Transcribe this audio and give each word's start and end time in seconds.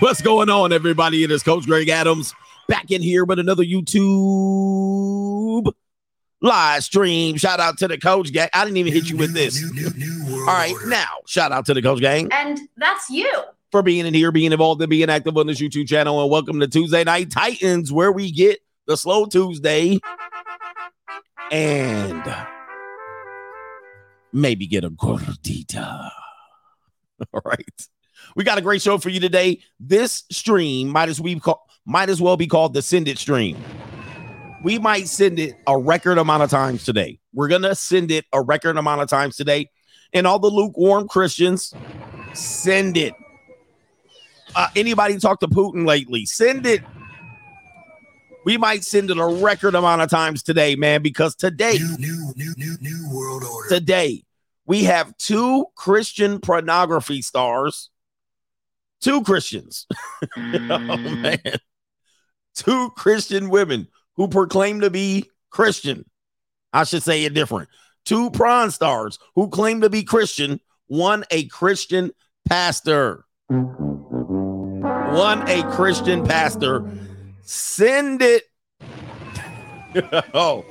What's 0.00 0.20
going 0.20 0.50
on, 0.50 0.72
everybody? 0.72 1.22
It 1.22 1.30
is 1.30 1.42
Coach 1.42 1.66
Greg 1.66 1.88
Adams 1.88 2.34
back 2.68 2.90
in 2.90 3.00
here 3.00 3.24
with 3.24 3.38
another 3.38 3.62
YouTube 3.62 3.92
live 6.42 6.82
stream. 6.84 7.36
Shout 7.36 7.60
out 7.60 7.78
to 7.78 7.86
the 7.88 7.96
Coach 7.96 8.32
Gang. 8.32 8.48
I 8.52 8.64
didn't 8.64 8.76
even 8.78 8.92
hit 8.92 9.08
you 9.08 9.16
with 9.16 9.32
this. 9.34 9.62
All 10.32 10.46
right, 10.46 10.74
now 10.86 11.06
shout 11.26 11.52
out 11.52 11.66
to 11.66 11.74
the 11.74 11.82
Coach 11.82 12.00
Gang 12.00 12.28
And 12.32 12.58
that's 12.76 13.08
you. 13.08 13.30
for 13.70 13.82
being 13.82 14.04
in 14.06 14.14
here, 14.14 14.32
being 14.32 14.52
involved, 14.52 14.82
and 14.82 14.90
being 14.90 15.08
active 15.08 15.36
on 15.38 15.46
this 15.46 15.60
YouTube 15.60 15.86
channel. 15.88 16.20
And 16.20 16.30
welcome 16.30 16.58
to 16.60 16.66
Tuesday 16.68 17.04
Night 17.04 17.30
Titans, 17.30 17.92
where 17.92 18.10
we 18.10 18.32
get 18.32 18.60
the 18.86 18.96
slow 18.96 19.26
Tuesday 19.26 20.00
and 21.52 22.36
maybe 24.32 24.66
get 24.66 24.82
a 24.84 24.90
gordita. 24.90 26.10
All 27.32 27.42
right. 27.44 27.88
We 28.34 28.44
got 28.44 28.58
a 28.58 28.62
great 28.62 28.82
show 28.82 28.98
for 28.98 29.10
you 29.10 29.20
today. 29.20 29.60
This 29.78 30.24
stream 30.30 30.88
might 30.88 31.08
as 31.08 31.20
we 31.20 31.38
call, 31.38 31.66
might 31.86 32.08
as 32.08 32.20
well 32.20 32.36
be 32.36 32.46
called 32.46 32.74
the 32.74 32.82
Send 32.82 33.08
It 33.08 33.18
stream. 33.18 33.56
We 34.62 34.78
might 34.78 35.08
send 35.08 35.38
it 35.38 35.54
a 35.66 35.76
record 35.78 36.18
amount 36.18 36.42
of 36.42 36.50
times 36.50 36.84
today. 36.84 37.18
We're 37.32 37.48
gonna 37.48 37.74
send 37.74 38.10
it 38.10 38.24
a 38.32 38.40
record 38.40 38.76
amount 38.76 39.02
of 39.02 39.08
times 39.08 39.36
today. 39.36 39.70
And 40.12 40.26
all 40.26 40.38
the 40.38 40.48
lukewarm 40.48 41.08
Christians, 41.08 41.74
send 42.32 42.96
it. 42.96 43.14
Uh, 44.56 44.68
anybody 44.76 45.18
talk 45.18 45.40
to 45.40 45.48
Putin 45.48 45.86
lately? 45.86 46.24
Send 46.24 46.66
it. 46.66 46.82
We 48.44 48.56
might 48.56 48.84
send 48.84 49.10
it 49.10 49.18
a 49.18 49.26
record 49.26 49.74
amount 49.74 50.02
of 50.02 50.10
times 50.10 50.42
today, 50.42 50.76
man, 50.76 51.02
because 51.02 51.34
today, 51.34 51.78
New, 51.78 51.96
new, 51.98 52.32
new, 52.36 52.54
new, 52.56 52.76
new 52.80 53.08
world 53.12 53.42
order. 53.42 53.68
today, 53.68 54.22
we 54.66 54.84
have 54.84 55.16
two 55.16 55.66
Christian 55.74 56.38
pornography 56.40 57.22
stars. 57.22 57.90
Two 59.04 59.22
Christians. 59.22 59.86
oh, 60.22 60.30
mm. 60.38 61.20
man. 61.20 61.38
Two 62.54 62.90
Christian 62.96 63.50
women 63.50 63.86
who 64.14 64.28
proclaim 64.28 64.80
to 64.80 64.88
be 64.88 65.30
Christian. 65.50 66.06
I 66.72 66.84
should 66.84 67.02
say 67.02 67.22
it 67.24 67.34
different. 67.34 67.68
Two 68.06 68.30
prawn 68.30 68.70
stars 68.70 69.18
who 69.34 69.50
claim 69.50 69.82
to 69.82 69.90
be 69.90 70.04
Christian. 70.04 70.58
One 70.86 71.24
a 71.30 71.44
Christian 71.48 72.12
pastor. 72.48 73.26
One 73.48 75.46
a 75.50 75.62
Christian 75.72 76.24
pastor. 76.24 76.90
Send 77.42 78.22
it. 78.22 78.44
oh, 80.32 80.64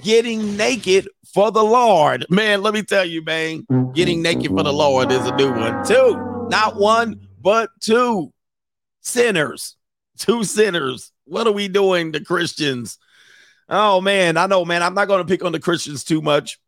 getting 0.00 0.56
naked 0.56 1.08
for 1.34 1.50
the 1.50 1.64
Lord. 1.64 2.24
Man, 2.30 2.62
let 2.62 2.72
me 2.72 2.84
tell 2.84 3.04
you, 3.04 3.24
man, 3.24 3.66
getting 3.94 4.22
naked 4.22 4.52
for 4.52 4.62
the 4.62 4.72
Lord 4.72 5.10
is 5.10 5.26
a 5.26 5.34
new 5.34 5.50
one. 5.50 5.84
Two, 5.84 6.46
not 6.50 6.76
one, 6.76 7.20
but 7.40 7.70
two 7.80 8.32
sinners. 9.00 9.76
Two 10.18 10.44
sinners. 10.44 11.12
What 11.24 11.46
are 11.46 11.52
we 11.52 11.68
doing 11.68 12.12
to 12.12 12.24
Christians? 12.24 12.98
Oh 13.68 14.00
man, 14.00 14.36
I 14.36 14.46
know, 14.46 14.64
man. 14.64 14.82
I'm 14.82 14.94
not 14.94 15.08
going 15.08 15.24
to 15.24 15.30
pick 15.30 15.44
on 15.44 15.52
the 15.52 15.60
Christians 15.60 16.04
too 16.04 16.20
much 16.20 16.58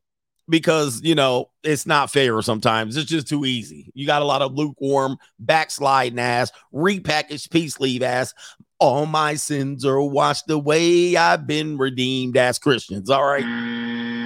because 0.49 1.01
you 1.03 1.15
know 1.15 1.51
it's 1.63 1.87
not 1.87 2.11
fair 2.11 2.41
sometimes. 2.43 2.97
It's 2.97 3.11
just 3.11 3.29
too 3.29 3.45
easy. 3.45 3.91
You 3.95 4.07
got 4.07 4.23
a 4.23 4.27
lot 4.27 4.43
of 4.43 4.55
lukewarm, 4.55 5.17
backsliding 5.39 6.19
ass, 6.19 6.53
repackaged 6.73 7.51
peace 7.51 7.81
leave 7.81 8.03
ass. 8.03 8.33
All 8.79 9.07
my 9.07 9.35
sins 9.35 9.85
are 9.85 10.01
washed 10.01 10.51
away. 10.51 11.17
I've 11.17 11.47
been 11.47 11.79
redeemed 11.79 12.37
as 12.37 12.59
Christians. 12.59 13.11
All 13.11 13.25
right. 13.25 14.22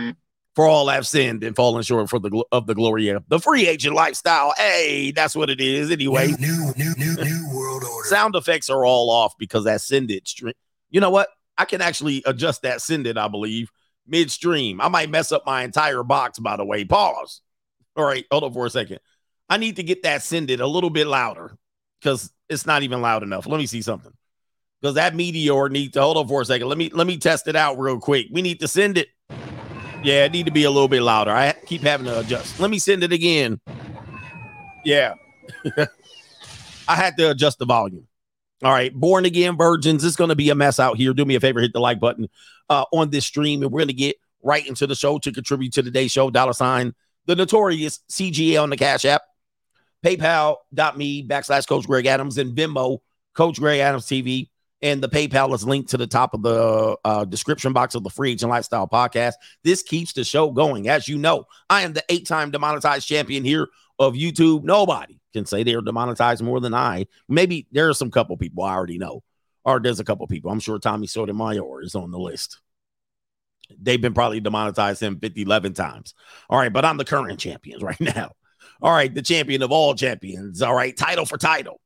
For 0.57 0.67
all 0.67 0.89
have 0.89 1.07
sinned 1.07 1.45
and 1.45 1.55
fallen 1.55 1.83
short 1.83 2.09
for 2.09 2.19
the 2.19 2.31
gl- 2.31 2.45
of 2.51 2.67
the 2.67 2.75
glory 2.75 3.09
of 3.09 3.23
the 3.29 3.39
free 3.39 3.69
agent 3.69 3.95
lifestyle. 3.95 4.55
Hey, 4.57 5.13
that's 5.15 5.37
what 5.37 5.51
it 5.51 5.61
is. 5.61 5.91
Anyway, 5.91 6.29
New, 6.39 6.73
new, 6.77 6.95
new, 6.97 7.15
new, 7.15 7.49
world 7.55 7.85
order. 7.85 8.09
sound 8.09 8.35
effects 8.35 8.71
are 8.71 8.85
all 8.85 9.11
off 9.11 9.35
because 9.39 9.65
that 9.65 9.83
send 9.83 10.11
it 10.11 10.27
stream. 10.27 10.55
You 10.91 11.01
know 11.01 11.11
what? 11.11 11.29
I 11.59 11.67
can 11.67 11.83
actually 11.83 12.23
adjust 12.25 12.63
that 12.63 12.81
send 12.81 13.07
it, 13.07 13.19
I 13.19 13.29
believe, 13.29 13.71
midstream. 14.07 14.81
I 14.81 14.89
might 14.89 15.11
mess 15.11 15.31
up 15.31 15.45
my 15.45 15.63
entire 15.63 16.03
box, 16.03 16.39
by 16.39 16.57
the 16.57 16.65
way. 16.65 16.85
Pause. 16.87 17.43
All 17.95 18.05
right, 18.05 18.25
hold 18.31 18.45
on 18.45 18.53
for 18.55 18.65
a 18.65 18.71
second. 18.71 19.01
I 19.51 19.59
need 19.59 19.77
to 19.77 19.83
get 19.83 20.03
that 20.05 20.23
send 20.23 20.51
it 20.51 20.61
a 20.61 20.67
little 20.67 20.91
bit 20.91 21.07
louder 21.07 21.57
because 22.01 22.33
it's 22.49 22.65
not 22.67 22.83
even 22.83 23.03
loud 23.03 23.23
enough. 23.23 23.47
Let 23.47 23.59
me 23.59 23.67
see 23.67 23.83
something. 23.83 24.13
Because 24.81 24.95
that 24.95 25.15
meteor 25.15 25.69
needs 25.69 25.93
to 25.95 26.01
hold 26.03 26.17
on 26.17 26.29
for 26.29 26.41
a 26.41 26.45
second. 26.47 26.69
Let 26.69 26.79
me 26.79 26.89
let 26.91 27.07
me 27.07 27.19
test 27.19 27.47
it 27.47 27.57
out 27.57 27.79
real 27.79 27.99
quick. 27.99 28.27
We 28.33 28.41
need 28.41 28.61
to 28.61 28.69
send 28.69 28.97
it. 28.97 29.09
Yeah, 30.07 30.25
it 30.25 30.31
need 30.31 30.47
to 30.47 30.53
be 30.53 30.63
a 30.63 30.71
little 30.71 30.87
bit 30.87 31.03
louder. 31.03 31.33
I 31.33 31.51
keep 31.51 31.83
having 31.83 32.07
to 32.07 32.21
adjust. 32.21 32.61
Let 32.61 32.71
me 32.71 32.79
send 32.79 33.03
it 33.03 33.13
again. 33.13 33.59
Yeah. 34.85 35.15
I 36.89 36.95
had 36.95 37.17
to 37.17 37.33
adjust 37.33 37.59
the 37.59 37.67
volume. 37.67 38.07
All 38.63 38.71
right, 38.71 38.95
born 38.95 39.25
again 39.25 39.57
virgins. 39.57 40.05
It's 40.05 40.15
going 40.15 40.29
to 40.29 40.37
be 40.37 40.49
a 40.51 40.55
mess 40.55 40.79
out 40.79 40.97
here. 40.97 41.13
Do 41.13 41.25
me 41.25 41.35
a 41.35 41.41
favor, 41.41 41.61
hit 41.61 41.73
the 41.73 41.81
like 41.81 41.99
button 41.99 42.29
uh, 42.71 42.85
on 42.93 43.11
this 43.11 43.27
stream, 43.27 43.65
and 43.65 43.73
we're 43.73 43.81
going 43.81 43.89
to 43.89 43.95
get 43.95 44.15
right 44.45 44.65
into 44.65 44.87
the 44.87 44.95
show 44.95 45.19
to 45.19 45.33
contribute 45.33 45.73
to 45.73 45.83
today's 45.83 46.13
show. 46.13 46.31
Dollar 46.31 46.53
sign 46.53 46.95
the 47.27 47.35
notorious 47.35 47.99
CGA 48.09 48.63
on 48.63 48.71
the 48.71 48.77
Cash 48.77 49.05
App, 49.07 49.23
PayPal.me 50.05 51.27
backslash 51.27 51.67
Coach 51.67 51.85
Greg 51.85 52.07
Adams, 52.07 52.39
and 52.39 52.57
Venmo 52.57 52.99
Coach 53.35 53.59
Greg 53.59 53.81
Adams 53.81 54.07
TV. 54.07 54.51
And 54.87 55.03
the 55.03 55.09
PayPal 55.09 55.53
is 55.53 55.67
linked 55.67 55.91
to 55.91 55.97
the 55.97 56.07
top 56.07 56.33
of 56.33 56.43
the 56.43 56.97
uh, 57.05 57.25
description 57.25 57.73
box 57.73 57.97
of 57.97 58.05
the 58.05 58.09
Free 58.09 58.31
Agent 58.31 58.51
Lifestyle 58.51 58.87
podcast. 58.87 59.33
This 59.65 59.83
keeps 59.83 60.13
the 60.13 60.23
show 60.23 60.53
going. 60.53 60.89
As 60.89 61.09
you 61.09 61.19
know, 61.19 61.49
I 61.69 61.83
am 61.83 61.93
the 61.93 62.05
eight 62.09 62.25
time 62.25 62.53
demonetized 62.53 63.09
champion 63.09 63.43
here 63.43 63.67
of 63.99 64.15
YouTube. 64.15 64.63
Nobody 64.63 65.19
can 65.33 65.45
say 65.45 65.65
they're 65.65 65.81
demonetized 65.81 66.41
more 66.41 66.61
than 66.61 66.73
I. 66.73 67.07
Maybe 67.29 67.67
there 67.73 67.89
are 67.89 67.95
some 67.95 68.13
couple 68.13 68.37
people 68.37 68.63
I 68.63 68.75
already 68.75 68.97
know, 68.97 69.25
or 69.65 69.81
there's 69.81 69.99
a 69.99 70.05
couple 70.05 70.25
people. 70.29 70.53
I'm 70.53 70.61
sure 70.61 70.79
Tommy 70.79 71.09
Sotomayor 71.09 71.83
is 71.83 71.97
on 71.97 72.13
the 72.13 72.21
list. 72.21 72.61
They've 73.83 74.01
been 74.01 74.15
probably 74.15 74.39
demonetized 74.39 75.03
him 75.03 75.19
50, 75.19 75.43
11 75.43 75.75
times. 75.75 76.15
All 76.49 76.61
right, 76.61 76.73
but 76.73 76.85
I'm 76.85 76.97
the 76.97 77.05
current 77.05 77.41
champions 77.41 77.83
right 77.83 78.01
now. 78.01 78.35
All 78.81 78.93
right, 78.93 79.13
the 79.13 79.21
champion 79.21 79.63
of 79.63 79.73
all 79.73 79.97
champions. 79.97 80.63
All 80.63 80.77
right, 80.77 80.97
title 80.97 81.27
for 81.27 81.39
title. 81.39 81.81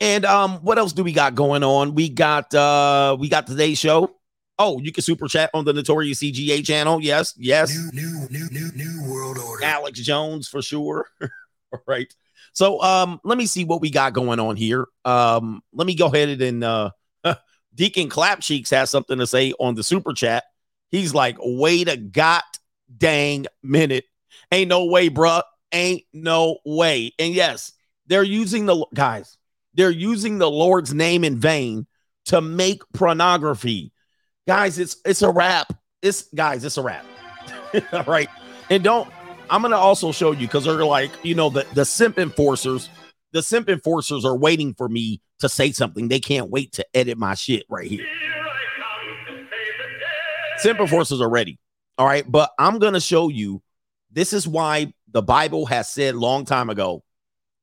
And 0.00 0.24
um, 0.24 0.56
what 0.58 0.78
else 0.78 0.92
do 0.92 1.04
we 1.04 1.12
got 1.12 1.34
going 1.34 1.62
on? 1.62 1.94
We 1.94 2.08
got 2.08 2.52
uh 2.54 3.16
we 3.18 3.28
got 3.28 3.46
today's 3.46 3.78
show. 3.78 4.16
Oh, 4.58 4.78
you 4.80 4.92
can 4.92 5.02
super 5.02 5.26
chat 5.26 5.50
on 5.52 5.64
the 5.64 5.72
Notorious 5.72 6.20
CGA 6.20 6.64
channel. 6.64 7.00
Yes, 7.00 7.34
yes. 7.36 7.74
New, 7.92 8.02
new, 8.02 8.28
new, 8.30 8.48
new, 8.50 8.70
new 8.74 9.10
world 9.10 9.38
order. 9.38 9.64
Alex 9.64 10.00
Jones 10.00 10.48
for 10.48 10.62
sure. 10.62 11.06
All 11.72 11.82
right. 11.86 12.12
So 12.52 12.80
um 12.82 13.20
let 13.24 13.36
me 13.38 13.46
see 13.46 13.64
what 13.64 13.80
we 13.80 13.90
got 13.90 14.12
going 14.12 14.40
on 14.40 14.56
here. 14.56 14.86
Um 15.04 15.62
let 15.72 15.86
me 15.86 15.94
go 15.94 16.06
ahead 16.06 16.40
and 16.40 16.62
uh 16.62 16.90
Deacon 17.74 18.08
Clapcheeks 18.08 18.70
has 18.70 18.90
something 18.90 19.18
to 19.18 19.26
say 19.26 19.52
on 19.58 19.74
the 19.74 19.82
super 19.82 20.12
chat. 20.12 20.44
He's 20.90 21.14
like, 21.14 21.36
wait 21.40 21.88
a 21.88 21.96
god 21.96 22.42
dang 22.96 23.46
minute. 23.62 24.04
Ain't 24.52 24.68
no 24.68 24.84
way, 24.84 25.10
bruh. 25.10 25.42
Ain't 25.72 26.04
no 26.12 26.58
way. 26.64 27.12
And 27.18 27.34
yes, 27.34 27.72
they're 28.06 28.22
using 28.22 28.66
the 28.66 28.86
guys, 28.94 29.36
they're 29.74 29.90
using 29.90 30.38
the 30.38 30.50
Lord's 30.50 30.94
name 30.94 31.24
in 31.24 31.36
vain 31.36 31.86
to 32.26 32.40
make 32.40 32.82
pornography. 32.92 33.92
Guys, 34.46 34.78
it's 34.78 34.96
it's 35.04 35.22
a 35.22 35.30
wrap. 35.30 35.72
It's 36.02 36.22
guys, 36.34 36.64
it's 36.64 36.76
a 36.76 36.82
wrap. 36.82 37.04
All 37.92 38.04
right. 38.04 38.28
And 38.70 38.82
don't 38.82 39.08
I'm 39.50 39.62
gonna 39.62 39.76
also 39.76 40.10
show 40.12 40.32
you 40.32 40.46
because 40.46 40.64
they're 40.64 40.84
like, 40.84 41.10
you 41.22 41.34
know, 41.34 41.50
the 41.50 41.66
the 41.74 41.84
simp 41.84 42.18
enforcers, 42.18 42.88
the 43.32 43.42
simp 43.42 43.68
enforcers 43.68 44.24
are 44.24 44.36
waiting 44.36 44.74
for 44.74 44.88
me 44.88 45.20
to 45.40 45.48
say 45.48 45.70
something. 45.70 46.08
They 46.08 46.20
can't 46.20 46.50
wait 46.50 46.72
to 46.72 46.86
edit 46.94 47.18
my 47.18 47.34
shit 47.34 47.64
right 47.68 47.86
here. 47.86 48.06
Simp 50.58 50.80
enforcers 50.80 51.20
are 51.20 51.28
ready. 51.28 51.58
All 51.98 52.06
right, 52.06 52.24
but 52.30 52.50
I'm 52.58 52.78
gonna 52.78 53.00
show 53.00 53.28
you. 53.28 53.62
This 54.10 54.32
is 54.32 54.48
why 54.48 54.92
the 55.08 55.22
Bible 55.22 55.66
has 55.66 55.88
said 55.92 56.14
long 56.16 56.44
time 56.44 56.70
ago, 56.70 57.03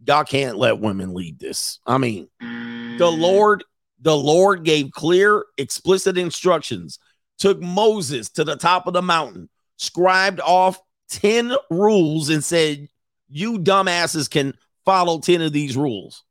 God 0.04 0.28
can't 0.28 0.58
let 0.58 0.80
women 0.80 1.14
lead 1.14 1.40
this. 1.40 1.80
I 1.86 1.98
mean, 1.98 2.28
the 2.40 2.46
mm. 2.46 3.20
Lord, 3.20 3.64
the 4.00 4.16
Lord 4.16 4.64
gave 4.64 4.92
clear, 4.92 5.46
explicit 5.58 6.18
instructions, 6.18 7.00
took 7.38 7.62
Moses 7.62 8.30
to 8.32 8.44
the 8.44 8.56
top 8.56 8.88
of 8.88 8.94
the 8.94 9.02
mountain, 9.02 9.50
scribed 9.78 10.40
off 10.40 10.80
10 11.10 11.54
rules, 11.70 12.30
and 12.30 12.44
said, 12.44 12.88
You 13.28 13.60
dumbasses 13.60 14.30
can 14.30 14.56
follow 14.86 15.20
10 15.20 15.42
of 15.42 15.54
these 15.54 15.78
rules, 15.78 16.24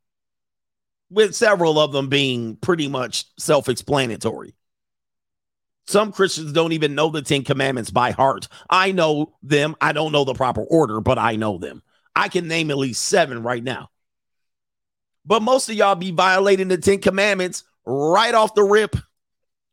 with 1.09 1.35
several 1.35 1.79
of 1.79 1.91
them 1.91 2.09
being 2.09 2.57
pretty 2.57 2.87
much 2.87 3.25
self 3.37 3.69
explanatory. 3.69 4.53
Some 5.87 6.11
Christians 6.11 6.53
don't 6.53 6.71
even 6.73 6.95
know 6.95 7.09
the 7.09 7.21
10 7.21 7.43
commandments 7.43 7.91
by 7.91 8.11
heart. 8.11 8.47
I 8.69 8.91
know 8.91 9.33
them. 9.43 9.75
I 9.81 9.91
don't 9.91 10.11
know 10.11 10.23
the 10.23 10.33
proper 10.33 10.63
order, 10.63 11.01
but 11.01 11.17
I 11.17 11.35
know 11.35 11.57
them. 11.57 11.81
I 12.15 12.29
can 12.29 12.47
name 12.47 12.71
at 12.71 12.77
least 12.77 13.03
seven 13.03 13.43
right 13.43 13.63
now. 13.63 13.89
But 15.25 15.41
most 15.41 15.69
of 15.69 15.75
y'all 15.75 15.95
be 15.95 16.11
violating 16.11 16.67
the 16.67 16.77
10 16.77 16.99
commandments 16.99 17.63
right 17.85 18.33
off 18.33 18.55
the 18.55 18.63
rip. 18.63 18.95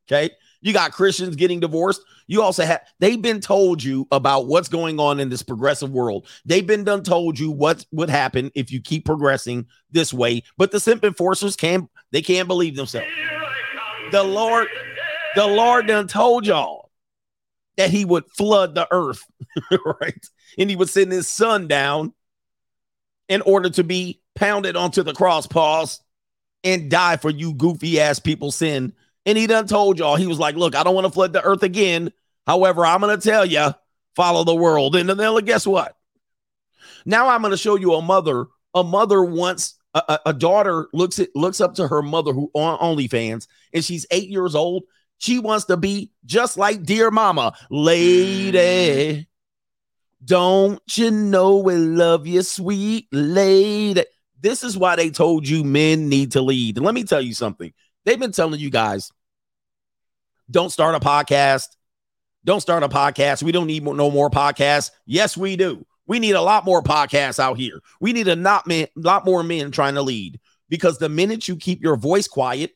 Okay. 0.06 0.31
You 0.61 0.73
got 0.73 0.93
Christians 0.93 1.37
getting 1.37 1.61
divorced. 1.61 2.02
You 2.26 2.43
also 2.43 2.64
have 2.64 2.81
they've 2.99 3.20
been 3.20 3.40
told 3.40 3.82
you 3.82 4.06
about 4.11 4.46
what's 4.46 4.69
going 4.69 4.99
on 4.99 5.20
in 5.20 5.29
this 5.29 5.43
progressive 5.43 5.90
world. 5.90 6.26
They've 6.44 6.67
been 6.67 6.85
done 6.85 7.02
told 7.02 7.38
you 7.38 7.50
what 7.50 7.87
would 7.93 8.11
happen 8.11 8.50
if 8.55 8.73
you 8.73 8.81
keep 8.81 9.05
progressing 9.05 9.67
this 9.91 10.12
way. 10.12 10.43
But 10.56 10.73
the 10.73 10.81
simp 10.81 11.05
enforcers 11.05 11.56
can't 11.56 11.88
they 12.11 12.23
can't 12.23 12.49
believe 12.49 12.76
themselves. 12.76 13.08
The 14.11 14.23
Lord, 14.23 14.69
the 15.37 15.46
Lord 15.46 15.87
done 15.87 16.08
told 16.08 16.46
y'all 16.46 16.91
that 17.76 17.91
he 17.91 18.05
would 18.05 18.25
flood 18.31 18.75
the 18.75 18.88
earth, 18.91 19.25
right? 20.00 20.26
And 20.58 20.69
he 20.69 20.76
would 20.76 20.88
send 20.88 21.12
his 21.12 21.29
son 21.29 21.69
down 21.69 22.12
in 23.28 23.42
order 23.42 23.70
to 23.70 23.84
be 23.84 24.20
pounded 24.34 24.76
onto 24.76 25.02
the 25.02 25.12
cross, 25.12 25.46
pause, 25.46 26.00
and 26.64 26.90
die 26.90 27.16
for 27.16 27.30
you 27.30 27.54
goofy 27.54 28.00
ass 28.00 28.19
people 28.19 28.50
sin. 28.50 28.92
And 29.26 29.36
he 29.36 29.46
done 29.46 29.66
told 29.66 29.98
y'all, 29.98 30.16
he 30.16 30.26
was 30.26 30.38
like, 30.38 30.56
look, 30.56 30.75
I 30.75 30.82
don't 30.82 30.94
want 30.94 31.06
to 31.06 31.12
flood 31.12 31.32
the 31.32 31.42
earth 31.42 31.62
again. 31.62 32.12
However, 32.46 32.86
I'm 32.86 33.00
going 33.00 33.19
to 33.19 33.28
tell 33.28 33.44
you, 33.44 33.75
follow 34.16 34.44
the 34.44 34.54
world. 34.54 34.96
And 34.96 35.08
then 35.08 35.44
guess 35.44 35.66
what? 35.66 35.96
Now 37.04 37.28
I'm 37.28 37.42
going 37.42 37.52
to 37.52 37.56
show 37.56 37.76
you 37.76 37.94
a 37.94 38.02
mother. 38.02 38.46
A 38.75 38.82
mother 38.82 39.22
wants 39.22 39.74
a, 39.94 40.02
a, 40.08 40.20
a 40.26 40.32
daughter 40.34 40.88
looks 40.92 41.19
at 41.19 41.28
looks 41.34 41.60
up 41.60 41.74
to 41.74 41.88
her 41.88 42.02
mother 42.02 42.32
who 42.32 42.50
on 42.54 42.78
OnlyFans, 42.78 43.46
and 43.72 43.84
she's 43.84 44.06
eight 44.10 44.28
years 44.28 44.54
old. 44.54 44.84
She 45.19 45.38
wants 45.38 45.66
to 45.66 45.76
be 45.76 46.12
just 46.24 46.56
like 46.56 46.82
dear 46.82 47.10
mama, 47.10 47.54
lady. 47.70 49.27
Don't 50.25 50.81
you 50.97 51.11
know 51.11 51.59
we 51.59 51.75
love 51.76 52.26
you, 52.26 52.43
sweet 52.43 53.09
lady? 53.12 54.05
This 54.41 54.62
is 54.62 54.76
why 54.76 54.97
they 54.97 55.11
told 55.11 55.49
you 55.49 55.65
men 55.65 56.09
need 56.09 56.32
to 56.32 56.43
lead. 56.43 56.76
And 56.76 56.87
let 56.87 56.94
me 56.94 57.05
tell 57.05 57.20
you 57.20 57.35
something. 57.35 57.73
They've 58.05 58.19
been 58.19 58.32
telling 58.32 58.61
you 58.61 58.70
guys 58.70 59.11
don't 60.50 60.70
start 60.70 60.94
a 60.94 61.00
podcast. 61.00 61.69
Don't 62.44 62.61
start 62.61 62.82
a 62.82 62.88
podcast. 62.88 63.43
We 63.43 63.53
don't 63.53 63.67
need 63.67 63.85
no 63.85 64.11
more 64.11 64.31
podcasts. 64.31 64.91
Yes, 65.06 65.37
we 65.37 65.56
do. 65.56 65.85
We 66.06 66.19
need 66.19 66.32
a 66.32 66.43
lot 66.43 66.65
more 66.65 66.82
podcasts 66.82 67.38
out 67.38 67.59
here. 67.59 67.81
We 68.00 68.12
need 68.12 68.29
a 68.29 68.37
not 68.37 68.67
man, 68.67 68.87
lot 68.97 69.26
more 69.26 69.43
men 69.43 69.70
trying 69.70 69.94
to 69.94 70.03
lead 70.03 70.41
because 70.69 70.99
the 70.99 71.09
minute 71.09 71.49
you 71.49 71.56
keep 71.56 71.82
your 71.82 71.97
voice 71.97 72.26
quiet, 72.26 72.70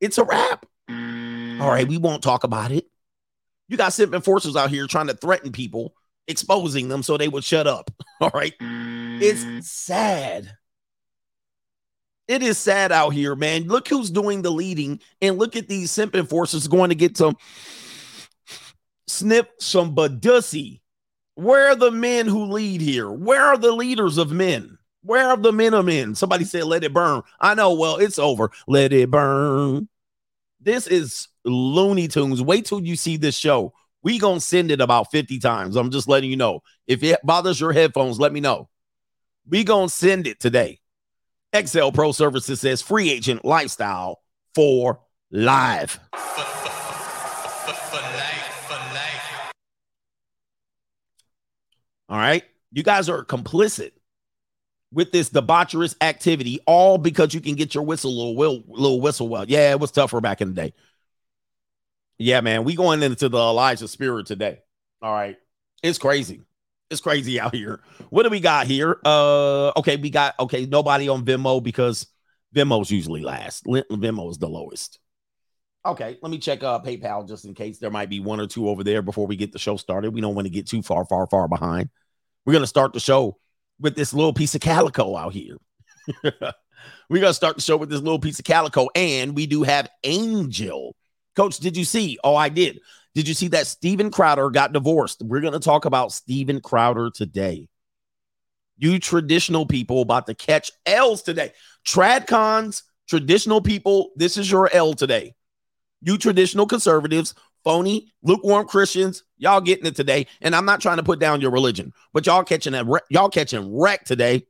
it's 0.00 0.18
a 0.18 0.24
wrap. 0.24 0.66
All 0.90 1.70
right, 1.70 1.88
we 1.88 1.96
won't 1.96 2.22
talk 2.22 2.44
about 2.44 2.72
it. 2.72 2.84
You 3.68 3.78
got 3.78 3.94
simp 3.94 4.12
enforcers 4.12 4.56
out 4.56 4.68
here 4.68 4.86
trying 4.86 5.06
to 5.06 5.14
threaten 5.14 5.50
people, 5.50 5.94
exposing 6.28 6.88
them 6.88 7.02
so 7.02 7.16
they 7.16 7.28
would 7.28 7.44
shut 7.44 7.66
up. 7.66 7.90
All 8.20 8.30
right. 8.34 8.54
It's 8.60 9.44
mm. 9.44 9.62
sad. 9.62 10.50
It 12.26 12.42
is 12.42 12.56
sad 12.56 12.90
out 12.90 13.10
here, 13.10 13.34
man. 13.34 13.64
Look 13.64 13.88
who's 13.88 14.10
doing 14.10 14.42
the 14.42 14.50
leading, 14.50 15.00
and 15.20 15.38
look 15.38 15.56
at 15.56 15.68
these 15.68 15.90
simp 15.90 16.14
enforcers 16.14 16.68
going 16.68 16.88
to 16.88 16.94
get 16.94 17.18
some 17.18 17.36
snip 19.06 19.50
some 19.60 19.94
badussy. 19.94 20.80
Where 21.34 21.68
are 21.68 21.76
the 21.76 21.90
men 21.90 22.26
who 22.26 22.44
lead 22.44 22.80
here? 22.80 23.10
Where 23.10 23.42
are 23.42 23.58
the 23.58 23.72
leaders 23.72 24.18
of 24.18 24.30
men? 24.30 24.78
Where 25.02 25.28
are 25.28 25.36
the 25.36 25.52
men 25.52 25.74
of 25.74 25.84
men? 25.84 26.14
Somebody 26.14 26.44
said, 26.44 26.64
let 26.64 26.84
it 26.84 26.94
burn. 26.94 27.22
I 27.40 27.54
know, 27.54 27.74
well, 27.74 27.96
it's 27.96 28.18
over. 28.18 28.50
Let 28.66 28.92
it 28.92 29.10
burn. 29.10 29.88
This 30.60 30.86
is 30.86 31.28
Looney 31.44 32.08
Tunes. 32.08 32.40
Wait 32.40 32.64
till 32.64 32.80
you 32.80 32.96
see 32.96 33.16
this 33.16 33.36
show. 33.36 33.74
We 34.04 34.18
gonna 34.18 34.40
send 34.40 34.70
it 34.70 34.82
about 34.82 35.10
50 35.10 35.38
times. 35.38 35.76
I'm 35.76 35.90
just 35.90 36.06
letting 36.06 36.30
you 36.30 36.36
know. 36.36 36.60
If 36.86 37.02
it 37.02 37.18
bothers 37.24 37.58
your 37.58 37.72
headphones, 37.72 38.20
let 38.20 38.32
me 38.32 38.40
know. 38.40 38.68
We 39.48 39.64
gonna 39.64 39.88
send 39.88 40.26
it 40.26 40.38
today. 40.38 40.80
XL 41.56 41.90
Pro 41.90 42.12
Services 42.12 42.60
says 42.60 42.82
free 42.82 43.10
agent 43.10 43.44
lifestyle 43.44 44.20
for 44.54 45.00
live. 45.30 45.98
All 52.10 52.18
right. 52.18 52.44
You 52.72 52.82
guys 52.82 53.08
are 53.08 53.24
complicit 53.24 53.92
with 54.92 55.12
this 55.12 55.30
debaucherous 55.30 55.96
activity, 56.02 56.60
all 56.66 56.98
because 56.98 57.32
you 57.32 57.40
can 57.40 57.54
get 57.54 57.74
your 57.74 57.84
whistle 57.84 58.14
little, 58.14 58.36
little, 58.36 58.64
little 58.68 59.00
whistle 59.00 59.28
well. 59.28 59.46
Yeah, 59.48 59.70
it 59.70 59.80
was 59.80 59.90
tougher 59.90 60.20
back 60.20 60.42
in 60.42 60.48
the 60.48 60.54
day. 60.54 60.74
Yeah, 62.18 62.40
man. 62.40 62.64
We 62.64 62.74
going 62.74 63.02
into 63.02 63.28
the 63.28 63.38
Elijah 63.38 63.88
spirit 63.88 64.26
today. 64.26 64.60
All 65.02 65.12
right. 65.12 65.36
It's 65.82 65.98
crazy. 65.98 66.42
It's 66.90 67.00
crazy 67.00 67.40
out 67.40 67.54
here. 67.54 67.80
What 68.10 68.22
do 68.22 68.30
we 68.30 68.40
got 68.40 68.66
here? 68.66 68.98
Uh 69.04 69.72
okay, 69.76 69.96
we 69.96 70.10
got 70.10 70.34
okay, 70.38 70.66
nobody 70.66 71.08
on 71.08 71.24
Venmo 71.24 71.62
because 71.62 72.06
Venmo's 72.54 72.90
usually 72.90 73.22
last. 73.22 73.64
Venmo 73.64 74.30
is 74.30 74.38
the 74.38 74.48
lowest. 74.48 74.98
Okay, 75.86 76.18
let 76.22 76.30
me 76.30 76.38
check 76.38 76.62
uh 76.62 76.80
PayPal 76.80 77.26
just 77.26 77.44
in 77.44 77.54
case 77.54 77.78
there 77.78 77.90
might 77.90 78.08
be 78.08 78.20
one 78.20 78.40
or 78.40 78.46
two 78.46 78.68
over 78.68 78.84
there 78.84 79.02
before 79.02 79.26
we 79.26 79.36
get 79.36 79.52
the 79.52 79.58
show 79.58 79.76
started. 79.76 80.14
We 80.14 80.20
don't 80.20 80.34
want 80.34 80.46
to 80.46 80.52
get 80.52 80.68
too 80.68 80.82
far, 80.82 81.04
far, 81.04 81.26
far 81.26 81.48
behind. 81.48 81.90
We're 82.46 82.52
gonna 82.52 82.66
start 82.66 82.92
the 82.92 83.00
show 83.00 83.38
with 83.80 83.96
this 83.96 84.14
little 84.14 84.32
piece 84.32 84.54
of 84.54 84.60
calico 84.60 85.16
out 85.16 85.32
here. 85.32 85.56
We're 86.22 87.20
gonna 87.20 87.34
start 87.34 87.56
the 87.56 87.62
show 87.62 87.76
with 87.76 87.90
this 87.90 88.00
little 88.00 88.18
piece 88.18 88.38
of 88.38 88.44
calico, 88.44 88.88
and 88.94 89.34
we 89.34 89.46
do 89.46 89.62
have 89.62 89.88
Angel. 90.04 90.94
Coach, 91.36 91.58
did 91.58 91.76
you 91.76 91.84
see? 91.84 92.18
Oh, 92.22 92.36
I 92.36 92.48
did. 92.48 92.80
Did 93.14 93.28
you 93.28 93.34
see 93.34 93.48
that 93.48 93.66
Steven 93.66 94.10
Crowder 94.10 94.50
got 94.50 94.72
divorced? 94.72 95.22
We're 95.22 95.40
going 95.40 95.52
to 95.52 95.60
talk 95.60 95.84
about 95.84 96.12
Steven 96.12 96.60
Crowder 96.60 97.10
today. 97.10 97.68
You 98.76 98.98
traditional 98.98 99.66
people 99.66 100.02
about 100.02 100.26
to 100.26 100.34
catch 100.34 100.70
L's 100.84 101.22
today. 101.22 101.52
Tradcons, 101.86 102.82
traditional 103.08 103.60
people, 103.60 104.10
this 104.16 104.36
is 104.36 104.50
your 104.50 104.68
L 104.72 104.94
today. 104.94 105.34
You 106.02 106.18
traditional 106.18 106.66
conservatives, 106.66 107.34
phony, 107.62 108.12
lukewarm 108.22 108.66
Christians, 108.66 109.22
y'all 109.38 109.60
getting 109.60 109.86
it 109.86 109.96
today. 109.96 110.26
And 110.40 110.54
I'm 110.54 110.66
not 110.66 110.80
trying 110.80 110.96
to 110.96 111.02
put 111.02 111.20
down 111.20 111.40
your 111.40 111.52
religion, 111.52 111.92
but 112.12 112.26
y'all 112.26 112.44
catching 112.44 112.72
that, 112.72 112.86
y'all 113.10 113.28
catching 113.28 113.78
wreck 113.78 114.04
today 114.04 114.46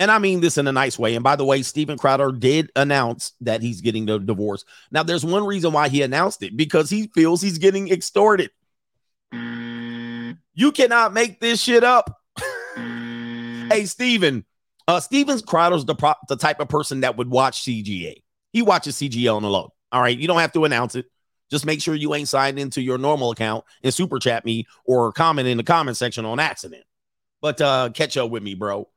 and 0.00 0.10
I 0.10 0.18
mean 0.18 0.40
this 0.40 0.56
in 0.56 0.66
a 0.66 0.72
nice 0.72 0.98
way. 0.98 1.14
And 1.14 1.22
by 1.22 1.36
the 1.36 1.44
way, 1.44 1.60
Steven 1.60 1.98
Crowder 1.98 2.32
did 2.32 2.72
announce 2.74 3.34
that 3.42 3.60
he's 3.60 3.82
getting 3.82 4.06
the 4.06 4.18
divorce. 4.18 4.64
Now, 4.90 5.02
there's 5.02 5.26
one 5.26 5.44
reason 5.44 5.74
why 5.74 5.90
he 5.90 6.00
announced 6.00 6.42
it 6.42 6.56
because 6.56 6.88
he 6.88 7.08
feels 7.14 7.42
he's 7.42 7.58
getting 7.58 7.92
extorted. 7.92 8.50
You 9.30 10.72
cannot 10.72 11.12
make 11.12 11.38
this 11.38 11.60
shit 11.60 11.84
up. 11.84 12.18
hey, 12.76 13.84
Steven. 13.84 14.46
Uh, 14.88 15.00
Steven 15.00 15.38
Crowder's 15.40 15.84
the, 15.84 15.94
pro- 15.94 16.14
the 16.28 16.36
type 16.36 16.60
of 16.60 16.68
person 16.70 17.02
that 17.02 17.18
would 17.18 17.28
watch 17.28 17.62
CGA. 17.62 18.22
He 18.54 18.62
watches 18.62 18.96
CGA 18.96 19.36
on 19.36 19.42
the 19.42 19.50
low. 19.50 19.74
All 19.92 20.00
right. 20.00 20.18
You 20.18 20.26
don't 20.26 20.40
have 20.40 20.52
to 20.54 20.64
announce 20.64 20.94
it. 20.94 21.06
Just 21.50 21.66
make 21.66 21.82
sure 21.82 21.94
you 21.94 22.14
ain't 22.14 22.28
signed 22.28 22.58
into 22.58 22.80
your 22.80 22.96
normal 22.96 23.32
account 23.32 23.64
and 23.82 23.92
super 23.92 24.18
chat 24.18 24.46
me 24.46 24.66
or 24.86 25.12
comment 25.12 25.46
in 25.46 25.58
the 25.58 25.62
comment 25.62 25.98
section 25.98 26.24
on 26.24 26.40
accident. 26.40 26.84
But 27.42 27.60
uh 27.60 27.90
catch 27.92 28.16
up 28.16 28.30
with 28.30 28.42
me, 28.42 28.54
bro. 28.54 28.88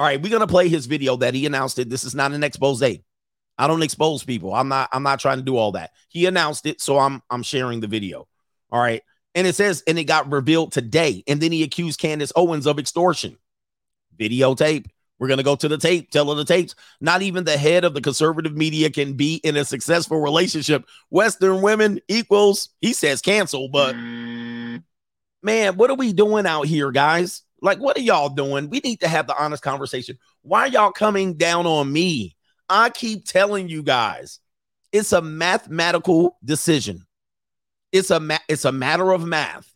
All 0.00 0.06
right, 0.06 0.22
we're 0.22 0.32
gonna 0.32 0.46
play 0.46 0.70
his 0.70 0.86
video 0.86 1.14
that 1.16 1.34
he 1.34 1.44
announced 1.44 1.78
it. 1.78 1.90
This 1.90 2.04
is 2.04 2.14
not 2.14 2.32
an 2.32 2.42
expose. 2.42 2.82
I 2.82 3.66
don't 3.66 3.82
expose 3.82 4.24
people. 4.24 4.54
I'm 4.54 4.66
not. 4.66 4.88
I'm 4.94 5.02
not 5.02 5.20
trying 5.20 5.36
to 5.36 5.44
do 5.44 5.58
all 5.58 5.72
that. 5.72 5.90
He 6.08 6.24
announced 6.24 6.64
it, 6.64 6.80
so 6.80 6.98
I'm. 6.98 7.22
I'm 7.28 7.42
sharing 7.42 7.80
the 7.80 7.86
video. 7.86 8.26
All 8.72 8.80
right, 8.80 9.02
and 9.34 9.46
it 9.46 9.56
says, 9.56 9.82
and 9.86 9.98
it 9.98 10.04
got 10.04 10.32
revealed 10.32 10.72
today. 10.72 11.22
And 11.28 11.38
then 11.38 11.52
he 11.52 11.62
accused 11.62 12.00
Candace 12.00 12.32
Owens 12.34 12.66
of 12.66 12.78
extortion. 12.78 13.36
Videotape. 14.18 14.86
We're 15.18 15.28
gonna 15.28 15.42
go 15.42 15.54
to 15.54 15.68
the 15.68 15.76
tape. 15.76 16.10
Tell 16.10 16.30
her 16.30 16.34
the 16.34 16.46
tapes. 16.46 16.74
Not 17.02 17.20
even 17.20 17.44
the 17.44 17.58
head 17.58 17.84
of 17.84 17.92
the 17.92 18.00
conservative 18.00 18.56
media 18.56 18.88
can 18.88 19.18
be 19.18 19.34
in 19.44 19.54
a 19.58 19.66
successful 19.66 20.18
relationship. 20.18 20.86
Western 21.10 21.60
women 21.60 22.00
equals. 22.08 22.70
He 22.80 22.94
says 22.94 23.20
cancel, 23.20 23.68
but 23.68 23.94
mm. 23.94 24.82
man, 25.42 25.76
what 25.76 25.90
are 25.90 25.96
we 25.96 26.14
doing 26.14 26.46
out 26.46 26.64
here, 26.64 26.90
guys? 26.90 27.42
Like, 27.62 27.78
what 27.78 27.96
are 27.96 28.02
y'all 28.02 28.28
doing? 28.28 28.70
We 28.70 28.80
need 28.80 29.00
to 29.00 29.08
have 29.08 29.26
the 29.26 29.36
honest 29.36 29.62
conversation. 29.62 30.18
Why 30.42 30.66
y'all 30.66 30.92
coming 30.92 31.34
down 31.34 31.66
on 31.66 31.92
me? 31.92 32.36
I 32.68 32.90
keep 32.90 33.26
telling 33.26 33.68
you 33.68 33.82
guys, 33.82 34.38
it's 34.92 35.12
a 35.12 35.20
mathematical 35.20 36.38
decision. 36.44 37.06
It's 37.92 38.10
a 38.10 38.20
ma- 38.20 38.38
it's 38.48 38.64
a 38.64 38.72
matter 38.72 39.12
of 39.12 39.24
math. 39.24 39.74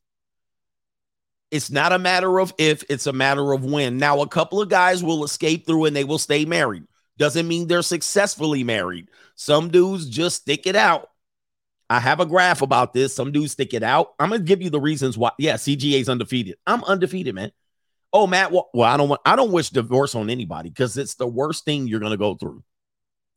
It's 1.51 1.71
not 1.71 1.93
a 1.93 1.99
matter 1.99 2.41
of 2.41 2.53
if, 2.59 2.83
it's 2.89 3.07
a 3.07 3.13
matter 3.13 3.53
of 3.53 3.65
when. 3.65 3.99
Now, 3.99 4.23
a 4.23 4.29
couple 4.29 4.61
of 4.61 4.69
guys 4.69 5.05
will 5.05 5.25
escape 5.25 5.67
through 5.67 5.85
and 5.85 5.95
they 5.95 6.05
will 6.05 6.19
stay 6.19 6.45
married. 6.45 6.85
Doesn't 7.17 7.47
mean 7.47 7.69
they're 7.69 7.83
successfully 7.83 8.65
married. 8.65 9.09
Some 9.37 9.69
dudes 9.69 10.09
just 10.09 10.43
stick 10.43 10.67
it 10.67 10.75
out. 10.75 11.11
I 11.91 12.01
have 12.01 12.19
a 12.19 12.27
graph 12.27 12.63
about 12.63 12.93
this. 12.93 13.15
Some 13.15 13.31
dudes 13.31 13.53
stick 13.53 13.75
it 13.75 13.83
out. 13.83 14.15
I'm 14.19 14.31
gonna 14.31 14.43
give 14.43 14.63
you 14.63 14.71
the 14.71 14.81
reasons 14.81 15.19
why. 15.19 15.31
Yeah, 15.39 15.55
CGA 15.55 16.01
is 16.01 16.09
undefeated. 16.09 16.57
I'm 16.67 16.83
undefeated, 16.85 17.35
man. 17.35 17.53
Oh, 18.15 18.29
Matt. 18.29 18.53
Well, 18.53 18.71
well 18.73 18.89
I 18.89 18.97
don't 18.97 19.09
want. 19.09 19.21
I 19.27 19.35
don't 19.35 19.51
wish 19.51 19.71
divorce 19.71 20.15
on 20.15 20.31
anybody 20.31 20.71
because 20.71 20.97
it's 20.97 21.17
the 21.17 21.27
worst 21.27 21.65
thing 21.65 21.89
you're 21.89 22.01
going 22.01 22.13
to 22.13 22.17
go 22.17 22.37
through. 22.37 22.63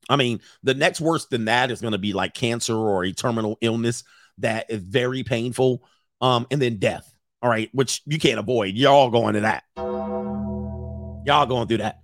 I 0.07 0.15
mean, 0.15 0.39
the 0.63 0.75
next 0.75 1.01
worst 1.01 1.31
than 1.31 1.45
that 1.45 1.71
is 1.71 1.81
going 1.81 1.93
to 1.93 1.97
be 1.97 2.13
like 2.13 2.35
cancer 2.35 2.75
or 2.75 3.03
a 3.03 3.11
terminal 3.11 3.57
illness 3.59 4.03
that 4.37 4.67
is 4.69 4.83
very 4.83 5.23
painful. 5.23 5.83
Um, 6.21 6.45
and 6.51 6.61
then 6.61 6.77
death. 6.77 7.11
All 7.41 7.49
right, 7.49 7.69
which 7.73 8.01
you 8.05 8.19
can't 8.19 8.39
avoid. 8.39 8.75
You're 8.75 8.91
all 8.91 9.09
going 9.09 9.33
to 9.33 9.41
that. 9.41 9.63
Y'all 9.75 11.45
going 11.45 11.67
through 11.67 11.77
that. 11.77 11.99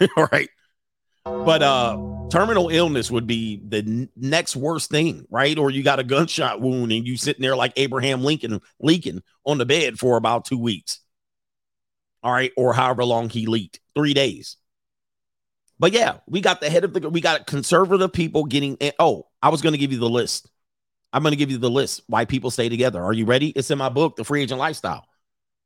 all 0.16 0.28
right. 0.32 0.48
But 1.24 1.62
uh 1.62 1.98
terminal 2.30 2.68
illness 2.68 3.10
would 3.10 3.26
be 3.26 3.60
the 3.66 4.08
next 4.16 4.56
worst 4.56 4.90
thing, 4.90 5.26
right? 5.30 5.58
Or 5.58 5.70
you 5.70 5.82
got 5.82 5.98
a 5.98 6.04
gunshot 6.04 6.60
wound 6.60 6.92
and 6.92 7.06
you 7.06 7.16
sitting 7.16 7.42
there 7.42 7.56
like 7.56 7.72
Abraham 7.76 8.22
Lincoln 8.22 8.60
leaking 8.80 9.22
on 9.44 9.58
the 9.58 9.66
bed 9.66 9.98
for 9.98 10.16
about 10.16 10.44
two 10.44 10.58
weeks. 10.58 11.00
All 12.22 12.32
right, 12.32 12.52
or 12.56 12.72
however 12.72 13.04
long 13.04 13.30
he 13.30 13.46
leaked, 13.46 13.80
three 13.94 14.14
days. 14.14 14.56
But 15.78 15.92
yeah, 15.92 16.18
we 16.26 16.42
got 16.42 16.60
the 16.60 16.68
head 16.68 16.84
of 16.84 16.92
the 16.92 17.08
we 17.08 17.22
got 17.22 17.46
conservative 17.46 18.12
people 18.12 18.44
getting. 18.44 18.76
Oh, 18.98 19.26
I 19.42 19.48
was 19.48 19.62
going 19.62 19.72
to 19.72 19.78
give 19.78 19.92
you 19.92 19.98
the 19.98 20.10
list. 20.10 20.48
I'm 21.12 21.22
going 21.22 21.32
to 21.32 21.36
give 21.36 21.50
you 21.50 21.58
the 21.58 21.70
list 21.70 22.02
why 22.06 22.26
people 22.26 22.50
stay 22.50 22.68
together. 22.68 23.02
Are 23.02 23.12
you 23.12 23.24
ready? 23.24 23.48
It's 23.48 23.70
in 23.70 23.78
my 23.78 23.88
book, 23.88 24.16
The 24.16 24.24
Free 24.24 24.42
Agent 24.42 24.60
Lifestyle. 24.60 25.06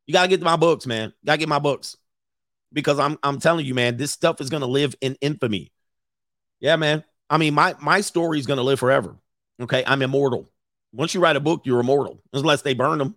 You 0.07 0.13
got 0.13 0.23
to 0.23 0.29
get 0.29 0.41
my 0.41 0.57
books, 0.57 0.87
man. 0.87 1.13
Got 1.27 1.35
to 1.35 1.39
get 1.39 1.49
my 1.49 1.59
books 1.59 1.97
because 2.73 2.99
I'm 2.99 3.19
I'm 3.23 3.41
telling 3.41 3.67
you, 3.67 3.75
man, 3.75 3.97
this 3.97 4.13
stuff 4.13 4.41
is 4.41 4.51
going 4.51 4.61
to 4.61 4.67
live 4.67 4.95
in 5.01 5.17
infamy. 5.21 5.73
Yeah, 6.61 6.77
man. 6.77 7.05
I 7.29 7.39
mean, 7.39 7.55
my 7.55 7.75
my 7.81 8.01
story 8.01 8.39
is 8.39 8.47
going 8.47 8.59
to 8.59 8.63
live 8.63 8.79
forever. 8.79 9.17
Okay, 9.61 9.83
I'm 9.87 10.03
immortal. 10.03 10.49
Once 10.93 11.15
you 11.15 11.21
write 11.21 11.37
a 11.37 11.41
book, 11.41 11.63
you're 11.65 11.81
immortal, 11.81 12.23
unless 12.33 12.63
they 12.63 12.75
burn 12.75 12.99
them. 12.99 13.17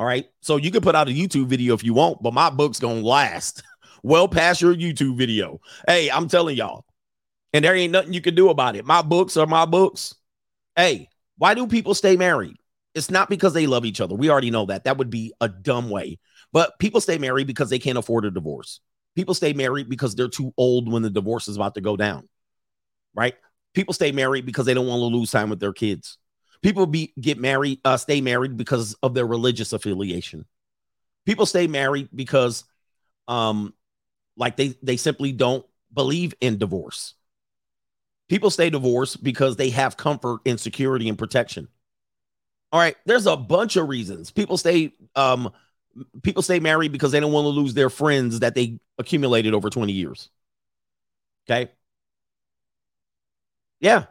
All 0.00 0.06
right. 0.06 0.24
So 0.40 0.56
you 0.56 0.70
can 0.70 0.80
put 0.80 0.94
out 0.94 1.08
a 1.08 1.12
YouTube 1.12 1.48
video 1.48 1.74
if 1.74 1.84
you 1.84 1.92
want, 1.92 2.22
but 2.22 2.32
my 2.32 2.48
book's 2.48 2.80
going 2.80 3.02
to 3.02 3.06
last 3.06 3.62
well 4.02 4.28
past 4.28 4.62
your 4.62 4.74
YouTube 4.74 5.18
video. 5.18 5.60
Hey, 5.86 6.10
I'm 6.10 6.26
telling 6.26 6.56
y'all, 6.56 6.86
and 7.52 7.62
there 7.62 7.76
ain't 7.76 7.92
nothing 7.92 8.14
you 8.14 8.22
can 8.22 8.34
do 8.34 8.48
about 8.48 8.76
it. 8.76 8.86
My 8.86 9.02
books 9.02 9.36
are 9.36 9.46
my 9.46 9.66
books. 9.66 10.14
Hey, 10.74 11.10
why 11.36 11.52
do 11.52 11.66
people 11.66 11.94
stay 11.94 12.16
married? 12.16 12.56
It's 12.94 13.10
not 13.10 13.28
because 13.28 13.52
they 13.52 13.66
love 13.66 13.84
each 13.84 14.00
other. 14.00 14.14
We 14.14 14.30
already 14.30 14.50
know 14.50 14.64
that. 14.66 14.84
That 14.84 14.96
would 14.96 15.10
be 15.10 15.34
a 15.38 15.50
dumb 15.50 15.90
way. 15.90 16.18
But 16.50 16.78
people 16.78 17.02
stay 17.02 17.18
married 17.18 17.46
because 17.46 17.68
they 17.68 17.78
can't 17.78 17.98
afford 17.98 18.24
a 18.24 18.30
divorce. 18.30 18.80
People 19.14 19.34
stay 19.34 19.52
married 19.52 19.90
because 19.90 20.14
they're 20.14 20.28
too 20.28 20.54
old 20.56 20.90
when 20.90 21.02
the 21.02 21.10
divorce 21.10 21.46
is 21.46 21.56
about 21.56 21.74
to 21.74 21.82
go 21.82 21.98
down. 21.98 22.26
Right? 23.14 23.34
People 23.74 23.92
stay 23.92 24.12
married 24.12 24.46
because 24.46 24.64
they 24.64 24.72
don't 24.72 24.86
want 24.86 25.00
to 25.00 25.14
lose 25.14 25.30
time 25.30 25.50
with 25.50 25.60
their 25.60 25.74
kids. 25.74 26.16
People 26.62 26.86
be 26.86 27.12
get 27.20 27.38
married, 27.38 27.80
uh, 27.84 27.96
stay 27.96 28.20
married 28.20 28.56
because 28.56 28.94
of 29.02 29.14
their 29.14 29.26
religious 29.26 29.72
affiliation. 29.72 30.44
People 31.26 31.46
stay 31.46 31.66
married 31.66 32.08
because 32.14 32.64
um 33.28 33.74
like 34.36 34.56
they 34.56 34.74
they 34.82 34.96
simply 34.96 35.32
don't 35.32 35.66
believe 35.92 36.34
in 36.40 36.58
divorce. 36.58 37.14
People 38.28 38.50
stay 38.50 38.70
divorced 38.70 39.22
because 39.22 39.56
they 39.56 39.70
have 39.70 39.96
comfort 39.96 40.40
and 40.46 40.58
security 40.58 41.08
and 41.08 41.18
protection. 41.18 41.68
All 42.72 42.80
right, 42.80 42.96
there's 43.04 43.26
a 43.26 43.36
bunch 43.36 43.76
of 43.76 43.88
reasons. 43.88 44.30
People 44.30 44.56
stay 44.56 44.92
um 45.16 45.52
people 46.22 46.42
stay 46.42 46.60
married 46.60 46.92
because 46.92 47.12
they 47.12 47.20
don't 47.20 47.32
want 47.32 47.46
to 47.46 47.50
lose 47.50 47.74
their 47.74 47.90
friends 47.90 48.40
that 48.40 48.54
they 48.54 48.78
accumulated 48.98 49.54
over 49.54 49.70
20 49.70 49.92
years. 49.92 50.30
Okay? 51.46 51.70
Yeah. 53.80 54.06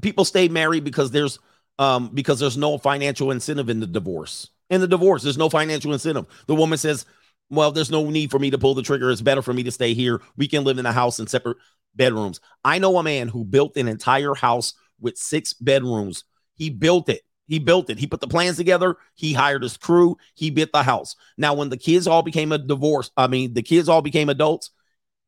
People 0.00 0.24
stay 0.24 0.48
married 0.48 0.84
because 0.84 1.10
there's 1.10 1.38
um 1.78 2.10
because 2.12 2.38
there's 2.38 2.56
no 2.56 2.78
financial 2.78 3.30
incentive 3.30 3.68
in 3.68 3.80
the 3.80 3.86
divorce. 3.86 4.50
In 4.68 4.80
the 4.80 4.88
divorce, 4.88 5.22
there's 5.22 5.38
no 5.38 5.48
financial 5.48 5.92
incentive. 5.92 6.26
The 6.46 6.54
woman 6.54 6.78
says, 6.78 7.06
well, 7.50 7.72
there's 7.72 7.90
no 7.90 8.08
need 8.08 8.30
for 8.30 8.38
me 8.38 8.50
to 8.50 8.58
pull 8.58 8.74
the 8.74 8.82
trigger. 8.82 9.10
It's 9.10 9.20
better 9.20 9.42
for 9.42 9.52
me 9.52 9.64
to 9.64 9.72
stay 9.72 9.94
here. 9.94 10.20
We 10.36 10.46
can 10.46 10.64
live 10.64 10.78
in 10.78 10.86
a 10.86 10.92
house 10.92 11.18
in 11.18 11.26
separate 11.26 11.56
bedrooms. 11.94 12.40
I 12.64 12.78
know 12.78 12.96
a 12.98 13.02
man 13.02 13.28
who 13.28 13.44
built 13.44 13.76
an 13.76 13.88
entire 13.88 14.34
house 14.34 14.74
with 15.00 15.16
six 15.16 15.52
bedrooms. 15.52 16.24
He 16.54 16.70
built 16.70 17.08
it. 17.08 17.22
He 17.48 17.58
built 17.58 17.90
it. 17.90 17.98
He 17.98 18.06
put 18.06 18.20
the 18.20 18.28
plans 18.28 18.56
together. 18.56 18.96
He 19.14 19.32
hired 19.32 19.64
his 19.64 19.76
crew. 19.76 20.16
He 20.34 20.50
built 20.50 20.70
the 20.72 20.84
house. 20.84 21.16
Now, 21.36 21.54
when 21.54 21.68
the 21.68 21.76
kids 21.76 22.06
all 22.06 22.22
became 22.22 22.52
a 22.52 22.58
divorce, 22.58 23.10
I 23.16 23.26
mean, 23.26 23.54
the 23.54 23.62
kids 23.62 23.88
all 23.88 24.02
became 24.02 24.28
adults, 24.28 24.70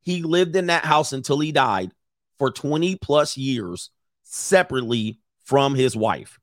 he 0.02 0.22
lived 0.22 0.54
in 0.54 0.66
that 0.66 0.84
house 0.84 1.12
until 1.12 1.40
he 1.40 1.50
died 1.50 1.92
for 2.38 2.50
20 2.50 2.96
plus 2.96 3.36
years 3.36 3.90
separately 4.32 5.18
from 5.44 5.74
his 5.74 5.94
wife. 5.94 6.40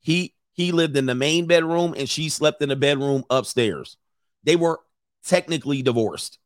He 0.00 0.34
he 0.52 0.72
lived 0.72 0.96
in 0.96 1.06
the 1.06 1.14
main 1.14 1.46
bedroom 1.46 1.94
and 1.96 2.08
she 2.08 2.28
slept 2.28 2.62
in 2.62 2.68
the 2.68 2.76
bedroom 2.76 3.24
upstairs. 3.30 3.96
They 4.42 4.56
were 4.56 4.80
technically 5.24 5.82
divorced. 5.82 6.38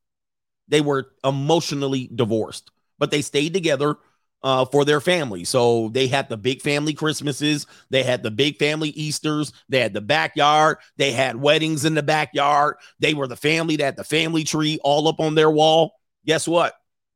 They 0.69 0.81
were 0.81 1.11
emotionally 1.25 2.11
divorced, 2.15 2.71
but 2.99 3.11
they 3.11 3.23
stayed 3.23 3.55
together 3.55 3.97
uh, 4.43 4.67
for 4.67 4.85
their 4.85 5.01
family. 5.01 5.45
So 5.45 5.89
they 5.89 6.07
had 6.07 6.29
the 6.29 6.37
big 6.37 6.63
family 6.63 6.93
Christmases, 6.93 7.67
they 7.91 8.03
had 8.03 8.23
the 8.23 8.31
big 8.31 8.59
family 8.59 8.91
Easters, 8.91 9.53
they 9.69 9.81
had 9.81 9.95
the 9.95 10.01
backyard, 10.01 10.79
they 10.97 11.13
had 11.13 11.37
weddings 11.37 11.85
in 11.85 11.95
the 11.95 12.03
backyard. 12.03 12.77
They 12.99 13.15
were 13.15 13.27
the 13.27 13.37
family 13.37 13.77
that 13.77 13.85
had 13.85 13.97
the 13.97 14.05
family 14.05 14.45
tree 14.45 14.79
all 14.85 15.09
up 15.09 15.21
on 15.21 15.35
their 15.35 15.51
wall. 15.51 15.95
Guess 16.27 16.47
what? 16.47 16.75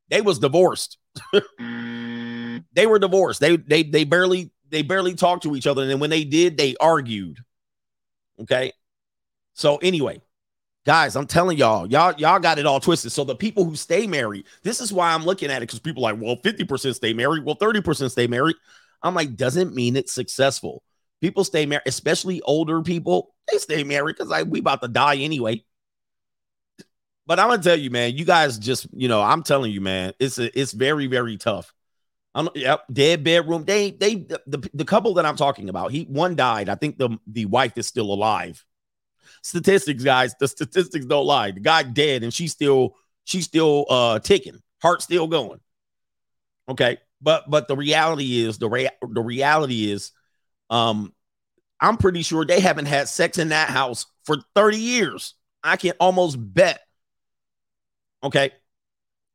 They 0.09 0.21
was 0.21 0.39
divorced. 0.39 0.97
they 2.73 2.87
were 2.87 2.99
divorced. 2.99 3.39
They 3.39 3.57
they 3.57 3.83
they 3.83 4.03
barely 4.03 4.51
they 4.69 4.81
barely 4.81 5.15
talked 5.15 5.43
to 5.43 5.55
each 5.55 5.67
other, 5.67 5.81
and 5.81 5.91
then 5.91 5.99
when 5.99 6.09
they 6.09 6.23
did, 6.23 6.57
they 6.57 6.75
argued. 6.79 7.39
Okay. 8.39 8.73
So 9.53 9.77
anyway, 9.77 10.21
Guys, 10.85 11.15
I'm 11.15 11.27
telling 11.27 11.57
y'all, 11.57 11.87
y'all, 11.87 12.13
y'all 12.17 12.39
got 12.39 12.59
it 12.59 12.65
all 12.65 12.81
twisted. 12.81 13.13
So 13.13 13.23
the 13.23 13.35
people 13.35 13.63
who 13.63 13.75
stay 13.75 14.05
married, 14.05 14.45
this 14.63 14.81
is 14.81 14.91
why 14.91 15.13
I'm 15.13 15.23
looking 15.23 15.49
at 15.49 15.57
it 15.57 15.67
because 15.67 15.79
people 15.79 16.03
like, 16.03 16.19
well, 16.19 16.35
50% 16.35 16.95
stay 16.95 17.13
married, 17.13 17.45
well, 17.45 17.55
30% 17.55 18.11
stay 18.11 18.27
married. 18.27 18.57
I'm 19.01 19.15
like, 19.15 19.37
doesn't 19.37 19.73
mean 19.73 19.95
it's 19.95 20.11
successful. 20.11 20.83
People 21.21 21.45
stay 21.45 21.65
married, 21.65 21.83
especially 21.85 22.41
older 22.41 22.81
people, 22.81 23.33
they 23.49 23.59
stay 23.59 23.85
married 23.85 24.17
because 24.17 24.29
like 24.29 24.47
we 24.47 24.59
about 24.59 24.81
to 24.81 24.89
die 24.89 25.17
anyway. 25.17 25.63
But 27.25 27.39
I'm 27.39 27.47
gonna 27.47 27.63
tell 27.63 27.77
you, 27.77 27.89
man, 27.89 28.17
you 28.17 28.25
guys 28.25 28.57
just, 28.59 28.87
you 28.91 29.07
know, 29.07 29.21
I'm 29.21 29.43
telling 29.43 29.71
you, 29.71 29.79
man, 29.79 30.11
it's 30.19 30.37
a, 30.37 30.59
it's 30.59 30.73
very, 30.73 31.07
very 31.07 31.37
tough. 31.37 31.73
I'm 32.35 32.49
yep, 32.55 32.85
dead 32.91 33.23
bedroom. 33.23 33.63
They 33.65 33.91
they 33.91 34.15
the, 34.15 34.41
the, 34.47 34.69
the 34.73 34.85
couple 34.85 35.13
that 35.15 35.25
I'm 35.25 35.35
talking 35.35 35.69
about, 35.69 35.91
he 35.91 36.03
one 36.03 36.35
died. 36.35 36.69
I 36.69 36.75
think 36.75 36.97
the 36.97 37.17
the 37.27 37.45
wife 37.45 37.77
is 37.77 37.87
still 37.87 38.11
alive 38.11 38.63
statistics, 39.43 40.03
guys. 40.03 40.33
The 40.39 40.47
statistics 40.47 41.05
don't 41.05 41.25
lie. 41.25 41.51
The 41.51 41.59
guy 41.59 41.83
dead 41.83 42.23
and 42.23 42.33
she's 42.33 42.51
still 42.51 42.95
she's 43.25 43.45
still 43.45 43.85
uh 43.89 44.19
ticking, 44.19 44.59
heart 44.81 45.01
still 45.01 45.27
going. 45.27 45.59
Okay, 46.67 46.97
but 47.21 47.49
but 47.49 47.67
the 47.67 47.75
reality 47.75 48.43
is 48.43 48.57
the 48.57 48.69
rea- 48.69 48.89
the 49.07 49.21
reality 49.21 49.91
is, 49.91 50.11
um, 50.69 51.13
I'm 51.79 51.97
pretty 51.97 52.23
sure 52.23 52.45
they 52.45 52.61
haven't 52.61 52.85
had 52.85 53.09
sex 53.09 53.37
in 53.37 53.49
that 53.49 53.69
house 53.69 54.05
for 54.25 54.37
30 54.55 54.77
years. 54.77 55.35
I 55.63 55.75
can 55.75 55.93
almost 55.99 56.37
bet. 56.39 56.81
Okay, 58.23 58.51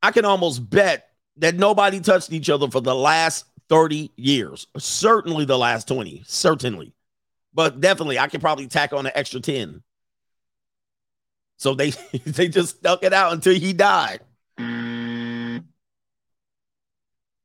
I 0.02 0.10
can 0.10 0.24
almost 0.24 0.68
bet 0.68 1.07
that 1.38 1.56
nobody 1.56 2.00
touched 2.00 2.32
each 2.32 2.50
other 2.50 2.68
for 2.70 2.80
the 2.80 2.94
last 2.94 3.44
30 3.68 4.10
years. 4.16 4.66
Certainly 4.76 5.44
the 5.44 5.58
last 5.58 5.88
20. 5.88 6.22
Certainly. 6.26 6.92
But 7.54 7.80
definitely, 7.80 8.18
I 8.18 8.28
could 8.28 8.40
probably 8.40 8.66
tack 8.66 8.92
on 8.92 9.06
an 9.06 9.12
extra 9.14 9.40
10. 9.40 9.82
So 11.56 11.74
they 11.74 11.90
they 12.24 12.48
just 12.48 12.78
stuck 12.78 13.02
it 13.02 13.12
out 13.12 13.32
until 13.32 13.54
he 13.54 13.72
died. 13.72 14.20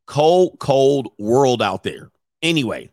Cold, 0.05 0.59
cold 0.59 1.13
world 1.17 1.61
out 1.61 1.83
there. 1.83 2.11
Anyway, 2.41 2.91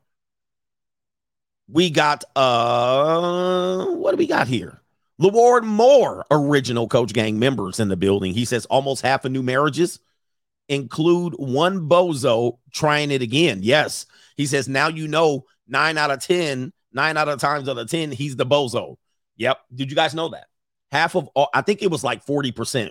we 1.68 1.90
got 1.90 2.24
uh 2.36 3.84
what 3.86 4.12
do 4.12 4.16
we 4.16 4.26
got 4.26 4.48
here? 4.48 4.80
Laward 5.20 5.64
Moore, 5.64 6.24
original 6.30 6.88
Coach 6.88 7.12
Gang 7.12 7.38
members 7.38 7.78
in 7.78 7.88
the 7.88 7.96
building. 7.96 8.32
He 8.32 8.46
says 8.46 8.64
almost 8.66 9.02
half 9.02 9.26
of 9.26 9.32
new 9.32 9.42
marriages 9.42 9.98
include 10.70 11.34
one 11.34 11.88
bozo 11.88 12.58
trying 12.72 13.10
it 13.10 13.20
again. 13.20 13.58
Yes. 13.62 14.06
He 14.36 14.46
says 14.46 14.68
now 14.68 14.88
you 14.88 15.06
know 15.06 15.44
nine 15.68 15.98
out 15.98 16.10
of 16.10 16.22
ten, 16.22 16.72
nine 16.92 17.18
out 17.18 17.28
of 17.28 17.38
times 17.40 17.68
out 17.68 17.76
of 17.76 17.90
10, 17.90 18.10
he's 18.12 18.36
the 18.36 18.46
bozo. 18.46 18.96
Yep. 19.36 19.58
Did 19.74 19.90
you 19.90 19.96
guys 19.96 20.14
know 20.14 20.30
that? 20.30 20.46
half 20.90 21.14
of 21.14 21.28
all, 21.34 21.48
I 21.54 21.62
think 21.62 21.82
it 21.82 21.90
was 21.90 22.04
like 22.04 22.24
40%. 22.24 22.90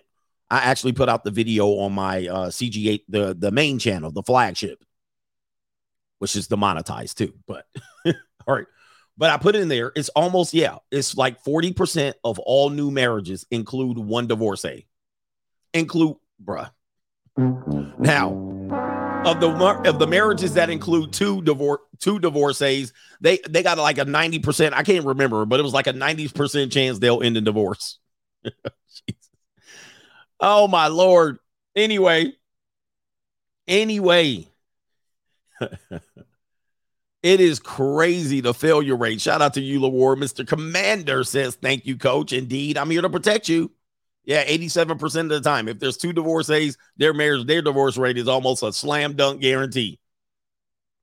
I 0.52 0.58
actually 0.58 0.94
put 0.94 1.10
out 1.10 1.24
the 1.24 1.32
video 1.32 1.68
on 1.80 1.94
my 1.94 2.28
uh, 2.28 2.50
CGA, 2.50 3.02
the, 3.08 3.36
the 3.38 3.52
main 3.52 3.78
channel, 3.78 4.12
the 4.12 4.24
flagship, 4.24 4.84
which 6.18 6.36
is 6.36 6.48
demonetized 6.48 7.18
too. 7.18 7.34
But 7.48 7.66
all 8.06 8.56
right. 8.56 8.66
But 9.16 9.30
I 9.30 9.38
put 9.38 9.56
it 9.56 9.62
in 9.62 9.68
there. 9.68 9.92
It's 9.96 10.10
almost, 10.10 10.54
yeah, 10.54 10.78
it's 10.92 11.16
like 11.16 11.44
40% 11.44 12.14
of 12.24 12.40
all 12.40 12.70
new 12.70 12.90
marriages 12.90 13.46
include 13.52 13.98
one 13.98 14.28
divorcee. 14.28 14.88
Include, 15.74 16.16
bruh. 16.44 16.72
Now, 17.40 18.32
of 19.26 19.40
the 19.40 19.50
of 19.86 19.98
the 19.98 20.08
marriages 20.08 20.56
that 20.56 20.70
include 20.70 21.14
two 21.14 21.42
divorce 21.42 21.80
two 22.00 22.20
divorcees, 22.20 22.92
they 23.22 23.40
they 23.50 23.64
got 23.64 23.78
like 23.78 23.98
a 23.98 24.06
90%, 24.06 24.74
I 24.74 24.84
can't 24.84 25.06
remember, 25.06 25.46
but 25.46 25.60
it 25.60 25.64
was 25.64 25.74
like 25.74 25.88
a 25.88 25.94
90% 25.94 26.72
chance 26.72 27.00
they'll 27.00 27.22
end 27.22 27.38
in 27.38 27.46
divorce. 27.46 28.00
oh 30.40 30.68
my 30.68 30.88
lord. 30.88 31.40
Anyway, 31.76 32.34
anyway. 33.68 34.48
it 35.62 37.40
is 37.40 37.60
crazy 37.60 38.42
the 38.42 38.54
failure 38.54 38.98
rate. 38.98 39.22
Shout 39.22 39.42
out 39.42 39.54
to 39.54 39.62
you, 39.62 39.80
Laward. 39.80 40.18
Mr. 40.18 40.46
Commander 40.46 41.24
says, 41.24 41.56
Thank 41.56 41.86
you, 41.86 41.98
coach. 41.98 42.34
Indeed, 42.34 42.78
I'm 42.78 42.90
here 42.90 43.02
to 43.02 43.10
protect 43.10 43.48
you. 43.48 43.72
Yeah, 44.26 44.46
87% 44.46 45.22
of 45.22 45.30
the 45.30 45.42
time. 45.42 45.68
If 45.68 45.80
there's 45.80 45.98
two 45.98 46.14
divorcees, 46.14 46.78
their 46.98 47.14
marriage, 47.14 47.48
their 47.48 47.62
divorce 47.62 47.98
rate 47.98 48.18
is 48.18 48.28
almost 48.28 48.64
a 48.64 48.72
slam 48.72 49.16
dunk 49.16 49.42
guarantee. 49.42 50.00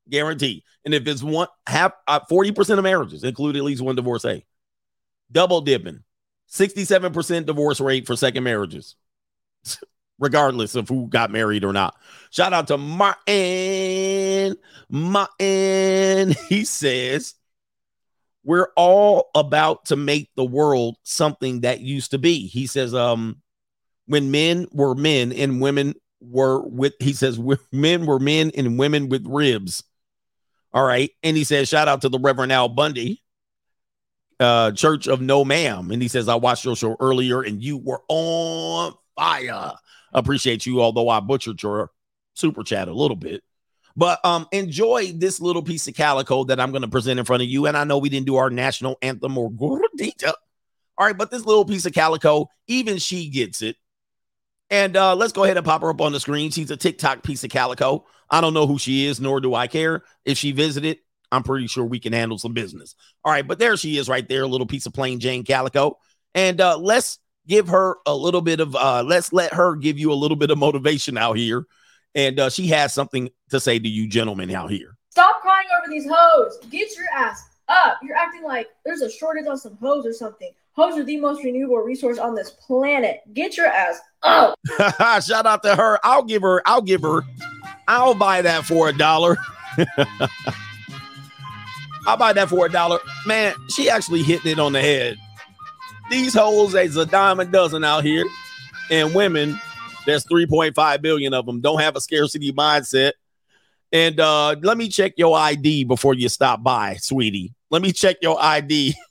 Guarantee. 0.09 0.63
And 0.85 0.95
if 0.95 1.07
it's 1.09 1.23
one 1.23 1.49
half 1.67 1.93
uh, 2.07 2.21
40% 2.31 2.79
of 2.79 2.85
marriages 2.85 3.25
include 3.25 3.57
at 3.57 3.65
least 3.65 3.83
one 3.83 3.97
divorcee. 3.97 4.45
Double 5.33 5.61
dipping. 5.61 6.05
67% 6.51 7.47
divorce 7.47 7.81
rate 7.81 8.07
for 8.07 8.15
second 8.15 8.45
marriages. 8.45 8.95
Regardless 10.19 10.77
of 10.77 10.89
who 10.89 11.09
got 11.09 11.31
married 11.31 11.65
or 11.65 11.73
not. 11.73 11.95
Shout 12.31 12.53
out 12.53 12.69
to 12.69 12.79
Martin. 12.79 14.57
Martin. 14.89 16.35
He 16.49 16.65
says, 16.65 17.35
we're 18.47 18.69
all 18.77 19.29
about 19.35 19.87
to 19.87 19.97
make 19.97 20.31
the 20.37 20.45
world 20.45 20.97
something 21.03 21.63
that 21.63 21.81
used 21.81 22.13
to 22.13 22.19
be. 22.19 22.47
He 22.47 22.69
says, 22.69 22.95
um, 22.95 23.43
when 24.07 24.31
men 24.31 24.69
were 24.73 24.95
men 24.95 25.33
and 25.33 25.61
women 25.61 25.95
were 26.21 26.63
with, 26.63 26.95
he 27.01 27.13
says, 27.13 27.41
men 27.73 28.07
were 28.07 28.21
men 28.21 28.53
and 28.57 28.79
women 28.79 29.09
with 29.09 29.27
ribs. 29.27 29.83
All 30.73 30.87
right. 30.87 31.11
And 31.25 31.37
he 31.37 31.43
says, 31.43 31.69
shout 31.69 31.89
out 31.89 32.03
to 32.03 32.09
the 32.09 32.21
Reverend 32.21 32.53
Al 32.53 32.69
Bundy, 32.69 33.21
uh, 34.39 34.71
Church 34.71 35.09
of 35.09 35.21
No 35.21 35.45
Ma'am. 35.45 35.91
And 35.91 36.01
he 36.01 36.07
says, 36.07 36.29
I 36.29 36.37
watched 36.37 36.65
your 36.65 36.77
show 36.77 36.97
earlier 37.01 37.43
and 37.43 37.61
you 37.61 37.79
were 37.79 38.03
on 38.09 38.93
fire. 39.17 39.73
Appreciate 40.13 40.67
you, 40.67 40.81
although 40.81 41.09
I 41.09 41.19
butchered 41.19 41.61
your 41.65 41.91
super 42.35 42.63
chat 42.63 42.87
a 42.87 42.95
little 42.95 43.17
bit. 43.17 43.43
But 43.97 44.23
um, 44.25 44.47
enjoy 44.53 45.13
this 45.13 45.41
little 45.41 45.63
piece 45.63 45.89
of 45.89 45.95
calico 45.95 46.45
that 46.45 46.61
I'm 46.61 46.71
going 46.71 46.83
to 46.83 46.89
present 46.89 47.19
in 47.19 47.25
front 47.25 47.43
of 47.43 47.49
you. 47.49 47.67
And 47.67 47.77
I 47.77 47.85
know 47.85 47.99
we 47.99 48.11
didn't 48.11 48.27
do 48.27 48.37
our 48.37 48.51
national 48.51 48.99
anthem 49.01 49.39
or 49.39 49.51
gordita. 49.51 50.35
All 50.99 51.07
right, 51.07 51.17
but 51.17 51.31
this 51.31 51.45
little 51.45 51.65
piece 51.65 51.87
of 51.87 51.93
calico, 51.93 52.49
even 52.67 52.99
she 52.99 53.29
gets 53.29 53.63
it. 53.63 53.77
And 54.69 54.97
uh, 54.97 55.15
let's 55.15 55.33
go 55.33 55.45
ahead 55.45 55.57
and 55.57 55.65
pop 55.65 55.83
her 55.83 55.91
up 55.91 56.01
on 56.01 56.13
the 56.13 56.21
screen. 56.21 56.51
She's 56.51 56.71
a 56.71 56.77
TikTok 56.77 57.23
piece 57.23 57.45
of 57.45 57.51
calico. 57.51 58.05
I 58.29 58.41
don't 58.41 58.55
know 58.55 58.67
who 58.67 58.79
she 58.79 59.07
is, 59.07 59.21
nor 59.21 59.41
do 59.41 59.55
I 59.55 59.67
care. 59.67 60.03
If 60.25 60.39
she 60.39 60.53
visited, 60.53 60.99
I'm 61.31 61.43
pretty 61.43 61.67
sure 61.67 61.85
we 61.85 62.01
can 62.01 62.13
handle 62.13 62.39
some 62.39 62.53
business. 62.53 62.95
All 63.25 63.33
right, 63.33 63.47
but 63.47 63.59
there 63.59 63.77
she 63.77 63.97
is 63.97 64.09
right 64.09 64.29
there, 64.29 64.43
a 64.43 64.49
little 64.49 64.67
piece 64.67 64.87
of 64.87 64.93
plain 64.93 65.21
Jane 65.21 65.45
calico. 65.45 65.99
And 66.35 66.61
uh, 66.61 66.79
let's 66.79 67.19
give 67.47 67.69
her 67.69 67.97
a 68.07 68.15
little 68.15 68.43
bit 68.43 68.61
of, 68.61 68.75
uh, 68.75 69.05
let's 69.07 69.33
let 69.33 69.55
her 69.55 69.77
give 69.77 69.99
you 69.99 70.13
a 70.13 70.15
little 70.15 70.37
bit 70.37 70.51
of 70.51 70.59
motivation 70.59 71.17
out 71.17 71.37
here 71.37 71.67
and 72.17 72.41
uh, 72.41 72.51
she 72.51 72.67
has 72.69 72.93
something 72.93 73.31
to 73.51 73.61
say 73.61 73.79
to 73.79 73.89
you, 73.89 74.09
gentlemen, 74.09 74.51
out 74.51 74.71
here. 74.71 74.97
Stop 75.11 75.43
crying 75.43 75.69
over 75.79 75.89
these 75.89 76.09
hoes. 76.11 76.59
Get 76.71 76.89
your 76.97 77.07
ass 77.15 77.45
up. 77.69 77.99
You're 78.03 78.17
acting 78.17 78.43
like 78.43 78.69
there's 78.85 79.03
a 79.03 79.11
shortage 79.11 79.47
on 79.47 79.59
some 79.59 79.77
hoes 79.77 80.05
or 80.07 80.13
something. 80.13 80.51
Hoes 80.73 80.99
are 80.99 81.05
the 81.05 81.19
most 81.19 81.45
renewable 81.45 81.79
resource 81.79 82.19
on 82.19 82.35
this 82.35 82.51
planet. 82.51 83.21
Get 83.33 83.57
your 83.57 83.67
ass 83.67 84.01
up. 84.23 84.59
Shout 85.25 85.47
out 85.47 85.63
to 85.63 85.77
her. 85.77 85.99
I'll 86.03 86.23
give 86.23 86.43
her, 86.43 86.63
I'll 86.67 86.83
give 86.83 87.03
her, 87.03 87.23
I'll 87.87 88.15
buy 88.15 88.43
that 88.43 88.65
for 88.65 88.89
a 88.89 88.97
dollar. 88.97 89.37
I'll 92.07 92.17
buy 92.17 92.33
that 92.33 92.49
for 92.49 92.67
a 92.67 92.71
dollar. 92.71 92.99
Man, 93.27 93.55
she 93.71 93.91
actually 93.91 94.23
hitting 94.23 94.53
it 94.53 94.59
on 94.59 94.73
the 94.73 94.81
head. 94.81 95.17
These 96.11 96.35
hoes 96.35 96.75
is 96.75 96.97
a 96.97 97.05
dime 97.07 97.41
a 97.41 97.45
dozen 97.45 97.85
out 97.85 98.05
here. 98.05 98.25
And 98.91 99.15
women 99.15 99.59
there's 100.07 100.25
3.5 100.25 101.03
billion 101.03 101.35
of 101.35 101.47
them. 101.47 101.61
Don't 101.61 101.81
have 101.81 101.97
a 101.97 102.01
scarcity 102.01 102.53
mindset. 102.53 103.13
And 103.93 104.19
uh, 104.19 104.57
let 104.63 104.77
me 104.77 104.89
check 104.89 105.15
your 105.17 105.37
ID 105.37 105.85
before 105.85 106.15
you 106.15 106.29
stop 106.29 106.63
by, 106.63 106.97
sweetie. 106.97 107.55
Let 107.71 107.83
me 107.83 107.93
check 107.93 108.17
your 108.23 108.43
ID. 108.43 108.95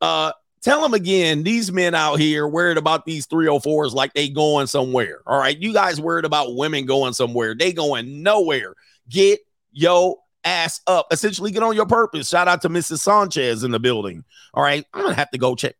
Uh, 0.00 0.32
tell 0.62 0.82
them 0.82 0.94
again, 0.94 1.44
these 1.44 1.70
men 1.70 1.94
out 1.94 2.18
here 2.18 2.48
worried 2.48 2.76
about 2.76 3.06
these 3.06 3.24
304s 3.28 3.92
like 3.92 4.12
they 4.14 4.28
going 4.28 4.66
somewhere. 4.66 5.20
All 5.28 5.38
right. 5.38 5.56
You 5.56 5.72
guys 5.72 6.00
worried 6.00 6.24
about 6.24 6.56
women 6.56 6.86
going 6.86 7.12
somewhere. 7.12 7.54
They 7.54 7.72
going 7.72 8.20
nowhere. 8.24 8.74
Get 9.08 9.38
your 9.70 10.16
ass 10.42 10.80
up. 10.88 11.06
Essentially, 11.12 11.52
get 11.52 11.62
on 11.62 11.76
your 11.76 11.86
purpose. 11.86 12.28
Shout 12.28 12.48
out 12.48 12.62
to 12.62 12.68
Mrs. 12.68 12.98
Sanchez 12.98 13.62
in 13.62 13.70
the 13.70 13.78
building. 13.78 14.24
All 14.54 14.64
right. 14.64 14.84
I'm 14.92 15.02
gonna 15.02 15.14
have 15.14 15.30
to 15.30 15.38
go 15.38 15.54
check. 15.54 15.76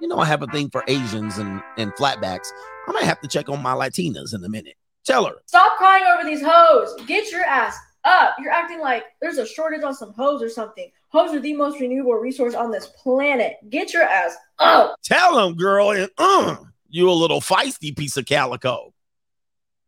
You 0.00 0.08
know, 0.08 0.18
I 0.18 0.24
have 0.24 0.42
a 0.42 0.46
thing 0.46 0.70
for 0.70 0.82
Asians 0.88 1.38
and, 1.38 1.62
and 1.76 1.92
flatbacks. 1.94 2.48
I 2.88 2.92
might 2.92 3.04
have 3.04 3.20
to 3.20 3.28
check 3.28 3.48
on 3.48 3.62
my 3.62 3.74
Latinas 3.74 4.34
in 4.34 4.42
a 4.44 4.48
minute. 4.48 4.76
Tell 5.04 5.26
her. 5.26 5.34
Stop 5.46 5.76
crying 5.76 6.04
over 6.04 6.24
these 6.24 6.42
hoes. 6.44 6.94
Get 7.06 7.30
your 7.30 7.42
ass 7.42 7.76
up. 8.04 8.36
You're 8.38 8.52
acting 8.52 8.80
like 8.80 9.04
there's 9.20 9.38
a 9.38 9.46
shortage 9.46 9.82
on 9.82 9.94
some 9.94 10.12
hoes 10.12 10.42
or 10.42 10.48
something. 10.48 10.90
Hoes 11.08 11.34
are 11.34 11.40
the 11.40 11.54
most 11.54 11.80
renewable 11.80 12.14
resource 12.14 12.54
on 12.54 12.70
this 12.70 12.86
planet. 12.86 13.56
Get 13.68 13.92
your 13.92 14.02
ass 14.02 14.36
up. 14.58 14.96
Tell 15.02 15.36
them, 15.36 15.56
girl. 15.56 15.90
And 15.90 16.10
uh, 16.16 16.56
you 16.88 17.10
a 17.10 17.12
little 17.12 17.40
feisty 17.40 17.96
piece 17.96 18.16
of 18.16 18.26
calico. 18.26 18.94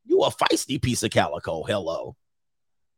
You 0.05 0.23
a 0.23 0.31
feisty 0.31 0.81
piece 0.81 1.03
of 1.03 1.11
calico. 1.11 1.63
Hello. 1.63 2.17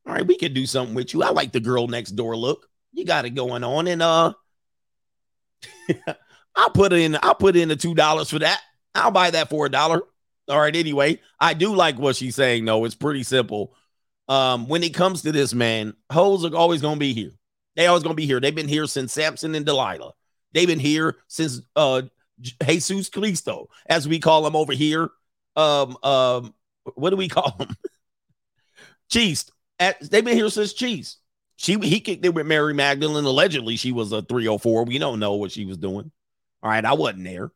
All 0.07 0.13
right, 0.13 0.27
we 0.27 0.37
can 0.37 0.53
do 0.53 0.67
something 0.67 0.95
with 0.95 1.15
you. 1.15 1.23
I 1.23 1.31
like 1.31 1.53
the 1.53 1.61
girl 1.61 1.87
next 1.87 2.11
door 2.11 2.37
look. 2.37 2.69
You 2.93 3.05
got 3.05 3.25
it 3.25 3.31
going 3.31 3.65
on, 3.65 3.89
and 3.89 4.03
uh, 4.03 4.35
I'll 6.57 6.71
put 6.71 6.93
in. 6.93 7.17
I'll 7.23 7.35
put 7.35 7.57
in 7.57 7.69
the 7.69 7.77
two 7.77 7.95
dollars 7.95 8.31
for 8.31 8.39
that. 8.39 8.61
I'll 8.95 9.11
buy 9.11 9.31
that 9.31 9.51
for 9.51 9.67
a 9.67 9.71
dollar. 9.71 10.03
All 10.49 10.61
right. 10.61 10.75
Anyway, 10.75 11.21
I 11.41 11.55
do 11.55 11.75
like 11.75 11.99
what 11.99 12.17
she's 12.17 12.37
saying, 12.37 12.65
though. 12.65 12.85
It's 12.85 12.95
pretty 12.95 13.23
simple. 13.23 13.75
Um, 14.29 14.69
when 14.69 14.83
it 14.83 14.95
comes 14.95 15.23
to 15.23 15.33
this, 15.33 15.53
man, 15.53 15.95
hoes 16.11 16.45
are 16.45 16.55
always 16.55 16.81
gonna 16.81 16.99
be 16.99 17.13
here. 17.13 17.33
They 17.77 17.87
always 17.87 18.03
gonna 18.03 18.15
be 18.15 18.27
here. 18.27 18.41
They've 18.41 18.55
been 18.55 18.69
here 18.69 18.87
since 18.87 19.13
Samson 19.13 19.55
and 19.55 19.67
Delilah. 19.67 20.13
They've 20.53 20.69
been 20.69 20.79
here 20.79 21.17
since 21.29 21.61
uh 21.77 22.03
Jesus 22.41 23.09
Cristo, 23.11 23.69
as 23.87 24.09
we 24.09 24.19
call 24.19 24.47
him 24.47 24.57
over 24.57 24.73
here. 24.73 25.11
Um, 25.57 25.97
um, 26.03 26.55
what 26.95 27.11
do 27.11 27.17
we 27.17 27.29
call 27.29 27.57
him? 27.59 27.69
Cheese. 29.11 29.51
They've 29.79 30.25
been 30.25 30.37
here 30.37 30.49
since 30.51 30.73
Cheese. 30.73 31.19
She 31.57 31.79
he 31.79 32.01
kicked 32.01 32.25
it 32.25 32.35
with 32.35 32.47
Mary 32.47 32.75
Magdalene. 32.75 33.25
Allegedly, 33.25 33.77
she 33.77 33.93
was 33.93 34.13
a 34.13 34.23
304. 34.23 34.85
We 34.85 34.99
don't 34.99 35.21
know 35.21 35.35
what 35.35 35.53
she 35.53 35.65
was 35.65 35.77
doing. 35.77 36.11
All 36.65 36.71
right, 36.71 36.85
I 36.85 36.95
wasn't 36.95 37.25
there. 37.25 37.53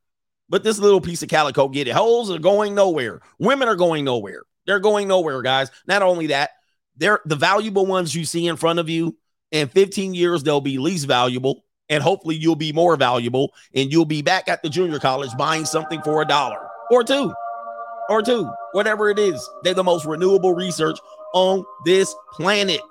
But 0.50 0.64
this 0.64 0.78
little 0.78 1.00
piece 1.00 1.22
of 1.22 1.30
calico, 1.30 1.68
get 1.68 1.88
it. 1.88 1.94
Holes 1.94 2.30
are 2.30 2.38
going 2.38 2.74
nowhere. 2.74 3.20
Women 3.38 3.68
are 3.68 3.76
going 3.76 4.04
nowhere. 4.04 4.42
They're 4.66 4.80
going 4.80 5.08
nowhere, 5.08 5.40
guys. 5.40 5.70
Not 5.86 6.02
only 6.02 6.28
that, 6.28 6.50
they're 6.96 7.20
the 7.24 7.36
valuable 7.36 7.86
ones 7.86 8.14
you 8.14 8.26
see 8.26 8.46
in 8.46 8.56
front 8.56 8.78
of 8.78 8.90
you. 8.90 9.16
In 9.50 9.68
15 9.68 10.12
years, 10.12 10.42
they'll 10.42 10.60
be 10.60 10.76
least 10.78 11.06
valuable. 11.06 11.64
And 11.88 12.02
hopefully 12.02 12.36
you'll 12.36 12.54
be 12.54 12.70
more 12.70 12.96
valuable 12.96 13.54
and 13.74 13.90
you'll 13.90 14.04
be 14.04 14.20
back 14.20 14.46
at 14.46 14.62
the 14.62 14.68
junior 14.68 14.98
college 14.98 15.34
buying 15.38 15.64
something 15.64 16.02
for 16.02 16.20
a 16.20 16.26
dollar 16.26 16.68
or 16.90 17.02
two 17.02 17.32
or 18.10 18.20
two, 18.20 18.50
whatever 18.72 19.08
it 19.08 19.18
is. 19.18 19.48
They're 19.62 19.72
the 19.72 19.82
most 19.82 20.04
renewable 20.04 20.54
research 20.54 20.98
on 21.32 21.64
this 21.86 22.14
planet. 22.32 22.82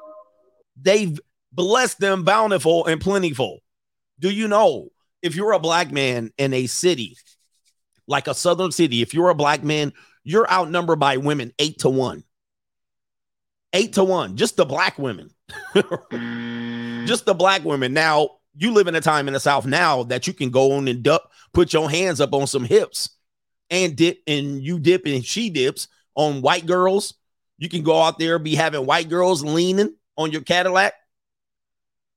They've 0.82 1.19
blessed 1.51 1.99
them 1.99 2.23
bountiful 2.23 2.88
and 2.88 2.99
plentiful. 2.99 3.60
Do 4.19 4.32
you 4.32 4.47
know 4.47 4.89
if 5.21 5.36
you're 5.36 5.53
a 5.53 5.60
black 5.60 5.91
man 5.91 6.32
in 6.38 6.53
a 6.53 6.67
city 6.67 7.17
like 8.08 8.27
a 8.27 8.34
southern 8.34 8.71
city, 8.71 9.01
if 9.01 9.13
you're 9.13 9.30
a 9.30 9.36
black 9.36 9.63
man, 9.63 9.93
you're 10.23 10.49
outnumbered 10.49 10.99
by 10.99 11.17
women 11.17 11.51
eight 11.60 11.80
to 11.80 11.89
one. 11.89 12.23
Eight 13.73 13.93
to 13.93 14.03
one, 14.03 14.38
just 14.38 14.56
the 14.56 14.65
black 14.65 14.97
women. 14.97 15.30
just 17.06 17.25
the 17.25 17.36
black 17.38 17.63
women. 17.65 17.93
Now, 17.93 18.30
you 18.56 18.71
live 18.71 18.88
in 18.88 18.95
a 18.95 19.01
time 19.01 19.27
in 19.27 19.34
the 19.34 19.39
South 19.39 19.65
now 19.65 20.03
that 20.03 20.25
you 20.25 20.34
can 20.34 20.49
go 20.49 20.73
on 20.73 20.88
and 20.88 21.03
duck, 21.03 21.30
put 21.53 21.73
your 21.73 21.89
hands 21.89 22.19
up 22.19 22.34
on 22.34 22.47
some 22.47 22.63
hips 22.63 23.10
and 23.69 23.95
dip, 23.95 24.19
and 24.25 24.62
you 24.62 24.80
dip 24.80 25.06
and 25.06 25.23
she 25.23 25.49
dips 25.49 25.88
on 26.15 26.41
white 26.41 26.65
girls. 26.65 27.13
You 27.58 27.69
can 27.69 27.84
go 27.84 28.01
out 28.01 28.17
there, 28.19 28.39
be 28.39 28.56
having 28.56 28.86
white 28.86 29.10
girls 29.10 29.43
leaning 29.43 29.95
on 30.15 30.32
your 30.32 30.41
Cadillac. 30.41 30.93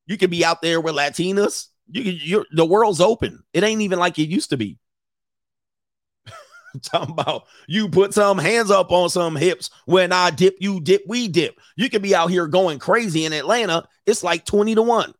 You 0.06 0.16
can 0.16 0.30
be 0.30 0.44
out 0.44 0.62
there 0.62 0.80
with 0.80 0.94
Latinas. 0.94 1.66
You 1.92 2.44
the 2.52 2.64
world's 2.64 3.00
open. 3.00 3.42
It 3.52 3.64
ain't 3.64 3.82
even 3.82 3.98
like 3.98 4.18
it 4.18 4.28
used 4.28 4.50
to 4.50 4.56
be. 4.56 4.78
talking 6.82 7.12
about 7.12 7.44
you 7.66 7.88
put 7.88 8.14
some 8.14 8.38
hands 8.38 8.70
up 8.70 8.92
on 8.92 9.10
some 9.10 9.36
hips. 9.36 9.70
When 9.86 10.12
I 10.12 10.30
dip, 10.30 10.56
you 10.60 10.80
dip, 10.80 11.02
we 11.06 11.28
dip. 11.28 11.58
You 11.76 11.90
could 11.90 12.02
be 12.02 12.14
out 12.14 12.30
here 12.30 12.46
going 12.46 12.78
crazy 12.78 13.24
in 13.24 13.32
Atlanta. 13.32 13.88
It's 14.06 14.22
like 14.22 14.44
20 14.44 14.76
to 14.76 14.82
1. 14.82 15.14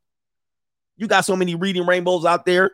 You 0.97 1.07
got 1.07 1.25
so 1.25 1.37
many 1.37 1.55
reading 1.55 1.87
rainbows 1.87 2.25
out 2.25 2.45
there. 2.45 2.73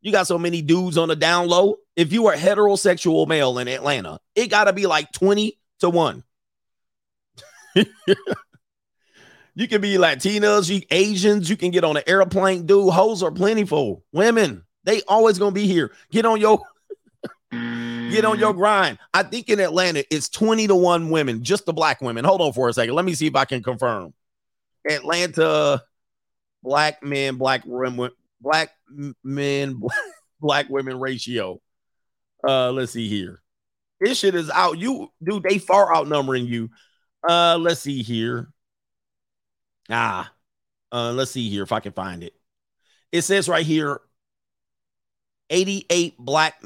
You 0.00 0.12
got 0.12 0.26
so 0.26 0.38
many 0.38 0.62
dudes 0.62 0.96
on 0.96 1.08
the 1.08 1.16
down 1.16 1.48
low. 1.48 1.76
If 1.96 2.12
you 2.12 2.26
are 2.28 2.36
heterosexual 2.36 3.26
male 3.26 3.58
in 3.58 3.68
Atlanta, 3.68 4.20
it 4.34 4.48
got 4.48 4.64
to 4.64 4.72
be 4.72 4.86
like 4.86 5.10
20 5.12 5.58
to 5.80 5.90
1. 5.90 6.22
you 9.56 9.66
can 9.66 9.80
be 9.80 9.94
Latinas, 9.94 10.68
you 10.68 10.82
Asians, 10.90 11.48
you 11.48 11.56
can 11.56 11.70
get 11.70 11.82
on 11.82 11.96
an 11.96 12.02
airplane. 12.06 12.66
Dude, 12.66 12.92
hoes 12.92 13.22
are 13.22 13.32
plentiful. 13.32 14.04
Women, 14.12 14.64
they 14.84 15.00
always 15.08 15.38
gonna 15.38 15.50
be 15.50 15.66
here. 15.66 15.92
Get 16.10 16.26
on 16.26 16.38
your 16.38 16.60
Get 18.10 18.24
on 18.26 18.38
your 18.38 18.52
grind. 18.52 18.98
I 19.14 19.22
think 19.22 19.48
in 19.48 19.58
Atlanta 19.58 20.04
it's 20.10 20.28
20 20.28 20.66
to 20.68 20.76
1 20.76 21.08
women, 21.08 21.42
just 21.42 21.64
the 21.64 21.72
black 21.72 22.02
women. 22.02 22.24
Hold 22.24 22.42
on 22.42 22.52
for 22.52 22.68
a 22.68 22.72
second. 22.72 22.94
Let 22.94 23.06
me 23.06 23.14
see 23.14 23.26
if 23.26 23.34
I 23.34 23.46
can 23.46 23.62
confirm. 23.62 24.12
Atlanta 24.88 25.82
black 26.62 27.02
men, 27.02 27.36
black 27.36 27.62
women, 27.64 28.10
black 28.40 28.72
men, 29.24 29.74
black, 29.74 29.96
black 30.40 30.68
women 30.68 31.00
ratio. 31.00 31.60
Uh, 32.46 32.72
let's 32.72 32.92
see 32.92 33.08
here. 33.08 33.40
This 34.00 34.18
shit 34.18 34.34
is 34.34 34.50
out. 34.50 34.78
You 34.78 35.10
dude, 35.24 35.44
they 35.44 35.56
far 35.56 35.96
outnumbering 35.96 36.44
you. 36.46 36.68
Uh, 37.26 37.56
let's 37.58 37.80
see 37.80 38.02
here. 38.02 38.50
Ah, 39.90 40.32
uh, 40.92 41.12
let's 41.12 41.30
see 41.30 41.48
here 41.48 41.62
if 41.62 41.72
I 41.72 41.80
can 41.80 41.92
find 41.92 42.22
it. 42.22 42.34
It 43.12 43.22
says 43.22 43.48
right 43.48 43.64
here 43.64 44.00
88 45.50 46.18
black 46.18 46.60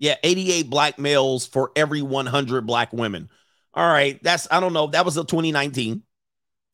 yeah, 0.00 0.16
88 0.22 0.70
black 0.70 0.98
males 0.98 1.46
for 1.46 1.72
every 1.76 2.02
100 2.02 2.66
black 2.66 2.92
women. 2.92 3.28
All 3.74 3.86
right, 3.86 4.20
that's 4.22 4.48
I 4.50 4.58
don't 4.58 4.72
know. 4.72 4.88
That 4.88 5.04
was 5.04 5.16
a 5.16 5.24
2019. 5.24 6.02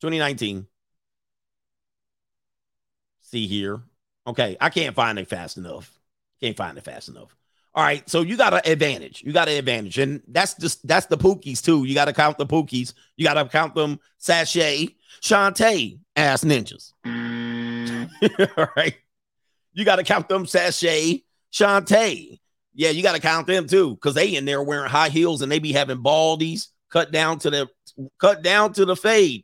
2019. 0.01 0.65
See 3.21 3.47
here. 3.47 3.81
Okay, 4.25 4.57
I 4.59 4.69
can't 4.69 4.95
find 4.95 5.19
it 5.19 5.27
fast 5.27 5.57
enough. 5.57 5.91
Can't 6.41 6.55
find 6.55 6.77
it 6.77 6.85
fast 6.85 7.09
enough. 7.09 7.35
All 7.75 7.83
right, 7.83 8.09
so 8.09 8.21
you 8.21 8.37
got 8.37 8.53
an 8.53 8.61
advantage. 8.65 9.21
You 9.23 9.33
got 9.33 9.49
an 9.49 9.57
advantage, 9.57 9.99
and 9.99 10.23
that's 10.27 10.55
just 10.55 10.87
that's 10.87 11.05
the 11.07 11.17
Pookies 11.17 11.61
too. 11.61 11.83
You 11.83 11.93
got 11.93 12.05
to 12.05 12.13
count 12.13 12.37
the 12.37 12.45
Pookies. 12.45 12.93
You 13.17 13.25
got 13.25 13.35
to 13.35 13.45
count 13.45 13.75
them 13.75 13.99
Sashay, 14.17 14.95
Shantae, 15.21 15.99
ass 16.15 16.43
ninjas. 16.43 16.93
Mm. 17.05 18.09
All 18.57 18.67
right, 18.75 18.95
you 19.73 19.85
got 19.85 19.97
to 19.97 20.03
count 20.03 20.29
them 20.29 20.45
Sashay, 20.45 21.23
Shantae. 21.53 22.39
Yeah, 22.73 22.89
you 22.89 23.01
got 23.01 23.15
to 23.15 23.21
count 23.21 23.47
them 23.47 23.67
too, 23.67 23.95
because 23.95 24.13
they 24.13 24.35
in 24.35 24.45
there 24.45 24.61
wearing 24.61 24.89
high 24.89 25.09
heels 25.09 25.41
and 25.41 25.51
they 25.51 25.59
be 25.59 25.71
having 25.71 26.03
baldies 26.03 26.67
cut 26.89 27.11
down 27.11 27.39
to 27.39 27.49
the 27.49 27.67
cut 28.19 28.43
down 28.43 28.73
to 28.73 28.85
the 28.85 28.95
fade, 28.95 29.43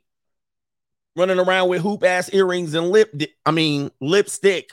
running 1.16 1.38
around 1.38 1.68
with 1.68 1.82
hoop 1.82 2.04
ass 2.04 2.32
earrings 2.32 2.74
and 2.74 2.88
lip. 2.90 3.10
Di- 3.16 3.34
I 3.44 3.50
mean 3.50 3.90
lipstick 4.00 4.70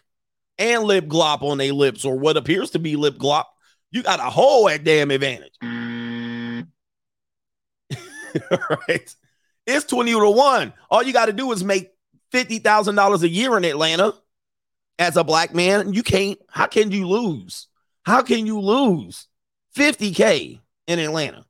and 0.58 0.84
lip 0.84 1.06
glop 1.06 1.42
on 1.42 1.58
their 1.58 1.74
lips, 1.74 2.06
or 2.06 2.18
what 2.18 2.38
appears 2.38 2.72
to 2.72 2.80
be 2.80 2.96
lip 2.96 3.16
glop. 3.18 3.46
You 3.92 4.04
got 4.04 4.20
a 4.20 4.30
whole 4.30 4.70
at 4.70 4.84
damn 4.84 5.12
advantage. 5.12 5.54
Mm. 5.64 6.68
right? 8.88 9.16
It's 9.66 9.86
20 9.86 10.12
to 10.12 10.30
1. 10.30 10.74
All 10.90 11.04
you 11.04 11.14
got 11.14 11.28
to 11.28 11.34
do 11.34 11.52
is 11.52 11.64
make 11.64 11.92
$50,000 12.34 13.22
a 13.22 13.30
year 13.30 13.58
in 13.58 13.66
Atlanta 13.66 14.14
as 14.98 15.18
a 15.18 15.24
black 15.24 15.54
man. 15.54 15.94
You 15.94 16.04
can't, 16.04 16.40
how 16.50 16.68
can 16.68 16.92
you 16.92 17.08
lose? 17.08 17.68
How 18.04 18.22
can 18.22 18.46
you 18.46 18.60
lose 18.60 19.28
50K 19.76 20.60
in 20.88 21.00
Atlanta? 21.00 21.46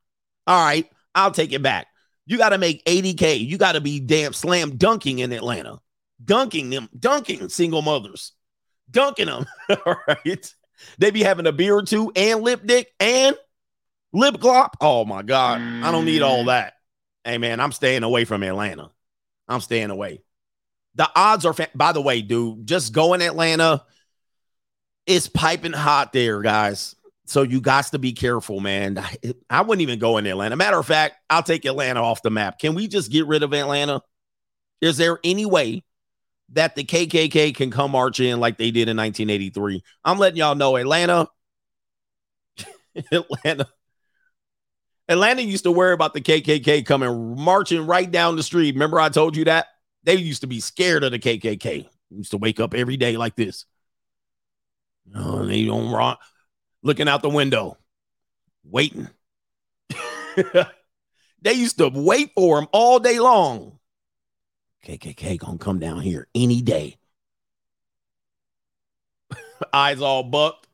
All 0.48 0.64
right, 0.64 0.90
I'll 1.16 1.32
take 1.32 1.54
it 1.54 1.62
back. 1.62 1.88
You 2.26 2.38
got 2.38 2.50
to 2.50 2.58
make 2.58 2.84
80K. 2.86 3.46
You 3.46 3.58
got 3.58 3.74
to 3.74 3.82
be 3.82 4.00
damn 4.00 4.34
slam 4.34 4.78
dunking 4.78 5.20
in 5.20 5.32
Atlanta, 5.32 5.80
dunking 6.24 6.70
them, 6.70 6.90
dunking 6.98 7.50
single 7.50 7.82
mothers, 7.82 8.34
dunking 8.90 9.28
them. 9.28 9.46
All 9.86 9.96
right. 10.08 10.56
They 10.98 11.12
be 11.12 11.24
having 11.24 11.48
a 11.48 11.52
beer 11.52 11.76
or 11.76 11.84
two 11.84 12.12
and 12.16 12.42
lip 12.42 12.62
dick 12.66 12.88
and 13.00 13.36
lip 14.14 14.36
glop. 14.36 14.72
Oh 14.82 15.06
my 15.06 15.22
God. 15.22 15.62
I 15.62 15.92
don't 15.92 16.06
need 16.06 16.22
all 16.22 16.44
mm. 16.44 16.48
that. 16.48 16.74
Hey, 17.24 17.38
man, 17.38 17.60
I'm 17.60 17.72
staying 17.72 18.04
away 18.04 18.26
from 18.26 18.44
Atlanta. 18.44 18.90
I'm 19.48 19.62
staying 19.62 19.90
away. 19.90 20.22
The 20.96 21.10
odds 21.16 21.46
are, 21.46 21.54
fa- 21.54 21.70
by 21.76 21.92
the 21.92 22.02
way, 22.02 22.22
dude, 22.22 22.66
just 22.66 22.94
go 22.94 23.14
in 23.14 23.22
Atlanta. 23.22 23.84
It's 25.06 25.28
piping 25.28 25.74
hot 25.74 26.14
there, 26.14 26.42
guys. 26.42 26.96
So 27.26 27.44
you 27.44 27.62
got 27.62 27.86
to 27.86 28.00
be 28.00 28.14
careful, 28.14 28.60
man. 28.60 28.98
I, 28.98 29.16
I 29.50 29.62
wouldn't 29.62 29.82
even 29.82 30.00
go 30.00 30.18
in 30.18 30.26
Atlanta. 30.26 30.56
Matter 30.56 30.80
of 30.80 30.86
fact, 30.86 31.16
I'll 31.30 31.44
take 31.44 31.66
Atlanta 31.66 32.02
off 32.02 32.22
the 32.22 32.30
map. 32.30 32.60
Can 32.60 32.76
we 32.76 32.88
just 32.88 33.12
get 33.12 33.28
rid 33.28 33.44
of 33.44 33.54
Atlanta? 33.54 34.02
Is 34.82 34.98
there 34.98 35.20
any 35.24 35.46
way 35.46 35.84
that 36.50 36.76
the 36.76 36.84
KKK 36.84 37.56
can 37.56 37.72
come 37.72 37.92
march 37.92 38.20
in 38.20 38.40
like 38.40 38.58
they 38.58 38.72
did 38.72 38.90
in 38.90 38.98
1983? 38.98 39.84
I'm 40.04 40.18
letting 40.18 40.38
y'all 40.38 40.56
know, 40.56 40.76
Atlanta, 40.76 41.30
Atlanta, 43.12 43.68
Atlanta 45.10 45.42
used 45.42 45.64
to 45.64 45.72
worry 45.72 45.94
about 45.94 46.14
the 46.14 46.22
KKK 46.22 46.86
coming 46.86 47.36
marching 47.38 47.86
right 47.86 48.10
down 48.10 48.36
the 48.36 48.44
street. 48.44 48.76
Remember, 48.76 49.00
I 49.00 49.10
told 49.10 49.36
you 49.36 49.46
that 49.46 49.68
they 50.04 50.16
used 50.16 50.42
to 50.42 50.48
be 50.48 50.60
scared 50.60 51.04
of 51.04 51.12
the 51.12 51.20
KKK. 51.20 51.88
Used 52.10 52.32
to 52.32 52.38
wake 52.38 52.60
up 52.60 52.74
every 52.74 52.98
day 52.98 53.18
like 53.18 53.36
this. 53.36 53.66
Oh, 55.16 55.46
they 55.46 55.66
don't 55.66 55.92
run, 55.92 56.18
looking 56.84 57.08
out 57.08 57.22
the 57.22 57.30
window, 57.30 57.78
waiting. 58.64 59.10
they 61.42 61.54
used 61.54 61.78
to 61.80 61.90
wait 61.90 62.32
for 62.36 62.60
him 62.60 62.68
all 62.72 63.00
day 63.00 63.20
long. 63.20 63.80
KKK 64.86 65.38
gonna 65.38 65.58
come 65.58 65.80
down 65.80 66.02
here 66.02 66.28
any 66.34 66.62
day. 66.62 66.98
Eyes 69.74 70.02
all 70.02 70.24
bucked. 70.24 70.68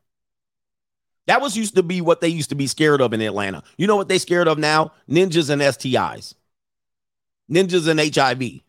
That 1.27 1.41
was 1.41 1.55
used 1.55 1.75
to 1.75 1.83
be 1.83 2.01
what 2.01 2.21
they 2.21 2.29
used 2.29 2.49
to 2.49 2.55
be 2.55 2.67
scared 2.67 3.01
of 3.01 3.13
in 3.13 3.21
Atlanta. 3.21 3.61
You 3.77 3.85
know 3.85 3.97
what 3.97 4.07
they 4.07 4.17
scared 4.17 4.47
of 4.47 4.57
now? 4.57 4.93
Ninjas 5.09 5.49
and 5.49 5.61
STIs. 5.61 6.33
Ninjas 7.51 7.87
and 7.87 8.15
HIV. 8.15 8.61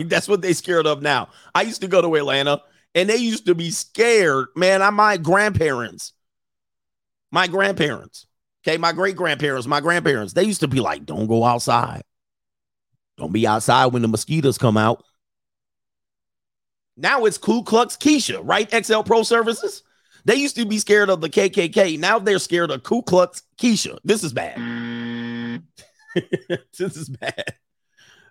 That's 0.08 0.28
what 0.28 0.42
they 0.42 0.52
scared 0.52 0.86
of 0.86 1.02
now. 1.02 1.28
I 1.54 1.62
used 1.62 1.80
to 1.82 1.88
go 1.88 2.00
to 2.00 2.14
Atlanta 2.14 2.62
and 2.94 3.08
they 3.08 3.16
used 3.16 3.46
to 3.46 3.54
be 3.54 3.70
scared. 3.70 4.46
Man, 4.54 4.80
I 4.80 4.90
my 4.90 5.16
grandparents. 5.16 6.12
My 7.32 7.48
grandparents. 7.48 8.26
Okay, 8.66 8.78
my 8.78 8.92
great 8.92 9.16
grandparents, 9.16 9.66
my 9.66 9.80
grandparents, 9.80 10.32
they 10.32 10.44
used 10.44 10.60
to 10.60 10.68
be 10.68 10.80
like, 10.80 11.04
don't 11.04 11.26
go 11.26 11.44
outside. 11.44 12.02
Don't 13.18 13.32
be 13.32 13.46
outside 13.46 13.86
when 13.86 14.00
the 14.00 14.08
mosquitoes 14.08 14.56
come 14.56 14.78
out. 14.78 15.04
Now 16.96 17.24
it's 17.26 17.36
Ku 17.38 17.62
Klux 17.62 17.96
Keisha, 17.96 18.40
right? 18.42 18.70
XL 18.84 19.02
Pro 19.02 19.22
Services. 19.22 19.82
They 20.24 20.36
used 20.36 20.56
to 20.56 20.64
be 20.64 20.78
scared 20.78 21.10
of 21.10 21.20
the 21.20 21.28
KKK. 21.28 21.98
Now 21.98 22.18
they're 22.18 22.38
scared 22.38 22.70
of 22.70 22.82
Ku 22.82 23.02
Klux 23.02 23.42
Keisha. 23.58 23.98
This 24.04 24.24
is 24.24 24.32
bad. 24.32 24.56
this 26.14 26.96
is 26.96 27.10
bad. 27.10 27.54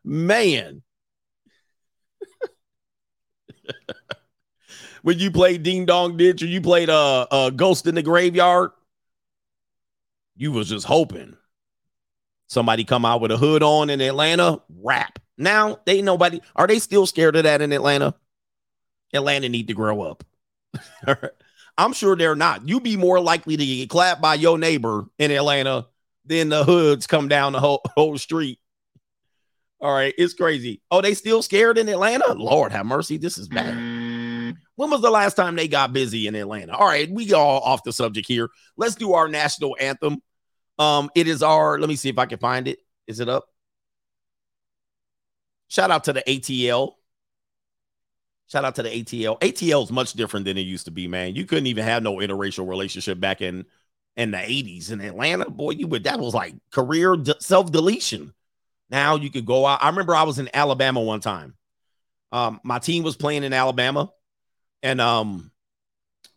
Man. 0.04 0.82
when 5.04 5.20
you 5.20 5.30
played 5.32 5.64
Ding 5.64 5.86
Dong 5.86 6.18
Ditch 6.18 6.42
or 6.42 6.48
you 6.48 6.62
played 6.62 6.90
uh, 6.90 7.28
uh 7.30 7.50
Ghost 7.52 7.86
in 7.88 7.96
the 7.96 8.02
Graveyard, 8.02 8.72
you 10.36 10.52
was 10.52 10.70
just 10.70 10.86
hoping 10.86 11.38
somebody 12.48 12.84
come 12.84 13.06
out 13.06 13.22
with 13.22 13.32
a 13.32 13.38
hood 13.38 13.64
on 13.64 13.90
in 13.90 14.02
Atlanta, 14.02 14.62
rap. 14.82 15.20
Now 15.38 15.80
they 15.86 16.02
nobody 16.02 16.42
are 16.56 16.68
they 16.68 16.80
still 16.80 17.06
scared 17.06 17.36
of 17.36 17.44
that 17.44 17.62
in 17.62 17.72
Atlanta? 17.72 18.16
Atlanta 19.14 19.48
need 19.50 19.68
to 19.68 19.74
grow 19.74 20.02
up. 20.02 20.24
I'm 21.78 21.94
sure 21.94 22.16
they're 22.16 22.36
not. 22.36 22.68
You'd 22.68 22.84
be 22.84 22.98
more 22.98 23.20
likely 23.20 23.58
to 23.58 23.66
get 23.66 23.90
clapped 23.90 24.22
by 24.22 24.36
your 24.36 24.58
neighbor 24.58 25.06
in 25.18 25.32
Atlanta 25.32 25.88
than 26.26 26.50
the 26.50 26.64
hoods 26.64 27.08
come 27.08 27.28
down 27.28 27.54
the 27.54 27.60
whole, 27.60 27.82
whole 27.96 28.18
street. 28.18 28.60
All 29.82 29.94
right, 29.94 30.14
it's 30.18 30.34
crazy. 30.34 30.82
Oh, 30.92 31.02
they 31.02 31.14
still 31.14 31.42
scared 31.42 31.78
in 31.78 31.90
Atlanta? 31.90 32.34
Lord 32.34 32.72
have 32.72 32.86
mercy. 32.86 33.18
This 33.18 33.38
is 33.38 33.50
bad. 33.50 33.76
When 34.76 34.90
was 34.90 35.02
the 35.02 35.12
last 35.12 35.36
time 35.36 35.56
they 35.56 35.68
got 35.68 35.92
busy 35.92 36.26
in 36.26 36.36
Atlanta? 36.36 36.76
All 36.76 36.88
right, 36.88 37.10
we 37.12 37.34
all 37.34 37.60
off 37.60 37.84
the 37.84 37.92
subject 37.92 38.28
here. 38.28 38.50
Let's 38.78 38.96
do 38.96 39.14
our 39.14 39.28
national 39.28 39.76
anthem. 39.80 40.22
Um, 40.80 41.10
it 41.16 41.28
is 41.28 41.44
our, 41.44 41.80
let 41.80 41.90
me 41.90 41.98
see 41.98 42.10
if 42.10 42.18
I 42.18 42.26
can 42.26 42.40
find 42.40 42.68
it. 42.68 42.80
Is 43.08 43.20
it 43.20 43.28
up? 43.28 43.46
Shout 45.68 45.92
out 45.92 46.06
to 46.06 46.14
the 46.14 46.24
ATL. 46.26 46.94
Shout 48.54 48.66
out 48.66 48.76
to 48.76 48.84
the 48.84 48.90
ATL. 48.90 49.40
ATL 49.40 49.84
is 49.84 49.92
much 49.92 50.14
different 50.14 50.46
than 50.46 50.60
it 50.60 50.62
used 50.62 50.86
to 50.86 50.92
be, 50.92 51.08
man. 51.08 51.36
You 51.36 51.44
couldn't 51.44 51.66
even 51.66 51.84
have 51.86 52.04
no 52.04 52.18
interracial 52.18 52.70
relationship 52.70 53.20
back 53.20 53.42
in 53.42 53.66
in 54.16 54.30
the 54.30 54.38
80s 54.38 54.92
in 54.92 55.02
Atlanta. 55.02 55.50
Boy, 55.50 55.72
you 55.72 55.88
would 55.88 56.04
that 56.04 56.20
was 56.20 56.36
like 56.36 56.54
career 56.70 57.16
de- 57.16 57.42
self-deletion. 57.42 58.32
Now 58.92 59.16
you 59.16 59.32
could 59.32 59.48
go 59.48 59.66
out. 59.66 59.84
I 59.84 59.90
remember 59.90 60.14
I 60.14 60.22
was 60.22 60.38
in 60.38 60.52
Alabama 60.54 61.02
one 61.02 61.20
time. 61.20 61.56
Um, 62.32 62.62
my 62.64 62.78
team 62.78 63.02
was 63.02 63.16
playing 63.16 63.44
in 63.44 63.54
Alabama, 63.54 64.14
and 64.84 65.02
um, 65.02 65.50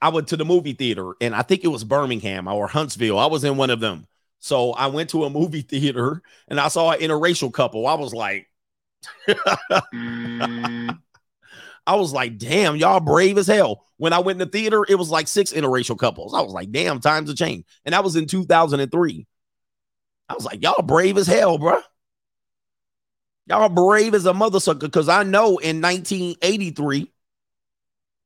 I 0.01 0.09
went 0.09 0.29
to 0.29 0.39
the 0.39 0.47
movie 0.47 0.73
theater, 0.73 1.13
and 1.21 1.35
I 1.35 1.43
think 1.43 1.65
it 1.65 1.69
was 1.69 1.85
Birmingham 1.85 2.49
or 2.49 2.67
Huntsville. 2.67 3.19
I 3.19 3.27
was 3.27 3.45
in 3.45 3.59
one 3.59 3.69
of 3.69 3.81
them. 3.81 4.07
So 4.39 4.73
I 4.73 4.87
went 4.87 5.11
to 5.11 5.25
a 5.25 5.31
movie 5.31 5.61
theater 5.69 6.23
and 6.49 6.59
I 6.59 6.69
saw 6.69 6.93
an 6.93 7.01
interracial 7.01 7.53
couple. 7.53 7.87
I 7.87 7.93
was 7.93 8.15
like, 8.15 8.49
I 11.87 11.95
was 11.95 12.13
like, 12.13 12.39
damn, 12.39 12.77
y'all 12.77 13.01
brave 13.01 13.39
as 13.39 13.47
hell. 13.47 13.85
When 13.97 14.13
I 14.13 14.19
went 14.19 14.41
in 14.41 14.47
the 14.47 14.53
theater, 14.53 14.85
it 14.89 14.97
was 14.97 15.11
like 15.11 15.29
six 15.29 15.53
interracial 15.53 15.99
couples. 15.99 16.35
I 16.35 16.41
was 16.41 16.53
like, 16.53 16.73
damn, 16.73 17.01
times 17.01 17.31
have 17.31 17.39
changed. 17.39 17.67
And 17.85 17.93
that 17.93 18.03
was 18.03 18.17
in 18.17 18.27
2003. 18.27 19.27
I 20.29 20.35
was 20.35 20.45
like, 20.45 20.63
y'all 20.63 20.83
brave 20.83 21.17
as 21.17 21.27
hell, 21.27 21.59
bro. 21.59 21.81
Y'all 23.47 23.69
brave 23.69 24.15
as 24.15 24.27
a 24.27 24.35
mother 24.35 24.59
sucker. 24.59 24.89
Cause 24.89 25.09
I 25.09 25.23
know 25.23 25.59
in 25.59 25.81
1983, 25.81 27.13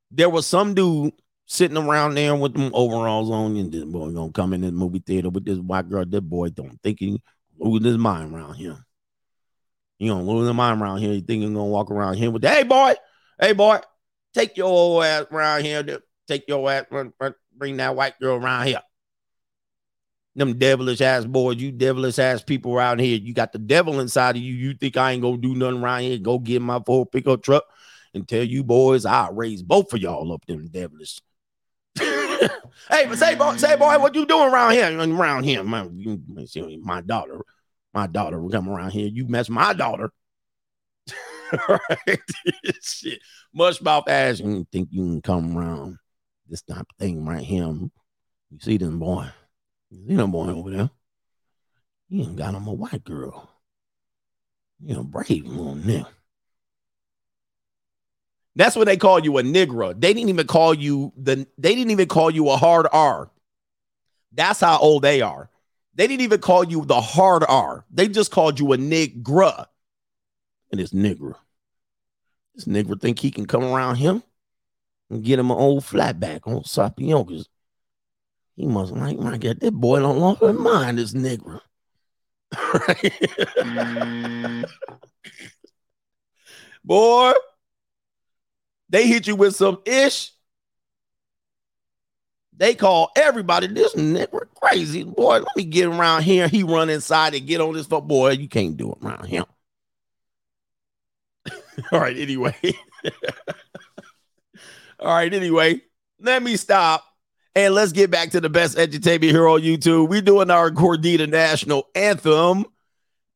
there 0.09 0.29
was 0.29 0.47
some 0.47 0.73
dude 0.73 1.13
sitting 1.45 1.77
around 1.77 2.15
there 2.15 2.35
with 2.35 2.53
them 2.53 2.71
overalls 2.73 3.29
on, 3.29 3.55
and 3.57 3.71
this 3.71 3.83
boy 3.83 4.09
gonna 4.11 4.31
come 4.31 4.53
in 4.53 4.61
the 4.61 4.71
movie 4.71 5.03
theater 5.05 5.29
with 5.29 5.45
this 5.45 5.59
white 5.59 5.89
girl. 5.89 6.05
This 6.05 6.21
boy 6.21 6.49
don't 6.49 6.81
think 6.81 6.99
he 6.99 7.21
losing 7.59 7.85
his 7.85 7.97
mind 7.97 8.33
around 8.33 8.55
here. 8.55 8.77
He 9.99 10.07
gonna 10.07 10.23
lose 10.23 10.47
his 10.47 10.55
mind 10.55 10.81
around 10.81 10.99
here. 10.99 11.11
He 11.11 11.21
think 11.21 11.43
he 11.43 11.47
gonna 11.47 11.65
walk 11.65 11.91
around 11.91 12.15
here 12.15 12.31
with, 12.31 12.43
hey 12.43 12.63
boy, 12.63 12.95
hey 13.39 13.53
boy, 13.53 13.79
take 14.33 14.57
your 14.57 14.67
old 14.67 15.03
ass 15.03 15.25
around 15.31 15.63
here. 15.63 16.01
Take 16.27 16.47
your 16.47 16.69
ass, 16.71 16.85
run, 16.91 17.13
run, 17.19 17.35
bring 17.55 17.77
that 17.77 17.95
white 17.95 18.19
girl 18.19 18.37
around 18.37 18.67
here. 18.67 18.81
Them 20.35 20.57
devilish 20.57 21.01
ass 21.01 21.25
boys, 21.25 21.57
you 21.57 21.71
devilish 21.71 22.17
ass 22.17 22.41
people 22.41 22.73
around 22.73 22.99
here. 22.99 23.17
You 23.17 23.33
got 23.33 23.51
the 23.51 23.59
devil 23.59 23.99
inside 23.99 24.37
of 24.37 24.41
you. 24.41 24.53
You 24.53 24.73
think 24.73 24.95
I 24.95 25.11
ain't 25.11 25.21
gonna 25.21 25.37
do 25.37 25.55
nothing 25.55 25.81
around 25.81 26.03
here? 26.03 26.17
Go 26.17 26.39
get 26.39 26.61
my 26.61 26.79
full 26.85 27.05
pickup 27.05 27.43
truck 27.43 27.63
and 28.13 28.27
tell 28.27 28.43
you 28.43 28.63
boys 28.63 29.05
I'll 29.05 29.33
raise 29.33 29.61
both 29.61 29.93
of 29.93 29.99
y'all 29.99 30.31
up 30.31 30.45
them 30.45 30.67
devilish. 30.67 31.19
hey, 31.99 33.05
but 33.07 33.17
say 33.17 33.35
boy, 33.35 33.57
say 33.57 33.75
boy, 33.75 33.99
what 33.99 34.15
you 34.15 34.25
doing 34.25 34.51
around 34.53 34.71
here? 34.71 34.97
Around 34.97 35.43
here, 35.43 35.63
you, 35.93 36.21
my 36.81 37.01
daughter, 37.01 37.41
my 37.93 38.07
daughter 38.07 38.41
will 38.41 38.49
come 38.49 38.69
around 38.69 38.91
here. 38.91 39.07
You 39.07 39.27
mess 39.27 39.49
my 39.49 39.73
daughter. 39.73 40.11
right? 41.69 42.19
Shit. 42.81 43.21
Mush 43.53 43.81
mouth 43.81 44.07
ass. 44.07 44.39
You 44.39 44.65
think 44.71 44.89
you 44.91 45.03
can 45.03 45.21
come 45.21 45.57
around 45.57 45.97
this 46.47 46.61
type 46.61 46.79
of 46.79 46.97
thing 46.99 47.25
right 47.25 47.43
here? 47.43 47.65
You 47.65 47.91
see 48.59 48.77
them 48.77 48.99
boy. 48.99 49.27
You 49.89 50.07
see 50.07 50.15
them 50.15 50.31
boy 50.31 50.47
over 50.47 50.71
there. 50.71 50.89
He 52.09 52.21
ain't 52.21 52.35
got 52.35 52.55
him 52.55 52.67
a 52.67 52.73
white 52.73 53.03
girl. 53.03 53.49
You 54.83 54.95
know, 54.95 55.03
brave 55.03 55.45
on 55.47 55.81
them. 55.83 56.05
That's 58.55 58.75
what 58.75 58.85
they 58.85 58.97
call 58.97 59.19
you 59.19 59.37
a 59.37 59.43
nigger. 59.43 59.99
They 59.99 60.13
didn't 60.13 60.29
even 60.29 60.47
call 60.47 60.73
you 60.73 61.13
the 61.15 61.47
they 61.57 61.73
didn't 61.75 61.91
even 61.91 62.07
call 62.07 62.31
you 62.31 62.49
a 62.49 62.57
hard 62.57 62.87
R. 62.91 63.29
That's 64.33 64.59
how 64.59 64.77
old 64.79 65.03
they 65.03 65.21
are. 65.21 65.49
They 65.95 66.07
didn't 66.07 66.21
even 66.21 66.39
call 66.41 66.63
you 66.63 66.85
the 66.85 66.99
hard 66.99 67.43
R. 67.47 67.85
They 67.91 68.07
just 68.07 68.31
called 68.31 68.59
you 68.59 68.73
a 68.73 68.77
nigger. 68.77 69.65
And 70.71 70.79
it's 70.79 70.93
nigger. 70.93 71.33
This 72.55 72.65
nigger 72.65 72.99
think 72.99 73.19
he 73.19 73.31
can 73.31 73.45
come 73.45 73.63
around 73.63 73.95
him 73.95 74.23
and 75.09 75.23
get 75.23 75.39
him 75.39 75.51
an 75.51 75.57
old 75.57 75.83
flatback 75.83 76.47
on 76.47 76.63
Sapioncas. 76.63 77.45
He 78.55 78.67
must 78.67 78.93
like 78.93 79.17
my 79.17 79.37
God, 79.37 79.59
that 79.59 79.71
boy 79.71 79.99
don't 79.99 80.19
lost 80.19 80.41
his 80.41 80.53
mind, 80.53 80.97
this 80.97 81.13
nigger. 81.13 81.61
right? 82.73 83.13
boy, 86.83 87.33
they 88.89 89.07
hit 89.07 89.27
you 89.27 89.35
with 89.35 89.55
some 89.55 89.79
ish. 89.85 90.31
They 92.55 92.75
call 92.75 93.09
everybody 93.15 93.67
this 93.67 93.95
nigger 93.95 94.45
crazy. 94.61 95.03
Boy, 95.03 95.39
let 95.39 95.55
me 95.55 95.63
get 95.63 95.87
around 95.87 96.23
here. 96.23 96.47
He 96.47 96.61
run 96.61 96.89
inside 96.89 97.33
and 97.33 97.47
get 97.47 97.61
on 97.61 97.73
this 97.73 97.87
foot. 97.87 98.07
Boy, 98.07 98.31
you 98.31 98.47
can't 98.47 98.77
do 98.77 98.91
it 98.91 99.03
around 99.03 99.25
him. 99.25 99.45
All 101.91 101.99
right, 101.99 102.17
anyway. 102.17 102.55
All 104.99 105.13
right, 105.15 105.33
anyway, 105.33 105.81
let 106.19 106.43
me 106.43 106.57
stop 106.57 107.03
and 107.55 107.73
let's 107.73 107.91
get 107.91 108.11
back 108.11 108.31
to 108.31 108.41
the 108.41 108.49
best 108.49 108.77
entertainment 108.77 109.31
here 109.31 109.47
on 109.47 109.61
YouTube. 109.61 110.09
We're 110.09 110.21
doing 110.21 110.51
our 110.51 110.69
Gordita 110.69 111.27
National 111.27 111.87
Anthem, 111.95 112.65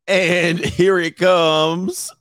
and 0.08 0.60
here 0.66 1.00
it 1.00 1.18
comes. 1.18 2.12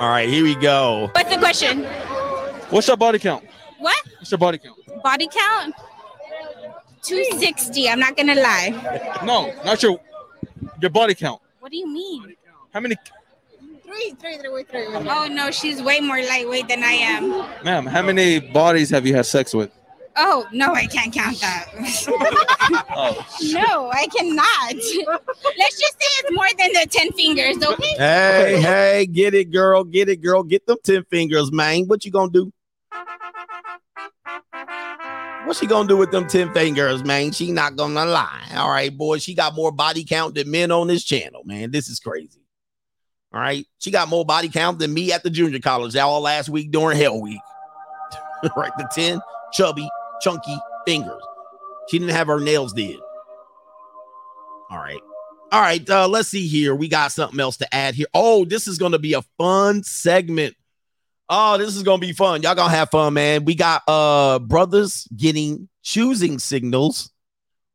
All 0.00 0.08
right, 0.08 0.28
here 0.28 0.44
we 0.44 0.54
go. 0.56 1.10
What's 1.14 1.30
the 1.30 1.38
question? 1.38 1.84
What's 2.70 2.88
your 2.88 2.96
body 2.96 3.18
count? 3.18 3.44
What? 3.78 3.96
What's 4.18 4.30
your 4.30 4.38
body 4.38 4.58
count? 4.58 4.78
Body 5.02 5.28
count? 5.28 5.74
260. 7.02 7.88
I'm 7.88 7.98
not 7.98 8.16
gonna 8.16 8.34
lie. 8.34 9.20
No, 9.24 9.52
not 9.64 9.82
your 9.82 10.00
your 10.80 10.90
body 10.90 11.14
count. 11.14 11.40
What 11.60 11.70
do 11.70 11.78
you 11.78 11.86
mean? 11.86 12.36
How 12.72 12.80
many, 12.80 12.96
Three, 13.84 14.14
three, 14.18 14.38
three, 14.38 14.62
three. 14.64 14.86
Oh 14.88 15.28
no, 15.30 15.50
she's 15.50 15.82
way 15.82 16.00
more 16.00 16.22
lightweight 16.22 16.66
than 16.68 16.82
I 16.82 16.92
am. 16.92 17.30
ma'am? 17.62 17.84
How 17.84 18.00
many 18.00 18.40
bodies 18.40 18.88
have 18.88 19.06
you 19.06 19.14
had 19.14 19.26
sex 19.26 19.52
with? 19.52 19.70
Oh 20.16 20.46
no, 20.52 20.72
I 20.74 20.86
can't 20.86 21.12
count 21.12 21.38
that. 21.40 21.66
Oh, 22.94 23.26
no, 23.50 23.90
I 23.92 24.06
cannot. 24.06 24.74
Let's 24.74 25.80
just 25.80 25.92
say 26.00 26.08
it's 26.20 26.32
more 26.32 26.46
than 26.58 26.72
the 26.72 26.86
10 26.88 27.12
fingers, 27.12 27.56
okay? 27.62 27.94
Hey, 27.96 28.60
hey, 28.60 29.06
get 29.06 29.34
it, 29.34 29.50
girl. 29.50 29.82
Get 29.82 30.08
it, 30.08 30.16
girl. 30.22 30.42
Get 30.42 30.66
them 30.66 30.76
10 30.84 31.04
fingers, 31.10 31.50
man. 31.50 31.84
What 31.86 32.04
you 32.04 32.12
gonna 32.12 32.30
do? 32.30 32.52
What 35.44 35.56
she 35.56 35.66
gonna 35.66 35.88
do 35.88 35.96
with 35.96 36.12
them 36.12 36.28
10 36.28 36.52
fingers, 36.52 37.02
man? 37.04 37.32
She 37.32 37.50
not 37.50 37.76
gonna 37.76 38.04
lie. 38.04 38.48
All 38.54 38.70
right, 38.70 38.96
boy. 38.96 39.18
She 39.18 39.34
got 39.34 39.54
more 39.56 39.72
body 39.72 40.04
count 40.04 40.34
than 40.36 40.50
men 40.50 40.70
on 40.70 40.86
this 40.86 41.02
channel, 41.04 41.42
man. 41.44 41.72
This 41.72 41.88
is 41.88 41.98
crazy. 41.98 42.41
All 43.34 43.40
right. 43.40 43.66
She 43.78 43.90
got 43.90 44.08
more 44.08 44.24
body 44.24 44.48
count 44.48 44.78
than 44.78 44.92
me 44.92 45.12
at 45.12 45.22
the 45.22 45.30
junior 45.30 45.58
college 45.58 45.96
all 45.96 46.20
last 46.20 46.48
week 46.48 46.70
during 46.70 46.98
Hell 46.98 47.20
Week. 47.20 47.40
right. 48.56 48.72
The 48.76 48.88
10 48.92 49.20
chubby, 49.52 49.88
chunky 50.20 50.56
fingers. 50.86 51.22
She 51.88 51.98
didn't 51.98 52.14
have 52.14 52.26
her 52.26 52.40
nails 52.40 52.72
did. 52.72 52.98
All 54.70 54.78
right. 54.78 55.00
All 55.50 55.60
right. 55.60 55.88
Uh, 55.88 56.08
let's 56.08 56.28
see 56.28 56.46
here. 56.46 56.74
We 56.74 56.88
got 56.88 57.12
something 57.12 57.40
else 57.40 57.56
to 57.58 57.74
add 57.74 57.94
here. 57.94 58.06
Oh, 58.12 58.44
this 58.44 58.66
is 58.66 58.78
going 58.78 58.92
to 58.92 58.98
be 58.98 59.14
a 59.14 59.22
fun 59.38 59.82
segment. 59.82 60.54
Oh, 61.28 61.56
this 61.56 61.76
is 61.76 61.82
going 61.82 62.00
to 62.00 62.06
be 62.06 62.12
fun. 62.12 62.42
Y'all 62.42 62.54
going 62.54 62.70
to 62.70 62.76
have 62.76 62.90
fun, 62.90 63.14
man. 63.14 63.44
We 63.44 63.54
got 63.54 63.82
uh 63.88 64.38
brothers 64.38 65.08
getting 65.16 65.68
choosing 65.82 66.38
signals. 66.38 67.10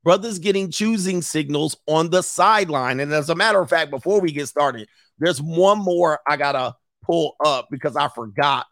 Brothers 0.03 0.39
getting 0.39 0.71
choosing 0.71 1.21
signals 1.21 1.75
on 1.87 2.09
the 2.09 2.21
sideline. 2.21 2.99
And 2.99 3.11
as 3.11 3.29
a 3.29 3.35
matter 3.35 3.59
of 3.59 3.69
fact, 3.69 3.91
before 3.91 4.21
we 4.21 4.31
get 4.31 4.47
started, 4.47 4.87
there's 5.19 5.41
one 5.41 5.79
more 5.79 6.19
I 6.27 6.37
got 6.37 6.53
to 6.53 6.75
pull 7.03 7.35
up 7.43 7.67
because 7.71 7.95
I 7.95 8.07
forgot. 8.09 8.65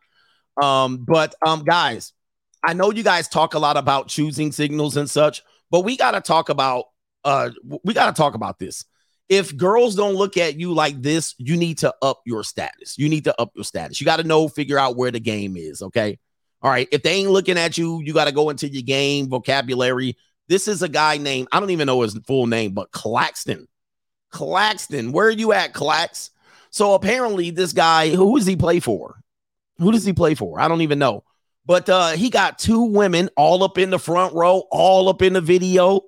Um, 0.62 1.04
but 1.06 1.36
um, 1.46 1.64
guys, 1.64 2.14
I 2.64 2.74
know 2.74 2.92
you 2.92 3.04
guys 3.04 3.28
talk 3.28 3.54
a 3.54 3.60
lot 3.60 3.78
about 3.78 4.08
choosing 4.08 4.52
signals 4.52 4.98
and 4.98 5.10
such, 5.10 5.44
but 5.70 5.82
we 5.82 5.98
got 5.98 6.12
to 6.12 6.22
talk 6.22 6.50
about 6.50 6.86
uh 7.24 7.50
we 7.84 7.94
got 7.94 8.16
to 8.16 8.20
talk 8.20 8.36
about 8.36 8.60
this. 8.60 8.86
If 9.28 9.58
girls 9.58 9.96
don't 9.96 10.14
look 10.14 10.38
at 10.38 10.60
you 10.60 10.74
like 10.74 11.02
this, 11.02 11.34
you 11.40 11.58
need 11.58 11.80
to 11.80 11.94
up 12.02 12.22
your 12.26 12.44
status. 12.44 12.98
You 12.98 13.10
need 13.10 13.24
to 13.24 13.42
up 13.42 13.52
your 13.56 13.64
status. 13.64 14.00
You 14.00 14.06
got 14.06 14.18
to 14.18 14.24
know, 14.24 14.48
figure 14.48 14.78
out 14.78 14.96
where 14.96 15.10
the 15.10 15.20
game 15.20 15.58
is, 15.58 15.82
okay? 15.82 16.20
All 16.62 16.70
right, 16.70 16.88
if 16.92 17.02
they 17.02 17.14
ain't 17.14 17.32
looking 17.32 17.58
at 17.58 17.78
you, 17.78 18.02
you 18.04 18.14
got 18.14 18.26
to 18.26 18.32
go 18.32 18.50
into 18.50 18.68
your 18.68 18.84
game 18.84 19.28
vocabulary. 19.28 20.16
This 20.48 20.68
is 20.68 20.84
a 20.84 20.90
guy 20.90 21.18
named 21.18 21.48
I 21.52 21.60
don't 21.60 21.72
even 21.72 21.88
know 21.88 22.02
his 22.02 22.18
full 22.28 22.48
name, 22.48 22.74
but 22.74 22.92
Claxton. 22.92 23.68
Claxton, 24.32 25.12
where 25.12 25.28
are 25.28 25.32
you 25.32 25.54
at, 25.54 25.74
Clax? 25.74 26.30
So 26.76 26.94
apparently, 26.94 27.52
this 27.52 27.72
guy, 27.72 28.10
who 28.10 28.38
does 28.38 28.46
he 28.46 28.58
play 28.58 28.82
for? 28.82 29.22
Who 29.78 29.94
does 29.94 30.04
he 30.04 30.12
play 30.12 30.36
for? 30.36 30.60
I 30.60 30.68
don't 30.68 30.82
even 30.82 31.00
know. 31.00 31.24
But 31.66 31.88
uh, 31.88 32.12
he 32.12 32.30
got 32.30 32.60
two 32.60 32.84
women 32.84 33.30
all 33.38 33.64
up 33.64 33.78
in 33.78 33.92
the 33.92 33.98
front 33.98 34.34
row, 34.34 34.66
all 34.72 35.08
up 35.08 35.22
in 35.22 35.32
the 35.32 35.40
video. 35.40 36.02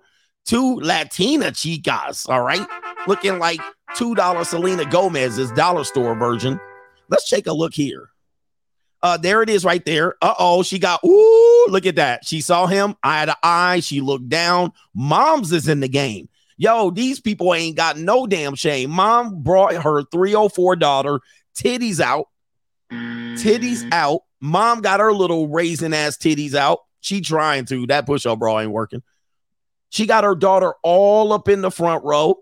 Two 0.44 0.76
Latina 0.82 1.52
chicas, 1.52 2.28
all 2.28 2.42
right, 2.42 2.68
looking 3.08 3.40
like 3.40 3.62
two 3.96 4.14
dollar 4.14 4.44
Selena 4.44 4.84
Gomez's 4.84 5.54
dollar 5.54 5.86
store 5.86 6.16
version. 6.16 6.60
Let's 7.08 7.30
take 7.30 7.48
a 7.48 7.54
look 7.54 7.74
here. 7.74 8.10
Uh, 9.02 9.16
there 9.16 9.42
it 9.42 9.50
is 9.50 9.64
right 9.64 9.86
there. 9.86 10.16
Uh 10.22 10.34
oh, 10.38 10.64
she 10.64 10.80
got 10.80 11.00
ooh, 11.06 11.68
look 11.70 11.86
at 11.86 11.96
that. 11.96 12.26
She 12.26 12.42
saw 12.42 12.68
him 12.68 12.98
eye 13.04 13.26
to 13.26 13.38
eye. 13.42 13.80
She 13.80 14.02
looked 14.02 14.28
down. 14.28 14.74
Mom's 14.94 15.54
is 15.54 15.70
in 15.70 15.80
the 15.80 15.88
game. 15.88 16.28
Yo, 16.58 16.90
these 16.90 17.20
people 17.20 17.54
ain't 17.54 17.78
got 17.78 17.98
no 17.98 18.26
damn 18.26 18.56
shame. 18.56 18.90
Mom 18.90 19.44
brought 19.44 19.76
her 19.76 20.04
304 20.04 20.76
daughter 20.76 21.20
titties 21.56 22.00
out. 22.00 22.28
Titties 22.92 23.84
mm. 23.84 23.94
out. 23.94 24.22
Mom 24.40 24.82
got 24.82 25.00
her 25.00 25.14
little 25.14 25.48
raisin 25.48 25.94
ass 25.94 26.18
titties 26.18 26.56
out. 26.56 26.80
She 27.00 27.22
trying 27.22 27.66
to. 27.66 27.86
That 27.88 28.06
push 28.06 28.26
up 28.26 28.40
bra 28.40 28.60
ain't 28.60 28.72
working. 28.72 29.04
She 29.90 30.06
got 30.06 30.24
her 30.24 30.36
daughter 30.36 30.74
all 30.84 31.32
up 31.32 31.48
in 31.48 31.62
the 31.62 31.72
front 31.72 32.04
row. 32.04 32.40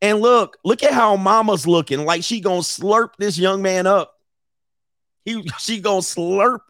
And 0.00 0.20
look, 0.20 0.58
look 0.64 0.82
at 0.82 0.92
how 0.92 1.16
mama's 1.16 1.66
looking. 1.66 2.04
Like 2.04 2.24
she 2.24 2.40
gonna 2.40 2.60
slurp 2.60 3.10
this 3.18 3.38
young 3.38 3.62
man 3.62 3.86
up. 3.86 4.12
He 5.24 5.48
she 5.58 5.80
gonna 5.80 6.00
slurp 6.00 6.60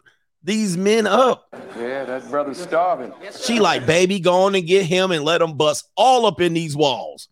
these 0.43 0.75
men 0.77 1.07
up. 1.07 1.47
Yeah, 1.77 2.05
that 2.05 2.29
brother's 2.29 2.59
starving. 2.59 3.13
She 3.39 3.59
like, 3.59 3.85
baby, 3.85 4.19
go 4.19 4.43
on 4.43 4.55
and 4.55 4.67
get 4.67 4.85
him 4.85 5.11
and 5.11 5.23
let 5.23 5.41
him 5.41 5.57
bust 5.57 5.89
all 5.95 6.25
up 6.25 6.41
in 6.41 6.53
these 6.53 6.75
walls. 6.75 7.29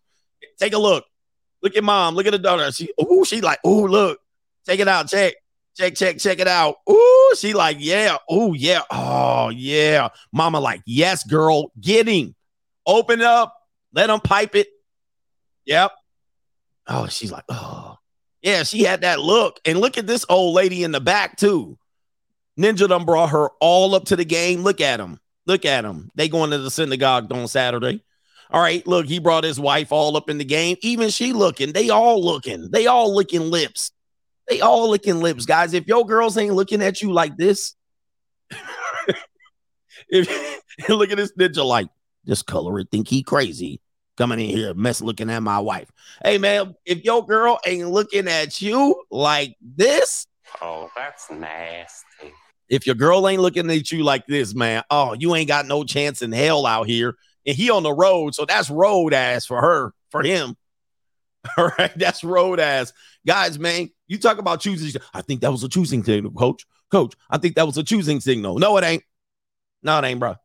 Take 0.60 0.74
a 0.74 0.78
look. 0.78 1.06
Look 1.62 1.76
at 1.76 1.84
mom. 1.84 2.16
Look 2.16 2.26
at 2.26 2.32
the 2.32 2.40
daughter. 2.40 2.72
She, 2.72 2.90
ooh, 3.02 3.26
she 3.26 3.42
like, 3.42 3.60
ooh, 3.66 3.88
look. 3.88 4.20
Take 4.66 4.80
it 4.80 4.88
out. 4.88 5.10
Check, 5.10 5.36
check, 5.76 5.96
check, 5.96 6.18
check 6.20 6.40
it 6.40 6.48
out. 6.48 6.76
Ooh, 6.90 7.34
she 7.38 7.54
like, 7.54 7.78
yeah. 7.80 8.18
Ooh, 8.32 8.54
yeah. 8.56 8.82
Oh, 8.90 9.50
yeah. 9.50 10.10
Mama 10.32 10.60
like, 10.60 10.82
yes, 10.86 11.24
girl, 11.24 11.72
get 11.80 12.08
him. 12.08 12.36
Open 12.86 13.22
up. 13.22 13.56
Let 13.94 14.10
him 14.10 14.20
pipe 14.22 14.56
it. 14.56 14.68
Yep. 15.66 15.92
Oh, 16.88 17.08
she's 17.08 17.32
like, 17.32 17.44
oh. 17.50 17.98
Yeah, 18.42 18.64
she 18.64 18.84
had 18.84 19.02
that 19.02 19.20
look. 19.20 19.60
And 19.66 19.80
look 19.80 19.98
at 19.98 20.08
this 20.08 20.26
old 20.30 20.56
lady 20.56 20.84
in 20.84 20.92
the 20.92 21.02
back, 21.02 21.38
too. 21.38 21.78
Ninja 22.60 22.88
done 22.88 23.06
brought 23.06 23.30
her 23.30 23.50
all 23.60 23.96
up 23.96 24.06
to 24.06 24.16
the 24.16 24.26
game. 24.26 24.62
Look 24.62 24.82
at 24.82 25.00
him. 25.00 25.20
Look 25.46 25.66
at 25.66 25.86
him. 25.86 26.12
They 26.16 26.30
going 26.30 26.52
to 26.52 26.58
the 26.58 26.72
synagogue 26.72 27.32
on 27.32 27.48
Saturday. 27.48 28.04
All 28.52 28.62
right, 28.62 28.86
look, 28.86 29.06
he 29.06 29.20
brought 29.20 29.46
his 29.46 29.60
wife 29.60 29.92
all 29.92 30.18
up 30.18 30.30
in 30.30 30.38
the 30.38 30.44
game. 30.44 30.76
Even 30.82 31.10
she 31.10 31.32
looking. 31.32 31.72
They 31.72 31.90
all 31.90 32.24
looking. 32.24 32.70
They 32.70 32.86
all 32.86 33.16
licking 33.16 33.50
lips. 33.50 33.92
They 34.50 34.60
all 34.60 34.90
licking 34.90 35.22
lips, 35.22 35.46
guys. 35.46 35.74
If 35.74 35.88
your 35.88 36.06
girls 36.06 36.38
ain't 36.38 36.54
looking 36.54 36.82
at 36.82 37.02
you 37.02 37.14
like 37.14 37.38
this, 37.38 37.76
if 40.10 40.62
look 40.90 41.12
at 41.12 41.18
this 41.18 41.32
ninja 41.40 41.66
like 41.66 41.88
this 42.26 42.44
color 42.44 42.80
it 42.80 42.88
think 42.92 43.08
he 43.08 43.24
crazy 43.24 43.82
coming 44.18 44.40
in 44.40 44.46
here 44.46 44.74
mess 44.74 45.02
looking 45.02 45.30
at 45.30 45.42
my 45.42 45.60
wife. 45.60 45.90
Hey 46.24 46.38
man, 46.38 46.76
if 46.86 47.04
your 47.06 47.26
girl 47.26 47.60
ain't 47.66 47.90
looking 47.90 48.28
at 48.28 48.62
you 48.62 49.04
like 49.10 49.56
this, 49.62 50.28
Oh, 50.62 50.90
that's 50.96 51.32
nasty. 51.32 52.34
If 52.72 52.88
your 52.88 52.96
girl 52.96 53.28
ain't 53.28 53.42
looking 53.42 53.70
at 53.70 53.92
you 53.92 54.04
like 54.04 54.26
this, 54.28 54.56
man, 54.56 54.82
oh, 54.90 55.14
you 55.14 55.36
ain't 55.36 55.50
got 55.50 55.68
no 55.68 55.84
chance 55.84 56.22
in 56.22 56.32
hell 56.32 56.66
out 56.66 56.88
here. 56.88 57.16
And 57.46 57.56
he 57.56 57.70
on 57.70 57.84
the 57.84 57.94
road, 57.94 58.34
so 58.34 58.46
that's 58.46 58.70
road 58.70 59.14
ass 59.14 59.46
for 59.46 59.60
her, 59.60 59.94
for 60.10 60.24
him. 60.24 60.56
All 61.58 61.70
right, 61.78 61.92
that's 61.98 62.24
road 62.24 62.62
ass. 62.62 62.94
Guys, 63.28 63.60
man, 63.60 63.90
you 64.08 64.18
talk 64.18 64.38
about 64.38 64.62
choosing. 64.62 65.02
I 65.14 65.22
think 65.22 65.42
that 65.42 65.52
was 65.52 65.64
a 65.66 65.70
choosing 65.70 66.04
signal, 66.04 66.32
coach. 66.32 66.66
Coach, 66.90 67.14
I 67.30 67.38
think 67.38 67.56
that 67.56 67.66
was 67.66 67.78
a 67.78 67.84
choosing 67.84 68.22
signal. 68.22 68.58
No, 68.58 68.78
it 68.78 68.86
ain't. 68.86 69.04
No, 69.84 70.00
it 70.00 70.06
ain't, 70.06 70.20
bro. 70.20 70.36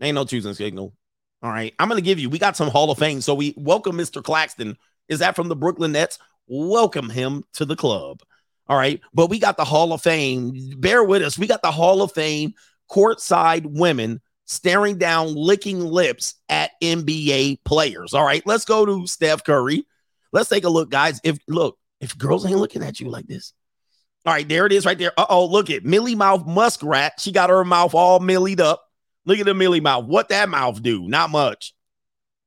Ain't 0.00 0.14
no 0.14 0.24
choosing 0.24 0.54
signal. 0.54 0.94
All 1.42 1.50
right, 1.50 1.74
I'm 1.78 1.88
gonna 1.88 2.00
give 2.00 2.18
you. 2.18 2.30
We 2.30 2.38
got 2.38 2.56
some 2.56 2.68
Hall 2.68 2.90
of 2.90 2.98
Fame, 2.98 3.20
so 3.20 3.34
we 3.34 3.52
welcome 3.58 3.96
Mr. 3.98 4.22
Claxton. 4.22 4.78
Is 5.08 5.18
that 5.18 5.36
from 5.36 5.48
the 5.48 5.56
Brooklyn 5.56 5.92
Nets? 5.92 6.18
Welcome 6.46 7.10
him 7.10 7.44
to 7.54 7.66
the 7.66 7.76
club. 7.76 8.22
All 8.68 8.76
right, 8.76 9.00
but 9.14 9.30
we 9.30 9.38
got 9.38 9.56
the 9.56 9.64
Hall 9.64 9.92
of 9.92 10.02
Fame. 10.02 10.52
Bear 10.78 11.04
with 11.04 11.22
us. 11.22 11.38
We 11.38 11.46
got 11.46 11.62
the 11.62 11.70
Hall 11.70 12.02
of 12.02 12.12
Fame 12.12 12.54
courtside 12.90 13.64
women 13.64 14.20
staring 14.44 14.98
down, 14.98 15.34
licking 15.34 15.80
lips 15.80 16.34
at 16.48 16.72
NBA 16.82 17.64
players. 17.64 18.14
All 18.14 18.24
right, 18.24 18.44
let's 18.46 18.64
go 18.64 18.84
to 18.84 19.06
Steph 19.06 19.44
Curry. 19.44 19.84
Let's 20.32 20.48
take 20.48 20.64
a 20.64 20.68
look, 20.68 20.90
guys. 20.90 21.20
If 21.22 21.38
look, 21.48 21.78
if 22.00 22.16
girls 22.16 22.44
ain't 22.46 22.58
looking 22.58 22.82
at 22.82 23.00
you 23.00 23.08
like 23.08 23.26
this. 23.26 23.52
All 24.24 24.32
right, 24.32 24.48
there 24.48 24.66
it 24.66 24.72
is 24.72 24.84
right 24.84 24.98
there. 24.98 25.12
Uh 25.16 25.26
oh, 25.28 25.46
look 25.46 25.70
at 25.70 25.84
Millie 25.84 26.16
Mouth 26.16 26.46
Muskrat. 26.46 27.20
She 27.20 27.30
got 27.30 27.50
her 27.50 27.64
mouth 27.64 27.94
all 27.94 28.18
millied 28.18 28.60
up. 28.60 28.82
Look 29.24 29.38
at 29.38 29.46
the 29.46 29.54
Millie 29.54 29.80
Mouth. 29.80 30.06
What 30.06 30.30
that 30.30 30.48
mouth 30.48 30.82
do? 30.82 31.06
Not 31.06 31.30
much. 31.30 31.74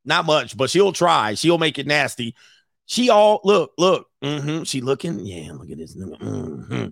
Not 0.05 0.25
much, 0.25 0.57
but 0.57 0.69
she'll 0.69 0.93
try. 0.93 1.35
She'll 1.35 1.57
make 1.57 1.77
it 1.77 1.87
nasty. 1.87 2.35
She 2.89 3.11
all 3.11 3.39
look, 3.43 3.71
look. 3.77 4.07
hmm 4.23 4.63
She 4.63 4.81
looking. 4.81 5.19
Yeah, 5.19 5.51
look 5.53 5.69
at 5.69 5.77
this. 5.77 5.93
hmm 5.93 6.87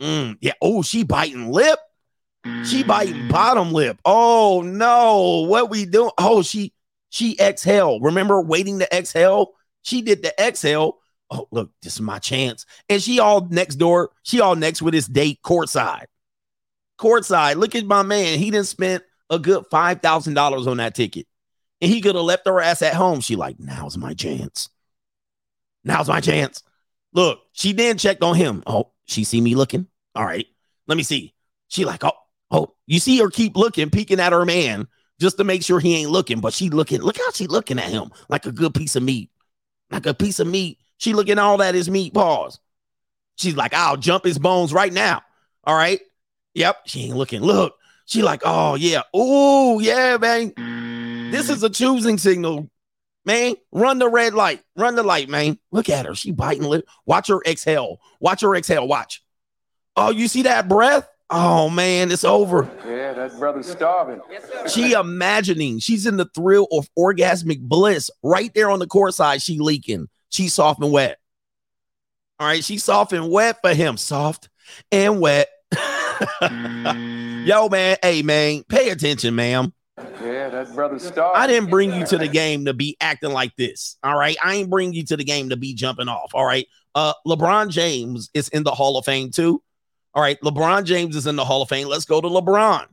Mm, 0.00 0.36
yeah. 0.40 0.52
Oh, 0.62 0.82
she 0.82 1.02
biting 1.02 1.50
lip. 1.50 1.80
She 2.64 2.84
biting 2.84 3.28
bottom 3.28 3.72
lip. 3.72 3.98
Oh 4.04 4.62
no, 4.62 5.46
what 5.48 5.70
we 5.70 5.86
doing? 5.86 6.12
Oh, 6.18 6.42
she 6.42 6.72
she 7.08 7.36
exhale. 7.40 7.98
Remember 7.98 8.40
waiting 8.40 8.78
to 8.78 8.96
exhale? 8.96 9.54
She 9.82 10.02
did 10.02 10.22
the 10.22 10.32
exhale. 10.40 10.98
Oh, 11.30 11.48
look, 11.50 11.70
this 11.82 11.94
is 11.94 12.00
my 12.00 12.18
chance. 12.18 12.64
And 12.88 13.02
she 13.02 13.18
all 13.18 13.46
next 13.50 13.76
door. 13.76 14.10
She 14.22 14.40
all 14.40 14.54
next 14.54 14.82
with 14.82 14.94
his 14.94 15.08
date 15.08 15.40
courtside. 15.42 16.06
Courtside. 17.00 17.56
Look 17.56 17.74
at 17.74 17.86
my 17.86 18.02
man. 18.02 18.38
He 18.38 18.50
didn't 18.50 18.66
spend 18.66 19.02
a 19.30 19.38
good 19.38 19.64
five 19.70 20.00
thousand 20.02 20.34
dollars 20.34 20.66
on 20.66 20.76
that 20.76 20.94
ticket, 20.94 21.26
and 21.80 21.90
he 21.90 22.00
could 22.00 22.14
have 22.14 22.24
left 22.24 22.46
her 22.46 22.60
ass 22.60 22.82
at 22.82 22.94
home. 22.94 23.20
She 23.20 23.34
like, 23.34 23.58
now's 23.58 23.96
my 23.96 24.14
chance. 24.14 24.68
Now's 25.88 26.06
my 26.06 26.20
chance. 26.20 26.62
Look, 27.14 27.40
she 27.52 27.72
then 27.72 27.96
checked 27.96 28.22
on 28.22 28.36
him. 28.36 28.62
Oh, 28.66 28.90
she 29.06 29.24
see 29.24 29.40
me 29.40 29.54
looking. 29.54 29.86
All 30.14 30.24
right, 30.24 30.46
let 30.86 30.96
me 30.96 31.02
see. 31.02 31.34
She 31.68 31.86
like, 31.86 32.04
oh, 32.04 32.12
oh, 32.50 32.74
you 32.86 33.00
see 33.00 33.18
her 33.18 33.30
keep 33.30 33.56
looking, 33.56 33.88
peeking 33.88 34.20
at 34.20 34.32
her 34.32 34.44
man 34.44 34.86
just 35.18 35.38
to 35.38 35.44
make 35.44 35.62
sure 35.62 35.80
he 35.80 35.96
ain't 35.96 36.10
looking. 36.10 36.40
But 36.40 36.52
she 36.52 36.68
looking, 36.68 37.00
look 37.00 37.16
how 37.16 37.30
she 37.32 37.46
looking 37.46 37.78
at 37.78 37.90
him 37.90 38.10
like 38.28 38.44
a 38.44 38.52
good 38.52 38.74
piece 38.74 38.96
of 38.96 39.02
meat, 39.02 39.30
like 39.90 40.04
a 40.04 40.12
piece 40.12 40.40
of 40.40 40.46
meat. 40.46 40.78
She 40.98 41.14
looking 41.14 41.38
all 41.38 41.56
that 41.56 41.74
is 41.74 41.88
meat 41.88 42.12
paws. 42.12 42.60
She's 43.36 43.56
like, 43.56 43.72
I'll 43.72 43.96
jump 43.96 44.24
his 44.24 44.38
bones 44.38 44.74
right 44.74 44.92
now. 44.92 45.22
All 45.64 45.74
right. 45.74 46.00
Yep. 46.52 46.76
She 46.84 47.04
ain't 47.04 47.16
looking. 47.16 47.40
Look, 47.40 47.76
she 48.04 48.22
like, 48.22 48.42
oh 48.44 48.74
yeah, 48.74 49.02
oh 49.14 49.78
yeah, 49.78 50.18
man. 50.18 51.30
This 51.30 51.48
is 51.48 51.62
a 51.62 51.70
choosing 51.70 52.18
signal, 52.18 52.68
man. 53.28 53.54
Run 53.70 53.98
the 54.00 54.08
red 54.08 54.34
light. 54.34 54.62
Run 54.74 54.96
the 54.96 55.04
light, 55.04 55.28
man. 55.28 55.58
Look 55.70 55.88
at 55.88 56.06
her. 56.06 56.14
She 56.16 56.32
biting 56.32 56.64
lip. 56.64 56.88
Watch 57.06 57.28
her 57.28 57.40
exhale. 57.46 58.00
Watch 58.18 58.40
her 58.40 58.56
exhale. 58.56 58.88
Watch. 58.88 59.22
Oh, 59.94 60.10
you 60.10 60.26
see 60.26 60.42
that 60.42 60.68
breath? 60.68 61.08
Oh 61.30 61.68
man, 61.68 62.10
it's 62.10 62.24
over. 62.24 62.68
Yeah, 62.86 63.12
that 63.12 63.38
brother's 63.38 63.70
starving. 63.70 64.22
She 64.66 64.92
imagining 64.92 65.78
she's 65.78 66.06
in 66.06 66.16
the 66.16 66.24
thrill 66.34 66.66
of 66.72 66.88
orgasmic 66.98 67.60
bliss 67.60 68.10
right 68.22 68.50
there 68.54 68.70
on 68.70 68.78
the 68.78 68.86
court 68.86 69.12
side. 69.12 69.42
She 69.42 69.58
leaking. 69.58 70.08
She's 70.30 70.54
soft 70.54 70.82
and 70.82 70.90
wet. 70.90 71.18
All 72.40 72.46
right, 72.46 72.64
she's 72.64 72.82
soft 72.82 73.12
and 73.12 73.30
wet 73.30 73.58
for 73.60 73.74
him. 73.74 73.98
Soft 73.98 74.48
and 74.90 75.20
wet. 75.20 75.48
Mm. 76.40 77.46
Yo, 77.46 77.68
man. 77.68 77.96
Hey, 78.02 78.22
man. 78.22 78.64
Pay 78.68 78.90
attention, 78.90 79.36
ma'am. 79.36 79.72
Yeah, 80.22 80.48
that 80.50 80.74
brother's 80.74 81.04
starving. 81.04 81.40
I 81.40 81.46
didn't 81.46 81.70
bring 81.70 81.92
you 81.92 82.04
to 82.06 82.18
the 82.18 82.28
game 82.28 82.64
to 82.66 82.74
be 82.74 82.96
acting 83.00 83.32
like 83.32 83.54
this. 83.56 83.96
All 84.02 84.16
right. 84.16 84.36
I 84.42 84.56
ain't 84.56 84.70
bring 84.70 84.92
you 84.92 85.04
to 85.04 85.16
the 85.16 85.24
game 85.24 85.50
to 85.50 85.56
be 85.56 85.74
jumping 85.74 86.08
off. 86.08 86.32
All 86.34 86.44
right. 86.44 86.66
Uh, 86.94 87.12
LeBron 87.26 87.70
James 87.70 88.30
is 88.34 88.48
in 88.48 88.64
the 88.64 88.72
Hall 88.72 88.98
of 88.98 89.04
Fame 89.04 89.30
too. 89.30 89.62
All 90.14 90.22
right. 90.22 90.40
LeBron 90.40 90.84
James 90.84 91.16
is 91.16 91.26
in 91.26 91.36
the 91.36 91.44
Hall 91.44 91.62
of 91.62 91.68
Fame. 91.68 91.88
Let's 91.88 92.04
go 92.04 92.20
to 92.20 92.28
LeBron 92.28 92.86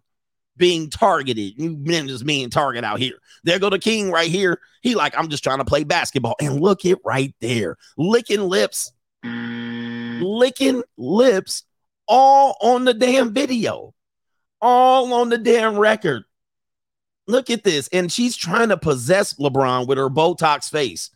being 0.57 0.89
targeted. 0.89 1.53
You 1.57 1.77
men 1.77 2.07
just 2.07 2.25
being 2.25 2.49
targeted 2.49 2.85
out 2.85 2.99
here. 2.99 3.17
There 3.43 3.59
go 3.59 3.69
the 3.69 3.79
king 3.79 4.11
right 4.11 4.29
here. 4.29 4.59
He 4.81 4.95
like, 4.95 5.17
I'm 5.17 5.29
just 5.29 5.43
trying 5.43 5.57
to 5.57 5.65
play 5.65 5.83
basketball. 5.83 6.35
And 6.39 6.61
look 6.61 6.85
it 6.85 6.99
right 7.03 7.33
there. 7.41 7.77
Licking 7.97 8.41
lips. 8.41 8.91
Licking 9.23 10.83
lips 10.97 11.63
all 12.07 12.55
on 12.61 12.85
the 12.85 12.93
damn 12.93 13.33
video. 13.33 13.93
All 14.61 15.13
on 15.13 15.29
the 15.29 15.37
damn 15.37 15.77
record. 15.77 16.24
Look 17.27 17.49
at 17.49 17.63
this. 17.63 17.87
And 17.91 18.11
she's 18.11 18.35
trying 18.35 18.69
to 18.69 18.77
possess 18.77 19.33
LeBron 19.35 19.87
with 19.87 19.97
her 19.97 20.09
Botox 20.09 20.69
face. 20.69 21.09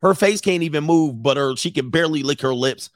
Her 0.00 0.14
face 0.14 0.40
can't 0.40 0.64
even 0.64 0.84
move, 0.84 1.22
but 1.22 1.36
her 1.36 1.56
she 1.56 1.70
can 1.70 1.90
barely 1.90 2.22
lick 2.22 2.40
her 2.40 2.54
lips. 2.54 2.90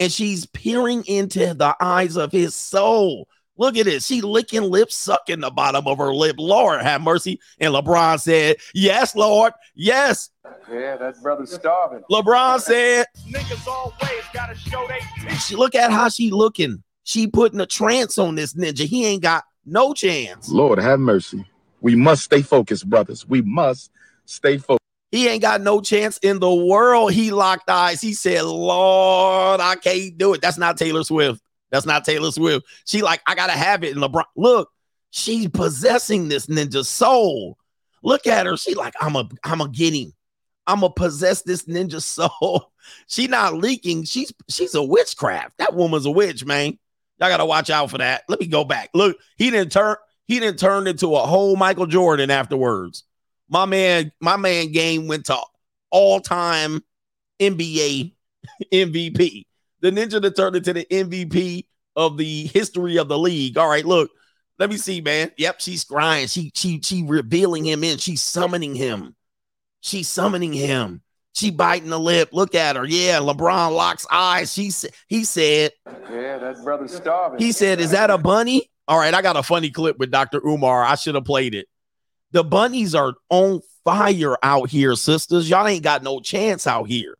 And 0.00 0.12
she's 0.12 0.46
peering 0.46 1.04
into 1.06 1.54
the 1.54 1.76
eyes 1.80 2.16
of 2.16 2.32
his 2.32 2.54
soul. 2.54 3.28
Look 3.56 3.76
at 3.76 3.86
this. 3.86 4.06
She 4.06 4.20
licking 4.20 4.62
lips, 4.62 4.96
sucking 4.96 5.40
the 5.40 5.50
bottom 5.50 5.86
of 5.88 5.98
her 5.98 6.14
lip. 6.14 6.36
Lord 6.38 6.80
have 6.80 7.02
mercy. 7.02 7.40
And 7.58 7.74
LeBron 7.74 8.20
said, 8.20 8.56
Yes, 8.72 9.16
Lord. 9.16 9.52
Yes. 9.74 10.30
Yeah, 10.70 10.96
that 10.96 11.20
brother's 11.20 11.52
starving. 11.52 12.02
LeBron 12.10 12.60
said, 12.60 13.06
Niggas 13.28 13.66
always 13.66 14.24
gotta 14.32 14.54
show 14.54 14.86
they 14.88 15.34
she, 15.36 15.56
Look 15.56 15.74
at 15.74 15.90
how 15.90 16.08
she 16.08 16.30
looking. 16.30 16.82
She 17.02 17.26
putting 17.26 17.60
a 17.60 17.66
trance 17.66 18.18
on 18.18 18.36
this 18.36 18.54
ninja. 18.54 18.86
He 18.86 19.04
ain't 19.06 19.22
got 19.22 19.44
no 19.66 19.92
chance. 19.92 20.48
Lord 20.48 20.78
have 20.78 21.00
mercy. 21.00 21.44
We 21.80 21.94
must 21.94 22.24
stay 22.24 22.42
focused, 22.42 22.88
brothers. 22.88 23.26
We 23.26 23.42
must 23.42 23.90
stay 24.24 24.58
focused. 24.58 24.78
He 25.10 25.28
ain't 25.28 25.42
got 25.42 25.62
no 25.62 25.80
chance 25.80 26.18
in 26.18 26.38
the 26.38 26.52
world. 26.52 27.12
He 27.12 27.30
locked 27.30 27.70
eyes. 27.70 28.00
He 28.00 28.12
said, 28.12 28.42
Lord, 28.42 29.60
I 29.60 29.76
can't 29.76 30.18
do 30.18 30.34
it. 30.34 30.42
That's 30.42 30.58
not 30.58 30.76
Taylor 30.76 31.02
Swift. 31.02 31.40
That's 31.70 31.86
not 31.86 32.04
Taylor 32.04 32.30
Swift. 32.30 32.66
She 32.84 33.02
like, 33.02 33.22
I 33.26 33.34
gotta 33.34 33.52
have 33.52 33.84
it. 33.84 33.96
And 33.96 34.02
LeBron, 34.02 34.24
look, 34.36 34.70
she's 35.10 35.48
possessing 35.48 36.28
this 36.28 36.46
ninja 36.46 36.84
soul. 36.84 37.56
Look 38.02 38.26
at 38.26 38.46
her. 38.46 38.56
She 38.56 38.74
like, 38.74 38.94
I'm 39.00 39.16
a, 39.16 39.28
I'm 39.44 39.60
a 39.60 39.68
get 39.68 39.94
him. 39.94 40.12
I'm 40.66 40.80
gonna 40.80 40.92
possess 40.92 41.42
this 41.42 41.64
ninja 41.64 42.02
soul. 42.40 42.72
She 43.06 43.26
not 43.26 43.54
leaking. 43.54 44.04
She's 44.04 44.32
she's 44.48 44.74
a 44.74 44.82
witchcraft. 44.82 45.58
That 45.58 45.74
woman's 45.74 46.06
a 46.06 46.10
witch, 46.10 46.44
man. 46.44 46.78
Y'all 47.18 47.30
gotta 47.30 47.46
watch 47.46 47.70
out 47.70 47.90
for 47.90 47.98
that. 47.98 48.24
Let 48.28 48.40
me 48.40 48.46
go 48.46 48.64
back. 48.64 48.90
Look, 48.94 49.16
he 49.36 49.50
didn't 49.50 49.72
turn. 49.72 49.96
He 50.28 50.38
didn't 50.38 50.58
turn 50.60 50.86
into 50.86 51.16
a 51.16 51.20
whole 51.20 51.56
Michael 51.56 51.86
Jordan 51.86 52.30
afterwards. 52.30 53.02
My 53.48 53.64
man, 53.64 54.12
my 54.20 54.36
man 54.36 54.70
game 54.72 55.08
went 55.08 55.26
to 55.26 55.38
all 55.90 56.20
time 56.20 56.84
NBA 57.40 58.12
MVP. 58.72 59.46
The 59.80 59.90
ninja 59.90 60.20
that 60.20 60.36
turned 60.36 60.56
into 60.56 60.72
the 60.74 60.86
MVP 60.90 61.64
of 61.96 62.16
the 62.18 62.46
history 62.48 62.98
of 62.98 63.08
the 63.08 63.18
league. 63.18 63.56
All 63.58 63.68
right, 63.68 63.84
look, 63.86 64.10
let 64.58 64.70
me 64.70 64.76
see, 64.76 65.00
man. 65.00 65.32
Yep, 65.38 65.60
she's 65.60 65.84
crying. 65.84 66.26
She 66.26 66.50
she 66.54 66.80
she 66.82 67.02
revealing 67.04 67.64
him 67.64 67.82
in. 67.82 67.98
She's 67.98 68.22
summoning 68.22 68.74
him. 68.74 69.14
She's 69.80 70.08
summoning 70.08 70.52
him. 70.52 71.00
She 71.34 71.50
biting 71.52 71.90
the 71.90 72.00
lip. 72.00 72.30
Look 72.32 72.54
at 72.56 72.74
her. 72.76 72.84
Yeah, 72.84 73.18
LeBron 73.18 73.74
locks 73.74 74.06
eyes. 74.10 74.52
She 74.52 74.72
he 75.06 75.22
said 75.24 75.70
Yeah, 76.10 76.38
that 76.38 76.56
brother's 76.64 76.94
starving. 76.94 77.38
he 77.38 77.52
said, 77.52 77.80
"Is 77.80 77.92
that 77.92 78.10
a 78.10 78.18
bunny?" 78.18 78.68
All 78.88 78.98
right, 78.98 79.12
I 79.12 79.20
got 79.20 79.36
a 79.36 79.42
funny 79.42 79.70
clip 79.70 79.98
with 79.98 80.10
Dr. 80.10 80.40
Umar. 80.44 80.82
I 80.82 80.94
should 80.94 81.14
have 81.14 81.26
played 81.26 81.54
it. 81.54 81.68
The 82.32 82.42
bunnies 82.42 82.94
are 82.94 83.12
on 83.28 83.60
fire 83.84 84.36
out 84.42 84.70
here, 84.70 84.96
sisters. 84.96 85.48
Y'all 85.48 85.66
ain't 85.66 85.84
got 85.84 86.02
no 86.02 86.20
chance 86.20 86.66
out 86.66 86.88
here. 86.88 87.18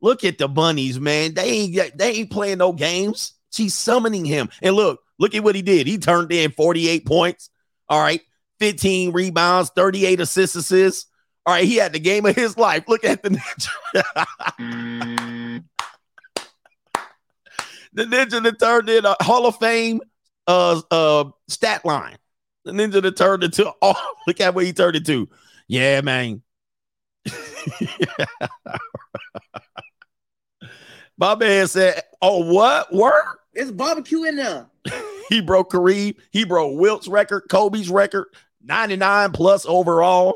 Look 0.00 0.22
at 0.22 0.38
the 0.38 0.46
bunnies, 0.48 1.00
man. 1.00 1.34
They 1.34 1.50
ain't 1.50 1.98
they 1.98 2.12
ain't 2.12 2.30
playing 2.30 2.58
no 2.58 2.72
games. 2.72 3.34
She's 3.50 3.74
summoning 3.74 4.24
him. 4.24 4.48
And 4.62 4.76
look, 4.76 5.00
look 5.18 5.34
at 5.34 5.42
what 5.42 5.56
he 5.56 5.62
did. 5.62 5.88
He 5.88 5.98
turned 5.98 6.30
in 6.30 6.52
48 6.52 7.04
points. 7.04 7.50
All 7.88 8.00
right. 8.00 8.20
15 8.60 9.12
rebounds, 9.12 9.70
38 9.74 10.20
assists. 10.20 10.56
assists. 10.56 11.06
All 11.44 11.54
right, 11.54 11.64
he 11.64 11.76
had 11.76 11.92
the 11.92 11.98
game 11.98 12.24
of 12.24 12.34
his 12.34 12.56
life. 12.56 12.84
Look 12.88 13.04
at 13.04 13.22
the 13.22 13.30
ninja. 13.30 14.26
Mm. 14.60 15.64
the 17.92 18.04
ninja 18.04 18.42
that 18.42 18.58
turned 18.58 18.88
in 18.88 19.04
a 19.04 19.16
Hall 19.20 19.46
of 19.46 19.56
Fame 19.56 20.00
uh 20.46 20.80
uh 20.90 21.24
stat 21.48 21.84
line. 21.84 22.16
The 22.64 22.72
ninja 22.72 23.02
that 23.02 23.16
turned 23.16 23.44
into 23.44 23.72
oh 23.82 24.14
look 24.26 24.40
at 24.40 24.54
what 24.54 24.64
he 24.64 24.72
turned 24.72 24.96
into. 24.96 25.28
Yeah, 25.68 26.00
man. 26.02 26.42
My 31.16 31.34
man 31.36 31.66
said, 31.68 32.02
Oh, 32.20 32.44
what? 32.52 32.92
Work? 32.92 33.40
It's 33.54 33.70
barbecue 33.70 34.24
in 34.24 34.36
there. 34.36 34.66
He 35.30 35.40
broke 35.40 35.72
Kareem. 35.72 36.16
He 36.32 36.44
broke 36.44 36.78
Wilt's 36.78 37.08
record, 37.08 37.44
Kobe's 37.48 37.88
record, 37.88 38.26
99 38.62 39.32
plus 39.32 39.64
overall. 39.64 40.34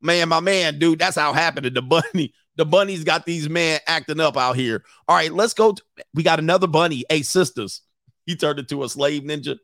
Man, 0.00 0.28
my 0.28 0.38
man, 0.38 0.78
dude, 0.78 1.00
that's 1.00 1.16
how 1.16 1.32
it 1.32 1.34
happened 1.34 1.64
to 1.64 1.70
the 1.70 1.82
bunny. 1.82 2.32
The 2.54 2.64
bunny's 2.64 3.02
got 3.02 3.26
these 3.26 3.48
men 3.48 3.80
acting 3.88 4.20
up 4.20 4.36
out 4.36 4.54
here. 4.54 4.84
All 5.08 5.16
right, 5.16 5.32
let's 5.32 5.52
go. 5.54 5.72
to- 5.72 5.82
we 6.14 6.22
got 6.22 6.38
another 6.38 6.68
bunny. 6.68 7.04
Hey, 7.10 7.22
sisters. 7.22 7.82
He 8.26 8.36
turned 8.36 8.58
into 8.58 8.84
a 8.84 8.88
slave 8.88 9.22
ninja. 9.22 9.58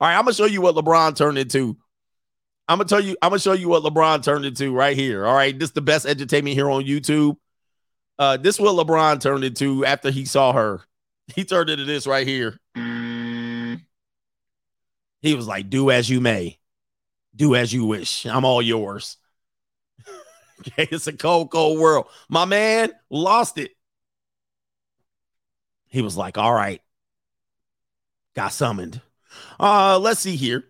All 0.00 0.08
right, 0.08 0.16
I'm 0.16 0.24
gonna 0.24 0.34
show 0.34 0.46
you 0.46 0.60
what 0.60 0.74
LeBron 0.74 1.16
turned 1.16 1.38
into. 1.38 1.76
I'm 2.68 2.78
gonna 2.78 2.88
tell 2.88 3.00
you, 3.00 3.16
I'm 3.20 3.30
gonna 3.30 3.40
show 3.40 3.52
you 3.52 3.68
what 3.68 3.82
LeBron 3.82 4.22
turned 4.22 4.44
into 4.44 4.72
right 4.72 4.96
here. 4.96 5.26
All 5.26 5.34
right, 5.34 5.58
this 5.58 5.70
is 5.70 5.74
the 5.74 5.80
best 5.80 6.06
entertainment 6.06 6.54
here 6.54 6.70
on 6.70 6.84
YouTube. 6.84 7.36
Uh, 8.18 8.36
this 8.36 8.56
is 8.56 8.60
what 8.60 8.86
LeBron 8.86 9.20
turned 9.20 9.44
into 9.44 9.84
after 9.84 10.10
he 10.10 10.24
saw 10.24 10.52
her. 10.52 10.82
He 11.34 11.44
turned 11.44 11.70
into 11.70 11.84
this 11.84 12.06
right 12.06 12.26
here. 12.26 12.58
He 15.22 15.34
was 15.34 15.46
like, 15.46 15.70
"Do 15.70 15.90
as 15.90 16.08
you 16.08 16.20
may, 16.20 16.58
do 17.34 17.54
as 17.54 17.72
you 17.72 17.86
wish. 17.86 18.26
I'm 18.26 18.44
all 18.44 18.62
yours." 18.62 19.16
okay, 20.60 20.88
it's 20.90 21.06
a 21.06 21.12
cold, 21.12 21.50
cold 21.50 21.78
world. 21.78 22.06
My 22.28 22.44
man 22.44 22.92
lost 23.10 23.58
it. 23.58 23.72
He 25.88 26.02
was 26.02 26.16
like, 26.16 26.38
"All 26.38 26.52
right, 26.52 26.80
got 28.34 28.52
summoned." 28.52 29.00
Uh, 29.58 29.98
let's 29.98 30.20
see 30.20 30.36
here. 30.36 30.64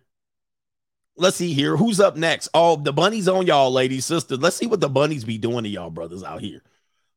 Let's 1.17 1.37
see 1.37 1.53
here. 1.53 1.77
Who's 1.77 1.99
up 1.99 2.15
next? 2.15 2.49
Oh, 2.53 2.75
the 2.75 2.93
bunnies 2.93 3.27
on 3.27 3.45
y'all, 3.45 3.71
ladies, 3.71 4.05
sisters. 4.05 4.39
Let's 4.39 4.55
see 4.55 4.67
what 4.67 4.79
the 4.79 4.89
bunnies 4.89 5.23
be 5.23 5.37
doing 5.37 5.63
to 5.63 5.69
y'all 5.69 5.89
brothers 5.89 6.23
out 6.23 6.41
here. 6.41 6.61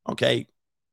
Okay. 0.08 0.46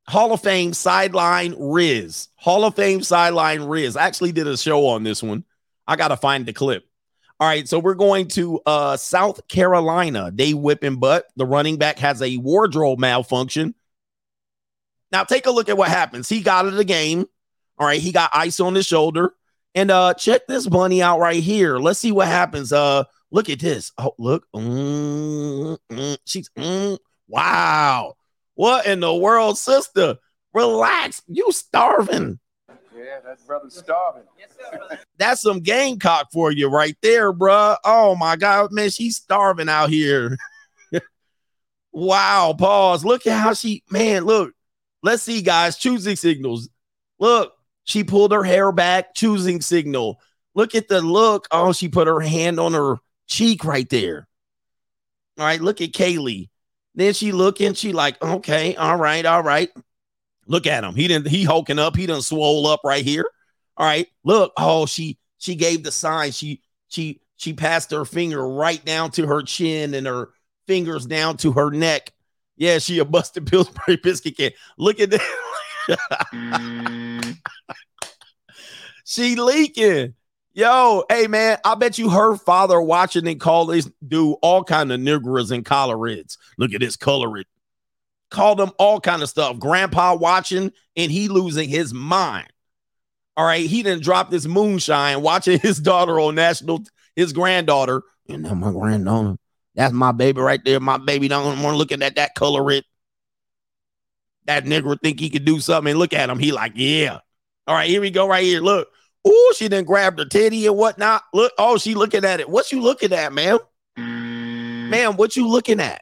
Hall 0.08 0.34
of 0.34 0.42
Fame 0.42 0.74
sideline 0.74 1.56
Riz. 1.58 2.30
Hall 2.36 2.64
of 2.64 2.76
Fame 2.76 3.04
sideline 3.04 3.64
Riz. 3.64 3.96
I 3.96 4.06
actually 4.06 4.32
did 4.32 4.48
a 4.48 4.58
show 4.58 4.88
on 4.88 5.04
this 5.04 5.22
one. 5.22 5.46
I 5.88 5.96
gotta 5.96 6.18
find 6.18 6.46
the 6.46 6.54
clip. 6.54 6.86
All 7.40 7.48
right, 7.48 7.68
so 7.68 7.80
we're 7.80 7.96
going 7.96 8.28
to 8.30 8.62
uh 8.66 8.98
South 8.98 9.48
Carolina. 9.48 10.32
They 10.34 10.54
whipping 10.54 10.98
butt. 10.98 11.26
The 11.36 11.46
running 11.46 11.78
back 11.78 12.00
has 12.00 12.22
a 12.22 12.38
wardrobe 12.38 13.00
malfunction. 13.00 13.74
Now 15.12 15.24
take 15.24 15.48
a 15.48 15.52
look 15.52 15.68
at 15.70 15.78
what 15.78 15.90
happens. 15.90 16.30
He 16.30 16.42
got 16.42 16.66
out 16.66 16.72
of 16.72 16.76
the 16.76 16.84
game. 16.84 17.26
All 17.78 17.88
right, 17.88 18.00
he 18.00 18.12
got 18.12 18.32
ice 18.34 18.60
on 18.60 18.76
his 18.76 18.86
shoulder. 18.86 19.34
And 19.74 19.90
uh 19.92 20.14
check 20.16 20.48
this 20.48 20.68
bunny 20.68 21.02
out 21.02 21.20
right 21.20 21.42
here. 21.42 21.78
Let's 21.78 22.00
see 22.00 22.12
what 22.12 22.28
happens. 22.28 22.74
Uh 22.74 23.06
look 23.32 23.50
at 23.50 23.60
this. 23.60 23.92
Oh, 23.98 24.14
look. 24.18 24.46
Mm, 24.54 25.78
mm, 25.90 26.18
she's 26.26 26.50
mm, 26.58 26.98
wow. 27.28 28.16
What 28.56 28.86
in 28.86 29.00
the 29.00 29.14
world, 29.14 29.58
sister? 29.58 30.18
Relax. 30.54 31.22
You 31.28 31.52
starving. 31.52 32.40
Yeah, 32.96 33.20
that 33.26 33.46
brother's 33.48 33.78
starving. 33.78 34.24
That's 35.18 35.42
some 35.42 35.62
gamecock 35.62 36.28
for 36.32 36.52
you 36.52 36.70
right 36.70 36.96
there, 37.02 37.34
bruh. 37.34 37.78
Oh 37.84 38.16
my 38.16 38.36
god, 38.36 38.72
man, 38.72 38.90
she's 38.90 39.18
starving 39.18 39.70
out 39.70 39.90
here. 39.90 40.38
wow, 41.92 42.54
pause. 42.58 43.04
Look 43.04 43.26
at 43.26 43.40
how 43.40 43.54
she, 43.54 43.84
man, 43.90 44.26
look. 44.26 44.54
Let's 45.04 45.24
see, 45.24 45.42
guys. 45.42 45.78
Choosing 45.78 46.16
signals. 46.16 46.70
Look, 47.18 47.54
she 47.92 48.06
pulled 48.06 48.32
her 48.32 48.44
hair 48.44 48.72
back, 48.72 49.14
choosing 49.14 49.62
signal. 49.62 50.22
Look 50.56 50.76
at 50.76 50.88
the 50.88 51.02
look. 51.02 51.48
Oh, 51.52 51.74
she 51.74 51.90
put 51.90 52.08
her 52.08 52.22
hand 52.22 52.60
on 52.60 52.74
her 52.74 52.98
cheek 53.28 53.66
right 53.66 53.90
there. 53.90 54.28
All 55.38 55.46
right, 55.46 55.60
look 55.60 55.82
at 55.82 55.92
Kaylee. 55.92 56.50
Then 56.96 57.14
she 57.14 57.32
looking, 57.32 57.74
she 57.74 57.92
like, 57.92 58.22
okay, 58.24 58.76
all 58.76 58.96
right, 58.96 59.26
all 59.26 59.44
right. 59.44 59.70
Look 60.48 60.68
at 60.68 60.84
him. 60.84 60.96
He 60.96 61.08
didn't, 61.08 61.28
he 61.28 61.44
hulking 61.44 61.80
up, 61.80 61.96
he 61.96 62.06
done 62.06 62.22
swole 62.22 62.66
up 62.68 62.82
right 62.86 63.04
here. 63.04 63.26
All 63.76 63.86
right, 63.86 64.08
look. 64.24 64.54
Oh, 64.58 64.86
she 64.86 65.18
she 65.38 65.56
gave 65.56 65.84
the 65.84 65.92
sign. 65.92 66.32
She 66.32 66.62
she 66.88 67.22
she 67.36 67.54
passed 67.54 67.92
her 67.92 68.06
finger 68.06 68.48
right 68.48 68.84
down 68.84 69.12
to 69.12 69.26
her 69.26 69.42
chin 69.42 69.94
and 69.94 70.06
her 70.06 70.30
fingers 70.68 71.06
down 71.06 71.38
to 71.38 71.54
her 71.54 71.72
neck. 71.72 72.12
Yeah, 72.58 72.80
she 72.80 73.00
a 73.00 73.06
busted 73.06 73.48
Pillsbury 73.48 73.96
biscuit 74.04 74.38
can. 74.38 74.52
Look 74.78 75.00
at 75.00 75.10
that. 75.12 75.22
she 79.06 79.36
leaking. 79.36 80.16
Yo, 80.54 81.06
hey 81.10 81.28
man, 81.28 81.58
I 81.64 81.76
bet 81.76 81.98
you 81.98 82.10
her 82.10 82.36
father 82.36 82.82
watching 82.82 83.26
and 83.28 83.40
call 83.40 83.68
this 83.68 83.90
dude 84.06 84.36
all 84.42 84.64
kind 84.66 84.92
of 84.92 85.00
niggers 85.00 85.52
and 85.52 85.64
colorids. 85.64 86.38
Look 86.58 86.74
at 86.74 86.82
this 86.82 86.98
colorid. 86.98 87.46
Called 88.30 88.60
them 88.60 88.72
all 88.78 89.00
kind 89.00 89.22
of 89.22 89.30
stuff. 89.30 89.60
Grandpa 89.60 90.16
watching 90.16 90.72
and 90.98 91.12
he 91.12 91.30
losing 91.30 91.70
his 91.70 91.94
mind. 91.94 92.52
All 93.38 93.46
right, 93.46 93.66
he 93.66 93.82
didn't 93.82 94.04
drop 94.04 94.30
this 94.30 94.46
moonshine 94.46 95.22
watching 95.22 95.60
his 95.60 95.80
daughter 95.80 96.20
on 96.20 96.36
national, 96.36 96.84
his 97.16 97.32
granddaughter. 97.32 98.04
And 98.28 98.44
now 98.44 98.54
my 98.54 98.72
granddaughter, 98.72 99.38
that's 99.74 99.94
my 99.94 100.12
baby 100.12 100.42
right 100.42 100.64
there. 100.64 100.82
My 100.82 100.98
baby 100.98 101.30
don't 101.30 101.62
want 101.62 101.74
to 101.74 101.78
looking 101.78 102.04
at 102.04 102.16
that 102.16 102.36
color 102.36 102.70
it. 102.72 102.86
That 104.46 104.66
nigger 104.66 105.00
think 105.02 105.20
he 105.20 105.30
could 105.30 105.46
do 105.46 105.60
something. 105.60 105.92
And 105.92 106.00
look 106.00 106.14
at 106.14 106.30
him. 106.30 106.40
He 106.40 106.52
like, 106.52 106.74
yeah. 106.76 107.20
All 107.68 107.76
right, 107.76 107.90
here 107.90 108.02
we 108.02 108.12
go. 108.12 108.28
Right 108.28 108.44
here. 108.44 108.62
Look. 108.62 108.90
Oh, 109.24 109.54
she 109.56 109.70
didn't 109.70 109.86
grab 109.86 110.18
her 110.18 110.26
titty 110.26 110.66
and 110.66 110.76
whatnot. 110.76 111.24
Look. 111.34 111.54
Oh, 111.58 111.78
she 111.78 111.94
looking 111.94 112.26
at 112.26 112.40
it. 112.40 112.50
What 112.50 112.72
you 112.72 112.82
looking 112.82 113.14
at, 113.14 113.34
ma'am? 113.34 113.60
Ma'am, 113.98 115.16
what 115.16 115.36
you 115.36 115.48
looking 115.48 115.80
at? 115.80 116.02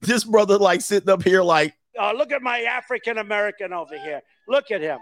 This 0.00 0.24
brother 0.24 0.56
like 0.56 0.80
sitting 0.80 1.10
up 1.10 1.22
here 1.22 1.42
like, 1.42 1.74
Oh, 1.98 2.12
look 2.16 2.30
at 2.30 2.42
my 2.42 2.60
African 2.60 3.18
American 3.18 3.72
over 3.72 3.98
here. 3.98 4.22
Look 4.46 4.70
at 4.70 4.80
him. 4.80 4.98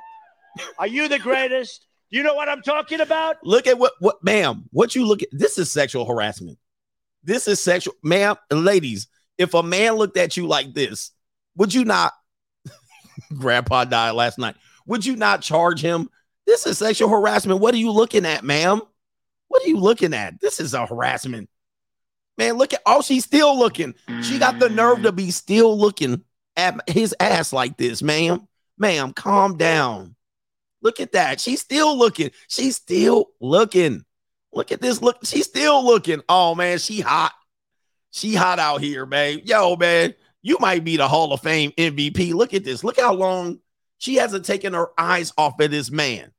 Are 0.78 0.86
you 0.86 1.08
the 1.08 1.18
greatest? 1.18 1.86
You 2.08 2.22
know 2.22 2.34
what 2.34 2.48
I'm 2.48 2.62
talking 2.62 3.00
about? 3.00 3.36
Look 3.44 3.66
at 3.66 3.78
what 3.78 3.92
what 3.98 4.24
ma'am, 4.24 4.64
what 4.70 4.94
you 4.94 5.06
look 5.06 5.22
at. 5.22 5.28
This 5.30 5.58
is 5.58 5.70
sexual 5.70 6.06
harassment. 6.06 6.58
This 7.22 7.48
is 7.48 7.60
sexual, 7.60 7.94
ma'am, 8.02 8.36
ladies. 8.50 9.08
If 9.36 9.52
a 9.52 9.62
man 9.62 9.94
looked 9.94 10.16
at 10.16 10.36
you 10.36 10.46
like 10.46 10.72
this, 10.72 11.10
would 11.56 11.74
you 11.74 11.84
not? 11.84 12.14
Grandpa 13.34 13.84
died 13.84 14.12
last 14.12 14.38
night. 14.38 14.56
Would 14.86 15.04
you 15.04 15.16
not 15.16 15.42
charge 15.42 15.80
him? 15.80 16.08
This 16.46 16.66
is 16.66 16.78
sexual 16.78 17.08
harassment. 17.08 17.60
What 17.60 17.74
are 17.74 17.78
you 17.78 17.90
looking 17.90 18.24
at, 18.24 18.44
ma'am? 18.44 18.80
What 19.48 19.64
are 19.64 19.68
you 19.68 19.78
looking 19.78 20.14
at? 20.14 20.40
This 20.40 20.60
is 20.60 20.74
a 20.74 20.86
harassment. 20.86 21.48
Man, 22.38 22.54
look 22.54 22.74
at 22.74 22.82
oh, 22.86 23.02
she's 23.02 23.24
still 23.24 23.58
looking. 23.58 23.94
She 24.22 24.38
got 24.38 24.58
the 24.58 24.68
nerve 24.68 25.02
to 25.02 25.12
be 25.12 25.30
still 25.30 25.76
looking 25.76 26.22
at 26.56 26.88
his 26.88 27.14
ass 27.18 27.52
like 27.52 27.76
this, 27.76 28.02
ma'am. 28.02 28.46
Ma'am, 28.78 29.12
calm 29.12 29.56
down. 29.56 30.16
Look 30.82 31.00
at 31.00 31.12
that. 31.12 31.40
She's 31.40 31.60
still 31.60 31.96
looking. 31.96 32.30
She's 32.48 32.76
still 32.76 33.30
looking. 33.40 34.04
Look 34.52 34.70
at 34.70 34.80
this. 34.80 35.00
Look, 35.00 35.18
she's 35.24 35.46
still 35.46 35.84
looking. 35.84 36.22
Oh 36.28 36.54
man, 36.54 36.78
she 36.78 37.00
hot. 37.00 37.32
She 38.10 38.34
hot 38.34 38.58
out 38.58 38.80
here, 38.80 39.04
man. 39.04 39.40
Yo, 39.44 39.76
man, 39.76 40.14
you 40.46 40.58
might 40.60 40.84
be 40.84 40.96
the 40.96 41.08
Hall 41.08 41.32
of 41.32 41.40
Fame 41.40 41.72
MVP. 41.72 42.32
Look 42.32 42.54
at 42.54 42.62
this. 42.62 42.84
Look 42.84 43.00
how 43.00 43.12
long 43.14 43.58
she 43.98 44.14
hasn't 44.14 44.44
taken 44.44 44.74
her 44.74 44.90
eyes 44.96 45.32
off 45.36 45.58
of 45.58 45.72
this 45.72 45.90
man. 45.90 46.30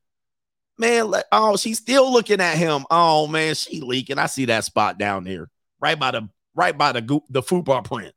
Man, 0.77 1.09
let, 1.09 1.25
oh, 1.33 1.57
she's 1.57 1.79
still 1.79 2.09
looking 2.09 2.39
at 2.39 2.57
him. 2.57 2.85
Oh 2.89 3.27
man, 3.27 3.53
she 3.53 3.81
leaking. 3.81 4.17
I 4.17 4.27
see 4.27 4.45
that 4.45 4.63
spot 4.63 4.97
down 4.97 5.25
there, 5.25 5.49
right 5.81 5.99
by 5.99 6.11
the 6.11 6.29
right 6.55 6.77
by 6.77 6.93
the 6.93 7.19
the 7.29 7.41
football 7.41 7.81
print. 7.81 8.13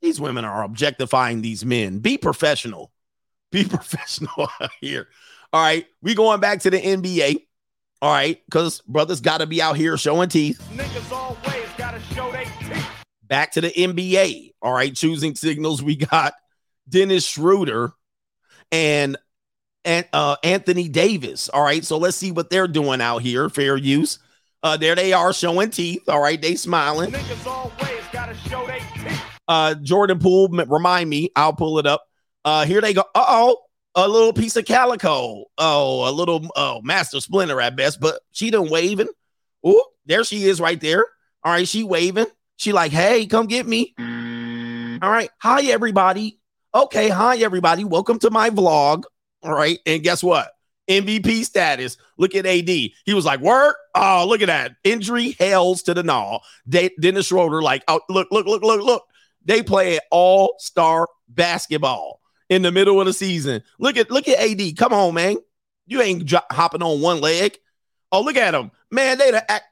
These 0.00 0.18
women 0.18 0.46
are 0.46 0.62
objectifying 0.62 1.42
these 1.42 1.62
men. 1.62 1.98
Be 1.98 2.16
professional. 2.16 2.90
Be 3.52 3.64
professional 3.68 4.48
here. 4.80 5.08
All 5.52 5.60
right, 5.62 5.84
we 6.00 6.14
going 6.14 6.40
back 6.40 6.60
to 6.60 6.70
the 6.70 6.80
NBA. 6.80 7.46
All 8.00 8.10
right, 8.10 8.40
because 8.46 8.80
brothers 8.88 9.20
got 9.20 9.38
to 9.38 9.46
be 9.46 9.60
out 9.60 9.76
here 9.76 9.98
showing 9.98 10.30
teeth. 10.30 10.66
Niggas 10.72 11.12
always 11.12 11.68
gotta 11.76 12.00
show 12.14 12.32
they 12.32 12.44
teeth. 12.44 12.69
Back 13.30 13.52
to 13.52 13.60
the 13.60 13.70
NBA. 13.70 14.54
All 14.60 14.72
right, 14.72 14.94
choosing 14.94 15.36
signals. 15.36 15.82
We 15.82 15.94
got 15.96 16.34
Dennis 16.88 17.24
Schroeder 17.24 17.92
and 18.72 19.16
and 19.84 20.04
uh, 20.12 20.36
Anthony 20.42 20.88
Davis. 20.88 21.48
All 21.48 21.62
right, 21.62 21.84
so 21.84 21.96
let's 21.96 22.16
see 22.16 22.32
what 22.32 22.50
they're 22.50 22.68
doing 22.68 23.00
out 23.00 23.22
here. 23.22 23.48
Fair 23.48 23.76
use. 23.76 24.18
Uh, 24.64 24.76
there 24.76 24.96
they 24.96 25.12
are 25.12 25.32
showing 25.32 25.70
teeth. 25.70 26.08
All 26.08 26.20
right, 26.20 26.42
they 26.42 26.56
smiling. 26.56 27.12
Niggas 27.12 27.46
always 27.46 28.04
gotta 28.12 28.34
show 28.34 28.66
they 28.66 28.80
teeth. 28.94 29.22
Uh, 29.46 29.74
Jordan 29.74 30.18
Poole, 30.18 30.48
remind 30.48 31.08
me. 31.08 31.30
I'll 31.36 31.52
pull 31.52 31.78
it 31.78 31.86
up. 31.86 32.04
Uh, 32.44 32.66
here 32.66 32.80
they 32.80 32.92
go. 32.92 33.02
Uh 33.14 33.24
oh, 33.28 33.58
a 33.94 34.08
little 34.08 34.32
piece 34.32 34.56
of 34.56 34.64
calico. 34.64 35.44
Oh, 35.56 36.08
a 36.08 36.12
little 36.12 36.46
oh 36.56 36.80
master 36.82 37.20
splinter 37.20 37.60
at 37.60 37.76
best, 37.76 38.00
but 38.00 38.20
she 38.32 38.50
done 38.50 38.68
waving. 38.68 39.08
Oh, 39.62 39.84
there 40.04 40.24
she 40.24 40.44
is 40.44 40.60
right 40.60 40.80
there. 40.80 41.06
All 41.44 41.52
right, 41.52 41.68
she 41.68 41.84
waving. 41.84 42.26
She 42.60 42.74
like, 42.74 42.92
hey, 42.92 43.24
come 43.24 43.46
get 43.46 43.66
me. 43.66 43.94
All 43.98 45.10
right, 45.10 45.30
hi 45.38 45.62
everybody. 45.70 46.38
Okay, 46.74 47.08
hi 47.08 47.38
everybody. 47.38 47.84
Welcome 47.84 48.18
to 48.18 48.30
my 48.30 48.50
vlog. 48.50 49.04
All 49.42 49.54
right, 49.54 49.78
and 49.86 50.02
guess 50.02 50.22
what? 50.22 50.50
MVP 50.86 51.44
status. 51.44 51.96
Look 52.18 52.34
at 52.34 52.44
AD. 52.44 52.68
He 52.68 53.14
was 53.14 53.24
like, 53.24 53.40
work. 53.40 53.76
oh 53.94 54.26
look 54.28 54.42
at 54.42 54.48
that 54.48 54.72
injury, 54.84 55.30
hails 55.38 55.82
to 55.84 55.94
the 55.94 56.02
gnaw." 56.02 56.40
De- 56.68 56.94
Dennis 57.00 57.28
Schroeder, 57.28 57.62
like, 57.62 57.82
"Oh 57.88 58.02
look, 58.10 58.28
look, 58.30 58.44
look, 58.44 58.62
look, 58.62 58.82
look." 58.82 59.04
They 59.42 59.62
play 59.62 59.98
all 60.10 60.56
star 60.58 61.08
basketball 61.30 62.20
in 62.50 62.60
the 62.60 62.70
middle 62.70 63.00
of 63.00 63.06
the 63.06 63.14
season. 63.14 63.62
Look 63.78 63.96
at 63.96 64.10
look 64.10 64.28
at 64.28 64.38
AD. 64.38 64.76
Come 64.76 64.92
on, 64.92 65.14
man. 65.14 65.38
You 65.86 66.02
ain't 66.02 66.26
jo- 66.26 66.40
hopping 66.52 66.82
on 66.82 67.00
one 67.00 67.22
leg. 67.22 67.56
Oh, 68.12 68.20
look 68.20 68.36
at 68.36 68.54
him, 68.54 68.70
man. 68.90 69.16
They 69.16 69.30
the 69.30 69.50
act. 69.50 69.64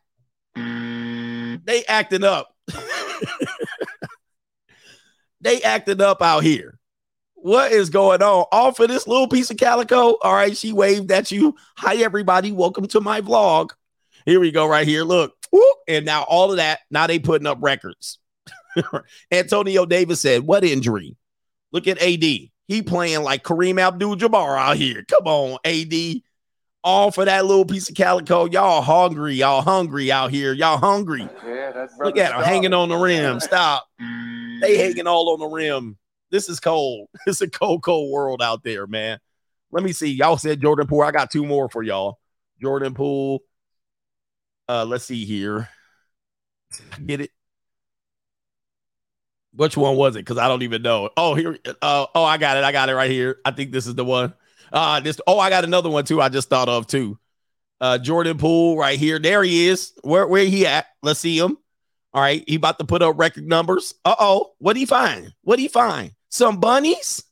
They 1.67 1.85
acting 1.85 2.25
up. 2.25 2.55
they 5.41 5.63
acting 5.63 6.01
up 6.01 6.23
out 6.23 6.43
here. 6.43 6.79
What 7.35 7.73
is 7.73 7.91
going 7.91 8.23
on? 8.23 8.47
All 8.51 8.73
for 8.73 8.87
this 8.87 9.07
little 9.07 9.29
piece 9.29 9.51
of 9.51 9.57
calico. 9.57 10.17
All 10.23 10.35
right, 10.35 10.57
she 10.57 10.73
waved 10.73 11.11
at 11.13 11.31
you. 11.31 11.55
Hi, 11.77 11.97
everybody. 11.97 12.51
Welcome 12.51 12.89
to 12.89 13.01
my 13.01 13.21
vlog. 13.21 13.71
Here 14.25 14.41
we 14.41 14.51
go, 14.51 14.67
right 14.67 14.87
here. 14.87 15.05
Look, 15.05 15.35
Whoop. 15.53 15.77
and 15.87 16.05
now 16.05 16.25
all 16.25 16.51
of 16.51 16.57
that. 16.57 16.81
Now 16.91 17.07
they 17.07 17.19
putting 17.19 17.47
up 17.47 17.59
records. 17.61 18.19
Antonio 19.33 19.87
Davis 19.87 20.21
said, 20.21 20.43
"What 20.43 20.65
injury? 20.65 21.17
Look 21.73 21.87
at 21.87 22.03
AD. 22.03 22.23
He 22.23 22.83
playing 22.85 23.23
like 23.23 23.45
Kareem 23.45 23.81
Abdul-Jabbar 23.81 24.59
out 24.59 24.77
here. 24.77 25.05
Come 25.09 25.27
on, 25.27 25.59
AD. 25.65 26.23
All 26.89 27.11
for 27.11 27.27
that 27.27 27.45
little 27.45 27.67
piece 27.67 27.91
of 27.91 27.97
calico. 27.97 28.47
Y'all 28.47 28.81
hungry. 28.81 29.35
Y'all 29.35 29.61
hungry 29.61 30.11
out 30.11 30.31
here. 30.31 30.55
Y'all 30.55 30.79
hungry. 30.79 31.29
Yeah, 31.47 31.71
that's 31.71 31.95
Look 31.99 32.17
at 32.17 32.33
them 32.33 32.43
hanging 32.43 32.73
on 32.73 32.89
the 32.89 32.97
rim. 32.97 33.41
Stop. 33.41 33.87
They 34.63 34.79
hanging 34.79 35.07
all 35.07 35.35
on 35.35 35.39
the 35.39 35.49
rim. 35.49 35.99
This 36.31 36.49
is 36.49 36.61
cold. 36.61 37.09
It's 37.27 37.43
a 37.43 37.51
cold, 37.51 37.83
cold 37.83 38.11
world 38.11 38.41
out 38.41 38.65
there, 38.65 38.87
man. 38.87 39.19
Let 39.71 39.85
me 39.85 39.93
see. 39.93 40.13
Y'all 40.13 40.39
said 40.39 40.63
Jordan 40.63 40.87
Poole. 40.87 41.03
I 41.03 41.11
got 41.11 41.31
two 41.31 41.45
more 41.45 41.69
for 41.69 41.83
y'all. 41.83 42.21
Jordan 42.59 42.95
Poole. 42.95 43.41
Uh, 44.67 44.87
let's 44.87 45.05
see 45.05 45.27
here. 45.27 45.69
Get 47.05 47.21
it? 47.21 47.31
Which 49.53 49.77
one 49.77 49.95
was 49.95 50.17
it? 50.17 50.21
Because 50.21 50.39
I 50.39 50.49
don't 50.49 50.63
even 50.63 50.81
know. 50.81 51.11
Oh, 51.19 51.35
here. 51.35 51.59
Uh, 51.83 52.07
oh, 52.15 52.25
I 52.25 52.39
got 52.39 52.57
it. 52.57 52.65
I 52.65 52.73
got 52.73 52.89
it 52.89 52.95
right 52.95 53.11
here. 53.11 53.41
I 53.45 53.51
think 53.51 53.73
this 53.73 53.87
is 53.87 53.95
the 53.95 54.07
one. 54.07 54.33
Uh, 54.73 55.01
this. 55.01 55.21
Oh, 55.27 55.39
I 55.39 55.51
got 55.51 55.65
another 55.65 55.91
one 55.91 56.05
too. 56.05 56.21
I 56.21 56.29
just 56.29 56.49
thought 56.49 56.69
of 56.69 56.87
too. 56.87 57.19
Uh, 57.81 57.99
Jordan 57.99 58.39
Poole 58.39 58.77
right 58.77 58.99
here. 58.99 59.19
There 59.19 59.43
he 59.43 59.69
is. 59.69 59.93
Where 60.03 60.27
where 60.27 60.45
he 60.45 60.67
at? 60.67 60.87
Let's 61.03 61.21
see 61.21 61.39
him. 61.39 61.57
All 62.15 62.23
right, 62.23 62.43
he 62.47 62.57
about 62.57 62.79
to 62.79 62.85
put 62.85 63.03
up 63.03 63.19
record 63.19 63.47
numbers. 63.47 63.95
Uh 64.05 64.17
oh, 64.19 64.53
what 64.59 64.71
would 64.71 64.77
he 64.77 64.87
find? 64.87 65.25
What 65.43 65.55
would 65.55 65.59
he 65.61 65.69
find? 65.69 66.13
Some 66.31 66.59
bunnies, 66.59 67.23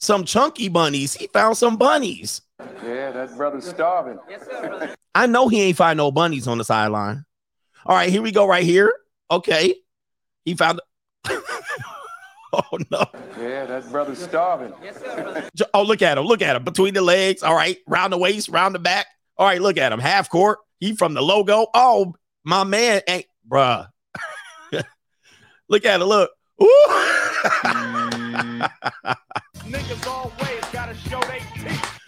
some 0.00 0.24
chunky 0.24 0.68
bunnies. 0.68 1.14
He 1.14 1.26
found 1.28 1.56
some 1.56 1.76
bunnies. 1.76 2.40
Yeah, 2.84 3.12
that 3.12 3.36
brother's 3.36 3.68
starving. 3.68 4.18
Yes, 4.28 4.44
sir. 4.46 4.94
I 5.14 5.26
know 5.26 5.48
he 5.48 5.60
ain't 5.62 5.76
find 5.76 5.96
no 5.96 6.10
bunnies 6.10 6.48
on 6.48 6.58
the 6.58 6.64
sideline. 6.64 7.24
All 7.86 7.94
right, 7.94 8.10
here 8.10 8.22
we 8.22 8.32
go. 8.32 8.46
Right 8.46 8.64
here. 8.64 8.92
Okay, 9.30 9.76
he 10.44 10.54
found. 10.54 10.80
Oh 12.54 12.78
no. 12.90 13.04
Yeah, 13.40 13.66
that 13.66 13.90
brother's 13.90 14.18
starving. 14.22 14.72
Jo- 15.54 15.64
Oh, 15.74 15.82
look 15.82 16.02
at 16.02 16.16
him. 16.18 16.24
Look 16.24 16.42
at 16.42 16.56
him. 16.56 16.64
Between 16.64 16.94
the 16.94 17.02
legs. 17.02 17.42
All 17.42 17.54
right. 17.54 17.76
Round 17.86 18.12
the 18.12 18.18
waist, 18.18 18.48
round 18.48 18.74
the 18.74 18.78
back. 18.78 19.06
All 19.36 19.46
right. 19.46 19.60
Look 19.60 19.76
at 19.76 19.92
him. 19.92 19.98
Half 20.00 20.30
court. 20.30 20.58
He 20.80 20.94
from 20.94 21.14
the 21.14 21.22
logo. 21.22 21.66
Oh, 21.74 22.14
my 22.44 22.64
man 22.64 23.00
ain't, 23.08 23.26
bruh. 23.48 23.88
look 25.68 25.84
at 25.84 26.00
it. 26.00 26.04
Look. 26.04 26.30
Ooh. 26.62 26.66
Niggas 29.64 30.06
always 30.06 30.64
gotta 30.72 30.94
show 30.94 31.20
they 31.22 31.40
teeth. 31.54 32.00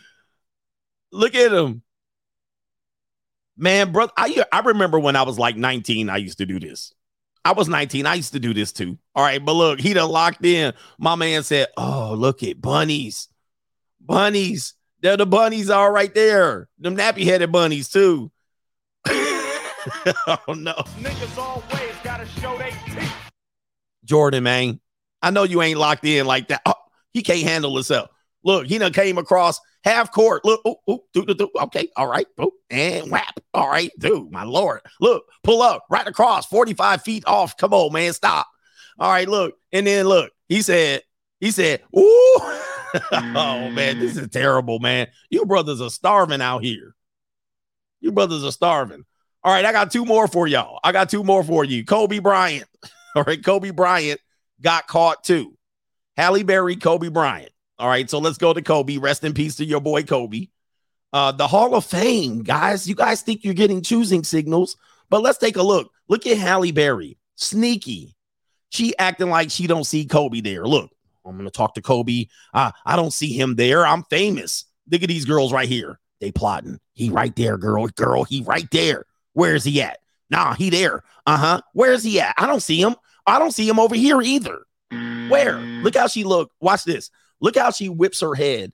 look 1.12 1.34
at 1.34 1.52
him. 1.52 1.82
Man, 3.56 3.90
brother, 3.92 4.12
I, 4.16 4.44
I 4.52 4.60
remember 4.60 4.98
when 4.98 5.16
I 5.16 5.22
was 5.22 5.38
like 5.38 5.56
19, 5.56 6.10
I 6.10 6.18
used 6.18 6.38
to 6.38 6.46
do 6.46 6.60
this. 6.60 6.92
I 7.46 7.52
was 7.52 7.68
19. 7.68 8.06
I 8.06 8.14
used 8.14 8.32
to 8.32 8.40
do 8.40 8.52
this 8.52 8.72
too. 8.72 8.98
All 9.14 9.22
right. 9.22 9.42
But 9.42 9.52
look, 9.52 9.78
he 9.80 9.94
done 9.94 10.10
locked 10.10 10.44
in. 10.44 10.74
My 10.98 11.14
man 11.14 11.44
said, 11.44 11.68
Oh, 11.76 12.12
look 12.18 12.42
at 12.42 12.60
bunnies. 12.60 13.28
Bunnies. 14.00 14.74
They're 15.00 15.16
the 15.16 15.26
bunnies 15.26 15.70
all 15.70 15.92
right 15.92 16.12
there. 16.12 16.68
Them 16.80 16.96
nappy 16.96 17.22
headed 17.22 17.52
bunnies 17.52 17.88
too. 17.88 18.32
oh 19.06 20.38
no. 20.48 20.74
Niggas 20.98 21.38
always 21.38 21.94
gotta 22.02 22.26
show 22.26 22.58
they 22.58 22.72
teeth. 22.86 23.12
Jordan, 24.04 24.42
man. 24.42 24.80
I 25.22 25.30
know 25.30 25.44
you 25.44 25.62
ain't 25.62 25.78
locked 25.78 26.04
in 26.04 26.26
like 26.26 26.48
that. 26.48 26.62
Oh, 26.66 26.74
he 27.12 27.22
can't 27.22 27.42
handle 27.42 27.72
himself. 27.76 28.10
Look, 28.46 28.66
he 28.68 28.78
done 28.78 28.92
came 28.92 29.18
across 29.18 29.60
half 29.82 30.12
court. 30.12 30.44
Look, 30.44 30.60
ooh, 30.64 30.76
ooh, 30.88 31.00
doo, 31.12 31.26
doo, 31.26 31.34
doo. 31.34 31.50
okay, 31.62 31.88
all 31.96 32.06
right, 32.06 32.28
ooh, 32.40 32.52
and 32.70 33.10
whap. 33.10 33.40
All 33.52 33.68
right, 33.68 33.90
dude, 33.98 34.30
my 34.30 34.44
lord. 34.44 34.82
Look, 35.00 35.24
pull 35.42 35.62
up 35.62 35.84
right 35.90 36.06
across, 36.06 36.46
45 36.46 37.02
feet 37.02 37.24
off. 37.26 37.56
Come 37.56 37.74
on, 37.74 37.92
man, 37.92 38.12
stop. 38.12 38.46
All 39.00 39.10
right, 39.10 39.28
look, 39.28 39.56
and 39.72 39.84
then 39.84 40.06
look, 40.06 40.30
he 40.48 40.62
said, 40.62 41.02
he 41.40 41.50
said, 41.50 41.82
ooh, 41.98 42.40
oh 43.34 43.68
man, 43.74 43.98
this 43.98 44.16
is 44.16 44.28
terrible, 44.28 44.78
man. 44.78 45.08
You 45.28 45.44
brothers 45.44 45.80
are 45.80 45.90
starving 45.90 46.40
out 46.40 46.62
here. 46.62 46.94
You 48.00 48.12
brothers 48.12 48.44
are 48.44 48.52
starving. 48.52 49.04
All 49.42 49.52
right, 49.52 49.64
I 49.64 49.72
got 49.72 49.90
two 49.90 50.04
more 50.04 50.28
for 50.28 50.46
y'all. 50.46 50.78
I 50.84 50.92
got 50.92 51.10
two 51.10 51.24
more 51.24 51.42
for 51.42 51.64
you. 51.64 51.84
Kobe 51.84 52.20
Bryant. 52.20 52.68
All 53.16 53.24
right, 53.24 53.44
Kobe 53.44 53.70
Bryant 53.70 54.20
got 54.60 54.86
caught 54.86 55.24
too. 55.24 55.58
Halle 56.16 56.44
Berry, 56.44 56.76
Kobe 56.76 57.08
Bryant. 57.08 57.50
All 57.78 57.88
right, 57.88 58.08
so 58.08 58.18
let's 58.18 58.38
go 58.38 58.54
to 58.54 58.62
Kobe. 58.62 58.96
Rest 58.96 59.24
in 59.24 59.34
peace 59.34 59.56
to 59.56 59.64
your 59.64 59.80
boy 59.80 60.02
Kobe. 60.02 60.48
Uh, 61.12 61.32
the 61.32 61.46
Hall 61.46 61.74
of 61.74 61.84
Fame, 61.84 62.42
guys. 62.42 62.88
You 62.88 62.94
guys 62.94 63.22
think 63.22 63.44
you're 63.44 63.54
getting 63.54 63.82
choosing 63.82 64.24
signals, 64.24 64.76
but 65.10 65.22
let's 65.22 65.38
take 65.38 65.56
a 65.56 65.62
look. 65.62 65.90
Look 66.08 66.26
at 66.26 66.38
Halle 66.38 66.72
Berry, 66.72 67.18
sneaky. 67.34 68.16
She 68.70 68.96
acting 68.98 69.30
like 69.30 69.50
she 69.50 69.66
don't 69.66 69.84
see 69.84 70.06
Kobe 70.06 70.40
there. 70.40 70.66
Look, 70.66 70.90
I'm 71.24 71.36
gonna 71.36 71.50
talk 71.50 71.74
to 71.74 71.82
Kobe. 71.82 72.26
Uh, 72.52 72.72
I 72.84 72.96
don't 72.96 73.12
see 73.12 73.32
him 73.38 73.56
there. 73.56 73.86
I'm 73.86 74.04
famous. 74.04 74.64
Look 74.90 75.02
at 75.02 75.08
these 75.08 75.24
girls 75.24 75.52
right 75.52 75.68
here. 75.68 75.98
They 76.20 76.32
plotting. 76.32 76.80
He 76.94 77.10
right 77.10 77.34
there, 77.36 77.58
girl. 77.58 77.86
Girl, 77.88 78.24
he 78.24 78.42
right 78.42 78.68
there. 78.70 79.04
Where 79.34 79.54
is 79.54 79.64
he 79.64 79.82
at? 79.82 79.98
Nah, 80.30 80.54
he 80.54 80.70
there. 80.70 81.02
Uh 81.26 81.36
huh. 81.36 81.60
Where 81.72 81.92
is 81.92 82.02
he 82.02 82.20
at? 82.20 82.34
I 82.38 82.46
don't 82.46 82.62
see 82.62 82.80
him. 82.80 82.96
I 83.26 83.38
don't 83.38 83.52
see 83.52 83.68
him 83.68 83.78
over 83.78 83.94
here 83.94 84.22
either. 84.22 84.64
Where? 84.90 85.58
Look 85.58 85.96
how 85.96 86.06
she 86.06 86.24
look. 86.24 86.50
Watch 86.60 86.84
this. 86.84 87.10
Look 87.40 87.56
how 87.56 87.70
she 87.70 87.88
whips 87.88 88.20
her 88.20 88.34
head, 88.34 88.72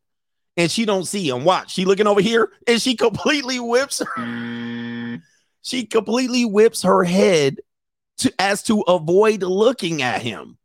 and 0.56 0.70
she 0.70 0.84
don't 0.84 1.06
see 1.06 1.28
him. 1.28 1.44
Watch. 1.44 1.72
She 1.72 1.84
looking 1.84 2.06
over 2.06 2.20
here, 2.20 2.50
and 2.66 2.80
she 2.80 2.96
completely 2.96 3.58
whips 3.60 3.98
her. 4.00 4.22
Mm. 4.22 5.22
She 5.62 5.86
completely 5.86 6.44
whips 6.44 6.82
her 6.82 7.04
head 7.04 7.58
to 8.18 8.32
as 8.38 8.62
to 8.64 8.80
avoid 8.82 9.42
looking 9.42 10.02
at 10.02 10.22
him. 10.22 10.58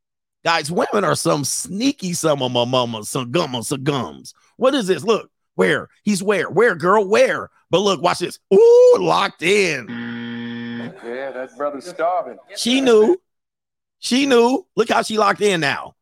Guys, 0.43 0.71
women 0.71 1.03
are 1.03 1.15
some 1.15 1.43
sneaky 1.43 2.13
some 2.13 2.41
of 2.41 2.51
my 2.51 2.65
mamas, 2.65 3.09
some 3.09 3.31
gummas, 3.31 3.65
some 3.65 3.83
gums. 3.83 4.33
What 4.55 4.73
is 4.75 4.87
this? 4.87 5.03
Look, 5.03 5.29
where? 5.55 5.89
He's 6.03 6.23
where? 6.23 6.49
Where, 6.49 6.75
girl? 6.75 7.05
Where? 7.05 7.49
But 7.69 7.79
look, 7.79 8.01
watch 8.01 8.19
this. 8.19 8.39
Ooh, 8.53 8.97
locked 8.99 9.41
in. 9.41 9.87
Mm. 9.87 11.03
Yeah, 11.03 11.31
that 11.31 11.57
brother's 11.57 11.87
starving. 11.87 12.37
She 12.55 12.79
knew. 12.79 13.19
She 13.99 14.25
knew. 14.25 14.65
Look 14.75 14.89
how 14.89 15.01
she 15.01 15.17
locked 15.17 15.41
in 15.41 15.59
now. 15.59 15.95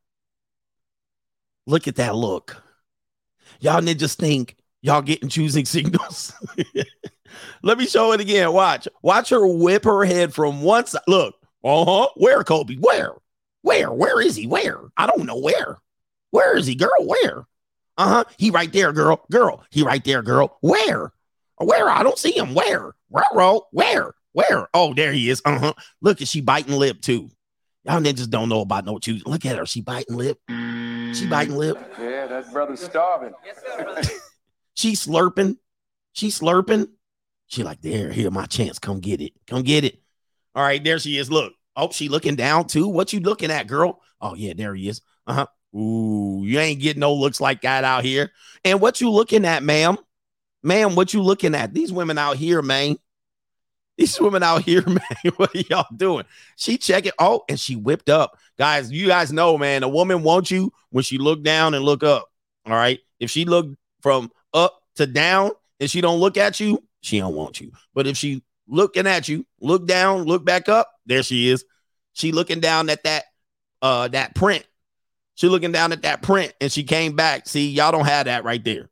Look 1.68 1.88
at 1.88 1.96
that 1.96 2.16
look. 2.16 2.62
Y'all 3.60 3.82
ninjas 3.82 4.16
think 4.16 4.56
y'all 4.82 5.02
getting 5.02 5.30
choosing 5.30 5.66
signals. 5.76 6.34
Let 7.64 7.78
me 7.78 7.86
show 7.88 8.12
it 8.14 8.22
again. 8.22 8.52
Watch. 8.54 8.88
Watch 9.02 9.30
her 9.30 9.46
whip 9.46 9.84
her 9.86 10.06
head 10.06 10.34
from 10.34 10.62
one 10.62 10.86
side. 10.86 11.02
Look. 11.08 11.36
Uh-huh. 11.64 12.08
Where, 12.16 12.44
Kobe? 12.44 12.76
Where? 12.76 13.14
Where? 13.64 13.92
Where 13.92 14.22
is 14.22 14.36
he? 14.36 14.46
Where? 14.46 14.80
I 14.96 15.08
don't 15.08 15.26
know 15.26 15.40
where. 15.40 15.78
Where 16.30 16.56
is 16.56 16.68
he, 16.68 16.76
girl? 16.76 16.92
Where? 17.00 17.46
Uh-huh. 17.98 18.24
He 18.38 18.52
right 18.52 18.72
there, 18.72 18.94
girl. 18.94 19.26
Girl. 19.32 19.64
He 19.72 19.82
right 19.82 20.04
there, 20.04 20.22
girl. 20.22 20.58
Where? 20.62 21.12
Where? 21.58 21.90
I 21.90 22.04
don't 22.04 22.20
see 22.20 22.38
him. 22.38 22.54
Where? 22.54 22.92
Railroad. 23.10 23.64
Where? 23.72 24.14
Where? 24.34 24.68
Oh, 24.74 24.94
there 24.94 25.14
he 25.14 25.30
is. 25.30 25.42
Uh-huh. 25.46 25.74
Look 26.02 26.22
at 26.22 26.28
she 26.28 26.42
biting 26.42 26.76
lip 26.76 27.02
too. 27.02 27.32
Y'all 27.84 28.02
ninjas 28.02 28.30
don't 28.30 28.50
know 28.50 28.62
about 28.62 28.86
no 28.86 29.00
choosing. 29.00 29.32
Look 29.32 29.46
at 29.46 29.58
her. 29.58 29.66
She 29.66 29.82
biting 29.82 30.18
lip. 30.18 30.40
She 31.14 31.28
biting 31.28 31.56
lip. 31.56 31.78
Yeah, 32.00 32.28
that 32.28 32.52
brother's 32.52 32.82
starving. 32.82 33.34
She 34.76 34.92
slurping. 34.92 35.56
She 36.14 36.28
slurping. 36.28 36.90
She 37.48 37.64
like, 37.64 37.82
there, 37.82 38.12
here, 38.12 38.30
my 38.30 38.46
chance. 38.46 38.78
Come 38.78 39.00
get 39.00 39.22
it. 39.22 39.34
Come 39.48 39.64
get 39.64 39.84
it. 39.84 40.00
All 40.54 40.64
right, 40.64 40.84
there 40.84 41.00
she 41.00 41.18
is. 41.18 41.32
Look. 41.32 41.54
Oh, 41.78 41.92
she 41.92 42.08
looking 42.08 42.36
down 42.36 42.68
too. 42.68 42.88
What 42.88 43.12
you 43.12 43.20
looking 43.20 43.52
at, 43.52 43.68
girl? 43.68 44.02
Oh, 44.22 44.36
yeah, 44.36 44.54
there 44.56 44.74
he 44.76 44.88
is. 44.88 45.02
Uh-huh. 45.28 45.48
Ooh, 45.78 46.42
you 46.46 46.60
ain't 46.60 46.82
getting 46.82 47.02
no 47.02 47.14
looks 47.14 47.42
like 47.42 47.62
that 47.62 47.84
out 47.84 48.06
here. 48.06 48.32
And 48.64 48.80
what 48.80 49.02
you 49.02 49.10
looking 49.10 49.44
at, 49.44 49.62
ma'am? 49.64 49.98
Ma'am, 50.64 50.96
what 50.96 51.14
you 51.14 51.22
looking 51.22 51.54
at? 51.54 51.74
These 51.74 51.92
women 51.92 52.18
out 52.18 52.38
here, 52.38 52.62
man. 52.62 52.98
These 53.98 54.20
women 54.20 54.44
out 54.44 54.64
here, 54.64 54.84
man. 54.88 55.32
What 55.38 55.56
are 55.56 55.64
y'all 55.70 55.88
doing? 55.96 56.26
She 56.56 56.78
checking. 56.78 57.14
Oh, 57.20 57.44
and 57.48 57.60
she 57.60 57.76
whipped 57.76 58.10
up. 58.10 58.38
Guys, 58.58 58.92
you 58.92 59.08
guys 59.08 59.32
know, 59.32 59.58
man, 59.58 59.84
a 59.84 59.90
woman 59.90 60.24
wants 60.24 60.52
you 60.52 60.72
when 60.90 61.04
she 61.04 61.18
look 61.18 61.44
down 61.44 61.74
and 61.74 61.84
look 61.84 62.04
up. 62.04 62.30
All 62.66 62.74
right. 62.74 63.00
If 63.20 63.30
she 63.30 63.46
look 63.46 63.68
from 64.02 64.32
up 64.54 64.82
to 64.96 65.06
down 65.06 65.52
and 65.80 65.90
she 65.90 66.02
don't 66.02 66.20
look 66.20 66.38
at 66.38 66.60
you, 66.60 66.84
she 67.02 67.20
don't 67.20 67.36
want 67.36 67.62
you. 67.62 67.72
But 67.94 68.08
if 68.08 68.18
she 68.18 68.44
looking 68.68 69.08
at 69.08 69.28
you, 69.28 69.46
look 69.60 69.88
down, 69.88 70.24
look 70.24 70.44
back 70.44 70.70
up, 70.70 70.92
there 71.06 71.24
she 71.24 71.50
is. 71.50 71.66
She 72.14 72.32
looking 72.32 72.60
down 72.60 72.90
at 72.90 73.04
that 73.04 73.26
uh 73.82 74.08
that 74.10 74.36
print. 74.36 74.66
She 75.36 75.50
looking 75.50 75.74
down 75.74 75.92
at 75.92 76.04
that 76.04 76.22
print 76.22 76.54
and 76.62 76.72
she 76.72 76.84
came 76.84 77.16
back. 77.16 77.48
See, 77.48 77.70
y'all 77.70 77.92
don't 77.92 78.06
have 78.06 78.26
that 78.26 78.46
right 78.46 78.64
there. 78.64 78.90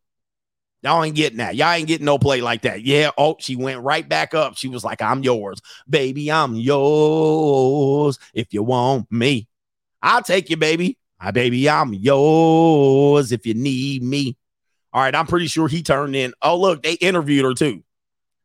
Y'all 0.83 1.01
ain't 1.01 1.15
getting 1.15 1.37
that. 1.37 1.55
Y'all 1.55 1.71
ain't 1.71 1.87
getting 1.87 2.05
no 2.05 2.17
play 2.17 2.41
like 2.41 2.63
that. 2.63 2.81
Yeah. 2.81 3.11
Oh, 3.17 3.37
she 3.39 3.55
went 3.55 3.81
right 3.81 4.07
back 4.07 4.33
up. 4.33 4.57
She 4.57 4.67
was 4.67 4.83
like, 4.83 5.01
I'm 5.01 5.23
yours. 5.23 5.61
Baby, 5.89 6.29
I'm 6.29 6.55
yours. 6.55 8.19
If 8.33 8.53
you 8.53 8.63
want 8.63 9.09
me, 9.09 9.47
I'll 10.01 10.21
take 10.21 10.49
you, 10.49 10.57
baby. 10.57 10.97
My 11.21 11.31
baby, 11.31 11.69
I'm 11.69 11.93
yours 11.93 13.31
if 13.31 13.45
you 13.45 13.53
need 13.53 14.03
me. 14.03 14.35
All 14.91 15.01
right, 15.01 15.15
I'm 15.15 15.25
pretty 15.25 15.47
sure 15.47 15.69
he 15.69 15.81
turned 15.81 16.17
in. 16.17 16.33
Oh, 16.41 16.59
look, 16.59 16.83
they 16.83 16.93
interviewed 16.93 17.45
her 17.45 17.53
too. 17.53 17.81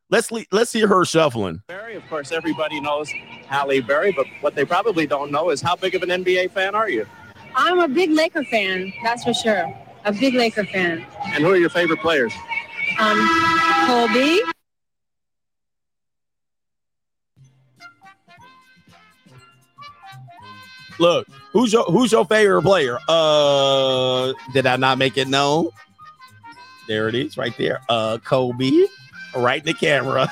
Let's 0.09 0.31
le- 0.31 0.47
let's 0.53 0.73
hear 0.73 0.87
her 0.87 1.05
shuffling. 1.05 1.63
Berry, 1.67 1.97
of 1.97 2.09
course, 2.09 2.31
everybody 2.31 2.81
knows 2.81 3.11
Halle 3.49 3.81
Berry, 3.81 4.13
but 4.13 4.27
what 4.41 4.55
they 4.55 4.65
probably 4.65 5.07
don't 5.09 5.33
know 5.33 5.51
is 5.51 5.61
how 5.61 5.75
big 5.75 5.97
of 5.97 6.03
an 6.05 6.09
NBA 6.25 6.53
fan 6.53 6.77
are 6.77 6.89
you? 6.89 7.05
I'm 7.57 7.81
a 7.81 7.89
big 7.89 8.13
Laker 8.13 8.45
fan, 8.45 8.93
that's 9.03 9.25
for 9.25 9.35
sure. 9.35 9.77
A 10.09 10.13
big 10.13 10.33
Laker 10.33 10.65
fan. 10.65 11.05
And 11.35 11.45
who 11.45 11.51
are 11.51 11.57
your 11.59 11.69
favorite 11.69 12.01
players? 12.01 12.33
Um, 12.99 13.19
Kobe. 13.87 14.39
Look, 20.99 21.29
who's 21.53 21.75
your 21.75 21.85
who's 21.85 22.11
your 22.11 22.25
favorite 22.25 22.63
player? 22.63 22.99
Uh, 23.07 24.33
did 24.55 24.65
I 24.65 24.77
not 24.77 24.97
make 24.97 25.19
it 25.19 25.29
known? 25.29 25.69
There 26.89 27.11
it 27.11 27.15
is, 27.15 27.37
right 27.37 27.55
there. 27.59 27.83
Uh, 27.91 28.17
Kobe, 28.25 28.71
right 29.37 29.61
in 29.61 29.67
the 29.67 29.75
camera. 29.75 30.27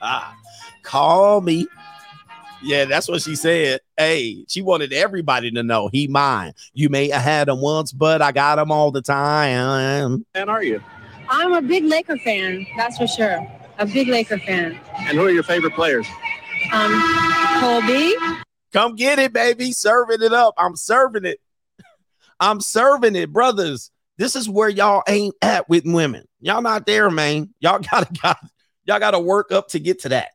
Call 0.84 1.40
me. 1.40 1.66
Yeah, 2.62 2.84
that's 2.84 3.08
what 3.08 3.22
she 3.22 3.36
said. 3.36 3.80
Hey, 3.96 4.44
she 4.48 4.60
wanted 4.60 4.92
everybody 4.92 5.50
to 5.50 5.62
know 5.62 5.88
he 5.88 6.08
mine. 6.08 6.52
You 6.74 6.88
may 6.88 7.08
have 7.08 7.22
had 7.22 7.48
him 7.48 7.60
once, 7.60 7.92
but 7.92 8.20
I 8.20 8.32
got 8.32 8.58
him 8.58 8.70
all 8.70 8.90
the 8.90 9.02
time. 9.02 10.26
And 10.34 10.50
are 10.50 10.62
you? 10.62 10.82
I'm 11.28 11.52
a 11.52 11.62
big 11.62 11.84
Laker 11.84 12.18
fan, 12.18 12.66
that's 12.76 12.98
for 12.98 13.06
sure. 13.06 13.46
A 13.78 13.86
big 13.86 14.08
Laker 14.08 14.38
fan. 14.38 14.78
And 14.98 15.16
who 15.16 15.24
are 15.24 15.30
your 15.30 15.42
favorite 15.42 15.74
players? 15.74 16.06
Um, 16.72 16.92
Kobe. 17.60 18.12
Come 18.72 18.94
get 18.94 19.18
it, 19.18 19.32
baby. 19.32 19.72
Serving 19.72 20.22
it 20.22 20.32
up. 20.32 20.54
I'm 20.58 20.76
serving 20.76 21.24
it. 21.24 21.40
I'm 22.38 22.60
serving 22.60 23.16
it, 23.16 23.32
brothers. 23.32 23.90
This 24.16 24.36
is 24.36 24.48
where 24.48 24.68
y'all 24.68 25.02
ain't 25.08 25.34
at 25.40 25.68
with 25.68 25.84
women. 25.86 26.26
Y'all 26.40 26.62
not 26.62 26.84
there, 26.84 27.10
man. 27.10 27.54
Y'all 27.60 27.78
gotta 27.78 28.12
got 28.22 28.38
y'all 28.84 28.98
gotta 28.98 29.18
work 29.18 29.50
up 29.50 29.68
to 29.68 29.78
get 29.78 30.00
to 30.00 30.10
that. 30.10 30.30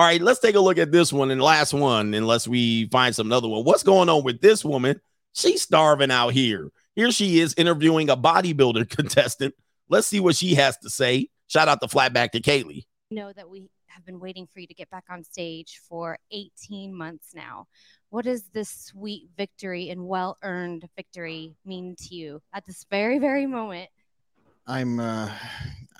All 0.00 0.06
right, 0.06 0.22
let's 0.22 0.40
take 0.40 0.54
a 0.54 0.60
look 0.60 0.78
at 0.78 0.90
this 0.90 1.12
one 1.12 1.30
and 1.30 1.42
last 1.42 1.74
one, 1.74 2.14
unless 2.14 2.48
we 2.48 2.86
find 2.86 3.14
some 3.14 3.30
other 3.30 3.48
one. 3.48 3.64
What's 3.64 3.82
going 3.82 4.08
on 4.08 4.24
with 4.24 4.40
this 4.40 4.64
woman? 4.64 4.98
She's 5.34 5.60
starving 5.60 6.10
out 6.10 6.32
here. 6.32 6.70
Here 6.94 7.12
she 7.12 7.38
is 7.38 7.52
interviewing 7.58 8.08
a 8.08 8.16
bodybuilder 8.16 8.88
contestant. 8.96 9.54
Let's 9.90 10.06
see 10.06 10.18
what 10.18 10.36
she 10.36 10.54
has 10.54 10.78
to 10.78 10.88
say. 10.88 11.28
Shout 11.48 11.68
out 11.68 11.82
the 11.82 11.86
flatback 11.86 12.30
to 12.30 12.40
Kaylee. 12.40 12.86
know 13.10 13.30
that 13.34 13.50
we 13.50 13.68
have 13.88 14.06
been 14.06 14.20
waiting 14.20 14.46
for 14.46 14.60
you 14.60 14.66
to 14.68 14.72
get 14.72 14.88
back 14.88 15.04
on 15.10 15.22
stage 15.22 15.82
for 15.86 16.16
18 16.32 16.94
months 16.94 17.34
now. 17.34 17.66
What 18.08 18.24
does 18.24 18.44
this 18.54 18.70
sweet 18.70 19.28
victory 19.36 19.90
and 19.90 20.08
well 20.08 20.38
earned 20.42 20.88
victory 20.96 21.56
mean 21.66 21.94
to 22.08 22.14
you 22.14 22.40
at 22.54 22.64
this 22.64 22.86
very, 22.90 23.18
very 23.18 23.44
moment? 23.44 23.90
I'm 24.66 24.98
uh 24.98 25.30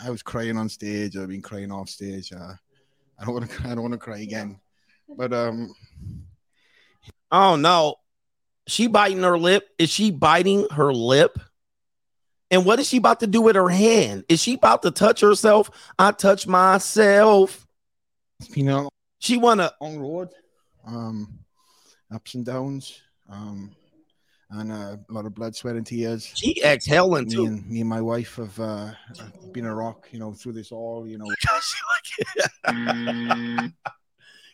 I 0.03 0.09
was 0.09 0.22
crying 0.22 0.57
on 0.57 0.70
stage, 0.70 1.18
I've 1.18 1.28
been 1.28 1.42
crying 1.42 1.70
off 1.70 1.90
stage. 1.90 2.32
Uh 2.32 2.55
I 3.21 3.25
don't 3.25 3.35
want 3.35 3.51
to 3.51 3.62
I 3.64 3.68
don't 3.75 3.83
want 3.83 3.93
to 3.93 3.99
cry 3.99 4.18
again. 4.21 4.59
But 5.09 5.33
um 5.33 5.75
Oh 7.31 7.57
no. 7.57 7.97
She 8.66 8.87
biting 8.87 9.23
her 9.23 9.39
lip. 9.39 9.68
Is 9.79 9.91
she 9.91 10.11
biting 10.11 10.66
her 10.71 10.93
lip? 10.93 11.39
And 12.51 12.64
what 12.64 12.81
is 12.81 12.89
she 12.89 12.97
about 12.97 13.21
to 13.21 13.27
do 13.27 13.41
with 13.43 13.57
her 13.57 13.68
hand? 13.68 14.25
Is 14.29 14.41
she 14.43 14.55
about 14.55 14.83
to 14.83 14.91
touch 14.91 15.21
herself? 15.21 15.71
I 15.99 16.11
touch 16.12 16.47
myself. 16.47 17.66
you 18.55 18.64
know 18.64 18.89
She 19.18 19.37
wanna 19.37 19.73
on 19.81 19.99
road, 20.01 20.31
um 20.87 21.39
ups 22.12 22.35
and 22.35 22.45
downs, 22.45 23.01
um 23.29 23.75
and 24.51 24.72
uh, 24.72 24.96
a 25.09 25.12
lot 25.12 25.26
of 25.26 25.34
blood, 25.34 25.55
sweat, 25.55 25.76
and 25.76 25.86
tears. 25.86 26.30
She 26.34 26.61
exhaling 26.64 27.26
me 27.26 27.34
too. 27.34 27.46
and 27.46 27.68
me 27.68 27.80
and 27.80 27.88
my 27.88 28.01
wife 28.01 28.36
have 28.36 28.59
uh, 28.59 28.92
been 29.53 29.64
a 29.64 29.74
rock, 29.74 30.09
you 30.11 30.18
know, 30.18 30.32
through 30.32 30.53
this 30.53 30.72
all, 30.72 31.07
you 31.07 31.18
know. 31.18 31.26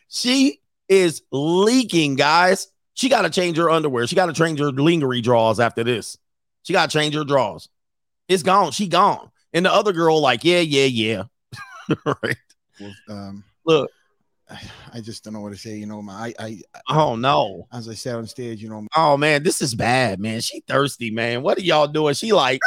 She 0.09 0.61
is 0.87 1.21
leaking, 1.31 2.15
guys. 2.15 2.67
She 2.93 3.09
got 3.09 3.23
to 3.23 3.29
change 3.29 3.57
her 3.57 3.69
underwear. 3.69 4.07
She 4.07 4.15
got 4.15 4.27
to 4.27 4.33
change 4.33 4.59
her 4.59 4.71
lingerie 4.71 5.21
drawers 5.21 5.59
after 5.59 5.83
this. 5.83 6.17
She 6.63 6.73
got 6.73 6.89
to 6.89 6.97
change 6.97 7.13
her 7.15 7.23
drawers. 7.23 7.69
It's 8.27 8.43
gone. 8.43 8.71
She 8.71 8.87
gone. 8.87 9.29
And 9.53 9.65
the 9.65 9.73
other 9.73 9.93
girl, 9.93 10.21
like, 10.21 10.43
yeah, 10.43 10.59
yeah, 10.59 10.85
yeah. 10.85 11.23
right. 12.05 12.37
Well, 12.79 12.93
um, 13.09 13.43
Look. 13.65 13.91
I 14.93 15.01
just 15.01 15.23
don't 15.23 15.33
know 15.33 15.41
what 15.41 15.51
to 15.53 15.57
say. 15.57 15.77
You 15.77 15.85
know, 15.85 16.01
my 16.01 16.33
I, 16.39 16.45
I 16.45 16.61
Oh 16.89 17.15
no. 17.15 17.67
as 17.71 17.89
I 17.89 17.93
said 17.93 18.15
on 18.15 18.27
stage, 18.27 18.61
you 18.61 18.69
know, 18.69 18.85
Oh 18.95 19.17
man, 19.17 19.43
this 19.43 19.61
is 19.61 19.75
bad, 19.75 20.19
man. 20.19 20.41
She 20.41 20.61
thirsty, 20.61 21.11
man. 21.11 21.41
What 21.41 21.57
are 21.57 21.61
y'all 21.61 21.87
doing? 21.87 22.13
She 22.13 22.31
like 22.31 22.61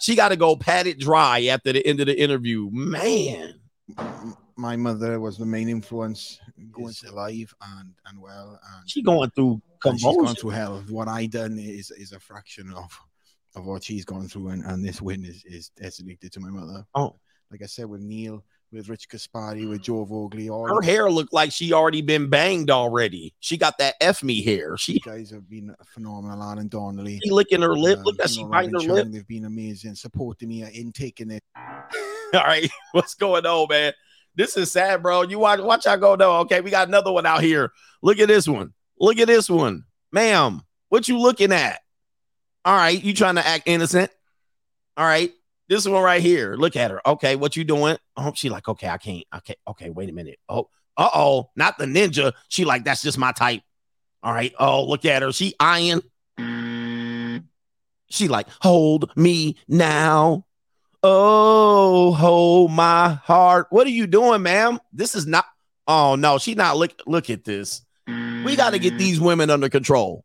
she 0.00 0.14
got 0.14 0.28
to 0.28 0.36
go 0.36 0.56
pat 0.56 0.86
it 0.86 0.98
dry 0.98 1.46
after 1.46 1.72
the 1.72 1.86
end 1.86 2.00
of 2.00 2.06
the 2.06 2.18
interview. 2.18 2.70
Man. 2.70 3.54
my 4.56 4.76
mother 4.76 5.18
was 5.20 5.38
the 5.38 5.46
main 5.46 5.68
influence 5.68 6.40
going 6.70 6.94
to 6.94 7.14
live 7.14 7.54
and 7.76 7.94
and 8.06 8.20
well. 8.20 8.60
And 8.74 8.88
She 8.88 9.02
going 9.02 9.30
through 9.30 9.60
and 9.84 9.98
she's 9.98 10.16
gone 10.16 10.34
through 10.34 10.50
hell. 10.50 10.84
What 10.88 11.08
I 11.08 11.26
done 11.26 11.58
is 11.58 11.90
is 11.90 12.12
a 12.12 12.20
fraction 12.20 12.72
of 12.72 12.98
of 13.56 13.66
what 13.66 13.82
she's 13.82 14.04
gone 14.04 14.28
through, 14.28 14.48
and, 14.48 14.64
and 14.64 14.84
this 14.84 15.00
win 15.00 15.24
is 15.24 15.42
is 15.44 15.70
designated 15.70 16.32
to 16.32 16.40
my 16.40 16.50
mother. 16.50 16.84
Oh. 16.94 17.16
like 17.50 17.62
I 17.62 17.66
said, 17.66 17.86
with 17.86 18.00
Neil, 18.00 18.44
with 18.72 18.88
Rich 18.88 19.08
Gaspari, 19.08 19.68
with 19.68 19.82
Joe 19.82 20.04
Vogli, 20.04 20.50
all 20.50 20.66
Her 20.66 20.82
hair 20.82 21.10
looked 21.10 21.32
like 21.32 21.52
she 21.52 21.72
already 21.72 22.02
been 22.02 22.28
banged 22.28 22.70
already. 22.70 23.34
She 23.40 23.56
got 23.56 23.78
that 23.78 23.94
F 24.00 24.22
me 24.22 24.42
hair. 24.42 24.76
She 24.76 24.94
you 24.94 25.00
guys 25.00 25.30
have 25.30 25.48
been 25.48 25.74
phenomenal. 25.86 26.42
Alan 26.42 26.68
Donnelly, 26.68 27.18
She 27.24 27.30
licking 27.30 27.62
her 27.62 27.76
lip. 27.76 28.00
uh, 28.00 28.02
Look 28.02 28.20
at 28.20 28.30
she 28.30 28.42
know, 28.42 28.50
biting 28.50 28.72
her 28.74 28.80
lip. 28.80 29.08
They've 29.10 29.26
been 29.26 29.44
amazing, 29.46 29.94
supporting 29.94 30.48
me 30.48 30.62
in 30.62 30.92
taking 30.92 31.30
it. 31.30 31.42
All 32.34 32.42
right, 32.44 32.70
what's 32.92 33.14
going 33.14 33.46
on, 33.46 33.68
man? 33.70 33.92
This 34.34 34.56
is 34.56 34.70
sad, 34.70 35.02
bro. 35.02 35.22
You 35.22 35.38
watch, 35.38 35.60
watch 35.60 35.86
out 35.86 36.00
go 36.00 36.14
though. 36.16 36.40
Okay, 36.40 36.60
we 36.60 36.70
got 36.70 36.88
another 36.88 37.10
one 37.10 37.26
out 37.26 37.42
here. 37.42 37.72
Look 38.02 38.18
at 38.18 38.28
this 38.28 38.46
one. 38.46 38.74
Look 39.00 39.18
at 39.18 39.26
this 39.26 39.48
one, 39.48 39.84
ma'am. 40.12 40.62
What 40.90 41.08
you 41.08 41.18
looking 41.18 41.52
at? 41.52 41.80
All 42.64 42.76
right, 42.76 43.02
you 43.02 43.14
trying 43.14 43.36
to 43.36 43.46
act 43.46 43.64
innocent? 43.66 44.10
All 44.96 45.06
right, 45.06 45.32
this 45.68 45.86
one 45.86 46.02
right 46.02 46.22
here. 46.22 46.54
Look 46.56 46.76
at 46.76 46.90
her. 46.90 47.06
Okay, 47.06 47.36
what 47.36 47.56
you 47.56 47.64
doing? 47.64 47.96
Oh, 48.16 48.32
she 48.34 48.48
like, 48.48 48.68
okay, 48.68 48.88
I 48.88 48.98
can't. 48.98 49.24
Okay, 49.36 49.56
okay, 49.68 49.90
wait 49.90 50.08
a 50.08 50.12
minute. 50.12 50.38
Oh, 50.48 50.68
uh 50.96 51.10
oh, 51.14 51.50
not 51.56 51.78
the 51.78 51.84
ninja. 51.84 52.32
She 52.48 52.64
like, 52.64 52.84
that's 52.84 53.02
just 53.02 53.18
my 53.18 53.32
type. 53.32 53.62
All 54.22 54.32
right. 54.32 54.52
Oh, 54.58 54.84
look 54.84 55.04
at 55.04 55.22
her. 55.22 55.32
She 55.32 55.54
eyeing. 55.60 56.02
She 58.10 58.28
like, 58.28 58.48
hold 58.60 59.14
me 59.16 59.56
now. 59.68 60.46
Oh, 61.02 62.12
hold 62.12 62.72
my 62.72 63.10
heart. 63.22 63.68
What 63.70 63.86
are 63.86 63.90
you 63.90 64.06
doing, 64.06 64.42
ma'am? 64.42 64.80
This 64.92 65.14
is 65.14 65.26
not. 65.26 65.44
Oh 65.86 66.16
no, 66.16 66.38
she 66.38 66.54
not 66.54 66.76
look. 66.76 67.00
Look 67.06 67.30
at 67.30 67.44
this. 67.44 67.82
We 68.06 68.56
got 68.56 68.70
to 68.70 68.78
get 68.78 68.96
these 68.96 69.20
women 69.20 69.50
under 69.50 69.68
control. 69.68 70.24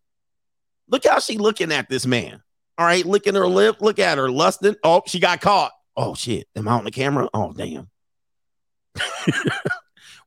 Look 0.88 1.06
how 1.06 1.20
she 1.20 1.38
looking 1.38 1.72
at 1.72 1.90
this 1.90 2.06
man. 2.06 2.42
All 2.78 2.86
right, 2.86 3.06
licking 3.06 3.36
her 3.36 3.48
lip. 3.48 3.78
Look 3.82 4.00
at 4.00 4.18
her 4.18 4.32
lusting. 4.32 4.76
Oh, 4.84 5.04
she 5.06 5.20
got 5.20 5.42
caught. 5.42 5.72
Oh 5.96 6.16
shit. 6.16 6.48
Am 6.56 6.68
I 6.68 6.74
on 6.74 6.86
the 6.86 6.92
camera? 6.92 7.30
Oh 7.34 7.54
damn. 7.54 7.90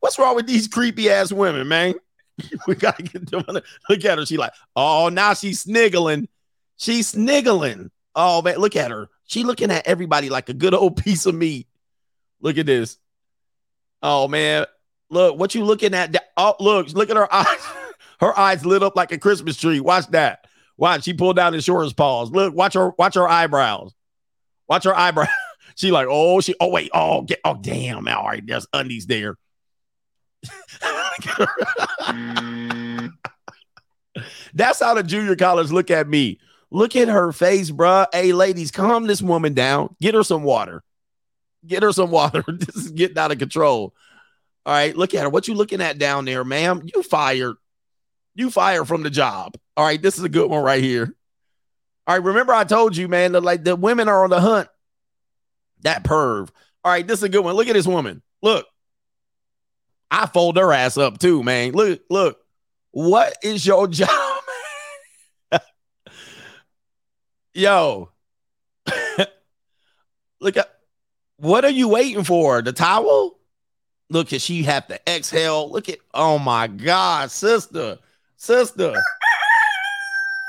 What's 0.01 0.19
wrong 0.19 0.37
with 0.37 0.47
these 0.47 0.69
creepy 0.69 1.11
ass 1.11 1.33
women, 1.33 1.67
man? 1.67 1.95
we 2.67 2.75
gotta 2.75 3.03
get 3.03 3.31
them. 3.31 3.45
Look 3.89 4.05
at 4.05 4.19
her. 4.19 4.27
She 4.27 4.37
like, 4.37 4.53
oh, 4.75 5.09
now 5.09 5.35
she's 5.35 5.61
sniggling. 5.61 6.29
She's 6.77 7.09
sniggling. 7.09 7.91
Oh 8.15 8.43
man, 8.43 8.59
look 8.59 8.77
at 8.77 8.91
her. 8.91 9.09
She 9.25 9.43
looking 9.43 9.71
at 9.71 9.87
everybody 9.87 10.29
like 10.31 10.49
a 10.49 10.55
good 10.55 10.75
old 10.75 10.97
piece 11.03 11.27
of 11.27 11.35
meat. 11.35 11.67
Look 12.41 12.59
at 12.59 12.67
this. 12.67 12.99
Oh 14.03 14.29
man, 14.29 14.67
look 15.11 15.39
what 15.39 15.55
you 15.55 15.65
looking 15.65 15.95
at. 15.95 16.15
Oh 16.37 16.55
look, 16.61 16.89
look 16.93 17.11
at 17.11 17.17
her 17.17 17.33
eyes. 17.33 17.67
Her 18.21 18.39
eyes 18.39 18.65
lit 18.65 18.83
up 18.83 18.97
like 18.97 19.13
a 19.13 19.19
Christmas 19.19 19.57
tree. 19.57 19.81
Watch 19.81 20.07
that. 20.09 20.46
Watch. 20.77 21.05
She 21.05 21.15
pulled 21.15 21.37
down 21.37 21.53
his 21.53 21.63
insurance 21.67 21.93
paws. 21.93 22.31
Look, 22.31 22.55
watch 22.55 22.75
her. 22.75 22.91
Watch 22.99 23.15
her 23.15 23.29
eyebrows. 23.29 23.95
Watch 24.69 24.85
her 24.85 24.97
eyebrow. 24.97 25.27
she 25.77 25.91
like, 25.91 26.07
oh, 26.11 26.41
she. 26.41 26.55
Oh 26.61 26.69
wait. 26.69 26.91
Oh, 26.93 27.23
get. 27.23 27.41
Oh 27.45 27.59
damn. 27.61 28.07
All 28.09 28.27
right, 28.27 28.45
there's 28.47 28.67
undies 28.73 29.07
there. 29.07 29.37
That's 34.55 34.81
how 34.81 34.95
the 34.95 35.03
junior 35.03 35.37
college 35.37 35.71
look 35.71 35.91
at 35.91 36.09
me. 36.09 36.41
Look 36.71 36.97
at 36.97 37.09
her 37.09 37.33
face, 37.33 37.71
bruh. 37.71 38.07
Hey, 38.13 38.33
ladies, 38.33 38.71
calm 38.71 39.07
this 39.07 39.23
woman 39.23 39.55
down. 39.55 39.95
Get 40.01 40.15
her 40.15 40.25
some 40.25 40.43
water. 40.43 40.83
Get 41.67 41.83
her 41.83 41.93
some 41.93 42.11
water. 42.11 42.45
this 42.49 42.77
is 42.77 42.91
getting 42.91 43.19
out 43.19 43.33
of 43.33 43.39
control. 43.39 43.95
All 44.65 44.73
right, 44.73 44.97
look 44.97 45.15
at 45.15 45.23
her. 45.23 45.29
What 45.29 45.47
you 45.47 45.55
looking 45.55 45.81
at 45.81 45.99
down 45.99 46.25
there, 46.25 46.45
ma'am? 46.45 46.83
You 46.85 47.03
fired. 47.03 47.57
You 48.35 48.51
fired 48.51 48.87
from 48.87 49.03
the 49.03 49.11
job. 49.11 49.55
All 49.77 49.85
right, 49.85 50.01
this 50.01 50.17
is 50.17 50.25
a 50.25 50.29
good 50.29 50.51
one 50.51 50.63
right 50.63 50.83
here. 50.83 51.15
All 52.07 52.17
right, 52.17 52.25
remember 52.25 52.55
I 52.55 52.65
told 52.65 52.97
you, 52.97 53.09
man, 53.09 53.33
that 53.33 53.43
like 53.43 53.65
the 53.65 53.77
women 53.77 54.09
are 54.09 54.25
on 54.25 54.31
the 54.31 54.41
hunt. 54.41 54.69
That 55.83 56.05
perv. 56.05 56.49
All 56.85 56.93
right, 56.93 57.07
this 57.07 57.19
is 57.19 57.25
a 57.25 57.29
good 57.29 57.45
one. 57.45 57.55
Look 57.55 57.69
at 57.69 57.75
this 57.75 57.87
woman. 57.87 58.23
Look. 58.43 58.67
I 60.11 60.27
fold 60.27 60.57
her 60.57 60.73
ass 60.73 60.97
up 60.97 61.19
too, 61.19 61.43
man. 61.43 61.73
Look, 61.73 62.01
look. 62.09 62.39
What 62.93 63.37
is 63.43 63.67
your 63.67 63.89
job? 63.89 64.09
Yo. 67.55 68.11
look 70.41 70.57
at 70.57 70.71
what 71.39 71.65
are 71.65 71.71
you 71.71 71.89
waiting 71.89 72.25
for? 72.25 72.63
The 72.63 72.73
towel? 72.73 73.39
Look 74.09 74.33
at 74.33 74.41
she 74.41 74.63
have 74.63 74.87
to 74.87 75.01
exhale. 75.09 75.71
Look 75.71 75.89
at 75.89 75.99
oh 76.15 76.39
my 76.39 76.69
god, 76.69 77.31
sister, 77.31 77.99
sister. 78.37 78.95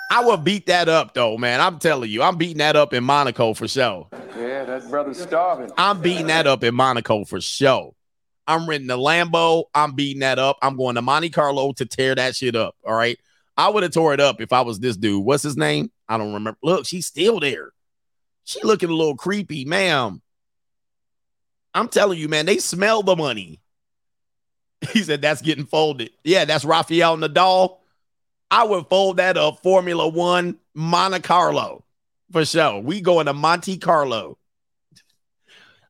I 0.10 0.24
would 0.24 0.44
beat 0.44 0.68
that 0.68 0.88
up 0.88 1.14
though, 1.14 1.38
man. 1.38 1.60
I'm 1.60 1.80
telling 1.80 2.10
you, 2.10 2.24
I'm 2.24 2.38
beating 2.38 2.60
that 2.60 2.76
up 2.76 2.94
in 2.94 3.04
Monaco 3.04 3.54
for 3.54 3.68
sure. 3.68 4.08
Yeah, 4.38 4.64
that 4.66 4.90
brother's 4.90 5.22
starving. 5.22 5.72
I'm 5.78 6.02
beating 6.02 6.28
that 6.28 6.48
up 6.48 6.64
in 6.64 6.76
Monaco 6.76 7.26
for 7.26 7.42
sure. 7.42 7.94
I'm 8.48 8.68
renting 8.68 8.88
the 8.88 8.98
Lambo. 8.98 9.66
I'm 9.76 9.94
beating 9.94 10.22
that 10.22 10.40
up. 10.40 10.58
I'm 10.62 10.78
going 10.78 10.96
to 10.96 11.02
Monte 11.02 11.30
Carlo 11.32 11.74
to 11.74 11.86
tear 11.86 12.16
that 12.16 12.36
shit 12.36 12.56
up. 12.56 12.76
All 12.86 12.96
right. 12.96 13.20
I 13.58 13.70
would 13.70 13.84
have 13.84 13.92
tore 13.92 14.14
it 14.14 14.22
up 14.22 14.40
if 14.40 14.54
I 14.54 14.62
was 14.62 14.80
this 14.80 14.96
dude. 14.96 15.26
What's 15.26 15.44
his 15.44 15.58
name? 15.58 15.92
I 16.08 16.18
don't 16.18 16.34
remember. 16.34 16.58
Look, 16.64 16.86
she's 16.86 17.06
still 17.06 17.40
there. 17.40 17.72
She 18.46 18.62
looking 18.64 18.90
a 18.90 18.94
little 18.94 19.18
creepy, 19.18 19.66
ma'am. 19.66 20.22
I'm 21.74 21.90
telling 21.90 22.18
you, 22.18 22.30
man, 22.30 22.46
they 22.46 22.60
smell 22.60 23.04
the 23.04 23.16
money. 23.16 23.62
He 24.92 25.02
said 25.02 25.24
that's 25.24 25.42
getting 25.42 25.66
folded. 25.66 26.12
Yeah, 26.24 26.46
that's 26.46 26.64
Rafael 26.64 27.18
Nadal. 27.18 27.77
I 28.50 28.64
would 28.64 28.88
fold 28.88 29.18
that 29.18 29.38
up. 29.38 29.62
Formula 29.62 30.08
One, 30.08 30.58
Monte 30.74 31.20
Carlo, 31.22 31.84
for 32.32 32.46
sure. 32.46 32.80
We 32.80 33.02
going 33.02 33.26
to 33.26 33.34
Monte 33.34 33.78
Carlo. 33.78 34.38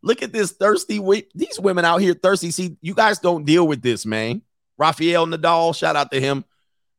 Look 0.02 0.24
at 0.24 0.32
this 0.32 0.52
thirsty. 0.52 1.00
These 1.36 1.60
women 1.60 1.86
out 1.86 2.02
here 2.02 2.14
thirsty. 2.14 2.52
See, 2.52 2.78
you 2.82 2.94
guys 2.94 3.20
don't 3.20 3.46
deal 3.46 3.68
with 3.68 3.82
this, 3.82 4.06
man. 4.06 4.42
Rafael 4.78 5.26
Nadal, 5.26 5.76
shout 5.76 5.96
out 5.96 6.12
to 6.12 6.22
him. 6.22 6.46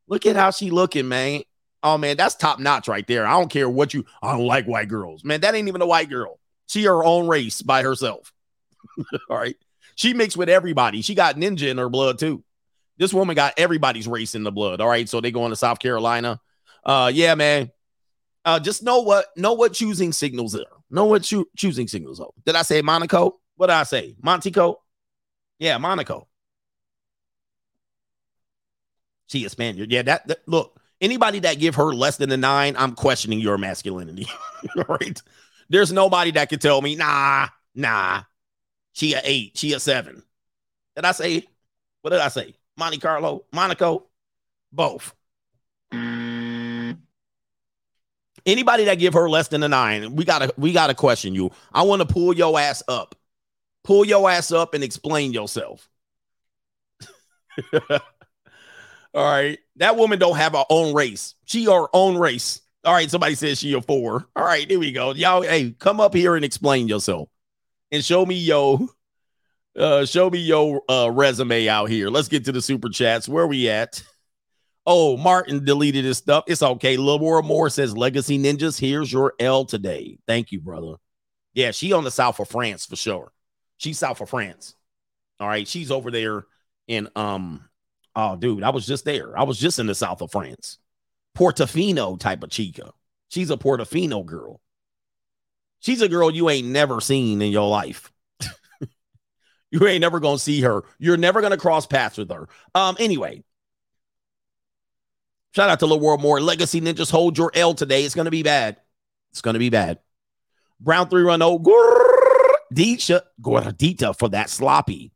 Look 0.07 0.25
at 0.25 0.35
how 0.35 0.51
she 0.51 0.69
looking, 0.69 1.07
man. 1.07 1.43
Oh 1.81 1.97
man, 1.97 2.17
that's 2.17 2.35
top 2.35 2.59
notch 2.59 2.87
right 2.87 3.07
there. 3.07 3.25
I 3.25 3.31
don't 3.31 3.49
care 3.49 3.69
what 3.69 3.93
you. 3.93 4.05
I 4.21 4.33
don't 4.33 4.45
like 4.45 4.65
white 4.65 4.89
girls, 4.89 5.23
man. 5.23 5.41
That 5.41 5.55
ain't 5.55 5.67
even 5.67 5.81
a 5.81 5.87
white 5.87 6.09
girl. 6.09 6.39
She 6.67 6.83
her 6.83 7.03
own 7.03 7.27
race 7.27 7.61
by 7.61 7.83
herself. 7.83 8.33
All 9.29 9.37
right, 9.37 9.55
she 9.95 10.13
mixed 10.13 10.35
with 10.35 10.49
everybody. 10.49 11.01
She 11.01 11.15
got 11.15 11.37
ninja 11.37 11.69
in 11.69 11.77
her 11.77 11.89
blood 11.89 12.19
too. 12.19 12.43
This 12.99 13.13
woman 13.13 13.35
got 13.35 13.53
everybody's 13.57 14.07
race 14.07 14.35
in 14.35 14.43
the 14.43 14.51
blood. 14.51 14.81
All 14.81 14.87
right, 14.87 15.09
so 15.09 15.21
they 15.21 15.31
going 15.31 15.49
to 15.51 15.55
South 15.55 15.79
Carolina. 15.79 16.39
Uh, 16.83 17.09
yeah, 17.13 17.33
man. 17.33 17.71
Uh, 18.45 18.59
just 18.59 18.83
know 18.83 19.01
what 19.01 19.25
know 19.35 19.53
what 19.53 19.73
choosing 19.73 20.11
signals 20.11 20.55
are. 20.55 20.65
Know 20.91 21.05
what 21.05 21.23
choo- 21.23 21.49
choosing 21.57 21.87
signals 21.87 22.19
are. 22.19 22.29
Did 22.45 22.55
I 22.55 22.61
say 22.63 22.81
Monaco? 22.81 23.39
What 23.55 23.67
did 23.67 23.73
I 23.75 23.83
say? 23.83 24.15
Montico? 24.23 24.75
Yeah, 25.59 25.77
Monaco. 25.77 26.27
She 29.27 29.45
a 29.45 29.49
Spaniard. 29.49 29.91
Yeah, 29.91 30.01
that, 30.03 30.27
that- 30.27 30.47
look. 30.47 30.75
Anybody 31.01 31.39
that 31.39 31.59
give 31.59 31.75
her 31.75 31.93
less 31.93 32.17
than 32.17 32.29
a 32.29 32.35
nine, 32.35 32.75
I'm 32.77 32.93
questioning 32.93 33.39
your 33.39 33.57
masculinity. 33.57 34.27
All 34.77 34.83
right. 34.99 35.21
There's 35.69 35.93
nobody 35.93 36.31
that 36.31 36.49
could 36.49 36.59
tell 36.59 36.81
me, 36.81 36.95
nah, 36.97 37.47
nah. 37.73 38.23
She 38.91 39.13
a 39.13 39.21
eight. 39.23 39.57
She 39.57 39.71
a 39.71 39.79
seven. 39.79 40.23
Did 40.97 41.05
I 41.05 41.13
say? 41.13 41.47
What 42.01 42.09
did 42.09 42.19
I 42.19 42.27
say? 42.27 42.53
Monte 42.79 42.97
Carlo, 42.97 43.45
Monaco, 43.53 44.07
both. 44.71 45.13
Anybody 48.45 48.85
that 48.85 48.95
give 48.95 49.13
her 49.13 49.29
less 49.29 49.49
than 49.49 49.61
a 49.63 49.67
nine, 49.67 50.15
we 50.15 50.23
gotta 50.25 50.53
we 50.57 50.71
gotta 50.71 50.95
question 50.95 51.35
you. 51.35 51.51
I 51.73 51.83
want 51.83 52.01
to 52.01 52.07
pull 52.07 52.33
your 52.33 52.59
ass 52.59 52.81
up. 52.87 53.15
Pull 53.83 54.05
your 54.05 54.29
ass 54.29 54.51
up 54.51 54.73
and 54.73 54.83
explain 54.83 55.33
yourself. 55.33 55.89
All 57.91 57.99
right. 59.13 59.59
That 59.77 59.97
woman 59.97 60.19
don't 60.19 60.37
have 60.37 60.53
her 60.53 60.65
own 60.69 60.93
race. 60.93 61.35
She 61.45 61.65
her 61.65 61.87
own 61.93 62.17
race. 62.17 62.61
All 62.85 62.93
right. 62.93 63.09
Somebody 63.09 63.35
says 63.35 63.59
she 63.59 63.73
a 63.73 63.81
four. 63.81 64.27
All 64.35 64.45
right. 64.45 64.69
Here 64.69 64.79
we 64.79 64.91
go. 64.91 65.13
Y'all, 65.13 65.41
hey, 65.41 65.71
come 65.71 65.99
up 65.99 66.13
here 66.13 66.35
and 66.35 66.45
explain 66.45 66.87
yourself 66.87 67.29
and 67.91 68.03
show 68.05 68.25
me 68.25 68.35
yo, 68.35 68.89
uh, 69.77 70.05
show 70.05 70.29
me 70.29 70.39
your 70.39 70.81
uh 70.89 71.09
resume 71.11 71.67
out 71.67 71.89
here. 71.89 72.09
Let's 72.09 72.27
get 72.27 72.45
to 72.45 72.51
the 72.51 72.61
super 72.61 72.89
chats. 72.89 73.27
Where 73.27 73.47
we 73.47 73.69
at? 73.69 74.03
Oh, 74.85 75.17
Martin 75.17 75.63
deleted 75.63 76.05
his 76.05 76.17
stuff. 76.17 76.45
It's 76.47 76.63
okay. 76.63 76.97
Laura 76.97 77.43
Moore 77.43 77.69
says 77.69 77.95
Legacy 77.95 78.39
Ninjas. 78.39 78.79
Here's 78.79 79.11
your 79.11 79.33
L 79.39 79.65
today. 79.65 80.17
Thank 80.27 80.51
you, 80.51 80.59
brother. 80.59 80.95
Yeah, 81.53 81.71
she 81.71 81.93
on 81.93 82.03
the 82.03 82.11
south 82.11 82.39
of 82.39 82.49
France 82.49 82.85
for 82.85 82.95
sure. 82.95 83.31
She's 83.77 83.99
south 83.99 84.21
of 84.21 84.29
France. 84.29 84.75
All 85.39 85.47
right. 85.47 85.67
She's 85.67 85.91
over 85.91 86.11
there 86.11 86.45
in 86.87 87.09
um 87.15 87.69
Oh, 88.15 88.35
dude, 88.35 88.63
I 88.63 88.71
was 88.71 88.85
just 88.85 89.05
there. 89.05 89.37
I 89.37 89.43
was 89.43 89.59
just 89.59 89.79
in 89.79 89.85
the 89.85 89.95
south 89.95 90.21
of 90.21 90.31
France. 90.31 90.77
Portofino 91.37 92.19
type 92.19 92.43
of 92.43 92.49
chica. 92.49 92.91
She's 93.29 93.51
a 93.51 93.57
Portofino 93.57 94.25
girl. 94.25 94.59
She's 95.79 96.01
a 96.01 96.09
girl 96.09 96.31
you 96.31 96.49
ain't 96.49 96.67
never 96.67 96.99
seen 96.99 97.41
in 97.41 97.51
your 97.51 97.69
life. 97.69 98.11
You 99.71 99.87
ain't 99.87 100.01
never 100.01 100.19
gonna 100.19 100.39
see 100.39 100.61
her. 100.61 100.83
You're 100.97 101.17
never 101.17 101.41
gonna 101.41 101.57
cross 101.57 101.85
paths 101.85 102.17
with 102.17 102.31
her. 102.31 102.47
Um, 102.75 102.95
anyway. 102.99 103.43
Shout 105.55 105.69
out 105.69 105.79
to 105.79 105.87
Lil 105.87 105.99
World 105.99 106.21
More. 106.21 106.39
Legacy 106.39 106.79
Ninjas 106.79 107.11
hold 107.11 107.37
your 107.37 107.51
L 107.55 107.73
today. 107.73 108.03
It's 108.03 108.15
gonna 108.15 108.31
be 108.31 108.43
bad. 108.43 108.77
It's 109.31 109.41
gonna 109.41 109.59
be 109.59 109.69
bad. 109.69 109.99
Brown 110.79 111.09
310. 111.09 111.59
Gordita, 112.71 113.21
Gordita 113.41 114.17
for 114.17 114.29
that 114.29 114.49
sloppy. 114.49 115.11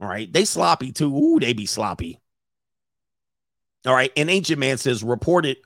All 0.00 0.08
right. 0.08 0.32
They 0.32 0.44
sloppy 0.44 0.92
too. 0.92 1.14
Ooh, 1.14 1.40
they 1.40 1.52
be 1.52 1.66
sloppy. 1.66 2.20
All 3.86 3.94
right. 3.94 4.12
And 4.16 4.30
Ancient 4.30 4.58
Man 4.58 4.78
says, 4.78 5.02
reported 5.02 5.58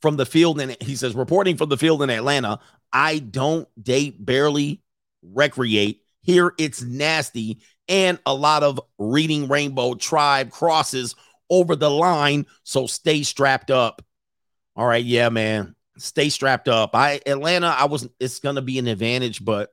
from 0.00 0.16
the 0.16 0.26
field. 0.26 0.60
And 0.60 0.76
he 0.80 0.96
says, 0.96 1.14
reporting 1.14 1.56
from 1.56 1.68
the 1.68 1.76
field 1.76 2.02
in 2.02 2.10
Atlanta. 2.10 2.60
I 2.92 3.18
don't 3.18 3.68
date, 3.82 4.24
barely 4.24 4.80
recreate. 5.22 6.03
Here 6.24 6.52
it's 6.58 6.82
nasty. 6.82 7.60
And 7.88 8.18
a 8.26 8.34
lot 8.34 8.62
of 8.62 8.80
reading 8.98 9.46
Rainbow 9.46 9.94
Tribe 9.94 10.50
crosses 10.50 11.14
over 11.50 11.76
the 11.76 11.90
line. 11.90 12.46
So 12.64 12.86
stay 12.86 13.22
strapped 13.22 13.70
up. 13.70 14.02
All 14.74 14.86
right. 14.86 15.04
Yeah, 15.04 15.28
man. 15.28 15.76
Stay 15.98 16.30
strapped 16.30 16.66
up. 16.66 16.90
I 16.94 17.20
Atlanta, 17.26 17.68
I 17.68 17.84
was 17.84 18.08
it's 18.18 18.40
gonna 18.40 18.62
be 18.62 18.78
an 18.78 18.88
advantage, 18.88 19.44
but 19.44 19.70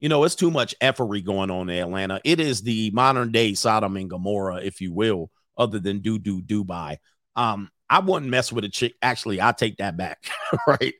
you 0.00 0.08
know, 0.08 0.24
it's 0.24 0.34
too 0.34 0.50
much 0.50 0.74
effery 0.80 1.22
going 1.22 1.50
on 1.50 1.70
in 1.70 1.78
Atlanta. 1.78 2.20
It 2.24 2.40
is 2.40 2.62
the 2.62 2.90
modern 2.90 3.30
day 3.30 3.54
Sodom 3.54 3.96
and 3.96 4.10
Gomorrah, 4.10 4.62
if 4.62 4.80
you 4.80 4.92
will, 4.92 5.30
other 5.56 5.78
than 5.78 6.00
do 6.00 6.18
do 6.18 6.42
Dubai. 6.42 6.96
Um, 7.36 7.70
I 7.88 8.00
wouldn't 8.00 8.30
mess 8.30 8.52
with 8.52 8.64
a 8.64 8.68
chick. 8.68 8.94
Actually, 9.02 9.40
I 9.40 9.52
take 9.52 9.76
that 9.76 9.96
back. 9.96 10.26
right. 10.66 10.94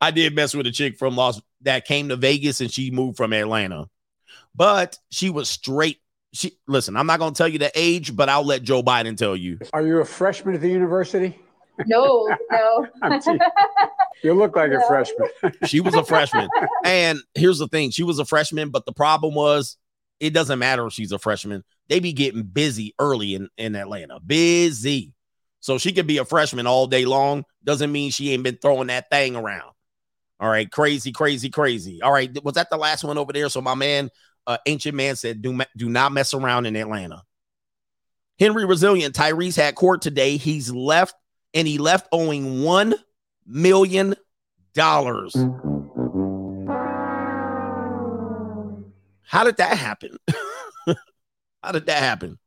I 0.00 0.10
did 0.10 0.34
mess 0.34 0.54
with 0.54 0.66
a 0.66 0.72
chick 0.72 0.98
from 0.98 1.16
Los 1.16 1.40
that 1.62 1.86
came 1.86 2.08
to 2.10 2.16
Vegas 2.16 2.60
and 2.60 2.70
she 2.70 2.90
moved 2.90 3.16
from 3.16 3.32
Atlanta, 3.32 3.86
but 4.56 4.98
she 5.10 5.30
was 5.30 5.48
straight. 5.48 5.98
She 6.32 6.58
listen, 6.66 6.96
I'm 6.96 7.06
not 7.06 7.18
gonna 7.18 7.34
tell 7.34 7.48
you 7.48 7.58
the 7.58 7.70
age, 7.74 8.14
but 8.16 8.28
I'll 8.28 8.44
let 8.44 8.62
Joe 8.62 8.82
Biden 8.82 9.16
tell 9.16 9.36
you. 9.36 9.58
Are 9.72 9.86
you 9.86 10.00
a 10.00 10.04
freshman 10.04 10.54
at 10.54 10.60
the 10.60 10.70
university? 10.70 11.38
No, 11.86 12.34
no. 12.50 12.86
You 14.22 14.32
look 14.32 14.56
like 14.56 14.72
a 14.72 14.80
freshman. 14.88 15.28
She 15.66 15.80
was 15.80 15.94
a 15.94 16.02
freshman. 16.02 16.48
And 16.84 17.20
here's 17.34 17.58
the 17.58 17.68
thing 17.68 17.90
she 17.90 18.02
was 18.02 18.18
a 18.18 18.24
freshman, 18.24 18.70
but 18.70 18.86
the 18.86 18.92
problem 18.92 19.34
was 19.34 19.76
it 20.20 20.32
doesn't 20.32 20.58
matter 20.58 20.86
if 20.86 20.94
she's 20.94 21.12
a 21.12 21.18
freshman. 21.18 21.62
They 21.88 22.00
be 22.00 22.12
getting 22.12 22.42
busy 22.42 22.94
early 22.98 23.34
in, 23.34 23.48
in 23.58 23.76
Atlanta. 23.76 24.18
Busy. 24.20 25.12
So 25.60 25.78
she 25.78 25.92
could 25.92 26.06
be 26.06 26.18
a 26.18 26.24
freshman 26.24 26.66
all 26.66 26.86
day 26.86 27.04
long. 27.04 27.44
Doesn't 27.62 27.92
mean 27.92 28.10
she 28.10 28.32
ain't 28.32 28.42
been 28.42 28.58
throwing 28.60 28.88
that 28.88 29.10
thing 29.10 29.36
around. 29.36 29.70
All 30.40 30.48
right. 30.48 30.70
Crazy, 30.70 31.12
crazy, 31.12 31.50
crazy. 31.50 32.02
All 32.02 32.12
right. 32.12 32.30
Was 32.42 32.54
that 32.54 32.70
the 32.70 32.76
last 32.76 33.04
one 33.04 33.18
over 33.18 33.32
there? 33.32 33.48
So 33.48 33.60
my 33.60 33.74
man, 33.74 34.10
uh, 34.46 34.58
ancient 34.66 34.94
man 34.94 35.16
said, 35.16 35.42
do, 35.42 35.60
do 35.76 35.88
not 35.88 36.12
mess 36.12 36.34
around 36.34 36.66
in 36.66 36.76
Atlanta. 36.76 37.22
Henry 38.38 38.64
Resilient, 38.64 39.14
Tyrese 39.14 39.56
had 39.56 39.74
court 39.74 40.02
today. 40.02 40.36
He's 40.36 40.70
left 40.70 41.14
and 41.54 41.66
he 41.66 41.78
left 41.78 42.06
owing 42.12 42.60
$1 42.60 42.94
million. 43.46 44.14
How 44.74 44.94
did 49.44 49.56
that 49.56 49.78
happen? 49.78 50.16
How 51.62 51.72
did 51.72 51.86
that 51.86 52.02
happen? 52.02 52.38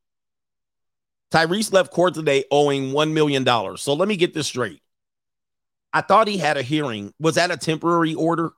Tyrese 1.31 1.73
left 1.73 1.91
court 1.91 2.13
today 2.13 2.45
owing 2.51 2.91
$1 2.91 3.11
million. 3.11 3.45
So 3.77 3.93
let 3.93 4.07
me 4.07 4.15
get 4.15 4.33
this 4.33 4.47
straight. 4.47 4.81
I 5.91 6.01
thought 6.01 6.27
he 6.27 6.37
had 6.37 6.57
a 6.57 6.61
hearing. 6.61 7.13
Was 7.19 7.35
that 7.35 7.51
a 7.51 7.57
temporary 7.57 8.13
order? 8.13 8.51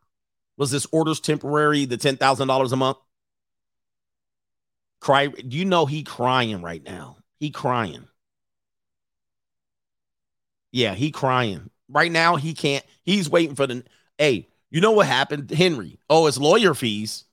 Was 0.58 0.72
this 0.72 0.86
orders 0.92 1.20
temporary? 1.20 1.86
The 1.86 1.98
ten 1.98 2.18
thousand 2.18 2.50
dollars 2.50 2.72
a 2.72 2.76
month? 2.76 2.98
Cry. 5.02 5.28
Do 5.28 5.58
you 5.58 5.66
know 5.66 5.86
he 5.86 6.04
crying 6.04 6.62
right 6.62 6.84
now? 6.84 7.18
He 7.40 7.50
crying. 7.50 8.08
Yeah, 10.72 10.94
he 10.94 11.12
crying 11.12 11.70
right 11.90 12.12
now. 12.12 12.38
He 12.38 12.54
can't. 12.54 12.86
He's 13.04 13.30
waiting 13.30 13.56
for 13.56 13.68
the. 13.68 13.84
Hey, 14.18 14.48
you 14.70 14.80
know 14.80 14.92
what 14.92 15.08
happened, 15.08 15.52
Henry? 15.52 16.00
Oh, 16.10 16.28
it's 16.28 16.38
lawyer 16.38 16.74
fees. 16.74 17.26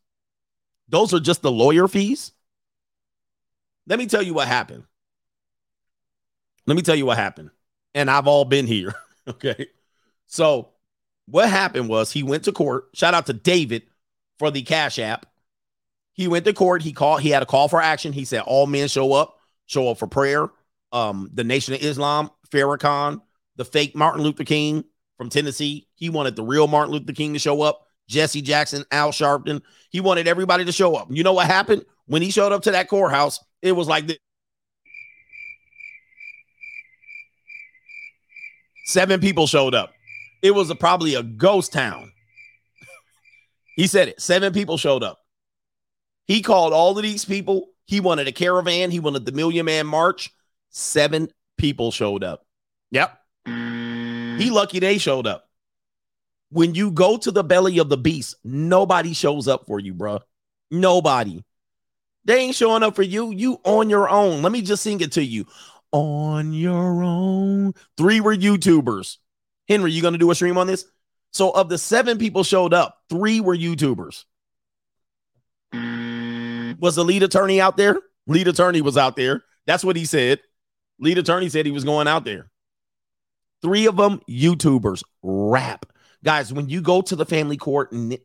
Those 0.89 1.13
are 1.15 1.21
just 1.21 1.43
the 1.43 1.53
lawyer 1.53 1.87
fees. 1.87 2.33
Let 3.87 3.99
me 3.99 4.07
tell 4.07 4.23
you 4.23 4.35
what 4.35 4.49
happened. 4.49 4.85
Let 6.67 6.75
me 6.77 6.83
tell 6.83 6.97
you 6.97 7.07
what 7.07 7.19
happened. 7.19 7.51
And 7.95 8.11
I've 8.11 8.27
all 8.27 8.45
been 8.45 8.67
here. 8.67 8.95
okay. 9.29 9.69
So, 10.27 10.71
what 11.27 11.49
happened 11.49 11.89
was 11.89 12.13
he 12.13 12.23
went 12.23 12.45
to 12.45 12.53
court. 12.53 12.89
Shout 12.95 13.15
out 13.15 13.27
to 13.27 13.33
David 13.33 13.83
for 14.39 14.51
the 14.51 14.63
Cash 14.63 14.99
App. 14.99 15.27
He 16.19 16.27
went 16.27 16.45
to 16.47 16.53
court. 16.53 16.83
He 16.83 16.93
called, 16.93 17.21
he 17.21 17.31
had 17.31 17.45
a 17.45 17.47
call 17.47 17.69
for 17.69 17.81
action. 17.81 18.13
He 18.13 18.25
said, 18.25 18.41
All 18.41 18.67
men 18.67 18.89
show 18.89 19.13
up, 19.13 19.39
show 19.67 19.89
up 19.89 19.99
for 19.99 20.09
prayer. 20.09 20.49
Um, 20.91 21.31
the 21.33 21.45
Nation 21.45 21.75
of 21.75 21.81
Islam, 21.81 22.31
Farrakhan, 22.51 23.21
the 23.55 23.65
fake 23.65 23.95
Martin 23.95 24.25
Luther 24.25 24.43
King 24.43 24.83
from 25.17 25.31
Tennessee. 25.31 25.87
He 25.95 26.11
wanted 26.11 26.35
the 26.35 26.43
real 26.43 26.67
Martin 26.67 26.93
Luther 26.93 27.13
King 27.13 27.35
to 27.35 27.39
show 27.39 27.63
up. 27.63 27.87
Jesse 28.09 28.43
Jackson, 28.43 28.85
Al 28.91 29.13
Sharpton. 29.13 29.63
He 29.91 30.01
wanted 30.01 30.27
everybody 30.27 30.65
to 30.65 30.73
show 30.73 30.97
up. 30.97 31.07
You 31.09 31.23
know 31.23 31.35
what 31.35 31.47
happened? 31.47 31.85
When 32.07 32.21
he 32.21 32.33
showed 32.33 32.51
up 32.51 32.63
to 32.63 32.73
that 32.73 32.89
courthouse, 32.89 33.39
it 33.63 33.73
was 33.73 33.87
like 33.87 34.09
this. 34.09 34.19
Seven 38.87 39.21
people 39.21 39.47
showed 39.47 39.75
up. 39.75 39.93
It 40.43 40.51
was 40.51 40.69
a, 40.71 40.75
probably 40.75 41.15
a 41.15 41.23
ghost 41.23 41.73
town. 41.73 42.11
he 43.77 43.87
said 43.87 44.09
it. 44.09 44.21
Seven 44.21 44.53
people 44.53 44.79
showed 44.79 45.05
up. 45.05 45.18
He 46.29 46.43
called 46.43 46.75
all 46.75 46.97
of 46.97 47.03
these 47.03 47.25
people. 47.25 47.71
He 47.87 48.01
wanted 48.01 48.29
a 48.29 48.33
caravan. 48.33 48.91
He 48.91 49.01
wanted 49.01 49.25
the 49.25 49.33
Million 49.33 49.65
Man 49.65 49.87
March. 49.87 50.31
Seven 50.69 51.31
people 51.57 51.91
showed 51.91 52.23
up. 52.23 52.47
Yep. 52.91 53.19
He 53.47 53.51
mm. 53.51 54.51
lucky 54.51 54.79
they 54.79 54.99
showed 54.99 55.27
up. 55.27 55.49
When 56.51 56.75
you 56.75 56.91
go 56.91 57.17
to 57.17 57.31
the 57.31 57.43
belly 57.43 57.79
of 57.79 57.89
the 57.89 57.97
beast, 57.97 58.37
nobody 58.45 59.15
shows 59.15 59.49
up 59.49 59.67
for 59.67 59.81
you, 59.81 59.95
bro. 59.95 60.21
Nobody. 60.71 61.43
They 62.27 62.41
ain't 62.41 62.55
showing 62.55 62.83
up 62.83 62.95
for 62.95 63.03
you. 63.03 63.31
You 63.31 63.59
on 63.65 63.89
your 63.89 64.09
own. 64.09 64.43
Let 64.43 64.53
me 64.53 64.61
just 64.61 64.83
sing 64.83 65.01
it 65.01 65.13
to 65.13 65.25
you. 65.25 65.47
On 65.93 66.53
your 66.53 67.03
own. 67.03 67.73
Three 67.97 68.21
were 68.21 68.37
YouTubers. 68.37 69.17
Henry, 69.67 69.93
you 69.93 70.03
gonna 70.03 70.19
do 70.19 70.31
a 70.31 70.35
stream 70.35 70.59
on 70.59 70.67
this? 70.67 70.85
So 71.33 71.51
of 71.51 71.71
the 71.71 71.79
seven 71.79 72.19
people 72.19 72.45
showed 72.45 72.75
up, 72.75 72.99
three 73.09 73.41
were 73.41 73.57
YouTubers. 73.57 74.25
Mm. 75.75 76.08
Was 76.79 76.97
the 76.97 77.05
lead 77.05 77.23
attorney 77.23 77.61
out 77.61 77.77
there? 77.77 77.99
Lead 78.27 78.49
attorney 78.49 78.81
was 78.81 78.97
out 78.97 79.17
there. 79.17 79.43
That's 79.67 79.85
what 79.85 79.97
he 79.97 80.05
said. 80.05 80.41
Lead 81.01 81.19
attorney 81.19 81.49
said 81.49 81.67
he 81.67 81.73
was 81.73 81.85
going 81.85 82.09
out 82.09 82.25
there. 82.25 82.51
Three 83.63 83.87
of 83.87 83.97
them 83.97 84.21
YouTubers, 84.29 85.03
rap. 85.23 85.87
Guys, 86.25 86.53
when 86.53 86.69
you 86.69 86.81
go 86.81 87.01
to 87.03 87.17
the 87.17 87.27
family 87.27 87.57
court, 87.57 87.93
nin- 87.93 88.19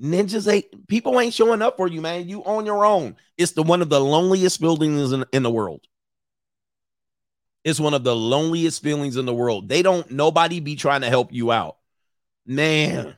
ninjas 0.00 0.52
ain't 0.52 0.88
people 0.88 1.18
ain't 1.20 1.34
showing 1.34 1.62
up 1.62 1.76
for 1.76 1.88
you, 1.88 2.00
man. 2.00 2.28
You 2.28 2.44
on 2.44 2.66
your 2.66 2.84
own. 2.84 3.16
It's 3.36 3.52
the 3.52 3.62
one 3.62 3.82
of 3.82 3.88
the 3.88 4.00
loneliest 4.00 4.60
buildings 4.60 5.12
in, 5.12 5.24
in 5.32 5.42
the 5.42 5.50
world. 5.50 5.80
It's 7.64 7.80
one 7.80 7.94
of 7.94 8.02
the 8.02 8.14
loneliest 8.14 8.82
feelings 8.82 9.16
in 9.16 9.26
the 9.26 9.34
world. 9.34 9.68
They 9.68 9.82
don't 9.82 10.10
nobody 10.10 10.60
be 10.60 10.74
trying 10.74 11.02
to 11.02 11.08
help 11.08 11.32
you 11.32 11.52
out. 11.52 11.76
Man, 12.44 13.14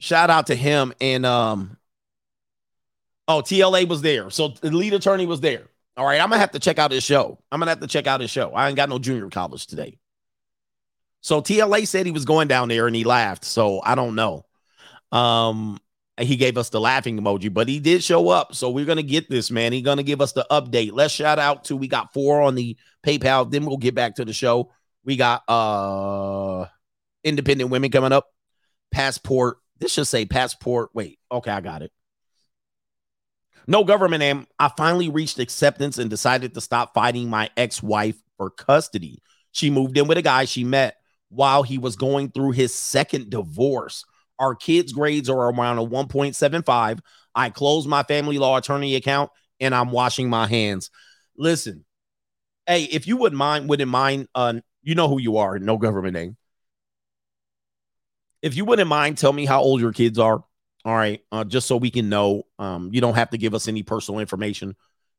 shout 0.00 0.30
out 0.30 0.48
to 0.48 0.56
him 0.56 0.92
and 1.00 1.24
um 1.24 1.76
oh 3.28 3.42
TLA 3.42 3.88
was 3.88 4.02
there. 4.02 4.30
So 4.30 4.48
the 4.48 4.70
lead 4.70 4.94
attorney 4.94 5.26
was 5.26 5.40
there. 5.40 5.68
All 5.96 6.06
right, 6.06 6.20
I'm 6.20 6.28
gonna 6.28 6.40
have 6.40 6.52
to 6.52 6.58
check 6.58 6.78
out 6.78 6.90
his 6.90 7.04
show. 7.04 7.38
I'm 7.50 7.60
gonna 7.60 7.70
have 7.70 7.80
to 7.80 7.86
check 7.86 8.06
out 8.06 8.20
his 8.20 8.30
show. 8.30 8.52
I 8.52 8.68
ain't 8.68 8.76
got 8.76 8.88
no 8.88 8.98
junior 8.98 9.28
college 9.28 9.66
today. 9.66 9.98
So 11.20 11.40
TLA 11.40 11.86
said 11.86 12.06
he 12.06 12.12
was 12.12 12.24
going 12.24 12.48
down 12.48 12.68
there 12.68 12.86
and 12.86 12.96
he 12.96 13.04
laughed. 13.04 13.44
So 13.44 13.80
I 13.84 13.94
don't 13.94 14.14
know. 14.14 14.44
Um, 15.12 15.78
he 16.18 16.36
gave 16.36 16.58
us 16.58 16.70
the 16.70 16.80
laughing 16.80 17.18
emoji, 17.18 17.52
but 17.52 17.68
he 17.68 17.78
did 17.78 18.02
show 18.02 18.28
up. 18.28 18.54
So 18.54 18.70
we're 18.70 18.86
gonna 18.86 19.02
get 19.02 19.28
this, 19.30 19.50
man. 19.50 19.72
He's 19.72 19.82
gonna 19.82 20.02
give 20.02 20.20
us 20.20 20.32
the 20.32 20.46
update. 20.50 20.90
Let's 20.92 21.14
shout 21.14 21.38
out 21.38 21.64
to 21.64 21.76
we 21.76 21.88
got 21.88 22.12
four 22.12 22.42
on 22.42 22.54
the 22.54 22.76
PayPal. 23.04 23.50
Then 23.50 23.66
we'll 23.66 23.76
get 23.76 23.94
back 23.94 24.16
to 24.16 24.24
the 24.24 24.32
show. 24.32 24.72
We 25.04 25.16
got 25.16 25.42
uh 25.48 26.66
independent 27.24 27.70
women 27.70 27.90
coming 27.90 28.12
up. 28.12 28.26
Passport. 28.90 29.58
This 29.78 29.92
should 29.92 30.06
say 30.06 30.26
passport. 30.26 30.90
Wait, 30.94 31.18
okay, 31.30 31.50
I 31.50 31.60
got 31.60 31.82
it. 31.82 31.92
No 33.66 33.84
government 33.84 34.20
name. 34.20 34.46
I 34.58 34.70
finally 34.76 35.08
reached 35.08 35.38
acceptance 35.38 35.98
and 35.98 36.10
decided 36.10 36.54
to 36.54 36.60
stop 36.60 36.94
fighting 36.94 37.30
my 37.30 37.50
ex-wife 37.56 38.16
for 38.36 38.50
custody. 38.50 39.22
She 39.52 39.70
moved 39.70 39.96
in 39.96 40.08
with 40.08 40.18
a 40.18 40.22
guy 40.22 40.44
she 40.44 40.64
met 40.64 40.96
while 41.28 41.62
he 41.62 41.78
was 41.78 41.96
going 41.96 42.30
through 42.30 42.52
his 42.52 42.74
second 42.74 43.30
divorce. 43.30 44.04
Our 44.38 44.54
kids' 44.54 44.92
grades 44.92 45.30
are 45.30 45.50
around 45.50 45.78
a 45.78 45.82
1.75. 45.82 47.00
I 47.34 47.50
closed 47.50 47.88
my 47.88 48.02
family 48.02 48.38
law 48.38 48.56
attorney 48.56 48.96
account 48.96 49.30
and 49.60 49.74
I'm 49.74 49.90
washing 49.90 50.28
my 50.28 50.46
hands. 50.46 50.90
Listen, 51.36 51.84
hey, 52.66 52.84
if 52.84 53.06
you 53.06 53.16
wouldn't 53.16 53.38
mind, 53.38 53.68
wouldn't 53.68 53.90
mind, 53.90 54.28
uh, 54.34 54.54
you 54.82 54.94
know 54.94 55.08
who 55.08 55.20
you 55.20 55.36
are, 55.38 55.58
no 55.58 55.78
government 55.78 56.14
name. 56.14 56.36
If 58.42 58.56
you 58.56 58.64
wouldn't 58.64 58.88
mind, 58.88 59.18
tell 59.18 59.32
me 59.32 59.46
how 59.46 59.62
old 59.62 59.80
your 59.80 59.92
kids 59.92 60.18
are. 60.18 60.42
All 60.84 60.96
right, 60.96 61.22
uh, 61.30 61.44
just 61.44 61.68
so 61.68 61.76
we 61.76 61.90
can 61.90 62.08
know. 62.08 62.44
Um, 62.58 62.90
you 62.92 63.00
don't 63.00 63.14
have 63.14 63.30
to 63.30 63.38
give 63.38 63.54
us 63.54 63.68
any 63.68 63.82
personal 63.82 64.20
information, 64.20 64.74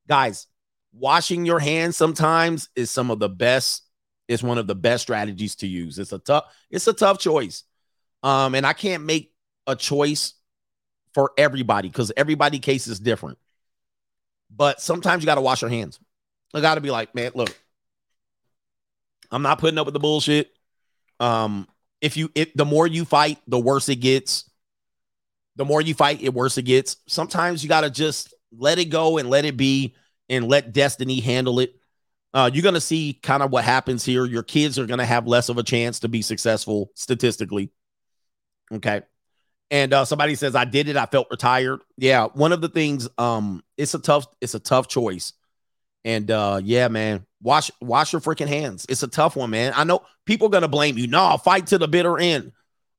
guys. 0.07 0.47
Washing 0.91 1.45
your 1.45 1.59
hands 1.59 1.97
sometimes 1.97 2.69
is 2.75 2.91
some 2.91 3.09
of 3.09 3.19
the 3.19 3.29
best. 3.29 3.83
It's 4.27 4.43
one 4.43 4.57
of 4.57 4.67
the 4.67 4.75
best 4.75 5.03
strategies 5.03 5.55
to 5.57 5.67
use. 5.67 5.97
It's 5.99 6.11
a 6.11 6.19
tough. 6.19 6.45
It's 6.69 6.87
a 6.87 6.93
tough 6.93 7.19
choice, 7.19 7.63
um, 8.23 8.55
and 8.55 8.65
I 8.65 8.73
can't 8.73 9.05
make 9.05 9.33
a 9.65 9.75
choice 9.75 10.33
for 11.13 11.31
everybody 11.37 11.87
because 11.87 12.11
everybody 12.17 12.59
case 12.59 12.87
is 12.87 12.99
different. 12.99 13.37
But 14.55 14.81
sometimes 14.81 15.23
you 15.23 15.25
got 15.25 15.35
to 15.35 15.41
wash 15.41 15.61
your 15.61 15.69
hands. 15.69 15.99
I 16.53 16.61
got 16.61 16.75
to 16.75 16.81
be 16.81 16.91
like, 16.91 17.15
man, 17.15 17.31
look, 17.33 17.55
I'm 19.31 19.41
not 19.41 19.59
putting 19.59 19.77
up 19.77 19.85
with 19.85 19.93
the 19.93 19.99
bullshit. 19.99 20.51
Um, 21.19 21.67
if 22.01 22.17
you, 22.17 22.29
if 22.35 22.53
the 22.53 22.65
more 22.65 22.85
you 22.85 23.05
fight, 23.05 23.39
the 23.47 23.59
worse 23.59 23.89
it 23.89 23.95
gets. 23.95 24.49
The 25.55 25.65
more 25.65 25.81
you 25.81 25.93
fight, 25.93 26.21
it 26.21 26.33
worse 26.33 26.57
it 26.57 26.63
gets. 26.63 26.97
Sometimes 27.07 27.63
you 27.63 27.69
got 27.69 27.81
to 27.81 27.89
just 27.89 28.33
let 28.51 28.79
it 28.79 28.85
go 28.85 29.17
and 29.17 29.29
let 29.29 29.45
it 29.45 29.57
be 29.57 29.95
and 30.29 30.47
let 30.47 30.73
destiny 30.73 31.19
handle 31.19 31.59
it. 31.59 31.75
Uh, 32.33 32.49
you're 32.51 32.63
going 32.63 32.73
to 32.73 32.81
see 32.81 33.19
kind 33.21 33.43
of 33.43 33.51
what 33.51 33.63
happens 33.63 34.03
here. 34.03 34.25
Your 34.25 34.41
kids 34.41 34.79
are 34.79 34.87
going 34.87 34.99
to 34.99 35.05
have 35.05 35.27
less 35.27 35.49
of 35.49 35.57
a 35.57 35.63
chance 35.63 35.99
to 35.99 36.07
be 36.07 36.23
successful 36.23 36.89
statistically. 36.95 37.71
Okay. 38.71 39.03
And 39.69 39.93
uh, 39.93 40.05
somebody 40.05 40.35
says, 40.35 40.55
I 40.55 40.65
did 40.65 40.89
it. 40.89 40.97
I 40.97 41.05
felt 41.05 41.27
retired. 41.29 41.81
Yeah. 41.97 42.27
One 42.33 42.51
of 42.51 42.61
the 42.61 42.69
things, 42.69 43.07
um, 43.17 43.63
it's 43.77 43.93
a 43.93 43.99
tough, 43.99 44.25
it's 44.41 44.55
a 44.55 44.59
tough 44.59 44.87
choice. 44.87 45.33
And 46.05 46.29
uh, 46.29 46.59
yeah, 46.63 46.87
man, 46.89 47.25
wash 47.41 47.71
wash 47.81 48.11
your 48.11 48.21
freaking 48.21 48.47
hands. 48.47 48.85
It's 48.89 49.03
a 49.03 49.07
tough 49.07 49.35
one, 49.35 49.49
man. 49.49 49.73
I 49.75 49.83
know 49.83 50.01
people 50.25 50.47
are 50.47 50.51
gonna 50.51 50.67
blame 50.67 50.97
you. 50.97 51.07
No, 51.07 51.37
fight 51.37 51.67
to 51.67 51.77
the 51.77 51.87
bitter 51.87 52.19
end. 52.19 52.51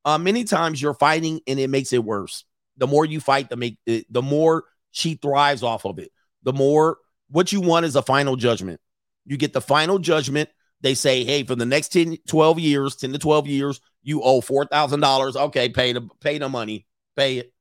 Uh, 0.04 0.18
many 0.18 0.44
times 0.44 0.80
you're 0.80 0.94
fighting 0.94 1.40
and 1.46 1.58
it 1.58 1.68
makes 1.70 1.92
it 1.92 2.04
worse. 2.04 2.44
The 2.76 2.86
more 2.86 3.04
you 3.04 3.20
fight, 3.20 3.48
the 3.48 3.56
make 3.56 3.78
it, 3.86 4.12
the 4.12 4.22
more 4.22 4.64
she 4.90 5.14
thrives 5.14 5.62
off 5.62 5.84
of 5.86 5.98
it. 5.98 6.10
The 6.42 6.52
more 6.52 6.98
what 7.30 7.52
you 7.52 7.60
want 7.60 7.86
is 7.86 7.96
a 7.96 8.02
final 8.02 8.36
judgment. 8.36 8.80
You 9.26 9.36
get 9.36 9.52
the 9.52 9.60
final 9.60 9.98
judgment. 9.98 10.50
They 10.82 10.94
say, 10.94 11.24
hey, 11.24 11.44
for 11.44 11.54
the 11.54 11.64
next 11.64 11.88
10, 11.88 12.18
12 12.28 12.58
years, 12.58 12.96
10 12.96 13.12
to 13.12 13.18
12 13.18 13.46
years, 13.46 13.80
you 14.02 14.22
owe 14.22 14.40
four 14.42 14.66
thousand 14.66 15.00
dollars. 15.00 15.34
Okay, 15.34 15.70
pay 15.70 15.92
the 15.92 16.06
pay 16.20 16.38
the 16.38 16.48
money, 16.48 16.86
pay 17.16 17.38
it. 17.38 17.52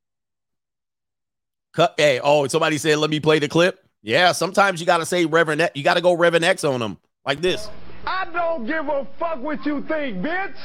Cut. 1.74 1.96
Hey, 1.98 2.20
oh, 2.22 2.48
somebody 2.48 2.78
said, 2.78 2.98
let 2.98 3.10
me 3.10 3.20
play 3.20 3.40
the 3.40 3.48
clip. 3.48 3.80
Yeah, 4.02 4.34
sometimes 4.34 4.82
you 4.82 4.86
got 4.86 4.98
to 4.98 5.06
say 5.06 5.26
Reverend, 5.26 5.72
you 5.74 5.84
got 5.84 5.94
to 5.94 6.02
go 6.02 6.14
Reverend 6.14 6.44
X 6.44 6.66
on 6.66 6.82
them 6.82 6.98
like 7.26 7.42
this. 7.42 7.70
I 8.06 8.26
don't 8.32 8.66
give 8.66 8.88
a 8.88 9.08
fuck 9.18 9.40
what 9.42 9.66
you 9.66 9.82
think, 9.84 10.18
bitch. 10.18 10.58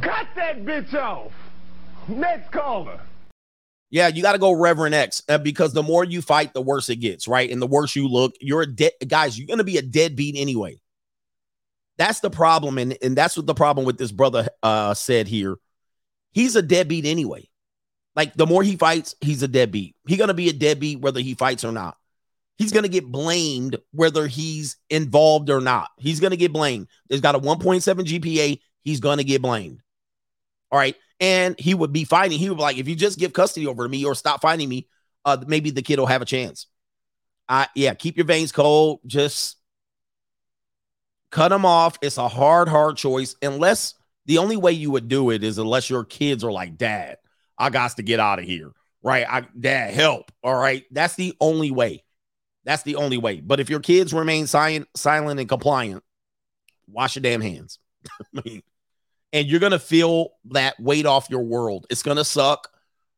Cut 0.00 0.26
that 0.36 0.64
bitch 0.64 0.94
off. 0.94 1.32
Next 2.08 2.52
caller. 2.52 3.00
Yeah, 3.90 4.08
you 4.08 4.22
got 4.22 4.32
to 4.32 4.38
go 4.38 4.52
Reverend 4.52 4.94
X 4.94 5.22
uh, 5.28 5.38
because 5.38 5.72
the 5.72 5.82
more 5.82 6.04
you 6.04 6.20
fight, 6.20 6.52
the 6.52 6.62
worse 6.62 6.88
it 6.88 6.96
gets, 6.96 7.28
right? 7.28 7.48
And 7.50 7.62
the 7.62 7.66
worse 7.66 7.94
you 7.94 8.08
look, 8.08 8.34
you're 8.40 8.62
a 8.62 8.66
dead 8.66 8.92
guys. 9.06 9.38
You're 9.38 9.46
gonna 9.46 9.64
be 9.64 9.78
a 9.78 9.82
deadbeat 9.82 10.36
anyway. 10.36 10.80
That's 11.96 12.20
the 12.20 12.30
problem, 12.30 12.78
and 12.78 12.96
and 13.02 13.16
that's 13.16 13.36
what 13.36 13.46
the 13.46 13.54
problem 13.54 13.86
with 13.86 13.98
this 13.98 14.10
brother 14.10 14.48
uh 14.62 14.94
said 14.94 15.28
here. 15.28 15.56
He's 16.32 16.56
a 16.56 16.62
deadbeat 16.62 17.06
anyway. 17.06 17.48
Like 18.16 18.34
the 18.34 18.46
more 18.46 18.64
he 18.64 18.76
fights, 18.76 19.14
he's 19.20 19.44
a 19.44 19.48
deadbeat. 19.48 19.94
He's 20.08 20.18
gonna 20.18 20.34
be 20.34 20.48
a 20.48 20.52
deadbeat 20.52 21.00
whether 21.00 21.20
he 21.20 21.34
fights 21.34 21.64
or 21.64 21.70
not. 21.70 21.96
He's 22.56 22.72
gonna 22.72 22.88
get 22.88 23.10
blamed 23.10 23.76
whether 23.92 24.26
he's 24.26 24.76
involved 24.90 25.50
or 25.50 25.60
not. 25.60 25.90
He's 25.98 26.20
gonna 26.20 26.36
get 26.36 26.52
blamed. 26.52 26.88
He's 27.08 27.20
got 27.20 27.34
a 27.34 27.40
1.7 27.40 27.82
GPA. 27.82 28.60
he's 28.82 29.00
going 29.00 29.18
to 29.18 29.24
get 29.24 29.42
blamed. 29.42 29.80
All 30.70 30.78
right. 30.78 30.96
And 31.20 31.58
he 31.58 31.74
would 31.74 31.92
be 31.92 32.04
fighting. 32.04 32.38
He 32.38 32.48
would 32.48 32.56
be 32.56 32.62
like, 32.62 32.78
if 32.78 32.88
you 32.88 32.96
just 32.96 33.18
give 33.18 33.32
custody 33.32 33.66
over 33.66 33.84
to 33.84 33.88
me 33.88 34.04
or 34.04 34.14
stop 34.14 34.42
fighting 34.42 34.68
me, 34.68 34.88
uh, 35.24 35.36
maybe 35.46 35.70
the 35.70 35.82
kid 35.82 35.98
will 35.98 36.06
have 36.06 36.22
a 36.22 36.26
chance. 36.26 36.66
I 37.48 37.68
yeah, 37.74 37.94
keep 37.94 38.16
your 38.16 38.26
veins 38.26 38.52
cold. 38.52 39.00
Just 39.06 39.56
cut 41.30 41.48
them 41.48 41.64
off. 41.64 41.98
It's 42.02 42.18
a 42.18 42.28
hard, 42.28 42.68
hard 42.68 42.96
choice. 42.96 43.36
Unless 43.42 43.94
the 44.26 44.38
only 44.38 44.56
way 44.56 44.72
you 44.72 44.90
would 44.90 45.08
do 45.08 45.30
it 45.30 45.44
is 45.44 45.58
unless 45.58 45.88
your 45.88 46.04
kids 46.04 46.42
are 46.42 46.52
like, 46.52 46.76
Dad, 46.76 47.18
I 47.58 47.70
got 47.70 47.96
to 47.96 48.02
get 48.02 48.20
out 48.20 48.38
of 48.38 48.44
here. 48.44 48.72
Right. 49.02 49.26
I 49.28 49.46
dad, 49.58 49.92
help. 49.92 50.32
All 50.42 50.56
right. 50.56 50.84
That's 50.90 51.14
the 51.14 51.34
only 51.40 51.70
way. 51.70 52.02
That's 52.64 52.82
the 52.82 52.96
only 52.96 53.18
way. 53.18 53.40
But 53.40 53.60
if 53.60 53.68
your 53.68 53.80
kids 53.80 54.14
remain 54.14 54.46
silent, 54.46 54.88
silent 54.96 55.40
and 55.40 55.48
compliant, 55.48 56.02
wash 56.86 57.16
your 57.16 57.22
damn 57.22 57.40
hands. 57.40 57.78
And 59.34 59.48
you're 59.48 59.58
gonna 59.58 59.80
feel 59.80 60.28
that 60.52 60.78
weight 60.78 61.06
off 61.06 61.28
your 61.28 61.42
world. 61.42 61.88
It's 61.90 62.04
gonna 62.04 62.24
suck. 62.24 62.70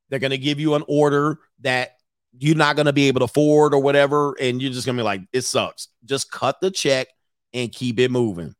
They're 0.08 0.18
gonna 0.18 0.38
give 0.38 0.58
you 0.58 0.74
an 0.74 0.82
order 0.88 1.40
that 1.60 1.98
you're 2.38 2.56
not 2.56 2.74
gonna 2.74 2.94
be 2.94 3.08
able 3.08 3.20
to 3.20 3.26
afford 3.26 3.74
or 3.74 3.82
whatever, 3.82 4.34
and 4.40 4.62
you're 4.62 4.72
just 4.72 4.86
gonna 4.86 4.96
be 4.96 5.02
like, 5.02 5.20
it 5.34 5.42
sucks. 5.42 5.88
Just 6.06 6.30
cut 6.30 6.58
the 6.62 6.70
check 6.70 7.08
and 7.52 7.70
keep 7.70 8.00
it 8.00 8.10
moving. 8.10 8.54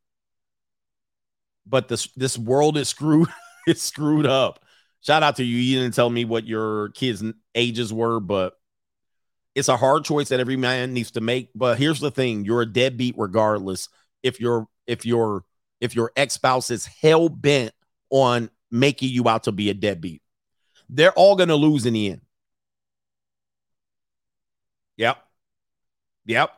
But 1.65 1.89
this 1.89 2.09
this 2.15 2.37
world 2.37 2.77
is 2.77 2.91
screwed. 2.91 3.29
it's 3.67 3.83
screwed 3.83 4.27
up. 4.27 4.63
Shout 5.01 5.23
out 5.23 5.37
to 5.37 5.45
you. 5.45 5.57
You 5.57 5.81
didn't 5.81 5.95
tell 5.95 6.11
me 6.11 6.27
what 6.27 6.47
your 6.47 6.91
kids' 6.91 7.25
ages 7.55 7.91
were, 7.91 8.21
but 8.21 8.53
it's 9.57 9.69
a 9.69 9.77
hard 9.77 10.05
choice 10.05 10.29
that 10.29 10.39
every 10.39 10.59
man 10.59 10.93
needs 10.93 11.13
to 11.13 11.23
make. 11.23 11.49
But 11.55 11.79
here's 11.79 11.99
the 11.99 12.11
thing: 12.11 12.45
you're 12.45 12.63
a 12.63 12.67
deadbeat 12.67 13.15
regardless. 13.17 13.89
If 14.23 14.39
your 14.39 14.69
if 14.87 15.05
your 15.07 15.45
if 15.81 15.97
your 15.97 16.13
ex 16.15 16.35
spouse 16.35 16.71
is 16.71 16.87
hell 16.87 17.29
bent 17.31 17.73
on 18.11 18.51
making 18.71 19.09
you 19.09 19.29
out 19.29 19.45
to 19.45 19.53
be 19.53 19.71
a 19.71 19.75
deadbeat, 19.75 20.23
they're 20.91 21.13
all 21.13 21.37
gonna 21.37 21.57
lose 21.57 21.87
in 21.87 21.95
the 21.95 22.11
end. 22.11 22.21
Yep. 24.99 25.17
Yep. 26.27 26.51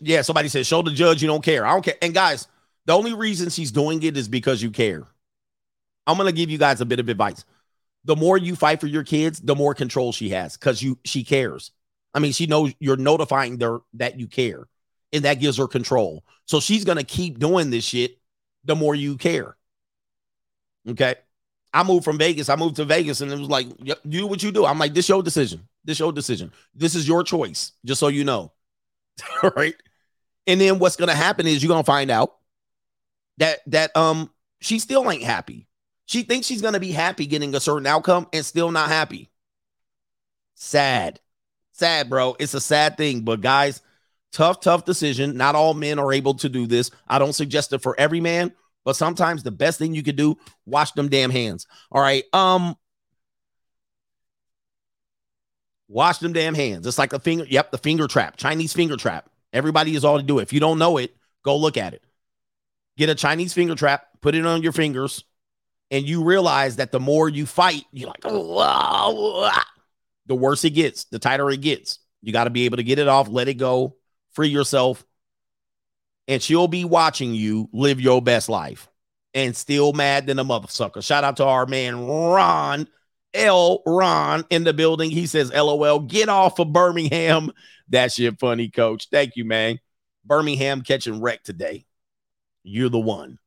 Yeah. 0.00 0.22
Somebody 0.22 0.48
said, 0.48 0.66
"Show 0.66 0.82
the 0.82 0.92
judge 0.92 1.22
you 1.22 1.28
don't 1.28 1.44
care." 1.44 1.66
I 1.66 1.72
don't 1.72 1.84
care. 1.84 1.96
And 2.00 2.14
guys, 2.14 2.46
the 2.86 2.92
only 2.92 3.12
reason 3.12 3.50
she's 3.50 3.72
doing 3.72 4.02
it 4.04 4.16
is 4.16 4.28
because 4.28 4.62
you 4.62 4.70
care. 4.70 5.04
I'm 6.06 6.16
gonna 6.16 6.32
give 6.32 6.48
you 6.48 6.58
guys 6.58 6.80
a 6.80 6.86
bit 6.86 7.00
of 7.00 7.08
advice. 7.08 7.44
The 8.04 8.16
more 8.16 8.38
you 8.38 8.54
fight 8.54 8.80
for 8.80 8.86
your 8.86 9.04
kids, 9.04 9.40
the 9.40 9.56
more 9.56 9.74
control 9.74 10.12
she 10.12 10.30
has 10.30 10.56
because 10.56 10.80
you 10.80 10.96
she 11.04 11.24
cares. 11.24 11.72
I 12.14 12.18
mean, 12.18 12.32
she 12.32 12.46
knows 12.46 12.72
you're 12.80 12.96
notifying 12.96 13.60
her 13.60 13.80
that 13.94 14.18
you 14.18 14.26
care, 14.26 14.66
and 15.12 15.24
that 15.24 15.34
gives 15.34 15.56
her 15.58 15.68
control. 15.68 16.24
So 16.46 16.60
she's 16.60 16.84
gonna 16.84 17.04
keep 17.04 17.38
doing 17.38 17.70
this 17.70 17.84
shit 17.84 18.18
the 18.64 18.76
more 18.76 18.94
you 18.94 19.16
care. 19.16 19.56
Okay. 20.88 21.14
I 21.72 21.84
moved 21.84 22.04
from 22.04 22.18
Vegas. 22.18 22.48
I 22.48 22.56
moved 22.56 22.76
to 22.76 22.84
Vegas, 22.84 23.20
and 23.20 23.30
it 23.30 23.38
was 23.38 23.48
like, 23.48 23.68
do 24.08 24.26
what 24.26 24.42
you 24.42 24.50
do. 24.50 24.66
I'm 24.66 24.78
like, 24.78 24.92
this 24.92 25.08
your 25.08 25.22
decision. 25.22 25.68
This 25.84 26.00
your 26.00 26.12
decision. 26.12 26.52
This 26.74 26.94
is 26.94 27.06
your 27.06 27.22
choice. 27.22 27.72
Just 27.84 28.00
so 28.00 28.08
you 28.08 28.24
know. 28.24 28.52
right? 29.56 29.74
And 30.46 30.60
then 30.60 30.78
what's 30.78 30.96
gonna 30.96 31.14
happen 31.14 31.46
is 31.46 31.62
you're 31.62 31.68
gonna 31.68 31.84
find 31.84 32.10
out 32.10 32.36
that 33.38 33.60
that 33.66 33.96
um 33.96 34.30
she 34.60 34.78
still 34.78 35.10
ain't 35.10 35.22
happy. 35.22 35.66
She 36.06 36.22
thinks 36.22 36.46
she's 36.46 36.62
gonna 36.62 36.80
be 36.80 36.92
happy 36.92 37.26
getting 37.26 37.54
a 37.54 37.60
certain 37.60 37.86
outcome 37.86 38.26
and 38.32 38.44
still 38.44 38.70
not 38.70 38.88
happy. 38.88 39.30
Sad. 40.54 41.20
Sad, 41.80 42.10
bro. 42.10 42.36
It's 42.38 42.52
a 42.52 42.60
sad 42.60 42.98
thing. 42.98 43.22
But 43.22 43.40
guys, 43.40 43.80
tough, 44.32 44.60
tough 44.60 44.84
decision. 44.84 45.38
Not 45.38 45.54
all 45.54 45.72
men 45.72 45.98
are 45.98 46.12
able 46.12 46.34
to 46.34 46.50
do 46.50 46.66
this. 46.66 46.90
I 47.08 47.18
don't 47.18 47.32
suggest 47.32 47.72
it 47.72 47.78
for 47.78 47.98
every 47.98 48.20
man, 48.20 48.52
but 48.84 48.96
sometimes 48.96 49.42
the 49.42 49.50
best 49.50 49.78
thing 49.78 49.94
you 49.94 50.02
could 50.02 50.16
do, 50.16 50.36
wash 50.66 50.92
them 50.92 51.08
damn 51.08 51.30
hands. 51.30 51.66
All 51.90 52.02
right. 52.02 52.24
Um, 52.34 52.76
wash 55.88 56.18
them 56.18 56.34
damn 56.34 56.54
hands. 56.54 56.86
It's 56.86 56.98
like 56.98 57.14
a 57.14 57.18
finger. 57.18 57.46
Yep, 57.48 57.70
the 57.70 57.78
finger 57.78 58.06
trap, 58.06 58.36
Chinese 58.36 58.74
finger 58.74 58.98
trap. 58.98 59.30
Everybody 59.54 59.96
is 59.96 60.04
all 60.04 60.18
to 60.18 60.22
do 60.22 60.38
it. 60.38 60.42
If 60.42 60.52
you 60.52 60.60
don't 60.60 60.78
know 60.78 60.98
it, 60.98 61.16
go 61.46 61.56
look 61.56 61.78
at 61.78 61.94
it. 61.94 62.04
Get 62.98 63.08
a 63.08 63.14
Chinese 63.14 63.54
finger 63.54 63.74
trap, 63.74 64.06
put 64.20 64.34
it 64.34 64.44
on 64.44 64.62
your 64.62 64.72
fingers, 64.72 65.24
and 65.90 66.06
you 66.06 66.24
realize 66.24 66.76
that 66.76 66.92
the 66.92 67.00
more 67.00 67.30
you 67.30 67.46
fight, 67.46 67.84
you're 67.90 68.08
like, 68.08 68.20
oh, 68.24 69.50
the 70.26 70.34
worse 70.34 70.64
it 70.64 70.70
gets, 70.70 71.04
the 71.04 71.18
tighter 71.18 71.50
it 71.50 71.60
gets. 71.60 71.98
You 72.22 72.32
got 72.32 72.44
to 72.44 72.50
be 72.50 72.64
able 72.66 72.76
to 72.76 72.82
get 72.82 72.98
it 72.98 73.08
off, 73.08 73.28
let 73.28 73.48
it 73.48 73.54
go, 73.54 73.96
free 74.32 74.48
yourself, 74.48 75.04
and 76.28 76.42
she'll 76.42 76.68
be 76.68 76.84
watching 76.84 77.34
you 77.34 77.68
live 77.72 78.00
your 78.00 78.22
best 78.22 78.48
life 78.48 78.88
and 79.34 79.56
still 79.56 79.92
mad 79.92 80.26
than 80.26 80.38
a 80.38 80.44
motherfucker. 80.44 81.02
Shout 81.02 81.24
out 81.24 81.38
to 81.38 81.44
our 81.44 81.66
man 81.66 82.06
Ron 82.06 82.88
L. 83.34 83.82
Ron 83.86 84.44
in 84.50 84.64
the 84.64 84.72
building. 84.72 85.10
He 85.10 85.26
says, 85.26 85.52
LOL, 85.52 86.00
get 86.00 86.28
off 86.28 86.58
of 86.58 86.72
Birmingham. 86.72 87.50
That 87.92 88.12
shit 88.12 88.38
funny, 88.38 88.68
coach. 88.68 89.08
Thank 89.10 89.34
you, 89.34 89.44
man. 89.44 89.80
Birmingham 90.24 90.82
catching 90.82 91.20
wreck 91.20 91.42
today. 91.42 91.86
You're 92.62 92.88
the 92.88 93.00
one. 93.00 93.40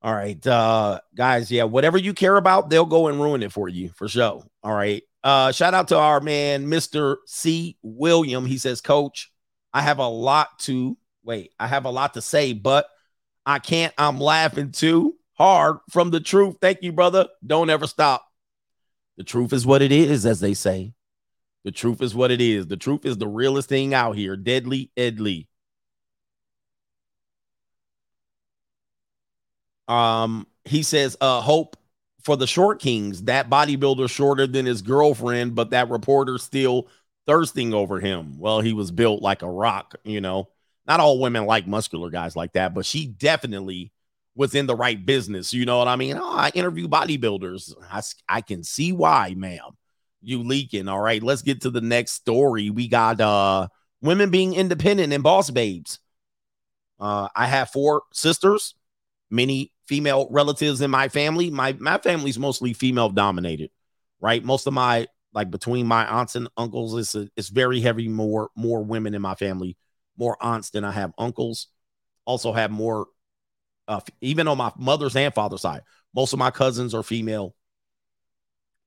All 0.00 0.14
right, 0.14 0.46
uh, 0.46 1.00
guys. 1.14 1.50
Yeah, 1.50 1.64
whatever 1.64 1.98
you 1.98 2.14
care 2.14 2.34
about, 2.34 2.70
they'll 2.70 2.86
go 2.86 3.08
and 3.08 3.20
ruin 3.20 3.42
it 3.42 3.52
for 3.52 3.68
you 3.68 3.90
for 3.90 4.08
sure. 4.08 4.42
All 4.62 4.72
right. 4.72 5.02
Uh, 5.24 5.50
shout 5.50 5.72
out 5.72 5.88
to 5.88 5.96
our 5.98 6.20
man, 6.20 6.66
Mr. 6.66 7.16
C. 7.26 7.78
William. 7.82 8.44
He 8.44 8.58
says, 8.58 8.82
Coach, 8.82 9.32
I 9.72 9.80
have 9.80 9.98
a 9.98 10.06
lot 10.06 10.58
to 10.60 10.98
wait. 11.24 11.52
I 11.58 11.66
have 11.66 11.86
a 11.86 11.90
lot 11.90 12.14
to 12.14 12.20
say, 12.20 12.52
but 12.52 12.86
I 13.46 13.58
can't. 13.58 13.94
I'm 13.96 14.20
laughing 14.20 14.70
too 14.70 15.14
hard 15.32 15.78
from 15.90 16.10
the 16.10 16.20
truth. 16.20 16.56
Thank 16.60 16.82
you, 16.82 16.92
brother. 16.92 17.26
Don't 17.44 17.70
ever 17.70 17.86
stop. 17.86 18.26
The 19.16 19.24
truth 19.24 19.54
is 19.54 19.64
what 19.64 19.80
it 19.80 19.92
is, 19.92 20.26
as 20.26 20.40
they 20.40 20.52
say. 20.52 20.92
The 21.64 21.72
truth 21.72 22.02
is 22.02 22.14
what 22.14 22.30
it 22.30 22.42
is. 22.42 22.66
The 22.66 22.76
truth 22.76 23.06
is 23.06 23.16
the 23.16 23.26
realest 23.26 23.70
thing 23.70 23.94
out 23.94 24.16
here. 24.16 24.36
Deadly 24.36 24.90
Edley. 24.94 25.46
Um, 29.88 30.46
he 30.64 30.82
says, 30.82 31.16
uh, 31.20 31.40
hope 31.40 31.76
for 32.24 32.36
the 32.36 32.46
short 32.46 32.80
kings, 32.80 33.24
that 33.24 33.50
bodybuilder 33.50 34.08
shorter 34.10 34.46
than 34.46 34.66
his 34.66 34.82
girlfriend, 34.82 35.54
but 35.54 35.70
that 35.70 35.90
reporter 35.90 36.38
still 36.38 36.88
thirsting 37.26 37.74
over 37.74 38.00
him. 38.00 38.38
Well, 38.38 38.60
he 38.60 38.72
was 38.72 38.90
built 38.90 39.22
like 39.22 39.42
a 39.42 39.50
rock, 39.50 39.94
you 40.04 40.20
know. 40.20 40.48
Not 40.86 41.00
all 41.00 41.20
women 41.20 41.46
like 41.46 41.66
muscular 41.66 42.10
guys 42.10 42.36
like 42.36 42.52
that, 42.54 42.74
but 42.74 42.84
she 42.84 43.06
definitely 43.06 43.92
was 44.34 44.54
in 44.54 44.66
the 44.66 44.76
right 44.76 45.04
business. 45.04 45.54
You 45.54 45.64
know 45.64 45.78
what 45.78 45.88
I 45.88 45.96
mean? 45.96 46.16
Oh, 46.18 46.36
I 46.36 46.50
interview 46.54 46.88
bodybuilders. 46.88 47.74
I, 47.90 48.02
I 48.28 48.40
can 48.40 48.64
see 48.64 48.92
why, 48.92 49.34
ma'am. 49.36 49.76
You 50.20 50.42
leaking. 50.42 50.88
All 50.88 51.00
right, 51.00 51.22
let's 51.22 51.42
get 51.42 51.62
to 51.62 51.70
the 51.70 51.80
next 51.80 52.12
story. 52.12 52.70
We 52.70 52.88
got 52.88 53.20
uh 53.20 53.68
women 54.00 54.30
being 54.30 54.54
independent 54.54 55.12
and 55.12 55.22
boss 55.22 55.50
babes. 55.50 55.98
Uh, 57.00 57.28
I 57.34 57.46
have 57.46 57.70
four 57.70 58.02
sisters, 58.12 58.74
many 59.30 59.72
female 59.86 60.28
relatives 60.30 60.80
in 60.80 60.90
my 60.90 61.08
family. 61.08 61.50
My 61.50 61.72
my 61.78 61.98
family's 61.98 62.38
mostly 62.38 62.72
female 62.72 63.08
dominated, 63.10 63.70
right? 64.20 64.44
Most 64.44 64.66
of 64.66 64.72
my 64.72 65.08
like 65.32 65.50
between 65.50 65.86
my 65.86 66.06
aunts 66.06 66.36
and 66.36 66.48
uncles, 66.56 66.96
it's 66.96 67.14
a, 67.14 67.28
it's 67.36 67.48
very 67.48 67.80
heavy. 67.80 68.08
More 68.08 68.50
more 68.56 68.82
women 68.82 69.14
in 69.14 69.22
my 69.22 69.34
family, 69.34 69.76
more 70.16 70.36
aunts 70.40 70.70
than 70.70 70.84
I 70.84 70.92
have 70.92 71.12
uncles. 71.18 71.68
Also 72.24 72.52
have 72.52 72.70
more, 72.70 73.08
uh, 73.86 74.00
even 74.22 74.48
on 74.48 74.56
my 74.56 74.72
mother's 74.78 75.14
and 75.14 75.34
father's 75.34 75.60
side. 75.60 75.82
Most 76.14 76.32
of 76.32 76.38
my 76.38 76.50
cousins 76.50 76.94
are 76.94 77.02
female, 77.02 77.54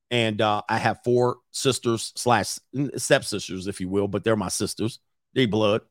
and 0.10 0.42
uh, 0.42 0.64
I 0.68 0.78
have 0.78 1.04
four 1.04 1.38
sisters 1.52 2.14
slash 2.16 2.58
stepsisters, 2.96 3.68
if 3.68 3.80
you 3.80 3.90
will, 3.90 4.08
but 4.08 4.24
they're 4.24 4.36
my 4.36 4.48
sisters. 4.48 5.00
They 5.36 5.46
blood, 5.46 5.82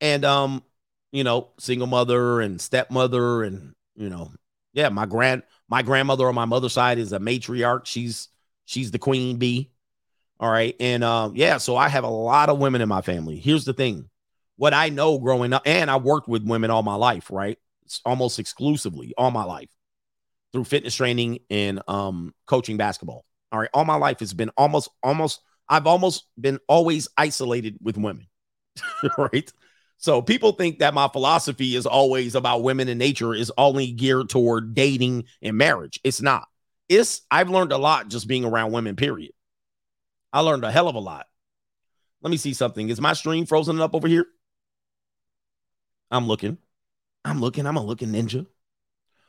and 0.00 0.24
um, 0.24 0.64
you 1.12 1.24
know, 1.24 1.50
single 1.58 1.86
mother 1.86 2.40
and 2.40 2.60
stepmother, 2.60 3.44
and 3.44 3.74
you 3.94 4.08
know, 4.08 4.32
yeah, 4.72 4.88
my 4.88 5.06
grand 5.06 5.42
my 5.68 5.82
grandmother 5.82 6.26
on 6.28 6.34
my 6.34 6.44
mother's 6.44 6.72
side 6.72 6.98
is 6.98 7.12
a 7.12 7.18
matriarch. 7.18 7.86
She's 7.86 8.28
she's 8.64 8.90
the 8.90 8.98
queen 8.98 9.36
bee. 9.36 9.70
All 10.40 10.50
right. 10.50 10.74
And 10.80 11.04
um, 11.04 11.34
yeah, 11.36 11.58
so 11.58 11.76
I 11.76 11.88
have 11.88 12.04
a 12.04 12.10
lot 12.10 12.48
of 12.48 12.58
women 12.58 12.80
in 12.80 12.88
my 12.88 13.00
family. 13.00 13.38
Here's 13.38 13.64
the 13.64 13.72
thing. 13.72 14.08
What 14.56 14.74
I 14.74 14.88
know 14.88 15.18
growing 15.18 15.52
up, 15.52 15.62
and 15.64 15.90
I 15.90 15.96
worked 15.96 16.28
with 16.28 16.44
women 16.44 16.70
all 16.70 16.82
my 16.82 16.94
life, 16.94 17.30
right? 17.30 17.58
It's 17.84 18.00
almost 18.04 18.38
exclusively 18.38 19.14
all 19.16 19.30
my 19.30 19.44
life 19.44 19.70
through 20.52 20.64
fitness 20.64 20.94
training 20.94 21.38
and 21.48 21.80
um 21.88 22.34
coaching 22.46 22.76
basketball. 22.76 23.24
All 23.52 23.60
right. 23.60 23.70
All 23.72 23.84
my 23.84 23.96
life 23.96 24.20
has 24.20 24.32
been 24.32 24.50
almost, 24.56 24.88
almost, 25.02 25.40
I've 25.68 25.86
almost 25.86 26.24
been 26.40 26.58
always 26.68 27.08
isolated 27.16 27.76
with 27.82 27.96
women. 27.96 28.26
right. 29.18 29.52
So 30.02 30.20
people 30.20 30.50
think 30.50 30.80
that 30.80 30.94
my 30.94 31.06
philosophy 31.06 31.76
is 31.76 31.86
always 31.86 32.34
about 32.34 32.64
women 32.64 32.88
and 32.88 32.98
nature 32.98 33.34
is 33.34 33.52
only 33.56 33.92
geared 33.92 34.28
toward 34.28 34.74
dating 34.74 35.26
and 35.40 35.56
marriage. 35.56 36.00
It's 36.02 36.20
not. 36.20 36.48
It's 36.88 37.22
I've 37.30 37.50
learned 37.50 37.70
a 37.70 37.78
lot 37.78 38.08
just 38.08 38.26
being 38.26 38.44
around 38.44 38.72
women, 38.72 38.96
period. 38.96 39.30
I 40.32 40.40
learned 40.40 40.64
a 40.64 40.72
hell 40.72 40.88
of 40.88 40.96
a 40.96 40.98
lot. 40.98 41.26
Let 42.20 42.32
me 42.32 42.36
see 42.36 42.52
something. 42.52 42.88
Is 42.88 43.00
my 43.00 43.12
stream 43.12 43.46
frozen 43.46 43.80
up 43.80 43.94
over 43.94 44.08
here? 44.08 44.26
I'm 46.10 46.26
looking. 46.26 46.58
I'm 47.24 47.40
looking. 47.40 47.64
I'm 47.64 47.76
a 47.76 47.84
looking 47.84 48.08
ninja. 48.08 48.46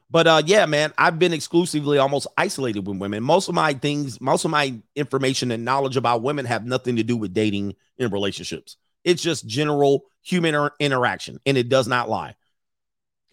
But 0.10 0.26
uh, 0.26 0.42
yeah, 0.44 0.66
man, 0.66 0.92
I've 0.98 1.20
been 1.20 1.34
exclusively 1.34 2.00
almost 2.00 2.26
isolated 2.36 2.88
with 2.88 2.98
women. 2.98 3.22
Most 3.22 3.48
of 3.48 3.54
my 3.54 3.76
things, 3.76 4.20
most 4.20 4.44
of 4.44 4.50
my 4.50 4.80
information 4.96 5.52
and 5.52 5.64
knowledge 5.64 5.98
about 5.98 6.24
women 6.24 6.46
have 6.46 6.66
nothing 6.66 6.96
to 6.96 7.04
do 7.04 7.16
with 7.16 7.32
dating 7.32 7.76
and 8.00 8.12
relationships. 8.12 8.78
It's 9.04 9.22
just 9.22 9.46
general 9.46 10.06
human 10.24 10.70
interaction, 10.80 11.40
and 11.46 11.58
it 11.58 11.70
does 11.70 11.88
not 11.88 12.10
lie. 12.10 12.36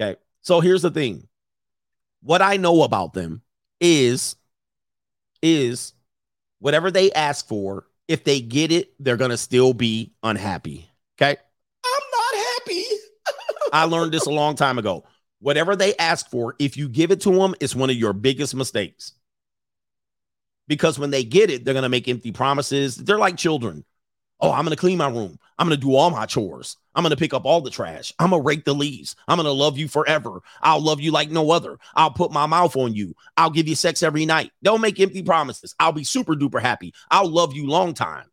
Okay. 0.00 0.18
So 0.42 0.60
here's 0.60 0.82
the 0.82 0.90
thing. 0.90 1.26
What 2.22 2.42
I 2.42 2.56
know 2.56 2.82
about 2.82 3.14
them 3.14 3.42
is 3.80 4.36
is 5.42 5.94
whatever 6.58 6.90
they 6.90 7.10
ask 7.12 7.46
for, 7.48 7.86
if 8.08 8.24
they 8.24 8.40
get 8.40 8.72
it, 8.72 8.92
they're 8.98 9.16
gonna 9.16 9.36
still 9.36 9.72
be 9.72 10.12
unhappy. 10.22 10.88
Okay. 11.20 11.36
I'm 11.84 12.02
not 12.12 12.46
happy. 12.46 12.84
I 13.72 13.84
learned 13.84 14.12
this 14.12 14.26
a 14.26 14.30
long 14.30 14.56
time 14.56 14.78
ago. 14.78 15.04
Whatever 15.38 15.76
they 15.76 15.96
ask 15.96 16.28
for, 16.28 16.54
if 16.58 16.76
you 16.76 16.88
give 16.88 17.10
it 17.10 17.22
to 17.22 17.30
them, 17.30 17.54
it's 17.60 17.74
one 17.74 17.88
of 17.88 17.96
your 17.96 18.12
biggest 18.12 18.54
mistakes. 18.54 19.12
Because 20.68 20.98
when 20.98 21.10
they 21.10 21.24
get 21.24 21.50
it, 21.50 21.64
they're 21.64 21.74
gonna 21.74 21.88
make 21.88 22.08
empty 22.08 22.32
promises. 22.32 22.96
They're 22.96 23.18
like 23.18 23.36
children. 23.36 23.84
Oh, 24.40 24.52
I'm 24.52 24.64
gonna 24.64 24.76
clean 24.76 24.98
my 24.98 25.08
room. 25.08 25.38
I'm 25.58 25.66
gonna 25.66 25.76
do 25.76 25.94
all 25.94 26.10
my 26.10 26.24
chores. 26.24 26.76
I'm 26.94 27.02
gonna 27.02 27.16
pick 27.16 27.34
up 27.34 27.44
all 27.44 27.60
the 27.60 27.70
trash. 27.70 28.14
I'm 28.18 28.30
gonna 28.30 28.42
rake 28.42 28.64
the 28.64 28.74
leaves. 28.74 29.14
I'm 29.28 29.36
gonna 29.36 29.50
love 29.50 29.76
you 29.76 29.88
forever. 29.88 30.40
I'll 30.62 30.80
love 30.80 31.00
you 31.00 31.10
like 31.10 31.30
no 31.30 31.50
other. 31.50 31.78
I'll 31.94 32.10
put 32.10 32.32
my 32.32 32.46
mouth 32.46 32.76
on 32.76 32.94
you. 32.94 33.14
I'll 33.36 33.50
give 33.50 33.68
you 33.68 33.74
sex 33.74 34.02
every 34.02 34.24
night. 34.24 34.52
Don't 34.62 34.80
make 34.80 34.98
empty 34.98 35.22
promises. 35.22 35.74
I'll 35.78 35.92
be 35.92 36.04
super 36.04 36.34
duper 36.34 36.60
happy. 36.60 36.94
I'll 37.10 37.28
love 37.28 37.54
you 37.54 37.66
long 37.66 37.92
time. 37.92 38.26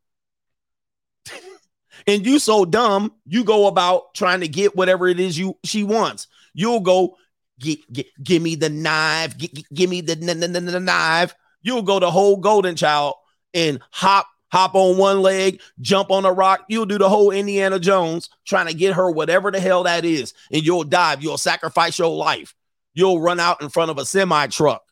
and 2.08 2.26
you 2.26 2.40
so 2.40 2.64
dumb, 2.64 3.14
you 3.26 3.44
go 3.44 3.68
about 3.68 4.14
trying 4.14 4.40
to 4.40 4.48
get 4.48 4.76
whatever 4.76 5.08
it 5.08 5.20
is 5.20 5.38
you 5.38 5.58
she 5.66 5.84
wants. 5.84 6.28
You'll 6.54 6.80
go 6.80 7.18
get, 7.60 7.92
get 7.92 8.08
give 8.24 8.42
me 8.42 8.56
the 8.56 8.70
knife, 8.70 9.36
give 9.38 9.90
me 9.90 10.02
the, 10.02 10.80
knife. 10.82 11.36
You'll 11.62 11.82
go 11.82 12.00
the 12.00 12.10
whole 12.10 12.38
golden 12.38 12.78
child 12.78 13.16
and 13.54 13.80
hop 13.92 14.28
hop 14.52 14.76
on 14.76 14.98
one 14.98 15.22
leg, 15.22 15.62
jump 15.82 16.12
on 16.12 16.26
a 16.26 16.32
rock. 16.32 16.66
You'll 16.68 16.86
do 16.86 16.98
the 16.98 17.10
whole 17.10 17.32
Indiana 17.32 17.80
Jones 17.80 18.30
trying 18.46 18.68
to 18.68 18.74
get 18.74 18.94
her 18.96 19.10
whatever 19.12 19.52
the 19.52 19.60
hell 19.60 19.84
that 19.84 20.06
is, 20.06 20.34
and 20.52 20.64
you'll 20.64 20.84
dive. 20.84 21.22
You'll 21.22 21.38
sacrifice 21.38 22.00
your 22.00 22.16
life. 22.16 22.56
You'll 22.94 23.22
run 23.22 23.40
out 23.40 23.62
in 23.62 23.70
front 23.70 23.92
of 23.92 23.98
a 23.98 24.06
semi 24.06 24.48
truck. 24.48 24.84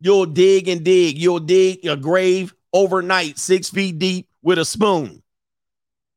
You'll 0.00 0.26
dig 0.26 0.68
and 0.68 0.84
dig. 0.84 1.18
You'll 1.18 1.40
dig 1.40 1.86
a 1.86 1.96
grave 1.96 2.54
overnight, 2.72 3.38
six 3.38 3.70
feet 3.70 3.98
deep 3.98 4.28
with 4.42 4.58
a 4.58 4.64
spoon. 4.64 5.22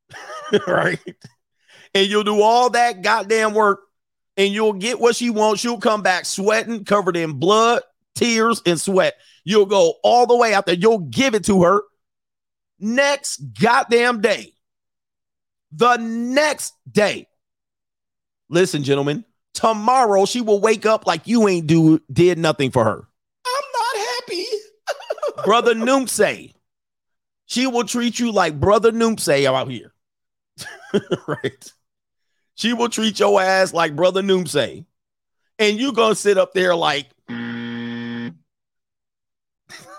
right? 0.68 1.00
And 1.94 2.08
you'll 2.08 2.24
do 2.24 2.42
all 2.42 2.70
that 2.72 3.02
goddamn 3.02 3.54
work 3.54 3.82
and 4.36 4.54
you'll 4.54 4.74
get 4.74 5.00
what 5.00 5.16
she 5.16 5.30
wants. 5.30 5.62
She'll 5.62 5.80
come 5.80 6.02
back 6.02 6.26
sweating, 6.26 6.86
covered 6.86 7.18
in 7.18 7.34
blood, 7.34 7.82
tears, 8.18 8.62
and 8.66 8.80
sweat. 8.80 9.16
You'll 9.44 9.66
go 9.66 9.96
all 10.04 10.26
the 10.26 10.36
way 10.36 10.54
out 10.54 10.66
there. 10.66 10.76
You'll 10.76 11.00
give 11.00 11.36
it 11.36 11.46
to 11.46 11.64
her 11.64 11.82
next 12.80 13.38
goddamn 13.60 14.22
day. 14.22 14.54
The 15.72 15.98
next 15.98 16.74
day. 16.90 17.28
Listen, 18.50 18.84
gentlemen, 18.84 19.26
tomorrow 19.54 20.26
she 20.26 20.42
will 20.42 20.60
wake 20.60 20.86
up 20.86 21.06
like 21.06 21.28
you 21.28 21.48
ain't 21.48 21.68
do 21.68 22.00
did 22.12 22.38
nothing 22.38 22.72
for 22.72 22.84
her. 22.84 23.08
I'm 23.46 23.64
not 23.74 24.08
happy. 24.08 24.46
Brother 25.46 25.76
Noomsay. 25.76 26.54
She 27.46 27.68
will 27.68 27.86
treat 27.86 28.20
you 28.20 28.32
like 28.32 28.60
Brother 28.60 28.92
Noomsay 28.92 29.46
out 29.46 29.70
here. 29.70 29.94
right. 31.28 31.72
She 32.56 32.74
will 32.74 32.90
treat 32.90 33.20
your 33.20 33.42
ass 33.42 33.74
like 33.74 33.96
Brother 33.96 34.22
Noomsay. 34.22 34.86
And 35.60 35.80
you 35.80 35.92
gonna 35.92 36.16
sit 36.16 36.38
up 36.38 36.54
there 36.54 36.76
like 36.76 37.08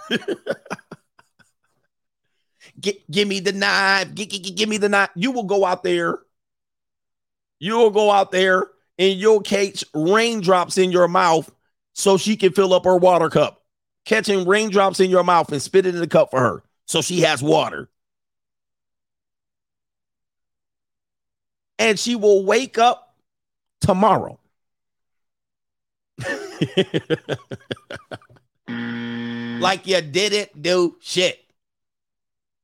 Give 2.80 3.26
me 3.26 3.40
the 3.40 3.52
knife. 3.52 4.14
Gi- 4.14 4.26
gi- 4.26 4.38
gi- 4.40 4.50
give 4.52 4.68
me 4.68 4.76
the 4.76 4.88
knife. 4.88 5.10
You 5.14 5.32
will 5.32 5.44
go 5.44 5.64
out 5.64 5.82
there. 5.82 6.18
You'll 7.58 7.90
go 7.90 8.10
out 8.10 8.30
there 8.30 8.66
and 8.98 9.18
you'll 9.18 9.40
catch 9.40 9.84
raindrops 9.94 10.78
in 10.78 10.92
your 10.92 11.08
mouth 11.08 11.50
so 11.94 12.16
she 12.16 12.36
can 12.36 12.52
fill 12.52 12.72
up 12.72 12.84
her 12.84 12.96
water 12.96 13.30
cup. 13.30 13.64
Catching 14.04 14.46
raindrops 14.46 15.00
in 15.00 15.10
your 15.10 15.24
mouth 15.24 15.50
and 15.50 15.60
spit 15.60 15.86
it 15.86 15.94
in 15.94 16.00
the 16.00 16.06
cup 16.06 16.30
for 16.30 16.40
her 16.40 16.62
so 16.86 17.02
she 17.02 17.20
has 17.20 17.42
water. 17.42 17.88
And 21.78 21.98
she 21.98 22.16
will 22.16 22.44
wake 22.44 22.78
up 22.78 23.14
tomorrow. 23.80 24.38
like 29.60 29.86
you 29.86 30.00
didn't 30.00 30.62
do 30.62 30.96
shit. 31.00 31.38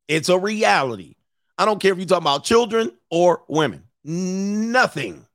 It's 0.08 0.28
a 0.28 0.38
reality. 0.38 1.14
I 1.56 1.64
don't 1.64 1.80
care 1.80 1.92
if 1.92 1.98
you're 1.98 2.06
talking 2.06 2.24
about 2.24 2.44
children 2.44 2.92
or 3.10 3.42
women. 3.48 3.84
Nothing. 4.04 5.26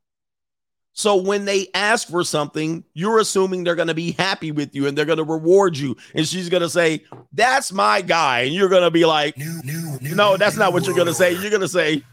So 0.93 1.15
when 1.15 1.45
they 1.45 1.67
ask 1.73 2.09
for 2.09 2.25
something, 2.25 2.83
you're 2.93 3.19
assuming 3.19 3.63
they're 3.63 3.75
going 3.75 3.87
to 3.87 3.93
be 3.93 4.11
happy 4.11 4.51
with 4.51 4.75
you 4.75 4.85
and 4.85 4.97
they're 4.97 5.05
going 5.05 5.17
to 5.17 5.23
reward 5.23 5.77
you. 5.77 5.95
And 6.13 6.27
she's 6.27 6.49
going 6.49 6.61
to 6.61 6.69
say, 6.69 7.05
That's 7.31 7.71
my 7.71 8.01
guy. 8.01 8.41
And 8.41 8.53
you're 8.53 8.67
going 8.67 8.83
to 8.83 8.91
be 8.91 9.05
like, 9.05 9.37
No, 9.37 10.35
that's 10.35 10.57
not 10.57 10.73
what 10.73 10.85
you're 10.85 10.95
going 10.95 11.07
to 11.07 11.13
say. 11.13 11.31
You're 11.31 11.51
going 11.51 11.61
to 11.61 11.69
say, 11.69 12.03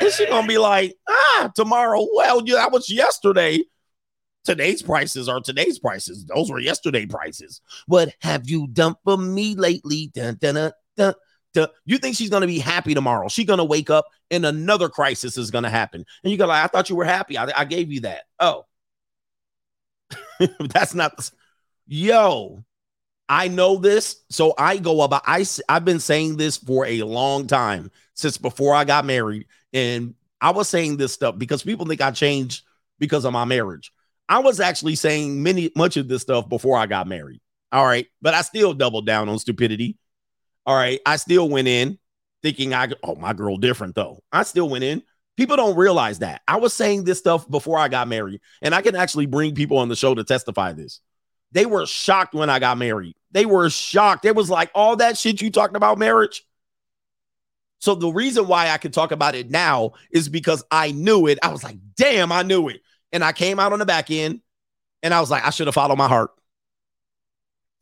And 0.00 0.12
she's 0.12 0.28
going 0.28 0.42
to 0.42 0.48
be 0.48 0.58
like, 0.58 0.94
Ah, 1.08 1.50
tomorrow. 1.54 2.06
Well, 2.14 2.42
yeah, 2.46 2.56
that 2.56 2.70
was 2.70 2.88
yesterday. 2.88 3.58
Today's 4.44 4.82
prices 4.82 5.28
are 5.28 5.40
today's 5.40 5.78
prices. 5.78 6.24
Those 6.24 6.50
were 6.50 6.58
yesterday 6.58 7.06
prices. 7.06 7.60
What 7.86 8.14
have 8.20 8.48
you 8.48 8.68
done 8.68 8.94
for 9.04 9.18
me 9.18 9.54
lately? 9.54 10.10
Dun, 10.14 10.36
dun, 10.40 10.72
dun, 10.96 11.14
dun. 11.52 11.68
You 11.84 11.98
think 11.98 12.16
she's 12.16 12.30
gonna 12.30 12.46
be 12.46 12.58
happy 12.58 12.94
tomorrow? 12.94 13.28
She's 13.28 13.46
gonna 13.46 13.64
wake 13.64 13.90
up 13.90 14.06
and 14.30 14.46
another 14.46 14.88
crisis 14.88 15.36
is 15.36 15.50
gonna 15.50 15.70
happen. 15.70 16.04
And 16.22 16.30
you 16.30 16.38
go 16.38 16.46
like, 16.46 16.64
I 16.64 16.68
thought 16.68 16.88
you 16.88 16.96
were 16.96 17.04
happy. 17.04 17.36
I, 17.36 17.50
I 17.54 17.64
gave 17.64 17.92
you 17.92 18.00
that. 18.00 18.22
Oh, 18.38 18.64
that's 20.60 20.94
not. 20.94 21.30
Yo, 21.86 22.64
I 23.28 23.48
know 23.48 23.76
this, 23.76 24.22
so 24.30 24.54
I 24.56 24.78
go 24.78 25.02
about. 25.02 25.22
i 25.26 25.44
i've 25.68 25.84
been 25.84 26.00
saying 26.00 26.36
this 26.36 26.56
for 26.56 26.86
a 26.86 27.02
long 27.02 27.46
time 27.46 27.90
since 28.14 28.38
before 28.38 28.74
I 28.74 28.84
got 28.84 29.04
married, 29.04 29.46
and 29.72 30.14
I 30.40 30.50
was 30.50 30.68
saying 30.68 30.96
this 30.96 31.12
stuff 31.12 31.36
because 31.36 31.62
people 31.62 31.86
think 31.86 32.00
I 32.00 32.10
changed 32.10 32.62
because 32.98 33.24
of 33.24 33.32
my 33.32 33.44
marriage. 33.44 33.92
I 34.30 34.38
was 34.38 34.60
actually 34.60 34.94
saying 34.94 35.42
many 35.42 35.72
much 35.76 35.96
of 35.96 36.06
this 36.06 36.22
stuff 36.22 36.48
before 36.48 36.78
I 36.78 36.86
got 36.86 37.08
married. 37.08 37.40
All 37.72 37.84
right, 37.84 38.06
but 38.22 38.32
I 38.32 38.42
still 38.42 38.72
doubled 38.72 39.04
down 39.04 39.28
on 39.28 39.38
stupidity. 39.40 39.98
All 40.64 40.76
right, 40.76 41.00
I 41.04 41.16
still 41.16 41.48
went 41.48 41.66
in 41.66 41.98
thinking 42.42 42.72
I 42.72 42.88
oh 43.02 43.16
my 43.16 43.32
girl 43.32 43.56
different 43.56 43.96
though. 43.96 44.22
I 44.32 44.44
still 44.44 44.68
went 44.68 44.84
in. 44.84 45.02
People 45.36 45.56
don't 45.56 45.76
realize 45.76 46.20
that. 46.20 46.42
I 46.46 46.56
was 46.58 46.72
saying 46.72 47.04
this 47.04 47.18
stuff 47.18 47.48
before 47.50 47.76
I 47.78 47.88
got 47.88 48.06
married, 48.06 48.40
and 48.62 48.72
I 48.72 48.82
can 48.82 48.94
actually 48.94 49.26
bring 49.26 49.54
people 49.54 49.78
on 49.78 49.88
the 49.88 49.96
show 49.96 50.14
to 50.14 50.22
testify 50.22 50.72
this. 50.74 51.00
They 51.50 51.66
were 51.66 51.84
shocked 51.86 52.32
when 52.32 52.50
I 52.50 52.60
got 52.60 52.78
married. 52.78 53.16
They 53.32 53.46
were 53.46 53.68
shocked. 53.68 54.24
It 54.26 54.36
was 54.36 54.48
like 54.48 54.70
all 54.76 54.96
that 54.96 55.18
shit 55.18 55.42
you 55.42 55.50
talking 55.50 55.76
about 55.76 55.98
marriage. 55.98 56.44
So 57.80 57.96
the 57.96 58.12
reason 58.12 58.46
why 58.46 58.68
I 58.68 58.78
can 58.78 58.92
talk 58.92 59.10
about 59.10 59.34
it 59.34 59.50
now 59.50 59.92
is 60.12 60.28
because 60.28 60.62
I 60.70 60.92
knew 60.92 61.26
it. 61.26 61.38
I 61.42 61.48
was 61.48 61.64
like, 61.64 61.78
damn, 61.96 62.30
I 62.30 62.42
knew 62.42 62.68
it. 62.68 62.82
And 63.12 63.24
I 63.24 63.32
came 63.32 63.58
out 63.58 63.72
on 63.72 63.78
the 63.78 63.86
back 63.86 64.10
end 64.10 64.40
and 65.02 65.12
I 65.12 65.20
was 65.20 65.30
like, 65.30 65.44
I 65.44 65.50
should 65.50 65.66
have 65.66 65.74
followed 65.74 65.98
my 65.98 66.08
heart. 66.08 66.30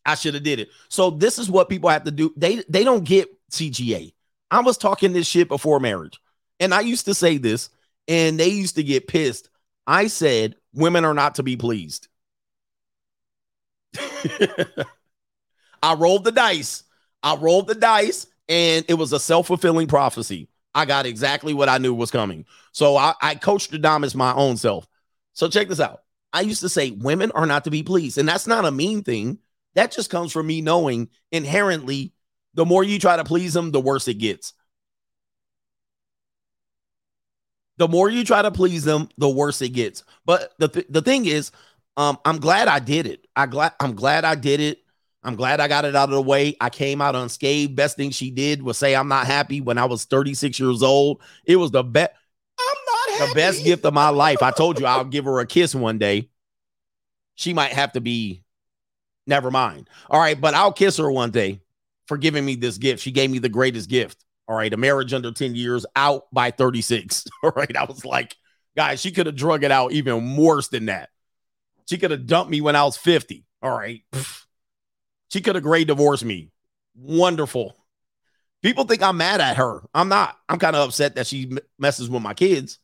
I 0.05 0.15
should 0.15 0.35
have 0.35 0.43
did 0.43 0.59
it. 0.59 0.71
So 0.89 1.11
this 1.11 1.39
is 1.39 1.51
what 1.51 1.69
people 1.69 1.91
have 1.91 2.05
to 2.05 2.11
do. 2.11 2.33
They 2.37 2.63
they 2.69 2.83
don't 2.83 3.05
get 3.05 3.29
CGA. 3.51 4.15
I 4.51 4.61
was 4.61 4.79
talking 4.79 5.13
this 5.13 5.27
shit 5.27 5.49
before 5.49 5.81
marriage. 5.81 6.19
And 6.61 6.73
I 6.73 6.81
used 6.81 7.05
to 7.05 7.15
say 7.15 7.37
this 7.37 7.69
and 8.09 8.41
they 8.41 8.49
used 8.49 8.77
to 8.77 8.83
get 8.83 9.07
pissed. 9.07 9.51
I 9.87 10.07
said 10.07 10.57
women 10.73 11.05
are 11.05 11.15
not 11.15 11.35
to 11.37 11.43
be 11.43 11.57
pleased. 11.57 12.09
I 15.83 15.95
rolled 15.95 16.25
the 16.25 16.33
dice. 16.33 16.85
I 17.23 17.37
rolled 17.37 17.67
the 17.69 17.75
dice 17.75 18.27
and 18.49 18.85
it 18.89 18.95
was 18.95 19.13
a 19.13 19.21
self-fulfilling 19.21 19.89
prophecy. 19.89 20.49
I 20.75 20.85
got 20.85 21.07
exactly 21.07 21.55
what 21.55 21.69
I 21.69 21.79
knew 21.79 21.95
was 21.95 22.11
coming. 22.11 22.45
So 22.73 22.97
I, 22.97 23.15
I 23.21 23.35
coached 23.35 23.73
Adamas 23.73 24.15
my 24.15 24.33
own 24.35 24.57
self. 24.57 24.87
So 25.35 25.49
check 25.49 25.69
this 25.69 25.81
out. 25.81 26.03
I 26.33 26.43
used 26.43 26.61
to 26.61 26.69
say 26.69 26.91
women 26.91 27.31
are 27.33 27.47
not 27.47 27.65
to 27.65 27.71
be 27.71 27.83
pleased. 27.83 28.19
And 28.19 28.29
that's 28.29 28.47
not 28.47 28.65
a 28.65 28.71
mean 28.71 29.03
thing. 29.03 29.39
That 29.75 29.93
just 29.93 30.11
comes 30.11 30.33
from 30.33 30.47
me 30.47 30.61
knowing 30.61 31.09
inherently 31.31 32.13
the 32.55 32.67
more 32.67 32.83
you 32.83 32.99
try 32.99 33.17
to 33.17 33.25
please 33.25 33.55
them, 33.55 33.71
the 33.71 33.81
worse 33.81 34.09
it 34.09 34.15
gets. 34.15 34.53
The 37.77 37.87
more 37.89 38.11
you 38.11 38.25
try 38.25 38.43
to 38.43 38.51
please 38.51 38.83
them, 38.85 39.09
the 39.19 39.29
worse 39.29 39.63
it 39.63 39.69
gets. 39.69 40.03
But 40.27 40.53
the, 40.59 40.69
th- 40.69 40.87
the 40.91 41.03
thing 41.03 41.27
is, 41.27 41.53
um, 41.97 42.19
I'm 42.25 42.39
glad 42.39 42.67
I 42.67 42.81
did 42.81 43.07
it. 43.07 43.27
I 43.37 43.47
glad 43.47 43.73
I'm 43.81 43.95
glad 43.95 44.25
I 44.25 44.35
did 44.35 44.61
it. 44.61 44.79
I'm 45.23 45.37
glad 45.37 45.61
I 45.61 45.69
got 45.69 45.85
it 45.85 45.95
out 45.97 46.09
of 46.09 46.15
the 46.15 46.23
way. 46.23 46.57
I 46.61 46.71
came 46.71 47.01
out 47.01 47.17
unscathed. 47.17 47.77
Best 47.77 47.97
thing 47.97 48.11
she 48.11 48.31
did 48.31 48.63
was 48.63 48.79
say 48.79 48.95
I'm 48.95 49.09
not 49.09 49.27
happy 49.27 49.61
when 49.61 49.79
I 49.79 49.85
was 49.85 50.05
36 50.05 50.59
years 50.59 50.83
old. 50.83 51.23
It 51.45 51.57
was 51.57 51.71
the 51.71 51.83
best. 51.85 52.13
The 53.19 53.33
best 53.35 53.65
gift 53.65 53.85
of 53.85 53.95
my 53.95 54.11
life. 54.11 54.43
I 54.43 54.51
told 54.51 54.79
you 54.79 54.87
I'll 54.87 55.05
give 55.05 55.25
her 55.25 55.41
a 55.41 55.47
kiss 55.47 55.75
one 55.75 55.99
day. 55.99 56.31
She 57.35 57.53
might 57.53 57.73
have 57.73 57.93
to 57.93 58.01
be, 58.01 58.43
never 59.27 59.51
mind. 59.51 59.89
All 60.11 60.21
right, 60.21 60.41
but 60.41 60.55
I'll 60.55 60.73
kiss 60.73 60.97
her 60.99 61.11
one 61.11 61.31
day 61.31 61.61
for 62.07 62.17
giving 62.17 62.45
me 62.45 62.55
this 62.57 62.79
gift. 62.79 63.03
She 63.03 63.13
gave 63.13 63.31
me 63.31 63.39
the 63.39 63.49
greatest 63.49 63.89
gift. 63.89 64.25
All 64.49 64.57
right, 64.57 64.73
a 64.73 64.77
marriage 64.77 65.13
under 65.13 65.31
10 65.31 65.55
years 65.55 65.85
out 65.95 66.25
by 66.33 66.51
36. 66.51 67.27
All 67.43 67.53
right, 67.55 67.77
I 67.77 67.85
was 67.85 68.05
like, 68.05 68.35
guys, 68.77 69.01
she 69.01 69.11
could 69.11 69.27
have 69.27 69.37
drug 69.37 69.63
it 69.63 69.71
out 69.71 69.93
even 69.93 70.37
worse 70.37 70.69
than 70.69 70.87
that. 70.87 71.11
She 71.89 71.99
could 71.99 72.11
have 72.11 72.27
dumped 72.27 72.51
me 72.51 72.61
when 72.61 72.77
I 72.77 72.85
was 72.85 72.97
50. 72.97 73.45
All 73.63 73.77
right. 73.77 74.03
She 75.31 75.41
could 75.41 75.57
have 75.57 75.65
great 75.65 75.87
divorced 75.87 76.25
me. 76.25 76.51
Wonderful. 76.95 77.77
People 78.63 78.85
think 78.85 79.03
I'm 79.03 79.17
mad 79.17 79.41
at 79.41 79.57
her. 79.57 79.83
I'm 79.95 80.09
not. 80.09 80.37
I'm 80.49 80.59
kind 80.59 80.75
of 80.75 80.89
upset 80.89 81.15
that 81.15 81.27
she 81.27 81.53
messes 81.79 82.11
with 82.11 82.23
my 82.23 82.35
kids. 82.35 82.79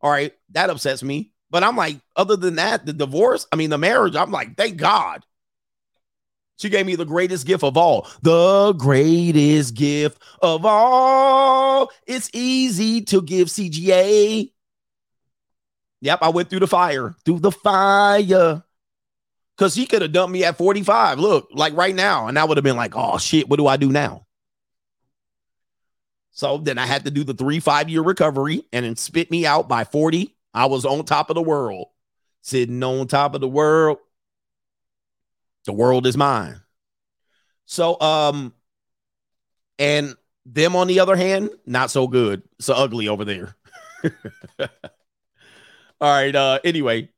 All 0.00 0.10
right. 0.10 0.32
That 0.50 0.70
upsets 0.70 1.02
me. 1.02 1.32
But 1.50 1.64
I'm 1.64 1.76
like, 1.76 1.98
other 2.16 2.36
than 2.36 2.56
that, 2.56 2.86
the 2.86 2.92
divorce, 2.92 3.46
I 3.52 3.56
mean, 3.56 3.70
the 3.70 3.78
marriage, 3.78 4.14
I'm 4.14 4.30
like, 4.30 4.56
thank 4.56 4.76
God. 4.76 5.24
She 6.58 6.68
gave 6.68 6.84
me 6.84 6.94
the 6.94 7.06
greatest 7.06 7.46
gift 7.46 7.64
of 7.64 7.76
all. 7.76 8.06
The 8.22 8.74
greatest 8.74 9.74
gift 9.74 10.22
of 10.42 10.66
all. 10.66 11.90
It's 12.06 12.30
easy 12.34 13.00
to 13.06 13.22
give 13.22 13.48
CGA. 13.48 14.52
Yep, 16.02 16.18
I 16.22 16.28
went 16.28 16.50
through 16.50 16.60
the 16.60 16.66
fire, 16.66 17.14
through 17.24 17.40
the 17.40 17.50
fire. 17.50 18.62
Because 19.56 19.74
he 19.74 19.86
could 19.86 20.02
have 20.02 20.12
dumped 20.12 20.32
me 20.32 20.44
at 20.44 20.56
45. 20.56 21.18
Look, 21.18 21.48
like 21.52 21.74
right 21.76 21.94
now. 21.94 22.28
And 22.28 22.38
I 22.38 22.44
would 22.44 22.56
have 22.56 22.64
been 22.64 22.76
like, 22.76 22.92
oh 22.94 23.18
shit, 23.18 23.48
what 23.48 23.56
do 23.56 23.66
I 23.66 23.76
do 23.76 23.90
now? 23.90 24.26
So 26.32 26.58
then 26.58 26.78
I 26.78 26.86
had 26.86 27.04
to 27.04 27.10
do 27.10 27.24
the 27.24 27.34
three, 27.34 27.60
five 27.60 27.88
year 27.88 28.02
recovery 28.02 28.62
and 28.72 28.84
then 28.84 28.96
spit 28.96 29.30
me 29.30 29.46
out 29.46 29.68
by 29.68 29.84
40. 29.84 30.34
I 30.54 30.66
was 30.66 30.84
on 30.84 31.04
top 31.04 31.30
of 31.30 31.34
the 31.34 31.42
world, 31.42 31.88
sitting 32.42 32.82
on 32.82 33.06
top 33.08 33.34
of 33.34 33.40
the 33.40 33.48
world. 33.48 33.98
The 35.64 35.72
world 35.72 36.06
is 36.06 36.16
mine. 36.16 36.60
So, 37.66 38.00
um, 38.00 38.54
and 39.78 40.16
them 40.46 40.74
on 40.76 40.86
the 40.86 41.00
other 41.00 41.16
hand, 41.16 41.50
not 41.66 41.90
so 41.90 42.08
good. 42.08 42.42
So 42.60 42.74
ugly 42.74 43.08
over 43.08 43.24
there. 43.24 43.54
All 44.60 44.68
right. 46.00 46.34
Uh, 46.34 46.58
anyway, 46.64 47.10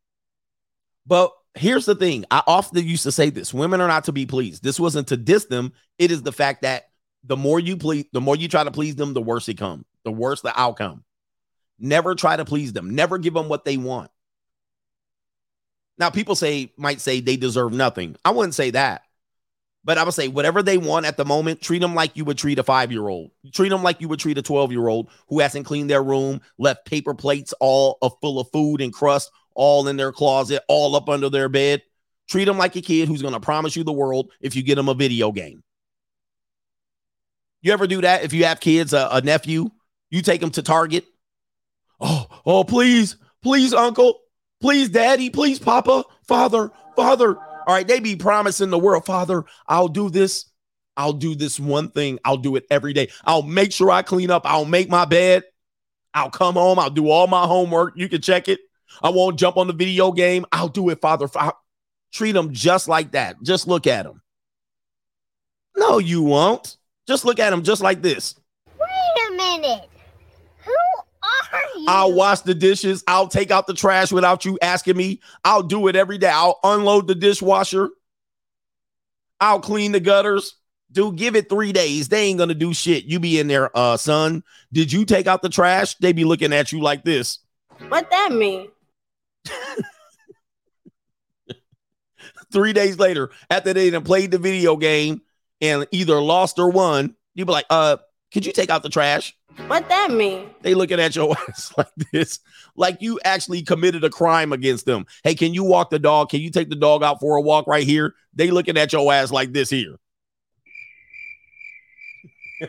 but 1.06 1.32
here's 1.54 1.86
the 1.86 1.94
thing. 1.94 2.24
I 2.30 2.42
often 2.46 2.84
used 2.84 3.04
to 3.04 3.12
say 3.12 3.30
this: 3.30 3.54
women 3.54 3.80
are 3.80 3.88
not 3.88 4.04
to 4.04 4.12
be 4.12 4.26
pleased. 4.26 4.62
This 4.62 4.80
wasn't 4.80 5.08
to 5.08 5.16
diss 5.16 5.46
them. 5.46 5.72
It 5.98 6.10
is 6.10 6.22
the 6.22 6.32
fact 6.32 6.62
that 6.62 6.90
the 7.24 7.36
more 7.36 7.60
you 7.60 7.76
please, 7.76 8.06
the 8.12 8.20
more 8.20 8.36
you 8.36 8.48
try 8.48 8.64
to 8.64 8.70
please 8.70 8.96
them, 8.96 9.14
the 9.14 9.22
worse 9.22 9.48
it 9.48 9.58
comes. 9.58 9.84
The 10.04 10.12
worse 10.12 10.40
the 10.40 10.58
outcome. 10.58 11.04
Never 11.78 12.14
try 12.14 12.36
to 12.36 12.44
please 12.44 12.72
them. 12.72 12.94
Never 12.94 13.18
give 13.18 13.34
them 13.34 13.48
what 13.48 13.64
they 13.64 13.76
want. 13.76 14.10
Now, 15.98 16.10
people 16.10 16.34
say 16.34 16.72
might 16.76 17.00
say 17.00 17.20
they 17.20 17.36
deserve 17.36 17.72
nothing. 17.72 18.16
I 18.24 18.30
wouldn't 18.30 18.54
say 18.54 18.70
that. 18.70 19.02
But 19.84 19.98
I 19.98 20.04
would 20.04 20.14
say 20.14 20.28
whatever 20.28 20.62
they 20.62 20.78
want 20.78 21.06
at 21.06 21.16
the 21.16 21.24
moment, 21.24 21.60
treat 21.60 21.80
them 21.80 21.94
like 21.94 22.16
you 22.16 22.24
would 22.24 22.38
treat 22.38 22.58
a 22.58 22.62
five 22.62 22.92
year 22.92 23.08
old. 23.08 23.32
Treat 23.52 23.70
them 23.70 23.82
like 23.82 24.00
you 24.00 24.08
would 24.08 24.20
treat 24.20 24.38
a 24.38 24.42
12 24.42 24.70
year 24.70 24.86
old 24.86 25.08
who 25.28 25.40
hasn't 25.40 25.66
cleaned 25.66 25.90
their 25.90 26.02
room, 26.02 26.40
left 26.56 26.86
paper 26.86 27.14
plates 27.14 27.52
all 27.58 27.98
full 28.20 28.38
of 28.38 28.48
food 28.52 28.80
and 28.80 28.92
crust 28.92 29.30
all 29.54 29.88
in 29.88 29.96
their 29.96 30.12
closet, 30.12 30.62
all 30.68 30.94
up 30.96 31.08
under 31.08 31.28
their 31.28 31.48
bed. 31.48 31.82
Treat 32.28 32.44
them 32.44 32.58
like 32.58 32.76
a 32.76 32.80
kid 32.80 33.08
who's 33.08 33.22
going 33.22 33.34
to 33.34 33.40
promise 33.40 33.76
you 33.76 33.84
the 33.84 33.92
world 33.92 34.30
if 34.40 34.54
you 34.56 34.62
get 34.62 34.76
them 34.76 34.88
a 34.88 34.94
video 34.94 35.32
game. 35.32 35.62
You 37.62 37.72
ever 37.72 37.86
do 37.86 38.00
that 38.00 38.24
if 38.24 38.32
you 38.32 38.44
have 38.44 38.60
kids, 38.60 38.92
a, 38.92 39.08
a 39.12 39.20
nephew, 39.20 39.70
you 40.10 40.20
take 40.22 40.40
them 40.40 40.50
to 40.50 40.62
Target? 40.62 41.04
Oh, 42.00 42.26
oh, 42.44 42.64
please, 42.64 43.16
please, 43.42 43.72
uncle, 43.72 44.20
please, 44.60 44.88
daddy, 44.88 45.30
please, 45.30 45.58
papa, 45.60 46.04
father, 46.26 46.70
father. 46.96 47.36
All 47.38 47.74
right, 47.74 47.86
they 47.86 48.00
be 48.00 48.16
promising 48.16 48.70
the 48.70 48.78
world, 48.78 49.06
Father, 49.06 49.44
I'll 49.68 49.86
do 49.88 50.10
this. 50.10 50.46
I'll 50.96 51.12
do 51.12 51.34
this 51.36 51.58
one 51.60 51.90
thing. 51.90 52.18
I'll 52.24 52.36
do 52.36 52.56
it 52.56 52.66
every 52.70 52.92
day. 52.92 53.08
I'll 53.24 53.42
make 53.42 53.72
sure 53.72 53.90
I 53.90 54.02
clean 54.02 54.30
up. 54.30 54.42
I'll 54.44 54.64
make 54.64 54.90
my 54.90 55.04
bed. 55.04 55.44
I'll 56.12 56.30
come 56.30 56.54
home. 56.54 56.78
I'll 56.78 56.90
do 56.90 57.08
all 57.08 57.28
my 57.28 57.46
homework. 57.46 57.94
You 57.96 58.08
can 58.08 58.20
check 58.20 58.48
it. 58.48 58.60
I 59.02 59.08
won't 59.08 59.38
jump 59.38 59.56
on 59.56 59.68
the 59.68 59.72
video 59.72 60.12
game. 60.12 60.44
I'll 60.52 60.68
do 60.68 60.90
it, 60.90 61.00
Father. 61.00 61.28
Fa- 61.28 61.54
Treat 62.12 62.32
them 62.32 62.52
just 62.52 62.88
like 62.88 63.12
that. 63.12 63.36
Just 63.42 63.66
look 63.66 63.86
at 63.86 64.04
them. 64.04 64.20
No, 65.76 65.98
you 65.98 66.22
won't. 66.22 66.76
Just 67.06 67.24
look 67.24 67.38
at 67.38 67.50
them 67.50 67.62
just 67.62 67.82
like 67.82 68.02
this. 68.02 68.34
Wait 68.78 69.28
a 69.28 69.36
minute. 69.36 69.88
Who 70.64 70.72
are 71.22 71.78
you? 71.78 71.86
I'll 71.88 72.12
wash 72.12 72.40
the 72.40 72.54
dishes. 72.54 73.02
I'll 73.06 73.28
take 73.28 73.50
out 73.50 73.66
the 73.66 73.74
trash 73.74 74.12
without 74.12 74.44
you 74.44 74.58
asking 74.62 74.96
me. 74.96 75.20
I'll 75.44 75.62
do 75.62 75.88
it 75.88 75.96
every 75.96 76.18
day. 76.18 76.30
I'll 76.30 76.60
unload 76.62 77.08
the 77.08 77.14
dishwasher. 77.14 77.90
I'll 79.40 79.60
clean 79.60 79.92
the 79.92 80.00
gutters. 80.00 80.54
Dude, 80.92 81.16
give 81.16 81.34
it 81.36 81.48
three 81.48 81.72
days. 81.72 82.08
They 82.08 82.24
ain't 82.24 82.38
gonna 82.38 82.54
do 82.54 82.74
shit. 82.74 83.04
You 83.04 83.18
be 83.18 83.40
in 83.40 83.48
there, 83.48 83.76
uh, 83.76 83.96
son. 83.96 84.44
Did 84.72 84.92
you 84.92 85.04
take 85.04 85.26
out 85.26 85.42
the 85.42 85.48
trash? 85.48 85.96
They 85.96 86.12
be 86.12 86.24
looking 86.24 86.52
at 86.52 86.70
you 86.70 86.80
like 86.80 87.02
this. 87.02 87.38
What 87.88 88.10
that 88.10 88.30
mean? 88.32 88.68
Three 92.52 92.74
days 92.74 92.98
later, 92.98 93.30
after 93.50 93.72
they 93.72 93.88
done 93.88 94.04
played 94.04 94.30
the 94.30 94.38
video 94.38 94.76
game 94.76 95.22
and 95.62 95.86
either 95.92 96.20
lost 96.20 96.58
or 96.58 96.70
won, 96.70 97.14
you'd 97.34 97.46
be 97.46 97.52
like, 97.52 97.64
uh, 97.70 97.96
could 98.34 98.44
you 98.44 98.52
take 98.52 98.68
out 98.68 98.82
the 98.82 98.88
trash? 98.90 99.34
What 99.68 99.88
that 99.88 100.10
mean? 100.10 100.50
They 100.62 100.74
looking 100.74 100.98
at 100.98 101.14
your 101.14 101.36
ass 101.48 101.72
like 101.78 101.88
this, 102.12 102.40
like 102.74 103.00
you 103.00 103.20
actually 103.24 103.62
committed 103.62 104.02
a 104.04 104.10
crime 104.10 104.52
against 104.52 104.84
them. 104.86 105.06
Hey, 105.22 105.34
can 105.34 105.54
you 105.54 105.64
walk 105.64 105.90
the 105.90 105.98
dog? 105.98 106.30
Can 106.30 106.40
you 106.40 106.50
take 106.50 106.68
the 106.68 106.76
dog 106.76 107.02
out 107.02 107.20
for 107.20 107.36
a 107.36 107.40
walk 107.40 107.66
right 107.66 107.86
here? 107.86 108.14
They 108.34 108.50
looking 108.50 108.76
at 108.76 108.92
your 108.92 109.12
ass 109.12 109.30
like 109.30 109.52
this 109.52 109.70
here. 109.70 109.96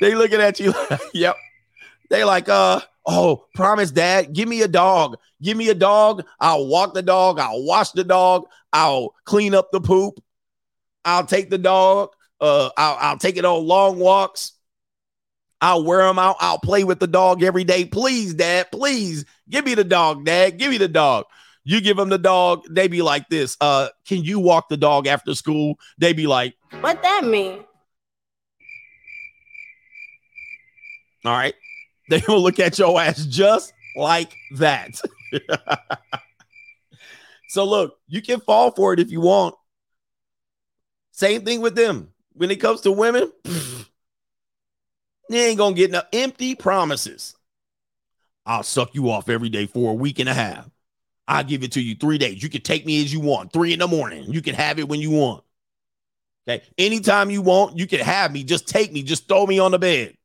they 0.00 0.14
looking 0.14 0.40
at 0.40 0.60
you. 0.60 0.72
Like, 0.90 1.00
yep. 1.14 1.36
They 2.10 2.22
like, 2.24 2.48
uh, 2.48 2.80
oh, 3.06 3.46
promise, 3.54 3.90
dad, 3.90 4.32
give 4.32 4.48
me 4.48 4.62
a 4.62 4.68
dog. 4.68 5.16
Give 5.42 5.56
me 5.56 5.68
a 5.68 5.74
dog. 5.74 6.24
I'll 6.40 6.66
walk 6.66 6.94
the 6.94 7.02
dog. 7.02 7.38
I'll 7.38 7.64
wash 7.64 7.90
the 7.92 8.04
dog. 8.04 8.46
I'll 8.72 9.14
clean 9.24 9.54
up 9.54 9.70
the 9.70 9.80
poop. 9.80 10.22
I'll 11.04 11.26
take 11.26 11.50
the 11.50 11.58
dog. 11.58 12.10
Uh, 12.40 12.70
I'll, 12.76 12.96
I'll 13.00 13.18
take 13.18 13.36
it 13.36 13.44
on 13.44 13.66
long 13.66 13.98
walks. 13.98 14.52
I'll 15.60 15.84
wear 15.84 16.02
them 16.02 16.18
out. 16.18 16.36
I'll 16.40 16.58
play 16.58 16.84
with 16.84 17.00
the 17.00 17.06
dog 17.06 17.42
every 17.42 17.64
day. 17.64 17.84
Please, 17.86 18.34
dad, 18.34 18.70
please 18.70 19.24
give 19.48 19.64
me 19.64 19.74
the 19.74 19.84
dog, 19.84 20.24
dad. 20.24 20.58
Give 20.58 20.70
me 20.70 20.78
the 20.78 20.88
dog. 20.88 21.24
You 21.64 21.80
give 21.80 21.96
them 21.96 22.10
the 22.10 22.18
dog, 22.18 22.62
they 22.70 22.86
be 22.86 23.02
like 23.02 23.28
this. 23.28 23.56
Uh, 23.60 23.88
can 24.06 24.22
you 24.22 24.38
walk 24.38 24.68
the 24.68 24.76
dog 24.76 25.08
after 25.08 25.34
school? 25.34 25.80
They 25.98 26.12
be 26.12 26.28
like, 26.28 26.54
What 26.80 27.02
that 27.02 27.24
mean? 27.24 27.64
all 31.24 31.32
right. 31.32 31.54
They 32.08 32.22
will 32.28 32.42
look 32.42 32.60
at 32.60 32.78
your 32.78 33.00
ass 33.00 33.24
just 33.26 33.72
like 33.96 34.32
that. 34.52 35.00
so 37.48 37.64
look, 37.64 37.98
you 38.06 38.22
can 38.22 38.40
fall 38.40 38.70
for 38.70 38.92
it 38.92 39.00
if 39.00 39.10
you 39.10 39.20
want. 39.20 39.54
Same 41.12 41.44
thing 41.44 41.60
with 41.60 41.74
them. 41.74 42.12
When 42.34 42.50
it 42.50 42.60
comes 42.60 42.82
to 42.82 42.92
women, 42.92 43.32
pff, 43.42 43.88
you 45.30 45.38
ain't 45.38 45.58
gonna 45.58 45.74
get 45.74 45.90
no 45.90 46.02
empty 46.12 46.54
promises. 46.54 47.34
I'll 48.44 48.62
suck 48.62 48.94
you 48.94 49.10
off 49.10 49.28
every 49.28 49.48
day 49.48 49.66
for 49.66 49.90
a 49.90 49.94
week 49.94 50.18
and 50.18 50.28
a 50.28 50.34
half. 50.34 50.70
I'll 51.26 51.42
give 51.42 51.64
it 51.64 51.72
to 51.72 51.80
you 51.80 51.96
three 51.96 52.18
days. 52.18 52.42
You 52.42 52.48
can 52.48 52.60
take 52.60 52.86
me 52.86 53.02
as 53.02 53.12
you 53.12 53.20
want, 53.20 53.52
three 53.52 53.72
in 53.72 53.80
the 53.80 53.88
morning. 53.88 54.32
You 54.32 54.40
can 54.42 54.54
have 54.54 54.78
it 54.78 54.88
when 54.88 55.00
you 55.00 55.10
want. 55.10 55.42
Okay. 56.48 56.62
Anytime 56.78 57.30
you 57.30 57.42
want, 57.42 57.76
you 57.76 57.88
can 57.88 58.00
have 58.00 58.32
me. 58.32 58.44
Just 58.44 58.68
take 58.68 58.92
me. 58.92 59.02
Just 59.02 59.26
throw 59.26 59.46
me 59.46 59.58
on 59.58 59.72
the 59.72 59.78
bed. 59.78 60.16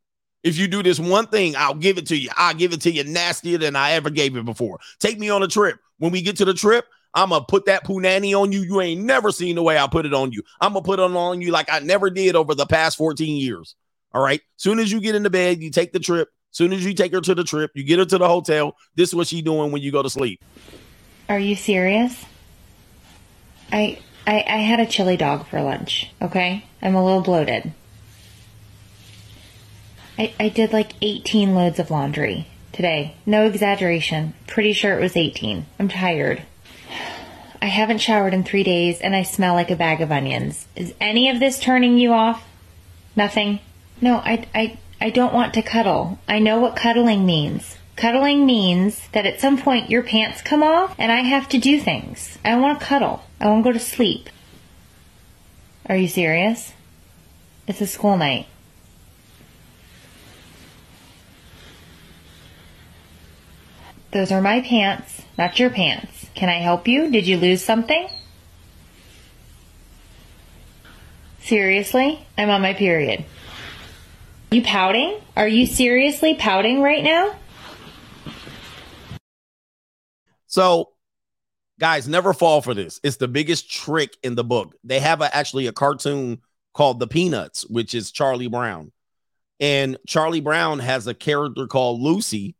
If 0.43 0.57
you 0.57 0.67
do 0.67 0.81
this 0.81 0.99
one 0.99 1.27
thing, 1.27 1.55
I'll 1.55 1.75
give 1.75 1.97
it 1.97 2.07
to 2.07 2.17
you. 2.17 2.29
I'll 2.35 2.55
give 2.55 2.73
it 2.73 2.81
to 2.81 2.91
you 2.91 3.03
nastier 3.03 3.57
than 3.57 3.75
I 3.75 3.91
ever 3.91 4.09
gave 4.09 4.35
it 4.35 4.45
before. 4.45 4.79
Take 4.99 5.19
me 5.19 5.29
on 5.29 5.43
a 5.43 5.47
trip. 5.47 5.79
When 5.99 6.11
we 6.11 6.21
get 6.21 6.37
to 6.37 6.45
the 6.45 6.53
trip, 6.53 6.85
I'm 7.13 7.29
gonna 7.29 7.45
put 7.45 7.65
that 7.65 7.85
punani 7.85 8.33
on 8.39 8.51
you. 8.51 8.61
You 8.61 8.81
ain't 8.81 9.01
never 9.01 9.31
seen 9.31 9.55
the 9.55 9.63
way 9.63 9.77
I 9.77 9.87
put 9.87 10.05
it 10.05 10.13
on 10.13 10.31
you. 10.31 10.41
I'm 10.59 10.73
gonna 10.73 10.83
put 10.83 10.99
it 10.99 11.03
on 11.03 11.41
you 11.41 11.51
like 11.51 11.71
I 11.71 11.79
never 11.79 12.09
did 12.09 12.35
over 12.35 12.55
the 12.55 12.65
past 12.65 12.97
14 12.97 13.35
years. 13.37 13.75
All 14.13 14.21
right. 14.21 14.41
Soon 14.57 14.79
as 14.79 14.91
you 14.91 14.99
get 14.99 15.15
in 15.15 15.23
the 15.23 15.29
bed, 15.29 15.61
you 15.61 15.69
take 15.69 15.93
the 15.93 15.99
trip. 15.99 16.29
Soon 16.51 16.73
as 16.73 16.83
you 16.83 16.93
take 16.93 17.13
her 17.13 17.21
to 17.21 17.35
the 17.35 17.43
trip, 17.43 17.71
you 17.75 17.83
get 17.83 17.99
her 17.99 18.05
to 18.05 18.17
the 18.17 18.27
hotel. 18.27 18.75
This 18.95 19.09
is 19.09 19.15
what 19.15 19.27
she 19.27 19.41
doing 19.41 19.71
when 19.71 19.81
you 19.81 19.91
go 19.91 20.01
to 20.01 20.09
sleep. 20.09 20.43
Are 21.29 21.39
you 21.39 21.55
serious? 21.55 22.25
I, 23.71 23.99
I 24.27 24.43
I 24.47 24.57
had 24.57 24.81
a 24.81 24.85
chili 24.85 25.15
dog 25.15 25.47
for 25.47 25.61
lunch, 25.61 26.11
okay? 26.21 26.65
I'm 26.81 26.95
a 26.95 27.03
little 27.03 27.21
bloated. 27.21 27.71
I, 30.21 30.33
I 30.39 30.49
did 30.49 30.71
like 30.71 30.93
18 31.01 31.55
loads 31.55 31.79
of 31.79 31.89
laundry 31.89 32.45
today. 32.73 33.15
No 33.25 33.47
exaggeration. 33.47 34.35
Pretty 34.45 34.71
sure 34.71 34.95
it 34.95 35.01
was 35.01 35.17
18. 35.17 35.65
I'm 35.79 35.89
tired. 35.89 36.43
I 37.59 37.65
haven't 37.65 38.01
showered 38.01 38.35
in 38.35 38.43
three 38.43 38.61
days 38.61 39.01
and 39.01 39.15
I 39.15 39.23
smell 39.23 39.55
like 39.55 39.71
a 39.71 39.75
bag 39.75 39.99
of 39.99 40.11
onions. 40.11 40.67
Is 40.75 40.93
any 41.01 41.27
of 41.29 41.39
this 41.39 41.59
turning 41.59 41.97
you 41.97 42.13
off? 42.13 42.47
Nothing? 43.15 43.61
No, 43.99 44.17
I, 44.17 44.45
I, 44.53 44.77
I 45.01 45.09
don't 45.09 45.33
want 45.33 45.55
to 45.55 45.63
cuddle. 45.63 46.19
I 46.27 46.37
know 46.37 46.59
what 46.59 46.75
cuddling 46.75 47.25
means. 47.25 47.79
Cuddling 47.95 48.45
means 48.45 49.07
that 49.13 49.25
at 49.25 49.41
some 49.41 49.57
point 49.57 49.89
your 49.89 50.03
pants 50.03 50.43
come 50.43 50.61
off 50.61 50.93
and 50.99 51.11
I 51.11 51.21
have 51.21 51.49
to 51.49 51.57
do 51.57 51.79
things. 51.79 52.37
I 52.45 52.51
don't 52.51 52.61
want 52.61 52.79
to 52.79 52.85
cuddle. 52.85 53.23
I 53.39 53.47
want 53.47 53.63
to 53.63 53.69
go 53.71 53.73
to 53.73 53.83
sleep. 53.83 54.29
Are 55.87 55.97
you 55.97 56.07
serious? 56.07 56.73
It's 57.67 57.81
a 57.81 57.87
school 57.87 58.17
night. 58.17 58.45
Those 64.11 64.31
are 64.31 64.41
my 64.41 64.61
pants, 64.61 65.21
not 65.37 65.57
your 65.57 65.69
pants. 65.69 66.27
Can 66.35 66.49
I 66.49 66.59
help 66.59 66.87
you? 66.87 67.09
Did 67.09 67.27
you 67.27 67.37
lose 67.37 67.63
something? 67.63 68.09
Seriously? 71.39 72.25
I'm 72.37 72.49
on 72.49 72.61
my 72.61 72.73
period. 72.73 73.23
You 74.51 74.61
pouting? 74.63 75.21
Are 75.37 75.47
you 75.47 75.65
seriously 75.65 76.35
pouting 76.35 76.81
right 76.81 77.03
now? 77.03 77.35
So, 80.45 80.89
guys, 81.79 82.09
never 82.09 82.33
fall 82.33 82.61
for 82.61 82.73
this. 82.73 82.99
It's 83.03 83.15
the 83.15 83.29
biggest 83.29 83.71
trick 83.71 84.17
in 84.23 84.35
the 84.35 84.43
book. 84.43 84.75
They 84.83 84.99
have 84.99 85.21
a, 85.21 85.33
actually 85.33 85.67
a 85.67 85.71
cartoon 85.71 86.41
called 86.73 86.99
The 86.99 87.07
Peanuts, 87.07 87.65
which 87.69 87.95
is 87.95 88.11
Charlie 88.11 88.47
Brown. 88.47 88.91
And 89.61 89.97
Charlie 90.05 90.41
Brown 90.41 90.79
has 90.79 91.07
a 91.07 91.13
character 91.13 91.65
called 91.67 92.01
Lucy, 92.01 92.55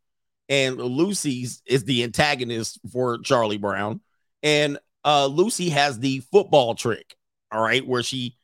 and 0.50 0.78
Lucy's 0.78 1.62
is 1.66 1.84
the 1.84 2.04
antagonist 2.04 2.80
for 2.92 3.18
Charlie 3.20 3.58
Brown. 3.58 4.02
And 4.44 4.80
uh, 5.06 5.28
Lucy 5.28 5.70
has 5.70 6.00
the 6.00 6.20
football 6.32 6.76
trick, 6.76 7.16
all 7.52 7.62
right, 7.62 7.86
where 7.86 8.04
she, 8.04 8.38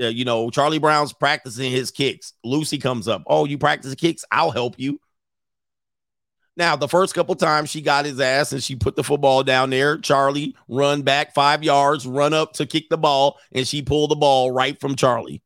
uh, 0.00 0.06
you 0.06 0.24
know, 0.24 0.50
Charlie 0.50 0.78
Brown's 0.78 1.12
practicing 1.12 1.70
his 1.70 1.90
kicks. 1.90 2.34
Lucy 2.44 2.78
comes 2.78 3.08
up, 3.08 3.22
oh, 3.26 3.44
you 3.44 3.58
practice 3.58 3.94
kicks? 3.94 4.24
I'll 4.30 4.50
help 4.50 4.78
you. 4.78 5.00
Now, 6.56 6.76
the 6.76 6.88
first 6.88 7.14
couple 7.14 7.34
times 7.34 7.70
she 7.70 7.80
got 7.80 8.04
his 8.04 8.20
ass 8.20 8.52
and 8.52 8.62
she 8.62 8.76
put 8.76 8.94
the 8.94 9.02
football 9.02 9.42
down 9.42 9.70
there. 9.70 9.98
Charlie 9.98 10.54
run 10.68 11.02
back 11.02 11.34
five 11.34 11.64
yards, 11.64 12.06
run 12.06 12.32
up 12.32 12.52
to 12.54 12.66
kick 12.66 12.88
the 12.90 12.98
ball, 12.98 13.38
and 13.52 13.66
she 13.66 13.82
pulled 13.82 14.12
the 14.12 14.16
ball 14.16 14.52
right 14.52 14.78
from 14.80 14.94
Charlie. 14.94 15.42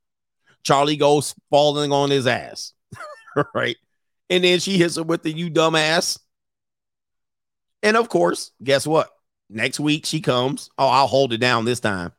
Charlie 0.65 0.97
goes 0.97 1.35
falling 1.49 1.93
on 1.93 2.11
his 2.11 2.27
ass, 2.27 2.75
right? 3.55 3.77
And 4.31 4.45
then 4.45 4.61
she 4.61 4.79
hits 4.79 4.97
her 4.97 5.03
with 5.03 5.23
the 5.23 5.33
you 5.33 5.51
dumbass. 5.51 6.19
And 7.83 7.97
of 7.97 8.09
course, 8.09 8.53
guess 8.63 8.87
what? 8.87 9.11
Next 9.49 9.81
week 9.81 10.05
she 10.05 10.21
comes. 10.21 10.69
Oh, 10.79 10.89
I'll 10.89 11.07
hold 11.07 11.33
it 11.33 11.39
down 11.39 11.65
this 11.65 11.81
time. 11.81 12.13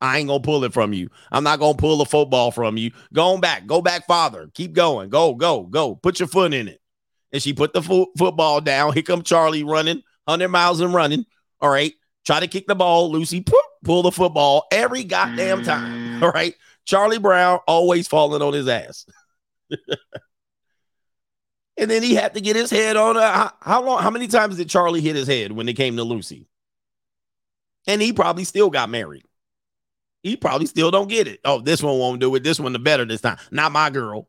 I 0.00 0.18
ain't 0.18 0.28
gonna 0.28 0.40
pull 0.40 0.64
it 0.64 0.72
from 0.72 0.92
you. 0.92 1.08
I'm 1.30 1.44
not 1.44 1.58
gonna 1.58 1.76
pull 1.76 1.98
the 1.98 2.04
football 2.04 2.50
from 2.50 2.76
you. 2.76 2.90
Go 3.12 3.34
on 3.34 3.40
back. 3.40 3.66
Go 3.66 3.80
back, 3.80 4.06
father. 4.06 4.50
Keep 4.54 4.72
going. 4.72 5.08
Go, 5.08 5.34
go, 5.34 5.62
go. 5.62 5.94
Put 5.94 6.18
your 6.18 6.28
foot 6.28 6.52
in 6.52 6.68
it 6.68 6.80
and 7.32 7.42
she 7.42 7.52
put 7.52 7.72
the 7.72 7.82
fo- 7.82 8.10
football 8.16 8.60
down. 8.60 8.92
Here 8.92 9.02
come 9.02 9.22
Charlie 9.22 9.64
running, 9.64 10.02
100 10.24 10.48
miles 10.48 10.80
and 10.80 10.94
running. 10.94 11.24
All 11.60 11.70
right. 11.70 11.92
Try 12.24 12.40
to 12.40 12.48
kick 12.48 12.66
the 12.66 12.74
ball. 12.74 13.10
Lucy, 13.10 13.40
poof, 13.40 13.60
pull 13.84 14.02
the 14.02 14.10
football 14.10 14.66
every 14.72 15.04
goddamn 15.04 15.62
time. 15.62 16.22
All 16.22 16.30
right. 16.30 16.54
Charlie 16.84 17.18
Brown 17.18 17.60
always 17.66 18.08
falling 18.08 18.42
on 18.42 18.52
his 18.52 18.68
ass. 18.68 19.06
and 21.76 21.90
then 21.90 22.02
he 22.02 22.14
had 22.14 22.34
to 22.34 22.40
get 22.40 22.56
his 22.56 22.70
head 22.70 22.96
on. 22.96 23.16
A, 23.16 23.52
how, 23.60 23.82
long? 23.82 24.02
How 24.02 24.10
many 24.10 24.28
times 24.28 24.56
did 24.56 24.68
Charlie 24.68 25.00
hit 25.00 25.16
his 25.16 25.28
head 25.28 25.52
when 25.52 25.68
it 25.68 25.74
came 25.74 25.96
to 25.96 26.04
Lucy? 26.04 26.46
And 27.86 28.00
he 28.00 28.12
probably 28.12 28.44
still 28.44 28.70
got 28.70 28.90
married. 28.90 29.24
He 30.22 30.36
probably 30.36 30.66
still 30.66 30.90
don't 30.90 31.08
get 31.08 31.28
it. 31.28 31.40
Oh, 31.44 31.60
this 31.60 31.82
one 31.82 31.98
won't 31.98 32.20
do 32.20 32.34
it. 32.34 32.42
This 32.42 32.58
one 32.58 32.72
the 32.72 32.78
better 32.78 33.04
this 33.04 33.20
time. 33.20 33.38
Not 33.50 33.70
my 33.70 33.90
girl. 33.90 34.28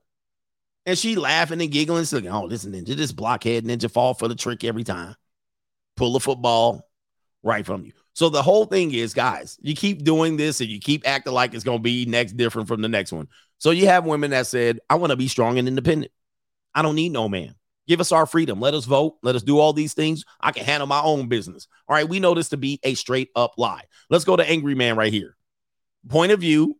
And 0.85 0.97
she 0.97 1.15
laughing 1.15 1.61
and 1.61 1.71
giggling. 1.71 2.05
Like, 2.11 2.25
oh, 2.25 2.47
this 2.47 2.65
ninja, 2.65 2.95
this 2.95 3.11
blockhead 3.11 3.65
ninja 3.65 3.89
fall 3.89 4.13
for 4.13 4.27
the 4.27 4.35
trick 4.35 4.63
every 4.63 4.83
time. 4.83 5.15
Pull 5.95 6.13
the 6.13 6.19
football 6.19 6.87
right 7.41 7.65
from 7.65 7.83
you. 7.83 7.93
So 8.13 8.29
the 8.29 8.43
whole 8.43 8.65
thing 8.65 8.93
is, 8.93 9.13
guys, 9.13 9.57
you 9.61 9.75
keep 9.75 10.03
doing 10.03 10.37
this 10.37 10.61
and 10.61 10.69
you 10.69 10.79
keep 10.79 11.07
acting 11.07 11.33
like 11.33 11.53
it's 11.53 11.63
going 11.63 11.79
to 11.79 11.83
be 11.83 12.05
next 12.05 12.37
different 12.37 12.67
from 12.67 12.81
the 12.81 12.89
next 12.89 13.11
one. 13.11 13.27
So 13.57 13.71
you 13.71 13.87
have 13.87 14.05
women 14.05 14.31
that 14.31 14.47
said, 14.47 14.79
I 14.89 14.95
want 14.95 15.11
to 15.11 15.17
be 15.17 15.27
strong 15.27 15.57
and 15.57 15.67
independent. 15.67 16.11
I 16.77 16.83
don't 16.83 16.93
need 16.93 17.11
no 17.11 17.27
man. 17.27 17.55
Give 17.87 17.99
us 17.99 18.11
our 18.11 18.27
freedom. 18.27 18.59
Let 18.59 18.75
us 18.75 18.85
vote. 18.85 19.15
Let 19.23 19.35
us 19.35 19.41
do 19.41 19.57
all 19.57 19.73
these 19.73 19.95
things. 19.95 20.23
I 20.39 20.51
can 20.51 20.63
handle 20.63 20.85
my 20.85 21.01
own 21.01 21.27
business. 21.27 21.67
All 21.87 21.95
right. 21.95 22.07
We 22.07 22.19
know 22.19 22.35
this 22.35 22.49
to 22.49 22.57
be 22.57 22.79
a 22.83 22.93
straight 22.93 23.29
up 23.35 23.53
lie. 23.57 23.81
Let's 24.11 24.25
go 24.25 24.35
to 24.35 24.47
Angry 24.47 24.75
Man 24.75 24.95
right 24.95 25.11
here. 25.11 25.35
Point 26.07 26.31
of 26.31 26.39
view 26.39 26.77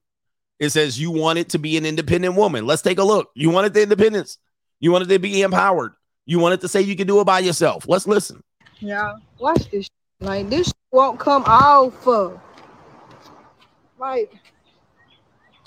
it 0.60 0.70
says 0.70 1.00
you 1.00 1.10
want 1.10 1.40
it 1.40 1.50
to 1.50 1.58
be 1.58 1.78
an 1.78 1.86
independent 1.88 2.36
woman. 2.36 2.68
Let's 2.68 2.84
take 2.84 3.00
a 3.00 3.04
look. 3.04 3.32
You 3.34 3.50
wanted 3.50 3.74
the 3.74 3.82
independence. 3.82 4.38
You 4.80 4.92
wanted 4.92 5.10
to 5.10 5.18
be 5.18 5.42
empowered. 5.42 5.94
You 6.28 6.38
wanted 6.38 6.62
to 6.62 6.68
say 6.68 6.82
you 6.82 6.96
can 6.96 7.08
do 7.08 7.20
it 7.20 7.26
by 7.26 7.40
yourself. 7.40 7.88
Let's 7.88 8.06
listen. 8.06 8.44
Yeah, 8.80 9.16
watch 9.40 9.72
this. 9.72 9.90
Like 10.20 10.48
this 10.52 10.72
won't 10.92 11.20
come 11.20 11.44
off. 11.48 12.08
Of. 12.08 12.40
Like, 13.98 14.32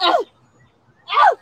ow, 0.01 0.25
ow. 1.13 1.37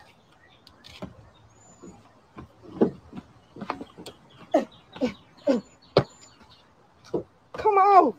Come 7.59 7.77
on. 7.77 8.13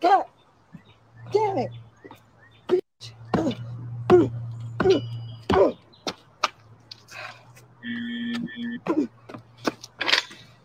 God 0.00 0.24
damn 1.32 1.58
it. 1.58 1.70
Bitch. 2.66 3.12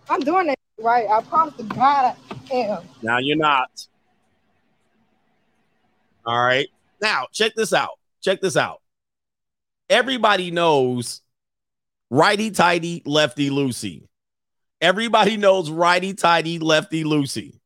I'm 0.10 0.20
doing 0.22 0.50
it 0.50 0.60
right. 0.80 1.08
I 1.08 1.22
promise 1.22 1.56
to 1.58 1.64
God 1.66 2.16
I 2.52 2.56
am. 2.56 2.84
Now 3.04 3.20
you're 3.20 3.38
not. 3.38 3.70
All 6.26 6.44
right. 6.44 6.68
Now, 7.00 7.28
check 7.32 7.54
this 7.56 7.74
out. 7.74 8.00
Check 8.24 8.42
this 8.42 8.58
out. 8.58 8.82
Everybody 9.88 10.50
knows 10.50 11.22
righty 12.10 12.50
tighty, 12.50 13.04
lefty 13.06 13.52
loosey. 13.52 14.08
Everybody 14.82 15.38
knows 15.38 15.70
righty 15.70 16.16
tighty, 16.16 16.58
lefty 16.58 17.04
loosey. 17.04 17.60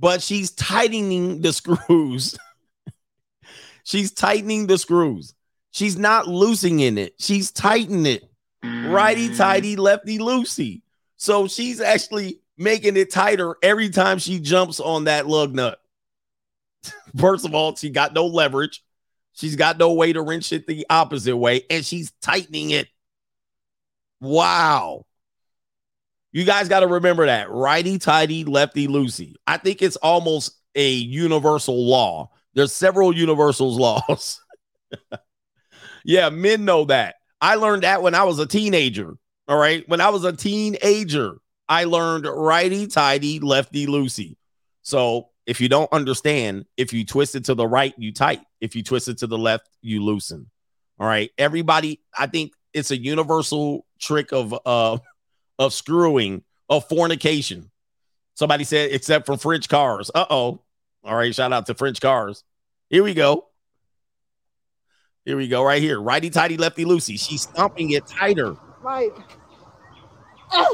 But 0.00 0.22
she's 0.22 0.50
tightening 0.50 1.42
the 1.42 1.52
screws. 1.52 2.38
she's 3.84 4.12
tightening 4.12 4.66
the 4.66 4.78
screws. 4.78 5.34
She's 5.70 5.96
not 5.96 6.26
loosing 6.26 6.80
in 6.80 6.98
it. 6.98 7.14
She's 7.18 7.52
tightening 7.52 8.06
it. 8.06 8.24
Righty 8.62 9.34
tighty, 9.34 9.76
lefty 9.76 10.18
loosey. 10.18 10.82
So 11.16 11.46
she's 11.46 11.80
actually 11.80 12.40
making 12.56 12.96
it 12.96 13.10
tighter 13.10 13.56
every 13.62 13.90
time 13.90 14.18
she 14.18 14.40
jumps 14.40 14.80
on 14.80 15.04
that 15.04 15.26
lug 15.26 15.54
nut. 15.54 15.78
First 17.18 17.44
of 17.44 17.54
all, 17.54 17.76
she 17.76 17.90
got 17.90 18.14
no 18.14 18.26
leverage. 18.26 18.82
She's 19.32 19.56
got 19.56 19.78
no 19.78 19.92
way 19.92 20.12
to 20.12 20.22
wrench 20.22 20.52
it 20.52 20.66
the 20.66 20.86
opposite 20.90 21.36
way, 21.36 21.62
and 21.70 21.84
she's 21.84 22.10
tightening 22.20 22.70
it. 22.70 22.88
Wow. 24.20 25.06
You 26.32 26.44
guys 26.44 26.68
got 26.68 26.80
to 26.80 26.86
remember 26.86 27.26
that 27.26 27.50
righty 27.50 27.98
tighty, 27.98 28.44
lefty 28.44 28.86
loosey. 28.86 29.34
I 29.46 29.56
think 29.56 29.82
it's 29.82 29.96
almost 29.96 30.56
a 30.74 30.88
universal 30.90 31.86
law. 31.86 32.30
There's 32.54 32.72
several 32.72 33.14
universal 33.14 33.76
laws. 33.76 34.40
Yeah, 36.04 36.30
men 36.30 36.64
know 36.64 36.84
that. 36.86 37.16
I 37.40 37.56
learned 37.56 37.82
that 37.82 38.02
when 38.02 38.14
I 38.14 38.24
was 38.24 38.38
a 38.38 38.46
teenager. 38.46 39.16
All 39.48 39.58
right. 39.58 39.86
When 39.88 40.00
I 40.00 40.10
was 40.10 40.24
a 40.24 40.32
teenager, 40.32 41.38
I 41.68 41.84
learned 41.84 42.26
righty 42.26 42.86
tighty, 42.86 43.40
lefty 43.40 43.86
loosey. 43.86 44.36
So 44.82 45.30
if 45.46 45.60
you 45.60 45.68
don't 45.68 45.92
understand, 45.92 46.66
if 46.76 46.92
you 46.92 47.04
twist 47.04 47.34
it 47.34 47.46
to 47.46 47.54
the 47.54 47.66
right, 47.66 47.94
you 47.98 48.12
tight. 48.12 48.42
If 48.60 48.76
you 48.76 48.82
twist 48.82 49.08
it 49.08 49.18
to 49.18 49.26
the 49.26 49.38
left, 49.38 49.68
you 49.82 50.04
loosen. 50.04 50.48
All 50.98 51.06
right. 51.06 51.30
Everybody, 51.38 52.00
I 52.16 52.26
think 52.26 52.52
it's 52.72 52.90
a 52.90 52.96
universal 52.96 53.86
trick 54.00 54.32
of 54.32 54.54
uh 54.64 54.98
of 55.60 55.72
screwing, 55.72 56.42
of 56.68 56.88
fornication. 56.88 57.70
Somebody 58.34 58.64
said, 58.64 58.90
except 58.92 59.26
for 59.26 59.36
French 59.36 59.68
cars. 59.68 60.10
Uh-oh. 60.12 60.60
All 61.04 61.14
right. 61.16 61.32
Shout 61.32 61.52
out 61.52 61.66
to 61.66 61.74
French 61.74 62.00
cars. 62.00 62.42
Here 62.88 63.04
we 63.04 63.14
go. 63.14 63.46
Here 65.24 65.36
we 65.36 65.46
go, 65.46 65.62
right 65.62 65.82
here. 65.82 66.00
Righty 66.00 66.30
tighty, 66.30 66.56
lefty 66.56 66.84
loosey. 66.84 67.20
She's 67.20 67.42
stomping 67.42 67.90
it 67.90 68.06
tighter. 68.06 68.56
Like, 68.82 69.14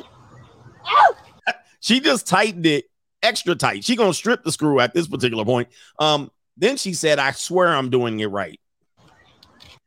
She 1.81 2.01
just 2.01 2.27
tightened 2.27 2.65
it 2.67 2.87
extra 3.23 3.55
tight. 3.55 3.85
She 3.85 3.97
gonna 3.97 4.15
strip 4.15 4.45
the 4.45 4.53
screw 4.53 4.81
at 4.81 4.95
this 4.95 5.07
particular 5.07 5.45
point. 5.45 5.69
Um, 5.99 6.31
then 6.57 6.77
she 6.77 6.95
said, 6.95 7.19
I 7.19 7.33
swear 7.33 7.69
I'm 7.69 7.91
doing 7.91 8.19
it 8.21 8.27
right. 8.27 8.59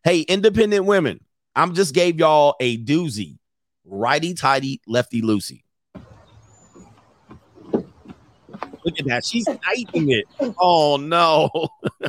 Hey, 0.04 0.22
independent 0.22 0.86
women, 0.86 1.20
I'm 1.56 1.74
just 1.74 1.96
gave 1.96 2.20
y'all 2.20 2.56
a 2.60 2.78
doozy. 2.78 3.39
Righty 3.90 4.36
tighty, 4.36 4.82
lefty 4.88 5.22
loosey. 5.22 5.64
Look 8.86 9.00
at 9.00 9.06
that. 9.08 9.26
She's 9.26 9.46
tightening 9.66 10.12
it. 10.12 10.26
Oh 10.60 10.98
no. 10.98 11.50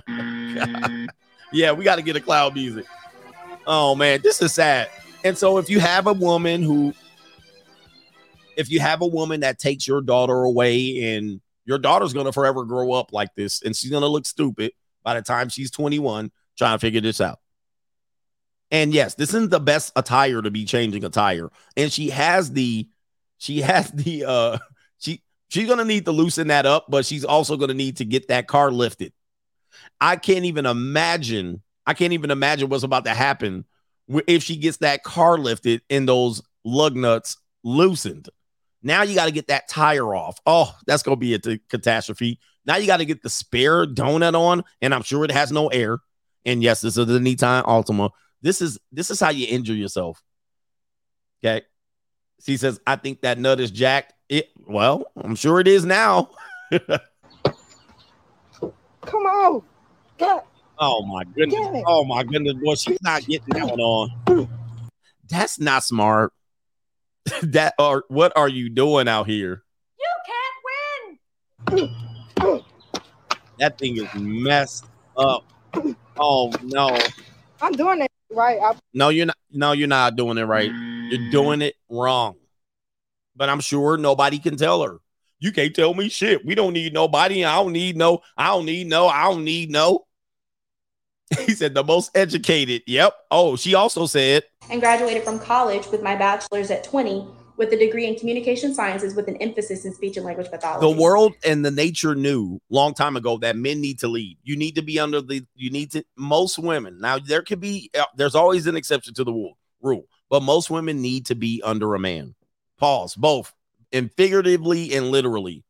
yeah, 1.53 1.73
we 1.73 1.85
got 1.85 1.97
to 1.97 2.03
get 2.03 2.17
a 2.17 2.21
cloud 2.21 2.55
music. 2.55 2.85
Oh 3.67 3.95
man, 3.95 4.21
this 4.23 4.43
is 4.43 4.53
sad. 4.53 4.89
And 5.25 5.37
so 5.37 5.59
if 5.59 5.69
you 5.69 5.81
have 5.81 6.07
a 6.07 6.13
woman 6.13 6.63
who 6.63 6.95
if 8.57 8.71
you 8.71 8.81
have 8.81 9.01
a 9.01 9.07
woman 9.07 9.41
that 9.41 9.59
takes 9.59 9.89
your 9.89 10.03
daughter 10.03 10.43
away 10.43 11.15
and 11.15 11.41
your 11.65 11.79
daughter's 11.79 12.13
going 12.13 12.27
to 12.27 12.33
forever 12.33 12.65
grow 12.65 12.93
up 12.93 13.13
like 13.13 13.35
this 13.35 13.63
and 13.63 13.75
she's 13.75 13.91
going 13.91 14.03
to 14.03 14.09
look 14.09 14.27
stupid 14.27 14.73
by 15.03 15.15
the 15.15 15.23
time 15.23 15.49
she's 15.49 15.71
21 15.71 16.31
trying 16.59 16.75
to 16.75 16.79
figure 16.79 17.01
this 17.01 17.21
out. 17.21 17.39
And 18.71 18.93
yes, 18.93 19.15
this 19.15 19.31
isn't 19.31 19.51
the 19.51 19.61
best 19.61 19.93
attire 19.97 20.43
to 20.43 20.51
be 20.51 20.65
changing 20.65 21.05
attire. 21.05 21.51
And 21.77 21.93
she 21.93 22.11
has 22.11 22.53
the 22.53 22.89
she 23.39 23.61
has 23.61 23.91
the 23.93 24.25
uh 24.27 24.59
she 24.99 25.23
she's 25.49 25.69
to 25.69 25.85
need 25.85 26.05
to 26.05 26.13
loosen 26.13 26.49
that 26.49 26.67
up, 26.67 26.87
but 26.89 27.05
she's 27.05 27.25
also 27.25 27.57
to 27.69 27.75
need 27.75 27.97
to 27.99 28.05
get 28.05 28.29
that 28.29 28.47
car 28.47 28.71
lifted. 28.71 29.13
I 30.01 30.17
can't 30.17 30.45
even 30.45 30.67
imagine 30.67 31.63
I 31.87 31.95
can't 31.95 32.13
even 32.13 32.31
imagine 32.31 32.69
what's 32.69 32.85
about 32.85 33.05
to 33.07 33.15
happen 33.15 33.65
if 34.27 34.43
she 34.43 34.57
gets 34.57 34.79
that 34.79 35.03
car 35.03 35.39
lifted 35.39 35.83
and 35.91 36.09
those 36.09 36.43
lug 36.65 36.97
nuts 36.97 37.37
loosened. 37.65 38.29
Now 38.83 39.03
you 39.03 39.15
got 39.15 39.27
to 39.27 39.33
get 39.33 39.49
that 39.49 39.69
tire 39.69 40.15
off. 40.15 40.39
Oh, 40.47 40.75
that's 40.87 41.03
to 41.03 41.17
be 41.17 41.35
a 41.35 41.39
t- 41.39 41.61
catastrophe. 41.69 42.39
Now 42.65 42.77
you 42.77 42.87
got 42.87 42.99
to 42.99 43.05
get 43.05 43.23
the 43.23 43.29
spare 43.29 43.87
donut 43.87 44.35
on, 44.35 44.65
and 44.81 44.95
I'm 44.95 45.03
sure 45.03 45.25
it 45.25 45.31
has 45.31 45.53
no 45.53 45.69
air. 45.69 45.99
And 46.45 46.63
yes, 46.63 46.81
this 46.81 46.97
is 46.97 47.07
the 47.07 47.19
Nissan 47.19 47.65
Altima. 47.65 48.11
This 48.43 48.63
is 48.63 48.79
this 48.93 49.11
is 49.11 49.21
how 49.21 49.31
you 49.31 49.47
injure 49.49 49.75
yourself. 49.75 50.23
Okay. 51.45 51.63
She 52.45 52.57
says, 52.57 52.81
I 52.87 52.97
think 52.97 53.21
that 53.23 53.39
nut 53.39 53.61
is 53.61 53.71
jacked. 53.71 54.15
It 54.29 54.51
well, 54.67 55.05
I'm 55.17 55.35
sure 55.35 55.61
it 55.61 55.69
is 55.69 55.85
now. 55.85 56.31
Come 56.71 57.01
on. 59.27 59.63
God. 60.19 60.43
Oh 60.79 61.05
my 61.05 61.25
goodness. 61.25 61.69
Damn. 61.73 61.85
Oh 61.87 62.05
my 62.05 62.23
goodness, 62.23 62.55
boy. 62.55 62.75
She's 62.75 63.03
not 63.03 63.27
getting 63.27 63.49
that 63.51 63.67
one 63.67 63.81
on. 63.81 64.49
That's 65.29 65.61
not 65.61 65.85
smart. 65.85 66.33
that 67.43 67.75
or 67.79 68.05
what 68.09 68.33
are 68.37 68.49
you 68.49 68.71
doing 68.71 69.09
out 69.09 69.27
here? 69.27 69.63
You 69.99 70.07
can't 71.69 71.73
win. 71.73 71.91
That 73.59 73.79
thing 73.79 73.99
is 73.99 74.09
messed 74.15 74.87
up. 75.17 75.45
Oh 76.19 76.51
no. 76.63 76.99
I'm 77.61 77.73
doing 77.73 78.01
it 78.01 78.10
right. 78.31 78.59
I, 78.63 78.75
No, 78.95 79.09
you're 79.09 79.27
not 79.27 79.37
no, 79.51 79.73
you're 79.73 79.89
not 79.89 80.17
doing 80.17 80.39
it 80.39 80.45
right. 80.45 80.71
You're 80.71 81.21
mm. 81.21 81.31
doing 81.31 81.63
it 81.63 81.75
wrong. 81.89 82.37
But 83.37 83.49
I'm 83.49 83.61
sure 83.61 83.97
nobody 83.97 84.39
can 84.39 84.57
tell 84.57 84.83
her. 84.83 84.99
You 85.39 85.53
can't 85.53 85.75
tell 85.75 85.95
me 85.95 86.09
shit. 86.09 86.45
We 86.45 86.55
don't 86.55 86.75
need 86.75 86.93
nobody. 86.93 87.45
I 87.45 87.57
don't 87.57 87.73
need 87.73 87.97
no. 87.97 88.21
I 88.37 88.49
don't 88.49 88.67
need 88.67 88.87
no. 88.87 89.09
I 89.09 89.25
don't 89.25 89.45
need 89.45 89.71
no. 89.71 90.07
He 91.47 91.55
said 91.55 91.75
the 91.75 91.85
most 91.85 92.11
educated. 92.17 92.83
Yep. 92.87 93.15
Oh, 93.31 93.57
she 93.57 93.75
also 93.75 94.07
said 94.07 94.43
and 94.69 94.81
graduated 94.81 95.25
from 95.25 95.39
college 95.39 95.87
with 95.89 96.03
my 96.03 96.17
bachelor's 96.17 96.71
at 96.71 96.85
20 96.85 97.27
with 97.61 97.73
a 97.75 97.77
degree 97.77 98.07
in 98.07 98.17
communication 98.17 98.75
sciences 98.75 99.15
with 99.15 99.29
an 99.29 99.37
emphasis 99.37 99.85
in 99.85 99.93
speech 99.93 100.17
and 100.17 100.25
language 100.25 100.51
pathology. 100.51 100.81
the 100.81 101.01
world 101.01 101.35
and 101.45 101.63
the 101.63 101.71
nature 101.71 102.15
knew 102.15 102.59
long 102.71 102.95
time 102.95 103.17
ago 103.17 103.37
that 103.37 103.55
men 103.55 103.83
need 103.83 103.99
to 103.99 104.09
lead. 104.09 104.39
You 104.43 104.57
need 104.57 104.77
to 104.77 104.83
be 104.83 104.99
under 104.99 105.21
the. 105.21 105.47
You 105.55 105.71
need 105.71 105.93
to. 105.93 106.03
Most 106.17 106.59
women 106.59 106.99
now 107.01 107.19
there 107.19 107.43
could 107.43 107.61
be. 107.61 107.91
uh, 107.97 108.07
There's 108.17 108.35
always 108.35 108.67
an 108.67 108.77
exception 108.77 109.13
to 109.15 109.25
the 109.25 109.33
rule. 109.33 109.59
Rule, 109.83 110.07
but 110.31 110.43
most 110.43 110.71
women 110.71 111.03
need 111.03 111.27
to 111.27 111.35
be 111.35 111.61
under 111.63 111.95
a 111.95 111.99
man. 111.99 112.35
Pause. 112.79 113.15
Both, 113.17 113.53
and 113.93 114.11
figuratively 114.13 114.95
and 114.95 115.11
literally. 115.11 115.63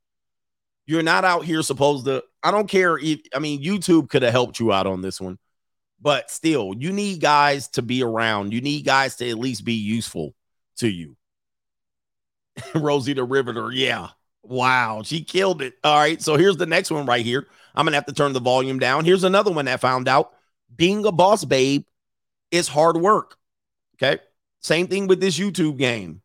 You're 0.87 1.03
not 1.03 1.25
out 1.25 1.45
here 1.45 1.63
supposed 1.63 2.05
to. 2.07 2.23
I 2.43 2.53
don't 2.53 2.69
care 2.69 2.99
if. 2.99 3.21
I 3.35 3.41
mean, 3.41 3.63
YouTube 3.65 4.09
could 4.09 4.23
have 4.23 4.33
helped 4.33 4.61
you 4.61 4.73
out 4.73 4.87
on 4.87 5.03
this 5.03 5.21
one, 5.21 5.39
but 6.01 6.31
still, 6.31 6.73
you 6.79 6.93
need 6.93 7.21
guys 7.21 7.67
to 7.71 7.83
be 7.83 8.03
around. 8.03 8.53
You 8.53 8.61
need 8.61 8.85
guys 8.85 9.17
to 9.17 9.29
at 9.29 9.39
least 9.39 9.65
be 9.65 9.75
useful 9.75 10.35
to 10.79 10.89
you. 10.89 11.17
Rosie 12.75 13.13
the 13.13 13.25
Riveter. 13.25 13.71
Yeah. 13.73 14.09
Wow. 14.43 15.03
She 15.05 15.23
killed 15.23 15.63
it. 15.63 15.75
All 15.85 15.97
right. 15.97 16.21
So 16.21 16.37
here's 16.37 16.57
the 16.57 16.67
next 16.67 16.91
one 16.91 17.07
right 17.07 17.25
here. 17.25 17.47
I'm 17.75 17.85
going 17.85 17.93
to 17.93 17.97
have 17.97 18.07
to 18.07 18.13
turn 18.13 18.33
the 18.33 18.41
volume 18.41 18.79
down. 18.79 19.05
Here's 19.05 19.25
another 19.25 19.53
one 19.53 19.67
that 19.67 19.81
found 19.81 20.09
out 20.09 20.33
being 20.75 21.05
a 21.07 21.13
boss 21.13 21.45
babe 21.45 21.85
is 22.51 22.69
hard 22.69 22.97
work. 22.97 23.37
Okay. 23.97 24.21
Same 24.61 24.87
thing 24.87 25.07
with 25.07 25.21
this 25.21 25.39
YouTube 25.39 25.79
game. 25.79 26.23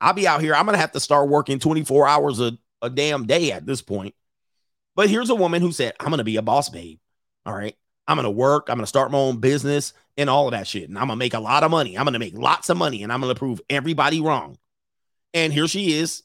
I'll 0.00 0.12
be 0.12 0.28
out 0.28 0.40
here. 0.40 0.54
I'm 0.54 0.64
going 0.64 0.74
to 0.74 0.80
have 0.80 0.92
to 0.92 1.00
start 1.00 1.28
working 1.28 1.58
24 1.58 2.06
hours 2.06 2.40
a, 2.40 2.52
a 2.82 2.88
damn 2.88 3.26
day 3.26 3.52
at 3.52 3.66
this 3.66 3.82
point. 3.82 4.14
But 4.94 5.10
here's 5.10 5.30
a 5.30 5.34
woman 5.34 5.62
who 5.62 5.72
said, 5.72 5.94
I'm 6.00 6.08
going 6.08 6.18
to 6.18 6.24
be 6.24 6.36
a 6.36 6.42
boss 6.42 6.68
babe. 6.70 6.98
All 7.44 7.54
right. 7.54 7.76
I'm 8.06 8.16
going 8.16 8.24
to 8.24 8.30
work. 8.30 8.68
I'm 8.68 8.76
going 8.76 8.84
to 8.84 8.88
start 8.88 9.10
my 9.10 9.18
own 9.18 9.38
business 9.38 9.92
and 10.16 10.30
all 10.30 10.46
of 10.46 10.52
that 10.52 10.66
shit. 10.66 10.88
And 10.88 10.98
I'm 10.98 11.06
going 11.06 11.16
to 11.16 11.24
make 11.24 11.34
a 11.34 11.40
lot 11.40 11.62
of 11.62 11.70
money. 11.70 11.96
I'm 11.96 12.04
going 12.04 12.14
to 12.14 12.18
make 12.18 12.36
lots 12.36 12.70
of 12.70 12.76
money 12.76 13.02
and 13.02 13.12
I'm 13.12 13.20
going 13.20 13.34
to 13.34 13.38
prove 13.38 13.60
everybody 13.68 14.20
wrong. 14.20 14.56
And 15.34 15.52
here 15.52 15.68
she 15.68 15.98
is. 15.98 16.22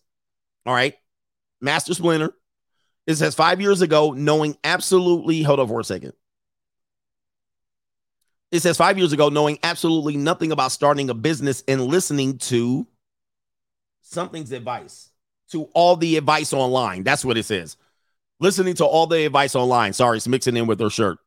All 0.66 0.74
right. 0.74 0.96
Master 1.62 1.94
Splinter. 1.94 2.34
It 3.06 3.16
says 3.16 3.36
five 3.36 3.60
years 3.60 3.82
ago, 3.82 4.12
knowing 4.12 4.58
absolutely, 4.64 5.44
hold 5.44 5.60
on 5.60 5.68
for 5.68 5.80
a 5.80 5.84
second. 5.84 6.14
It 8.52 8.62
says 8.62 8.78
five 8.78 8.98
years 8.98 9.12
ago, 9.12 9.30
knowing 9.30 9.60
absolutely 9.64 10.16
nothing 10.16 10.52
about 10.52 10.72
starting 10.72 11.10
a 11.10 11.14
business 11.14 11.64
and 11.68 11.82
listening 11.82 12.38
to 12.38 12.88
something's 14.02 14.52
advice, 14.52 15.10
to 15.52 15.64
all 15.74 15.96
the 15.96 16.18
advice 16.18 16.54
online. 16.54 17.04
That's 17.04 17.26
what 17.26 17.38
it 17.38 17.46
says. 17.46 17.78
Listening 18.40 18.76
to 18.76 18.86
all 18.86 19.08
the 19.08 19.26
advice 19.26 19.56
online. 19.56 19.94
Sorry, 19.94 20.18
it's 20.18 20.28
mixing 20.28 20.56
in 20.56 20.68
with 20.68 20.80
her 20.80 20.90
shirt. 20.90 21.18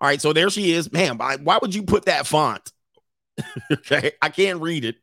All 0.00 0.08
right, 0.08 0.20
so 0.20 0.32
there 0.32 0.50
she 0.50 0.72
is. 0.72 0.90
Man, 0.90 1.18
why, 1.18 1.36
why 1.36 1.58
would 1.60 1.74
you 1.74 1.82
put 1.82 2.06
that 2.06 2.26
font? 2.26 2.72
okay, 3.72 4.12
I 4.22 4.30
can't 4.30 4.60
read 4.60 4.84
it. 4.84 4.96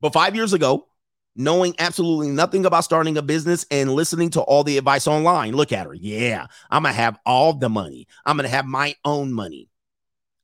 But 0.00 0.12
five 0.12 0.34
years 0.34 0.52
ago, 0.52 0.88
knowing 1.36 1.74
absolutely 1.78 2.28
nothing 2.28 2.64
about 2.64 2.84
starting 2.84 3.16
a 3.16 3.22
business 3.22 3.66
and 3.70 3.92
listening 3.92 4.30
to 4.30 4.40
all 4.40 4.64
the 4.64 4.78
advice 4.78 5.06
online. 5.06 5.54
Look 5.54 5.72
at 5.72 5.86
her. 5.86 5.94
Yeah, 5.94 6.46
I'm 6.70 6.82
going 6.82 6.94
to 6.94 7.00
have 7.00 7.18
all 7.26 7.52
the 7.54 7.68
money. 7.68 8.06
I'm 8.24 8.36
going 8.36 8.48
to 8.48 8.54
have 8.54 8.66
my 8.66 8.94
own 9.04 9.32
money. 9.32 9.68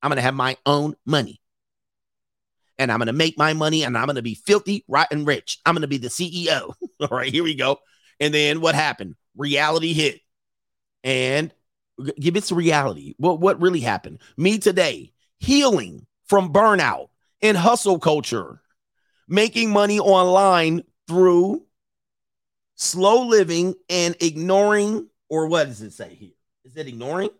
I'm 0.03 0.09
going 0.09 0.17
to 0.17 0.23
have 0.23 0.35
my 0.35 0.57
own 0.67 0.95
money. 1.05 1.41
And 2.79 2.91
I'm 2.91 2.99
going 2.99 3.09
to 3.09 3.13
make 3.13 3.37
my 3.37 3.53
money 3.53 3.85
and 3.85 3.97
I'm 3.97 4.07
going 4.07 4.17
to 4.17 4.23
be 4.23 4.35
filthy, 4.35 4.85
rotten 4.89 5.27
rich. 5.27 5.59
I'm 5.67 5.75
going 5.75 5.83
to 5.83 5.89
be 5.89 5.99
the 5.99 6.09
CEO. 6.09 6.73
all 7.01 7.09
right, 7.11 7.31
here 7.31 7.45
we 7.45 7.55
go. 7.55 7.79
And 8.19 8.33
then 8.33 8.61
what 8.61 8.75
happened? 8.75 9.17
Reality 9.37 9.93
hit. 9.93 10.21
And 11.05 11.53
give 12.19 12.37
it 12.37 12.45
to 12.45 12.55
reality. 12.55 13.15
What, 13.19 13.41
what 13.41 13.61
really 13.61 13.81
happened? 13.81 14.21
Me 14.37 14.59
today, 14.59 15.13
healing 15.39 16.07
from 16.27 16.53
burnout 16.53 17.09
and 17.43 17.57
hustle 17.57 17.99
culture 17.99 18.61
making 19.31 19.71
money 19.71 19.99
online 19.99 20.83
through 21.09 21.65
slow 22.75 23.27
living 23.27 23.75
and 23.89 24.17
ignoring, 24.21 25.09
or 25.29 25.47
what 25.47 25.69
does 25.69 25.81
it 25.81 25.93
say 25.93 26.15
here? 26.15 26.33
Is 26.65 26.77
it 26.77 26.87
ignoring 26.87 27.31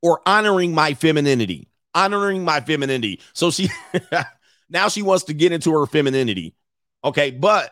or 0.00 0.20
honoring 0.24 0.74
my 0.74 0.94
femininity? 0.94 1.68
Honoring 1.94 2.44
my 2.44 2.60
femininity. 2.60 3.20
So 3.34 3.50
she 3.50 3.68
now 4.70 4.88
she 4.88 5.02
wants 5.02 5.24
to 5.24 5.34
get 5.34 5.52
into 5.52 5.72
her 5.72 5.86
femininity. 5.86 6.54
Okay, 7.04 7.30
but 7.30 7.70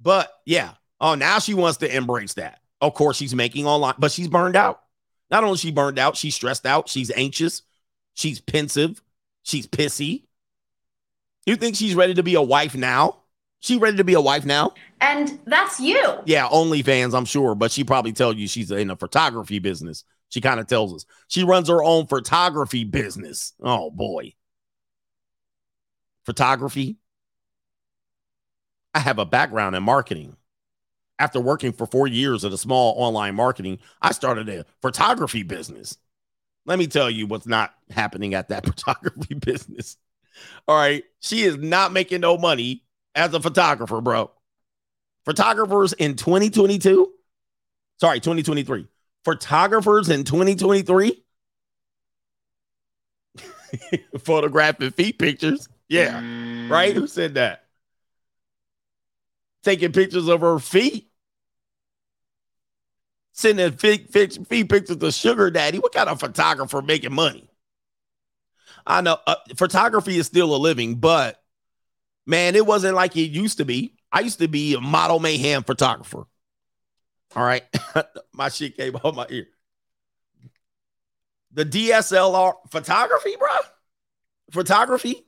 but 0.00 0.30
yeah. 0.46 0.72
Oh, 1.00 1.14
now 1.14 1.38
she 1.38 1.54
wants 1.54 1.78
to 1.78 1.94
embrace 1.94 2.34
that. 2.34 2.60
Of 2.80 2.94
course, 2.94 3.16
she's 3.16 3.34
making 3.34 3.66
online, 3.66 3.94
but 3.98 4.12
she's 4.12 4.28
burned 4.28 4.56
out. 4.56 4.80
Not 5.30 5.44
only 5.44 5.58
she 5.58 5.72
burned 5.72 5.98
out, 5.98 6.16
she's 6.16 6.34
stressed 6.34 6.66
out, 6.66 6.88
she's 6.88 7.10
anxious, 7.10 7.62
she's 8.14 8.40
pensive, 8.40 9.02
she's 9.42 9.66
pissy. 9.66 10.24
You 11.48 11.56
think 11.56 11.76
she's 11.76 11.94
ready 11.94 12.12
to 12.12 12.22
be 12.22 12.34
a 12.34 12.42
wife 12.42 12.74
now? 12.74 13.22
She 13.60 13.78
ready 13.78 13.96
to 13.96 14.04
be 14.04 14.12
a 14.12 14.20
wife 14.20 14.44
now? 14.44 14.74
And 15.00 15.40
that's 15.46 15.80
you. 15.80 15.98
Yeah, 16.26 16.46
OnlyFans, 16.46 17.14
I'm 17.14 17.24
sure, 17.24 17.54
but 17.54 17.72
she 17.72 17.84
probably 17.84 18.12
tell 18.12 18.34
you 18.34 18.46
she's 18.46 18.70
in 18.70 18.90
a 18.90 18.96
photography 18.96 19.58
business. 19.58 20.04
She 20.28 20.42
kind 20.42 20.60
of 20.60 20.66
tells 20.66 20.92
us 20.92 21.06
she 21.26 21.44
runs 21.44 21.70
her 21.70 21.82
own 21.82 22.06
photography 22.06 22.84
business. 22.84 23.54
Oh 23.62 23.90
boy, 23.90 24.34
photography. 26.26 26.98
I 28.92 28.98
have 28.98 29.18
a 29.18 29.24
background 29.24 29.74
in 29.74 29.82
marketing. 29.82 30.36
After 31.18 31.40
working 31.40 31.72
for 31.72 31.86
four 31.86 32.08
years 32.08 32.44
at 32.44 32.52
a 32.52 32.58
small 32.58 32.92
online 32.98 33.34
marketing, 33.34 33.78
I 34.02 34.12
started 34.12 34.50
a 34.50 34.66
photography 34.82 35.44
business. 35.44 35.96
Let 36.66 36.78
me 36.78 36.88
tell 36.88 37.08
you 37.08 37.26
what's 37.26 37.46
not 37.46 37.72
happening 37.88 38.34
at 38.34 38.50
that 38.50 38.66
photography 38.66 39.32
business. 39.32 39.96
All 40.66 40.76
right. 40.76 41.04
She 41.20 41.42
is 41.42 41.56
not 41.56 41.92
making 41.92 42.20
no 42.20 42.36
money 42.38 42.84
as 43.14 43.34
a 43.34 43.40
photographer, 43.40 44.00
bro. 44.00 44.30
Photographers 45.24 45.92
in 45.94 46.14
2022, 46.14 47.12
sorry, 48.00 48.20
2023. 48.20 48.86
Photographers 49.24 50.08
in 50.08 50.24
2023 50.24 51.22
photographing 54.18 54.90
feet 54.92 55.18
pictures. 55.18 55.68
Yeah. 55.88 56.20
Mm. 56.20 56.70
Right? 56.70 56.94
Who 56.94 57.06
said 57.06 57.34
that? 57.34 57.64
Taking 59.62 59.92
pictures 59.92 60.28
of 60.28 60.40
her 60.40 60.58
feet. 60.58 61.10
Sending 63.32 63.72
feet, 63.72 64.10
feet, 64.10 64.38
feet 64.48 64.68
pictures 64.68 64.96
to 64.96 65.12
Sugar 65.12 65.50
Daddy. 65.50 65.78
What 65.78 65.92
kind 65.92 66.08
of 66.08 66.18
photographer 66.18 66.82
making 66.82 67.12
money? 67.12 67.47
I 68.88 69.02
know 69.02 69.18
uh, 69.26 69.36
photography 69.56 70.16
is 70.16 70.26
still 70.26 70.56
a 70.56 70.58
living, 70.58 70.96
but 70.96 71.40
Man, 72.28 72.56
it 72.56 72.66
wasn't 72.66 72.94
like 72.94 73.16
it 73.16 73.30
used 73.30 73.56
to 73.56 73.64
be. 73.64 73.94
I 74.12 74.20
used 74.20 74.38
to 74.40 74.48
be 74.48 74.74
a 74.74 74.82
model 74.82 75.18
mayhem 75.18 75.62
photographer. 75.64 76.26
All 77.34 77.42
right. 77.42 77.64
my 78.34 78.50
shit 78.50 78.76
came 78.76 78.94
out 78.96 79.14
my 79.14 79.24
ear. 79.30 79.46
The 81.52 81.64
DSLR 81.64 82.52
photography, 82.70 83.34
bro. 83.38 83.48
Photography. 84.50 85.24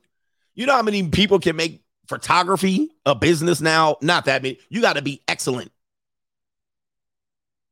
You 0.53 0.67
know 0.67 0.73
how 0.73 0.83
many 0.83 1.09
people 1.09 1.39
can 1.39 1.55
make 1.55 1.83
photography 2.05 2.91
a 3.03 3.15
business 3.15 3.61
now? 3.61 3.97
Not 4.03 4.25
that 4.25 4.43
many. 4.43 4.59
You 4.69 4.81
got 4.81 4.93
to 4.93 5.01
be 5.01 5.23
excellent. 5.27 5.71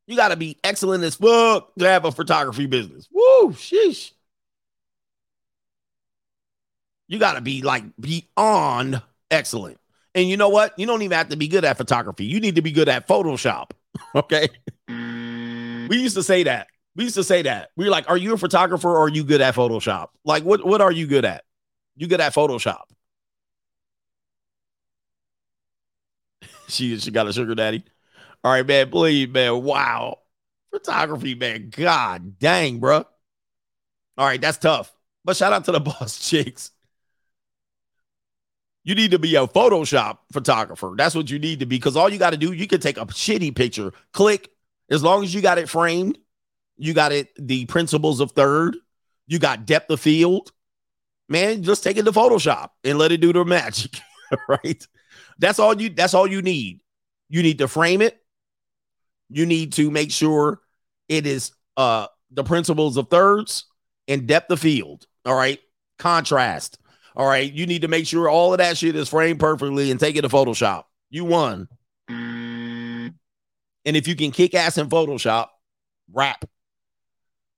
You 0.07 0.15
got 0.15 0.29
to 0.29 0.37
be 0.37 0.57
excellent 0.63 1.03
as 1.03 1.13
fuck 1.13 1.75
to 1.75 1.87
have 1.87 2.03
a 2.05 2.11
photography 2.11 2.65
business. 2.65 3.07
Woo, 3.11 3.51
sheesh. 3.51 4.13
You 7.09 7.17
got 7.17 7.33
to 7.33 7.41
be 7.41 7.63
like 7.63 7.83
beyond 7.99 9.01
excellent. 9.31 9.79
And 10.13 10.29
you 10.29 10.37
know 10.37 10.49
what? 10.49 10.77
You 10.77 10.85
don't 10.85 11.01
even 11.01 11.17
have 11.17 11.29
to 11.29 11.37
be 11.37 11.47
good 11.47 11.65
at 11.65 11.75
photography. 11.75 12.25
You 12.25 12.39
need 12.39 12.55
to 12.55 12.61
be 12.61 12.71
good 12.71 12.87
at 12.87 13.07
Photoshop. 13.07 13.71
okay. 14.15 14.47
We 14.87 15.97
used 15.97 16.15
to 16.15 16.23
say 16.23 16.43
that. 16.43 16.67
We 16.95 17.05
used 17.05 17.15
to 17.15 17.23
say 17.23 17.41
that. 17.41 17.71
We 17.75 17.85
were 17.85 17.91
like, 17.91 18.07
are 18.09 18.17
you 18.17 18.33
a 18.33 18.37
photographer 18.37 18.89
or 18.89 18.99
are 19.05 19.09
you 19.09 19.23
good 19.23 19.41
at 19.41 19.55
Photoshop? 19.55 20.09
Like, 20.23 20.43
what, 20.43 20.63
what 20.63 20.81
are 20.81 20.91
you 20.91 21.07
good 21.07 21.25
at? 21.25 21.43
You 21.95 22.07
good 22.07 22.21
at 22.21 22.33
Photoshop. 22.33 22.83
she 26.67 26.97
she 26.99 27.09
got 27.09 27.27
a 27.27 27.33
sugar 27.33 27.55
daddy. 27.55 27.83
All 28.43 28.51
right, 28.51 28.65
man. 28.65 28.89
Please, 28.91 29.27
man. 29.29 29.63
Wow. 29.63 30.19
Photography, 30.71 31.33
man. 31.33 31.71
God 31.71 32.37
dang, 32.37 32.79
bro. 32.79 32.97
All 34.17 34.25
right, 34.25 34.39
that's 34.39 34.59
tough. 34.59 34.93
But 35.25 35.37
shout 35.37 35.53
out 35.53 35.65
to 35.65 35.71
the 35.71 35.79
boss 35.79 36.19
chicks. 36.29 36.71
You 38.89 38.95
need 38.95 39.11
to 39.11 39.19
be 39.19 39.35
a 39.35 39.45
Photoshop 39.45 40.17
photographer. 40.33 40.95
That's 40.97 41.13
what 41.13 41.29
you 41.29 41.37
need 41.37 41.59
to 41.59 41.67
be 41.67 41.77
because 41.77 41.95
all 41.95 42.09
you 42.09 42.17
got 42.17 42.31
to 42.31 42.37
do, 42.37 42.53
you 42.53 42.65
can 42.65 42.79
take 42.79 42.97
a 42.97 43.05
shitty 43.05 43.55
picture, 43.55 43.93
click, 44.13 44.49
as 44.89 45.03
long 45.03 45.23
as 45.23 45.31
you 45.31 45.41
got 45.41 45.59
it 45.59 45.69
framed, 45.69 46.17
you 46.75 46.95
got 46.95 47.11
it, 47.11 47.29
the 47.37 47.67
principles 47.67 48.19
of 48.19 48.31
third, 48.31 48.77
you 49.27 49.37
got 49.37 49.67
depth 49.67 49.91
of 49.91 49.99
field. 49.99 50.51
Man, 51.27 51.61
just 51.61 51.83
take 51.83 51.97
it 51.97 52.05
to 52.05 52.11
Photoshop 52.11 52.69
and 52.83 52.97
let 52.97 53.11
it 53.11 53.21
do 53.21 53.31
the 53.31 53.45
magic. 53.45 53.99
right? 54.47 54.87
That's 55.37 55.59
all 55.59 55.79
you 55.79 55.89
that's 55.91 56.15
all 56.15 56.25
you 56.25 56.41
need. 56.41 56.79
You 57.29 57.43
need 57.43 57.59
to 57.59 57.67
frame 57.67 58.01
it. 58.01 58.19
You 59.29 59.45
need 59.45 59.73
to 59.73 59.91
make 59.91 60.11
sure 60.11 60.61
it 61.07 61.27
is 61.27 61.51
uh 61.77 62.07
the 62.31 62.43
principles 62.43 62.97
of 62.97 63.09
thirds 63.09 63.65
and 64.07 64.25
depth 64.25 64.49
of 64.49 64.59
field. 64.59 65.05
All 65.25 65.35
right. 65.35 65.59
Contrast. 65.99 66.79
All 67.15 67.27
right. 67.27 67.51
You 67.51 67.65
need 67.65 67.81
to 67.81 67.87
make 67.87 68.07
sure 68.07 68.29
all 68.29 68.53
of 68.53 68.59
that 68.59 68.77
shit 68.77 68.95
is 68.95 69.09
framed 69.09 69.39
perfectly 69.39 69.91
and 69.91 69.99
take 69.99 70.15
it 70.15 70.21
to 70.21 70.29
Photoshop. 70.29 70.85
You 71.09 71.25
won. 71.25 71.67
And 72.07 73.13
if 73.85 74.07
you 74.07 74.15
can 74.15 74.31
kick 74.31 74.53
ass 74.53 74.77
in 74.77 74.89
Photoshop, 74.89 75.47
rap. 76.11 76.45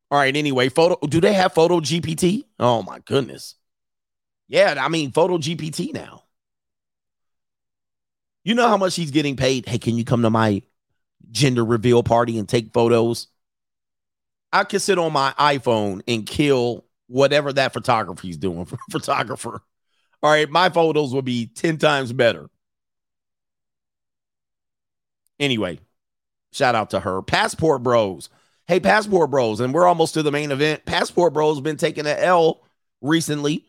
All 0.10 0.18
right. 0.18 0.36
Anyway, 0.36 0.69
photo. 0.69 0.98
Do 1.07 1.22
they 1.22 1.34
have 1.34 1.53
Photo 1.53 1.80
GPT? 1.80 2.45
Oh 2.60 2.84
my 2.84 2.99
goodness. 2.99 3.56
Yeah, 4.48 4.76
I 4.80 4.90
mean 4.90 5.11
Photo 5.11 5.38
GPT 5.38 5.94
now. 5.94 6.23
You 8.44 8.56
know 8.56 8.68
how 8.68 8.78
much 8.78 8.95
he's 8.95 9.11
getting 9.11 9.36
paid? 9.36 9.68
Hey, 9.68 9.78
can 9.78 9.95
you 9.95 10.03
come 10.03 10.23
to 10.23 10.30
my 10.30 10.61
gender 11.32 11.64
reveal 11.64 12.03
party 12.03 12.38
and 12.38 12.49
take 12.49 12.73
photos? 12.73 13.28
I 14.52 14.65
can 14.65 14.80
sit 14.80 14.98
on 14.98 15.14
my 15.14 15.34
iPhone 15.40 16.02
and 16.07 16.26
kill 16.26 16.84
whatever 17.11 17.51
that 17.53 17.73
photography's 17.73 18.38
doing 18.38 18.65
for 18.65 18.77
photographer. 18.89 19.61
All 20.23 20.31
right, 20.31 20.49
my 20.49 20.69
photos 20.69 21.13
will 21.13 21.21
be 21.21 21.47
10 21.47 21.77
times 21.77 22.13
better. 22.13 22.49
Anyway, 25.39 25.79
shout 26.53 26.75
out 26.75 26.91
to 26.91 26.99
her. 26.99 27.21
Passport 27.21 27.81
Bros. 27.83 28.29
Hey, 28.67 28.79
Passport 28.79 29.31
Bros. 29.31 29.59
And 29.59 29.73
we're 29.73 29.88
almost 29.88 30.13
to 30.13 30.23
the 30.23 30.31
main 30.31 30.51
event. 30.51 30.85
Passport 30.85 31.33
Bros 31.33 31.59
been 31.59 31.77
taking 31.77 32.05
an 32.05 32.17
L 32.17 32.63
recently. 33.01 33.65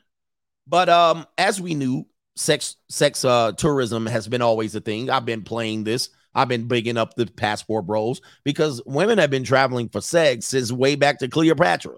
But 0.67 0.89
um, 0.89 1.27
as 1.39 1.61
we 1.61 1.75
knew, 1.75 2.07
sex 2.35 2.77
sex 2.89 3.27
uh 3.27 3.53
tourism 3.53 4.07
has 4.07 4.29
been 4.29 4.43
always 4.43 4.75
a 4.75 4.81
thing. 4.81 5.11
I've 5.11 5.25
been 5.25 5.43
playing 5.43 5.85
this. 5.85 6.11
I've 6.35 6.49
been 6.49 6.67
bigging 6.69 6.97
up 6.97 7.15
the 7.15 7.27
Passport 7.27 7.87
Bros 7.87 8.21
because 8.45 8.81
women 8.87 9.19
have 9.19 9.31
been 9.31 9.45
traveling 9.45 9.89
for 9.89 10.01
sex 10.01 10.47
since 10.47 10.73
way 10.73 10.95
back 10.95 11.19
to 11.19 11.29
Cleopatra. 11.29 11.97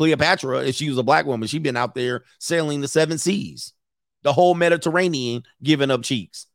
Cleopatra, 0.00 0.64
if 0.64 0.76
she 0.76 0.88
was 0.88 0.96
a 0.96 1.02
black 1.02 1.26
woman, 1.26 1.46
she'd 1.46 1.62
been 1.62 1.76
out 1.76 1.94
there 1.94 2.24
sailing 2.38 2.80
the 2.80 2.88
seven 2.88 3.18
seas, 3.18 3.74
the 4.22 4.32
whole 4.32 4.54
Mediterranean, 4.54 5.42
giving 5.62 5.90
up 5.90 6.02
cheeks. 6.02 6.46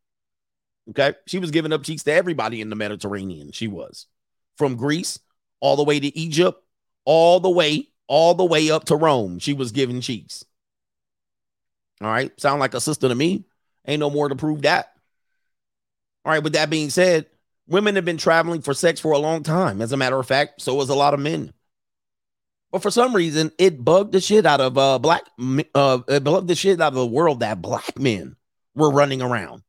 Okay. 0.90 1.14
She 1.28 1.38
was 1.38 1.52
giving 1.52 1.72
up 1.72 1.84
cheeks 1.84 2.02
to 2.06 2.12
everybody 2.12 2.60
in 2.60 2.72
the 2.72 2.76
Mediterranean. 2.76 3.52
She 3.52 3.68
was 3.68 4.08
from 4.58 4.76
Greece 4.76 5.20
all 5.60 5.76
the 5.76 5.84
way 5.84 6.00
to 6.00 6.18
Egypt, 6.18 6.60
all 7.06 7.40
the 7.40 7.52
way, 7.52 7.88
all 8.08 8.34
the 8.34 8.44
way 8.44 8.72
up 8.72 8.86
to 8.86 8.96
Rome. 8.96 9.38
She 9.38 9.54
was 9.54 9.72
giving 9.72 10.02
cheeks. 10.02 10.44
All 12.02 12.08
right. 12.08 12.32
Sound 12.42 12.60
like 12.60 12.74
a 12.74 12.82
sister 12.82 13.08
to 13.10 13.14
me. 13.14 13.46
Ain't 13.88 14.00
no 14.00 14.10
more 14.10 14.28
to 14.28 14.36
prove 14.36 14.64
that. 14.64 14.92
All 16.26 16.32
right. 16.32 16.42
With 16.42 16.54
that 16.54 16.72
being 16.72 16.90
said, 16.90 17.28
women 17.68 17.94
have 17.94 18.06
been 18.06 18.18
traveling 18.18 18.64
for 18.64 18.74
sex 18.74 19.00
for 19.00 19.12
a 19.12 19.20
long 19.20 19.44
time. 19.44 19.84
As 19.84 19.92
a 19.92 19.98
matter 19.98 20.20
of 20.20 20.26
fact, 20.26 20.64
so 20.64 20.80
has 20.80 20.90
a 20.90 20.96
lot 20.96 21.14
of 21.14 21.20
men. 21.20 21.54
But 22.72 22.82
for 22.82 22.92
some 22.92 23.16
reason, 23.16 23.52
it 23.58 23.84
bugged 23.84 24.12
the 24.12 24.20
shit 24.20 24.46
out 24.46 24.62
of 24.62 24.78
uh 24.78 25.00
black 25.00 25.24
uh 25.74 26.00
it 26.08 26.24
bugged 26.24 26.48
the 26.48 26.56
shit 26.56 26.82
out 26.82 26.90
of 26.90 26.96
the 26.96 27.06
world 27.06 27.40
that 27.40 27.62
black 27.62 27.98
men 27.98 28.36
were 28.76 28.92
running 28.92 29.22
around 29.22 29.64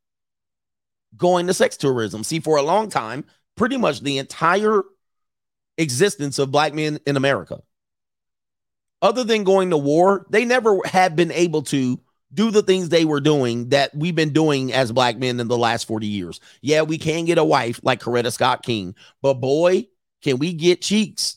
going 1.15 1.47
to 1.47 1.53
sex 1.53 1.77
tourism. 1.77 2.23
See, 2.23 2.39
for 2.39 2.57
a 2.57 2.61
long 2.61 2.89
time, 2.89 3.25
pretty 3.55 3.77
much 3.77 4.01
the 4.01 4.17
entire 4.17 4.83
existence 5.77 6.39
of 6.39 6.51
black 6.51 6.73
men 6.73 6.99
in 7.05 7.17
America, 7.17 7.61
other 9.01 9.23
than 9.23 9.43
going 9.43 9.69
to 9.69 9.77
war, 9.77 10.25
they 10.29 10.45
never 10.45 10.79
have 10.85 11.15
been 11.15 11.31
able 11.31 11.61
to 11.63 11.99
do 12.33 12.51
the 12.51 12.63
things 12.63 12.89
they 12.89 13.05
were 13.05 13.21
doing 13.21 13.69
that 13.69 13.95
we've 13.95 14.15
been 14.15 14.33
doing 14.33 14.73
as 14.73 14.91
black 14.91 15.17
men 15.17 15.39
in 15.39 15.47
the 15.47 15.57
last 15.57 15.87
40 15.87 16.07
years. 16.07 16.39
Yeah, 16.61 16.81
we 16.81 16.97
can 16.97 17.25
get 17.25 17.37
a 17.37 17.43
wife 17.43 17.79
like 17.83 18.01
Coretta 18.01 18.31
Scott 18.31 18.63
King, 18.63 18.95
but 19.21 19.35
boy, 19.35 19.87
can 20.21 20.37
we 20.37 20.53
get 20.53 20.81
cheeks. 20.81 21.36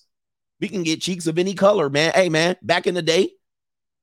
We 0.61 0.69
can 0.69 0.83
get 0.83 1.01
cheeks 1.01 1.27
of 1.27 1.39
any 1.39 1.55
color, 1.55 1.89
man. 1.89 2.13
Hey, 2.15 2.29
man, 2.29 2.57
back 2.63 2.87
in 2.87 2.95
the 2.95 3.03
day, 3.03 3.31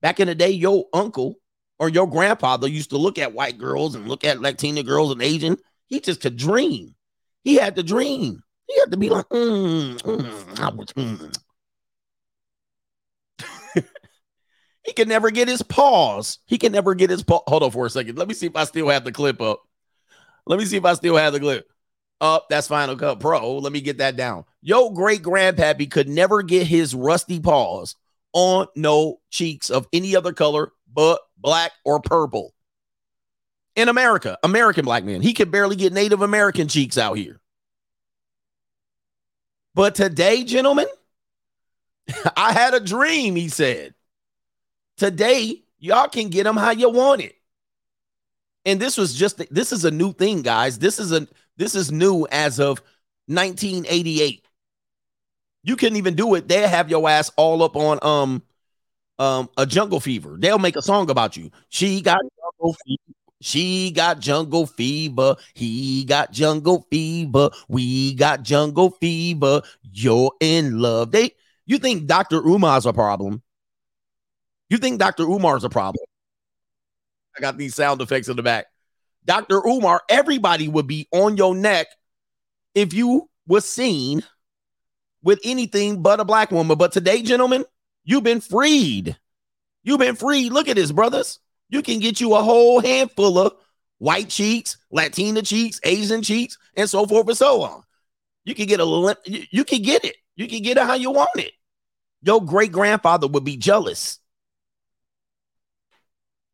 back 0.01 0.19
in 0.19 0.27
the 0.27 0.35
day, 0.35 0.49
your 0.49 0.85
uncle 0.93 1.39
or 1.79 1.89
your 1.89 2.07
grandfather 2.07 2.67
used 2.67 2.89
to 2.89 2.97
look 2.97 3.19
at 3.19 3.33
white 3.33 3.57
girls 3.57 3.95
and 3.95 4.07
look 4.07 4.23
at 4.23 4.41
Latina 4.41 4.83
girls 4.83 5.11
and 5.11 5.21
Asian. 5.21 5.57
He 5.85 5.99
just 5.99 6.21
could 6.21 6.35
dream. 6.35 6.95
He 7.43 7.55
had 7.55 7.75
to 7.75 7.83
dream. 7.83 8.41
He 8.67 8.79
had 8.79 8.91
to 8.91 8.97
be 8.97 9.09
like, 9.09 9.29
mm, 9.29 9.97
mm, 10.01 10.59
I 10.59 10.69
was, 10.69 10.87
mm. 10.87 11.37
he 14.83 14.93
can 14.93 15.07
never 15.07 15.31
get 15.31 15.47
his 15.47 15.61
paws. 15.61 16.39
He 16.45 16.57
can 16.57 16.71
never 16.71 16.95
get 16.95 17.09
his 17.09 17.23
paw. 17.23 17.41
Hold 17.47 17.63
on 17.63 17.71
for 17.71 17.85
a 17.85 17.89
second. 17.89 18.17
Let 18.17 18.27
me 18.27 18.33
see 18.33 18.47
if 18.47 18.55
I 18.55 18.65
still 18.65 18.89
have 18.89 19.05
the 19.05 19.11
clip 19.11 19.41
up. 19.41 19.61
Let 20.45 20.59
me 20.59 20.65
see 20.65 20.77
if 20.77 20.85
I 20.85 20.95
still 20.95 21.15
have 21.15 21.33
the 21.33 21.39
clip. 21.39 21.67
Up, 22.19 22.43
oh, 22.43 22.45
that's 22.49 22.67
Final 22.67 22.95
Cut 22.95 23.19
Pro. 23.19 23.57
Let 23.57 23.71
me 23.71 23.79
get 23.79 23.99
that 23.99 24.15
down. 24.15 24.45
Yo, 24.61 24.89
great 24.89 25.21
grandpappy 25.21 25.91
could 25.91 26.09
never 26.09 26.41
get 26.41 26.65
his 26.65 26.95
rusty 26.95 27.39
paws 27.39 27.95
on 28.33 28.67
no 28.75 29.19
cheeks 29.29 29.69
of 29.69 29.87
any 29.93 30.15
other 30.15 30.33
color 30.33 30.71
but 30.91 31.21
black 31.37 31.73
or 31.85 31.99
purple. 31.99 32.53
In 33.75 33.87
America, 33.87 34.35
American 34.41 34.83
black 34.83 35.03
man, 35.03 35.21
he 35.21 35.33
could 35.33 35.51
barely 35.51 35.75
get 35.75 35.93
Native 35.93 36.23
American 36.23 36.67
cheeks 36.67 36.97
out 36.97 37.17
here. 37.17 37.39
But 39.75 39.93
today, 39.93 40.43
gentlemen, 40.43 40.87
I 42.35 42.51
had 42.51 42.73
a 42.73 42.79
dream, 42.79 43.35
he 43.35 43.49
said. 43.49 43.93
Today, 44.97 45.61
y'all 45.77 46.07
can 46.07 46.29
get 46.29 46.45
them 46.45 46.57
how 46.57 46.71
you 46.71 46.89
want 46.89 47.21
it. 47.21 47.35
And 48.65 48.79
this 48.79 48.97
was 48.97 49.13
just 49.13 49.37
this 49.53 49.71
is 49.71 49.85
a 49.85 49.91
new 49.91 50.13
thing, 50.13 50.41
guys. 50.41 50.79
This 50.79 50.97
is 50.99 51.11
a 51.11 51.27
this 51.57 51.75
is 51.75 51.91
new 51.91 52.27
as 52.31 52.59
of 52.59 52.81
1988. 53.27 54.45
You 55.63 55.75
couldn't 55.75 55.97
even 55.97 56.15
do 56.15 56.35
it. 56.35 56.47
They'll 56.47 56.67
have 56.67 56.89
your 56.89 57.09
ass 57.09 57.31
all 57.35 57.63
up 57.63 57.75
on 57.75 57.99
um 58.01 58.43
um 59.19 59.49
a 59.57 59.65
jungle 59.65 59.99
fever. 59.99 60.37
They'll 60.39 60.59
make 60.59 60.75
a 60.75 60.81
song 60.81 61.09
about 61.09 61.35
you. 61.35 61.51
She 61.69 62.01
got 62.01 62.21
jungle 62.21 62.75
fever. 62.85 63.17
She 63.41 63.91
got 63.91 64.19
jungle 64.19 64.65
fever. 64.65 65.35
He 65.53 66.05
got 66.05 66.31
jungle 66.31 66.87
fever. 66.89 67.49
We 67.67 68.13
got 68.15 68.43
jungle 68.43 68.91
fever. 68.91 69.61
You're 69.83 70.31
in 70.39 70.79
love. 70.79 71.11
They 71.11 71.31
you 71.65 71.77
think 71.77 72.07
Dr. 72.07 72.37
Umar's 72.37 72.85
a 72.85 72.93
problem? 72.93 73.43
You 74.69 74.77
think 74.77 74.99
Dr. 74.99 75.23
Umar's 75.23 75.63
a 75.63 75.69
problem? 75.69 76.05
I 77.37 77.41
got 77.41 77.57
these 77.57 77.75
sound 77.75 78.01
effects 78.01 78.29
in 78.29 78.37
the 78.37 78.43
back. 78.43 78.67
Dr. 79.27 79.61
Umar, 79.67 80.01
everybody 80.09 80.69
would 80.69 80.87
be 80.87 81.07
on 81.11 81.37
your 81.37 81.53
neck 81.53 81.87
if 82.73 82.93
you 82.93 83.29
was 83.45 83.69
seen 83.69 84.23
with 85.21 85.39
anything 85.43 86.01
but 86.01 86.21
a 86.21 86.25
black 86.25 86.49
woman. 86.49 86.77
But 86.77 86.93
today, 86.93 87.21
gentlemen, 87.21 87.65
you've 88.05 88.23
been 88.23 88.39
freed. 88.41 89.17
You've 89.83 89.99
been 89.99 90.15
freed. 90.15 90.53
Look 90.53 90.69
at 90.69 90.77
this, 90.77 90.93
brothers. 90.93 91.39
You 91.69 91.81
can 91.81 91.99
get 91.99 92.21
you 92.21 92.33
a 92.35 92.41
whole 92.41 92.79
handful 92.79 93.37
of 93.37 93.53
white 93.97 94.29
cheeks, 94.29 94.77
Latina 94.91 95.41
cheeks, 95.41 95.81
Asian 95.83 96.21
cheeks, 96.21 96.57
and 96.75 96.89
so 96.89 97.05
forth 97.05 97.27
and 97.27 97.37
so 97.37 97.61
on. 97.63 97.83
You 98.45 98.55
can 98.55 98.67
get 98.67 98.79
a 98.79 99.17
you 99.51 99.65
can 99.65 99.81
get 99.81 100.05
it. 100.05 100.15
You 100.37 100.47
can 100.47 100.61
get 100.61 100.77
it 100.77 100.83
how 100.83 100.93
you 100.93 101.11
want 101.11 101.35
it. 101.35 101.51
Your 102.21 102.43
great 102.43 102.71
grandfather 102.71 103.27
would 103.27 103.43
be 103.43 103.57
jealous. 103.57 104.19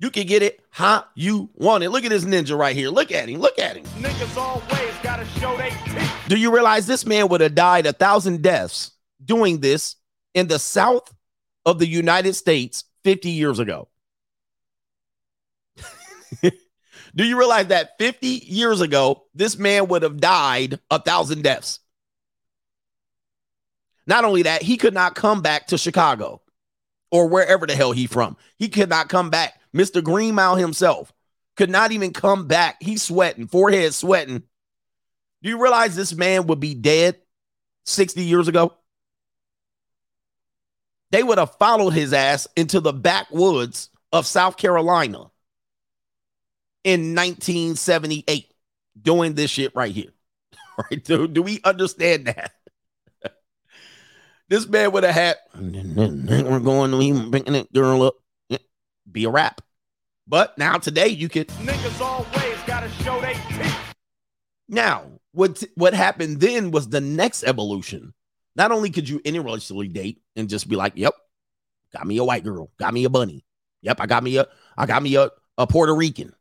You 0.03 0.11
can 0.11 0.27
get 0.27 0.43
it 0.43 0.59
how 0.69 1.05
you 1.15 1.49
want 1.55 1.85
it. 1.85 1.89
Look 1.89 2.03
at 2.03 2.09
this 2.09 2.25
ninja 2.25 2.57
right 2.59 2.75
here. 2.75 2.89
Look 2.89 3.13
at 3.13 3.30
him. 3.30 3.39
Look 3.39 3.57
at 3.57 3.77
him. 3.77 3.85
Niggas 4.01 4.35
always 4.35 4.93
gotta 5.01 5.23
show 5.39 5.55
they 5.55 5.69
teeth. 5.69 6.11
Do 6.27 6.35
you 6.38 6.53
realize 6.53 6.85
this 6.85 7.05
man 7.05 7.30
would 7.30 7.39
have 7.39 7.55
died 7.55 7.85
a 7.85 7.93
thousand 7.93 8.41
deaths 8.41 8.91
doing 9.23 9.61
this 9.61 9.95
in 10.34 10.49
the 10.49 10.59
south 10.59 11.15
of 11.65 11.80
the 11.80 11.88
United 11.88 12.34
States 12.34 12.84
50 13.05 13.30
years 13.30 13.59
ago? 13.59 13.88
Do 16.41 17.23
you 17.23 17.39
realize 17.39 17.67
that 17.67 17.97
50 17.97 18.27
years 18.27 18.81
ago, 18.81 19.23
this 19.34 19.57
man 19.57 19.88
would 19.88 20.01
have 20.01 20.19
died 20.19 20.81
a 20.91 20.99
thousand 20.99 21.43
deaths? 21.43 21.80
Not 24.05 24.25
only 24.25 24.41
that, 24.41 24.63
he 24.63 24.75
could 24.75 24.93
not 24.93 25.15
come 25.15 25.41
back 25.41 25.67
to 25.67 25.77
Chicago 25.77 26.41
or 27.09 27.30
wherever 27.30 27.65
the 27.65 27.73
hell 27.73 27.93
he 27.93 28.05
from. 28.05 28.35
He 28.57 28.67
could 28.67 28.89
not 28.89 29.07
come 29.07 29.30
back. 29.30 29.61
Mr. 29.75 30.03
Green 30.03 30.35
Mile 30.35 30.55
himself 30.55 31.13
could 31.55 31.69
not 31.69 31.91
even 31.91 32.13
come 32.13 32.47
back. 32.47 32.77
He's 32.81 33.03
sweating, 33.03 33.47
forehead 33.47 33.93
sweating. 33.93 34.43
Do 35.41 35.49
you 35.49 35.61
realize 35.61 35.95
this 35.95 36.13
man 36.13 36.47
would 36.47 36.59
be 36.59 36.73
dead 36.73 37.17
60 37.85 38.23
years 38.23 38.47
ago? 38.47 38.73
They 41.11 41.21
would 41.21 41.37
have 41.37 41.55
followed 41.57 41.91
his 41.91 42.13
ass 42.13 42.47
into 42.55 42.79
the 42.79 42.93
backwoods 42.93 43.89
of 44.11 44.25
South 44.25 44.57
Carolina 44.57 45.29
in 46.83 47.15
1978 47.15 48.51
doing 48.99 49.33
this 49.33 49.51
shit 49.51 49.75
right 49.75 49.93
here. 49.93 50.11
Right? 50.75 51.03
Do, 51.03 51.27
do 51.27 51.43
we 51.43 51.61
understand 51.63 52.25
that? 52.25 52.51
this 54.49 54.67
man 54.67 54.91
would 54.91 55.03
have 55.03 55.13
had, 55.13 55.35
we're 55.55 56.59
going 56.59 56.89
to 56.89 56.99
even 56.99 57.29
picking 57.29 57.53
that 57.53 57.71
girl 57.71 58.01
up, 58.01 58.15
be 59.14 59.26
a 59.26 59.30
rap. 59.30 59.61
But 60.27 60.57
now 60.57 60.77
today 60.77 61.07
you 61.07 61.30
could. 61.30 61.48
Niggas 61.49 62.02
always 62.02 62.57
gotta 62.65 62.90
show 63.03 63.19
they 63.22 63.34
teeth. 63.34 63.94
Now, 64.68 65.03
what 65.31 65.64
what 65.76 65.94
happened 65.94 66.40
then 66.40 66.72
was 66.72 66.90
the 66.90 67.02
next 67.02 67.44
evolution. 67.44 68.14
Not 68.56 68.72
only 68.72 68.90
could 68.90 69.10
you 69.10 69.19
interracially 69.19 69.91
date 69.91 70.22
and 70.35 70.49
just 70.49 70.69
be 70.69 70.76
like, 70.76 70.94
"Yep, 70.95 71.14
got 71.91 72.07
me 72.07 72.18
a 72.18 72.23
white 72.23 72.44
girl, 72.44 72.72
got 72.77 72.94
me 72.94 73.03
a 73.03 73.10
bunny. 73.10 73.45
Yep, 73.81 73.99
I 73.99 74.06
got 74.06 74.23
me 74.23 74.38
a, 74.38 74.48
I 74.77 74.85
got 74.85 75.03
me 75.03 75.15
a, 75.15 75.30
a 75.57 75.68
Puerto 75.68 75.94
Rican." 75.94 76.34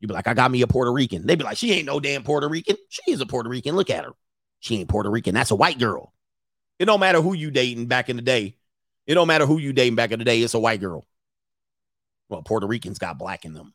You'd 0.00 0.08
be 0.08 0.14
like, 0.14 0.26
"I 0.26 0.34
got 0.34 0.50
me 0.50 0.62
a 0.62 0.66
Puerto 0.66 0.92
Rican." 0.92 1.26
They'd 1.26 1.38
be 1.38 1.44
like, 1.44 1.58
"She 1.58 1.72
ain't 1.72 1.86
no 1.86 2.00
damn 2.00 2.22
Puerto 2.22 2.48
Rican. 2.48 2.76
She 2.88 3.12
is 3.12 3.20
a 3.20 3.26
Puerto 3.26 3.48
Rican. 3.48 3.76
Look 3.76 3.90
at 3.90 4.04
her. 4.04 4.12
She 4.60 4.78
ain't 4.78 4.88
Puerto 4.88 5.10
Rican. 5.10 5.34
That's 5.34 5.50
a 5.50 5.56
white 5.56 5.78
girl." 5.78 6.14
It 6.78 6.86
don't 6.86 7.00
matter 7.00 7.20
who 7.20 7.34
you 7.34 7.50
dating 7.50 7.86
back 7.86 8.08
in 8.08 8.16
the 8.16 8.22
day. 8.22 8.56
It 9.06 9.14
don't 9.14 9.28
matter 9.28 9.46
who 9.46 9.58
you 9.58 9.72
dating 9.72 9.94
back 9.94 10.10
in 10.10 10.18
the 10.18 10.24
day. 10.24 10.40
It's 10.42 10.54
a 10.54 10.58
white 10.58 10.80
girl. 10.80 11.06
Well, 12.32 12.40
Puerto 12.40 12.66
Ricans 12.66 12.98
got 12.98 13.18
black 13.18 13.44
in 13.44 13.52
them. 13.52 13.74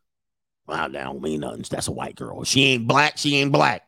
Well, 0.66 0.90
that 0.90 1.04
don't 1.04 1.22
mean 1.22 1.42
nothing. 1.42 1.64
That's 1.70 1.88
a 1.88 1.92
white 1.92 2.16
girl. 2.16 2.44
She 2.44 2.64
ain't 2.64 2.88
black. 2.88 3.20
She 3.20 3.36
ain't 3.36 3.52
black. 3.52 3.84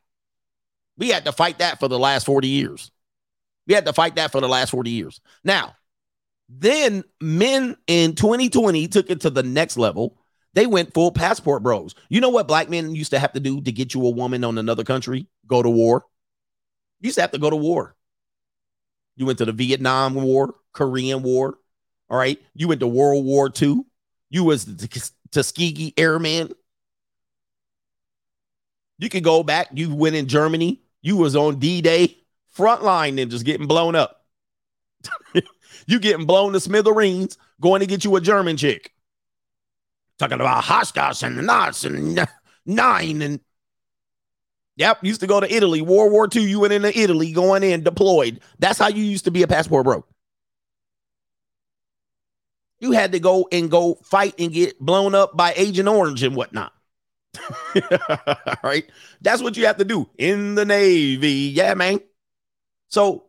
We 0.96 1.10
had 1.10 1.26
to 1.26 1.32
fight 1.32 1.58
that 1.58 1.80
for 1.80 1.88
the 1.88 1.98
last 1.98 2.28
40 2.28 2.48
years. 2.48 2.92
We 3.66 3.74
had 3.74 3.88
to 3.88 3.94
fight 3.94 4.18
that 4.18 4.32
for 4.32 4.42
the 4.42 4.48
last 4.48 4.70
40 4.70 4.92
years. 4.92 5.22
Now, 5.44 5.76
then 6.50 7.04
men 7.20 7.78
in 7.88 8.14
2020 8.14 8.88
took 8.90 9.10
it 9.10 9.22
to 9.22 9.32
the 9.32 9.42
next 9.42 9.76
level. 9.76 10.20
They 10.54 10.68
went 10.68 10.94
full 10.94 11.12
passport 11.12 11.64
bros. 11.64 11.96
You 12.08 12.22
know 12.22 12.30
what 12.30 12.48
black 12.48 12.70
men 12.70 12.94
used 12.94 13.12
to 13.12 13.20
have 13.20 13.34
to 13.34 13.40
do 13.40 13.62
to 13.62 13.72
get 13.72 13.96
you 13.96 14.06
a 14.06 14.12
woman 14.12 14.44
on 14.44 14.60
another 14.60 14.84
country? 14.84 15.26
Go 15.48 15.64
to 15.64 15.70
war. 15.70 16.06
You 17.00 17.08
used 17.08 17.16
to 17.16 17.22
have 17.22 17.32
to 17.32 17.40
go 17.40 17.50
to 17.50 17.56
war. 17.56 17.96
You 19.16 19.26
went 19.26 19.40
to 19.40 19.46
the 19.46 19.52
Vietnam 19.52 20.14
War, 20.14 20.54
Korean 20.74 21.24
War. 21.24 21.58
All 22.10 22.18
right. 22.18 22.40
You 22.56 22.68
went 22.68 22.80
to 22.80 22.88
World 22.88 23.26
War 23.26 23.52
II. 23.62 23.82
You 24.30 24.44
was 24.44 24.66
the 24.66 25.12
Tuskegee 25.32 25.94
Airman. 25.98 26.54
You 28.98 29.10
could 29.10 29.24
go 29.24 29.44
back. 29.44 29.70
You 29.74 29.94
went 29.94 30.16
in 30.16 30.28
Germany. 30.28 30.82
You 31.02 31.18
was 31.18 31.36
on 31.36 31.60
D-Day 31.60 32.18
frontline 32.56 33.22
and 33.22 33.32
just 33.32 33.46
getting 33.46 33.68
blown 33.68 33.96
up. 33.96 34.26
you 35.88 36.00
getting 36.00 36.26
blown 36.26 36.54
to 36.54 36.60
smithereens, 36.60 37.38
going 37.62 37.80
to 37.80 37.88
get 37.88 38.04
you 38.04 38.16
a 38.16 38.22
German 38.22 38.58
chick. 38.58 38.92
Talking 40.18 40.42
about 40.42 40.64
Hostas 40.64 41.24
and 41.24 41.46
Knots 41.46 41.86
and 41.86 42.28
Nine 42.66 43.22
and 43.22 43.40
Yep, 44.80 45.04
used 45.04 45.20
to 45.20 45.28
go 45.28 45.42
to 45.42 45.54
Italy. 45.54 45.82
World 45.82 46.14
War 46.14 46.30
II, 46.34 46.44
you 46.44 46.62
went 46.62 46.72
into 46.72 46.98
Italy, 46.98 47.34
going 47.34 47.64
in, 47.64 47.84
deployed. 47.84 48.40
That's 48.60 48.80
how 48.80 48.88
you 48.88 49.04
used 49.04 49.26
to 49.26 49.32
be 49.32 49.44
a 49.44 49.48
passport 49.48 49.84
bro. 49.84 50.06
You 52.80 52.92
had 52.92 53.12
to 53.12 53.20
go 53.20 53.48
and 53.52 53.70
go 53.70 53.96
fight 54.04 54.36
and 54.40 54.54
get 54.54 54.80
blown 54.80 55.14
up 55.16 55.36
by 55.36 55.54
Agent 55.56 55.88
Orange 55.88 56.24
and 56.24 56.36
whatnot. 56.36 56.74
right? 58.64 58.90
That's 59.22 59.42
what 59.42 59.58
you 59.58 59.66
have 59.66 59.78
to 59.78 59.86
do 59.86 60.10
in 60.18 60.56
the 60.56 60.66
Navy. 60.66 61.52
Yeah, 61.54 61.74
man. 61.74 62.00
So, 62.88 63.26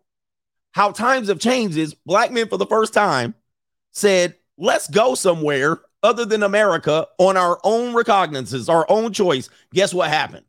how 0.72 0.92
times 0.92 1.28
have 1.28 1.40
changed 1.40 1.76
is 1.76 1.94
black 1.94 2.30
men 2.30 2.48
for 2.48 2.56
the 2.56 2.66
first 2.66 2.94
time 2.94 3.34
said, 3.90 4.36
let's 4.56 4.88
go 4.88 5.14
somewhere 5.14 5.80
other 6.02 6.24
than 6.24 6.42
America 6.42 7.06
on 7.18 7.36
our 7.36 7.58
own 7.64 7.94
recognizances, 7.94 8.68
our 8.68 8.86
own 8.88 9.12
choice. 9.12 9.50
Guess 9.74 9.92
what 9.92 10.08
happened? 10.08 10.46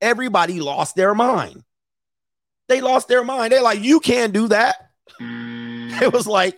Everybody 0.00 0.60
lost 0.60 0.96
their 0.96 1.14
mind. 1.14 1.64
They 2.68 2.80
lost 2.80 3.08
their 3.08 3.24
mind. 3.24 3.52
They're 3.52 3.62
like, 3.62 3.80
you 3.80 4.00
can't 4.00 4.32
do 4.32 4.48
that. 4.48 4.90
It 6.00 6.12
was 6.12 6.28
like. 6.28 6.56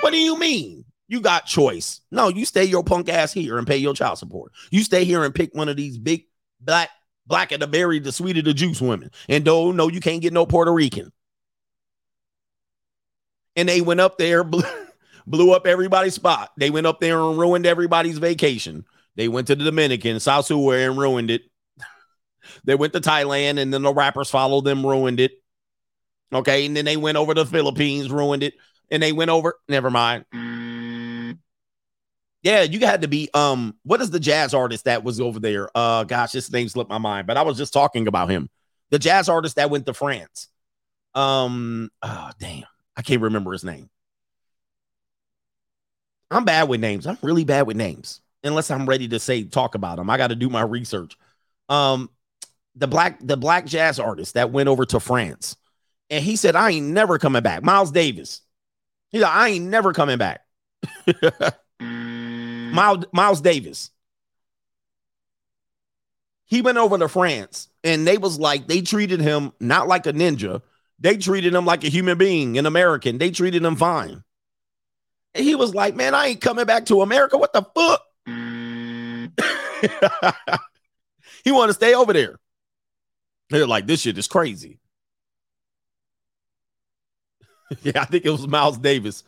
What 0.00 0.12
do 0.12 0.18
you 0.18 0.38
mean? 0.38 0.84
You 1.08 1.20
got 1.20 1.46
choice. 1.46 2.00
No, 2.10 2.28
you 2.28 2.44
stay 2.44 2.64
your 2.64 2.84
punk 2.84 3.08
ass 3.08 3.32
here 3.32 3.58
and 3.58 3.66
pay 3.66 3.76
your 3.76 3.94
child 3.94 4.18
support. 4.18 4.52
You 4.70 4.82
stay 4.84 5.04
here 5.04 5.24
and 5.24 5.34
pick 5.34 5.54
one 5.54 5.68
of 5.68 5.76
these 5.76 5.98
big 5.98 6.26
black, 6.60 6.90
black 7.26 7.52
of 7.52 7.60
the 7.60 7.66
berry, 7.66 7.98
the 7.98 8.12
sweet 8.12 8.38
of 8.38 8.44
the 8.44 8.54
juice 8.54 8.80
women. 8.80 9.10
And 9.28 9.44
no, 9.44 9.72
no, 9.72 9.88
you 9.88 10.00
can't 10.00 10.22
get 10.22 10.32
no 10.32 10.46
Puerto 10.46 10.72
Rican. 10.72 11.12
And 13.56 13.68
they 13.68 13.80
went 13.80 14.00
up 14.00 14.18
there, 14.18 14.44
blew, 14.44 14.62
blew 15.26 15.52
up 15.52 15.66
everybody's 15.66 16.14
spot. 16.14 16.52
They 16.56 16.70
went 16.70 16.86
up 16.86 17.00
there 17.00 17.18
and 17.18 17.38
ruined 17.38 17.66
everybody's 17.66 18.18
vacation. 18.18 18.84
They 19.16 19.28
went 19.28 19.48
to 19.48 19.56
the 19.56 19.64
Dominican, 19.64 20.16
Sosúa, 20.16 20.86
and 20.88 20.98
ruined 20.98 21.30
it. 21.30 21.42
they 22.64 22.76
went 22.76 22.92
to 22.92 23.00
Thailand, 23.00 23.58
and 23.58 23.74
then 23.74 23.82
the 23.82 23.92
rappers 23.92 24.30
followed 24.30 24.64
them, 24.64 24.86
ruined 24.86 25.20
it. 25.20 25.32
Okay, 26.32 26.66
and 26.66 26.76
then 26.76 26.84
they 26.84 26.96
went 26.96 27.18
over 27.18 27.34
to 27.34 27.42
the 27.42 27.50
Philippines, 27.50 28.08
ruined 28.10 28.44
it, 28.44 28.54
and 28.90 29.02
they 29.02 29.12
went 29.12 29.30
over. 29.30 29.54
Never 29.68 29.90
mind. 29.90 30.24
Yeah, 32.42 32.62
you 32.62 32.80
had 32.80 33.02
to 33.02 33.08
be. 33.08 33.28
Um, 33.34 33.76
what 33.82 34.00
is 34.00 34.10
the 34.10 34.20
jazz 34.20 34.54
artist 34.54 34.86
that 34.86 35.04
was 35.04 35.20
over 35.20 35.38
there? 35.38 35.68
Uh, 35.74 36.04
gosh, 36.04 36.32
this 36.32 36.50
name 36.50 36.68
slipped 36.68 36.90
my 36.90 36.98
mind, 36.98 37.26
but 37.26 37.36
I 37.36 37.42
was 37.42 37.58
just 37.58 37.72
talking 37.72 38.08
about 38.08 38.30
him. 38.30 38.48
The 38.90 38.98
jazz 38.98 39.28
artist 39.28 39.56
that 39.56 39.70
went 39.70 39.86
to 39.86 39.94
France. 39.94 40.48
Um, 41.14 41.90
oh 42.02 42.30
damn, 42.38 42.64
I 42.96 43.02
can't 43.02 43.20
remember 43.22 43.52
his 43.52 43.64
name. 43.64 43.90
I'm 46.30 46.44
bad 46.44 46.68
with 46.68 46.80
names. 46.80 47.06
I'm 47.06 47.18
really 47.22 47.44
bad 47.44 47.66
with 47.66 47.76
names, 47.76 48.20
unless 48.42 48.70
I'm 48.70 48.86
ready 48.86 49.08
to 49.08 49.18
say 49.18 49.44
talk 49.44 49.74
about 49.74 49.96
them. 49.96 50.08
I 50.08 50.16
got 50.16 50.28
to 50.28 50.36
do 50.36 50.48
my 50.48 50.62
research. 50.62 51.16
Um, 51.68 52.08
the 52.76 52.86
black 52.86 53.18
the 53.20 53.36
black 53.36 53.66
jazz 53.66 53.98
artist 53.98 54.34
that 54.34 54.50
went 54.50 54.68
over 54.68 54.86
to 54.86 55.00
France, 55.00 55.56
and 56.08 56.24
he 56.24 56.36
said, 56.36 56.56
"I 56.56 56.70
ain't 56.70 56.86
never 56.86 57.18
coming 57.18 57.42
back." 57.42 57.62
Miles 57.62 57.90
Davis. 57.90 58.40
He's 59.10 59.22
like, 59.22 59.34
"I 59.34 59.48
ain't 59.48 59.66
never 59.66 59.92
coming 59.92 60.18
back." 60.18 60.44
Miles 61.80 63.04
Miles 63.12 63.40
Davis. 63.40 63.90
He 66.46 66.62
went 66.62 66.78
over 66.78 66.98
to 66.98 67.08
France, 67.08 67.68
and 67.84 68.06
they 68.06 68.18
was 68.18 68.38
like 68.38 68.66
they 68.66 68.80
treated 68.80 69.20
him 69.20 69.52
not 69.60 69.86
like 69.86 70.06
a 70.06 70.12
ninja. 70.12 70.62
They 70.98 71.16
treated 71.16 71.54
him 71.54 71.64
like 71.64 71.84
a 71.84 71.88
human 71.88 72.18
being, 72.18 72.58
an 72.58 72.66
American. 72.66 73.18
They 73.18 73.30
treated 73.30 73.64
him 73.64 73.76
fine. 73.76 74.24
And 75.34 75.44
he 75.44 75.54
was 75.54 75.74
like, 75.74 75.94
"Man, 75.94 76.14
I 76.14 76.28
ain't 76.28 76.40
coming 76.40 76.66
back 76.66 76.86
to 76.86 77.02
America. 77.02 77.38
What 77.38 77.52
the 77.52 77.62
fuck?" 77.62 78.02
he 81.44 81.52
wanted 81.52 81.68
to 81.68 81.74
stay 81.74 81.94
over 81.94 82.12
there. 82.12 82.36
They're 83.50 83.66
like, 83.66 83.86
"This 83.86 84.00
shit 84.00 84.18
is 84.18 84.26
crazy." 84.26 84.79
yeah, 87.82 88.02
I 88.02 88.04
think 88.04 88.24
it 88.24 88.30
was 88.30 88.46
Miles 88.46 88.78
Davis. 88.78 89.24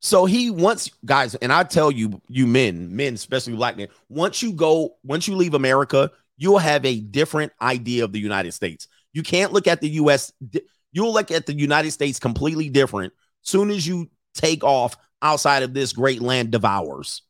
So 0.00 0.26
he 0.26 0.50
wants 0.50 0.90
guys, 1.04 1.34
and 1.36 1.52
I 1.52 1.64
tell 1.64 1.90
you, 1.90 2.20
you 2.28 2.46
men, 2.46 2.94
men, 2.94 3.14
especially 3.14 3.56
black 3.56 3.76
men, 3.76 3.88
once 4.08 4.42
you 4.42 4.52
go, 4.52 4.96
once 5.02 5.26
you 5.26 5.34
leave 5.34 5.54
America, 5.54 6.10
you'll 6.36 6.58
have 6.58 6.84
a 6.84 7.00
different 7.00 7.52
idea 7.60 8.04
of 8.04 8.12
the 8.12 8.20
United 8.20 8.52
States. 8.52 8.86
You 9.12 9.22
can't 9.22 9.52
look 9.52 9.66
at 9.66 9.80
the 9.80 9.88
US, 9.90 10.32
you'll 10.92 11.12
look 11.12 11.30
at 11.30 11.46
the 11.46 11.54
United 11.54 11.90
States 11.90 12.20
completely 12.20 12.68
different 12.68 13.12
soon 13.42 13.70
as 13.70 13.86
you 13.86 14.08
take 14.34 14.62
off 14.62 14.96
outside 15.20 15.62
of 15.64 15.74
this 15.74 15.92
great 15.92 16.22
land 16.22 16.52
devours. 16.52 17.22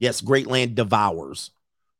Yes, 0.00 0.20
great 0.20 0.46
land 0.46 0.74
devours. 0.74 1.50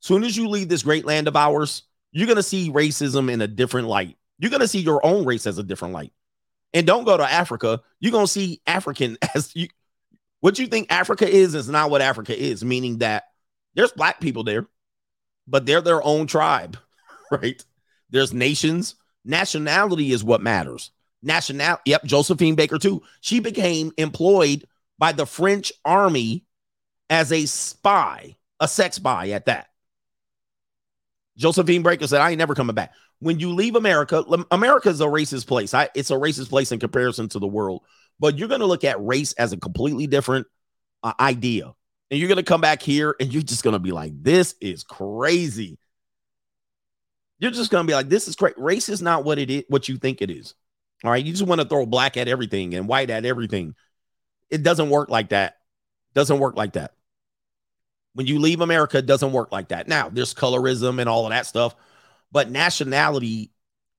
Soon 0.00 0.24
as 0.24 0.36
you 0.36 0.48
leave 0.48 0.68
this 0.68 0.82
great 0.82 1.04
land 1.04 1.28
of 1.28 1.36
ours, 1.36 1.82
you're 2.12 2.26
going 2.26 2.36
to 2.36 2.42
see 2.42 2.70
racism 2.70 3.30
in 3.30 3.40
a 3.40 3.48
different 3.48 3.88
light. 3.88 4.16
You're 4.38 4.50
going 4.50 4.60
to 4.60 4.68
see 4.68 4.80
your 4.80 5.04
own 5.04 5.24
race 5.24 5.46
as 5.46 5.58
a 5.58 5.62
different 5.62 5.94
light. 5.94 6.12
And 6.74 6.86
don't 6.86 7.04
go 7.04 7.16
to 7.16 7.24
Africa. 7.24 7.80
You're 8.00 8.12
to 8.12 8.26
see 8.26 8.60
African 8.66 9.16
as 9.34 9.54
you 9.54 9.68
what 10.40 10.58
you 10.58 10.66
think 10.68 10.92
Africa 10.92 11.28
is 11.28 11.54
is 11.54 11.68
not 11.68 11.90
what 11.90 12.02
Africa 12.02 12.38
is, 12.38 12.64
meaning 12.64 12.98
that 12.98 13.24
there's 13.74 13.92
black 13.92 14.20
people 14.20 14.44
there, 14.44 14.66
but 15.46 15.66
they're 15.66 15.80
their 15.80 16.02
own 16.02 16.26
tribe, 16.26 16.76
right? 17.30 17.64
There's 18.10 18.32
nations. 18.32 18.94
Nationality 19.24 20.12
is 20.12 20.22
what 20.22 20.40
matters. 20.40 20.92
National, 21.22 21.78
yep, 21.84 22.04
Josephine 22.04 22.54
Baker 22.54 22.78
too. 22.78 23.02
She 23.20 23.40
became 23.40 23.92
employed 23.98 24.64
by 24.98 25.12
the 25.12 25.26
French 25.26 25.72
army 25.84 26.44
as 27.10 27.32
a 27.32 27.46
spy, 27.46 28.36
a 28.60 28.68
sex 28.68 28.96
spy 28.96 29.30
at 29.30 29.46
that. 29.46 29.68
Josephine 31.36 31.82
Baker 31.82 32.06
said, 32.06 32.20
I 32.20 32.30
ain't 32.30 32.38
never 32.38 32.54
coming 32.54 32.74
back. 32.74 32.92
When 33.20 33.40
you 33.40 33.52
leave 33.52 33.74
America, 33.74 34.24
America 34.50 34.88
is 34.88 35.00
a 35.00 35.06
racist 35.06 35.46
place. 35.46 35.74
I, 35.74 35.88
it's 35.94 36.10
a 36.10 36.14
racist 36.14 36.50
place 36.50 36.70
in 36.70 36.78
comparison 36.78 37.28
to 37.30 37.38
the 37.38 37.48
world, 37.48 37.82
but 38.20 38.38
you're 38.38 38.48
going 38.48 38.60
to 38.60 38.66
look 38.66 38.84
at 38.84 39.04
race 39.04 39.32
as 39.32 39.52
a 39.52 39.56
completely 39.56 40.06
different 40.06 40.46
uh, 41.02 41.14
idea. 41.18 41.74
And 42.10 42.18
you're 42.18 42.28
going 42.28 42.36
to 42.36 42.42
come 42.42 42.60
back 42.60 42.80
here 42.80 43.14
and 43.20 43.32
you're 43.32 43.42
just 43.42 43.64
going 43.64 43.74
to 43.74 43.80
be 43.80 43.92
like, 43.92 44.12
this 44.22 44.54
is 44.60 44.82
crazy. 44.84 45.78
You're 47.38 47.50
just 47.50 47.70
going 47.70 47.84
to 47.84 47.90
be 47.90 47.94
like, 47.94 48.08
this 48.08 48.28
is 48.28 48.36
crazy. 48.36 48.54
Race 48.56 48.88
is 48.88 49.02
not 49.02 49.24
what 49.24 49.38
it 49.38 49.50
is, 49.50 49.64
what 49.68 49.88
you 49.88 49.96
think 49.96 50.22
it 50.22 50.30
is. 50.30 50.54
All 51.04 51.10
right. 51.10 51.24
You 51.24 51.32
just 51.32 51.46
want 51.46 51.60
to 51.60 51.68
throw 51.68 51.86
black 51.86 52.16
at 52.16 52.26
everything 52.26 52.74
and 52.74 52.88
white 52.88 53.10
at 53.10 53.24
everything. 53.24 53.74
It 54.50 54.62
doesn't 54.62 54.90
work 54.90 55.10
like 55.10 55.28
that. 55.28 55.58
Doesn't 56.14 56.38
work 56.38 56.56
like 56.56 56.72
that. 56.72 56.94
When 58.14 58.26
you 58.26 58.38
leave 58.38 58.62
America, 58.62 58.98
it 58.98 59.06
doesn't 59.06 59.32
work 59.32 59.52
like 59.52 59.68
that. 59.68 59.86
Now, 59.86 60.08
there's 60.08 60.34
colorism 60.34 60.98
and 60.98 61.08
all 61.08 61.26
of 61.26 61.30
that 61.30 61.46
stuff, 61.46 61.76
but 62.32 62.50
nationality 62.50 63.52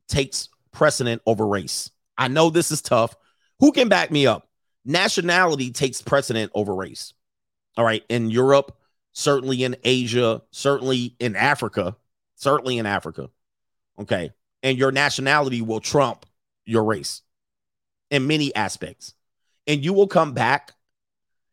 takes 0.08 0.50
precedent 0.72 1.22
over 1.26 1.48
race. 1.48 1.92
I 2.18 2.28
know 2.28 2.50
this 2.50 2.72
is 2.72 2.82
tough. 2.82 3.16
Who 3.60 3.72
can 3.72 3.90
back 3.90 4.12
me 4.12 4.28
up? 4.28 4.48
Nationality 4.86 5.72
takes 5.72 6.02
precedent 6.02 6.52
over 6.56 6.74
race. 6.74 7.14
All 7.78 7.86
right. 7.86 8.04
In 8.10 8.30
Europe, 8.30 8.78
certainly 9.14 9.64
in 9.64 9.76
Asia, 9.84 10.42
certainly 10.52 11.16
in 11.20 11.36
Africa, 11.36 11.96
certainly 12.36 12.78
in 12.78 12.86
Africa. 12.86 13.30
Okay. 14.00 14.32
And 14.64 14.78
your 14.78 14.92
nationality 14.92 15.62
will 15.62 15.80
trump 15.80 16.26
your 16.66 16.84
race 16.84 17.22
in 18.12 18.28
many 18.28 18.54
aspects. 18.56 19.14
And 19.68 19.84
you 19.84 19.94
will 19.94 20.08
come 20.08 20.34
back 20.34 20.74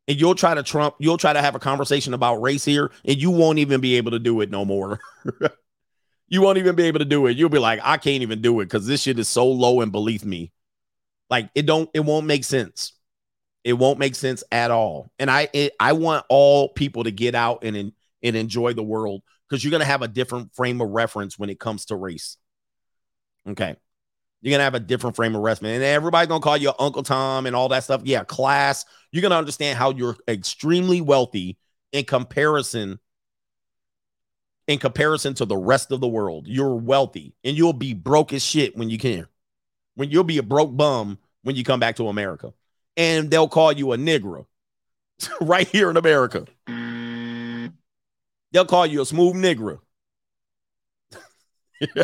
and 0.08 0.20
you'll 0.20 0.34
try 0.34 0.54
to 0.54 0.62
trump, 0.62 0.94
you'll 0.98 1.18
try 1.18 1.32
to 1.32 1.42
have 1.42 1.54
a 1.54 1.58
conversation 1.58 2.14
about 2.14 2.36
race 2.36 2.64
here, 2.64 2.90
and 3.04 3.20
you 3.20 3.30
won't 3.30 3.58
even 3.58 3.80
be 3.80 3.96
able 3.96 4.12
to 4.12 4.18
do 4.18 4.40
it 4.40 4.50
no 4.50 4.64
more. 4.64 5.00
you 6.28 6.42
won't 6.42 6.58
even 6.58 6.74
be 6.74 6.84
able 6.84 6.98
to 6.98 7.04
do 7.04 7.26
it. 7.26 7.36
You'll 7.36 7.48
be 7.48 7.58
like, 7.58 7.80
I 7.82 7.96
can't 7.96 8.22
even 8.22 8.40
do 8.40 8.60
it 8.60 8.66
because 8.66 8.86
this 8.86 9.02
shit 9.02 9.18
is 9.18 9.28
so 9.28 9.46
low 9.46 9.80
and 9.80 9.92
believe 9.92 10.24
me. 10.24 10.52
Like 11.30 11.50
it 11.54 11.66
don't, 11.66 11.88
it 11.94 12.00
won't 12.00 12.26
make 12.26 12.44
sense. 12.44 12.92
It 13.64 13.74
won't 13.74 13.98
make 13.98 14.14
sense 14.14 14.44
at 14.52 14.70
all. 14.70 15.10
And 15.18 15.30
I, 15.30 15.48
it, 15.52 15.74
I 15.80 15.92
want 15.92 16.24
all 16.28 16.68
people 16.68 17.04
to 17.04 17.10
get 17.10 17.34
out 17.34 17.64
and 17.64 17.92
and 18.22 18.36
enjoy 18.36 18.72
the 18.72 18.82
world 18.82 19.22
because 19.48 19.62
you're 19.62 19.70
gonna 19.70 19.84
have 19.84 20.02
a 20.02 20.08
different 20.08 20.54
frame 20.54 20.80
of 20.80 20.90
reference 20.90 21.38
when 21.38 21.50
it 21.50 21.60
comes 21.60 21.86
to 21.86 21.96
race. 21.96 22.36
Okay. 23.48 23.76
You're 24.42 24.52
gonna 24.52 24.64
have 24.64 24.74
a 24.74 24.80
different 24.80 25.16
frame 25.16 25.34
of 25.34 25.42
reference, 25.42 25.74
and 25.74 25.82
everybody's 25.82 26.28
gonna 26.28 26.40
call 26.40 26.56
you 26.56 26.72
Uncle 26.78 27.02
Tom 27.02 27.46
and 27.46 27.56
all 27.56 27.68
that 27.70 27.84
stuff. 27.84 28.02
Yeah, 28.04 28.24
class. 28.24 28.84
You're 29.10 29.22
gonna 29.22 29.36
understand 29.36 29.78
how 29.78 29.90
you're 29.90 30.16
extremely 30.28 31.00
wealthy 31.00 31.58
in 31.92 32.04
comparison 32.04 32.98
in 34.66 34.78
comparison 34.78 35.34
to 35.34 35.44
the 35.44 35.56
rest 35.56 35.93
of 35.93 36.01
the 36.01 36.09
world. 36.09 36.47
You're 36.47 36.74
wealthy, 36.74 37.34
and 37.44 37.56
you'll 37.56 37.72
be 37.72 37.94
broke 37.94 38.32
as 38.32 38.44
shit 38.44 38.76
when 38.76 38.90
you 38.90 38.98
can. 38.98 39.26
When 39.94 40.10
you'll 40.10 40.24
be 40.24 40.38
a 40.38 40.43
broke 40.43 40.76
bum 40.76 41.18
when 41.43 41.56
you 41.56 41.64
come 41.64 41.80
back 41.80 41.97
to 41.97 42.09
America, 42.09 42.52
and 42.97 43.30
they'll 43.30 43.48
call 43.48 43.72
you 43.72 43.93
a 43.93 43.97
nigger 43.97 44.47
right 45.40 45.68
here 45.68 45.90
in 45.90 45.97
America. 45.97 46.47
They'll 48.52 48.66
call 48.66 48.86
you 48.86 49.02
a 49.02 49.06
smooth 49.06 49.36
nigger. 49.36 49.78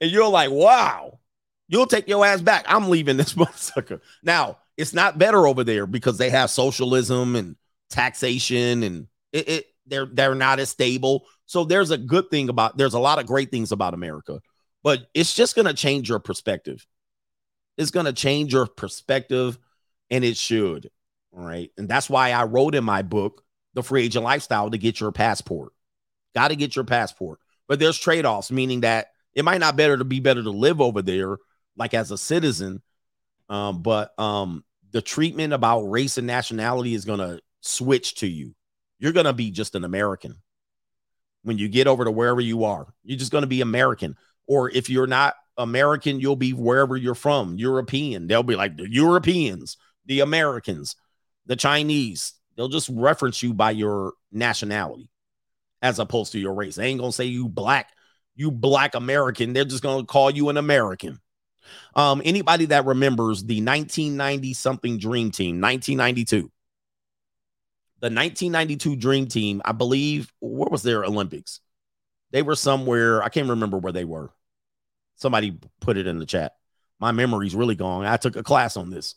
and 0.00 0.10
you're 0.10 0.28
like, 0.28 0.50
wow, 0.50 1.20
you'll 1.68 1.86
take 1.86 2.08
your 2.08 2.24
ass 2.24 2.40
back. 2.40 2.64
I'm 2.68 2.90
leaving 2.90 3.16
this 3.16 3.34
motherfucker. 3.34 4.00
Now, 4.22 4.58
it's 4.76 4.92
not 4.92 5.18
better 5.18 5.46
over 5.46 5.64
there 5.64 5.86
because 5.86 6.18
they 6.18 6.30
have 6.30 6.50
socialism 6.50 7.36
and 7.36 7.56
taxation 7.90 8.82
and 8.82 9.06
it, 9.32 9.48
it 9.48 9.66
they're 9.86 10.06
they're 10.06 10.34
not 10.34 10.60
as 10.60 10.70
stable. 10.70 11.26
So 11.48 11.64
there's 11.64 11.90
a 11.90 11.96
good 11.96 12.30
thing 12.30 12.50
about 12.50 12.76
there's 12.76 12.92
a 12.92 12.98
lot 12.98 13.18
of 13.18 13.26
great 13.26 13.50
things 13.50 13.72
about 13.72 13.94
America, 13.94 14.40
but 14.84 15.08
it's 15.14 15.34
just 15.34 15.56
gonna 15.56 15.72
change 15.72 16.10
your 16.10 16.18
perspective. 16.18 16.86
It's 17.78 17.90
gonna 17.90 18.12
change 18.12 18.52
your 18.52 18.66
perspective, 18.66 19.58
and 20.10 20.24
it 20.24 20.36
should. 20.36 20.90
Right. 21.32 21.70
And 21.78 21.88
that's 21.88 22.10
why 22.10 22.32
I 22.32 22.44
wrote 22.44 22.74
in 22.74 22.84
my 22.84 23.00
book, 23.00 23.42
The 23.72 23.82
Free 23.82 24.04
Agent 24.04 24.24
Lifestyle, 24.24 24.70
to 24.70 24.76
get 24.76 25.00
your 25.00 25.10
passport. 25.10 25.72
Got 26.34 26.48
to 26.48 26.56
get 26.56 26.76
your 26.76 26.84
passport. 26.84 27.40
But 27.66 27.78
there's 27.78 27.98
trade-offs, 27.98 28.50
meaning 28.50 28.80
that 28.80 29.08
it 29.34 29.44
might 29.44 29.60
not 29.60 29.76
better 29.76 29.96
to 29.96 30.04
be 30.04 30.20
better 30.20 30.42
to 30.42 30.50
live 30.50 30.80
over 30.80 31.00
there, 31.00 31.38
like 31.76 31.94
as 31.94 32.10
a 32.10 32.18
citizen. 32.18 32.82
Um, 33.48 33.82
but 33.82 34.18
um, 34.18 34.64
the 34.90 35.00
treatment 35.02 35.54
about 35.54 35.82
race 35.82 36.18
and 36.18 36.26
nationality 36.26 36.94
is 36.94 37.06
gonna 37.06 37.40
switch 37.60 38.16
to 38.16 38.26
you. 38.26 38.54
You're 38.98 39.12
gonna 39.12 39.32
be 39.32 39.50
just 39.50 39.74
an 39.74 39.84
American 39.84 40.36
when 41.48 41.58
you 41.58 41.68
get 41.68 41.88
over 41.88 42.04
to 42.04 42.10
wherever 42.12 42.40
you 42.40 42.64
are. 42.64 42.86
You're 43.02 43.18
just 43.18 43.32
gonna 43.32 43.48
be 43.48 43.60
American. 43.60 44.16
Or 44.46 44.70
if 44.70 44.88
you're 44.88 45.08
not 45.08 45.34
American, 45.56 46.20
you'll 46.20 46.36
be 46.36 46.52
wherever 46.52 46.96
you're 46.96 47.16
from, 47.16 47.56
European. 47.56 48.28
They'll 48.28 48.44
be 48.44 48.54
like 48.54 48.76
the 48.76 48.88
Europeans, 48.88 49.76
the 50.06 50.20
Americans, 50.20 50.94
the 51.46 51.56
Chinese. 51.56 52.34
They'll 52.56 52.68
just 52.68 52.88
reference 52.88 53.42
you 53.42 53.52
by 53.52 53.72
your 53.72 54.12
nationality 54.30 55.10
as 55.82 55.98
opposed 55.98 56.32
to 56.32 56.38
your 56.38 56.54
race. 56.54 56.76
They 56.76 56.86
ain't 56.86 57.00
gonna 57.00 57.12
say 57.12 57.24
you 57.24 57.48
black 57.48 57.90
you 58.38 58.50
black 58.50 58.94
American. 58.94 59.52
They're 59.52 59.64
just 59.64 59.82
going 59.82 60.00
to 60.00 60.06
call 60.06 60.30
you 60.30 60.48
an 60.48 60.56
American. 60.56 61.18
Um, 61.94 62.22
anybody 62.24 62.66
that 62.66 62.86
remembers 62.86 63.44
the 63.44 63.60
1990 63.60 64.54
something 64.54 64.98
Dream 64.98 65.30
Team, 65.30 65.60
1992. 65.60 66.50
The 68.00 68.06
1992 68.06 68.96
Dream 68.96 69.26
Team, 69.26 69.60
I 69.64 69.72
believe, 69.72 70.32
what 70.38 70.70
was 70.70 70.82
their 70.82 71.04
Olympics? 71.04 71.60
They 72.30 72.42
were 72.42 72.54
somewhere, 72.54 73.22
I 73.22 73.28
can't 73.28 73.48
remember 73.48 73.78
where 73.78 73.92
they 73.92 74.04
were. 74.04 74.30
Somebody 75.16 75.58
put 75.80 75.96
it 75.96 76.06
in 76.06 76.18
the 76.18 76.26
chat. 76.26 76.54
My 77.00 77.12
memory's 77.12 77.54
really 77.54 77.74
gone. 77.74 78.04
I 78.04 78.16
took 78.16 78.36
a 78.36 78.42
class 78.42 78.76
on 78.76 78.90
this. 78.90 79.16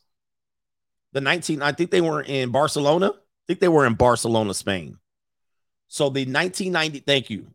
The 1.13 1.21
19, 1.21 1.61
I 1.61 1.73
think 1.73 1.91
they 1.91 2.01
were 2.01 2.21
in 2.21 2.49
Barcelona. 2.49 3.11
I 3.11 3.43
think 3.47 3.59
they 3.59 3.67
were 3.67 3.85
in 3.85 3.95
Barcelona, 3.95 4.53
Spain. 4.53 4.97
So 5.87 6.05
the 6.05 6.21
1990, 6.21 6.99
thank 7.01 7.29
you. 7.29 7.47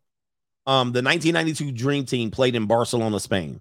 Um, 0.67 0.93
the 0.93 1.03
1992 1.03 1.73
Dream 1.73 2.05
Team 2.05 2.31
played 2.31 2.55
in 2.55 2.67
Barcelona, 2.67 3.19
Spain. 3.19 3.61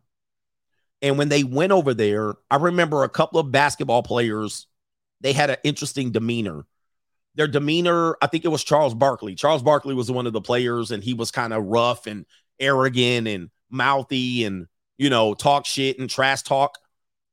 And 1.02 1.18
when 1.18 1.30
they 1.30 1.44
went 1.44 1.72
over 1.72 1.94
there, 1.94 2.34
I 2.50 2.58
remember 2.58 3.04
a 3.04 3.10
couple 3.10 3.40
of 3.40 3.52
basketball 3.52 4.04
players, 4.04 4.68
they 5.22 5.34
had 5.34 5.50
an 5.50 5.58
interesting 5.64 6.12
demeanor. 6.12 6.66
Their 7.36 7.48
demeanor, 7.48 8.18
I 8.22 8.28
think 8.28 8.45
it 8.45 8.49
was 8.49 8.64
Charles 8.64 8.94
Barkley. 8.94 9.36
Charles 9.36 9.62
Barkley 9.62 9.94
was 9.94 10.10
one 10.10 10.26
of 10.26 10.34
the 10.34 10.41
players, 10.41 10.91
and 10.91 11.03
he 11.03 11.14
was 11.14 11.32
kind 11.32 11.53
of 11.53 11.66
rough 11.66 12.07
and 12.07 12.26
arrogant 12.60 13.28
and 13.28 13.49
mouthy 13.70 14.45
and, 14.45 14.68
you 14.98 15.10
know, 15.10 15.34
talk 15.34 15.66
shit 15.66 15.99
and 15.99 16.10
trash 16.10 16.44
talk. 16.44 16.78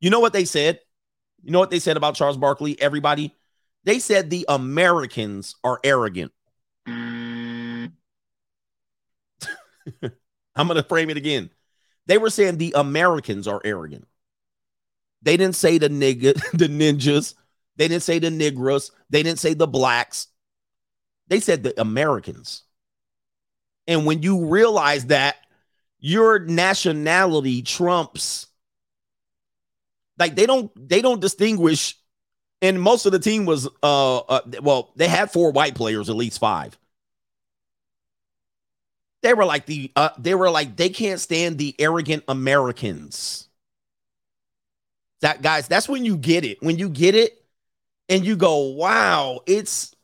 You 0.01 0.11
know 0.11 0.21
what 0.21 0.33
they 0.33 0.45
said? 0.45 0.81
You 1.43 1.53
know 1.53 1.61
what 1.61 1.71
they 1.71 1.79
said 1.79 1.97
about 1.97 2.17
Charles 2.17 2.37
Barkley? 2.37 2.81
Everybody? 2.81 3.35
They 3.85 3.99
said 3.99 4.31
the 4.31 4.45
Americans 4.49 5.57
are 5.65 5.81
arrogant. 5.85 6.33
I'm 6.87 7.93
going 10.57 10.77
to 10.77 10.83
frame 10.83 11.11
it 11.11 11.17
again. 11.17 11.51
They 12.07 12.19
were 12.19 12.31
saying 12.31 12.59
the 12.59 12.75
Americans 12.77 13.47
are 13.47 13.61
arrogant. 13.65 14.07
They 15.23 15.37
didn't 15.37 15.57
say 15.57 15.79
the 15.79 15.89
nigga, 15.89 16.35
the 16.53 16.67
ninjas. 16.69 17.35
They 17.77 17.89
didn't 17.89 18.03
say 18.03 18.19
the 18.19 18.29
Negros. 18.29 18.91
They 19.11 19.23
didn't 19.23 19.39
say 19.39 19.55
the 19.55 19.67
blacks. 19.67 20.29
They 21.29 21.41
said 21.41 21.63
the 21.63 21.81
Americans. 21.81 22.63
And 23.87 24.07
when 24.07 24.23
you 24.23 24.47
realize 24.47 25.07
that 25.07 25.37
your 25.99 26.41
nationality 26.41 27.63
trumps, 27.63 28.47
like 30.19 30.35
they 30.35 30.47
don't 30.47 30.71
they 30.89 31.03
don't 31.03 31.21
distinguish. 31.21 31.97
And 32.61 32.81
most 32.81 33.07
of 33.07 33.13
the 33.13 33.19
team 33.19 33.45
was 33.45 33.67
uh, 33.83 34.19
uh 34.19 34.41
well, 34.61 34.93
they 34.97 35.09
had 35.09 35.33
four 35.33 35.51
white 35.51 35.75
players, 35.75 36.09
at 36.09 36.17
least 36.17 36.39
five. 36.39 36.79
They 39.23 39.35
were 39.35 39.45
like 39.45 39.67
the 39.67 39.91
uh, 39.97 40.11
they 40.19 40.35
were 40.35 40.51
like 40.51 40.77
they 40.77 40.89
can't 40.89 41.21
stand 41.21 41.59
the 41.59 41.75
arrogant 41.79 42.25
Americans. 42.29 43.49
That 45.21 45.43
guys, 45.43 45.69
that's 45.69 45.89
when 45.89 46.05
you 46.05 46.17
get 46.17 46.45
it. 46.45 46.63
When 46.63 46.79
you 46.79 46.89
get 46.89 47.15
it 47.15 47.42
and 48.13 48.27
you 48.27 48.37
go, 48.37 48.59
"Wow, 48.73 49.41
it's 49.47 49.95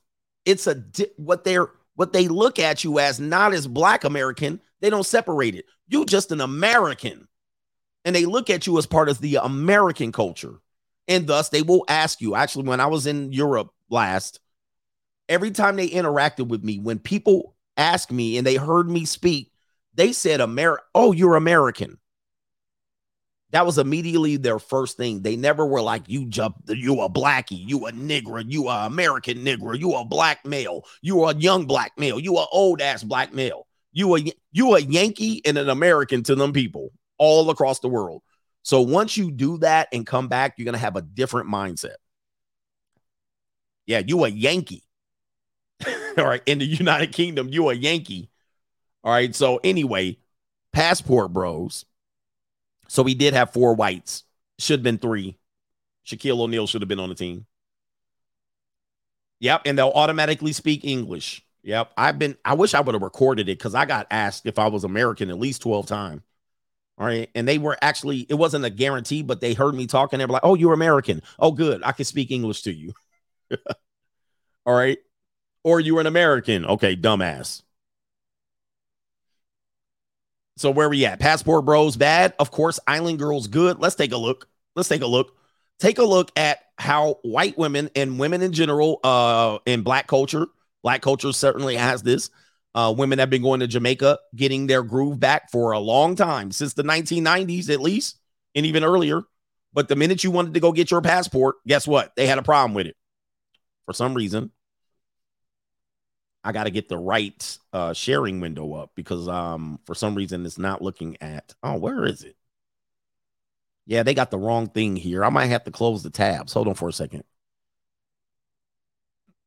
it's 0.46 0.66
a 0.66 0.74
di- 0.76 1.12
what 1.18 1.44
they're 1.44 1.68
what 1.94 2.14
they 2.14 2.26
look 2.26 2.58
at 2.58 2.82
you 2.82 2.98
as 2.98 3.20
not 3.20 3.52
as 3.52 3.66
black 3.66 4.02
American. 4.02 4.62
They 4.80 4.88
don't 4.88 5.04
separate 5.04 5.54
it. 5.54 5.66
You 5.88 6.06
just 6.06 6.32
an 6.32 6.40
American, 6.40 7.28
and 8.06 8.16
they 8.16 8.24
look 8.24 8.48
at 8.48 8.66
you 8.66 8.78
as 8.78 8.86
part 8.86 9.10
of 9.10 9.20
the 9.20 9.36
American 9.36 10.10
culture, 10.10 10.54
and 11.06 11.26
thus 11.26 11.50
they 11.50 11.60
will 11.60 11.84
ask 11.86 12.22
you. 12.22 12.34
Actually, 12.34 12.64
when 12.64 12.80
I 12.80 12.86
was 12.86 13.06
in 13.06 13.30
Europe 13.30 13.74
last, 13.90 14.40
every 15.28 15.50
time 15.50 15.76
they 15.76 15.90
interacted 15.90 16.48
with 16.48 16.64
me, 16.64 16.78
when 16.78 16.98
people 16.98 17.56
asked 17.76 18.10
me 18.10 18.38
and 18.38 18.46
they 18.46 18.56
heard 18.56 18.88
me 18.88 19.04
speak, 19.04 19.52
they 19.92 20.14
said, 20.14 20.40
"Amer, 20.40 20.80
oh, 20.94 21.12
you're 21.12 21.36
American." 21.36 21.98
That 23.50 23.64
was 23.64 23.78
immediately 23.78 24.36
their 24.36 24.58
first 24.58 24.96
thing. 24.98 25.22
They 25.22 25.34
never 25.36 25.66
were 25.66 25.80
like, 25.80 26.02
you 26.06 26.26
jump, 26.26 26.56
you 26.68 27.00
a 27.00 27.08
blackie, 27.08 27.66
you 27.66 27.86
a 27.86 27.92
nigger, 27.92 28.44
you 28.46 28.68
a 28.68 28.86
American 28.86 29.38
nigger, 29.38 29.78
you 29.78 29.94
a 29.94 30.04
black 30.04 30.44
male, 30.44 30.84
you 31.00 31.24
a 31.24 31.34
young 31.34 31.66
black 31.66 31.92
male, 31.96 32.20
you 32.20 32.36
a 32.36 32.46
old 32.52 32.82
ass 32.82 33.02
black 33.02 33.32
male. 33.32 33.66
You 33.92 34.16
a 34.16 34.20
you 34.52 34.74
a 34.74 34.80
Yankee 34.80 35.40
and 35.44 35.56
an 35.56 35.68
American 35.70 36.22
to 36.24 36.34
them 36.34 36.52
people 36.52 36.92
all 37.16 37.50
across 37.50 37.80
the 37.80 37.88
world. 37.88 38.22
So 38.62 38.82
once 38.82 39.16
you 39.16 39.30
do 39.30 39.58
that 39.58 39.88
and 39.92 40.06
come 40.06 40.28
back, 40.28 40.54
you're 40.56 40.66
gonna 40.66 40.78
have 40.78 40.96
a 40.96 41.02
different 41.02 41.48
mindset. 41.48 41.96
Yeah, 43.86 44.02
you 44.06 44.24
a 44.24 44.28
Yankee. 44.28 44.84
all 46.18 46.26
right. 46.26 46.42
In 46.46 46.58
the 46.58 46.66
United 46.66 47.12
Kingdom, 47.12 47.48
you 47.48 47.70
a 47.70 47.74
Yankee. 47.74 48.30
All 49.02 49.12
right. 49.12 49.34
So 49.34 49.58
anyway, 49.64 50.18
passport 50.72 51.32
bros. 51.32 51.86
So 52.88 53.02
we 53.02 53.14
did 53.14 53.34
have 53.34 53.52
four 53.52 53.74
whites. 53.74 54.24
Should 54.58 54.80
have 54.80 54.84
been 54.84 54.98
three. 54.98 55.38
Shaquille 56.06 56.40
O'Neal 56.40 56.66
should 56.66 56.82
have 56.82 56.88
been 56.88 57.00
on 57.00 57.10
the 57.10 57.14
team. 57.14 57.46
Yep. 59.40 59.62
And 59.66 59.78
they'll 59.78 59.92
automatically 59.94 60.52
speak 60.52 60.84
English. 60.84 61.44
Yep. 61.62 61.92
I've 61.96 62.18
been, 62.18 62.36
I 62.44 62.54
wish 62.54 62.74
I 62.74 62.80
would 62.80 62.94
have 62.94 63.02
recorded 63.02 63.48
it 63.48 63.58
because 63.58 63.74
I 63.74 63.84
got 63.84 64.06
asked 64.10 64.46
if 64.46 64.58
I 64.58 64.68
was 64.68 64.84
American 64.84 65.30
at 65.30 65.38
least 65.38 65.62
12 65.62 65.86
times. 65.86 66.22
All 66.96 67.06
right. 67.06 67.30
And 67.34 67.46
they 67.46 67.58
were 67.58 67.76
actually, 67.80 68.26
it 68.28 68.34
wasn't 68.34 68.64
a 68.64 68.70
guarantee, 68.70 69.22
but 69.22 69.40
they 69.40 69.54
heard 69.54 69.74
me 69.74 69.86
talking. 69.86 70.16
And 70.16 70.22
they 70.22 70.26
were 70.26 70.32
like, 70.32 70.44
oh, 70.44 70.54
you're 70.54 70.72
American. 70.72 71.22
Oh, 71.38 71.52
good. 71.52 71.82
I 71.84 71.92
can 71.92 72.04
speak 72.04 72.30
English 72.30 72.62
to 72.62 72.72
you. 72.72 72.92
All 74.66 74.74
right. 74.74 74.98
Or 75.62 75.78
you're 75.78 76.00
an 76.00 76.06
American. 76.06 76.64
Okay. 76.64 76.96
Dumbass. 76.96 77.62
So 80.58 80.72
where 80.72 80.88
we 80.88 81.04
at? 81.04 81.20
Passport 81.20 81.64
Bros 81.64 81.96
bad. 81.96 82.34
Of 82.40 82.50
course, 82.50 82.80
Island 82.84 83.20
Girls 83.20 83.46
good. 83.46 83.78
Let's 83.78 83.94
take 83.94 84.10
a 84.10 84.16
look. 84.16 84.48
Let's 84.74 84.88
take 84.88 85.02
a 85.02 85.06
look. 85.06 85.36
Take 85.78 85.98
a 85.98 86.04
look 86.04 86.32
at 86.36 86.58
how 86.76 87.20
white 87.22 87.56
women 87.56 87.90
and 87.94 88.18
women 88.18 88.42
in 88.42 88.52
general, 88.52 88.98
uh, 89.04 89.58
in 89.66 89.82
black 89.82 90.08
culture, 90.08 90.48
black 90.82 91.00
culture 91.00 91.32
certainly 91.32 91.76
has 91.76 92.02
this. 92.02 92.30
Uh, 92.74 92.92
women 92.96 93.20
have 93.20 93.30
been 93.30 93.42
going 93.42 93.60
to 93.60 93.68
Jamaica, 93.68 94.18
getting 94.34 94.66
their 94.66 94.82
groove 94.82 95.20
back 95.20 95.48
for 95.52 95.72
a 95.72 95.78
long 95.78 96.16
time, 96.16 96.50
since 96.50 96.74
the 96.74 96.82
1990s 96.82 97.70
at 97.70 97.80
least, 97.80 98.18
and 98.56 98.66
even 98.66 98.82
earlier. 98.82 99.22
But 99.72 99.86
the 99.86 99.96
minute 99.96 100.24
you 100.24 100.32
wanted 100.32 100.54
to 100.54 100.60
go 100.60 100.72
get 100.72 100.90
your 100.90 101.02
passport, 101.02 101.56
guess 101.68 101.86
what? 101.86 102.16
They 102.16 102.26
had 102.26 102.38
a 102.38 102.42
problem 102.42 102.74
with 102.74 102.88
it 102.88 102.96
for 103.86 103.92
some 103.92 104.12
reason. 104.12 104.50
I 106.44 106.52
got 106.52 106.64
to 106.64 106.70
get 106.70 106.88
the 106.88 106.98
right 106.98 107.58
uh, 107.72 107.92
sharing 107.92 108.40
window 108.40 108.74
up 108.74 108.92
because 108.94 109.28
um 109.28 109.80
for 109.84 109.94
some 109.94 110.14
reason 110.14 110.46
it's 110.46 110.58
not 110.58 110.82
looking 110.82 111.16
at. 111.20 111.54
Oh, 111.62 111.76
where 111.76 112.04
is 112.04 112.22
it? 112.22 112.36
Yeah, 113.86 114.02
they 114.02 114.14
got 114.14 114.30
the 114.30 114.38
wrong 114.38 114.68
thing 114.68 114.96
here. 114.96 115.24
I 115.24 115.30
might 115.30 115.46
have 115.46 115.64
to 115.64 115.70
close 115.70 116.02
the 116.02 116.10
tabs. 116.10 116.52
Hold 116.52 116.68
on 116.68 116.74
for 116.74 116.88
a 116.88 116.92
second. 116.92 117.24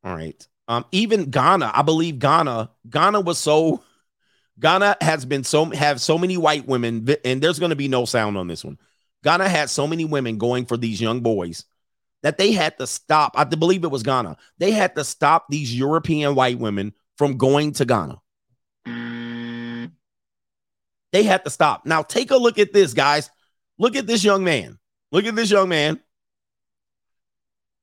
All 0.03 0.15
right. 0.15 0.47
Um, 0.67 0.85
even 0.91 1.29
Ghana, 1.29 1.71
I 1.73 1.81
believe 1.81 2.19
Ghana, 2.19 2.71
Ghana 2.89 3.21
was 3.21 3.37
so 3.37 3.83
Ghana 4.59 4.97
has 5.01 5.25
been 5.25 5.43
so 5.43 5.65
have 5.65 6.01
so 6.01 6.17
many 6.17 6.37
white 6.37 6.67
women, 6.67 7.07
and 7.25 7.41
there's 7.41 7.59
going 7.59 7.71
to 7.71 7.75
be 7.75 7.87
no 7.87 8.05
sound 8.05 8.37
on 8.37 8.47
this 8.47 8.63
one. 8.63 8.77
Ghana 9.23 9.47
had 9.49 9.69
so 9.69 9.85
many 9.87 10.05
women 10.05 10.37
going 10.37 10.65
for 10.65 10.77
these 10.77 11.01
young 11.01 11.21
boys 11.21 11.65
that 12.23 12.37
they 12.37 12.51
had 12.51 12.77
to 12.77 12.87
stop. 12.87 13.33
I 13.35 13.43
believe 13.43 13.83
it 13.83 13.91
was 13.91 14.03
Ghana. 14.03 14.37
They 14.57 14.71
had 14.71 14.95
to 14.95 15.03
stop 15.03 15.45
these 15.49 15.75
European 15.75 16.35
white 16.35 16.59
women 16.59 16.93
from 17.17 17.37
going 17.37 17.73
to 17.73 17.85
Ghana. 17.85 18.21
Mm. 18.87 19.91
They 21.11 21.23
had 21.23 21.43
to 21.43 21.49
stop. 21.49 21.85
Now, 21.85 22.03
take 22.03 22.31
a 22.31 22.37
look 22.37 22.59
at 22.59 22.73
this, 22.73 22.93
guys. 22.93 23.29
Look 23.77 23.95
at 23.95 24.07
this 24.07 24.23
young 24.23 24.43
man. 24.43 24.77
Look 25.11 25.25
at 25.25 25.35
this 25.35 25.51
young 25.51 25.69
man. 25.69 25.99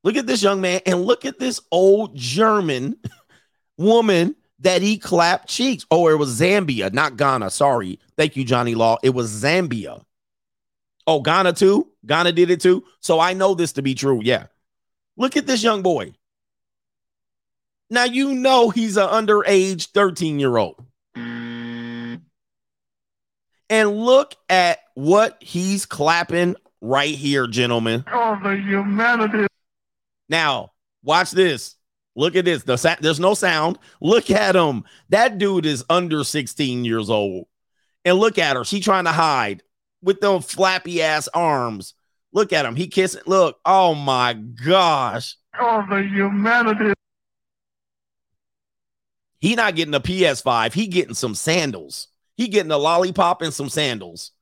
Look 0.05 0.17
at 0.17 0.27
this 0.27 0.43
young 0.43 0.61
man 0.61 0.81
and 0.87 1.03
look 1.03 1.25
at 1.25 1.39
this 1.39 1.61
old 1.71 2.17
German 2.17 2.97
woman 3.77 4.37
that 4.61 4.81
he 4.81 4.99
clapped 4.99 5.49
cheeks. 5.49 5.85
Oh, 5.91 6.09
it 6.09 6.19
was 6.19 6.41
Zambia, 6.41 6.93
not 6.93 7.17
Ghana. 7.17 7.51
Sorry. 7.51 7.99
Thank 8.17 8.37
you, 8.37 8.45
Johnny 8.45 8.75
Law. 8.75 8.99
It 9.03 9.11
was 9.11 9.31
Zambia. 9.31 10.03
Oh, 11.09 11.23
Ghana 11.23 11.55
too? 11.55 11.89
Ghana 12.05 12.33
did 12.33 12.51
it 12.51 12.61
too. 12.61 12.85
So 13.01 13.19
I 13.19 13.33
know 13.33 13.55
this 13.55 13.73
to 13.73 13.83
be 13.83 13.95
true. 13.95 14.21
Yeah. 14.23 14.49
Look 15.17 15.39
at 15.39 15.47
this 15.47 15.63
young 15.63 15.81
boy. 15.81 16.13
Now 17.89 18.05
you 18.05 18.35
know 18.35 18.69
he's 18.69 18.99
an 18.99 19.09
underage 19.09 19.87
13 19.93 20.39
year 20.39 20.59
old. 20.59 20.85
And 23.71 23.99
look 23.99 24.35
at 24.51 24.81
what 24.95 25.39
he's 25.41 25.87
clapping 25.87 26.57
right 26.83 27.15
here, 27.15 27.47
gentlemen. 27.47 28.05
Oh, 28.13 28.39
the 28.43 28.57
humanity. 28.57 29.47
Now, 30.29 30.73
watch 31.03 31.31
this. 31.31 31.77
Look 32.17 32.37
at 32.37 32.45
this. 32.45 32.65
The 32.65 32.77
sa- 32.77 32.97
there's 33.01 33.21
no 33.21 33.33
sound. 33.33 33.79
Look 34.03 34.31
at 34.31 34.55
him. 34.57 34.85
That 35.09 35.39
dude 35.39 35.65
is 35.65 35.85
under 35.89 36.23
16 36.23 36.85
years 36.85 37.09
old. 37.09 37.47
And 38.05 38.19
look 38.19 38.39
at 38.39 38.57
her. 38.57 38.65
She 38.65 38.81
trying 38.81 39.05
to 39.05 39.13
hide 39.13 39.63
with 40.03 40.21
those 40.21 40.45
flappy 40.45 41.03
ass 41.03 41.29
arms. 41.29 41.95
Look 42.33 42.53
at 42.53 42.67
him. 42.67 42.77
He 42.77 42.89
kissing. 42.89 43.23
Look. 43.27 43.59
Oh 43.65 43.95
my 43.95 44.35
gosh. 44.35 45.37
Oh, 45.59 45.85
the 45.89 46.03
humanity. 46.03 46.95
He 49.41 49.55
not 49.55 49.77
getting 49.77 49.95
a 49.95 50.01
PS5. 50.01 50.73
He 50.73 50.87
getting 50.89 51.15
some 51.15 51.35
sandals. 51.35 52.09
He 52.37 52.49
getting 52.49 52.73
a 52.73 52.79
lollipop 52.79 53.43
and 53.43 53.53
some 53.53 53.69
sandals 53.69 54.33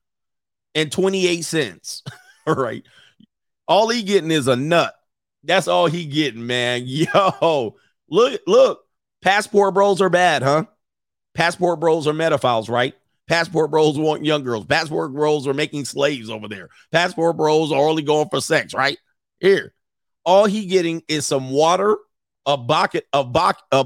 and 0.74 0.92
28 0.92 1.44
cents. 1.44 2.02
all 2.46 2.54
right. 2.54 2.84
All 3.68 3.88
he 3.88 4.02
getting 4.02 4.30
is 4.30 4.48
a 4.48 4.56
nut. 4.56 4.94
That's 5.42 5.68
all 5.68 5.86
he 5.86 6.06
getting, 6.06 6.46
man. 6.46 6.82
Yo, 6.86 7.76
look, 8.08 8.40
look. 8.46 8.82
Passport 9.22 9.74
bros 9.74 10.00
are 10.00 10.10
bad, 10.10 10.42
huh? 10.42 10.64
Passport 11.34 11.80
bros 11.80 12.06
are 12.06 12.12
pedophiles, 12.12 12.68
right? 12.68 12.94
Passport 13.28 13.70
bros 13.70 13.98
want 13.98 14.24
young 14.24 14.44
girls. 14.44 14.66
Passport 14.66 15.12
bros 15.12 15.46
are 15.46 15.54
making 15.54 15.84
slaves 15.84 16.30
over 16.30 16.48
there. 16.48 16.68
Passport 16.92 17.36
bros 17.36 17.72
are 17.72 17.88
only 17.88 18.02
going 18.02 18.28
for 18.28 18.40
sex, 18.40 18.72
right? 18.72 18.98
Here. 19.40 19.72
All 20.24 20.46
he 20.46 20.66
getting 20.66 21.02
is 21.08 21.26
some 21.26 21.50
water, 21.50 21.96
a 22.46 22.56
bucket, 22.56 23.06
a 23.12 23.24
bucket, 23.24 23.62
a, 23.72 23.84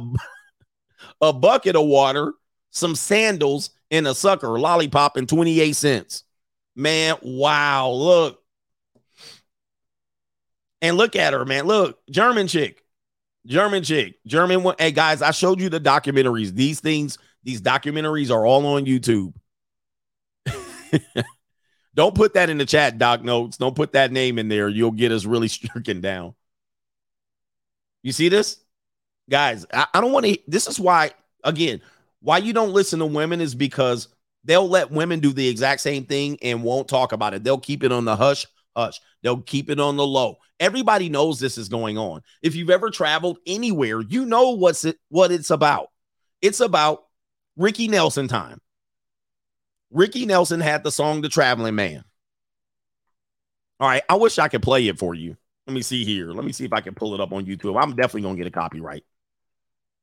a 1.21 1.33
bucket 1.33 1.77
of 1.77 1.87
water, 1.87 2.33
some 2.71 2.95
sandals, 2.95 3.71
and 3.91 4.07
a 4.07 4.15
sucker 4.15 4.59
lollipop 4.59 5.17
and 5.17 5.29
28 5.29 5.75
cents. 5.75 6.25
Man, 6.77 7.17
wow. 7.23 7.91
Look. 7.91 8.39
And 10.83 10.97
look 10.97 11.17
at 11.17 11.33
her, 11.33 11.45
man. 11.45 11.67
Look, 11.67 11.99
German 12.11 12.47
chick. 12.47 12.83
German 13.47 13.83
chick. 13.83 14.19
German 14.27 14.63
one. 14.63 14.77
Hey, 14.79 14.93
guys, 14.93 15.23
I 15.23 15.31
showed 15.31 15.61
you 15.61 15.69
the 15.69 15.81
documentaries. 15.81 16.53
These 16.53 16.81
things, 16.81 17.19
these 17.43 17.63
documentaries 17.63 18.31
are 18.31 18.45
all 18.45 18.67
on 18.67 18.85
YouTube. 18.85 19.35
Don't 21.95 22.15
put 22.15 22.35
that 22.35 22.51
in 22.51 22.59
the 22.59 22.67
chat, 22.67 22.99
Doc 22.99 23.23
Notes. 23.23 23.57
Don't 23.57 23.75
put 23.75 23.93
that 23.93 24.13
name 24.13 24.39
in 24.39 24.49
there. 24.49 24.69
You'll 24.69 24.91
get 24.91 25.13
us 25.13 25.25
really 25.25 25.49
stricken 25.49 26.01
down. 26.01 26.35
You 28.03 28.13
see 28.13 28.29
this? 28.29 28.59
Guys, 29.29 29.67
I, 29.73 29.87
I 29.95 30.01
don't 30.01 30.13
want 30.13 30.27
to. 30.27 30.39
This 30.49 30.67
is 30.67 30.81
why, 30.81 31.11
again, 31.45 31.81
why 32.21 32.39
you 32.39 32.53
don't 32.53 32.73
listen 32.73 32.99
to 33.01 33.07
women 33.07 33.41
is 33.41 33.55
because 33.55 34.09
they'll 34.45 34.69
let 34.69 34.91
women 34.91 35.21
do 35.21 35.33
the 35.33 35.47
exact 35.49 35.81
same 35.81 36.05
thing 36.05 36.39
and 36.43 36.63
won't 36.63 36.89
talk 36.89 37.13
about 37.13 37.35
it. 37.35 37.45
They'll 37.45 37.59
keep 37.59 37.85
it 37.85 37.93
on 37.93 38.05
the 38.05 38.17
hush, 38.17 38.47
hush. 38.75 39.01
They'll 39.23 39.43
keep 39.43 39.69
it 39.71 39.79
on 39.79 39.97
the 39.97 40.07
low. 40.07 40.39
Everybody 40.59 41.09
knows 41.09 41.39
this 41.39 41.59
is 41.59 41.69
going 41.69 41.99
on. 41.99 42.23
If 42.43 42.55
you've 42.55 42.71
ever 42.71 42.91
traveled 42.91 43.39
anywhere, 43.47 44.01
you 44.01 44.27
know 44.27 44.51
what's 44.51 44.85
it 44.85 44.99
what 45.09 45.33
it's 45.33 45.51
about. 45.51 45.89
It's 46.43 46.61
about 46.61 47.05
Ricky 47.61 47.89
Nelson 47.89 48.27
time. 48.27 48.59
Ricky 49.91 50.25
Nelson 50.25 50.61
had 50.61 50.83
the 50.83 50.91
song 50.91 51.21
The 51.21 51.29
Traveling 51.29 51.75
Man. 51.75 52.03
All 53.79 53.87
right, 53.87 54.03
I 54.09 54.15
wish 54.15 54.39
I 54.39 54.49
could 54.49 54.63
play 54.63 54.89
it 54.89 54.99
for 54.99 55.15
you. 55.15 55.37
Let 55.67 55.75
me 55.75 55.83
see 55.83 56.03
here. 56.03 56.33
Let 56.33 56.47
me 56.47 56.53
see 56.53 56.65
if 56.65 56.73
I 56.73 56.81
can 56.81 56.95
pull 56.95 57.13
it 57.13 57.21
up 57.21 57.33
on 57.33 57.45
YouTube. 57.45 57.79
I'm 57.79 57.95
definitely 57.95 58.23
going 58.23 58.37
to 58.37 58.43
get 58.43 58.47
a 58.47 58.51
copyright. 58.51 59.05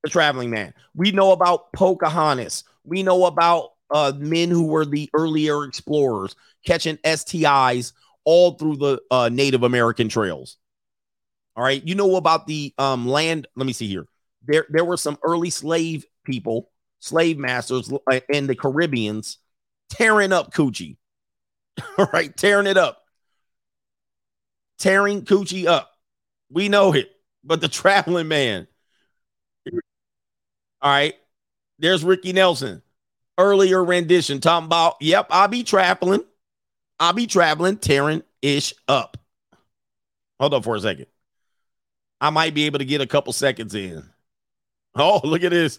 The 0.03 0.11
Traveling 0.11 0.51
Man. 0.51 0.71
We 0.93 1.11
know 1.11 1.31
about 1.31 1.73
Pocahontas. 1.73 2.63
We 2.83 3.01
know 3.01 3.25
about 3.25 3.71
uh, 3.89 4.13
men 4.15 4.51
who 4.51 4.67
were 4.67 4.85
the 4.85 5.09
earlier 5.15 5.63
explorers 5.63 6.35
catching 6.63 6.97
STIs 6.97 7.93
all 8.23 8.51
through 8.51 8.77
the 8.77 9.01
uh, 9.09 9.29
Native 9.29 9.63
American 9.63 10.09
trails. 10.09 10.57
All 11.55 11.63
right, 11.63 11.83
you 11.83 11.95
know 11.95 12.17
about 12.17 12.45
the 12.45 12.71
um, 12.77 13.07
land. 13.07 13.47
Let 13.55 13.65
me 13.65 13.73
see 13.73 13.87
here. 13.87 14.05
there 14.45 14.67
there 14.69 14.85
were 14.85 14.97
some 14.97 15.17
early 15.23 15.49
slave 15.49 16.05
people, 16.23 16.69
slave 16.99 17.37
masters 17.37 17.91
in 18.29 18.47
the 18.47 18.55
Caribbeans 18.55 19.37
tearing 19.89 20.33
up 20.33 20.53
coochie. 20.53 20.97
All 21.97 22.09
right, 22.11 22.35
tearing 22.35 22.67
it 22.67 22.77
up. 22.77 23.03
Tearing 24.79 25.23
coochie 25.23 25.65
up. 25.65 25.91
We 26.49 26.69
know 26.69 26.93
it. 26.93 27.11
But 27.43 27.61
the 27.61 27.67
traveling 27.67 28.27
man. 28.27 28.67
All 30.81 30.91
right. 30.91 31.15
There's 31.79 32.03
Ricky 32.03 32.33
Nelson. 32.33 32.81
Earlier 33.37 33.83
rendition 33.83 34.39
talking 34.39 34.65
about, 34.65 34.95
yep, 34.99 35.27
I'll 35.29 35.47
be 35.47 35.63
traveling. 35.63 36.23
I'll 36.99 37.13
be 37.13 37.27
traveling, 37.27 37.77
tearing 37.77 38.23
ish 38.41 38.73
up. 38.87 39.17
Hold 40.39 40.55
on 40.55 40.63
for 40.63 40.75
a 40.75 40.79
second. 40.79 41.05
I 42.19 42.31
might 42.31 42.55
be 42.55 42.65
able 42.65 42.79
to 42.79 42.85
get 42.85 43.01
a 43.01 43.07
couple 43.07 43.33
seconds 43.33 43.75
in. 43.75 44.03
Oh, 44.99 45.21
look 45.23 45.43
at 45.43 45.51
this. 45.51 45.77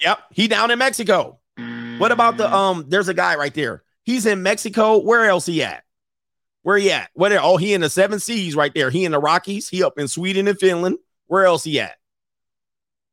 Yep, 0.00 0.18
he 0.32 0.48
down 0.48 0.70
in 0.70 0.78
Mexico. 0.78 1.38
What 1.98 2.12
about 2.12 2.38
the 2.38 2.52
um? 2.52 2.86
There's 2.88 3.08
a 3.08 3.14
guy 3.14 3.36
right 3.36 3.52
there. 3.52 3.82
He's 4.04 4.24
in 4.24 4.42
Mexico. 4.42 4.98
Where 4.98 5.26
else 5.26 5.44
he 5.44 5.62
at? 5.62 5.84
Where 6.62 6.78
he 6.78 6.90
at? 6.90 7.10
Where? 7.12 7.38
Oh, 7.42 7.58
he 7.58 7.74
in 7.74 7.82
the 7.82 7.90
seven 7.90 8.18
seas 8.18 8.56
right 8.56 8.72
there. 8.74 8.90
He 8.90 9.04
in 9.04 9.12
the 9.12 9.18
Rockies. 9.18 9.68
He 9.68 9.84
up 9.84 9.98
in 9.98 10.08
Sweden 10.08 10.48
and 10.48 10.58
Finland. 10.58 10.96
Where 11.26 11.44
else 11.44 11.64
he 11.64 11.78
at? 11.78 11.96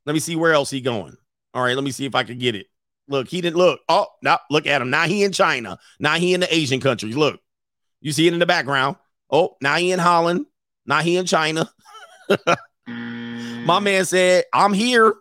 Let 0.06 0.14
me 0.14 0.20
see 0.20 0.38
where 0.38 0.54
else 0.54 0.70
he 0.70 0.80
going. 0.80 1.18
All 1.54 1.64
right, 1.64 1.76
let 1.76 1.84
me 1.84 1.92
see 1.92 2.06
if 2.06 2.16
I 2.16 2.24
can 2.24 2.40
get 2.40 2.56
it. 2.56 2.68
Look, 3.10 3.28
he 3.28 3.42
didn't 3.42 3.58
look. 3.58 3.82
Oh, 3.90 4.08
now 4.22 4.40
look 4.50 4.66
at 4.68 4.82
him. 4.82 4.90
Now 4.90 5.06
he 5.06 5.24
in 5.24 5.34
China. 5.34 5.78
Now 6.00 6.16
he 6.16 6.34
in 6.34 6.40
the 6.40 6.54
Asian 6.54 6.80
countries. 6.80 7.18
Look, 7.18 7.42
you 8.00 8.12
see 8.14 8.28
it 8.28 8.34
in 8.34 8.40
the 8.40 8.46
background. 8.46 8.96
Oh, 9.30 9.58
now 9.62 9.76
he 9.76 9.92
in 9.92 10.00
Holland. 10.00 10.46
Now 10.86 11.00
he 11.00 11.18
in 11.18 11.26
China. 11.26 11.70
My 12.88 13.80
man 13.80 14.06
said, 14.06 14.46
I'm 14.54 14.74
here 14.74 15.14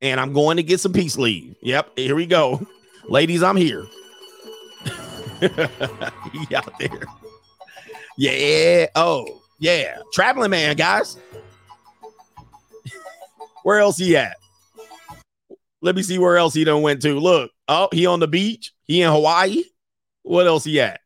and 0.00 0.20
I'm 0.20 0.32
going 0.32 0.56
to 0.56 0.62
get 0.62 0.80
some 0.80 0.92
peace 0.92 1.18
leave. 1.18 1.56
Yep, 1.62 1.98
here 1.98 2.14
we 2.14 2.26
go. 2.26 2.66
Ladies, 3.08 3.42
I'm 3.42 3.56
here. 3.56 3.86
he 5.40 6.54
out 6.54 6.78
there. 6.78 7.02
Yeah. 8.16 8.86
Oh, 8.94 9.42
yeah. 9.58 9.98
Traveling 10.12 10.50
man, 10.50 10.76
guys. 10.76 11.16
where 13.62 13.78
else 13.78 13.96
he 13.96 14.16
at? 14.16 14.36
Let 15.80 15.94
me 15.94 16.02
see 16.02 16.18
where 16.18 16.36
else 16.36 16.54
he 16.54 16.64
done 16.64 16.82
went 16.82 17.02
to. 17.02 17.18
Look, 17.18 17.52
oh, 17.68 17.88
he 17.92 18.06
on 18.06 18.20
the 18.20 18.26
beach. 18.26 18.72
He 18.84 19.02
in 19.02 19.12
Hawaii. 19.12 19.62
What 20.22 20.46
else 20.46 20.64
he 20.64 20.80
at? 20.80 21.00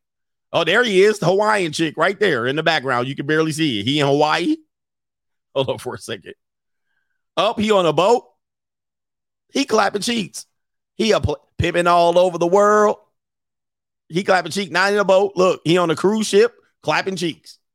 Oh, 0.51 0.63
there 0.63 0.83
he 0.83 1.03
is, 1.03 1.19
the 1.19 1.25
Hawaiian 1.25 1.71
chick 1.71 1.97
right 1.97 2.19
there 2.19 2.45
in 2.45 2.55
the 2.55 2.63
background. 2.63 3.07
You 3.07 3.15
can 3.15 3.25
barely 3.25 3.51
see 3.51 3.79
it. 3.79 3.85
He 3.85 3.99
in 3.99 4.05
Hawaii. 4.05 4.55
Hold 5.55 5.69
on 5.69 5.77
for 5.77 5.95
a 5.95 5.99
second. 5.99 6.33
Up, 7.37 7.59
he 7.59 7.71
on 7.71 7.85
a 7.85 7.93
boat. 7.93 8.25
He 9.53 9.65
clapping 9.65 10.01
cheeks. 10.01 10.45
He 10.95 11.11
a 11.11 11.21
pl- 11.21 11.47
pimping 11.57 11.87
all 11.87 12.17
over 12.17 12.37
the 12.37 12.47
world. 12.47 12.97
He 14.09 14.23
clapping 14.23 14.51
cheek, 14.51 14.71
not 14.71 14.91
in 14.91 14.99
a 14.99 15.05
boat. 15.05 15.33
Look, 15.35 15.61
he 15.63 15.77
on 15.77 15.89
a 15.89 15.95
cruise 15.95 16.27
ship, 16.27 16.53
clapping 16.81 17.15
cheeks. 17.15 17.59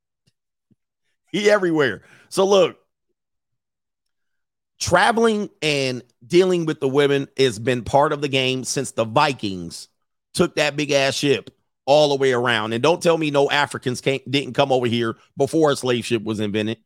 He 1.31 1.51
everywhere. 1.51 2.01
So 2.31 2.47
look, 2.47 2.79
traveling 4.81 5.51
and 5.61 6.03
dealing 6.27 6.65
with 6.65 6.81
the 6.81 6.89
women 6.89 7.29
has 7.37 7.59
been 7.59 7.85
part 7.85 8.15
of 8.15 8.23
the 8.23 8.29
game 8.29 8.65
since 8.65 8.93
the 8.93 9.05
Vikings 9.05 9.89
took 10.33 10.57
that 10.57 10.75
big 10.75 10.91
ass 10.91 11.15
ship 11.15 11.51
all 11.85 12.09
the 12.09 12.17
way 12.17 12.33
around. 12.33 12.73
And 12.73 12.83
don't 12.83 13.03
tell 13.03 13.19
me 13.19 13.31
no 13.31 13.51
Africans 13.51 14.01
didn't 14.01 14.55
come 14.55 14.73
over 14.73 14.87
here 14.87 15.17
before 15.37 15.71
a 15.71 15.77
slave 15.77 16.07
ship 16.07 16.23
was 16.25 16.41
invented. 16.41 16.79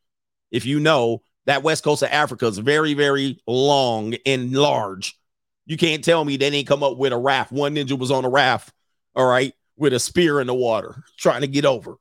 If 0.51 0.65
you 0.65 0.81
know 0.81 1.21
that 1.45 1.63
west 1.63 1.83
coast 1.83 2.03
of 2.03 2.09
Africa 2.09 2.47
is 2.47 2.57
very, 2.57 2.93
very 2.93 3.41
long 3.47 4.15
and 4.25 4.53
large. 4.53 5.17
You 5.65 5.77
can't 5.77 6.03
tell 6.03 6.23
me 6.23 6.37
they 6.37 6.49
didn't 6.49 6.67
come 6.67 6.83
up 6.83 6.97
with 6.97 7.13
a 7.13 7.17
raft. 7.17 7.51
One 7.51 7.75
ninja 7.75 7.97
was 7.97 8.11
on 8.11 8.25
a 8.25 8.29
raft, 8.29 8.73
all 9.15 9.25
right, 9.25 9.53
with 9.77 9.93
a 9.93 9.99
spear 9.99 10.41
in 10.41 10.47
the 10.47 10.53
water 10.53 11.03
trying 11.17 11.41
to 11.41 11.47
get 11.47 11.65
over. 11.65 11.95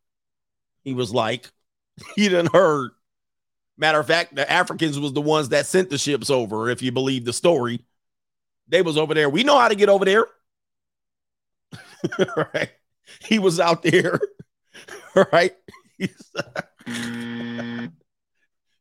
He 0.82 0.94
was 0.94 1.12
like, 1.12 1.50
he 2.16 2.28
didn't 2.28 2.52
heard. 2.52 2.90
Matter 3.78 4.00
of 4.00 4.06
fact, 4.06 4.34
the 4.34 4.50
Africans 4.50 4.98
was 4.98 5.12
the 5.12 5.20
ones 5.20 5.48
that 5.48 5.66
sent 5.66 5.90
the 5.90 5.98
ships 5.98 6.30
over, 6.30 6.68
if 6.68 6.82
you 6.82 6.92
believe 6.92 7.24
the 7.24 7.32
story. 7.32 7.84
They 8.68 8.82
was 8.82 8.96
over 8.96 9.14
there. 9.14 9.28
We 9.28 9.44
know 9.44 9.58
how 9.58 9.68
to 9.68 9.74
get 9.74 9.88
over 9.88 10.04
there. 10.04 10.26
right. 12.54 12.70
He 13.20 13.38
was 13.38 13.58
out 13.60 13.82
there. 13.82 14.20
right. 15.32 15.54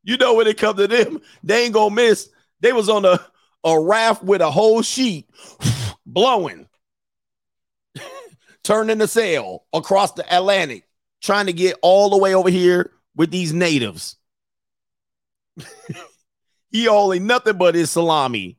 You 0.04 0.18
know 0.18 0.36
when 0.36 0.48
it 0.48 0.58
come 0.58 0.76
to 0.78 0.88
them, 0.88 1.22
they 1.44 1.66
ain't 1.66 1.74
gonna 1.74 1.94
miss. 1.94 2.30
They 2.60 2.74
was 2.74 2.90
on 2.90 3.06
a, 3.06 3.20
a 3.64 3.80
raft 3.80 4.24
with 4.24 4.42
a 4.42 4.52
whole 4.52 4.82
sheet 4.82 5.30
blowing, 6.06 6.68
turning 8.64 8.98
the 8.98 9.08
sail 9.08 9.66
across 9.74 10.14
the 10.14 10.36
Atlantic, 10.36 10.88
trying 11.22 11.48
to 11.48 11.54
get 11.54 11.78
all 11.82 12.10
the 12.10 12.18
way 12.18 12.34
over 12.34 12.50
here 12.50 12.92
with 13.16 13.32
these 13.32 13.54
natives. 13.54 14.18
he 16.72 16.88
only 16.88 17.20
nothing 17.20 17.58
but 17.58 17.76
his 17.76 17.92
salami. 17.92 18.58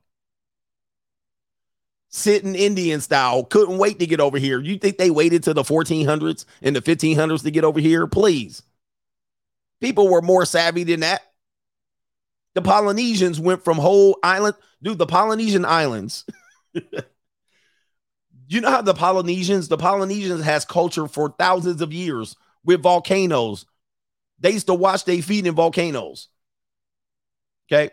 Sitting 2.14 2.54
Indian 2.54 3.00
style, 3.00 3.42
couldn't 3.42 3.78
wait 3.78 3.98
to 3.98 4.06
get 4.06 4.20
over 4.20 4.36
here. 4.36 4.60
You 4.60 4.76
think 4.76 4.98
they 4.98 5.10
waited 5.10 5.44
to 5.44 5.54
the 5.54 5.62
1400s 5.62 6.44
and 6.60 6.76
the 6.76 6.82
1500s 6.82 7.42
to 7.42 7.50
get 7.50 7.64
over 7.64 7.80
here? 7.80 8.06
Please. 8.06 8.62
People 9.80 10.08
were 10.08 10.20
more 10.20 10.44
savvy 10.44 10.84
than 10.84 11.00
that. 11.00 11.22
The 12.54 12.62
Polynesians 12.62 13.40
went 13.40 13.64
from 13.64 13.78
whole 13.78 14.18
island, 14.22 14.56
dude. 14.82 14.98
The 14.98 15.06
Polynesian 15.06 15.64
islands. 15.64 16.24
you 18.48 18.60
know 18.60 18.70
how 18.70 18.82
the 18.82 18.94
Polynesians, 18.94 19.68
the 19.68 19.78
Polynesians 19.78 20.44
has 20.44 20.64
culture 20.64 21.08
for 21.08 21.34
thousands 21.38 21.80
of 21.80 21.92
years 21.92 22.36
with 22.64 22.82
volcanoes. 22.82 23.64
They 24.38 24.50
used 24.50 24.66
to 24.66 24.74
wash 24.74 25.04
their 25.04 25.22
feet 25.22 25.46
in 25.46 25.54
volcanoes. 25.54 26.28
Okay. 27.70 27.90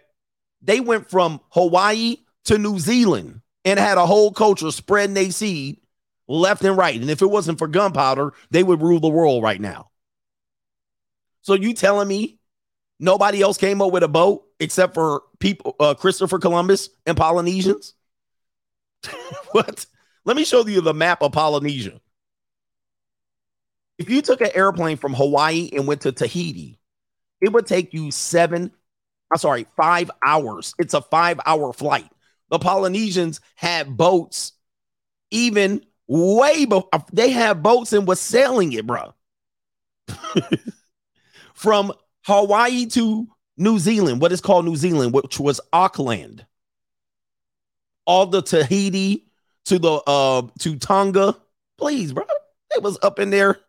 They 0.62 0.82
went 0.82 1.10
from 1.10 1.40
Hawaii 1.52 2.18
to 2.46 2.58
New 2.58 2.80
Zealand 2.80 3.42
and 3.64 3.80
had 3.80 3.98
a 3.98 4.06
whole 4.06 4.32
culture 4.32 4.72
spreading 4.72 5.14
their 5.14 5.32
seed 5.32 5.80
left 6.28 6.64
and 6.64 6.78
right. 6.78 7.00
And 7.00 7.10
if 7.10 7.22
it 7.22 7.30
wasn't 7.30 7.60
for 7.60 7.68
gunpowder, 7.68 8.34
they 8.52 8.64
would 8.64 8.82
rule 8.82 9.00
the 9.00 9.08
world 9.08 9.42
right 9.42 9.62
now. 9.62 9.90
So 11.42 11.54
you 11.54 11.74
telling 11.74 12.08
me 12.08 12.40
nobody 13.00 13.42
else 13.42 13.58
came 13.58 13.82
up 13.82 13.94
with 13.94 14.04
a 14.04 14.10
boat 14.10 14.44
except 14.60 14.94
for 14.94 15.24
people, 15.40 15.76
uh, 15.80 15.94
Christopher 15.94 16.40
Columbus 16.40 16.90
and 17.06 17.18
Polynesians? 17.18 17.94
what? 19.52 19.86
Let 20.26 20.36
me 20.36 20.44
show 20.44 20.66
you 20.66 20.82
the 20.82 20.94
map 20.94 21.22
of 21.22 21.32
Polynesia. 21.32 22.00
If 23.98 24.10
you 24.10 24.22
took 24.22 24.42
an 24.42 24.52
airplane 24.54 24.98
from 24.98 25.14
Hawaii 25.14 25.70
and 25.74 25.88
went 25.88 26.02
to 26.02 26.12
Tahiti, 26.12 26.80
it 27.42 27.52
would 27.52 27.66
take 27.66 27.94
you 27.94 28.12
seven, 28.12 28.72
I'm 29.32 29.38
sorry, 29.38 29.66
five 29.76 30.10
hours. 30.24 30.74
It's 30.80 30.94
a 30.94 31.02
five 31.02 31.40
hour 31.46 31.74
flight. 31.74 32.10
The 32.50 32.60
Polynesians 32.60 33.42
had 33.56 33.96
boats, 33.96 34.54
even 35.32 35.86
way 36.08 36.66
before 36.66 36.90
they 37.14 37.30
had 37.30 37.62
boats 37.62 37.94
and 37.94 38.08
was 38.08 38.20
sailing 38.20 38.74
it, 38.74 38.88
bro. 38.88 39.14
From 41.54 41.94
Hawaii 42.24 42.88
to 42.88 43.28
New 43.60 43.78
Zealand, 43.78 44.22
what 44.22 44.32
is 44.32 44.42
called 44.42 44.66
New 44.66 44.76
Zealand, 44.76 45.14
which 45.14 45.40
was 45.40 45.60
Auckland, 45.74 46.46
all 48.06 48.26
the 48.26 48.42
Tahiti 48.42 49.28
to 49.66 49.78
the 49.78 50.02
uh 50.08 50.44
to 50.60 50.78
Tonga. 50.78 51.36
Please, 51.78 52.14
bro, 52.14 52.26
it 52.76 52.82
was 52.82 52.98
up 53.04 53.20
in 53.20 53.30
there. 53.30 53.60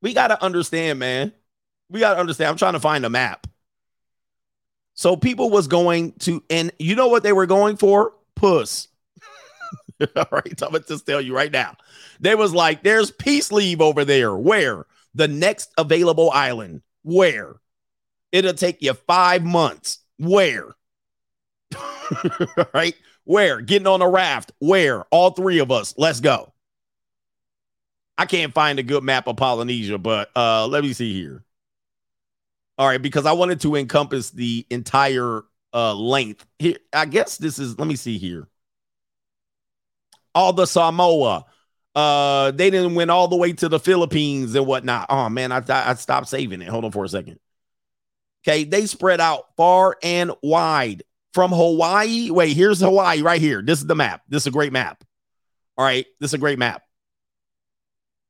We 0.00 0.14
got 0.14 0.28
to 0.28 0.42
understand, 0.42 0.98
man. 1.00 1.32
We 1.90 2.00
got 2.00 2.14
to 2.14 2.20
understand. 2.20 2.50
I'm 2.50 2.56
trying 2.56 2.74
to 2.74 2.80
find 2.80 3.04
a 3.04 3.10
map. 3.10 3.46
So 4.94 5.16
people 5.16 5.50
was 5.50 5.66
going 5.68 6.12
to, 6.20 6.42
and 6.50 6.72
you 6.78 6.94
know 6.96 7.08
what 7.08 7.22
they 7.22 7.32
were 7.32 7.46
going 7.46 7.76
for? 7.76 8.14
Puss. 8.34 8.88
All 10.16 10.26
right, 10.30 10.62
I'm 10.62 10.72
gonna 10.72 10.80
just 10.80 11.06
tell 11.06 11.20
you 11.20 11.34
right 11.34 11.50
now. 11.50 11.76
They 12.20 12.34
was 12.34 12.52
like, 12.52 12.82
"There's 12.82 13.10
peace 13.10 13.50
leave 13.50 13.80
over 13.80 14.04
there. 14.04 14.34
Where 14.34 14.86
the 15.14 15.28
next 15.28 15.72
available 15.76 16.30
island? 16.30 16.82
Where 17.02 17.56
it'll 18.32 18.54
take 18.54 18.82
you 18.82 18.94
five 18.94 19.44
months. 19.44 20.00
Where? 20.18 20.74
right? 22.74 22.94
Where? 23.24 23.60
Getting 23.60 23.86
on 23.86 24.02
a 24.02 24.08
raft. 24.08 24.52
Where? 24.58 25.04
All 25.10 25.30
three 25.30 25.58
of 25.58 25.70
us. 25.70 25.94
Let's 25.96 26.20
go. 26.20 26.52
I 28.16 28.26
can't 28.26 28.52
find 28.52 28.78
a 28.78 28.82
good 28.82 29.04
map 29.04 29.28
of 29.28 29.36
Polynesia, 29.36 29.98
but 29.98 30.30
uh 30.34 30.66
let 30.66 30.82
me 30.82 30.92
see 30.92 31.12
here. 31.12 31.44
All 32.76 32.86
right, 32.86 33.02
because 33.02 33.26
I 33.26 33.32
wanted 33.32 33.60
to 33.62 33.76
encompass 33.76 34.30
the 34.30 34.66
entire 34.70 35.42
uh 35.72 35.94
length. 35.94 36.44
Here, 36.58 36.78
I 36.92 37.04
guess 37.06 37.38
this 37.38 37.58
is 37.58 37.78
let 37.78 37.86
me 37.86 37.96
see 37.96 38.18
here. 38.18 38.48
All 40.34 40.52
the 40.52 40.66
Samoa, 40.66 41.46
Uh, 41.98 42.52
they 42.52 42.70
didn't 42.70 42.94
went 42.94 43.10
all 43.10 43.26
the 43.26 43.36
way 43.36 43.52
to 43.52 43.68
the 43.68 43.80
Philippines 43.80 44.54
and 44.54 44.64
whatnot. 44.64 45.06
Oh 45.10 45.28
man, 45.28 45.50
I 45.50 45.60
I 45.68 45.94
stopped 45.94 46.28
saving 46.28 46.62
it. 46.62 46.68
Hold 46.68 46.84
on 46.84 46.92
for 46.92 47.04
a 47.04 47.08
second. 47.08 47.40
Okay, 48.46 48.62
they 48.62 48.86
spread 48.86 49.20
out 49.20 49.46
far 49.56 49.96
and 50.00 50.30
wide 50.40 51.02
from 51.34 51.50
Hawaii. 51.50 52.30
Wait, 52.30 52.56
here's 52.56 52.78
Hawaii 52.78 53.22
right 53.22 53.40
here. 53.40 53.62
This 53.62 53.80
is 53.80 53.86
the 53.86 53.96
map. 53.96 54.22
This 54.28 54.44
is 54.44 54.46
a 54.46 54.52
great 54.52 54.72
map. 54.72 55.02
All 55.76 55.84
right, 55.84 56.06
this 56.20 56.30
is 56.30 56.34
a 56.34 56.38
great 56.38 56.60
map. 56.60 56.82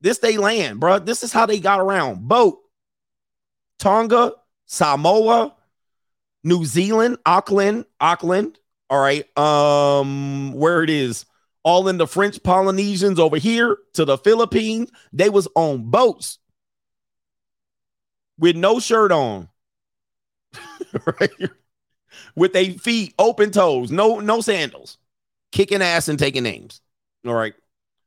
This 0.01 0.17
they 0.17 0.39
land, 0.39 0.81
bro. 0.81 0.99
This 1.01 1.23
is 1.23 1.31
how 1.31 1.45
they 1.45 1.61
got 1.61 1.79
around. 1.79 2.27
Boat, 2.27 2.61
Tonga, 3.79 4.33
Samoa, 4.65 5.55
New 6.43 6.65
Zealand, 6.65 7.19
Auckland, 7.27 7.85
Auckland. 8.01 8.59
All 8.89 8.99
right, 8.99 9.27
um, 9.37 10.55
where 10.55 10.83
it 10.83 10.89
is, 10.89 11.27
all 11.63 11.89
in 11.89 11.99
the 11.99 12.07
French 12.07 12.43
Polynesians 12.43 13.19
over 13.19 13.37
here 13.37 13.79
to 13.95 14.05
the 14.05 14.19
Philippines. 14.19 14.91
They 15.13 15.29
was 15.29 15.49
on 15.55 15.91
boats 15.91 16.39
with 18.39 18.57
no 18.57 18.81
shirt 18.81 19.13
on, 19.13 19.49
right? 21.21 21.51
With 22.35 22.53
their 22.53 22.73
feet 22.73 23.15
open 23.19 23.51
toes, 23.51 23.91
no 23.91 24.21
no 24.21 24.41
sandals, 24.41 24.99
kicking 25.53 25.83
ass 25.83 26.09
and 26.09 26.19
taking 26.19 26.43
names. 26.45 26.81
All 27.27 27.35
right, 27.35 27.55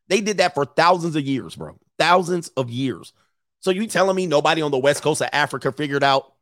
they 0.08 0.22
did 0.22 0.38
that 0.38 0.54
for 0.54 0.66
thousands 0.66 1.16
of 1.16 1.24
years, 1.24 1.56
bro. 1.56 1.78
Thousands 2.00 2.50
of 2.50 2.70
years. 2.70 3.14
So 3.60 3.70
you 3.70 3.86
telling 3.86 4.16
me 4.16 4.26
nobody 4.26 4.62
on 4.62 4.72
the 4.72 4.80
west 4.80 5.04
coast 5.04 5.22
of 5.22 5.30
Africa 5.32 5.72
figured 5.72 6.04
out? 6.04 6.34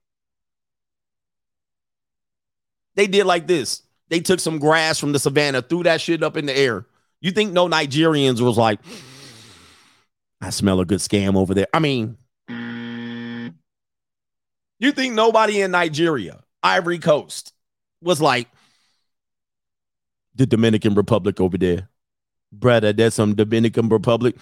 They 2.96 3.08
did 3.08 3.26
like 3.26 3.46
this. 3.46 3.84
They 4.10 4.20
took 4.22 4.40
some 4.40 4.60
grass 4.60 5.00
from 5.00 5.12
the 5.12 5.20
savannah, 5.20 5.62
threw 5.62 5.84
that 5.84 6.02
shit 6.02 6.24
up 6.24 6.36
in 6.36 6.46
the 6.46 6.58
air. 6.58 6.86
You 7.22 7.32
think 7.32 7.52
no 7.52 7.68
Nigerians 7.68 8.42
was 8.42 8.58
like, 8.58 8.80
I 10.42 10.52
smell 10.52 10.80
a 10.80 10.86
good 10.86 11.00
scam 11.00 11.36
over 11.36 11.54
there. 11.54 11.68
I 11.74 11.80
mean, 11.80 12.18
you 14.80 14.92
think 14.92 15.14
nobody 15.14 15.62
in 15.62 15.72
Nigeria, 15.72 16.42
Ivory 16.64 17.00
Coast, 17.00 17.54
was 18.02 18.22
like, 18.22 18.48
the 20.36 20.46
Dominican 20.46 20.94
Republic 20.96 21.42
over 21.42 21.58
there. 21.58 21.90
Brother, 22.52 22.94
there's 22.94 23.14
some 23.14 23.36
Dominican 23.36 23.90
Republic, 23.90 24.38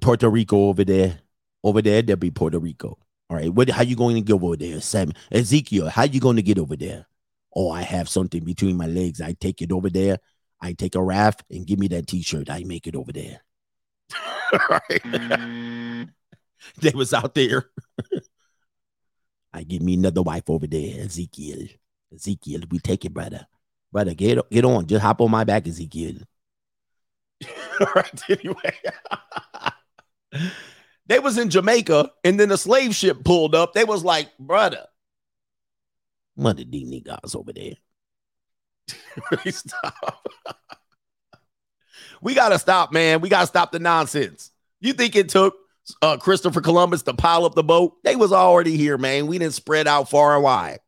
Puerto 0.00 0.30
Rico 0.30 0.68
over 0.68 0.84
there. 0.84 1.18
Over 1.64 1.82
there, 1.82 2.02
there'll 2.02 2.18
be 2.18 2.30
Puerto 2.30 2.58
Rico. 2.60 2.96
All 3.28 3.36
right. 3.36 3.52
What 3.52 3.68
how 3.70 3.82
you 3.82 3.96
going 3.96 4.16
to 4.16 4.20
go 4.20 4.34
over 4.34 4.56
there? 4.56 4.80
Sam 4.80 5.12
Ezekiel, 5.30 5.88
how 5.88 6.04
you 6.04 6.20
going 6.20 6.36
to 6.36 6.42
get 6.42 6.58
over 6.58 6.76
there? 6.76 7.06
Oh, 7.54 7.70
I 7.70 7.82
have 7.82 8.08
something 8.08 8.44
between 8.44 8.76
my 8.76 8.86
legs. 8.86 9.20
I 9.20 9.32
take 9.32 9.62
it 9.62 9.72
over 9.72 9.90
there. 9.90 10.18
I 10.62 10.72
take 10.74 10.94
a 10.94 11.02
raft 11.02 11.42
and 11.50 11.66
give 11.66 11.80
me 11.80 11.88
that 11.88 12.06
t-shirt. 12.06 12.48
I 12.48 12.62
make 12.62 12.86
it 12.86 12.94
over 12.94 13.12
there. 13.12 13.42
right. 14.70 15.02
they 16.78 16.90
was 16.94 17.12
out 17.12 17.34
there. 17.34 17.66
I 19.52 19.64
give 19.64 19.82
me 19.82 19.94
another 19.94 20.22
wife 20.22 20.48
over 20.48 20.68
there, 20.68 21.04
Ezekiel. 21.04 21.66
Ezekiel, 22.14 22.60
we 22.70 22.78
take 22.78 23.04
it, 23.04 23.12
brother. 23.12 23.46
Brother, 23.90 24.14
get 24.14 24.38
get 24.50 24.64
on. 24.64 24.86
Just 24.86 25.02
hop 25.02 25.20
on 25.20 25.30
my 25.30 25.44
back, 25.44 25.66
Ezekiel. 25.66 26.18
All 27.80 27.86
right. 27.94 28.22
Anyway, 28.30 28.80
they 31.06 31.18
was 31.18 31.36
in 31.36 31.50
Jamaica, 31.50 32.10
and 32.24 32.38
then 32.40 32.48
the 32.48 32.56
slave 32.56 32.94
ship 32.94 33.24
pulled 33.24 33.54
up. 33.54 33.74
They 33.74 33.84
was 33.84 34.04
like, 34.04 34.30
brother, 34.38 34.86
what 36.34 36.56
did 36.56 36.72
these 36.72 36.88
niggas 36.88 37.36
over 37.36 37.52
there? 37.52 37.74
stop. 39.50 40.28
we 42.20 42.34
gotta 42.34 42.58
stop, 42.58 42.92
man. 42.92 43.20
We 43.20 43.28
gotta 43.28 43.46
stop 43.46 43.72
the 43.72 43.78
nonsense. 43.78 44.50
You 44.80 44.92
think 44.92 45.16
it 45.16 45.28
took 45.28 45.54
uh, 46.00 46.16
Christopher 46.16 46.60
Columbus 46.60 47.02
to 47.02 47.14
pile 47.14 47.44
up 47.44 47.54
the 47.54 47.62
boat? 47.62 47.96
They 48.04 48.16
was 48.16 48.32
already 48.32 48.76
here, 48.76 48.98
man. 48.98 49.26
We 49.26 49.38
didn't 49.38 49.54
spread 49.54 49.86
out 49.86 50.10
far 50.10 50.34
and 50.34 50.42
wide. 50.42 50.80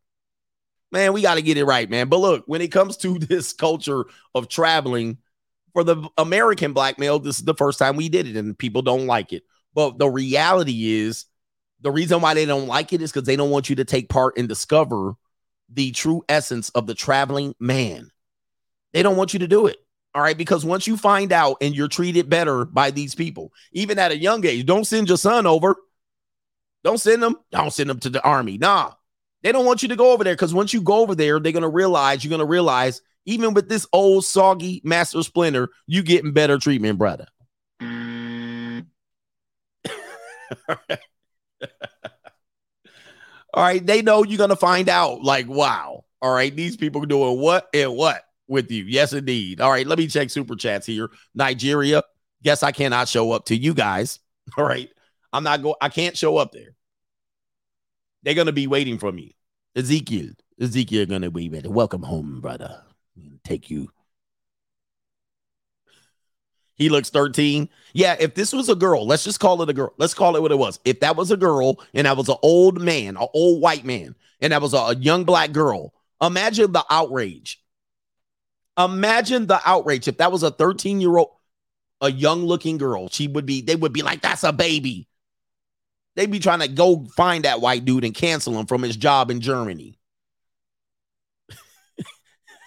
Man, 0.92 1.12
we 1.12 1.22
got 1.22 1.34
to 1.34 1.42
get 1.42 1.56
it 1.56 1.64
right, 1.64 1.90
man. 1.90 2.08
But 2.08 2.18
look, 2.18 2.44
when 2.46 2.60
it 2.60 2.72
comes 2.72 2.96
to 2.98 3.18
this 3.18 3.52
culture 3.52 4.04
of 4.34 4.48
traveling 4.48 5.18
for 5.72 5.84
the 5.84 6.08
American 6.16 6.72
black 6.72 6.98
male, 6.98 7.18
this 7.18 7.38
is 7.38 7.44
the 7.44 7.54
first 7.54 7.78
time 7.78 7.96
we 7.96 8.08
did 8.08 8.26
it, 8.26 8.36
and 8.36 8.56
people 8.56 8.82
don't 8.82 9.06
like 9.06 9.32
it. 9.32 9.42
But 9.74 9.98
the 9.98 10.08
reality 10.08 10.92
is, 10.92 11.26
the 11.80 11.90
reason 11.90 12.20
why 12.20 12.34
they 12.34 12.46
don't 12.46 12.68
like 12.68 12.92
it 12.92 13.02
is 13.02 13.12
because 13.12 13.26
they 13.26 13.36
don't 13.36 13.50
want 13.50 13.68
you 13.68 13.76
to 13.76 13.84
take 13.84 14.08
part 14.08 14.38
and 14.38 14.48
discover 14.48 15.16
the 15.72 15.92
true 15.92 16.22
essence 16.28 16.68
of 16.70 16.86
the 16.86 16.94
traveling 16.94 17.54
man. 17.58 18.10
They 18.92 19.02
don't 19.02 19.16
want 19.16 19.32
you 19.32 19.40
to 19.40 19.48
do 19.48 19.66
it. 19.66 19.78
All 20.14 20.22
right. 20.22 20.38
Because 20.38 20.64
once 20.64 20.86
you 20.86 20.96
find 20.96 21.32
out 21.32 21.56
and 21.60 21.74
you're 21.74 21.88
treated 21.88 22.30
better 22.30 22.64
by 22.64 22.90
these 22.90 23.14
people, 23.14 23.52
even 23.72 23.98
at 23.98 24.12
a 24.12 24.16
young 24.16 24.44
age, 24.46 24.66
don't 24.66 24.86
send 24.86 25.08
your 25.08 25.18
son 25.18 25.46
over. 25.46 25.76
Don't 26.84 27.00
send 27.00 27.22
them. 27.22 27.36
Don't 27.50 27.72
send 27.72 27.90
them 27.90 27.98
to 28.00 28.10
the 28.10 28.22
army. 28.22 28.58
Nah. 28.58 28.92
They 29.42 29.52
don't 29.52 29.66
want 29.66 29.82
you 29.82 29.88
to 29.88 29.96
go 29.96 30.12
over 30.12 30.24
there 30.24 30.34
because 30.34 30.54
once 30.54 30.72
you 30.72 30.80
go 30.80 31.00
over 31.00 31.14
there, 31.14 31.38
they're 31.38 31.52
going 31.52 31.62
to 31.62 31.68
realize, 31.68 32.24
you're 32.24 32.30
going 32.30 32.38
to 32.38 32.46
realize, 32.46 33.02
even 33.26 33.52
with 33.52 33.68
this 33.68 33.86
old 33.92 34.24
soggy 34.24 34.80
master 34.84 35.22
splinter, 35.22 35.68
you 35.86 36.02
getting 36.02 36.32
better 36.32 36.56
treatment, 36.56 36.98
brother. 36.98 37.26
Mm. 37.82 38.86
All 43.54 43.62
right. 43.62 43.84
They 43.84 44.02
know 44.02 44.24
you're 44.24 44.38
to 44.50 44.56
find 44.56 44.88
out, 44.88 45.22
like, 45.22 45.48
wow. 45.48 46.04
All 46.20 46.34
right. 46.34 46.54
These 46.54 46.76
people 46.76 47.02
doing 47.02 47.40
what 47.40 47.68
and 47.72 47.96
what 47.96 48.22
with 48.48 48.70
you. 48.70 48.84
Yes, 48.84 49.12
indeed. 49.12 49.60
All 49.60 49.70
right. 49.70 49.86
Let 49.86 49.98
me 49.98 50.06
check 50.06 50.30
super 50.30 50.56
chats 50.56 50.86
here. 50.86 51.10
Nigeria. 51.34 52.02
Guess 52.42 52.62
I 52.62 52.72
cannot 52.72 53.08
show 53.08 53.32
up 53.32 53.46
to 53.46 53.56
you 53.56 53.72
guys. 53.72 54.20
All 54.58 54.64
right. 54.64 54.90
I'm 55.32 55.44
not 55.44 55.62
going, 55.62 55.74
I 55.80 55.88
can't 55.88 56.16
show 56.16 56.36
up 56.36 56.52
there. 56.52 56.74
They're 58.22 58.34
to 58.46 58.52
be 58.52 58.66
waiting 58.66 58.98
for 58.98 59.12
me. 59.12 59.34
Ezekiel. 59.76 60.30
Ezekiel 60.60 61.06
to 61.22 61.30
be 61.30 61.48
ready. 61.48 61.68
Welcome 61.68 62.02
home, 62.02 62.40
brother. 62.40 62.82
Take 63.44 63.70
you. 63.70 63.90
He 66.76 66.88
looks 66.88 67.10
13. 67.10 67.68
Yeah, 67.92 68.16
if 68.18 68.34
this 68.34 68.52
was 68.52 68.68
a 68.68 68.74
girl, 68.74 69.06
let's 69.06 69.24
just 69.24 69.40
call 69.40 69.62
it 69.62 69.68
a 69.68 69.72
girl. 69.72 69.94
Let's 69.96 70.14
call 70.14 70.36
it 70.36 70.42
what 70.42 70.50
it 70.50 70.58
was. 70.58 70.80
If 70.84 71.00
that 71.00 71.16
was 71.16 71.30
a 71.30 71.36
girl 71.36 71.80
and 71.92 72.06
that 72.06 72.16
was 72.16 72.28
an 72.28 72.36
old 72.42 72.80
man, 72.80 73.16
an 73.16 73.28
old 73.32 73.60
white 73.60 73.84
man, 73.84 74.16
and 74.40 74.52
that 74.52 74.62
was 74.62 74.74
a, 74.74 74.78
a 74.78 74.96
young 74.96 75.24
black 75.24 75.52
girl, 75.52 75.94
imagine 76.20 76.72
the 76.72 76.84
outrage. 76.90 77.62
Imagine 78.76 79.46
the 79.46 79.60
outrage. 79.64 80.08
If 80.08 80.18
that 80.18 80.32
was 80.32 80.42
a 80.42 80.50
13 80.50 81.00
year 81.00 81.16
old, 81.16 81.30
a 82.00 82.10
young 82.10 82.44
looking 82.44 82.76
girl, 82.76 83.08
she 83.08 83.28
would 83.28 83.46
be, 83.46 83.60
they 83.60 83.76
would 83.76 83.92
be 83.92 84.02
like, 84.02 84.20
that's 84.20 84.42
a 84.42 84.52
baby. 84.52 85.08
They'd 86.16 86.30
be 86.30 86.40
trying 86.40 86.60
to 86.60 86.68
go 86.68 87.06
find 87.16 87.44
that 87.44 87.60
white 87.60 87.84
dude 87.84 88.04
and 88.04 88.14
cancel 88.14 88.58
him 88.58 88.66
from 88.66 88.82
his 88.82 88.96
job 88.96 89.30
in 89.30 89.40
Germany. 89.40 89.98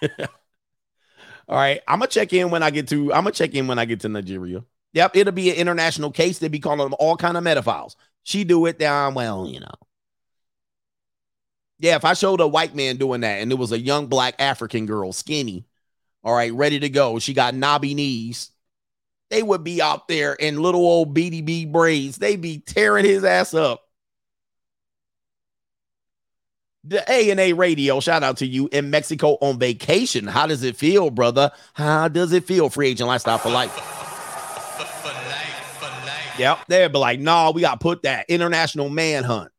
All 1.47 1.55
right, 1.55 1.81
I'm 1.87 1.99
gonna 1.99 2.07
check 2.07 2.33
in 2.33 2.49
when 2.51 2.63
I 2.63 2.71
get 2.71 2.89
to. 2.89 3.13
I'm 3.13 3.23
gonna 3.23 3.31
check 3.31 3.53
in 3.53 3.67
when 3.67 3.79
I 3.79 3.85
get 3.85 4.01
to 4.01 4.09
Nigeria. 4.09 4.63
Yep, 4.93 5.15
it'll 5.15 5.33
be 5.33 5.49
an 5.49 5.55
international 5.57 6.11
case. 6.11 6.39
They'll 6.39 6.49
be 6.49 6.59
calling 6.59 6.79
them 6.79 6.95
all 6.99 7.15
kind 7.15 7.37
of 7.37 7.43
metaphiles. 7.43 7.95
She 8.23 8.43
do 8.43 8.65
it 8.65 8.79
down 8.79 9.13
well, 9.13 9.47
you 9.47 9.59
know. 9.59 9.75
Yeah, 11.79 11.95
if 11.95 12.05
I 12.05 12.13
showed 12.13 12.41
a 12.41 12.47
white 12.47 12.75
man 12.75 12.97
doing 12.97 13.21
that 13.21 13.41
and 13.41 13.51
it 13.51 13.55
was 13.55 13.71
a 13.71 13.79
young 13.79 14.07
black 14.07 14.35
African 14.39 14.85
girl, 14.85 15.13
skinny, 15.13 15.65
all 16.23 16.33
right, 16.33 16.51
ready 16.53 16.79
to 16.79 16.89
go. 16.89 17.19
She 17.19 17.33
got 17.33 17.53
knobby 17.53 17.93
knees. 17.93 18.51
They 19.29 19.43
would 19.43 19.63
be 19.63 19.81
out 19.81 20.07
there 20.07 20.33
in 20.33 20.61
little 20.61 20.81
old 20.81 21.15
BDB 21.15 21.71
braids. 21.71 22.17
They'd 22.17 22.41
be 22.41 22.59
tearing 22.59 23.05
his 23.05 23.23
ass 23.23 23.53
up. 23.53 23.86
The 26.87 27.03
A 27.11 27.31
and 27.31 27.39
A 27.39 27.51
Radio, 27.51 27.99
shout 27.99 28.23
out 28.23 28.37
to 28.37 28.45
you 28.45 28.69
in 28.71 28.89
Mexico 28.89 29.37
on 29.41 29.59
vacation. 29.59 30.25
How 30.25 30.47
does 30.47 30.63
it 30.63 30.77
feel, 30.77 31.09
brother? 31.09 31.51
How 31.73 32.07
does 32.07 32.31
it 32.31 32.45
feel? 32.45 32.69
Free 32.69 32.87
agent 32.87 33.07
lifestyle 33.07 33.37
for 33.37 33.49
life. 33.49 33.75
Yep, 36.37 36.59
they'd 36.67 36.91
be 36.91 36.97
like, 36.99 37.19
"No, 37.19 37.51
we 37.51 37.61
got 37.61 37.79
to 37.79 37.83
put 37.83 38.03
that 38.03 38.29
international 38.29 38.89
manhunt." 38.89 39.51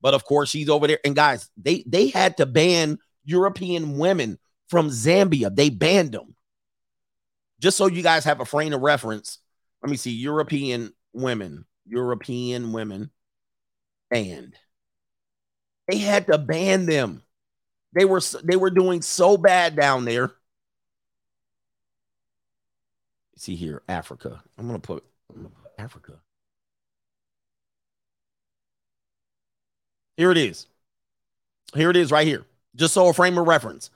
But 0.00 0.14
of 0.14 0.24
course, 0.24 0.48
she's 0.48 0.68
over 0.68 0.86
there. 0.86 0.98
And 1.04 1.14
guys, 1.14 1.50
they 1.56 1.84
they 1.86 2.08
had 2.08 2.38
to 2.38 2.46
ban 2.46 2.98
European 3.24 3.98
women 3.98 4.38
from 4.68 4.88
Zambia. 4.88 5.54
They 5.54 5.68
banned 5.68 6.12
them. 6.12 6.34
Just 7.60 7.76
so 7.76 7.86
you 7.86 8.02
guys 8.02 8.24
have 8.24 8.40
a 8.40 8.44
frame 8.44 8.72
of 8.72 8.80
reference. 8.80 9.38
Let 9.82 9.90
me 9.90 9.96
see. 9.96 10.12
European 10.12 10.92
women. 11.12 11.64
European 11.86 12.72
women 12.72 13.10
banned. 14.10 14.56
They 15.88 15.98
had 15.98 16.26
to 16.26 16.38
ban 16.38 16.86
them. 16.86 17.22
They 17.94 18.04
were 18.04 18.20
they 18.42 18.56
were 18.56 18.70
doing 18.70 19.02
so 19.02 19.36
bad 19.36 19.76
down 19.76 20.04
there. 20.04 20.32
See 23.36 23.54
here, 23.56 23.82
Africa. 23.88 24.42
I'm 24.58 24.66
gonna 24.66 24.78
put, 24.78 25.04
I'm 25.30 25.42
gonna 25.42 25.54
put 25.54 25.72
Africa. 25.78 26.14
Here 30.16 30.30
it 30.30 30.38
is. 30.38 30.66
Here 31.74 31.90
it 31.90 31.96
is 31.96 32.10
right 32.10 32.26
here. 32.26 32.44
Just 32.74 32.94
so 32.94 33.08
a 33.08 33.12
frame 33.12 33.38
of 33.38 33.46
reference. 33.46 33.90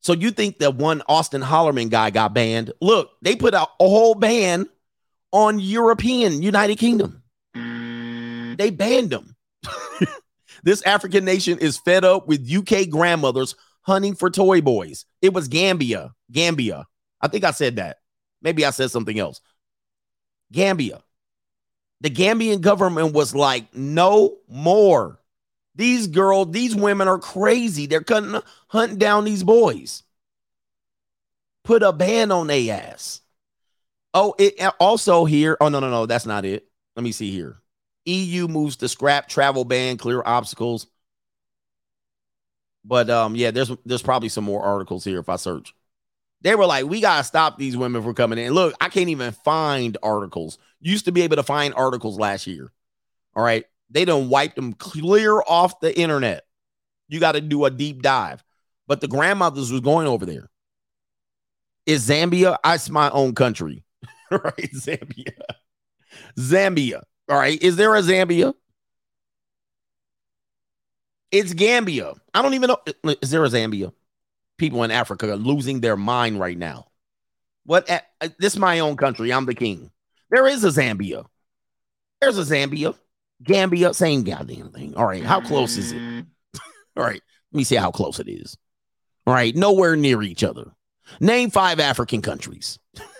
So 0.00 0.12
you 0.12 0.30
think 0.30 0.58
that 0.58 0.74
one 0.74 1.02
Austin 1.06 1.42
Hollerman 1.42 1.90
guy 1.90 2.10
got 2.10 2.34
banned? 2.34 2.72
Look, 2.80 3.10
they 3.22 3.36
put 3.36 3.54
out 3.54 3.70
a 3.78 3.88
whole 3.88 4.14
ban 4.14 4.68
on 5.32 5.60
European 5.60 6.42
United 6.42 6.76
Kingdom. 6.78 7.22
They 7.54 8.70
banned 8.70 9.10
them. 9.10 9.36
this 10.62 10.82
African 10.82 11.24
nation 11.24 11.58
is 11.58 11.78
fed 11.78 12.04
up 12.04 12.28
with 12.28 12.50
UK 12.50 12.88
grandmothers 12.88 13.54
hunting 13.82 14.14
for 14.14 14.30
toy 14.30 14.60
boys. 14.60 15.04
It 15.22 15.32
was 15.32 15.48
Gambia. 15.48 16.12
Gambia. 16.30 16.86
I 17.20 17.28
think 17.28 17.44
I 17.44 17.50
said 17.50 17.76
that. 17.76 17.98
Maybe 18.42 18.64
I 18.64 18.70
said 18.70 18.90
something 18.90 19.18
else. 19.18 19.40
Gambia. 20.52 21.02
The 22.00 22.10
Gambian 22.10 22.60
government 22.60 23.12
was 23.12 23.34
like, 23.34 23.74
no 23.74 24.38
more. 24.48 25.20
These 25.74 26.08
girls, 26.08 26.50
these 26.50 26.74
women 26.74 27.08
are 27.08 27.18
crazy. 27.18 27.86
They're 27.86 28.02
cutting, 28.02 28.40
hunting 28.68 28.98
down 28.98 29.24
these 29.24 29.42
boys. 29.42 30.02
Put 31.62 31.82
a 31.82 31.92
ban 31.92 32.32
on 32.32 32.46
their 32.46 32.74
ass. 32.74 33.20
Oh, 34.14 34.34
it 34.38 34.60
also 34.80 35.24
here. 35.24 35.56
Oh, 35.60 35.68
no, 35.68 35.78
no, 35.78 35.90
no. 35.90 36.06
That's 36.06 36.26
not 36.26 36.44
it. 36.44 36.66
Let 36.96 37.02
me 37.02 37.12
see 37.12 37.30
here. 37.30 37.60
EU 38.04 38.48
moves 38.48 38.76
to 38.76 38.88
scrap 38.88 39.28
travel 39.28 39.64
ban, 39.64 39.96
clear 39.96 40.22
obstacles. 40.24 40.86
But 42.84 43.10
um, 43.10 43.36
yeah, 43.36 43.50
there's 43.50 43.70
there's 43.84 44.02
probably 44.02 44.30
some 44.30 44.44
more 44.44 44.62
articles 44.62 45.04
here 45.04 45.20
if 45.20 45.28
I 45.28 45.36
search. 45.36 45.74
They 46.42 46.54
were 46.54 46.66
like, 46.66 46.86
we 46.86 47.00
gotta 47.00 47.24
stop 47.24 47.58
these 47.58 47.76
women 47.76 48.02
from 48.02 48.14
coming 48.14 48.38
in. 48.38 48.52
Look, 48.52 48.74
I 48.80 48.88
can't 48.88 49.10
even 49.10 49.32
find 49.32 49.98
articles. 50.02 50.58
Used 50.80 51.04
to 51.04 51.12
be 51.12 51.22
able 51.22 51.36
to 51.36 51.42
find 51.42 51.74
articles 51.74 52.18
last 52.18 52.46
year. 52.46 52.72
All 53.34 53.44
right. 53.44 53.64
They 53.90 54.04
don't 54.04 54.28
wipe 54.28 54.54
them 54.54 54.72
clear 54.72 55.40
off 55.42 55.80
the 55.80 55.96
internet. 55.98 56.44
You 57.08 57.20
got 57.20 57.32
to 57.32 57.40
do 57.40 57.64
a 57.64 57.70
deep 57.70 58.02
dive. 58.02 58.42
But 58.86 59.00
the 59.00 59.08
grandmothers 59.08 59.70
was 59.70 59.80
going 59.80 60.06
over 60.06 60.24
there. 60.24 60.48
Is 61.86 62.08
Zambia? 62.08 62.56
It's 62.64 62.88
my 62.88 63.10
own 63.10 63.34
country. 63.34 63.84
right? 64.30 64.70
Zambia. 64.74 65.32
Zambia. 66.38 67.02
All 67.30 67.38
right. 67.38 67.62
Is 67.62 67.76
there 67.76 67.94
a 67.94 68.02
Zambia? 68.02 68.54
It's 71.30 71.54
Gambia. 71.54 72.14
I 72.34 72.42
don't 72.42 72.54
even 72.54 72.68
know. 72.68 73.14
Is 73.22 73.30
there 73.30 73.44
a 73.44 73.48
Zambia? 73.48 73.92
People 74.58 74.82
in 74.82 74.90
Africa 74.90 75.30
are 75.30 75.36
losing 75.36 75.80
their 75.80 75.96
mind 75.96 76.40
right 76.40 76.58
now. 76.58 76.88
What? 77.64 77.88
Uh, 77.88 78.00
this 78.40 78.54
is 78.54 78.58
my 78.58 78.80
own 78.80 78.96
country. 78.96 79.32
I'm 79.32 79.46
the 79.46 79.54
king. 79.54 79.92
There 80.30 80.48
is 80.48 80.64
a 80.64 80.68
Zambia. 80.68 81.24
There's 82.20 82.36
a 82.36 82.42
Zambia. 82.42 82.96
Gambia, 83.44 83.94
same 83.94 84.24
goddamn 84.24 84.72
thing. 84.72 84.94
All 84.96 85.06
right. 85.06 85.22
How 85.22 85.40
close 85.40 85.76
is 85.76 85.92
it? 85.92 86.24
All 86.96 87.04
right. 87.04 87.22
Let 87.52 87.56
me 87.56 87.64
see 87.64 87.76
how 87.76 87.92
close 87.92 88.18
it 88.18 88.28
is. 88.28 88.58
All 89.24 89.32
right. 89.32 89.54
Nowhere 89.54 89.94
near 89.94 90.20
each 90.22 90.42
other. 90.42 90.72
Name 91.20 91.50
five 91.50 91.78
African 91.78 92.22
countries. 92.22 92.78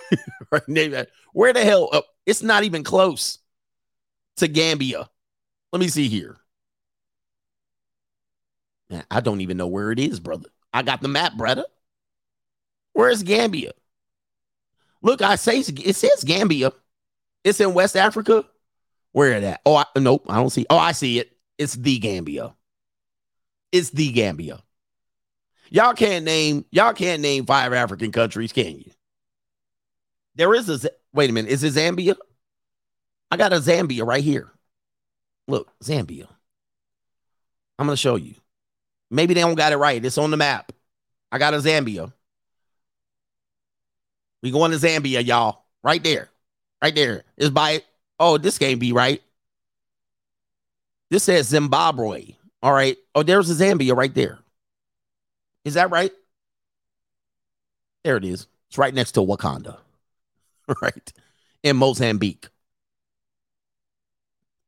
right, 0.51 0.69
name 0.69 0.91
that. 0.91 1.11
Where 1.33 1.53
the 1.53 1.65
hell? 1.65 1.89
Uh, 1.93 2.03
it's 2.27 2.43
not 2.43 2.65
even 2.65 2.83
close 2.85 3.39
to 4.41 4.49
Gambia. 4.49 5.09
Let 5.73 5.81
me 5.81 5.89
see 5.89 6.09
here. 6.09 6.37
Man, 8.91 9.05
I 9.11 9.21
don't 9.21 9.41
even 9.41 9.57
know 9.57 9.69
where 9.69 9.93
it 9.93 9.99
is, 9.99 10.19
brother. 10.21 10.49
I 10.73 10.83
got 10.83 11.01
the 11.01 11.09
map, 11.09 11.37
brother. 11.37 11.65
Where's 12.93 13.23
Gambia? 13.23 13.73
Look, 15.03 15.23
I 15.23 15.37
say 15.37 15.61
it 15.61 15.97
says 15.97 16.25
Gambia. 16.25 16.73
It's 17.45 17.61
in 17.61 17.73
West 17.73 17.97
Africa. 17.97 18.45
Where 19.13 19.33
it 19.33 19.45
at? 19.45 19.61
Oh, 19.65 19.77
I, 19.77 19.85
nope, 19.99 20.27
I 20.29 20.37
don't 20.37 20.51
see. 20.51 20.67
Oh, 20.69 20.77
I 20.77 20.93
see 20.93 21.19
it. 21.19 21.37
It's 21.59 21.75
the 21.75 21.99
Gambia. 21.99 22.55
It's 23.73 23.91
the 23.91 24.11
Gambia. 24.13 24.63
Y'all 25.71 25.95
can't 25.95 26.25
name 26.25 26.65
y'all 26.73 26.93
can't 26.93 27.23
name 27.23 27.47
five 27.47 27.73
African 27.73 28.11
countries, 28.11 28.53
can 28.53 28.79
you? 28.79 28.91
There 30.35 30.53
is 30.55 30.69
a 30.69 30.91
wait 31.13 31.31
a 31.31 31.33
minute. 31.33 31.51
Is 31.51 31.63
it 31.63 31.75
Zambia? 31.75 32.17
I 33.31 33.37
got 33.37 33.53
a 33.53 33.57
Zambia 33.57 34.07
right 34.07 34.25
here. 34.25 34.51
Look, 35.49 35.71
Zambia. 35.83 36.29
I'm 37.79 37.87
gonna 37.87 37.97
show 37.97 38.17
you. 38.17 38.35
Maybe 39.11 39.35
they 39.35 39.41
don't 39.41 39.55
got 39.55 39.73
it 39.73 39.77
right. 39.77 40.05
It's 40.05 40.19
on 40.19 40.31
the 40.31 40.37
map. 40.37 40.73
I 41.33 41.39
got 41.39 41.55
a 41.55 41.59
Zambia. 41.59 42.13
We 44.43 44.51
going 44.51 44.71
to 44.71 44.79
Zambia, 44.79 45.25
y'all. 45.25 45.65
Right 45.83 46.03
there. 46.03 46.29
Right 46.83 46.95
there. 46.95 47.25
It's 47.37 47.51
by 47.51 47.83
oh, 48.19 48.39
this 48.39 48.59
can't 48.59 48.81
be 48.81 48.93
right. 48.93 49.23
This 51.11 51.25
says 51.25 51.49
Zimbabwe. 51.49 52.35
All 52.63 52.73
right. 52.73 52.97
Oh, 53.15 53.23
there's 53.23 53.51
a 53.51 53.55
Zambia 53.55 53.97
right 53.97 54.15
there. 54.15 54.39
Is 55.65 55.75
that 55.75 55.91
right? 55.91 56.13
There 58.05 58.17
it 58.17 58.25
is. 58.25 58.47
It's 58.69 58.79
right 58.79 58.95
next 58.95 59.13
to 59.13 59.21
Wakanda. 59.21 59.79
right. 60.83 61.13
In 61.63 61.77
Mozambique. 61.77 62.49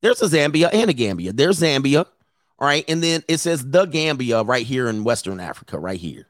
There's 0.03 0.21
a 0.21 0.27
Zambia 0.27 0.69
and 0.73 0.91
a 0.91 0.93
Gambia. 0.93 1.33
There's 1.33 1.61
Zambia. 1.61 2.07
All 2.59 2.67
right. 2.67 2.85
And 2.89 3.03
then 3.03 3.23
it 3.29 3.39
says 3.39 3.65
the 3.69 3.87
Gambia 3.87 4.43
right 4.43 4.67
here 4.67 4.89
in 4.89 5.05
Western 5.05 5.41
Africa, 5.41 5.79
right 5.79 5.99
here. 5.99 6.27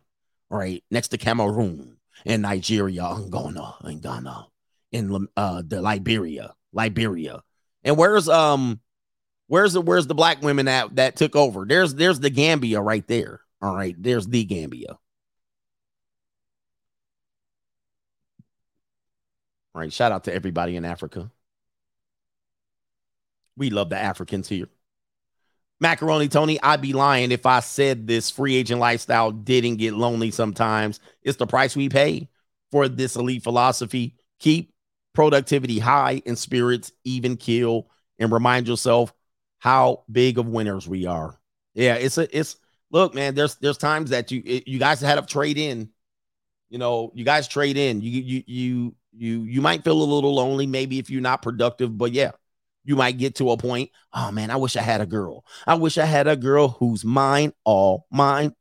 All 0.50 0.58
right. 0.58 0.84
Next 0.90 1.08
to 1.08 1.18
Cameroon 1.18 1.96
and 2.24 2.42
Nigeria, 2.42 3.04
Angola, 3.04 3.76
and 3.80 4.02
Ghana, 4.02 4.46
in 4.92 5.28
uh 5.36 5.62
the 5.66 5.80
Liberia, 5.80 6.54
Liberia. 6.72 7.42
And 7.82 7.96
where's 7.96 8.28
um 8.28 8.80
where's 9.46 9.72
the 9.72 9.80
where's 9.80 10.06
the 10.06 10.14
black 10.14 10.42
women 10.42 10.66
that 10.66 10.96
that 10.96 11.16
took 11.16 11.34
over? 11.34 11.64
There's 11.64 11.94
there's 11.94 12.20
the 12.20 12.30
Gambia 12.30 12.80
right 12.80 13.06
there. 13.08 13.40
All 13.60 13.74
right, 13.74 13.96
there's 13.98 14.26
the 14.26 14.44
Gambia. 14.44 14.98
All 19.74 19.80
right, 19.80 19.92
shout 19.92 20.12
out 20.12 20.24
to 20.24 20.34
everybody 20.34 20.76
in 20.76 20.84
Africa. 20.84 21.30
We 23.56 23.70
love 23.70 23.90
the 23.90 23.98
Africans 23.98 24.48
here. 24.48 24.68
Macaroni 25.80 26.28
Tony, 26.28 26.62
I'd 26.62 26.80
be 26.80 26.92
lying 26.92 27.32
if 27.32 27.44
I 27.44 27.58
said 27.60 28.06
this 28.06 28.30
free 28.30 28.54
agent 28.54 28.80
lifestyle 28.80 29.32
didn't 29.32 29.76
get 29.76 29.94
lonely 29.94 30.30
sometimes. 30.30 31.00
It's 31.22 31.38
the 31.38 31.46
price 31.46 31.74
we 31.74 31.88
pay 31.88 32.28
for 32.70 32.88
this 32.88 33.16
elite 33.16 33.42
philosophy. 33.42 34.16
Keep 34.38 34.72
productivity 35.12 35.80
high 35.80 36.22
and 36.24 36.38
spirits 36.38 36.92
even 37.04 37.36
kill 37.36 37.88
and 38.18 38.30
remind 38.32 38.68
yourself 38.68 39.12
how 39.58 40.04
big 40.10 40.38
of 40.38 40.46
winners 40.46 40.88
we 40.88 41.06
are. 41.06 41.38
Yeah, 41.74 41.94
it's 41.94 42.18
a 42.18 42.36
it's 42.36 42.56
look, 42.90 43.14
man, 43.14 43.34
there's 43.34 43.56
there's 43.56 43.78
times 43.78 44.10
that 44.10 44.30
you 44.30 44.42
you 44.44 44.78
guys 44.78 45.00
had 45.00 45.16
to 45.16 45.22
trade 45.22 45.58
in. 45.58 45.90
You 46.68 46.78
know, 46.78 47.10
you 47.14 47.24
guys 47.24 47.48
trade 47.48 47.76
in. 47.76 48.00
You 48.00 48.10
you 48.10 48.42
you 48.46 48.94
you 49.12 49.42
you 49.42 49.60
might 49.60 49.84
feel 49.84 50.00
a 50.00 50.04
little 50.04 50.34
lonely 50.34 50.66
maybe 50.66 50.98
if 50.98 51.10
you're 51.10 51.20
not 51.20 51.42
productive, 51.42 51.96
but 51.98 52.12
yeah, 52.12 52.32
you 52.84 52.96
might 52.96 53.18
get 53.18 53.36
to 53.36 53.50
a 53.50 53.56
point, 53.56 53.90
oh 54.12 54.30
man, 54.32 54.50
I 54.50 54.56
wish 54.56 54.76
I 54.76 54.82
had 54.82 55.00
a 55.00 55.06
girl. 55.06 55.44
I 55.66 55.74
wish 55.74 55.98
I 55.98 56.04
had 56.04 56.26
a 56.26 56.36
girl 56.36 56.68
who's 56.68 57.04
mine, 57.04 57.52
all 57.64 58.06
mine. 58.10 58.54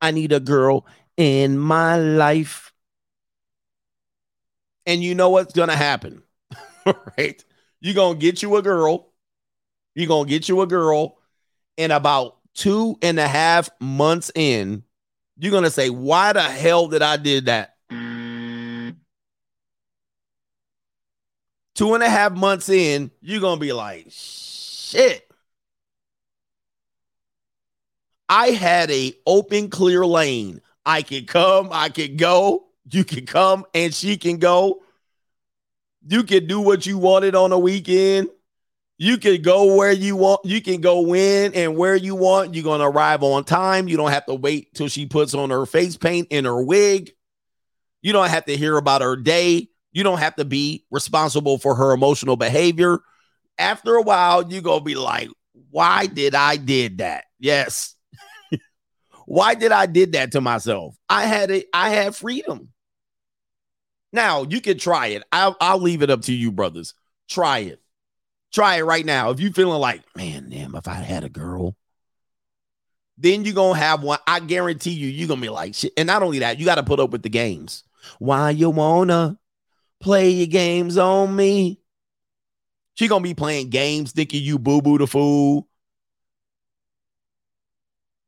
I 0.00 0.10
need 0.10 0.32
a 0.32 0.40
girl 0.40 0.86
in 1.16 1.58
my 1.58 1.98
life. 1.98 2.72
And 4.86 5.02
you 5.02 5.14
know 5.14 5.30
what's 5.30 5.52
going 5.52 5.68
to 5.68 5.76
happen, 5.76 6.22
right? 7.18 7.44
You're 7.80 7.94
going 7.94 8.18
to 8.18 8.20
get 8.20 8.42
you 8.42 8.56
a 8.56 8.62
girl. 8.62 9.12
You're 9.94 10.08
going 10.08 10.26
to 10.26 10.30
get 10.30 10.48
you 10.48 10.60
a 10.62 10.66
girl. 10.66 11.18
And 11.78 11.92
about 11.92 12.38
two 12.54 12.98
and 13.02 13.18
a 13.20 13.28
half 13.28 13.70
months 13.80 14.30
in, 14.34 14.82
you're 15.38 15.52
going 15.52 15.64
to 15.64 15.70
say, 15.70 15.90
why 15.90 16.32
the 16.32 16.42
hell 16.42 16.88
did 16.88 17.02
I 17.02 17.16
did 17.16 17.46
that? 17.46 17.76
Two 21.80 21.94
and 21.94 22.02
a 22.02 22.10
half 22.10 22.32
months 22.32 22.68
in, 22.68 23.10
you're 23.22 23.40
gonna 23.40 23.58
be 23.58 23.72
like, 23.72 24.04
shit. 24.10 25.26
I 28.28 28.48
had 28.48 28.90
a 28.90 29.14
open, 29.24 29.70
clear 29.70 30.04
lane. 30.04 30.60
I 30.84 31.00
can 31.00 31.24
come, 31.24 31.70
I 31.72 31.88
can 31.88 32.18
go. 32.18 32.66
You 32.90 33.02
can 33.02 33.24
come 33.24 33.64
and 33.72 33.94
she 33.94 34.18
can 34.18 34.36
go. 34.36 34.82
You 36.06 36.22
can 36.24 36.46
do 36.46 36.60
what 36.60 36.84
you 36.84 36.98
wanted 36.98 37.34
on 37.34 37.50
a 37.50 37.58
weekend. 37.58 38.28
You 38.98 39.16
can 39.16 39.40
go 39.40 39.74
where 39.74 39.90
you 39.90 40.16
want. 40.16 40.44
You 40.44 40.60
can 40.60 40.82
go 40.82 41.00
when 41.00 41.54
and 41.54 41.78
where 41.78 41.96
you 41.96 42.14
want. 42.14 42.54
You're 42.54 42.76
to 42.76 42.84
arrive 42.84 43.22
on 43.22 43.44
time. 43.44 43.88
You 43.88 43.96
don't 43.96 44.10
have 44.10 44.26
to 44.26 44.34
wait 44.34 44.74
till 44.74 44.88
she 44.88 45.06
puts 45.06 45.32
on 45.32 45.48
her 45.48 45.64
face 45.64 45.96
paint 45.96 46.28
and 46.30 46.44
her 46.44 46.62
wig. 46.62 47.12
You 48.02 48.12
don't 48.12 48.28
have 48.28 48.44
to 48.44 48.56
hear 48.58 48.76
about 48.76 49.00
her 49.00 49.16
day. 49.16 49.70
You 49.92 50.02
don't 50.02 50.18
have 50.18 50.36
to 50.36 50.44
be 50.44 50.84
responsible 50.90 51.58
for 51.58 51.74
her 51.74 51.92
emotional 51.92 52.36
behavior. 52.36 53.00
After 53.58 53.96
a 53.96 54.02
while, 54.02 54.50
you're 54.50 54.62
going 54.62 54.80
to 54.80 54.84
be 54.84 54.94
like, 54.94 55.28
why 55.70 56.06
did 56.06 56.34
I 56.34 56.56
did 56.56 56.98
that? 56.98 57.24
Yes. 57.38 57.94
why 59.26 59.54
did 59.54 59.72
I 59.72 59.86
did 59.86 60.12
that 60.12 60.32
to 60.32 60.40
myself? 60.40 60.96
I 61.08 61.26
had 61.26 61.50
it. 61.50 61.66
I 61.72 61.90
had 61.90 62.14
freedom. 62.14 62.70
Now 64.12 64.44
you 64.48 64.60
can 64.60 64.78
try 64.78 65.08
it. 65.08 65.22
I'll, 65.32 65.56
I'll 65.60 65.80
leave 65.80 66.02
it 66.02 66.10
up 66.10 66.22
to 66.22 66.32
you, 66.32 66.50
brothers. 66.50 66.94
Try 67.28 67.60
it. 67.60 67.80
Try 68.52 68.76
it 68.76 68.84
right 68.84 69.06
now. 69.06 69.30
If 69.30 69.38
you 69.38 69.52
feeling 69.52 69.80
like, 69.80 70.02
man, 70.16 70.48
damn, 70.50 70.74
if 70.74 70.88
I 70.88 70.94
had 70.94 71.22
a 71.22 71.28
girl, 71.28 71.76
then 73.16 73.44
you're 73.44 73.54
gonna 73.54 73.78
have 73.78 74.02
one. 74.02 74.18
I 74.26 74.40
guarantee 74.40 74.90
you, 74.90 75.08
you're 75.08 75.28
gonna 75.28 75.40
be 75.40 75.48
like 75.48 75.74
shit. 75.74 75.92
And 75.96 76.06
not 76.06 76.22
only 76.22 76.40
that, 76.40 76.58
you 76.58 76.64
got 76.64 76.76
to 76.76 76.82
put 76.82 76.98
up 76.98 77.10
with 77.10 77.22
the 77.22 77.28
games. 77.28 77.84
Why 78.18 78.50
you 78.50 78.70
wanna 78.70 79.38
Play 80.00 80.30
your 80.30 80.46
games 80.46 80.96
on 80.96 81.34
me. 81.34 81.80
She 82.94 83.08
gonna 83.08 83.22
be 83.22 83.34
playing 83.34 83.70
games 83.70 84.12
thinking 84.12 84.42
you 84.42 84.58
boo 84.58 84.82
boo 84.82 84.98
the 84.98 85.06
fool. 85.06 85.68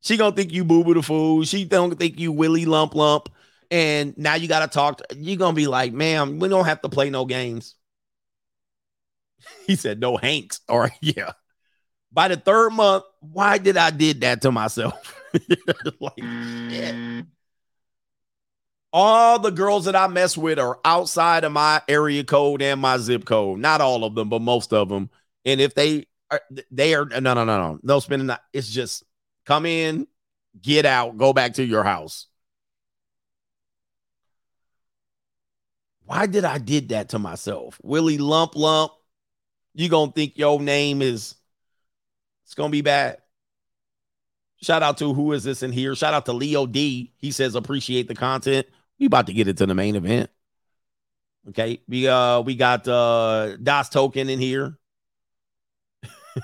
She 0.00 0.16
gonna 0.16 0.34
think 0.34 0.52
you 0.52 0.64
boo 0.64 0.84
boo 0.84 0.94
the 0.94 1.02
fool. 1.02 1.44
She 1.44 1.64
don't 1.64 1.98
think 1.98 2.18
you 2.18 2.32
Willy 2.32 2.64
lump 2.64 2.94
lump. 2.94 3.28
And 3.70 4.16
now 4.18 4.34
you 4.34 4.48
gotta 4.48 4.68
talk. 4.68 4.98
To, 4.98 5.16
you 5.16 5.36
gonna 5.36 5.54
be 5.54 5.66
like, 5.66 5.92
ma'am, 5.92 6.38
we 6.38 6.48
don't 6.48 6.66
have 6.66 6.82
to 6.82 6.88
play 6.88 7.10
no 7.10 7.24
games. 7.24 7.74
He 9.66 9.76
said, 9.76 10.00
no 10.00 10.16
Hanks. 10.16 10.60
Right, 10.70 10.92
yeah. 11.00 11.32
By 12.12 12.28
the 12.28 12.36
third 12.36 12.70
month, 12.70 13.04
why 13.20 13.58
did 13.58 13.76
I 13.76 13.90
did 13.90 14.20
that 14.20 14.42
to 14.42 14.52
myself? 14.52 15.20
like, 16.00 16.18
shit. 16.18 16.96
All 18.92 19.38
the 19.38 19.50
girls 19.50 19.86
that 19.86 19.96
I 19.96 20.06
mess 20.06 20.36
with 20.36 20.58
are 20.58 20.78
outside 20.84 21.44
of 21.44 21.52
my 21.52 21.80
area 21.88 22.24
code 22.24 22.60
and 22.60 22.80
my 22.80 22.98
zip 22.98 23.24
code. 23.24 23.58
Not 23.58 23.80
all 23.80 24.04
of 24.04 24.14
them, 24.14 24.28
but 24.28 24.42
most 24.42 24.72
of 24.72 24.88
them. 24.90 25.08
And 25.44 25.60
if 25.60 25.74
they 25.74 26.06
are, 26.30 26.42
they 26.70 26.94
are 26.94 27.06
no, 27.06 27.20
no, 27.20 27.44
no, 27.44 27.44
no, 27.44 27.78
no 27.82 28.00
spending. 28.00 28.28
That. 28.28 28.42
It's 28.52 28.70
just 28.70 29.04
come 29.46 29.64
in, 29.64 30.06
get 30.60 30.84
out, 30.84 31.16
go 31.16 31.32
back 31.32 31.54
to 31.54 31.64
your 31.64 31.84
house. 31.84 32.26
Why 36.04 36.26
did 36.26 36.44
I 36.44 36.58
did 36.58 36.90
that 36.90 37.10
to 37.10 37.18
myself? 37.18 37.80
Willie 37.82 38.18
Lump 38.18 38.54
Lump. 38.56 38.92
You 39.74 39.88
gonna 39.88 40.12
think 40.12 40.36
your 40.36 40.60
name 40.60 41.00
is 41.00 41.34
it's 42.44 42.54
gonna 42.54 42.68
be 42.68 42.82
bad. 42.82 43.18
Shout 44.60 44.82
out 44.82 44.98
to 44.98 45.14
who 45.14 45.32
is 45.32 45.42
this 45.42 45.62
in 45.62 45.72
here? 45.72 45.94
Shout 45.96 46.12
out 46.14 46.26
to 46.26 46.32
Leo 46.32 46.66
D. 46.66 47.14
He 47.16 47.30
says 47.30 47.54
appreciate 47.54 48.08
the 48.08 48.14
content. 48.14 48.66
We 48.98 49.06
about 49.06 49.26
to 49.26 49.32
get 49.32 49.48
into 49.48 49.66
the 49.66 49.74
main 49.74 49.96
event. 49.96 50.30
Okay. 51.48 51.80
We 51.88 52.08
uh 52.08 52.40
we 52.40 52.54
got 52.54 52.86
uh 52.86 53.56
Das 53.62 53.88
Token 53.88 54.28
in 54.28 54.38
here. 54.38 54.78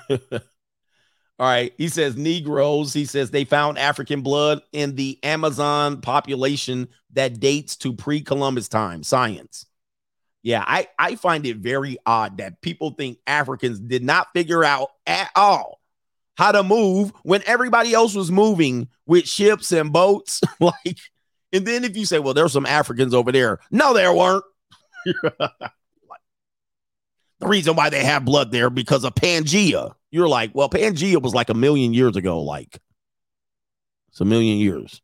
All 0.11 1.47
right. 1.47 1.73
He 1.77 1.89
says 1.89 2.17
Negroes. 2.17 2.93
He 2.93 3.05
says 3.05 3.31
they 3.31 3.45
found 3.45 3.79
African 3.79 4.23
blood 4.23 4.61
in 4.73 4.97
the 4.97 5.19
Amazon 5.23 6.01
population 6.01 6.89
that 7.13 7.39
dates 7.39 7.77
to 7.77 7.93
pre-Columbus 7.93 8.69
time. 8.69 9.05
Science. 9.05 9.67
Yeah, 10.43 10.65
I, 10.67 10.89
I 10.99 11.17
find 11.17 11.45
it 11.47 11.59
very 11.59 11.99
odd 12.07 12.39
that 12.39 12.61
people 12.61 12.93
think 12.93 13.19
Africans 13.27 13.81
did 13.81 14.05
not 14.05 14.29
figure 14.33 14.65
out 14.65 14.91
at 15.07 15.31
all 15.35 15.81
how 16.37 16.53
to 16.53 16.63
move 16.63 17.13
when 17.23 17.43
everybody 17.45 17.93
else 17.93 18.15
was 18.15 18.31
moving 18.31 18.89
with 19.07 19.27
ships 19.27 19.73
and 19.73 19.93
boats. 19.93 20.41
like, 20.61 20.99
and 21.53 21.67
then 21.67 21.85
if 21.85 21.97
you 21.97 22.05
say, 22.05 22.19
well, 22.19 22.35
there's 22.35 22.53
some 22.53 22.67
Africans 22.67 23.15
over 23.15 23.33
there. 23.33 23.59
No, 23.71 23.95
there 23.95 24.13
weren't. 24.13 24.45
the 25.07 25.71
reason 27.41 27.77
why 27.77 27.91
they 27.91 28.05
have 28.05 28.25
blood 28.25 28.51
there 28.53 28.71
because 28.71 29.05
of 29.05 29.15
Pangea. 29.15 29.95
You're 30.11 30.29
like, 30.29 30.51
well, 30.55 30.69
Pangea 30.71 31.21
was 31.21 31.35
like 31.35 31.51
a 31.51 31.55
million 31.55 31.95
years 31.95 32.17
ago. 32.17 32.43
Like, 32.43 32.79
it's 34.09 34.21
a 34.21 34.25
million 34.25 34.59
years. 34.59 35.01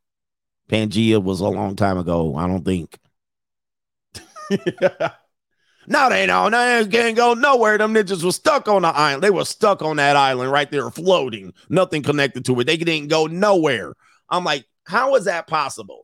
Pangea 0.68 1.22
was 1.22 1.40
a 1.40 1.48
long 1.48 1.76
time 1.76 1.98
ago. 1.98 2.36
I 2.36 2.46
don't 2.46 2.64
think. 2.64 2.98
no, 5.86 6.08
they 6.08 6.26
don't. 6.26 6.52
They 6.52 6.86
can't 6.90 7.16
go 7.16 7.34
nowhere. 7.34 7.78
Them 7.78 7.94
ninjas 7.94 8.24
were 8.24 8.32
stuck 8.32 8.68
on 8.68 8.82
the 8.82 8.88
island. 8.88 9.22
They 9.22 9.30
were 9.30 9.44
stuck 9.44 9.82
on 9.82 9.96
that 9.96 10.16
island 10.16 10.50
right 10.50 10.70
there, 10.70 10.90
floating. 10.90 11.52
Nothing 11.68 12.02
connected 12.02 12.44
to 12.46 12.60
it. 12.60 12.64
They 12.64 12.76
didn't 12.76 13.08
go 13.08 13.26
nowhere. 13.26 13.94
I'm 14.28 14.44
like, 14.44 14.64
how 14.84 15.14
is 15.16 15.24
that 15.24 15.46
possible? 15.46 16.03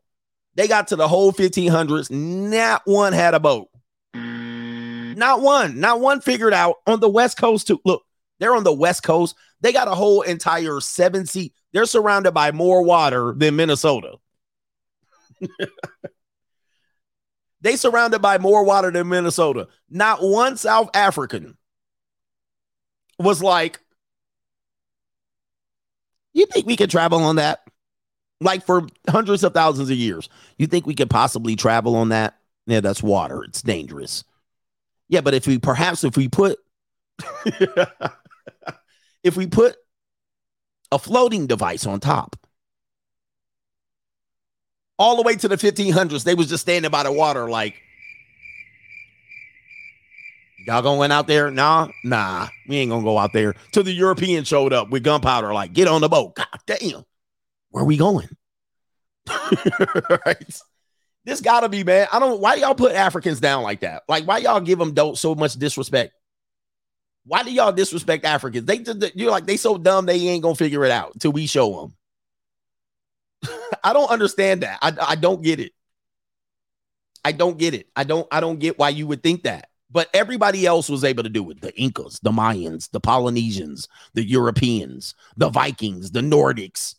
They 0.61 0.69
got 0.69 0.89
to 0.89 0.97
the 0.97 1.09
whole 1.09 1.33
1500s. 1.33 2.11
Not 2.11 2.83
one 2.85 3.15
had 3.15 3.33
a 3.33 3.41
boat. 3.41 3.71
Not 4.13 5.41
one. 5.41 5.81
Not 5.81 6.03
one 6.03 6.21
figured 6.21 6.53
out 6.53 6.77
on 6.87 7.01
the 7.01 7.09
West 7.09 7.39
Coast, 7.39 7.67
too. 7.67 7.81
Look, 7.87 8.03
they're 8.39 8.55
on 8.55 8.65
the 8.65 8.71
West 8.71 9.03
Coast. 9.03 9.37
They 9.63 9.73
got 9.73 9.89
a 9.89 9.95
whole 9.95 10.21
entire 10.21 10.81
seven 10.81 11.25
seat. 11.25 11.55
They're 11.73 11.87
surrounded 11.87 12.33
by 12.33 12.53
more 12.53 12.83
water 12.83 13.33
than 13.35 13.57
Minnesota. 13.57 14.19
they 17.63 17.77
surrounded 17.77 18.21
by 18.21 18.37
more 18.37 18.63
water 18.63 18.91
than 18.91 19.09
Minnesota. 19.09 19.67
Not 19.89 20.21
one 20.21 20.59
South 20.59 20.91
African 20.93 21.57
was 23.19 23.43
like, 23.43 23.81
You 26.35 26.45
think 26.45 26.67
we 26.67 26.77
could 26.77 26.91
travel 26.91 27.23
on 27.23 27.37
that? 27.37 27.61
Like 28.41 28.65
for 28.65 28.87
hundreds 29.09 29.45
of 29.45 29.53
thousands 29.53 29.91
of 29.91 29.97
years. 29.97 30.29
You 30.57 30.67
think 30.67 30.87
we 30.87 30.95
could 30.95 31.11
possibly 31.11 31.57
travel 31.57 31.95
on 31.97 32.09
that? 32.11 32.39
Yeah, 32.67 32.81
that's 32.81 33.03
water. 33.03 33.45
It's 33.45 33.63
dangerous. 33.63 34.25
Yeah, 35.09 35.21
but 35.21 35.35
if 35.35 35.47
we 35.47 35.59
perhaps 35.59 36.05
if 36.05 36.17
we 36.17 36.29
put 36.29 36.59
if 39.23 39.37
we 39.37 39.47
put 39.47 39.77
a 40.93 40.99
floating 40.99 41.47
device 41.47 41.87
on 41.87 42.01
top 42.01 42.37
all 44.99 45.17
the 45.17 45.23
way 45.23 45.35
to 45.35 45.49
the 45.49 45.57
1500s 45.57 46.25
they 46.25 46.35
was 46.35 46.49
just 46.49 46.63
standing 46.63 46.91
by 46.91 47.03
the 47.03 47.13
water 47.13 47.49
like 47.49 47.81
y'all 50.67 50.83
gonna 50.83 50.99
went 50.99 51.13
out 51.13 51.27
there 51.27 51.51
nah 51.51 51.89
nah 52.05 52.49
we 52.69 52.77
ain't 52.77 52.91
gonna 52.91 53.03
go 53.03 53.19
out 53.19 53.33
there 53.33 53.55
till 53.73 53.83
the 53.83 53.93
europeans 53.93 54.47
showed 54.47 54.73
up 54.73 54.91
with 54.91 55.03
gunpowder 55.03 55.53
like 55.55 55.73
get 55.73 55.89
on 55.89 56.01
the 56.01 56.09
boat 56.09 56.35
god 56.35 56.47
damn 56.67 57.05
where 57.71 57.85
we 57.85 57.97
going 57.97 58.29
right 60.27 60.61
this 61.25 61.41
gotta 61.41 61.69
be 61.69 61.85
man 61.85 62.07
i 62.13 62.19
don't 62.19 62.41
why 62.41 62.55
y'all 62.55 62.75
put 62.75 62.93
africans 62.93 63.41
down 63.41 63.63
like 63.63 63.81
that 63.81 64.03
like 64.09 64.25
why 64.25 64.39
y'all 64.39 64.61
give 64.61 64.79
them 64.79 64.95
don't 64.95 65.19
so 65.19 65.35
much 65.35 65.55
disrespect 65.55 66.13
why 67.25 67.43
do 67.43 67.53
y'all 67.53 67.73
disrespect 67.73 68.25
Africans? 68.25 68.67
They 68.67 68.83
you're 69.15 69.31
like 69.31 69.47
they 69.47 69.57
so 69.57 69.79
dumb 69.79 70.07
they 70.07 70.17
ain't 70.17 70.43
gonna 70.43 70.55
figure 70.55 70.85
it 70.85 70.91
out 70.91 71.19
till 71.21 71.33
we 71.33 71.47
show 71.47 71.93
them. 73.43 73.51
I 73.85 73.93
don't 73.93 74.11
understand 74.11 74.63
that. 74.63 74.79
I 74.83 74.93
I 75.01 75.15
don't 75.15 75.43
get 75.43 75.61
it. 75.61 75.73
I 77.25 77.33
don't 77.33 77.59
get 77.59 77.75
it. 77.75 77.89
I 77.95 78.05
don't 78.05 78.27
I 78.33 78.41
don't 78.41 78.59
get 78.59 78.79
why 78.79 78.89
you 78.89 79.07
would 79.07 79.23
think 79.23 79.45
that. 79.45 79.69
But 79.93 80.09
everybody 80.15 80.67
else 80.67 80.89
was 80.89 81.03
able 81.03 81.25
to 81.25 81.29
do 81.29 81.51
it. 81.51 81.61
The 81.61 81.77
Incas, 81.77 82.21
the 82.23 82.31
Mayans, 82.31 82.91
the 82.91 83.01
Polynesians, 83.01 83.89
the 84.15 84.25
Europeans, 84.25 85.15
the 85.37 85.51
Vikings, 85.51 86.13
the 86.13 86.21
Nordics, 86.21 86.95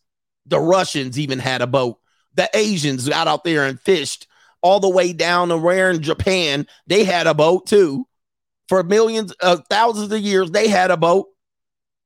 the 0.45 0.59
Russians 0.59 1.19
even 1.19 1.39
had 1.39 1.61
a 1.61 1.67
boat. 1.67 1.99
The 2.35 2.49
Asians 2.53 3.07
got 3.07 3.27
out 3.27 3.43
there 3.43 3.65
and 3.65 3.79
fished 3.79 4.27
all 4.61 4.79
the 4.79 4.89
way 4.89 5.11
down 5.11 5.51
in 5.51 6.01
Japan 6.01 6.67
they 6.85 7.03
had 7.03 7.27
a 7.27 7.33
boat 7.33 7.65
too 7.65 8.05
for 8.71 8.83
millions, 8.83 9.33
uh, 9.41 9.57
thousands 9.69 10.13
of 10.13 10.21
years, 10.21 10.49
they 10.49 10.69
had 10.69 10.91
a 10.91 10.95
boat. 10.95 11.27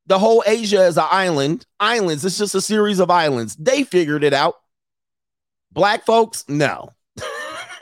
The 0.08 0.18
whole 0.18 0.44
Asia 0.48 0.84
is 0.88 0.98
an 0.98 1.06
island. 1.12 1.64
Islands, 1.80 2.26
it's 2.26 2.40
just 2.40 2.56
a 2.56 2.62
series 2.62 2.98
of 2.98 3.12
islands. 3.12 3.56
They 3.56 3.84
figured 3.84 4.24
it 4.24 4.34
out. 4.34 4.56
Black 5.72 6.08
folks, 6.08 6.44
no. 6.48 6.92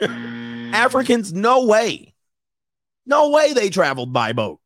Africans, 0.02 1.32
no 1.32 1.64
way. 1.64 2.12
No 3.06 3.30
way 3.30 3.54
they 3.54 3.70
traveled 3.70 4.12
by 4.12 4.34
boat. 4.34 4.60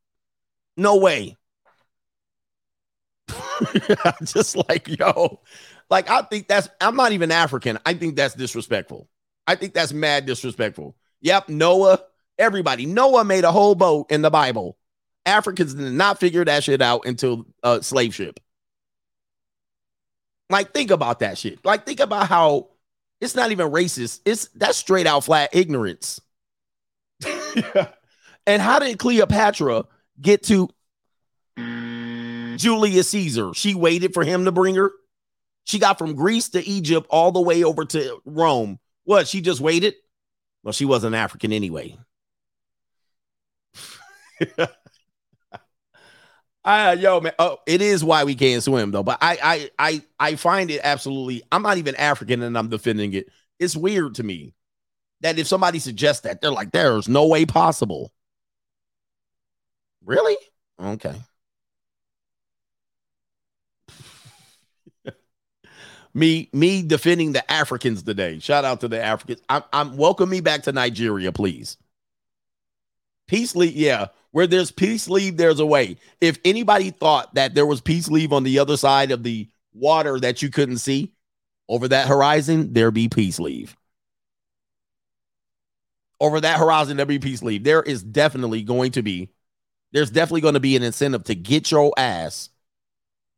No 0.77 0.97
way. 0.97 1.37
just 4.25 4.57
like, 4.69 4.99
yo, 4.99 5.39
like, 5.91 6.11
I 6.11 6.23
think 6.23 6.49
that's, 6.49 6.69
I'm 6.81 6.97
not 6.97 7.13
even 7.13 7.31
African. 7.31 7.79
I 7.85 7.95
think 7.95 8.17
that's 8.17 8.35
disrespectful. 8.35 9.09
I 9.47 9.55
think 9.55 9.75
that's 9.75 9.93
mad 9.93 10.27
disrespectful. 10.27 10.97
Yep, 11.21 11.49
Noah 11.49 12.01
Everybody. 12.39 12.87
Noah 12.87 13.25
made 13.25 13.45
a 13.45 13.51
whole 13.51 13.75
boat 13.75 14.11
in 14.11 14.23
the 14.23 14.31
Bible. 14.31 14.79
Africans 15.27 15.75
did 15.75 15.93
not 15.93 16.21
figure 16.21 16.45
that 16.45 16.65
shit 16.65 16.81
out 16.81 17.05
until 17.05 17.47
a 17.63 17.83
slave 17.83 18.15
ship. 18.15 18.39
Like, 20.49 20.73
think 20.73 20.91
about 20.91 21.19
that 21.19 21.37
shit. 21.37 21.63
Like, 21.65 21.85
think 21.85 22.01
about 22.01 22.29
how 22.29 22.69
it's 23.21 23.35
not 23.35 23.51
even 23.51 23.71
racist. 23.71 24.21
It's 24.25 24.49
that's 24.55 24.79
straight 24.79 25.07
out 25.07 25.25
flat 25.25 25.51
ignorance. 25.53 26.21
yeah. 27.27 27.89
and 28.47 28.63
how 28.63 28.79
did 28.79 28.99
Cleopatra 28.99 29.85
get 30.21 30.45
to 30.45 30.71
Julius 32.57 33.09
Caesar? 33.11 33.53
She 33.55 33.75
waited 33.75 34.15
for 34.15 34.25
him 34.25 34.45
to 34.45 34.53
bring 34.53 34.77
her. 34.77 34.93
She 35.69 35.79
got 35.79 35.99
from 35.99 36.15
Greece 36.15 36.49
to 36.51 36.67
Egypt 36.67 37.07
all 37.11 37.31
the 37.31 37.43
way 37.43 37.63
over 37.63 37.85
to 37.85 38.23
Rome. 38.25 38.79
What? 39.05 39.29
She 39.29 39.43
just 39.43 39.61
waited? 39.61 39.95
Well, 40.63 40.73
she 40.73 40.87
wasn't 40.87 41.15
African 41.15 41.53
anyway. 41.53 41.99
I 46.65 46.95
yo 46.95 47.21
man, 47.21 47.35
oh, 47.39 47.59
it 47.67 47.83
is 47.83 48.03
why 48.03 48.25
we 48.25 48.35
can't 48.35 48.63
swim 48.63 48.91
though. 48.93 49.03
But 49.03 49.19
I 49.21 49.39
I 49.43 49.71
I 49.79 50.03
I 50.19 50.37
find 50.37 50.71
it 50.71 50.81
absolutely. 50.83 51.43
I'm 51.53 51.63
not 51.63 51.77
even 51.77 51.95
African 51.97 52.43
and 52.43 52.57
I'm 52.57 52.69
defending 52.69 53.13
it. 53.13 53.29
It's 53.59 53.77
weird 53.77 54.15
to 54.17 54.23
me 54.23 54.55
that 55.21 55.39
if 55.39 55.47
somebody 55.47 55.81
suggests 55.81 56.23
that, 56.23 56.41
they're 56.41 56.51
like, 56.51 56.73
"There's 56.73 57.09
no 57.09 57.27
way 57.27 57.45
possible." 57.45 58.13
Really? 60.05 60.37
Okay. 60.81 61.15
Me 66.15 66.49
me 66.53 66.83
defending 66.83 67.33
the 67.33 67.51
Africans 67.51 68.03
today. 68.03 68.39
Shout 68.39 68.65
out 68.65 68.81
to 68.81 68.89
the 68.89 69.03
Africans. 69.03 69.41
I'm 69.49 69.63
I'm 69.73 69.97
welcome 69.97 70.31
me 70.31 70.41
back 70.41 70.65
to 70.65 70.73
Nigeria, 70.73 71.33
please. 71.33 71.77
Peace 73.27 73.55
leave, 73.55 73.77
yeah. 73.77 74.07
Where 74.31 74.47
there's 74.47 74.71
peace 74.71 75.09
leave, 75.09 75.37
there's 75.37 75.61
a 75.61 75.67
way. 75.67 75.97
If 76.21 76.39
anybody 76.45 76.91
thought 76.91 77.35
that 77.35 77.55
there 77.55 77.67
was 77.67 77.81
peace 77.81 78.09
leave 78.09 78.33
on 78.33 78.43
the 78.43 78.59
other 78.59 78.77
side 78.77 79.11
of 79.11 79.23
the 79.23 79.49
water 79.73 80.19
that 80.21 80.43
you 80.43 80.51
couldn't 80.51 80.79
see 80.79 81.13
over 81.69 81.89
that 81.89 82.09
horizon, 82.09 82.73
there 82.73 82.91
be 82.91 83.09
peace 83.09 83.39
leave. 83.39 83.77
Over 86.21 86.41
that 86.41 86.59
horizon, 86.59 86.97
there 86.97 87.07
be 87.07 87.19
peace 87.19 87.43
leave. 87.43 87.65
There 87.65 87.83
is 87.83 88.03
definitely 88.03 88.63
going 88.63 88.93
to 88.93 89.03
be, 89.03 89.31
there's 89.93 90.11
definitely 90.11 90.41
going 90.41 90.55
to 90.55 90.61
be 90.61 90.77
an 90.77 90.83
incentive 90.83 91.25
to 91.25 91.35
get 91.35 91.71
your 91.71 91.93
ass 91.97 92.51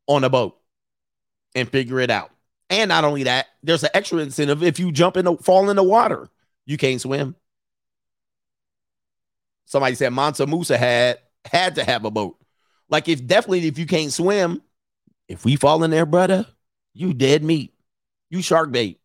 on 0.07 0.23
a 0.23 0.29
boat 0.29 0.57
and 1.53 1.69
figure 1.69 1.99
it 1.99 2.09
out. 2.09 2.31
And 2.71 2.87
not 2.87 3.03
only 3.03 3.23
that, 3.23 3.47
there's 3.61 3.83
an 3.83 3.89
extra 3.93 4.19
incentive 4.19 4.63
if 4.63 4.79
you 4.79 4.93
jump 4.93 5.17
in 5.17 5.25
the 5.25 5.35
fall 5.35 5.69
in 5.69 5.75
the 5.75 5.83
water. 5.83 6.29
You 6.65 6.77
can't 6.77 7.01
swim. 7.01 7.35
Somebody 9.65 9.95
said 9.95 10.13
Mansa 10.13 10.47
Musa 10.47 10.77
had 10.77 11.19
had 11.43 11.75
to 11.75 11.83
have 11.83 12.05
a 12.05 12.11
boat. 12.11 12.37
Like 12.89 13.09
if 13.09 13.27
definitely 13.27 13.67
if 13.67 13.77
you 13.77 13.85
can't 13.85 14.11
swim, 14.11 14.61
if 15.27 15.43
we 15.43 15.57
fall 15.57 15.83
in 15.83 15.91
there, 15.91 16.05
brother, 16.05 16.47
you 16.93 17.13
dead 17.13 17.43
meat. 17.43 17.73
You 18.29 18.41
shark 18.41 18.71
bait. 18.71 19.01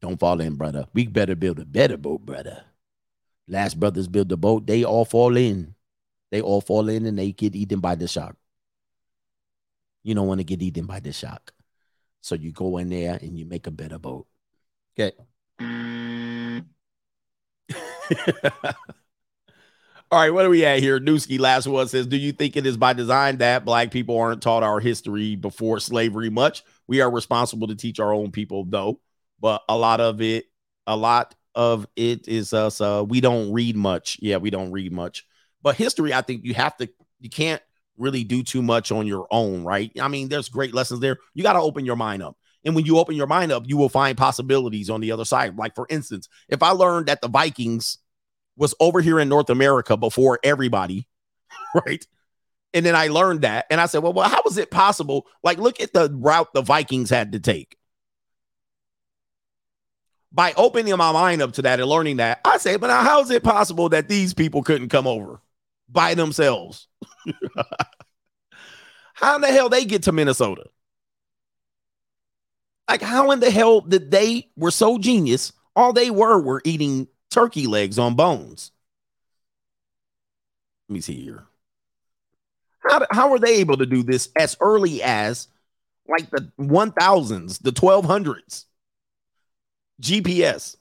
Don't 0.00 0.18
fall 0.18 0.40
in, 0.40 0.56
brother. 0.56 0.86
We 0.92 1.06
better 1.06 1.36
build 1.36 1.60
a 1.60 1.64
better 1.64 1.96
boat, 1.96 2.26
brother. 2.26 2.64
Last 3.46 3.78
brothers 3.78 4.08
build 4.08 4.28
the 4.28 4.36
boat, 4.36 4.66
they 4.66 4.84
all 4.84 5.04
fall 5.04 5.36
in. 5.36 5.76
They 6.32 6.40
all 6.40 6.60
fall 6.60 6.88
in 6.88 7.06
and 7.06 7.16
they 7.16 7.30
get 7.30 7.54
eaten 7.54 7.78
by 7.78 7.94
the 7.94 8.08
shark. 8.08 8.36
You 10.02 10.16
don't 10.16 10.26
want 10.26 10.40
to 10.40 10.44
get 10.44 10.62
eaten 10.62 10.86
by 10.86 10.98
the 10.98 11.12
shark. 11.12 11.52
So 12.20 12.34
you 12.34 12.52
go 12.52 12.78
in 12.78 12.88
there 12.88 13.18
and 13.20 13.38
you 13.38 13.46
make 13.46 13.66
a 13.66 13.70
better 13.70 13.98
boat. 13.98 14.26
Okay. 14.98 15.12
All 20.10 20.18
right, 20.18 20.32
what 20.32 20.46
are 20.46 20.50
we 20.50 20.64
at 20.64 20.80
here? 20.80 20.98
Newski 20.98 21.38
last 21.38 21.66
one 21.66 21.86
says, 21.86 22.06
Do 22.06 22.16
you 22.16 22.32
think 22.32 22.56
it 22.56 22.64
is 22.64 22.78
by 22.78 22.94
design 22.94 23.38
that 23.38 23.66
black 23.66 23.90
people 23.90 24.18
aren't 24.18 24.40
taught 24.40 24.62
our 24.62 24.80
history 24.80 25.36
before 25.36 25.80
slavery 25.80 26.30
much? 26.30 26.64
We 26.86 27.02
are 27.02 27.10
responsible 27.10 27.68
to 27.68 27.74
teach 27.74 28.00
our 28.00 28.14
own 28.14 28.30
people, 28.30 28.64
though. 28.64 29.00
But 29.38 29.62
a 29.68 29.76
lot 29.76 30.00
of 30.00 30.22
it, 30.22 30.46
a 30.86 30.96
lot 30.96 31.34
of 31.54 31.86
it 31.94 32.26
is 32.26 32.54
us. 32.54 32.80
Uh, 32.80 33.04
we 33.06 33.20
don't 33.20 33.52
read 33.52 33.76
much. 33.76 34.16
Yeah, 34.22 34.38
we 34.38 34.48
don't 34.48 34.72
read 34.72 34.92
much. 34.92 35.26
But 35.62 35.76
history, 35.76 36.14
I 36.14 36.22
think 36.22 36.42
you 36.44 36.54
have 36.54 36.74
to, 36.78 36.88
you 37.20 37.28
can't 37.28 37.60
really 37.98 38.24
do 38.24 38.42
too 38.42 38.62
much 38.62 38.90
on 38.92 39.06
your 39.06 39.26
own, 39.30 39.64
right? 39.64 39.90
I 40.00 40.08
mean, 40.08 40.28
there's 40.28 40.48
great 40.48 40.74
lessons 40.74 41.00
there. 41.00 41.18
You 41.34 41.42
got 41.42 41.54
to 41.54 41.60
open 41.60 41.84
your 41.84 41.96
mind 41.96 42.22
up. 42.22 42.36
And 42.64 42.74
when 42.74 42.84
you 42.84 42.98
open 42.98 43.16
your 43.16 43.26
mind 43.26 43.52
up, 43.52 43.64
you 43.66 43.76
will 43.76 43.88
find 43.88 44.16
possibilities 44.16 44.90
on 44.90 45.00
the 45.00 45.12
other 45.12 45.24
side. 45.24 45.56
Like, 45.56 45.74
for 45.74 45.86
instance, 45.90 46.28
if 46.48 46.62
I 46.62 46.70
learned 46.70 47.06
that 47.06 47.20
the 47.20 47.28
Vikings 47.28 47.98
was 48.56 48.74
over 48.80 49.00
here 49.00 49.20
in 49.20 49.28
North 49.28 49.50
America 49.50 49.96
before 49.96 50.38
everybody, 50.42 51.06
right? 51.86 52.04
And 52.74 52.84
then 52.84 52.94
I 52.94 53.08
learned 53.08 53.42
that. 53.42 53.66
And 53.70 53.80
I 53.80 53.86
said, 53.86 54.02
well, 54.02 54.12
well, 54.12 54.28
how 54.28 54.42
was 54.44 54.58
it 54.58 54.70
possible? 54.70 55.26
Like, 55.42 55.58
look 55.58 55.80
at 55.80 55.92
the 55.92 56.10
route 56.12 56.52
the 56.52 56.62
Vikings 56.62 57.10
had 57.10 57.32
to 57.32 57.40
take. 57.40 57.76
By 60.30 60.52
opening 60.56 60.94
my 60.98 61.12
mind 61.12 61.40
up 61.40 61.52
to 61.54 61.62
that 61.62 61.80
and 61.80 61.88
learning 61.88 62.18
that, 62.18 62.40
I 62.44 62.58
say, 62.58 62.76
but 62.76 62.90
how 62.90 63.22
is 63.22 63.30
it 63.30 63.42
possible 63.42 63.88
that 63.90 64.08
these 64.08 64.34
people 64.34 64.62
couldn't 64.62 64.90
come 64.90 65.06
over 65.06 65.40
by 65.88 66.14
themselves? 66.14 66.88
how 69.14 69.36
in 69.36 69.40
the 69.40 69.48
hell 69.48 69.68
they 69.68 69.84
get 69.84 70.04
to 70.04 70.12
Minnesota? 70.12 70.64
Like, 72.88 73.02
how 73.02 73.30
in 73.32 73.40
the 73.40 73.50
hell 73.50 73.80
did 73.82 74.10
they 74.10 74.48
were 74.56 74.70
so 74.70 74.98
genius? 74.98 75.52
All 75.76 75.92
they 75.92 76.10
were 76.10 76.40
were 76.40 76.62
eating 76.64 77.08
turkey 77.30 77.66
legs 77.66 77.98
on 77.98 78.14
bones. 78.14 78.72
Let 80.88 80.94
me 80.94 81.00
see 81.00 81.22
here. 81.22 81.44
How, 82.78 83.06
how 83.10 83.30
were 83.30 83.38
they 83.38 83.56
able 83.56 83.76
to 83.76 83.86
do 83.86 84.02
this 84.02 84.30
as 84.38 84.56
early 84.60 85.02
as 85.02 85.48
like 86.08 86.30
the 86.30 86.50
1000s, 86.58 87.62
the 87.62 87.72
1200s? 87.72 88.64
GPS. 90.00 90.76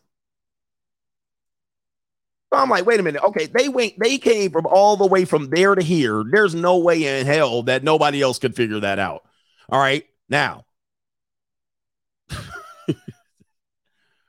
So 2.52 2.60
I'm 2.60 2.70
like, 2.70 2.86
wait 2.86 3.00
a 3.00 3.04
minute. 3.04 3.24
Okay, 3.24 3.48
they 3.48 3.68
went, 3.68 4.00
they 4.00 4.18
came 4.18 4.52
from 4.52 4.66
all 4.66 4.96
the 4.96 5.06
way 5.06 5.26
from 5.26 5.50
there 5.50 5.76
to 5.76 5.84
here. 5.84 6.24
There's 6.30 6.56
no 6.56 6.78
way 6.78 7.20
in 7.20 7.26
hell 7.26 7.64
that 7.64 7.84
nobody 7.84 8.22
else 8.22 8.40
could 8.40 8.56
figure 8.56 8.80
that 8.80 9.00
out. 9.00 9.24
All 9.70 9.80
right. 9.80 10.06
Now, 10.30 10.66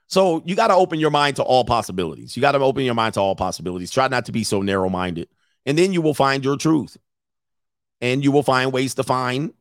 So 0.09 0.43
you 0.47 0.57
got 0.57 0.69
to 0.69 0.75
open 0.75 0.99
your 0.99 1.11
mind 1.11 1.37
to 1.37 1.43
all 1.43 1.65
possibilities. 1.65 2.35
You 2.35 2.41
got 2.41 2.53
to 2.53 2.59
open 2.59 2.85
your 2.85 2.95
mind 2.95 3.15
to 3.15 3.21
all 3.21 3.37
possibilities. 3.37 3.91
Try 3.91 4.09
not 4.09 4.25
to 4.25 4.33
be 4.33 4.43
so 4.43 4.63
narrow 4.63 4.89
minded. 4.89 5.29
And 5.67 5.77
then 5.77 5.93
you 5.93 6.01
will 6.01 6.15
find 6.15 6.43
your 6.43 6.57
truth. 6.57 6.97
And 8.01 8.25
you 8.25 8.33
will 8.33 8.43
find 8.43 8.73
ways 8.73 8.95
to 8.95 9.03
find 9.03 9.53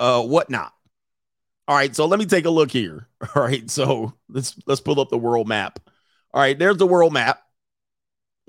uh 0.00 0.22
whatnot. 0.22 0.72
All 1.68 1.76
right, 1.76 1.94
so 1.94 2.06
let 2.06 2.18
me 2.18 2.26
take 2.26 2.44
a 2.46 2.50
look 2.50 2.70
here. 2.70 3.08
All 3.34 3.42
right, 3.42 3.70
so 3.70 4.12
let's 4.28 4.56
let's 4.66 4.80
pull 4.80 5.00
up 5.00 5.08
the 5.08 5.18
world 5.18 5.46
map. 5.46 5.78
All 6.36 6.42
right, 6.42 6.56
there's 6.56 6.76
the 6.76 6.86
world 6.86 7.14
map. 7.14 7.42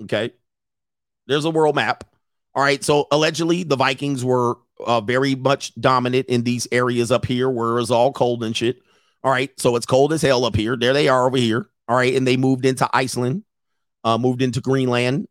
Okay. 0.02 0.32
There's 1.26 1.46
a 1.46 1.50
world 1.50 1.74
map. 1.74 2.04
All 2.54 2.62
right, 2.62 2.84
so 2.84 3.08
allegedly 3.10 3.64
the 3.64 3.76
Vikings 3.76 4.24
were 4.24 4.58
uh, 4.84 5.00
very 5.00 5.34
much 5.34 5.74
dominant 5.80 6.26
in 6.26 6.42
these 6.44 6.68
areas 6.70 7.10
up 7.10 7.24
here 7.24 7.48
where 7.48 7.78
it's 7.78 7.90
all 7.90 8.12
cold 8.12 8.44
and 8.44 8.56
shit. 8.56 8.80
All 9.24 9.32
right. 9.32 9.50
So 9.58 9.76
it's 9.76 9.86
cold 9.86 10.12
as 10.12 10.22
hell 10.22 10.44
up 10.44 10.54
here. 10.54 10.76
There 10.76 10.92
they 10.92 11.08
are 11.08 11.26
over 11.26 11.36
here. 11.36 11.68
All 11.88 11.96
right. 11.96 12.14
And 12.14 12.26
they 12.26 12.36
moved 12.36 12.64
into 12.64 12.88
Iceland, 12.92 13.44
uh, 14.04 14.18
moved 14.18 14.42
into 14.42 14.60
Greenland. 14.60 15.28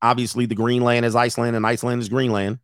Obviously, 0.00 0.46
the 0.46 0.54
Greenland 0.54 1.06
is 1.06 1.14
Iceland 1.14 1.56
and 1.56 1.66
Iceland 1.66 2.02
is 2.02 2.08
Greenland. 2.08 2.58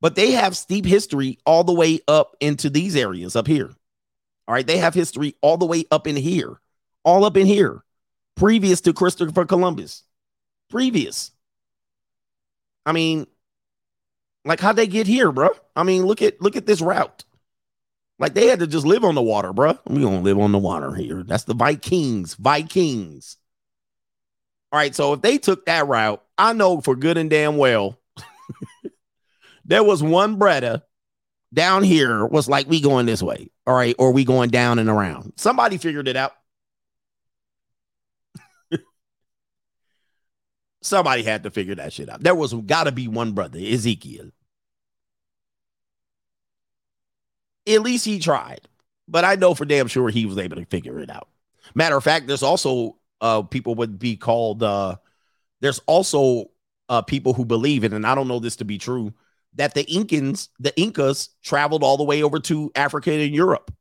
But 0.00 0.14
they 0.14 0.32
have 0.32 0.56
steep 0.56 0.84
history 0.84 1.38
all 1.46 1.64
the 1.64 1.72
way 1.72 2.00
up 2.06 2.36
into 2.40 2.70
these 2.70 2.96
areas 2.96 3.34
up 3.34 3.46
here. 3.46 3.70
All 4.48 4.54
right. 4.54 4.66
They 4.66 4.78
have 4.78 4.94
history 4.94 5.34
all 5.40 5.56
the 5.56 5.66
way 5.66 5.84
up 5.90 6.06
in 6.06 6.16
here, 6.16 6.60
all 7.04 7.24
up 7.24 7.36
in 7.36 7.46
here, 7.46 7.82
previous 8.36 8.80
to 8.82 8.92
Christopher 8.92 9.44
Columbus. 9.44 10.02
Previous. 10.70 11.32
I 12.84 12.92
mean, 12.92 13.26
like 14.44 14.60
how'd 14.60 14.76
they 14.76 14.86
get 14.86 15.06
here, 15.06 15.32
bro? 15.32 15.50
I 15.74 15.82
mean, 15.82 16.06
look 16.06 16.22
at 16.22 16.40
look 16.40 16.56
at 16.56 16.66
this 16.66 16.80
route. 16.80 17.24
Like 18.18 18.34
they 18.34 18.46
had 18.46 18.60
to 18.60 18.66
just 18.66 18.86
live 18.86 19.04
on 19.04 19.14
the 19.14 19.22
water, 19.22 19.52
bro. 19.52 19.78
We 19.86 20.02
gonna 20.02 20.20
live 20.20 20.38
on 20.38 20.52
the 20.52 20.58
water 20.58 20.94
here. 20.94 21.22
That's 21.22 21.44
the 21.44 21.54
Vikings. 21.54 22.34
Vikings. 22.34 23.36
All 24.72 24.78
right. 24.78 24.94
So 24.94 25.12
if 25.12 25.22
they 25.22 25.38
took 25.38 25.66
that 25.66 25.86
route, 25.86 26.22
I 26.38 26.52
know 26.52 26.80
for 26.80 26.96
good 26.96 27.18
and 27.18 27.28
damn 27.28 27.56
well, 27.56 27.98
there 29.64 29.84
was 29.84 30.02
one 30.02 30.38
Bretta 30.38 30.82
down 31.52 31.82
here 31.82 32.26
was 32.26 32.48
like, 32.48 32.68
we 32.68 32.80
going 32.80 33.06
this 33.06 33.22
way. 33.22 33.50
All 33.66 33.74
right. 33.74 33.94
Or 33.98 34.12
we 34.12 34.24
going 34.24 34.50
down 34.50 34.78
and 34.78 34.88
around. 34.88 35.32
Somebody 35.36 35.78
figured 35.78 36.08
it 36.08 36.16
out. 36.16 36.32
Somebody 40.82 41.22
had 41.22 41.42
to 41.42 41.50
figure 41.50 41.74
that 41.74 41.92
shit 41.92 42.08
out. 42.08 42.22
There 42.22 42.34
was 42.34 42.52
got 42.52 42.84
to 42.84 42.92
be 42.92 43.08
one 43.08 43.32
brother, 43.32 43.58
Ezekiel. 43.58 44.30
At 47.66 47.82
least 47.82 48.04
he 48.04 48.18
tried. 48.18 48.68
But 49.08 49.24
I 49.24 49.36
know 49.36 49.54
for 49.54 49.64
damn 49.64 49.88
sure 49.88 50.08
he 50.08 50.26
was 50.26 50.38
able 50.38 50.56
to 50.56 50.64
figure 50.66 50.98
it 51.00 51.10
out. 51.10 51.28
Matter 51.74 51.96
of 51.96 52.04
fact, 52.04 52.26
there's 52.26 52.42
also 52.42 52.96
uh 53.20 53.42
people 53.42 53.74
would 53.76 53.98
be 53.98 54.16
called 54.16 54.62
uh 54.62 54.96
there's 55.60 55.78
also 55.86 56.50
uh 56.88 57.02
people 57.02 57.32
who 57.32 57.44
believe 57.44 57.84
it, 57.84 57.92
and 57.92 58.06
I 58.06 58.14
don't 58.14 58.28
know 58.28 58.38
this 58.38 58.56
to 58.56 58.64
be 58.64 58.78
true, 58.78 59.12
that 59.54 59.74
the 59.74 59.84
Incans, 59.84 60.48
the 60.60 60.78
Incas 60.78 61.30
traveled 61.42 61.82
all 61.82 61.96
the 61.96 62.04
way 62.04 62.22
over 62.22 62.38
to 62.40 62.70
Africa 62.74 63.12
and 63.12 63.34
Europe. 63.34 63.72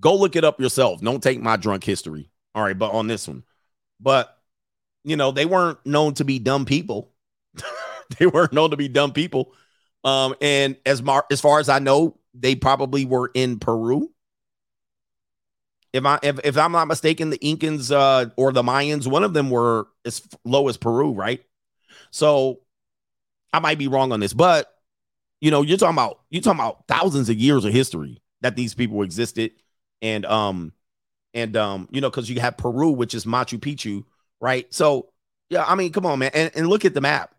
Go 0.00 0.16
look 0.16 0.36
it 0.36 0.44
up 0.44 0.60
yourself. 0.60 1.00
Don't 1.00 1.22
take 1.22 1.40
my 1.40 1.56
drunk 1.56 1.84
history. 1.84 2.30
All 2.54 2.62
right, 2.62 2.78
but 2.78 2.92
on 2.92 3.06
this 3.06 3.26
one. 3.26 3.44
But 4.00 4.33
you 5.04 5.16
know, 5.16 5.30
they 5.30 5.46
weren't 5.46 5.84
known 5.86 6.14
to 6.14 6.24
be 6.24 6.38
dumb 6.38 6.64
people. 6.64 7.12
they 8.18 8.26
weren't 8.26 8.52
known 8.52 8.70
to 8.70 8.76
be 8.76 8.88
dumb 8.88 9.12
people. 9.12 9.52
Um, 10.02 10.34
and 10.40 10.76
as 10.84 11.02
mar- 11.02 11.26
as 11.30 11.40
far 11.40 11.60
as 11.60 11.68
I 11.68 11.78
know, 11.78 12.18
they 12.34 12.54
probably 12.54 13.04
were 13.04 13.30
in 13.34 13.58
Peru. 13.58 14.10
If 15.92 16.04
I 16.04 16.18
if, 16.22 16.40
if 16.44 16.58
I'm 16.58 16.72
not 16.72 16.88
mistaken, 16.88 17.30
the 17.30 17.38
Incans 17.38 17.94
uh, 17.94 18.30
or 18.36 18.52
the 18.52 18.62
Mayans, 18.62 19.06
one 19.06 19.22
of 19.24 19.32
them 19.32 19.50
were 19.50 19.86
as 20.04 20.22
low 20.44 20.68
as 20.68 20.76
Peru, 20.76 21.12
right? 21.12 21.42
So 22.10 22.60
I 23.52 23.60
might 23.60 23.78
be 23.78 23.88
wrong 23.88 24.12
on 24.12 24.20
this, 24.20 24.32
but 24.32 24.70
you 25.40 25.50
know, 25.50 25.62
you're 25.62 25.78
talking 25.78 25.94
about 25.94 26.20
you're 26.30 26.42
talking 26.42 26.60
about 26.60 26.84
thousands 26.88 27.28
of 27.28 27.36
years 27.36 27.64
of 27.64 27.72
history 27.72 28.22
that 28.40 28.56
these 28.56 28.74
people 28.74 29.02
existed, 29.02 29.52
and 30.02 30.26
um, 30.26 30.72
and 31.32 31.56
um, 31.56 31.88
you 31.92 32.00
know, 32.00 32.10
because 32.10 32.28
you 32.28 32.40
have 32.40 32.56
Peru, 32.56 32.90
which 32.90 33.14
is 33.14 33.24
Machu 33.24 33.58
Picchu, 33.58 34.04
right? 34.44 34.72
So 34.72 35.10
yeah, 35.48 35.64
I 35.66 35.74
mean, 35.74 35.92
come 35.92 36.06
on, 36.06 36.18
man, 36.18 36.30
and, 36.34 36.50
and 36.54 36.68
look 36.68 36.84
at 36.84 36.94
the 36.94 37.00
map. 37.00 37.34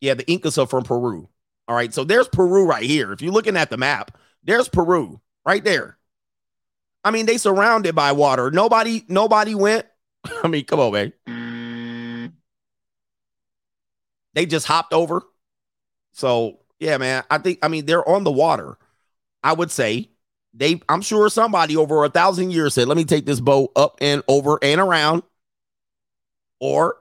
Yeah, 0.00 0.14
the 0.14 0.26
Incas 0.30 0.56
are 0.58 0.66
from 0.66 0.84
Peru. 0.84 1.28
All 1.68 1.76
right. 1.76 1.92
So 1.92 2.04
there's 2.04 2.28
Peru 2.28 2.66
right 2.66 2.82
here. 2.82 3.12
If 3.12 3.22
you're 3.22 3.32
looking 3.32 3.56
at 3.56 3.70
the 3.70 3.76
map, 3.76 4.16
there's 4.42 4.68
Peru 4.68 5.20
right 5.44 5.62
there. 5.62 5.98
I 7.04 7.10
mean, 7.10 7.26
they 7.26 7.36
surrounded 7.36 7.94
by 7.94 8.12
water. 8.12 8.50
Nobody, 8.50 9.04
nobody 9.08 9.54
went 9.54 9.86
I 10.42 10.48
mean, 10.48 10.64
come 10.64 10.80
on, 10.80 10.92
man. 10.92 12.32
They 14.34 14.46
just 14.46 14.66
hopped 14.66 14.92
over. 14.92 15.22
So 16.12 16.60
yeah, 16.78 16.98
man. 16.98 17.24
I 17.30 17.38
think 17.38 17.58
I 17.62 17.68
mean 17.68 17.86
they're 17.86 18.08
on 18.08 18.24
the 18.24 18.30
water. 18.30 18.78
I 19.42 19.52
would 19.52 19.70
say 19.70 20.10
they. 20.54 20.80
I'm 20.88 21.02
sure 21.02 21.28
somebody 21.28 21.76
over 21.76 22.04
a 22.04 22.10
thousand 22.10 22.52
years 22.52 22.74
said, 22.74 22.88
"Let 22.88 22.96
me 22.96 23.04
take 23.04 23.26
this 23.26 23.40
boat 23.40 23.72
up 23.74 23.96
and 24.00 24.22
over 24.28 24.58
and 24.62 24.80
around," 24.80 25.22
or 26.60 26.96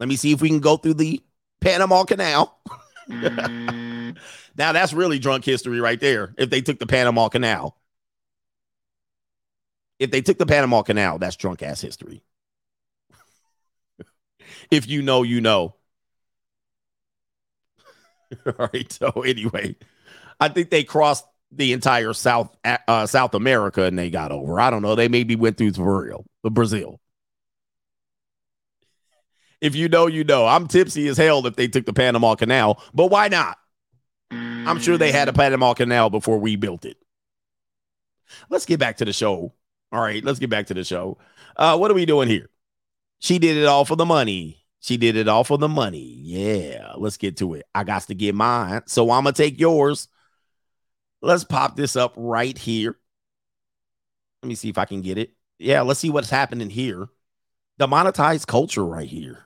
let 0.00 0.08
me 0.08 0.16
see 0.16 0.32
if 0.32 0.40
we 0.40 0.48
can 0.48 0.60
go 0.60 0.76
through 0.76 0.94
the 0.94 1.22
Panama 1.60 2.04
Canal. 2.04 2.58
now 3.08 4.14
that's 4.56 4.92
really 4.92 5.18
drunk 5.18 5.44
history 5.44 5.80
right 5.80 6.00
there. 6.00 6.34
If 6.38 6.50
they 6.50 6.60
took 6.60 6.78
the 6.78 6.86
Panama 6.86 7.28
Canal, 7.28 7.76
if 9.98 10.10
they 10.10 10.22
took 10.22 10.38
the 10.38 10.46
Panama 10.46 10.82
Canal, 10.82 11.18
that's 11.18 11.36
drunk 11.36 11.62
ass 11.62 11.80
history. 11.80 12.22
if 14.70 14.88
you 14.88 15.02
know, 15.02 15.22
you 15.22 15.40
know. 15.40 15.74
All 18.46 18.68
right. 18.72 18.90
So 18.90 19.10
anyway, 19.10 19.76
I 20.40 20.48
think 20.48 20.70
they 20.70 20.84
crossed 20.84 21.26
the 21.52 21.72
entire 21.72 22.12
South 22.14 22.56
uh, 22.64 23.06
South 23.06 23.34
America 23.34 23.84
and 23.84 23.98
they 23.98 24.10
got 24.10 24.32
over. 24.32 24.58
I 24.60 24.70
don't 24.70 24.82
know. 24.82 24.94
They 24.94 25.08
maybe 25.08 25.36
went 25.36 25.58
through 25.58 25.72
Brazil, 25.72 26.24
Brazil. 26.42 27.00
If 29.62 29.76
you 29.76 29.88
know, 29.88 30.08
you 30.08 30.24
know. 30.24 30.46
I'm 30.46 30.66
tipsy 30.66 31.06
as 31.06 31.16
hell 31.16 31.46
if 31.46 31.54
they 31.54 31.68
took 31.68 31.86
the 31.86 31.92
Panama 31.92 32.34
Canal, 32.34 32.82
but 32.92 33.06
why 33.06 33.28
not? 33.28 33.56
I'm 34.30 34.80
sure 34.80 34.98
they 34.98 35.12
had 35.12 35.28
a 35.28 35.32
Panama 35.32 35.72
Canal 35.72 36.10
before 36.10 36.38
we 36.38 36.56
built 36.56 36.84
it. 36.84 36.96
Let's 38.50 38.66
get 38.66 38.80
back 38.80 38.96
to 38.96 39.04
the 39.04 39.12
show. 39.12 39.54
All 39.92 40.00
right, 40.00 40.24
let's 40.24 40.40
get 40.40 40.50
back 40.50 40.66
to 40.66 40.74
the 40.74 40.82
show. 40.84 41.18
Uh, 41.56 41.76
what 41.76 41.90
are 41.90 41.94
we 41.94 42.06
doing 42.06 42.28
here? 42.28 42.50
She 43.20 43.38
did 43.38 43.56
it 43.56 43.66
all 43.66 43.84
for 43.84 43.94
the 43.94 44.04
money. 44.04 44.64
She 44.80 44.96
did 44.96 45.16
it 45.16 45.28
all 45.28 45.44
for 45.44 45.58
the 45.58 45.68
money. 45.68 46.18
Yeah, 46.22 46.94
let's 46.96 47.16
get 47.16 47.36
to 47.36 47.54
it. 47.54 47.66
I 47.72 47.84
got 47.84 48.02
to 48.02 48.14
get 48.16 48.34
mine, 48.34 48.82
so 48.86 49.10
I'm 49.12 49.22
gonna 49.22 49.32
take 49.32 49.60
yours. 49.60 50.08
Let's 51.20 51.44
pop 51.44 51.76
this 51.76 51.94
up 51.94 52.14
right 52.16 52.58
here. 52.58 52.96
Let 54.42 54.48
me 54.48 54.56
see 54.56 54.70
if 54.70 54.78
I 54.78 54.86
can 54.86 55.02
get 55.02 55.18
it. 55.18 55.34
Yeah, 55.60 55.82
let's 55.82 56.00
see 56.00 56.10
what's 56.10 56.30
happening 56.30 56.68
here. 56.68 57.06
The 57.78 57.86
monetized 57.86 58.48
culture 58.48 58.84
right 58.84 59.08
here. 59.08 59.44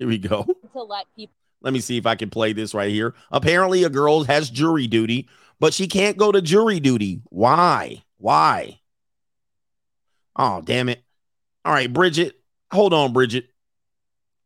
Here 0.00 0.08
we 0.08 0.18
go. 0.18 0.44
to 0.72 0.82
let 0.82 1.06
people 1.14 1.34
Let 1.60 1.74
me 1.74 1.80
see 1.80 1.98
if 1.98 2.06
I 2.06 2.16
can 2.16 2.30
play 2.30 2.54
this 2.54 2.72
right 2.72 2.90
here. 2.90 3.14
Apparently, 3.30 3.84
a 3.84 3.90
girl 3.90 4.24
has 4.24 4.48
jury 4.48 4.86
duty, 4.86 5.28
but 5.60 5.74
she 5.74 5.86
can't 5.86 6.16
go 6.16 6.32
to 6.32 6.40
jury 6.40 6.80
duty. 6.80 7.20
Why? 7.26 8.02
Why? 8.16 8.80
Oh, 10.34 10.62
damn 10.62 10.88
it. 10.88 11.04
All 11.66 11.72
right, 11.74 11.92
Bridget. 11.92 12.40
Hold 12.72 12.94
on, 12.94 13.12
Bridget. 13.12 13.50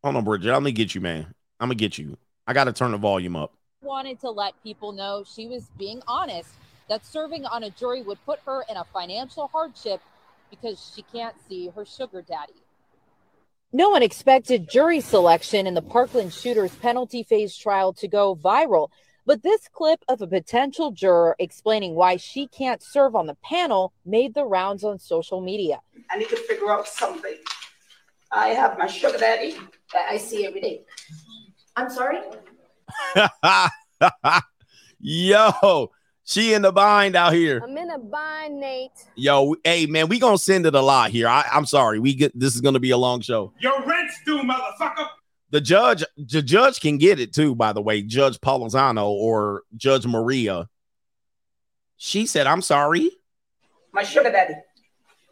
Hold 0.03 0.17
on, 0.17 0.25
Bridget. 0.25 0.49
I'm 0.49 0.65
going 0.65 0.65
to 0.65 0.73
get 0.73 0.93
you, 0.97 1.01
man. 1.01 1.33
I'm 1.61 1.69
going 1.69 1.79
to 1.79 1.83
get 1.83 1.99
you. 1.99 2.19
I 2.49 2.53
got 2.53 2.65
to 2.65 2.73
turn 2.73 2.91
the 2.91 2.99
volume 2.99 3.37
up. 3.37 3.55
wanted 3.81 4.21
to 4.23 4.31
let 4.31 4.61
people 4.65 4.91
know 4.91 5.23
she 5.25 5.47
was 5.47 5.71
being 5.79 6.03
honest 6.09 6.51
that 6.89 7.07
serving 7.07 7.47
on 7.47 7.63
a 7.63 7.71
jury 7.71 8.03
would 8.03 8.19
put 8.27 8.41
her 8.45 8.65
in 8.69 8.77
a 8.77 8.85
financial 8.93 9.49
hardship 9.53 10.01
because 10.51 10.93
she 10.95 11.03
can't 11.13 11.37
see 11.49 11.69
her 11.77 11.85
sugar 11.85 12.23
daddy. 12.23 12.64
No 13.77 13.91
one 13.91 14.05
expected 14.05 14.71
jury 14.71 15.01
selection 15.01 15.67
in 15.67 15.75
the 15.75 15.83
Parkland 15.83 16.33
shooter's 16.33 16.73
penalty 16.77 17.25
phase 17.25 17.57
trial 17.57 17.93
to 17.95 18.07
go 18.07 18.37
viral. 18.37 18.91
But 19.27 19.43
this 19.43 19.67
clip 19.67 19.99
of 20.07 20.23
a 20.23 20.29
potential 20.29 20.93
juror 20.93 21.35
explaining 21.41 21.97
why 21.97 22.17
she 22.17 22.47
can't 22.47 22.81
serve 22.81 23.17
on 23.17 23.27
the 23.27 23.35
panel 23.43 23.93
made 24.07 24.33
the 24.33 24.45
rounds 24.45 24.85
on 24.85 25.01
social 25.01 25.41
media. 25.41 25.81
I 26.09 26.19
need 26.19 26.29
to 26.29 26.37
figure 26.37 26.71
out 26.71 26.87
something. 26.87 27.35
I 28.31 28.51
have 28.51 28.79
my 28.79 28.87
sugar 28.87 29.19
daddy 29.19 29.57
that 29.93 30.07
I 30.09 30.19
see 30.19 30.47
every 30.47 30.61
day. 30.61 30.83
I'm 31.75 31.91
sorry? 31.91 32.21
Yo, 35.01 35.91
she 36.25 36.55
in 36.55 36.63
the 36.63 36.73
bind 36.73 37.17
out 37.17 37.33
here. 37.33 37.61
I'm 37.63 37.77
in 37.77 37.91
a 37.91 37.99
bind, 37.99 38.59
Nate. 38.59 38.91
Yo, 39.15 39.55
hey 39.65 39.87
man, 39.87 40.09
we 40.09 40.19
gonna 40.19 40.39
send 40.39 40.67
it 40.67 40.75
a 40.75 40.81
lot 40.81 41.11
here. 41.11 41.29
I, 41.29 41.45
I'm 41.53 41.67
sorry. 41.67 41.99
We 41.99 42.15
get 42.15 42.39
this 42.39 42.55
is 42.55 42.61
gonna 42.61 42.81
be 42.81 42.91
a 42.91 42.97
long 42.97 43.21
show. 43.21 43.53
Your 43.61 43.85
rent's 43.85 44.19
due, 44.25 44.43
motherfucker. 44.43 45.07
The 45.51 45.61
judge, 45.61 46.03
the 46.17 46.43
judge 46.43 46.81
can 46.81 46.99
get 46.99 47.21
it 47.21 47.33
too, 47.33 47.55
by 47.55 47.73
the 47.73 47.81
way, 47.81 48.03
Judge 48.03 48.41
Polizano 48.41 49.07
or 49.07 49.63
Judge 49.77 50.05
Maria. 50.05 50.69
She 51.97 52.27
said, 52.27 52.49
I'm 52.49 52.61
sorry. 52.61 53.11
My 53.93 54.03
sugar 54.03 54.33
daddy. 54.33 54.55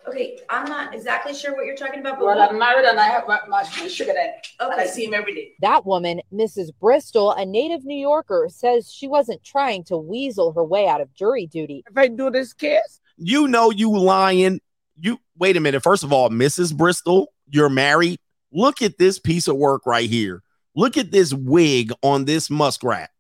Okay, 0.08 0.38
I'm 0.48 0.68
not 0.68 0.94
exactly 0.94 1.32
sure 1.34 1.54
what 1.54 1.64
you're 1.64 1.76
talking 1.76 2.00
about, 2.00 2.18
but 2.18 2.26
Well, 2.26 2.36
what- 2.38 2.50
I'm 2.50 2.58
married 2.58 2.84
and 2.86 2.98
I 2.98 3.06
have 3.06 3.26
my, 3.28 3.38
my, 3.48 3.62
my 3.62 3.88
sugar 3.88 4.12
daddy. 4.12 4.32
And 4.60 4.72
I 4.80 4.86
see 4.86 5.04
him 5.04 5.14
every 5.14 5.34
day. 5.34 5.52
That 5.60 5.86
woman, 5.86 6.20
Mrs. 6.32 6.70
Bristol, 6.80 7.32
a 7.32 7.46
native 7.46 7.84
New 7.84 7.96
Yorker, 7.96 8.48
says 8.50 8.90
she 8.92 9.06
wasn't 9.06 9.44
trying 9.44 9.84
to 9.84 9.96
weasel 9.96 10.52
her 10.54 10.64
way 10.64 10.88
out 10.88 11.00
of 11.00 11.14
jury 11.14 11.46
duty. 11.46 11.84
If 11.88 11.96
I 11.96 12.08
do 12.08 12.30
this 12.30 12.52
case, 12.52 13.00
You 13.16 13.46
know 13.46 13.70
you 13.70 13.96
lying. 13.96 14.60
You 14.98 15.18
wait 15.38 15.56
a 15.56 15.60
minute. 15.60 15.82
First 15.82 16.02
of 16.02 16.12
all, 16.12 16.30
Mrs. 16.30 16.76
Bristol, 16.76 17.32
you're 17.48 17.68
married. 17.68 18.18
Look 18.52 18.82
at 18.82 18.98
this 18.98 19.18
piece 19.18 19.46
of 19.48 19.56
work 19.56 19.86
right 19.86 20.08
here. 20.10 20.42
Look 20.74 20.96
at 20.96 21.10
this 21.12 21.32
wig 21.32 21.92
on 22.02 22.24
this 22.24 22.50
muskrat. 22.50 23.10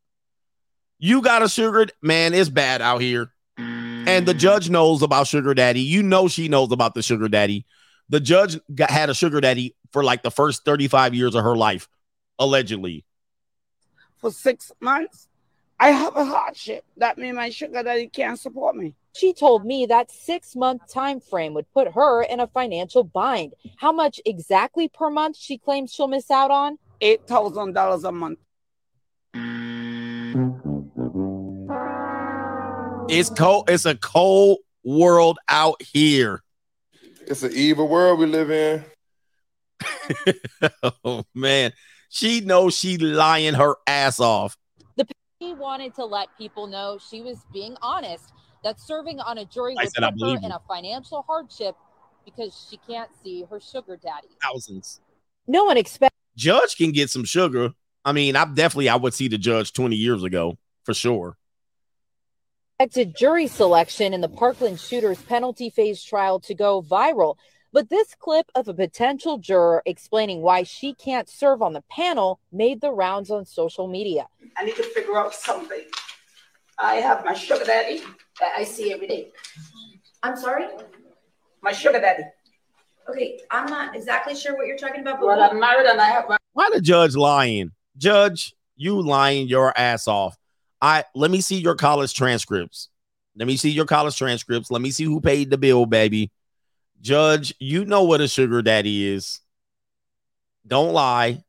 You 0.98 1.20
got 1.22 1.42
a 1.42 1.48
sugar 1.48 1.86
man, 2.00 2.32
it's 2.34 2.48
bad 2.48 2.80
out 2.82 3.00
here. 3.00 3.31
And 4.06 4.26
the 4.26 4.34
judge 4.34 4.68
knows 4.68 5.02
about 5.02 5.26
sugar 5.26 5.54
daddy. 5.54 5.80
You 5.80 6.02
know 6.02 6.28
she 6.28 6.48
knows 6.48 6.72
about 6.72 6.94
the 6.94 7.02
sugar 7.02 7.28
daddy. 7.28 7.66
The 8.08 8.20
judge 8.20 8.58
got, 8.74 8.90
had 8.90 9.10
a 9.10 9.14
sugar 9.14 9.40
daddy 9.40 9.76
for 9.92 10.02
like 10.04 10.22
the 10.22 10.30
first 10.30 10.64
35 10.64 11.14
years 11.14 11.34
of 11.34 11.44
her 11.44 11.56
life, 11.56 11.88
allegedly. 12.38 13.04
for 14.18 14.30
six 14.30 14.72
months, 14.80 15.28
I 15.80 15.90
have 15.90 16.16
a 16.16 16.24
hardship. 16.24 16.84
That 16.96 17.16
means 17.18 17.36
my 17.36 17.50
sugar 17.50 17.82
daddy 17.82 18.08
can't 18.08 18.38
support 18.38 18.76
me. 18.76 18.94
She 19.14 19.32
told 19.32 19.64
me 19.64 19.86
that 19.86 20.10
six 20.10 20.56
month 20.56 20.82
time 20.92 21.20
frame 21.20 21.54
would 21.54 21.70
put 21.72 21.92
her 21.92 22.22
in 22.22 22.40
a 22.40 22.46
financial 22.46 23.04
bind. 23.04 23.54
How 23.76 23.92
much 23.92 24.20
exactly 24.26 24.88
per 24.88 25.10
month 25.10 25.36
she 25.36 25.58
claims 25.58 25.92
she'll 25.92 26.08
miss 26.08 26.30
out 26.30 26.50
on? 26.50 26.78
Eight 27.00 27.26
thousand 27.26 27.72
dollars 27.74 28.04
a 28.04 28.12
month. 28.12 28.38
It's 33.12 33.28
cold. 33.28 33.68
It's 33.68 33.84
a 33.84 33.94
cold 33.94 34.60
world 34.82 35.38
out 35.46 35.82
here. 35.82 36.42
It's 37.26 37.42
an 37.42 37.52
evil 37.52 37.86
world 37.86 38.18
we 38.18 38.24
live 38.24 38.50
in. 38.50 38.84
oh 41.04 41.24
man, 41.34 41.72
she 42.08 42.40
knows 42.40 42.74
she 42.74 42.96
lying 42.96 43.52
her 43.52 43.76
ass 43.86 44.18
off. 44.18 44.56
The 44.96 45.06
she 45.42 45.52
wanted 45.52 45.94
to 45.96 46.06
let 46.06 46.28
people 46.38 46.66
know 46.66 46.98
she 46.98 47.20
was 47.20 47.44
being 47.52 47.76
honest 47.82 48.32
that 48.64 48.80
serving 48.80 49.20
on 49.20 49.36
a 49.36 49.44
jury 49.44 49.74
I 49.78 49.82
would 49.82 49.92
said 49.92 50.04
I 50.04 50.10
put 50.10 50.40
her 50.40 50.46
in 50.46 50.52
a 50.52 50.60
financial 50.66 51.22
hardship 51.28 51.76
because 52.24 52.66
she 52.70 52.78
can't 52.78 53.10
see 53.22 53.44
her 53.50 53.60
sugar 53.60 53.98
daddy. 53.98 54.28
Thousands. 54.42 55.02
No 55.46 55.64
one 55.64 55.76
expected 55.76 56.16
Judge 56.34 56.76
can 56.76 56.92
get 56.92 57.10
some 57.10 57.24
sugar. 57.24 57.72
I 58.06 58.12
mean, 58.12 58.36
I 58.36 58.46
definitely 58.46 58.88
I 58.88 58.96
would 58.96 59.12
see 59.12 59.28
the 59.28 59.36
judge 59.36 59.74
20 59.74 59.96
years 59.96 60.22
ago 60.22 60.56
for 60.84 60.94
sure. 60.94 61.36
Jury 62.90 63.46
selection 63.46 64.14
in 64.14 64.20
the 64.20 64.28
Parkland 64.28 64.80
shooter's 64.80 65.20
penalty 65.22 65.70
phase 65.70 66.02
trial 66.02 66.40
to 66.40 66.54
go 66.54 66.82
viral. 66.82 67.36
But 67.72 67.88
this 67.88 68.14
clip 68.14 68.50
of 68.54 68.68
a 68.68 68.74
potential 68.74 69.38
juror 69.38 69.82
explaining 69.86 70.42
why 70.42 70.62
she 70.62 70.94
can't 70.94 71.28
serve 71.28 71.62
on 71.62 71.72
the 71.72 71.82
panel 71.90 72.38
made 72.52 72.80
the 72.80 72.90
rounds 72.90 73.30
on 73.30 73.46
social 73.46 73.88
media. 73.88 74.26
I 74.58 74.64
need 74.64 74.76
to 74.76 74.82
figure 74.82 75.16
out 75.16 75.34
something. 75.34 75.80
I 76.78 76.96
have 76.96 77.24
my 77.24 77.34
sugar 77.34 77.64
daddy 77.64 78.02
that 78.40 78.54
I 78.56 78.64
see 78.64 78.92
every 78.92 79.06
day. 79.06 79.32
I'm 80.22 80.36
sorry? 80.36 80.66
My 81.62 81.72
sugar 81.72 82.00
daddy. 82.00 82.24
Okay, 83.08 83.40
I'm 83.50 83.66
not 83.66 83.96
exactly 83.96 84.34
sure 84.34 84.56
what 84.56 84.66
you're 84.66 84.76
talking 84.76 85.00
about, 85.00 85.18
but 85.20 85.26
Well, 85.26 85.40
I'm 85.42 85.58
married 85.58 85.86
and 85.86 86.00
I 86.00 86.06
have 86.06 86.28
my 86.28 86.36
Why 86.52 86.68
the 86.72 86.80
judge 86.80 87.16
lying? 87.16 87.72
Judge, 87.96 88.54
you 88.76 89.00
lying 89.00 89.48
your 89.48 89.76
ass 89.76 90.06
off. 90.06 90.36
I 90.82 91.04
let 91.14 91.30
me 91.30 91.40
see 91.40 91.58
your 91.58 91.76
college 91.76 92.12
transcripts. 92.12 92.88
Let 93.36 93.46
me 93.46 93.56
see 93.56 93.70
your 93.70 93.86
college 93.86 94.18
transcripts. 94.18 94.70
Let 94.70 94.82
me 94.82 94.90
see 94.90 95.04
who 95.04 95.20
paid 95.20 95.48
the 95.48 95.56
bill, 95.56 95.86
baby. 95.86 96.30
Judge, 97.00 97.54
you 97.58 97.84
know 97.84 98.02
what 98.02 98.20
a 98.20 98.28
sugar 98.28 98.60
daddy 98.62 99.06
is. 99.06 99.40
Don't 100.66 100.92
lie. 100.92 101.42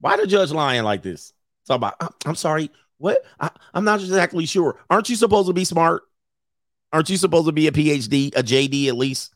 Why 0.00 0.16
the 0.16 0.26
judge 0.26 0.52
lying 0.52 0.84
like 0.84 1.02
this? 1.02 1.32
Talk 1.66 1.76
about. 1.76 1.94
"I'm- 2.24 2.34
sorry. 2.36 2.70
What? 2.98 3.24
I, 3.40 3.50
I'm 3.74 3.84
not 3.84 4.00
exactly 4.00 4.46
sure. 4.46 4.78
Aren't 4.88 5.08
you 5.08 5.16
supposed 5.16 5.48
to 5.48 5.52
be 5.54 5.64
smart? 5.64 6.02
Aren't 6.92 7.10
you 7.10 7.16
supposed 7.16 7.46
to 7.46 7.52
be 7.52 7.66
a 7.66 7.72
PhD, 7.72 8.28
a 8.36 8.42
JD 8.42 8.88
at 8.88 8.96
least? 8.96 9.34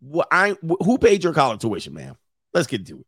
What? 0.00 0.28
I 0.30 0.56
who 0.62 0.98
paid 0.98 1.24
your 1.24 1.34
college 1.34 1.60
tuition, 1.60 1.94
man? 1.94 2.16
Let's 2.54 2.66
get 2.66 2.86
to 2.86 3.00
it. 3.00 3.06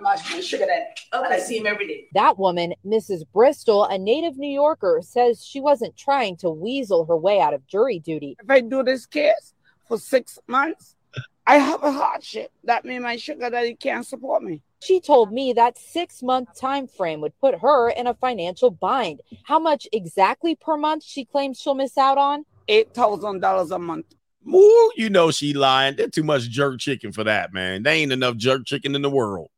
My, 0.00 0.16
my 0.30 0.40
sugar 0.40 0.66
daddy. 0.66 0.84
And 1.12 1.26
I 1.26 1.38
see 1.38 1.58
him 1.58 1.66
every 1.66 1.86
day. 1.86 2.06
That 2.14 2.38
woman, 2.38 2.74
Mrs. 2.84 3.22
Bristol, 3.32 3.84
a 3.84 3.98
native 3.98 4.36
New 4.36 4.50
Yorker, 4.50 5.00
says 5.02 5.44
she 5.44 5.60
wasn't 5.60 5.96
trying 5.96 6.36
to 6.38 6.50
weasel 6.50 7.04
her 7.06 7.16
way 7.16 7.40
out 7.40 7.54
of 7.54 7.66
jury 7.66 7.98
duty. 7.98 8.36
If 8.42 8.50
I 8.50 8.60
do 8.60 8.82
this 8.82 9.06
case 9.06 9.54
for 9.86 9.98
six 9.98 10.38
months, 10.46 10.96
I 11.46 11.56
have 11.56 11.82
a 11.82 11.90
hardship. 11.90 12.50
That 12.64 12.84
means 12.84 13.02
my 13.02 13.16
sugar 13.16 13.48
daddy 13.48 13.74
can't 13.74 14.06
support 14.06 14.42
me. 14.42 14.60
She 14.82 15.00
told 15.00 15.32
me 15.32 15.54
that 15.54 15.78
six 15.78 16.22
month 16.22 16.48
time 16.58 16.86
frame 16.86 17.20
would 17.22 17.38
put 17.40 17.58
her 17.58 17.90
in 17.90 18.06
a 18.06 18.14
financial 18.14 18.70
bind. 18.70 19.22
How 19.44 19.58
much 19.58 19.88
exactly 19.92 20.54
per 20.54 20.76
month 20.76 21.04
she 21.04 21.24
claims 21.24 21.58
she'll 21.58 21.74
miss 21.74 21.96
out 21.96 22.18
on? 22.18 22.44
Eight 22.68 22.92
thousand 22.92 23.40
dollars 23.40 23.70
a 23.70 23.78
month. 23.78 24.06
Ooh, 24.46 24.92
you 24.96 25.10
know 25.10 25.30
she 25.30 25.52
lying. 25.52 25.96
They're 25.96 26.08
too 26.08 26.22
much 26.22 26.48
jerk 26.48 26.78
chicken 26.78 27.12
for 27.12 27.24
that, 27.24 27.52
man. 27.52 27.82
There 27.82 27.94
ain't 27.94 28.12
enough 28.12 28.36
jerk 28.36 28.66
chicken 28.66 28.94
in 28.94 29.02
the 29.02 29.10
world 29.10 29.48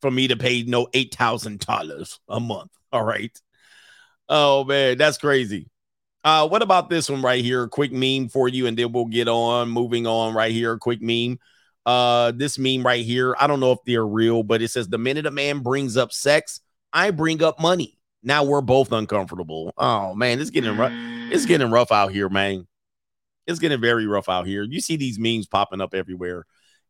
for 0.00 0.10
me 0.10 0.28
to 0.28 0.36
pay 0.36 0.62
no 0.62 0.88
eight 0.94 1.14
thousand 1.14 1.60
dollars 1.60 2.20
a 2.28 2.40
month. 2.40 2.70
All 2.92 3.04
right. 3.04 3.36
Oh 4.28 4.64
man, 4.64 4.98
that's 4.98 5.18
crazy. 5.18 5.68
Uh, 6.22 6.46
what 6.46 6.62
about 6.62 6.90
this 6.90 7.08
one 7.08 7.22
right 7.22 7.42
here? 7.42 7.66
Quick 7.66 7.92
meme 7.92 8.28
for 8.28 8.48
you, 8.48 8.66
and 8.66 8.76
then 8.76 8.92
we'll 8.92 9.06
get 9.06 9.28
on 9.28 9.70
moving 9.70 10.06
on 10.06 10.34
right 10.34 10.52
here. 10.52 10.76
Quick 10.78 11.00
meme. 11.00 11.38
Uh, 11.86 12.32
this 12.32 12.58
meme 12.58 12.82
right 12.82 13.04
here. 13.04 13.34
I 13.40 13.46
don't 13.46 13.60
know 13.60 13.72
if 13.72 13.78
they're 13.86 14.06
real, 14.06 14.42
but 14.42 14.60
it 14.60 14.70
says 14.70 14.88
the 14.88 14.98
minute 14.98 15.26
a 15.26 15.30
man 15.30 15.60
brings 15.60 15.96
up 15.96 16.12
sex, 16.12 16.60
I 16.92 17.10
bring 17.10 17.42
up 17.42 17.58
money. 17.60 17.98
Now 18.22 18.44
we're 18.44 18.60
both 18.60 18.92
uncomfortable. 18.92 19.72
Oh 19.78 20.14
man, 20.14 20.40
it's 20.40 20.50
getting 20.50 20.76
rough. 20.76 20.92
It's 21.32 21.46
getting 21.46 21.70
rough 21.70 21.90
out 21.90 22.12
here, 22.12 22.28
man. 22.28 22.66
It's 23.46 23.58
getting 23.58 23.80
very 23.80 24.06
rough 24.06 24.28
out 24.28 24.46
here. 24.46 24.62
You 24.62 24.80
see 24.80 24.96
these 24.96 25.18
memes 25.18 25.46
popping 25.46 25.80
up 25.80 25.94
everywhere, 25.94 26.44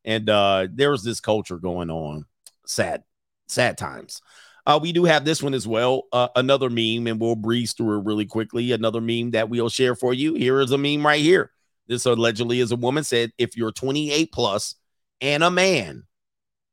and 0.05 0.29
uh, 0.29 0.67
there's 0.73 1.05
this 1.05 1.21
culture 1.21 1.59
going 1.59 1.89
on. 1.89 2.25
Sad, 2.71 3.03
sad 3.49 3.77
times. 3.77 4.23
Uh, 4.65 4.79
we 4.81 4.93
do 4.93 5.05
have 5.05 5.25
this 5.25 5.43
one 5.43 5.55
as 5.55 5.67
well. 5.67 6.05
Uh, 6.13 6.29
another 6.37 6.71
meme, 6.71 7.07
and 7.09 7.21
we'll 7.21 7.35
breeze 7.35 7.73
through 7.73 7.99
it 7.99 8.05
really 8.05 8.27
quickly. 8.27 8.71
Another 8.71 9.01
meme 9.01 9.33
that 9.33 9.49
we'll 9.49 9.69
share 9.69 9.97
for 9.97 10.15
you. 10.15 10.35
Here 10.35 10.61
is 10.61 10.71
a 10.71 10.79
meme 10.79 11.05
right 11.05 11.21
here. 11.21 11.51
This 11.89 12.07
allegedly 12.07 12.61
is 12.61 12.71
a 12.71 12.77
woman 12.77 13.03
said, 13.03 13.33
if 13.39 13.57
you're 13.57 13.73
28 13.73 14.31
plus 14.31 14.77
and 15.21 15.43
a 15.43 15.51
man 15.51 16.05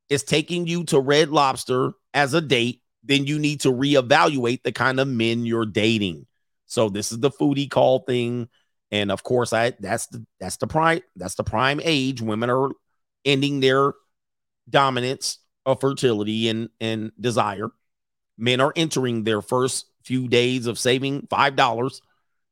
is 0.09 0.23
taking 0.23 0.67
you 0.67 0.83
to 0.85 0.99
Red 0.99 1.29
Lobster 1.29 1.93
as 2.13 2.35
a 2.35 2.41
date, 2.41 2.81
then 3.03 3.25
you 3.25 3.39
need 3.39 3.61
to 3.61 3.71
reevaluate 3.71 4.61
the 4.61 4.71
kind 4.71 4.99
of 4.99 5.07
men 5.07 5.45
you're 5.45 5.65
dating. 5.65 6.27
So 6.67 6.89
this 6.89 7.11
is 7.11 7.19
the 7.19 7.31
foodie 7.31 7.71
call 7.71 7.99
thing. 7.99 8.49
And 8.91 9.11
of 9.11 9.23
course, 9.23 9.51
I 9.53 9.71
that's 9.79 10.07
the 10.07 10.25
that's 10.39 10.57
the 10.57 10.67
prime 10.67 11.01
that's 11.15 11.35
the 11.35 11.43
prime 11.43 11.81
age. 11.83 12.21
Women 12.21 12.49
are 12.49 12.69
ending 13.25 13.59
their 13.59 13.93
dominance 14.69 15.39
of 15.67 15.81
fertility 15.81 16.49
and 16.49 16.69
and 16.81 17.11
desire. 17.19 17.69
Men 18.39 18.61
are 18.61 18.73
entering 18.75 19.23
their 19.23 19.41
first 19.41 19.85
few 20.03 20.27
days 20.27 20.65
of 20.65 20.79
saving 20.79 21.27
five 21.29 21.55
dollars, 21.55 22.01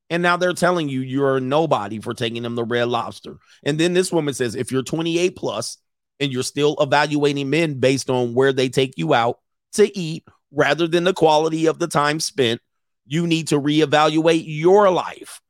and 0.10 0.22
now 0.22 0.38
they're 0.38 0.54
telling 0.54 0.90
you 0.90 1.02
you're 1.02 1.40
nobody 1.40 2.00
for 2.00 2.14
taking 2.14 2.44
them 2.44 2.56
the 2.56 2.64
Red 2.64 2.90
Lobster. 2.90 3.38
And 3.64 3.80
then 3.80 3.94
this 3.94 4.12
woman 4.12 4.34
says, 4.34 4.54
if 4.54 4.72
you're 4.72 4.84
28 4.84 5.36
plus 5.36 5.78
and 6.20 6.32
you're 6.32 6.44
still 6.44 6.76
evaluating 6.80 7.50
men 7.50 7.80
based 7.80 8.10
on 8.10 8.36
where 8.36 8.54
they 8.54 8.70
take 8.70 8.98
you 8.98 9.14
out 9.14 9.40
to 9.74 9.98
eat 9.98 10.26
rather 10.52 10.88
than 10.88 11.06
the 11.06 11.14
quality 11.14 11.66
of 11.66 11.80
the 11.80 11.88
time 11.88 12.20
spent, 12.20 12.62
you 13.06 13.26
need 13.26 13.48
to 13.48 13.60
reevaluate 13.60 14.44
your 14.46 14.92
life. 14.92 15.42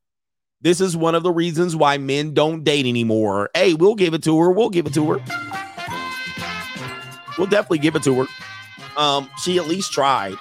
This 0.61 0.81
is 0.81 0.95
one 0.95 1.15
of 1.15 1.23
the 1.23 1.31
reasons 1.31 1.75
why 1.75 1.97
men 1.97 2.33
don't 2.33 2.63
date 2.63 2.85
anymore. 2.85 3.49
Hey, 3.53 3.73
we'll 3.73 3.95
give 3.95 4.13
it 4.13 4.23
to 4.23 4.39
her. 4.39 4.51
We'll 4.51 4.69
give 4.69 4.87
it 4.87 4.93
to 4.95 5.11
her. 5.11 5.74
We'll 7.37 7.47
definitely 7.47 7.79
give 7.79 7.95
it 7.95 8.03
to 8.03 8.23
her. 8.23 8.27
Um, 8.97 9.29
she 9.43 9.57
at 9.57 9.67
least 9.67 9.91
tried. 9.91 10.35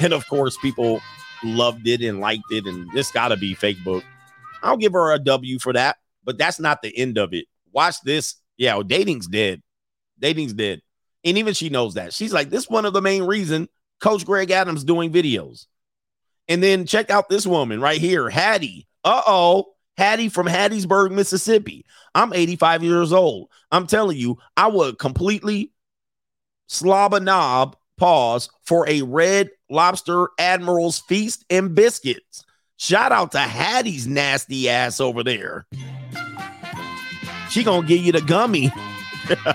And 0.00 0.12
of 0.12 0.26
course, 0.28 0.56
people 0.58 1.00
loved 1.42 1.86
it 1.86 2.02
and 2.02 2.20
liked 2.20 2.50
it. 2.50 2.66
And 2.66 2.90
this 2.92 3.10
got 3.10 3.28
to 3.28 3.36
be 3.36 3.54
fake 3.54 3.82
book. 3.84 4.04
I'll 4.62 4.76
give 4.76 4.92
her 4.92 5.12
a 5.12 5.18
W 5.18 5.58
for 5.58 5.72
that, 5.72 5.96
but 6.24 6.38
that's 6.38 6.60
not 6.60 6.82
the 6.82 6.96
end 6.96 7.18
of 7.18 7.32
it. 7.32 7.46
Watch 7.72 8.00
this. 8.02 8.36
Yeah, 8.56 8.74
well, 8.74 8.82
dating's 8.82 9.26
dead. 9.26 9.62
Dating's 10.18 10.52
dead. 10.52 10.82
And 11.24 11.38
even 11.38 11.54
she 11.54 11.68
knows 11.68 11.94
that. 11.94 12.12
She's 12.12 12.32
like, 12.32 12.50
this 12.50 12.68
one 12.68 12.84
of 12.84 12.92
the 12.92 13.02
main 13.02 13.24
reason 13.24 13.68
Coach 14.00 14.24
Greg 14.24 14.50
Adams 14.50 14.84
doing 14.84 15.12
videos. 15.12 15.66
And 16.48 16.62
then 16.62 16.86
check 16.86 17.10
out 17.10 17.28
this 17.28 17.46
woman 17.46 17.80
right 17.80 18.00
here, 18.00 18.28
Hattie. 18.28 18.86
Uh 19.04 19.22
oh, 19.26 19.74
Hattie 19.96 20.28
from 20.28 20.46
Hattiesburg, 20.46 21.12
Mississippi. 21.12 21.84
I'm 22.14 22.32
85 22.32 22.82
years 22.82 23.12
old. 23.12 23.48
I'm 23.70 23.86
telling 23.86 24.16
you, 24.16 24.38
I 24.56 24.66
would 24.66 24.98
completely 24.98 25.72
slob 26.70 27.12
a 27.12 27.20
knob, 27.20 27.76
pause, 27.98 28.48
for 28.62 28.88
a 28.88 29.02
red 29.02 29.50
lobster 29.68 30.28
admiral's 30.38 31.00
feast 31.00 31.44
and 31.50 31.74
biscuits. 31.74 32.44
Shout 32.76 33.12
out 33.12 33.32
to 33.32 33.40
Hattie's 33.40 34.06
nasty 34.06 34.68
ass 34.68 35.00
over 35.00 35.22
there. 35.22 35.66
She 37.50 37.64
gonna 37.64 37.86
give 37.86 38.00
you 38.00 38.12
the 38.12 38.20
gummy. 38.20 38.72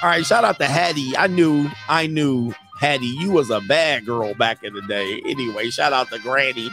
All 0.00 0.08
right, 0.08 0.24
shout 0.24 0.44
out 0.44 0.58
to 0.58 0.66
Hattie. 0.66 1.16
I 1.16 1.26
knew, 1.26 1.68
I 1.88 2.06
knew 2.06 2.52
Hattie, 2.78 3.06
you 3.06 3.32
was 3.32 3.50
a 3.50 3.60
bad 3.62 4.06
girl 4.06 4.34
back 4.34 4.62
in 4.62 4.74
the 4.74 4.82
day. 4.82 5.20
Anyway, 5.26 5.70
shout 5.70 5.92
out 5.92 6.10
to 6.10 6.18
Granny. 6.20 6.70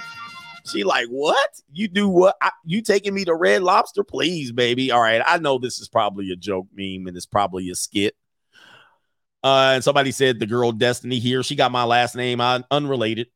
She 0.66 0.84
like, 0.84 1.08
what? 1.08 1.50
You 1.72 1.88
do 1.88 2.10
what? 2.10 2.36
I, 2.42 2.52
you 2.66 2.82
taking 2.82 3.14
me 3.14 3.24
to 3.26 3.34
Red 3.34 3.64
Lobster? 3.64 4.04
Please, 4.04 4.52
baby. 4.52 4.92
All 4.92 5.02
right. 5.02 5.22
I 5.26 5.38
know 5.38 5.58
this 5.58 5.80
is 5.80 5.88
probably 5.88 6.32
a 6.32 6.36
joke 6.36 6.68
meme 6.76 7.08
and 7.08 7.16
it's 7.16 7.26
probably 7.26 7.70
a 7.70 7.76
skit. 7.76 8.16
Uh, 9.46 9.74
and 9.76 9.84
somebody 9.84 10.12
said 10.12 10.40
the 10.40 10.48
girl 10.48 10.72
Destiny 10.72 11.20
here. 11.20 11.44
She 11.44 11.56
got 11.56 11.72
my 11.72 11.84
last 11.84 12.16
name 12.16 12.42
unrelated. 12.42 13.28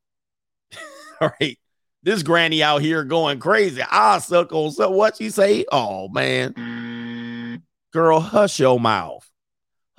All 1.21 1.31
right. 1.39 1.55
This 2.01 2.23
granny 2.23 2.63
out 2.63 2.81
here 2.81 3.03
going 3.03 3.39
crazy. 3.39 3.83
I 3.83 4.17
suck 4.17 4.51
on 4.51 4.71
so 4.71 4.89
what 4.89 5.17
she 5.17 5.29
say? 5.29 5.65
Oh 5.71 6.09
man. 6.09 7.61
Girl, 7.93 8.19
hush 8.19 8.59
your 8.59 8.79
mouth. 8.79 9.29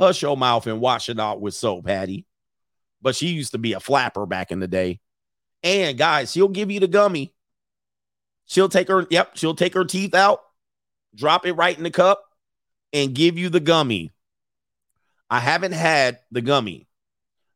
Hush 0.00 0.22
your 0.22 0.36
mouth 0.36 0.66
and 0.66 0.80
wash 0.80 1.08
it 1.08 1.20
out 1.20 1.40
with 1.40 1.54
soap, 1.54 1.86
Patty. 1.86 2.26
But 3.00 3.14
she 3.14 3.28
used 3.28 3.52
to 3.52 3.58
be 3.58 3.74
a 3.74 3.80
flapper 3.80 4.26
back 4.26 4.50
in 4.50 4.58
the 4.58 4.66
day. 4.66 4.98
And 5.62 5.96
guys, 5.96 6.32
she'll 6.32 6.48
give 6.48 6.72
you 6.72 6.80
the 6.80 6.88
gummy. 6.88 7.32
She'll 8.46 8.68
take 8.68 8.88
her, 8.88 9.06
yep, 9.10 9.36
she'll 9.36 9.54
take 9.54 9.74
her 9.74 9.84
teeth 9.84 10.16
out, 10.16 10.40
drop 11.14 11.46
it 11.46 11.52
right 11.52 11.76
in 11.76 11.84
the 11.84 11.90
cup, 11.92 12.24
and 12.92 13.14
give 13.14 13.38
you 13.38 13.48
the 13.48 13.60
gummy. 13.60 14.10
I 15.30 15.40
haven't 15.40 15.72
had 15.72 16.18
the 16.30 16.42
gummy, 16.42 16.88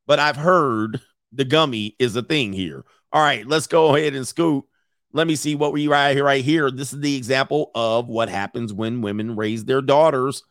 but 0.07 0.19
I've 0.19 0.37
heard 0.37 1.01
the 1.33 1.45
gummy 1.45 1.97
is 1.99 2.15
a 2.15 2.23
thing 2.23 2.53
here. 2.53 2.85
All 3.13 3.23
right, 3.23 3.47
let's 3.47 3.67
go 3.67 3.95
ahead 3.95 4.15
and 4.15 4.27
scoot. 4.27 4.65
Let 5.13 5.27
me 5.27 5.37
see 5.37 5.55
what 5.55 5.73
we 5.73 5.89
right 5.89 6.15
here, 6.15 6.25
right 6.25 6.45
here. 6.45 6.71
This 6.71 6.93
is 6.93 7.01
the 7.01 7.17
example 7.17 7.71
of 7.75 8.09
what 8.09 8.29
happens 8.29 8.73
when 8.73 9.03
women 9.03 9.37
raise 9.37 9.65
their 9.65 9.81
daughters 9.81 10.43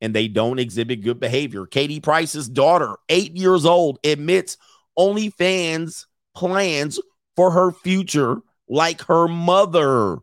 and 0.00 0.14
they 0.14 0.28
don't 0.28 0.58
exhibit 0.58 1.02
good 1.02 1.20
behavior. 1.20 1.64
Katie 1.64 2.00
Price's 2.00 2.48
daughter, 2.48 2.96
eight 3.08 3.36
years 3.36 3.64
old, 3.64 3.98
admits 4.04 4.56
OnlyFans 4.98 6.06
plans 6.34 6.98
for 7.36 7.52
her 7.52 7.72
future 7.72 8.42
like 8.68 9.02
her 9.02 9.28
mother. 9.28 10.18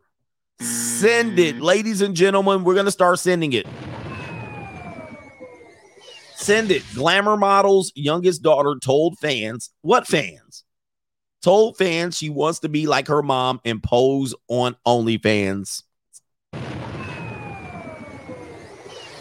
Send 0.59 1.39
it, 1.39 1.55
mm-hmm. 1.55 1.63
ladies 1.63 2.01
and 2.01 2.15
gentlemen. 2.15 2.63
We're 2.63 2.73
going 2.73 2.85
to 2.85 2.91
start 2.91 3.19
sending 3.19 3.53
it. 3.53 3.65
Send 6.39 6.71
it. 6.71 6.83
Glamour 6.95 7.35
Model's 7.35 7.91
youngest 7.95 8.41
daughter 8.41 8.75
told 8.81 9.19
fans, 9.19 9.71
what 9.81 10.07
fans? 10.07 10.63
Told 11.41 11.77
fans 11.77 12.17
she 12.17 12.29
wants 12.29 12.59
to 12.59 12.69
be 12.69 12.87
like 12.87 13.07
her 13.09 13.21
mom 13.21 13.59
and 13.65 13.83
pose 13.83 14.33
on 14.47 14.77
OnlyFans. 14.87 15.83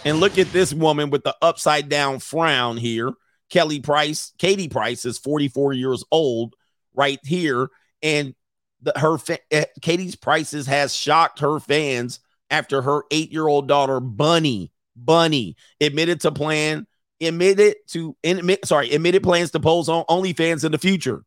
And 0.05 0.20
look 0.20 0.38
at 0.38 0.52
this 0.52 0.72
woman 0.72 1.10
with 1.10 1.24
the 1.24 1.34
upside 1.42 1.88
down 1.88 2.20
frown 2.20 2.76
here. 2.76 3.10
Kelly 3.50 3.80
Price, 3.80 4.32
Katie 4.38 4.68
Price 4.68 5.05
is 5.05 5.18
44 5.18 5.72
years 5.72 6.05
old 6.12 6.55
right 6.94 7.18
here. 7.24 7.68
And 8.00 8.36
the, 8.80 8.92
her 8.94 9.18
fa- 9.18 9.40
uh, 9.52 9.64
Katie's 9.82 10.14
Prices 10.14 10.68
has 10.68 10.94
shocked 10.94 11.40
her 11.40 11.58
fans 11.58 12.20
after 12.48 12.80
her 12.82 13.02
eight 13.10 13.32
year 13.32 13.48
old 13.48 13.66
daughter, 13.66 13.98
Bunny, 13.98 14.70
Bunny, 14.94 15.56
admitted 15.80 16.20
to 16.20 16.30
plan, 16.30 16.86
admitted 17.20 17.76
to, 17.88 18.16
admit, 18.24 18.66
sorry, 18.66 18.90
admitted 18.90 19.22
plans 19.22 19.50
to 19.52 19.60
pose 19.60 19.88
on 19.88 20.05
OnlyFans 20.05 20.64
in 20.64 20.72
the 20.72 20.78
future. 20.78 21.24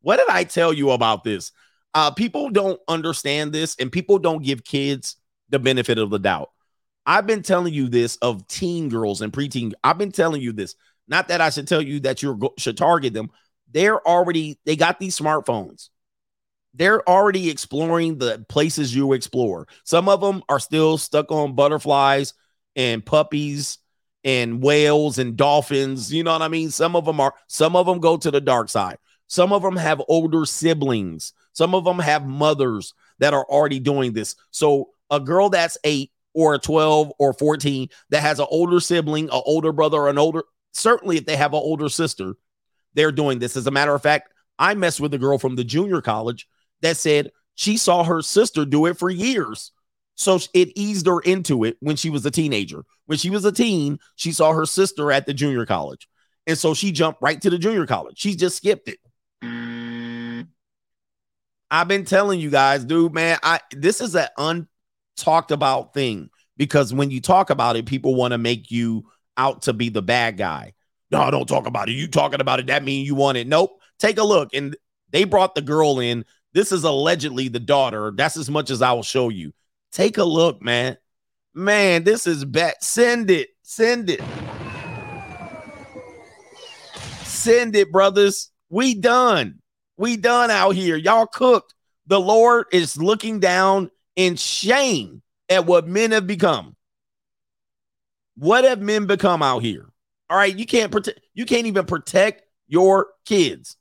What 0.00 0.16
did 0.16 0.28
I 0.28 0.44
tell 0.44 0.72
you 0.72 0.90
about 0.90 1.24
this? 1.24 1.52
Uh, 1.94 2.10
people 2.10 2.50
don't 2.50 2.80
understand 2.88 3.52
this 3.52 3.76
and 3.78 3.90
people 3.90 4.18
don't 4.18 4.42
give 4.42 4.64
kids 4.64 5.16
the 5.48 5.58
benefit 5.58 5.98
of 5.98 6.10
the 6.10 6.18
doubt. 6.18 6.50
I've 7.06 7.26
been 7.26 7.42
telling 7.42 7.72
you 7.72 7.88
this 7.88 8.16
of 8.16 8.46
teen 8.48 8.88
girls 8.88 9.20
and 9.20 9.32
preteen. 9.32 9.72
I've 9.82 9.98
been 9.98 10.12
telling 10.12 10.42
you 10.42 10.52
this. 10.52 10.74
Not 11.06 11.28
that 11.28 11.40
I 11.40 11.50
should 11.50 11.68
tell 11.68 11.82
you 11.82 12.00
that 12.00 12.22
you 12.22 12.52
should 12.58 12.76
target 12.76 13.12
them. 13.12 13.30
They're 13.70 14.00
already, 14.06 14.58
they 14.64 14.76
got 14.76 14.98
these 14.98 15.18
smartphones. 15.18 15.90
They're 16.72 17.08
already 17.08 17.50
exploring 17.50 18.18
the 18.18 18.44
places 18.48 18.94
you 18.94 19.12
explore. 19.12 19.68
Some 19.84 20.08
of 20.08 20.20
them 20.20 20.42
are 20.48 20.58
still 20.58 20.98
stuck 20.98 21.30
on 21.30 21.54
butterflies 21.54 22.34
and 22.74 23.04
puppies 23.04 23.78
and 24.24 24.62
whales 24.62 25.18
and 25.18 25.36
dolphins. 25.36 26.12
You 26.12 26.24
know 26.24 26.32
what 26.32 26.42
I 26.42 26.48
mean? 26.48 26.70
Some 26.70 26.96
of 26.96 27.04
them 27.04 27.20
are, 27.20 27.34
some 27.46 27.76
of 27.76 27.86
them 27.86 28.00
go 28.00 28.16
to 28.16 28.30
the 28.30 28.40
dark 28.40 28.68
side. 28.68 28.96
Some 29.26 29.52
of 29.52 29.62
them 29.62 29.76
have 29.76 30.02
older 30.08 30.44
siblings. 30.44 31.32
Some 31.52 31.74
of 31.74 31.84
them 31.84 31.98
have 31.98 32.26
mothers 32.26 32.94
that 33.18 33.34
are 33.34 33.44
already 33.44 33.78
doing 33.78 34.12
this. 34.12 34.36
So 34.50 34.90
a 35.10 35.20
girl 35.20 35.50
that's 35.50 35.78
eight 35.84 36.10
or 36.34 36.54
a 36.54 36.58
12 36.58 37.12
or 37.18 37.32
14 37.32 37.88
that 38.10 38.20
has 38.20 38.40
an 38.40 38.46
older 38.50 38.80
sibling, 38.80 39.26
an 39.26 39.42
older 39.44 39.72
brother, 39.72 39.98
or 39.98 40.08
an 40.08 40.18
older, 40.18 40.42
certainly 40.72 41.16
if 41.16 41.26
they 41.26 41.36
have 41.36 41.52
an 41.52 41.60
older 41.60 41.88
sister, 41.88 42.34
they're 42.94 43.12
doing 43.12 43.38
this. 43.38 43.56
As 43.56 43.66
a 43.66 43.70
matter 43.70 43.94
of 43.94 44.02
fact, 44.02 44.32
I 44.58 44.74
messed 44.74 45.00
with 45.00 45.14
a 45.14 45.18
girl 45.18 45.38
from 45.38 45.56
the 45.56 45.64
junior 45.64 46.00
college 46.00 46.48
that 46.82 46.96
said 46.96 47.30
she 47.54 47.76
saw 47.76 48.04
her 48.04 48.22
sister 48.22 48.64
do 48.64 48.86
it 48.86 48.98
for 48.98 49.10
years. 49.10 49.72
So 50.16 50.38
it 50.54 50.72
eased 50.76 51.06
her 51.06 51.20
into 51.20 51.64
it 51.64 51.76
when 51.80 51.96
she 51.96 52.10
was 52.10 52.24
a 52.24 52.30
teenager. 52.30 52.84
When 53.06 53.18
she 53.18 53.30
was 53.30 53.44
a 53.44 53.52
teen, 53.52 53.98
she 54.16 54.32
saw 54.32 54.52
her 54.52 54.66
sister 54.66 55.10
at 55.10 55.26
the 55.26 55.34
junior 55.34 55.66
college. 55.66 56.08
And 56.46 56.56
so 56.58 56.74
she 56.74 56.92
jumped 56.92 57.22
right 57.22 57.40
to 57.40 57.50
the 57.50 57.58
junior 57.58 57.86
college. 57.86 58.18
She 58.18 58.36
just 58.36 58.56
skipped 58.56 58.88
it. 58.88 58.98
I've 61.70 61.88
been 61.88 62.04
telling 62.04 62.38
you 62.38 62.50
guys, 62.50 62.84
dude, 62.84 63.14
man, 63.14 63.38
I 63.42 63.60
this 63.72 64.00
is 64.00 64.14
an 64.14 64.28
untalked 64.38 65.50
about 65.50 65.92
thing 65.92 66.30
because 66.56 66.94
when 66.94 67.10
you 67.10 67.20
talk 67.20 67.50
about 67.50 67.76
it, 67.76 67.86
people 67.86 68.14
want 68.14 68.32
to 68.32 68.38
make 68.38 68.70
you 68.70 69.06
out 69.36 69.62
to 69.62 69.72
be 69.72 69.88
the 69.88 70.02
bad 70.02 70.36
guy. 70.36 70.74
No, 71.10 71.30
don't 71.30 71.48
talk 71.48 71.66
about 71.66 71.88
it. 71.88 71.92
You 71.92 72.06
talking 72.06 72.40
about 72.40 72.60
it, 72.60 72.66
that 72.66 72.84
means 72.84 73.08
you 73.08 73.14
want 73.14 73.38
it. 73.38 73.46
Nope. 73.46 73.80
Take 73.98 74.18
a 74.18 74.24
look. 74.24 74.54
And 74.54 74.76
they 75.10 75.24
brought 75.24 75.54
the 75.54 75.62
girl 75.62 75.98
in. 75.98 76.24
This 76.52 76.70
is 76.70 76.84
allegedly 76.84 77.48
the 77.48 77.60
daughter. 77.60 78.12
That's 78.14 78.36
as 78.36 78.48
much 78.48 78.70
as 78.70 78.80
I 78.80 78.92
will 78.92 79.02
show 79.02 79.28
you. 79.28 79.52
Take 79.94 80.18
a 80.18 80.24
look, 80.24 80.60
man. 80.60 80.98
Man, 81.54 82.02
this 82.02 82.26
is 82.26 82.44
bad. 82.44 82.74
Send 82.80 83.30
it. 83.30 83.50
Send 83.62 84.10
it. 84.10 84.20
Send 87.22 87.76
it, 87.76 87.92
brothers. 87.92 88.50
We 88.68 88.94
done. 88.94 89.60
We 89.96 90.16
done 90.16 90.50
out 90.50 90.74
here. 90.74 90.96
Y'all 90.96 91.28
cooked. 91.28 91.74
The 92.08 92.18
Lord 92.18 92.66
is 92.72 92.96
looking 92.96 93.38
down 93.38 93.88
in 94.16 94.34
shame 94.34 95.22
at 95.48 95.64
what 95.64 95.86
men 95.86 96.10
have 96.10 96.26
become. 96.26 96.74
What 98.36 98.64
have 98.64 98.82
men 98.82 99.06
become 99.06 99.44
out 99.44 99.62
here? 99.62 99.88
All 100.28 100.36
right, 100.36 100.58
you 100.58 100.66
can't 100.66 100.90
protect 100.90 101.20
you 101.34 101.46
can't 101.46 101.68
even 101.68 101.86
protect 101.86 102.42
your 102.66 103.10
kids. 103.24 103.76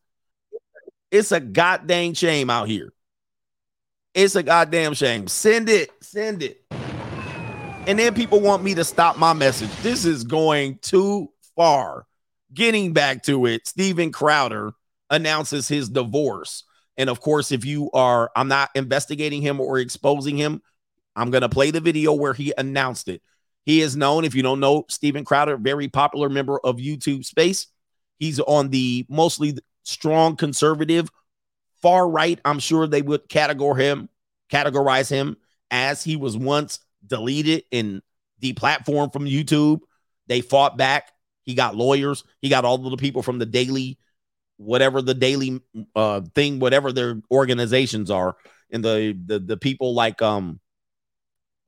It's 1.09 1.31
a 1.31 1.39
goddamn 1.39 2.13
shame 2.13 2.51
out 2.51 2.67
here. 2.67 2.92
It's 4.13 4.35
a 4.35 4.43
goddamn 4.43 4.93
shame. 4.93 5.27
Send 5.27 5.69
it, 5.69 5.89
send 6.01 6.43
it. 6.43 6.63
And 7.87 7.97
then 7.97 8.13
people 8.13 8.39
want 8.39 8.63
me 8.63 8.75
to 8.75 8.83
stop 8.83 9.17
my 9.17 9.33
message. 9.33 9.71
This 9.77 10.05
is 10.05 10.23
going 10.23 10.77
too 10.83 11.31
far. 11.55 12.05
Getting 12.53 12.93
back 12.93 13.23
to 13.23 13.47
it, 13.47 13.67
Steven 13.67 14.11
Crowder 14.11 14.73
announces 15.09 15.67
his 15.67 15.89
divorce. 15.89 16.63
And 16.95 17.09
of 17.09 17.21
course, 17.21 17.51
if 17.51 17.65
you 17.65 17.89
are, 17.91 18.29
I'm 18.35 18.47
not 18.47 18.69
investigating 18.75 19.41
him 19.41 19.59
or 19.59 19.79
exposing 19.79 20.37
him. 20.37 20.61
I'm 21.15 21.31
going 21.31 21.41
to 21.41 21.49
play 21.49 21.71
the 21.71 21.81
video 21.81 22.13
where 22.13 22.33
he 22.33 22.53
announced 22.55 23.07
it. 23.07 23.23
He 23.65 23.81
is 23.81 23.95
known, 23.95 24.25
if 24.25 24.35
you 24.35 24.43
don't 24.43 24.59
know, 24.59 24.85
Steven 24.89 25.25
Crowder, 25.25 25.57
very 25.57 25.87
popular 25.87 26.29
member 26.29 26.59
of 26.59 26.77
YouTube 26.77 27.25
space. 27.25 27.67
He's 28.19 28.39
on 28.39 28.69
the 28.69 29.07
mostly 29.09 29.57
strong 29.83 30.35
conservative, 30.35 31.09
far 31.83 32.09
right. 32.09 32.39
I'm 32.45 32.59
sure 32.59 32.87
they 32.87 33.03
would 33.03 33.29
categorize 33.29 33.79
him, 33.79 34.09
categorize 34.49 35.09
him 35.09 35.37
as 35.69 36.03
he 36.03 36.15
was 36.15 36.35
once 36.35 36.79
deleted 37.05 37.65
and 37.71 38.01
deplatformed 38.41 39.13
from 39.13 39.25
YouTube. 39.25 39.81
They 40.27 40.41
fought 40.41 40.77
back. 40.77 41.11
He 41.43 41.53
got 41.55 41.75
lawyers. 41.75 42.23
He 42.41 42.47
got 42.47 42.63
all 42.63 42.83
of 42.83 42.89
the 42.89 42.97
people 42.97 43.21
from 43.21 43.37
the 43.37 43.45
daily, 43.45 43.99
whatever 44.55 45.01
the 45.01 45.13
daily 45.13 45.59
uh 45.93 46.21
thing, 46.33 46.59
whatever 46.59 46.93
their 46.93 47.21
organizations 47.29 48.09
are, 48.09 48.37
and 48.71 48.83
the 48.83 49.19
the 49.25 49.39
the 49.39 49.57
people 49.57 49.93
like 49.93 50.21
um 50.21 50.61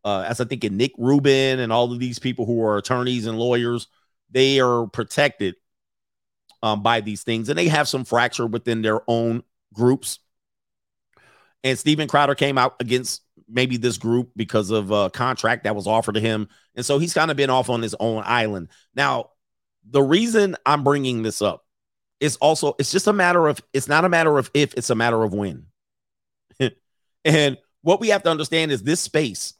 uh 0.06 0.24
as 0.26 0.40
I 0.40 0.45
think 0.45 0.64
in 0.64 0.77
Nick 0.77 0.94
Rubin 0.98 1.60
and 1.60 1.74
all 1.74 1.92
of 1.92 2.00
these 2.00 2.19
people 2.19 2.45
who 2.45 2.64
are 2.64 2.77
attorneys 2.77 3.26
and 3.26 3.38
lawyers, 3.38 3.88
they 4.32 4.61
are 4.61 4.88
protected 4.88 5.56
um 6.64 6.84
by 6.84 7.02
these 7.02 7.24
things, 7.24 7.50
and 7.50 7.60
they 7.60 7.68
have 7.68 7.90
some 7.90 8.06
fracture 8.06 8.48
within 8.48 8.82
their 8.82 9.02
own 9.10 9.44
groups. 9.76 10.20
And 11.64 11.78
Steven 11.78 12.08
Crowder 12.08 12.36
came 12.36 12.58
out 12.58 12.76
against 12.80 13.22
maybe 13.48 13.78
this 13.78 13.98
group 13.98 14.32
because 14.36 14.72
of 14.72 14.92
a 14.92 15.10
contract 15.10 15.64
that 15.64 15.76
was 15.76 15.88
offered 15.88 16.16
to 16.16 16.22
him. 16.22 16.48
And 16.76 16.86
so 16.86 17.00
he's 17.00 17.14
kind 17.14 17.32
of 17.32 17.38
been 17.38 17.50
off 17.50 17.70
on 17.70 17.82
his 17.82 17.95
own 18.00 18.24
island. 18.26 18.70
Now, 18.95 19.32
the 19.90 20.02
reason 20.02 20.56
I'm 20.66 20.84
bringing 20.84 21.24
this 21.24 21.42
up 21.42 21.64
is 22.20 22.38
also 22.38 22.76
it's 22.80 22.92
just 22.92 23.08
a 23.08 23.14
matter 23.14 23.48
of 23.48 23.62
it's 23.74 23.88
not 23.88 24.06
a 24.06 24.10
matter 24.10 24.38
of 24.38 24.50
if, 24.54 24.74
it's 24.76 24.90
a 24.90 24.95
matter 24.95 25.22
of 25.24 25.34
when. 25.34 25.68
and 27.26 27.58
what 27.82 28.00
we 28.00 28.10
have 28.10 28.24
to 28.24 28.32
understand 28.32 28.72
is 28.72 28.82
this 28.82 29.00
space, 29.00 29.54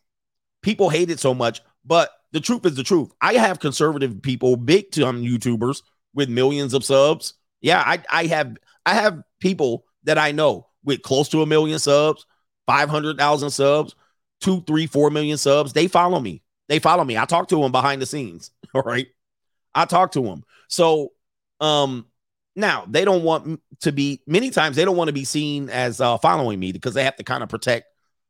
people 0.62 0.90
hate 0.90 1.12
it 1.12 1.20
so 1.20 1.34
much, 1.34 1.62
but 1.86 2.10
the 2.32 2.40
truth 2.40 2.66
is 2.66 2.76
the 2.76 2.84
truth. 2.84 3.12
I 3.22 3.34
have 3.34 3.60
conservative 3.60 4.22
people, 4.22 4.58
big 4.58 4.92
time 4.92 5.24
YouTubers 5.24 5.82
with 6.14 6.30
millions 6.30 6.74
of 6.74 6.84
subs. 6.84 7.34
Yeah, 7.62 7.82
I, 7.86 8.04
I 8.10 8.26
have 8.28 8.58
I 8.86 8.96
have 8.96 9.22
people 9.40 9.86
that 10.06 10.18
I 10.18 10.32
know 10.32 10.68
with 10.84 11.02
close 11.02 11.30
to 11.30 11.42
a 11.42 11.46
million 11.46 11.80
subs, 11.80 12.26
500,000 12.68 13.50
subs, 13.50 13.96
two, 14.40 14.62
three, 14.62 14.88
four 14.88 15.10
million 15.10 15.38
subs. 15.38 15.74
They 15.74 15.88
follow 15.88 16.20
me. 16.20 16.42
They 16.68 16.80
follow 16.80 17.04
me. 17.04 17.18
I 17.18 17.26
talk 17.26 17.50
to 17.50 17.62
them 17.62 17.72
behind 17.72 18.02
the 18.02 18.06
scenes. 18.06 18.52
All 18.74 18.82
right. 18.82 19.08
I 19.74 19.86
talk 19.86 20.14
to 20.14 20.22
them. 20.22 20.44
So, 20.68 21.12
um, 21.60 22.06
now 22.56 22.86
they 22.88 23.04
don't 23.04 23.24
want 23.24 23.62
to 23.82 23.92
be 23.92 24.22
many 24.26 24.50
times 24.50 24.76
they 24.76 24.86
don't 24.86 24.96
want 24.96 25.10
to 25.10 25.14
be 25.14 25.26
seen 25.26 25.70
as 25.70 26.00
uh, 26.00 26.18
following 26.18 26.60
me 26.60 26.72
because 26.72 26.94
they 26.94 27.04
have 27.04 27.18
to 27.18 27.24
kind 27.24 27.44
of 27.44 27.50
protect 27.50 27.88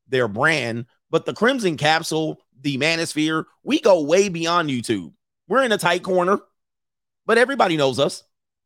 their 0.08 0.28
brand. 0.28 0.86
But 1.12 1.26
the 1.26 1.34
Crimson 1.34 1.78
Capsule, 1.78 2.42
the 2.62 2.78
Manosphere, 2.78 3.46
we 3.64 3.80
go 3.80 4.02
way 4.02 4.30
beyond 4.30 4.70
YouTube. 4.70 5.14
We're 5.48 5.64
in 5.64 5.72
a 5.72 5.78
tight 5.78 6.02
corner, 6.02 6.40
but 7.26 7.38
everybody 7.38 7.78
knows 7.78 8.00
us. 8.00 8.24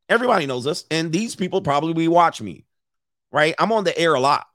Everybody 0.08 0.46
knows 0.46 0.66
us, 0.66 0.86
and 0.90 1.12
these 1.12 1.36
people 1.36 1.62
probably 1.62 2.08
watch 2.08 2.42
me. 2.42 2.66
Right? 3.32 3.54
I'm 3.60 3.72
on 3.72 3.84
the 3.84 3.98
air 3.98 4.14
a 4.14 4.20
lot. 4.20 4.48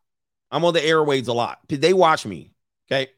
I'm 0.50 0.64
on 0.64 0.74
the 0.74 0.80
airwaves 0.80 1.28
a 1.28 1.32
lot. 1.32 1.58
They 1.68 1.92
watch 1.92 2.26
me. 2.26 2.52
Okay. 2.90 3.10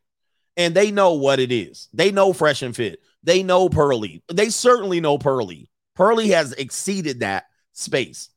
And 0.57 0.75
they 0.75 0.91
know 0.91 1.15
what 1.15 1.39
it 1.39 1.53
is. 1.53 1.89
They 1.93 2.11
know 2.11 2.33
fresh 2.33 2.63
and 2.63 2.75
fit. 2.75 3.01
They 3.23 3.43
know 3.43 3.69
Pearly. 3.69 4.23
They 4.33 4.49
certainly 4.49 5.01
know 5.01 5.19
Pearly. 5.19 5.71
Pearly 5.95 6.29
has 6.29 6.53
exceeded 6.53 7.21
that 7.21 7.45
space. 7.73 8.31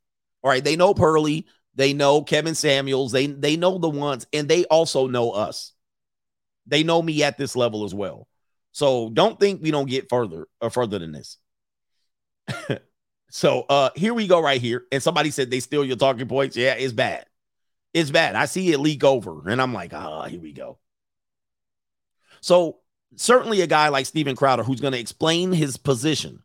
All 0.43 0.49
right. 0.49 0.63
They 0.63 0.75
know 0.75 0.93
Pearly. 0.93 1.45
They 1.75 1.93
know 1.93 2.21
Kevin 2.21 2.55
Samuels. 2.55 3.13
They 3.13 3.27
they 3.27 3.55
know 3.55 3.77
the 3.77 3.89
ones, 3.89 4.27
and 4.33 4.49
they 4.49 4.65
also 4.65 5.07
know 5.07 5.31
us. 5.31 5.71
They 6.67 6.83
know 6.83 7.01
me 7.01 7.23
at 7.23 7.37
this 7.37 7.55
level 7.55 7.85
as 7.85 7.93
well. 7.93 8.27
So 8.71 9.09
don't 9.09 9.39
think 9.39 9.61
we 9.61 9.71
don't 9.71 9.89
get 9.89 10.09
further 10.09 10.47
or 10.61 10.67
uh, 10.67 10.69
further 10.69 10.99
than 10.99 11.13
this. 11.13 11.37
so 13.29 13.65
uh 13.69 13.89
here 13.95 14.13
we 14.13 14.27
go 14.27 14.41
right 14.41 14.61
here. 14.61 14.85
And 14.91 15.01
somebody 15.01 15.31
said 15.31 15.51
they 15.51 15.59
steal 15.59 15.85
your 15.85 15.97
talking 15.97 16.27
points. 16.27 16.55
Yeah, 16.57 16.73
it's 16.73 16.93
bad. 16.93 17.25
It's 17.93 18.11
bad. 18.11 18.35
I 18.35 18.45
see 18.45 18.71
it 18.71 18.79
leak 18.79 19.03
over, 19.03 19.49
and 19.49 19.61
I'm 19.61 19.73
like, 19.73 19.93
ah, 19.93 20.25
here 20.25 20.39
we 20.39 20.53
go. 20.53 20.77
So 22.41 22.77
certainly 23.15 23.61
a 23.61 23.67
guy 23.67 23.89
like 23.89 24.05
Steven 24.05 24.35
Crowder 24.35 24.63
who's 24.63 24.81
going 24.81 24.93
to 24.93 24.99
explain 24.99 25.51
his 25.51 25.77
position. 25.77 26.43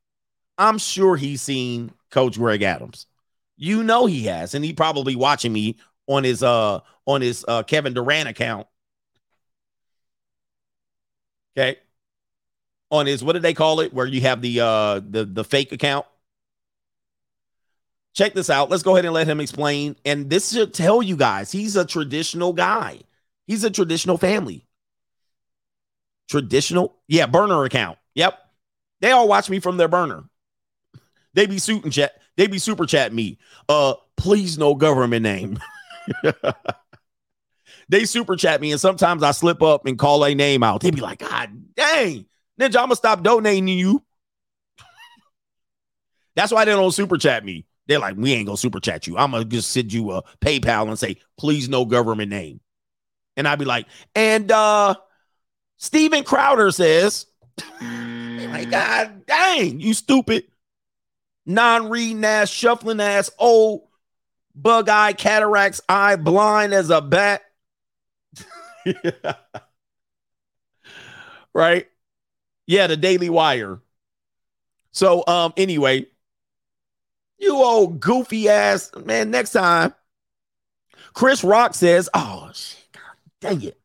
I'm 0.56 0.78
sure 0.78 1.16
he's 1.16 1.42
seen 1.42 1.92
Coach 2.10 2.36
Greg 2.38 2.62
Adams. 2.62 3.06
You 3.56 3.82
know 3.82 4.06
he 4.06 4.24
has, 4.24 4.54
and 4.54 4.64
he 4.64 4.72
probably 4.72 5.16
watching 5.16 5.52
me 5.52 5.78
on 6.06 6.24
his 6.24 6.42
uh 6.42 6.80
on 7.06 7.20
his 7.20 7.44
uh 7.46 7.62
Kevin 7.62 7.94
Durant 7.94 8.28
account. 8.28 8.66
Okay. 11.56 11.78
On 12.90 13.06
his 13.06 13.22
what 13.22 13.32
do 13.32 13.38
they 13.38 13.54
call 13.54 13.80
it? 13.80 13.92
Where 13.92 14.06
you 14.06 14.20
have 14.22 14.40
the 14.42 14.60
uh 14.60 15.00
the 15.00 15.24
the 15.24 15.44
fake 15.44 15.72
account. 15.72 16.06
Check 18.14 18.32
this 18.32 18.48
out. 18.48 18.70
Let's 18.70 18.84
go 18.84 18.94
ahead 18.94 19.04
and 19.04 19.12
let 19.12 19.26
him 19.26 19.40
explain. 19.40 19.96
And 20.04 20.30
this 20.30 20.52
should 20.52 20.72
tell 20.72 21.02
you 21.02 21.16
guys 21.16 21.50
he's 21.50 21.76
a 21.76 21.84
traditional 21.84 22.52
guy. 22.52 23.00
He's 23.46 23.64
a 23.64 23.70
traditional 23.70 24.16
family. 24.16 24.66
Traditional, 26.28 26.96
yeah, 27.08 27.26
burner 27.26 27.64
account. 27.64 27.98
Yep. 28.14 28.38
They 29.00 29.10
all 29.10 29.28
watch 29.28 29.50
me 29.50 29.58
from 29.58 29.76
their 29.76 29.88
burner. 29.88 30.24
They 31.34 31.46
be 31.46 31.58
suit 31.58 31.84
and 31.84 31.92
chat. 31.92 32.12
They 32.36 32.46
be 32.46 32.58
super 32.58 32.86
chat 32.86 33.12
me. 33.12 33.38
Uh, 33.68 33.94
please 34.16 34.56
no 34.56 34.74
government 34.74 35.24
name. 35.24 35.58
they 37.88 38.04
super 38.04 38.36
chat 38.36 38.60
me, 38.60 38.70
and 38.70 38.80
sometimes 38.80 39.22
I 39.22 39.32
slip 39.32 39.60
up 39.60 39.86
and 39.86 39.98
call 39.98 40.24
a 40.24 40.34
name 40.34 40.62
out. 40.62 40.80
They 40.80 40.92
be 40.92 41.00
like, 41.00 41.18
God 41.18 41.50
dang, 41.74 42.26
Ninja, 42.60 42.76
I'm 42.76 42.84
gonna 42.84 42.96
stop 42.96 43.22
donating 43.22 43.66
to 43.66 43.72
you. 43.72 44.02
That's 46.36 46.52
why 46.52 46.64
they 46.64 46.70
don't 46.70 46.92
super 46.92 47.18
chat 47.18 47.44
me. 47.44 47.66
They're 47.86 47.98
like, 47.98 48.16
we 48.16 48.32
ain't 48.32 48.46
gonna 48.46 48.56
super 48.56 48.80
chat 48.80 49.06
you. 49.06 49.16
I'm 49.18 49.30
gonna 49.32 49.44
just 49.44 49.70
send 49.70 49.92
you 49.92 50.12
a 50.12 50.22
PayPal 50.40 50.88
and 50.88 50.98
say, 50.98 51.16
please 51.36 51.68
no 51.68 51.84
government 51.84 52.30
name. 52.30 52.60
And 53.36 53.46
I'd 53.46 53.58
be 53.58 53.64
like, 53.64 53.86
and 54.14 54.50
uh 54.50 54.94
Steven 55.76 56.24
Crowder 56.24 56.70
says, 56.70 57.26
my 57.80 58.66
God 58.70 59.26
dang, 59.26 59.80
you 59.80 59.92
stupid, 59.92 60.44
non 61.44 61.90
reading 61.90 62.24
ass, 62.24 62.48
shuffling 62.48 63.00
ass, 63.00 63.30
old 63.38 63.82
bug 64.54 64.88
eye, 64.88 65.12
cataracts 65.12 65.80
eye, 65.88 66.16
blind 66.16 66.72
as 66.72 66.90
a 66.90 67.00
bat. 67.00 67.42
right? 71.54 71.86
Yeah, 72.66 72.86
the 72.86 72.96
Daily 72.96 73.30
Wire. 73.30 73.80
So, 74.92 75.24
um, 75.26 75.52
anyway, 75.56 76.06
you 77.44 77.56
old 77.56 78.00
goofy 78.00 78.48
ass 78.48 78.90
man. 79.04 79.30
Next 79.30 79.52
time, 79.52 79.94
Chris 81.12 81.44
Rock 81.44 81.74
says, 81.74 82.08
"Oh, 82.14 82.50
shit, 82.52 82.86
God, 82.92 83.02
dang 83.40 83.62
it." 83.62 83.80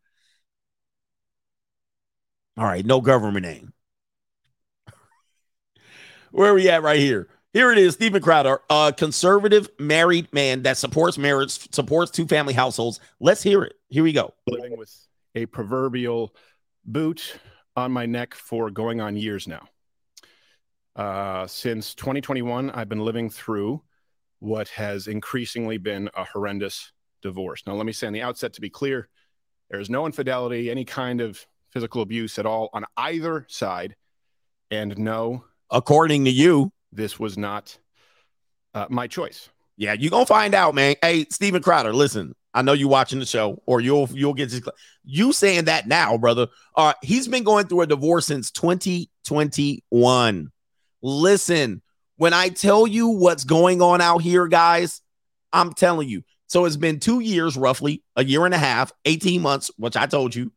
All 2.58 2.66
right, 2.66 2.86
no 2.86 3.02
government 3.02 3.46
name. 3.46 3.74
Where 6.32 6.52
are 6.52 6.56
we 6.56 6.70
at 6.70 6.84
right 6.84 7.00
here? 7.00 7.30
Here 7.54 7.72
it 7.72 7.80
is, 7.80 7.96
Steven 7.96 8.22
Crowder, 8.22 8.62
a 8.70 8.94
conservative 8.96 9.70
married 9.80 10.32
man 10.32 10.64
that 10.64 10.78
supports 10.78 11.18
marriage, 11.18 11.74
supports 11.74 12.12
two 12.12 12.28
family 12.28 12.54
households. 12.54 13.00
Let's 13.20 13.42
hear 13.42 13.64
it. 13.64 13.74
Here 13.88 14.04
we 14.04 14.14
go. 14.14 14.36
living 14.46 14.78
with 14.78 14.94
a 15.34 15.48
proverbial 15.48 16.36
boot 16.86 17.40
on 17.76 17.92
my 17.92 18.06
neck 18.06 18.36
for 18.36 18.70
going 18.70 19.02
on 19.02 19.18
years 19.18 19.48
now. 19.48 19.68
Uh, 20.96 21.48
since 21.48 21.96
2021, 21.96 22.72
I've 22.72 22.90
been 22.90 23.06
living 23.06 23.30
through 23.30 23.82
what 24.40 24.70
has 24.70 25.08
increasingly 25.08 25.78
been 25.78 26.10
a 26.16 26.24
horrendous 26.24 26.92
divorce. 27.22 27.64
Now, 27.66 27.74
let 27.74 27.86
me 27.86 27.92
say 27.92 28.08
on 28.08 28.14
the 28.14 28.22
outset 28.22 28.54
to 28.54 28.62
be 28.62 28.70
clear 28.70 29.10
there 29.70 29.80
is 29.80 29.90
no 29.90 30.06
infidelity, 30.06 30.72
any 30.72 30.86
kind 30.86 31.22
of 31.22 31.46
physical 31.72 32.02
abuse 32.02 32.40
at 32.40 32.46
all 32.46 32.70
on 32.74 32.86
either 32.98 33.46
side. 33.50 33.96
And 34.72 34.98
no, 34.98 35.44
according 35.70 36.26
to 36.26 36.32
you, 36.32 36.72
this 36.92 37.20
was 37.20 37.38
not 37.38 37.78
uh, 38.74 38.88
my 38.90 39.08
choice. 39.08 39.50
Yeah, 39.78 39.94
you're 39.94 40.12
gonna 40.12 40.26
find 40.26 40.54
out, 40.54 40.76
man. 40.76 40.96
Hey, 41.02 41.26
Steven 41.30 41.62
Crowder, 41.62 41.94
listen. 41.94 42.36
I 42.54 42.64
know 42.64 42.74
you 42.74 42.88
watching 42.88 43.20
the 43.20 43.26
show, 43.26 43.62
or 43.66 43.80
you'll 43.80 44.10
you'll 44.12 44.34
get 44.34 44.50
this. 44.50 44.62
You 45.04 45.32
saying 45.32 45.66
that 45.66 45.88
now, 45.88 46.18
brother? 46.18 46.48
Right, 46.78 46.96
he's 47.02 47.28
been 47.28 47.44
going 47.44 47.68
through 47.68 47.82
a 47.82 47.88
divorce 47.88 48.26
since 48.26 48.52
2021. 48.52 50.52
Listen, 51.02 51.82
when 52.18 52.34
I 52.34 52.50
tell 52.50 52.86
you 52.86 53.08
what's 53.10 53.44
going 53.44 53.82
on 53.82 54.02
out 54.02 54.22
here, 54.22 54.48
guys, 54.48 55.02
I'm 55.54 55.74
telling 55.74 56.10
you. 56.10 56.24
So 56.48 56.66
it's 56.66 56.76
been 56.76 57.00
two 57.00 57.20
years, 57.20 57.56
roughly 57.56 58.04
a 58.16 58.24
year 58.24 58.46
and 58.46 58.54
a 58.54 58.58
half, 58.58 58.92
18 59.06 59.42
months, 59.42 59.72
which 59.78 59.96
I 59.96 60.06
told 60.08 60.36
you. 60.36 60.52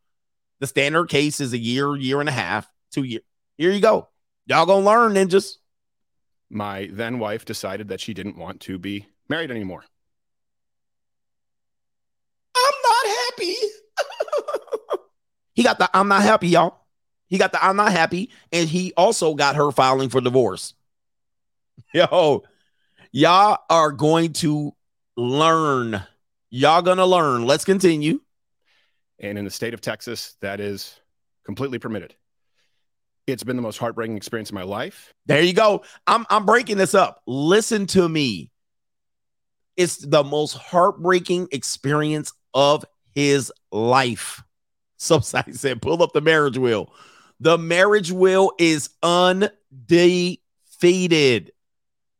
The 0.60 0.66
standard 0.66 1.08
case 1.08 1.40
is 1.40 1.52
a 1.52 1.58
year, 1.58 1.96
year 1.96 2.20
and 2.20 2.28
a 2.28 2.32
half, 2.32 2.68
two 2.92 3.02
years. 3.02 3.24
Here 3.58 3.70
you 3.70 3.80
go. 3.80 4.08
Y'all 4.46 4.66
gonna 4.66 4.84
learn, 4.84 5.12
ninjas. 5.12 5.54
My 6.50 6.88
then 6.92 7.18
wife 7.18 7.44
decided 7.44 7.88
that 7.88 8.00
she 8.00 8.14
didn't 8.14 8.36
want 8.36 8.60
to 8.62 8.78
be 8.78 9.06
married 9.28 9.50
anymore. 9.50 9.84
I'm 12.56 12.74
not 12.82 13.16
happy. 13.16 13.54
he 15.54 15.62
got 15.62 15.78
the 15.78 15.90
I'm 15.94 16.08
not 16.08 16.22
happy, 16.22 16.48
y'all. 16.48 16.81
He 17.32 17.38
got 17.38 17.52
the 17.52 17.64
I'm 17.64 17.76
not 17.76 17.92
happy, 17.92 18.28
and 18.52 18.68
he 18.68 18.92
also 18.94 19.34
got 19.34 19.56
her 19.56 19.72
filing 19.72 20.10
for 20.10 20.20
divorce. 20.20 20.74
Yo, 21.94 22.42
y'all 23.10 23.58
are 23.70 23.90
going 23.90 24.34
to 24.34 24.74
learn. 25.16 26.02
Y'all 26.50 26.82
gonna 26.82 27.06
learn. 27.06 27.46
Let's 27.46 27.64
continue. 27.64 28.20
And 29.18 29.38
in 29.38 29.46
the 29.46 29.50
state 29.50 29.72
of 29.72 29.80
Texas, 29.80 30.36
that 30.42 30.60
is 30.60 31.00
completely 31.46 31.78
permitted. 31.78 32.14
It's 33.26 33.44
been 33.44 33.56
the 33.56 33.62
most 33.62 33.78
heartbreaking 33.78 34.18
experience 34.18 34.50
of 34.50 34.54
my 34.54 34.64
life. 34.64 35.14
There 35.24 35.40
you 35.40 35.54
go. 35.54 35.84
I'm 36.06 36.26
I'm 36.28 36.44
breaking 36.44 36.76
this 36.76 36.94
up. 36.94 37.22
Listen 37.26 37.86
to 37.86 38.06
me. 38.06 38.50
It's 39.78 39.96
the 39.96 40.22
most 40.22 40.52
heartbreaking 40.52 41.48
experience 41.50 42.30
of 42.52 42.84
his 43.14 43.50
life. 43.70 44.42
Somebody 44.98 45.54
said, 45.54 45.80
pull 45.80 46.02
up 46.02 46.12
the 46.12 46.20
marriage 46.20 46.58
wheel. 46.58 46.92
The 47.42 47.58
marriage 47.58 48.12
wheel 48.12 48.52
is 48.56 48.90
undefeated. 49.02 49.50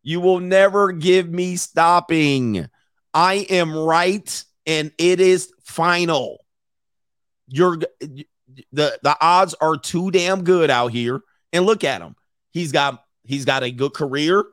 You 0.03 0.21
will 0.21 0.41
never 0.41 0.91
give 0.91 1.31
me 1.31 1.55
stopping. 1.55 2.69
I 3.15 3.35
am 3.49 3.73
right, 3.73 4.45
and 4.67 4.91
it 4.99 5.21
is 5.21 5.53
final. 5.63 6.45
You're 7.47 7.77
the 7.77 8.99
the 9.01 9.17
odds 9.21 9.55
are 9.61 9.77
too 9.77 10.11
damn 10.11 10.43
good 10.43 10.71
out 10.71 10.91
here. 10.91 11.21
And 11.53 11.67
look 11.67 11.85
at 11.85 12.03
him. 12.03 12.17
He's 12.51 12.73
got 12.73 13.05
he's 13.23 13.45
got 13.45 13.63
a 13.63 13.71
good 13.71 13.95
career. 13.95 14.45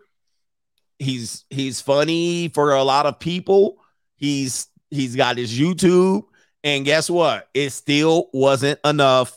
He's 0.99 1.45
he's 1.49 1.81
funny 1.81 2.49
for 2.49 2.73
a 2.75 2.83
lot 2.83 3.07
of 3.07 3.17
people. 3.17 3.77
He's 4.17 4.67
he's 4.91 5.15
got 5.15 5.39
his 5.39 5.51
YouTube. 5.51 6.25
And 6.63 6.85
guess 6.85 7.09
what? 7.09 7.49
It 7.55 7.71
still 7.71 8.29
wasn't 8.33 8.79
enough. 8.85 9.35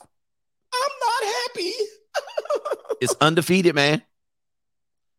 It's 3.03 3.17
undefeated, 3.21 3.75
man. 3.75 4.01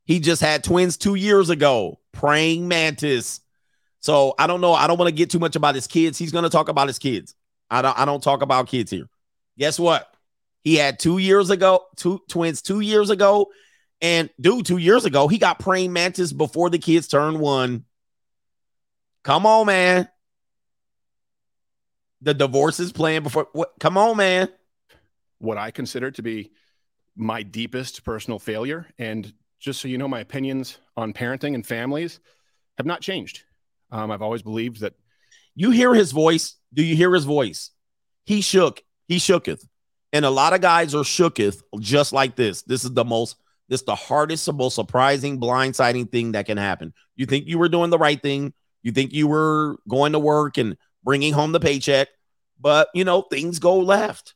He 0.06 0.22
just 0.22 0.42
had 0.42 0.64
twins 0.64 0.96
two 0.96 1.16
years 1.16 1.50
ago. 1.50 2.00
Praying 2.14 2.70
mantis. 2.70 3.42
So 4.00 4.36
I 4.40 4.48
don't 4.48 4.62
know. 4.62 4.74
I 4.74 4.88
don't 4.88 4.98
want 4.98 5.10
to 5.10 5.16
get 5.16 5.30
too 5.30 5.40
much 5.40 5.58
about 5.58 5.76
his 5.76 5.86
kids. 5.86 6.18
He's 6.18 6.32
going 6.32 6.46
to 6.46 6.50
talk 6.50 6.70
about 6.70 6.88
his 6.88 6.98
kids. 6.98 7.36
I 7.70 7.82
don't. 7.82 8.00
I 8.00 8.06
don't 8.06 8.24
talk 8.24 8.42
about 8.42 8.68
kids 8.68 8.90
here. 8.90 9.10
Guess 9.58 9.80
what? 9.80 10.08
He 10.62 10.76
had 10.76 10.98
two 10.98 11.18
years 11.18 11.50
ago, 11.50 11.82
two 11.98 12.22
twins 12.30 12.62
two 12.62 12.80
years 12.80 13.10
ago. 13.10 13.48
And 14.02 14.30
dude, 14.40 14.66
two 14.66 14.78
years 14.78 15.04
ago, 15.04 15.28
he 15.28 15.38
got 15.38 15.60
praying 15.60 15.92
mantis 15.92 16.32
before 16.32 16.70
the 16.70 16.80
kids 16.80 17.10
turned 17.10 17.42
one. 17.42 17.84
Come 19.26 19.46
on, 19.46 19.66
man. 19.66 20.08
The 22.22 22.34
divorce 22.34 22.80
is 22.80 22.94
playing 22.94 23.24
before. 23.24 23.50
What? 23.52 23.74
Come 23.82 23.98
on, 23.98 24.16
man. 24.16 24.48
What 25.40 25.58
I 25.58 25.72
consider 25.72 26.12
to 26.12 26.22
be 26.22 26.54
my 27.16 27.44
deepest 27.44 28.04
personal 28.04 28.40
failure. 28.40 28.88
And 28.98 29.32
just 29.60 29.82
so 29.82 29.88
you 29.88 29.98
know, 29.98 30.08
my 30.08 30.20
opinions 30.20 30.78
on 30.98 31.14
parenting 31.14 31.56
and 31.56 31.66
families 31.66 32.20
have 32.78 32.86
not 32.86 33.02
changed. 33.02 33.44
Um, 33.92 34.12
I've 34.12 34.22
always 34.22 34.42
believed 34.42 34.82
that. 34.82 34.94
You 35.56 35.70
hear 35.70 35.94
his 35.94 36.12
voice. 36.12 36.56
Do 36.74 36.84
you 36.84 36.96
hear 36.96 37.14
his 37.14 37.26
voice? 37.26 37.70
He 38.26 38.42
shook. 38.42 38.82
He 39.08 39.18
shooketh. 39.18 39.64
And 40.12 40.26
a 40.26 40.30
lot 40.30 40.54
of 40.54 40.62
guys 40.62 40.96
are 40.96 41.04
shooketh 41.04 41.62
just 41.80 42.14
like 42.14 42.36
this. 42.36 42.64
This 42.64 42.84
is 42.84 42.92
the 42.92 43.06
most, 43.06 43.36
this 43.70 43.82
is 43.82 43.86
the 43.86 43.96
hardest, 43.96 44.52
most 44.52 44.76
surprising, 44.76 45.40
blindsiding 45.40 46.12
thing 46.12 46.32
that 46.32 46.46
can 46.46 46.58
happen. 46.58 46.94
You 47.16 47.26
think 47.26 47.48
you 47.48 47.60
were 47.60 47.70
doing 47.70 47.90
the 47.90 48.00
right 48.00 48.22
thing. 48.22 48.54
You 48.82 48.92
think 48.92 49.14
you 49.14 49.28
were 49.28 49.78
going 49.88 50.14
to 50.14 50.20
work 50.20 50.58
and 50.58 50.78
bringing 51.04 51.34
home 51.34 51.52
the 51.52 51.60
paycheck, 51.60 52.10
but 52.60 52.90
you 52.94 53.04
know, 53.04 53.22
things 53.22 53.60
go 53.60 53.80
left. 53.80 54.36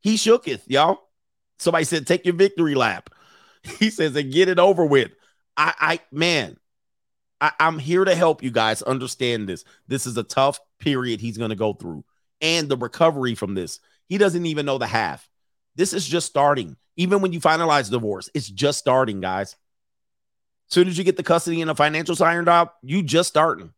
He 0.00 0.16
shooketh, 0.16 0.62
y'all. 0.66 1.00
Somebody 1.58 1.84
said, 1.84 2.06
take 2.06 2.24
your 2.24 2.34
victory 2.34 2.74
lap. 2.74 3.10
He 3.78 3.88
says, 3.88 4.14
and 4.14 4.30
get 4.30 4.50
it 4.50 4.58
over 4.58 4.84
with. 4.84 5.12
I, 5.56 5.72
I, 5.80 6.00
man, 6.12 6.58
I, 7.40 7.52
I'm 7.58 7.78
here 7.78 8.04
to 8.04 8.14
help 8.14 8.42
you 8.42 8.50
guys 8.50 8.82
understand 8.82 9.48
this. 9.48 9.64
This 9.88 10.06
is 10.06 10.18
a 10.18 10.22
tough 10.22 10.60
period 10.78 11.20
he's 11.20 11.38
going 11.38 11.48
to 11.48 11.56
go 11.56 11.72
through 11.72 12.04
and 12.42 12.68
the 12.68 12.76
recovery 12.76 13.34
from 13.34 13.54
this. 13.54 13.80
He 14.06 14.18
doesn't 14.18 14.44
even 14.44 14.66
know 14.66 14.76
the 14.76 14.86
half. 14.86 15.28
This 15.76 15.94
is 15.94 16.06
just 16.06 16.26
starting. 16.26 16.76
Even 16.96 17.22
when 17.22 17.32
you 17.32 17.40
finalize 17.40 17.90
divorce, 17.90 18.28
it's 18.34 18.48
just 18.48 18.78
starting, 18.78 19.20
guys. 19.20 19.56
Soon 20.68 20.88
as 20.88 20.96
you 20.96 21.04
get 21.04 21.16
the 21.16 21.22
custody 21.22 21.60
and 21.60 21.70
the 21.70 21.74
financial 21.74 22.22
ironed 22.22 22.48
out, 22.48 22.74
you 22.82 23.02
just 23.02 23.28
starting. 23.28 23.72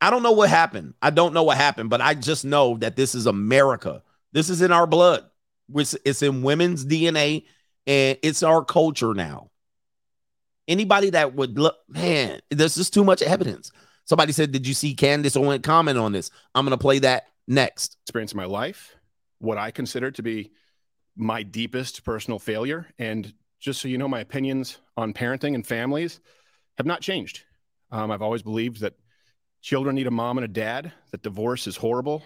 I 0.00 0.10
don't 0.10 0.22
know 0.22 0.32
what 0.32 0.48
happened. 0.48 0.94
I 1.00 1.10
don't 1.10 1.34
know 1.34 1.42
what 1.42 1.56
happened, 1.56 1.90
but 1.90 2.00
I 2.00 2.14
just 2.14 2.44
know 2.44 2.76
that 2.78 2.96
this 2.96 3.14
is 3.14 3.26
America. 3.26 4.02
This 4.32 4.50
is 4.50 4.62
in 4.62 4.72
our 4.72 4.86
blood. 4.86 5.24
It's, 5.74 6.22
in 6.22 6.42
women's 6.42 6.84
DNA 6.84 7.44
and 7.86 8.18
it's 8.22 8.42
our 8.42 8.64
culture 8.64 9.14
now. 9.14 9.50
Anybody 10.66 11.10
that 11.10 11.34
would 11.34 11.58
look, 11.58 11.76
man, 11.88 12.40
there's 12.50 12.74
just 12.74 12.94
too 12.94 13.04
much 13.04 13.20
evidence. 13.22 13.70
Somebody 14.06 14.32
said, 14.32 14.52
Did 14.52 14.66
you 14.66 14.74
see 14.74 14.94
Candace 14.94 15.36
Owen 15.36 15.60
comment 15.62 15.98
on 15.98 16.12
this? 16.12 16.30
I'm 16.54 16.64
going 16.64 16.76
to 16.76 16.80
play 16.80 16.98
that 17.00 17.24
next. 17.46 17.98
Experience 18.04 18.32
of 18.32 18.36
my 18.36 18.44
life, 18.46 18.96
what 19.38 19.58
I 19.58 19.70
consider 19.70 20.10
to 20.12 20.22
be 20.22 20.52
my 21.16 21.42
deepest 21.42 22.04
personal 22.04 22.38
failure. 22.38 22.86
And 22.98 23.32
just 23.60 23.80
so 23.80 23.88
you 23.88 23.98
know, 23.98 24.08
my 24.08 24.20
opinions 24.20 24.78
on 24.96 25.12
parenting 25.12 25.54
and 25.54 25.66
families 25.66 26.20
have 26.78 26.86
not 26.86 27.00
changed. 27.00 27.44
Um, 27.90 28.10
I've 28.10 28.22
always 28.22 28.42
believed 28.42 28.80
that 28.80 28.94
children 29.62 29.94
need 29.94 30.06
a 30.06 30.10
mom 30.10 30.38
and 30.38 30.44
a 30.44 30.48
dad, 30.48 30.92
that 31.10 31.22
divorce 31.22 31.66
is 31.66 31.76
horrible. 31.76 32.22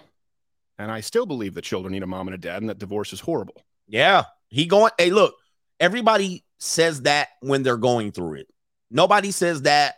And 0.78 0.90
I 0.90 1.00
still 1.00 1.26
believe 1.26 1.54
that 1.54 1.64
children 1.64 1.92
need 1.92 2.02
a 2.02 2.06
mom 2.06 2.28
and 2.28 2.34
a 2.34 2.38
dad 2.38 2.62
and 2.62 2.70
that 2.70 2.78
divorce 2.78 3.12
is 3.12 3.20
horrible. 3.20 3.62
Yeah. 3.88 4.24
He 4.48 4.66
going, 4.66 4.92
hey, 4.98 5.10
look, 5.10 5.34
everybody 5.80 6.44
says 6.58 7.02
that 7.02 7.28
when 7.40 7.62
they're 7.62 7.76
going 7.76 8.12
through 8.12 8.34
it. 8.34 8.48
Nobody 8.90 9.30
says 9.30 9.62
that 9.62 9.96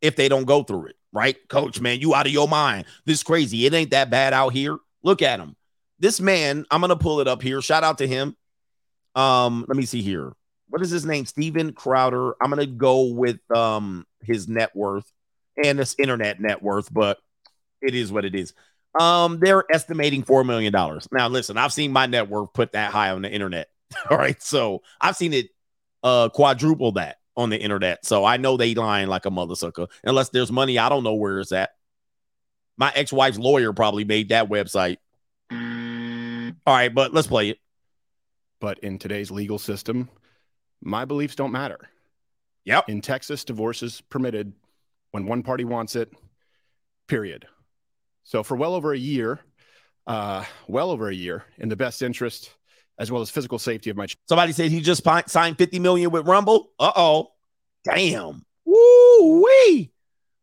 if 0.00 0.16
they 0.16 0.28
don't 0.28 0.44
go 0.44 0.62
through 0.62 0.86
it, 0.86 0.96
right? 1.12 1.36
Coach, 1.48 1.80
man, 1.80 2.00
you 2.00 2.14
out 2.14 2.26
of 2.26 2.32
your 2.32 2.48
mind. 2.48 2.86
This 3.04 3.22
crazy. 3.22 3.66
It 3.66 3.74
ain't 3.74 3.90
that 3.90 4.10
bad 4.10 4.32
out 4.32 4.52
here. 4.52 4.78
Look 5.02 5.22
at 5.22 5.40
him. 5.40 5.56
This 5.98 6.20
man, 6.20 6.64
I'm 6.70 6.80
gonna 6.80 6.96
pull 6.96 7.20
it 7.20 7.28
up 7.28 7.42
here. 7.42 7.62
Shout 7.62 7.84
out 7.84 7.98
to 7.98 8.08
him. 8.08 8.36
Um, 9.14 9.64
let 9.68 9.76
me 9.76 9.84
see 9.84 10.02
here. 10.02 10.32
What 10.68 10.82
is 10.82 10.90
his 10.90 11.06
name? 11.06 11.26
Steven 11.26 11.72
Crowder. 11.72 12.34
I'm 12.42 12.50
gonna 12.50 12.66
go 12.66 13.12
with 13.12 13.38
um 13.54 14.06
his 14.20 14.48
net 14.48 14.74
worth 14.74 15.10
and 15.62 15.78
this 15.78 15.94
internet 15.98 16.40
net 16.40 16.62
worth, 16.62 16.92
but 16.92 17.18
it 17.80 17.94
is 17.94 18.10
what 18.10 18.24
it 18.24 18.34
is. 18.34 18.52
Um, 18.98 19.38
they're 19.40 19.64
estimating 19.72 20.22
four 20.22 20.44
million 20.44 20.72
dollars. 20.72 21.08
Now, 21.10 21.28
listen, 21.28 21.56
I've 21.56 21.72
seen 21.72 21.92
my 21.92 22.06
net 22.06 22.28
worth 22.28 22.52
put 22.52 22.72
that 22.72 22.92
high 22.92 23.10
on 23.10 23.22
the 23.22 23.30
internet. 23.30 23.68
All 24.10 24.18
right, 24.18 24.40
so 24.42 24.82
I've 25.00 25.16
seen 25.16 25.32
it 25.32 25.48
uh 26.02 26.28
quadruple 26.30 26.92
that 26.92 27.16
on 27.36 27.50
the 27.50 27.60
internet. 27.60 28.04
So 28.04 28.24
I 28.24 28.36
know 28.36 28.56
they 28.56 28.74
lying 28.74 29.08
like 29.08 29.26
a 29.26 29.30
mother 29.30 29.54
sucker. 29.54 29.86
Unless 30.04 30.30
there's 30.30 30.52
money, 30.52 30.78
I 30.78 30.88
don't 30.88 31.04
know 31.04 31.14
where 31.14 31.40
it's 31.40 31.52
at. 31.52 31.70
My 32.76 32.92
ex-wife's 32.94 33.38
lawyer 33.38 33.72
probably 33.72 34.04
made 34.04 34.30
that 34.30 34.48
website. 34.48 34.98
All 35.50 36.74
right, 36.74 36.94
but 36.94 37.12
let's 37.12 37.26
play 37.26 37.50
it. 37.50 37.58
But 38.60 38.78
in 38.80 38.98
today's 38.98 39.30
legal 39.30 39.58
system, 39.58 40.08
my 40.80 41.04
beliefs 41.04 41.34
don't 41.34 41.52
matter. 41.52 41.78
Yep. 42.64 42.88
In 42.88 43.00
Texas, 43.00 43.44
divorce 43.44 43.82
is 43.82 44.00
permitted 44.02 44.52
when 45.10 45.26
one 45.26 45.42
party 45.42 45.64
wants 45.64 45.96
it, 45.96 46.12
period. 47.08 47.46
So 48.24 48.42
for 48.42 48.56
well 48.56 48.74
over 48.74 48.92
a 48.92 48.98
year, 48.98 49.40
uh, 50.06 50.44
well 50.68 50.90
over 50.90 51.08
a 51.08 51.14
year, 51.14 51.44
in 51.58 51.68
the 51.68 51.76
best 51.76 52.02
interest 52.02 52.50
as 52.98 53.10
well 53.10 53.22
as 53.22 53.30
physical 53.30 53.58
safety 53.58 53.90
of 53.90 53.96
my 53.96 54.06
ch- 54.06 54.16
Somebody 54.28 54.52
said 54.52 54.70
he 54.70 54.80
just 54.80 55.02
pi- 55.02 55.24
signed 55.26 55.58
50 55.58 55.78
million 55.78 56.10
with 56.10 56.26
Rumble. 56.26 56.70
Uh-oh. 56.78 57.32
Damn. 57.84 58.44
Woo 58.64 59.42
wee. 59.42 59.90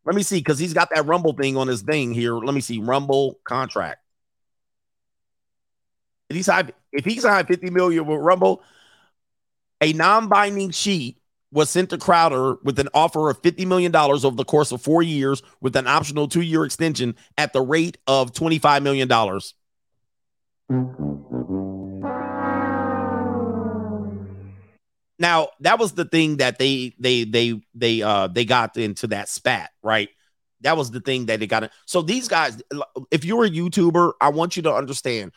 Let 0.04 0.14
me 0.14 0.22
see, 0.22 0.38
because 0.38 0.58
he's 0.58 0.74
got 0.74 0.90
that 0.94 1.06
Rumble 1.06 1.32
thing 1.32 1.56
on 1.56 1.68
his 1.68 1.82
thing 1.82 2.12
here. 2.12 2.34
Let 2.34 2.54
me 2.54 2.60
see. 2.60 2.78
Rumble 2.78 3.38
contract. 3.44 3.98
If 6.28 6.36
he 6.36 6.42
signed, 6.42 6.72
if 6.92 7.04
he 7.04 7.20
signed 7.20 7.48
50 7.48 7.70
million 7.70 8.06
with 8.06 8.20
Rumble, 8.20 8.62
a 9.80 9.92
non-binding 9.92 10.70
sheet 10.70 11.19
was 11.52 11.70
sent 11.70 11.90
to 11.90 11.98
Crowder 11.98 12.56
with 12.62 12.78
an 12.78 12.88
offer 12.94 13.28
of 13.30 13.42
$50 13.42 13.66
million 13.66 13.94
over 13.94 14.30
the 14.30 14.44
course 14.44 14.72
of 14.72 14.80
four 14.80 15.02
years 15.02 15.42
with 15.60 15.76
an 15.76 15.86
optional 15.86 16.28
two-year 16.28 16.64
extension 16.64 17.16
at 17.36 17.52
the 17.52 17.60
rate 17.60 17.98
of 18.06 18.32
$25 18.32 18.82
million. 18.82 19.08
Now 25.18 25.48
that 25.60 25.78
was 25.78 25.92
the 25.92 26.06
thing 26.06 26.38
that 26.38 26.58
they 26.58 26.94
they 26.98 27.24
they 27.24 27.60
they 27.74 28.00
uh 28.00 28.28
they 28.28 28.46
got 28.46 28.76
into 28.78 29.08
that 29.08 29.28
spat, 29.28 29.70
right? 29.82 30.08
That 30.62 30.78
was 30.78 30.90
the 30.90 31.00
thing 31.00 31.26
that 31.26 31.40
they 31.40 31.46
got. 31.46 31.64
In. 31.64 31.70
So 31.84 32.00
these 32.00 32.26
guys, 32.26 32.62
if 33.10 33.24
you're 33.24 33.44
a 33.44 33.50
YouTuber, 33.50 34.12
I 34.20 34.30
want 34.30 34.56
you 34.56 34.62
to 34.62 34.72
understand. 34.72 35.32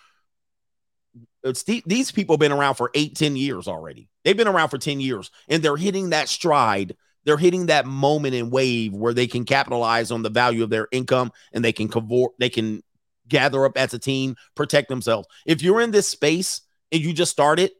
The, 1.43 1.83
these 1.85 2.11
people 2.11 2.33
have 2.35 2.39
been 2.39 2.53
around 2.53 2.75
for 2.75 2.89
eight, 2.93 3.15
10 3.15 3.35
years 3.35 3.67
already. 3.67 4.09
They've 4.23 4.37
been 4.37 4.47
around 4.47 4.69
for 4.69 4.77
10 4.77 5.01
years 5.01 5.29
and 5.49 5.61
they're 5.61 5.75
hitting 5.77 6.11
that 6.11 6.29
stride. 6.29 6.95
They're 7.25 7.37
hitting 7.37 7.67
that 7.67 7.85
moment 7.85 8.35
and 8.35 8.51
wave 8.51 8.93
where 8.93 9.13
they 9.13 9.27
can 9.27 9.43
capitalize 9.43 10.11
on 10.11 10.23
the 10.23 10.29
value 10.29 10.63
of 10.63 10.69
their 10.69 10.87
income 10.91 11.31
and 11.51 11.63
they 11.63 11.73
can 11.73 11.89
cavort, 11.89 12.31
they 12.39 12.49
can 12.49 12.81
gather 13.27 13.65
up 13.65 13.77
as 13.77 13.93
a 13.93 13.99
team, 13.99 14.35
protect 14.55 14.89
themselves. 14.89 15.27
If 15.45 15.61
you're 15.61 15.81
in 15.81 15.91
this 15.91 16.07
space 16.07 16.61
and 16.91 17.01
you 17.01 17.13
just 17.13 17.31
started, 17.31 17.71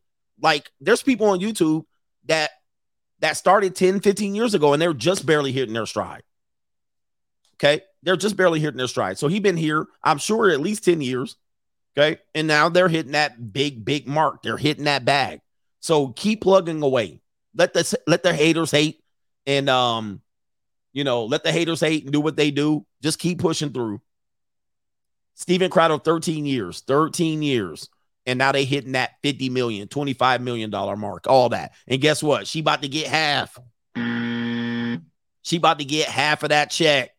like 0.42 0.69
there's 0.82 1.03
people 1.03 1.27
on 1.27 1.40
YouTube 1.40 1.85
that 2.25 2.51
that 3.19 3.38
started 3.38 3.75
10, 3.75 4.01
15 4.01 4.35
years 4.35 4.53
ago 4.53 4.74
and 4.74 4.82
they're 4.82 4.93
just 4.93 5.25
barely 5.25 5.53
hitting 5.53 5.74
their 5.74 5.85
stride. 5.85 6.24
Okay. 7.56 7.82
They're 8.01 8.17
just 8.17 8.35
barely 8.35 8.59
hitting 8.59 8.77
their 8.77 8.88
stride. 8.88 9.17
So 9.17 9.30
he 9.30 9.40
been 9.40 9.56
here, 9.56 9.85
I'm 10.03 10.17
sure, 10.17 10.50
at 10.50 10.59
least 10.59 10.83
10 10.83 11.00
years. 11.00 11.38
Okay. 11.98 12.20
And 12.34 12.48
now 12.48 12.70
they're 12.70 12.90
hitting 12.90 13.12
that 13.12 13.54
big, 13.54 13.86
big 13.86 14.08
mark. 14.08 14.42
They're 14.44 14.58
hitting 14.58 14.86
that 14.86 15.06
bag. 15.06 15.42
So 15.80 16.10
keep 16.10 16.42
plugging 16.42 16.82
away. 16.82 17.22
Let 17.56 17.74
the 17.74 18.00
let 18.08 18.24
the 18.24 18.34
haters 18.34 18.72
hate. 18.72 19.04
And 19.46 19.70
um, 19.70 20.22
you 20.94 21.04
know, 21.04 21.26
let 21.26 21.44
the 21.44 21.52
haters 21.52 21.82
hate 21.82 22.04
and 22.04 22.14
do 22.14 22.22
what 22.22 22.36
they 22.36 22.52
do. 22.52 22.86
Just 23.02 23.20
keep 23.20 23.40
pushing 23.40 23.72
through. 23.72 24.02
Steven 25.36 25.70
Crowder, 25.70 25.98
13 25.98 26.46
years, 26.46 26.82
13 26.82 27.42
years. 27.42 27.90
And 28.26 28.40
now 28.40 28.54
they 28.54 28.64
hitting 28.64 28.94
that 28.94 29.12
50 29.22 29.50
million, 29.50 29.88
25 29.88 30.42
million 30.42 30.70
dollar 30.70 30.96
mark, 30.96 31.28
all 31.28 31.50
that. 31.50 31.74
And 31.88 32.02
guess 32.02 32.24
what? 32.24 32.48
She 32.48 32.62
about 32.62 32.82
to 32.82 32.88
get 32.88 33.08
half. 33.08 33.60
She 35.42 35.58
about 35.58 35.80
to 35.80 35.86
get 35.86 36.08
half 36.08 36.44
of 36.44 36.50
that 36.50 36.72
check. 36.72 37.12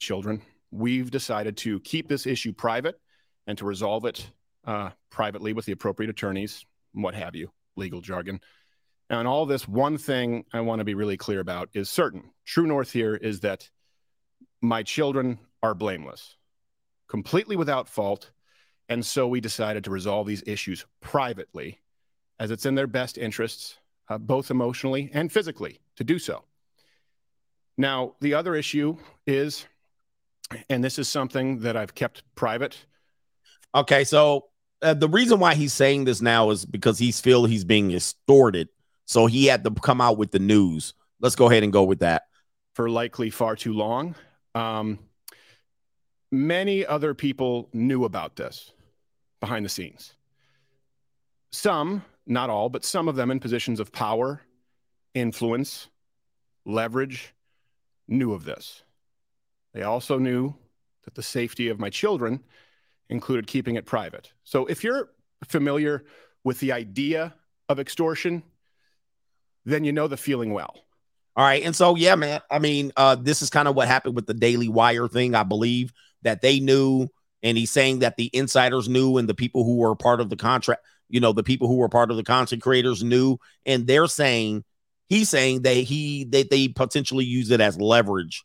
children. 0.00 0.42
We've 0.72 1.10
decided 1.10 1.56
to 1.58 1.80
keep 1.80 2.08
this 2.08 2.26
issue 2.26 2.52
private 2.52 3.00
and 3.50 3.58
to 3.58 3.64
resolve 3.64 4.04
it 4.04 4.30
uh, 4.64 4.90
privately 5.10 5.52
with 5.52 5.66
the 5.66 5.72
appropriate 5.72 6.08
attorneys, 6.08 6.64
what 6.92 7.14
have 7.14 7.34
you, 7.34 7.50
legal 7.76 8.00
jargon. 8.00 8.40
Now, 9.10 9.20
in 9.20 9.26
all 9.26 9.44
this, 9.44 9.66
one 9.66 9.98
thing 9.98 10.44
I 10.52 10.60
want 10.60 10.78
to 10.78 10.84
be 10.84 10.94
really 10.94 11.16
clear 11.16 11.40
about 11.40 11.68
is 11.74 11.90
certain. 11.90 12.30
True 12.44 12.66
North 12.66 12.92
here 12.92 13.16
is 13.16 13.40
that 13.40 13.68
my 14.62 14.84
children 14.84 15.40
are 15.64 15.74
blameless, 15.74 16.36
completely 17.08 17.56
without 17.56 17.88
fault. 17.88 18.30
And 18.88 19.04
so 19.04 19.26
we 19.26 19.40
decided 19.40 19.82
to 19.84 19.90
resolve 19.90 20.28
these 20.28 20.44
issues 20.46 20.86
privately 21.00 21.80
as 22.38 22.52
it's 22.52 22.66
in 22.66 22.76
their 22.76 22.86
best 22.86 23.18
interests, 23.18 23.78
uh, 24.08 24.18
both 24.18 24.50
emotionally 24.52 25.10
and 25.12 25.32
physically, 25.32 25.80
to 25.96 26.04
do 26.04 26.20
so. 26.20 26.44
Now, 27.76 28.14
the 28.20 28.34
other 28.34 28.54
issue 28.54 28.96
is, 29.26 29.66
and 30.68 30.84
this 30.84 31.00
is 31.00 31.08
something 31.08 31.58
that 31.60 31.76
I've 31.76 31.96
kept 31.96 32.22
private. 32.36 32.86
Okay, 33.74 34.04
so 34.04 34.46
uh, 34.82 34.94
the 34.94 35.08
reason 35.08 35.38
why 35.38 35.54
he's 35.54 35.72
saying 35.72 36.04
this 36.04 36.20
now 36.20 36.50
is 36.50 36.64
because 36.64 36.98
he's 36.98 37.20
feel 37.20 37.44
he's 37.44 37.64
being 37.64 37.92
extorted. 37.92 38.68
So 39.06 39.26
he 39.26 39.46
had 39.46 39.64
to 39.64 39.70
come 39.70 40.00
out 40.00 40.18
with 40.18 40.30
the 40.30 40.38
news. 40.38 40.94
Let's 41.20 41.34
go 41.34 41.50
ahead 41.50 41.62
and 41.62 41.72
go 41.72 41.84
with 41.84 42.00
that. 42.00 42.24
For 42.74 42.88
likely 42.88 43.30
far 43.30 43.56
too 43.56 43.72
long. 43.72 44.14
Um, 44.54 44.98
many 46.30 46.86
other 46.86 47.14
people 47.14 47.68
knew 47.72 48.04
about 48.04 48.36
this 48.36 48.72
behind 49.40 49.64
the 49.64 49.68
scenes. 49.68 50.14
Some, 51.52 52.04
not 52.26 52.50
all, 52.50 52.68
but 52.68 52.84
some 52.84 53.08
of 53.08 53.16
them 53.16 53.30
in 53.30 53.40
positions 53.40 53.80
of 53.80 53.92
power, 53.92 54.40
influence, 55.14 55.88
leverage, 56.64 57.34
knew 58.06 58.32
of 58.32 58.44
this. 58.44 58.82
They 59.72 59.82
also 59.82 60.18
knew 60.18 60.54
that 61.04 61.14
the 61.14 61.22
safety 61.22 61.68
of 61.68 61.80
my 61.80 61.90
children 61.90 62.40
included 63.10 63.46
keeping 63.46 63.74
it 63.74 63.84
private. 63.84 64.32
So 64.44 64.66
if 64.66 64.82
you're 64.82 65.10
familiar 65.46 66.04
with 66.44 66.60
the 66.60 66.72
idea 66.72 67.34
of 67.68 67.78
extortion, 67.78 68.42
then 69.64 69.84
you 69.84 69.92
know 69.92 70.08
the 70.08 70.16
feeling 70.16 70.52
well. 70.52 70.74
All 71.36 71.44
right. 71.44 71.62
And 71.62 71.76
so, 71.76 71.96
yeah, 71.96 72.14
man, 72.14 72.40
I 72.50 72.58
mean, 72.58 72.92
uh, 72.96 73.16
this 73.16 73.42
is 73.42 73.50
kind 73.50 73.68
of 73.68 73.76
what 73.76 73.88
happened 73.88 74.16
with 74.16 74.26
the 74.26 74.34
Daily 74.34 74.68
Wire 74.68 75.08
thing, 75.08 75.34
I 75.34 75.42
believe, 75.42 75.92
that 76.22 76.40
they 76.40 76.60
knew. 76.60 77.08
And 77.42 77.56
he's 77.56 77.70
saying 77.70 78.00
that 78.00 78.16
the 78.16 78.30
insiders 78.32 78.88
knew 78.88 79.16
and 79.16 79.28
the 79.28 79.34
people 79.34 79.64
who 79.64 79.76
were 79.76 79.94
part 79.94 80.20
of 80.20 80.28
the 80.28 80.36
contract, 80.36 80.82
you 81.08 81.20
know, 81.20 81.32
the 81.32 81.42
people 81.42 81.68
who 81.68 81.76
were 81.76 81.88
part 81.88 82.10
of 82.10 82.16
the 82.16 82.22
content 82.22 82.62
creators 82.62 83.02
knew. 83.02 83.38
And 83.64 83.86
they're 83.86 84.08
saying, 84.08 84.64
he's 85.08 85.30
saying 85.30 85.62
that 85.62 85.76
he, 85.76 86.24
that 86.24 86.50
they 86.50 86.68
potentially 86.68 87.24
use 87.24 87.50
it 87.50 87.60
as 87.60 87.80
leverage 87.80 88.44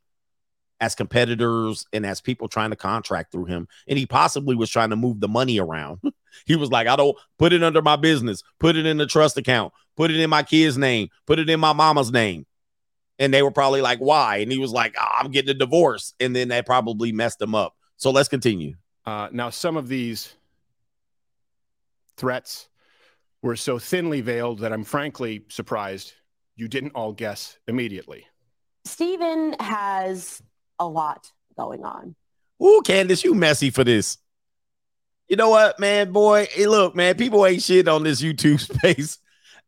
as 0.82 0.96
competitors 0.96 1.86
and 1.94 2.06
as 2.06 2.22
people 2.22 2.48
trying 2.48 2.70
to 2.70 2.76
contract 2.76 3.32
through 3.32 3.46
him. 3.46 3.68
And 3.88 3.98
he 3.98 4.06
possibly 4.06 4.56
was 4.56 4.70
trying 4.70 4.90
to 4.90 4.96
move 4.96 5.20
the 5.20 5.28
money 5.28 5.60
around. 5.60 6.00
he 6.46 6.56
was 6.56 6.70
like, 6.70 6.88
I 6.88 6.96
don't 6.96 7.18
put 7.38 7.54
it 7.54 7.64
under 7.64 7.82
my 7.82 7.96
business, 7.96 8.44
put 8.60 8.76
it 8.76 8.86
in 8.86 8.98
the 8.98 9.06
trust 9.06 9.38
account, 9.38 9.74
put 9.96 10.12
it 10.12 10.20
in 10.20 10.30
my 10.30 10.44
kid's 10.44 10.78
name, 10.78 11.10
put 11.26 11.40
it 11.40 11.50
in 11.50 11.60
my 11.60 11.74
mama's 11.74 12.12
name. 12.12 12.46
And 13.18 13.34
they 13.34 13.42
were 13.42 13.52
probably 13.52 13.82
like, 13.82 14.00
why? 14.00 14.38
And 14.38 14.52
he 14.52 14.58
was 14.58 14.72
like, 14.72 14.96
oh, 15.00 15.08
I'm 15.18 15.32
getting 15.32 15.52
a 15.52 15.54
divorce. 15.58 16.14
And 16.20 16.36
then 16.36 16.50
that 16.50 16.66
probably 16.66 17.14
messed 17.14 17.42
him 17.42 17.56
up. 17.56 17.74
So 17.96 18.12
let's 18.12 18.28
continue. 18.28 18.76
Uh, 19.06 19.30
now, 19.32 19.50
some 19.50 19.78
of 19.78 19.88
these 19.88 20.34
threats 22.18 22.68
were 23.42 23.56
so 23.56 23.80
thinly 23.80 24.20
veiled 24.20 24.60
that 24.60 24.74
I'm 24.74 24.84
frankly 24.84 25.46
surprised 25.50 26.14
you 26.56 26.68
didn't 26.68 26.92
all 26.96 27.14
guess 27.14 27.58
immediately. 27.68 28.26
Steven 28.86 29.56
has 29.60 30.42
a 30.80 30.88
lot 30.88 31.32
going 31.58 31.84
on. 31.84 32.16
Ooh, 32.64 32.82
Candace, 32.86 33.24
you 33.24 33.34
messy 33.34 33.70
for 33.70 33.84
this. 33.84 34.18
You 35.28 35.36
know 35.36 35.50
what, 35.50 35.80
man, 35.80 36.12
boy? 36.12 36.48
Hey, 36.52 36.68
look, 36.68 36.96
man, 36.96 37.16
people 37.16 37.46
ain't 37.46 37.62
shit 37.62 37.88
on 37.88 38.04
this 38.04 38.22
YouTube 38.22 38.60
space. 38.76 39.18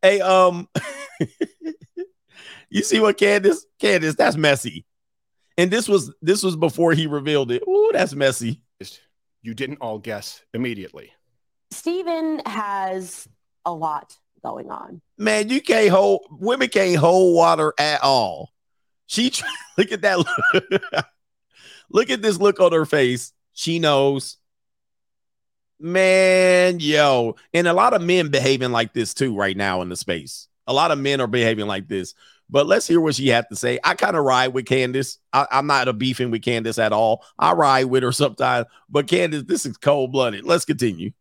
Hey, 0.02 0.22
um, 0.22 0.70
you 2.70 2.84
see 2.84 3.00
what 3.00 3.18
Candace? 3.18 3.66
Candace, 3.80 4.16
that's 4.16 4.38
messy. 4.38 4.86
And 5.58 5.72
this 5.72 5.90
was 5.90 6.14
this 6.22 6.44
was 6.44 6.56
before 6.56 6.94
he 6.94 7.08
revealed 7.08 7.52
it. 7.52 7.64
Ooh, 7.68 7.90
that's 7.92 8.14
messy. 8.14 8.62
You 9.42 9.54
didn't 9.54 9.80
all 9.82 9.98
guess 9.98 10.44
immediately. 10.54 11.12
Steven 11.72 12.42
has 12.46 13.28
a 13.66 13.74
lot 13.74 14.16
going 14.44 14.70
on. 14.70 15.02
Man, 15.18 15.50
you 15.50 15.62
can't 15.62 15.90
hold 15.90 16.22
women 16.30 16.70
can't 16.70 16.98
hold 16.98 17.36
water 17.36 17.74
at 17.80 18.04
all. 18.04 18.52
She 19.08 19.32
look 19.78 19.92
at 19.92 20.02
that 20.02 20.20
look. 20.20 20.82
look 21.90 22.10
at 22.10 22.22
this 22.22 22.38
look 22.38 22.60
on 22.60 22.74
her 22.74 22.86
face. 22.86 23.34
She 23.54 23.80
knows. 23.80 24.38
Man, 25.80 26.80
yo. 26.80 27.36
And 27.54 27.68
a 27.68 27.74
lot 27.74 27.94
of 27.94 28.02
men 28.02 28.30
behaving 28.30 28.72
like 28.72 28.94
this 28.94 29.14
too 29.14 29.36
right 29.36 29.58
now 29.58 29.82
in 29.82 29.90
the 29.90 29.96
space. 29.96 30.48
A 30.68 30.74
lot 30.74 30.92
of 30.92 31.00
men 31.00 31.22
are 31.22 31.28
behaving 31.28 31.68
like 31.68 31.88
this. 31.88 32.14
But 32.50 32.66
let's 32.66 32.88
hear 32.88 33.02
what 33.02 33.16
she 33.16 33.28
had 33.28 33.46
to 33.50 33.56
say. 33.56 33.80
I 33.84 33.96
kind 33.96 34.16
of 34.16 34.24
ride 34.24 34.54
with 34.54 34.66
Candace. 34.66 35.20
I, 35.34 35.48
I'm 35.52 35.68
not 35.68 35.88
a 35.88 35.94
beefing 35.94 36.32
with 36.32 36.44
Candace 36.44 36.80
at 36.80 36.94
all. 36.94 37.26
I 37.38 37.54
ride 37.54 37.86
with 37.86 38.04
her 38.04 38.12
sometimes. 38.12 38.68
But 38.90 39.08
Candace, 39.08 39.44
this 39.44 39.66
is 39.66 39.78
cold 39.78 40.14
blooded. 40.14 40.46
Let's 40.46 40.64
continue. 40.64 41.12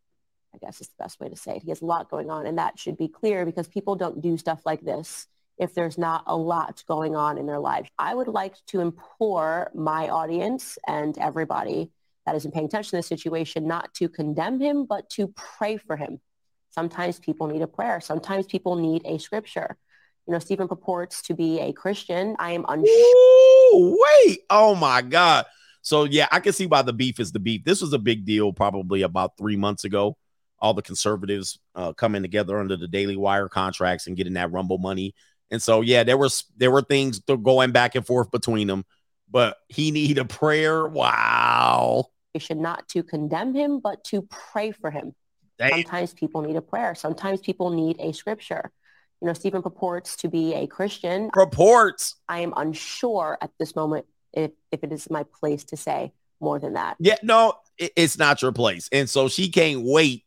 I 0.54 0.58
guess 0.58 0.80
is 0.80 0.88
the 0.88 1.02
best 1.02 1.20
way 1.20 1.28
to 1.28 1.36
say 1.36 1.56
it. 1.56 1.62
He 1.62 1.70
has 1.70 1.82
a 1.82 1.84
lot 1.84 2.08
going 2.08 2.30
on, 2.30 2.46
and 2.46 2.58
that 2.58 2.78
should 2.78 2.96
be 2.96 3.08
clear 3.08 3.44
because 3.44 3.66
people 3.68 3.96
don't 3.96 4.22
do 4.22 4.38
stuff 4.38 4.62
like 4.64 4.80
this 4.80 5.26
if 5.58 5.74
there's 5.74 5.98
not 5.98 6.24
a 6.26 6.36
lot 6.36 6.82
going 6.86 7.16
on 7.16 7.38
in 7.38 7.46
their 7.46 7.58
lives. 7.58 7.88
I 7.98 8.14
would 8.14 8.28
like 8.28 8.54
to 8.68 8.80
implore 8.80 9.70
my 9.74 10.08
audience 10.08 10.78
and 10.86 11.16
everybody 11.18 11.90
that 12.26 12.34
isn't 12.34 12.52
paying 12.52 12.66
attention 12.66 12.90
to 12.90 12.96
this 12.96 13.06
situation 13.06 13.66
not 13.66 13.94
to 13.94 14.08
condemn 14.08 14.60
him, 14.60 14.84
but 14.84 15.08
to 15.10 15.28
pray 15.28 15.76
for 15.76 15.96
him. 15.96 16.20
Sometimes 16.70 17.18
people 17.18 17.46
need 17.46 17.62
a 17.62 17.66
prayer. 17.66 18.00
Sometimes 18.00 18.46
people 18.46 18.76
need 18.76 19.02
a 19.06 19.18
scripture. 19.18 19.76
You 20.26 20.32
know, 20.32 20.40
Steven 20.40 20.68
purports 20.68 21.22
to 21.22 21.34
be 21.34 21.60
a 21.60 21.72
Christian. 21.72 22.36
I 22.38 22.50
am 22.50 22.64
unsure. 22.68 23.96
Wait. 24.26 24.40
Oh 24.50 24.74
my 24.74 25.00
God. 25.00 25.46
So 25.82 26.04
yeah, 26.04 26.26
I 26.32 26.40
can 26.40 26.52
see 26.52 26.66
why 26.66 26.82
the 26.82 26.92
beef 26.92 27.20
is 27.20 27.30
the 27.30 27.38
beef. 27.38 27.64
This 27.64 27.80
was 27.80 27.92
a 27.92 27.98
big 27.98 28.24
deal 28.24 28.52
probably 28.52 29.02
about 29.02 29.38
three 29.38 29.56
months 29.56 29.84
ago. 29.84 30.16
All 30.58 30.74
the 30.74 30.82
conservatives 30.82 31.58
uh, 31.76 31.92
coming 31.92 32.22
together 32.22 32.58
under 32.58 32.76
the 32.76 32.88
Daily 32.88 33.16
Wire 33.16 33.48
contracts 33.48 34.06
and 34.06 34.16
getting 34.16 34.32
that 34.32 34.50
Rumble 34.50 34.78
money. 34.78 35.14
And 35.50 35.62
so 35.62 35.80
yeah, 35.80 36.02
there 36.04 36.16
was 36.18 36.44
there 36.56 36.70
were 36.70 36.82
things 36.82 37.20
going 37.20 37.72
back 37.72 37.94
and 37.94 38.06
forth 38.06 38.30
between 38.30 38.66
them, 38.66 38.84
but 39.30 39.56
he 39.68 39.90
need 39.90 40.18
a 40.18 40.24
prayer. 40.24 40.86
Wow. 40.86 42.06
You 42.34 42.40
should 42.40 42.58
not 42.58 42.88
to 42.90 43.02
condemn 43.02 43.54
him, 43.54 43.80
but 43.80 44.04
to 44.04 44.22
pray 44.22 44.72
for 44.72 44.90
him. 44.90 45.14
Damn. 45.58 45.70
Sometimes 45.70 46.12
people 46.12 46.42
need 46.42 46.56
a 46.56 46.60
prayer. 46.60 46.94
Sometimes 46.94 47.40
people 47.40 47.70
need 47.70 47.96
a 47.98 48.12
scripture. 48.12 48.70
You 49.22 49.28
know, 49.28 49.32
Steven 49.32 49.62
purports 49.62 50.16
to 50.16 50.28
be 50.28 50.52
a 50.52 50.66
Christian. 50.66 51.30
Purports. 51.32 52.16
I 52.28 52.40
am 52.40 52.52
unsure 52.56 53.38
at 53.40 53.50
this 53.58 53.74
moment 53.74 54.04
if, 54.34 54.50
if 54.70 54.84
it 54.84 54.92
is 54.92 55.08
my 55.08 55.24
place 55.40 55.64
to 55.66 55.76
say 55.78 56.12
more 56.40 56.58
than 56.58 56.74
that. 56.74 56.96
Yeah, 56.98 57.16
no, 57.22 57.54
it- 57.78 57.92
it's 57.96 58.18
not 58.18 58.42
your 58.42 58.52
place. 58.52 58.90
And 58.92 59.08
so 59.08 59.28
she 59.28 59.48
can't 59.48 59.82
wait. 59.82 60.24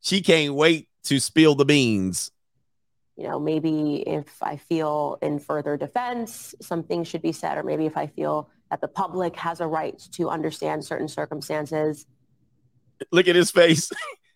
She 0.00 0.22
can't 0.22 0.54
wait 0.54 0.88
to 1.04 1.20
spill 1.20 1.54
the 1.54 1.66
beans. 1.66 2.30
You 3.20 3.28
know, 3.28 3.38
maybe 3.38 4.02
if 4.06 4.42
I 4.42 4.56
feel 4.56 5.18
in 5.20 5.38
further 5.38 5.76
defense, 5.76 6.54
something 6.62 7.04
should 7.04 7.20
be 7.20 7.32
said, 7.32 7.58
or 7.58 7.62
maybe 7.62 7.84
if 7.84 7.98
I 7.98 8.06
feel 8.06 8.48
that 8.70 8.80
the 8.80 8.88
public 8.88 9.36
has 9.36 9.60
a 9.60 9.66
right 9.66 9.98
to 10.12 10.30
understand 10.30 10.82
certain 10.86 11.06
circumstances. 11.06 12.06
Look 13.12 13.28
at 13.28 13.36
his 13.36 13.50
face. 13.50 13.90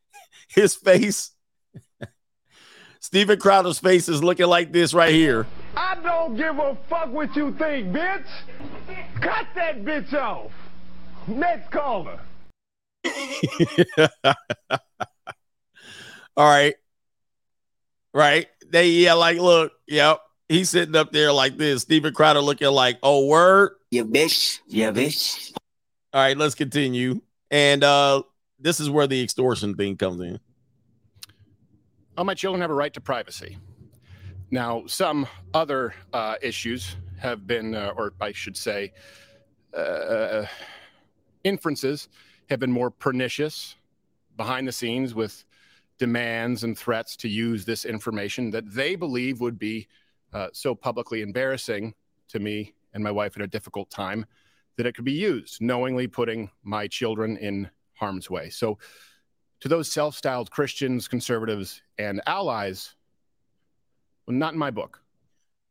his 0.48 0.74
face. 0.74 1.30
Steven 3.00 3.38
Crowder's 3.38 3.78
face 3.78 4.06
is 4.06 4.22
looking 4.22 4.48
like 4.48 4.70
this 4.70 4.92
right 4.92 5.14
here. 5.14 5.46
I 5.74 5.94
don't 6.02 6.36
give 6.36 6.58
a 6.58 6.76
fuck 6.86 7.10
what 7.10 7.34
you 7.34 7.54
think, 7.54 7.88
bitch. 7.88 8.26
Cut 9.22 9.46
that 9.54 9.82
bitch 9.82 10.12
off. 10.12 10.52
Next 11.26 11.70
caller. 11.70 12.20
All 16.36 16.44
right. 16.50 16.74
Right. 18.12 18.46
They 18.74 18.88
yeah, 18.88 19.12
like, 19.12 19.38
look, 19.38 19.70
yep. 19.86 20.18
He's 20.48 20.68
sitting 20.68 20.96
up 20.96 21.12
there 21.12 21.32
like 21.32 21.56
this. 21.56 21.82
Steven 21.82 22.12
Crowder 22.12 22.40
looking 22.40 22.66
like, 22.72 22.98
oh, 23.04 23.26
word. 23.26 23.76
Yeah, 23.92 24.02
bitch. 24.02 24.58
Yeah, 24.66 24.90
bitch. 24.90 25.52
All 26.12 26.20
right, 26.20 26.36
let's 26.36 26.56
continue. 26.56 27.20
And 27.52 27.84
uh 27.84 28.24
this 28.58 28.80
is 28.80 28.90
where 28.90 29.06
the 29.06 29.22
extortion 29.22 29.76
thing 29.76 29.96
comes 29.96 30.20
in. 30.20 30.40
Oh, 32.18 32.24
my 32.24 32.34
children 32.34 32.60
have 32.62 32.70
a 32.70 32.74
right 32.74 32.92
to 32.94 33.00
privacy. 33.00 33.58
Now, 34.50 34.82
some 34.86 35.28
other 35.52 35.94
uh, 36.12 36.34
issues 36.42 36.96
have 37.20 37.46
been, 37.46 37.76
uh, 37.76 37.92
or 37.96 38.12
I 38.20 38.32
should 38.32 38.56
say, 38.56 38.92
uh, 39.76 40.46
inferences 41.44 42.08
have 42.50 42.58
been 42.58 42.72
more 42.72 42.90
pernicious 42.90 43.76
behind 44.36 44.66
the 44.66 44.72
scenes 44.72 45.14
with 45.14 45.44
demands 45.98 46.64
and 46.64 46.76
threats 46.76 47.16
to 47.16 47.28
use 47.28 47.64
this 47.64 47.84
information 47.84 48.50
that 48.50 48.70
they 48.72 48.96
believe 48.96 49.40
would 49.40 49.58
be 49.58 49.86
uh, 50.32 50.48
so 50.52 50.74
publicly 50.74 51.22
embarrassing 51.22 51.94
to 52.28 52.38
me 52.38 52.74
and 52.92 53.02
my 53.02 53.10
wife 53.10 53.36
at 53.36 53.42
a 53.42 53.46
difficult 53.46 53.90
time 53.90 54.26
that 54.76 54.86
it 54.86 54.94
could 54.94 55.04
be 55.04 55.12
used, 55.12 55.60
knowingly 55.60 56.06
putting 56.06 56.50
my 56.62 56.88
children 56.88 57.36
in 57.36 57.70
harm's 57.94 58.28
way. 58.28 58.50
So, 58.50 58.78
to 59.60 59.68
those 59.68 59.90
self 59.90 60.14
styled 60.14 60.50
Christians, 60.50 61.08
conservatives, 61.08 61.80
and 61.98 62.20
allies, 62.26 62.94
well, 64.26 64.36
not 64.36 64.52
in 64.52 64.58
my 64.58 64.70
book. 64.70 65.00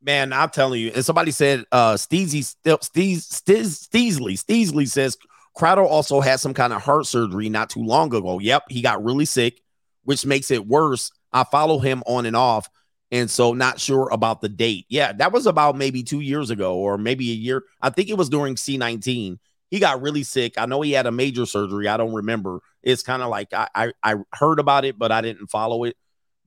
Man, 0.01 0.33
I'm 0.33 0.49
telling 0.49 0.81
you, 0.81 0.91
and 0.95 1.05
somebody 1.05 1.31
said 1.31 1.65
uh 1.71 1.93
Steezy 1.93 2.43
still 2.43 2.77
Steez 2.79 3.17
Stiz 3.17 3.87
Steesley. 3.87 4.33
Steesley 4.33 4.87
says 4.87 5.17
Crowder 5.55 5.83
also 5.83 6.19
had 6.19 6.39
some 6.39 6.53
kind 6.53 6.73
of 6.73 6.81
heart 6.81 7.05
surgery 7.05 7.49
not 7.49 7.69
too 7.69 7.83
long 7.83 8.13
ago. 8.13 8.39
Yep, 8.39 8.63
he 8.69 8.81
got 8.81 9.03
really 9.03 9.25
sick, 9.25 9.61
which 10.03 10.25
makes 10.25 10.51
it 10.51 10.67
worse. 10.67 11.11
I 11.31 11.43
follow 11.43 11.79
him 11.79 12.03
on 12.05 12.25
and 12.25 12.35
off, 12.35 12.69
and 13.11 13.29
so 13.29 13.53
not 13.53 13.79
sure 13.79 14.09
about 14.11 14.41
the 14.41 14.49
date. 14.49 14.85
Yeah, 14.89 15.13
that 15.13 15.31
was 15.31 15.45
about 15.45 15.77
maybe 15.77 16.03
two 16.03 16.19
years 16.19 16.49
ago, 16.49 16.75
or 16.75 16.97
maybe 16.97 17.31
a 17.31 17.35
year. 17.35 17.63
I 17.81 17.89
think 17.89 18.09
it 18.09 18.17
was 18.17 18.29
during 18.29 18.55
C19. 18.55 19.39
He 19.69 19.79
got 19.79 20.01
really 20.01 20.23
sick. 20.23 20.53
I 20.57 20.67
know 20.67 20.81
he 20.81 20.91
had 20.91 21.07
a 21.07 21.11
major 21.11 21.45
surgery. 21.45 21.87
I 21.87 21.97
don't 21.97 22.13
remember. 22.13 22.59
It's 22.83 23.01
kind 23.01 23.23
of 23.23 23.29
like 23.29 23.53
I, 23.53 23.67
I 23.73 23.93
I 24.03 24.15
heard 24.33 24.59
about 24.59 24.85
it, 24.85 24.99
but 24.99 25.11
I 25.11 25.21
didn't 25.21 25.47
follow 25.47 25.83
it. 25.83 25.97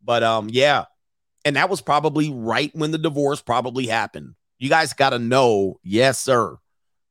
But 0.05 0.23
um, 0.23 0.49
yeah, 0.51 0.85
and 1.45 1.57
that 1.57 1.69
was 1.69 1.81
probably 1.81 2.31
right 2.31 2.71
when 2.75 2.93
the 2.93 2.99
divorce 2.99 3.43
probably 3.43 3.87
happened. 3.87 4.35
You 4.59 4.69
guys 4.69 4.93
got 4.93 5.11
to 5.11 5.19
know, 5.19 5.81
yes, 5.83 6.19
sir. 6.19 6.57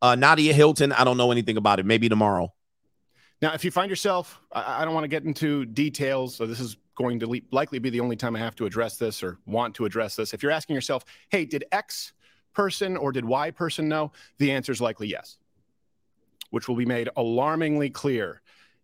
Uh, 0.02 0.16
Nadia 0.16 0.54
Hilton, 0.54 0.92
I 0.92 1.04
don't 1.04 1.18
know 1.18 1.32
anything 1.32 1.58
about 1.58 1.80
it. 1.80 1.86
Maybe 1.86 2.10
tomorrow. 2.10 2.54
Now, 3.42 3.54
if 3.54 3.66
you 3.66 3.72
find 3.72 3.90
yourself, 3.90 4.40
I, 4.52 4.82
I 4.82 4.86
don't 4.86 4.94
want 4.94 5.04
to 5.04 5.10
get 5.10 5.24
into 5.24 5.66
details, 5.66 6.36
so 6.36 6.46
this 6.46 6.60
is 6.60 6.78
going 6.96 7.20
to 7.20 7.28
le- 7.28 7.42
likely 7.52 7.80
be 7.80 7.90
the 7.90 8.00
only 8.00 8.16
time 8.16 8.36
I 8.36 8.40
have 8.40 8.56
to 8.56 8.66
address 8.66 8.98
this 8.98 9.22
or 9.22 9.38
want 9.46 9.76
to 9.76 9.86
address 9.86 10.16
this. 10.16 10.34
If 10.34 10.42
you're 10.42 10.52
asking 10.52 10.76
yourself, 10.76 11.04
hey, 11.30 11.46
did 11.46 11.66
X 11.72 12.14
person 12.54 12.96
or 12.96 13.12
did 13.12 13.26
Y 13.26 13.52
person 13.52 13.90
know? 13.90 14.12
The 14.38 14.52
answer 14.52 14.72
is 14.72 14.80
likely 14.80 15.08
yes, 15.08 15.38
which 16.52 16.68
will 16.68 16.78
be 16.78 16.86
made 16.86 17.10
alarmingly 17.18 17.90
clear 17.90 18.42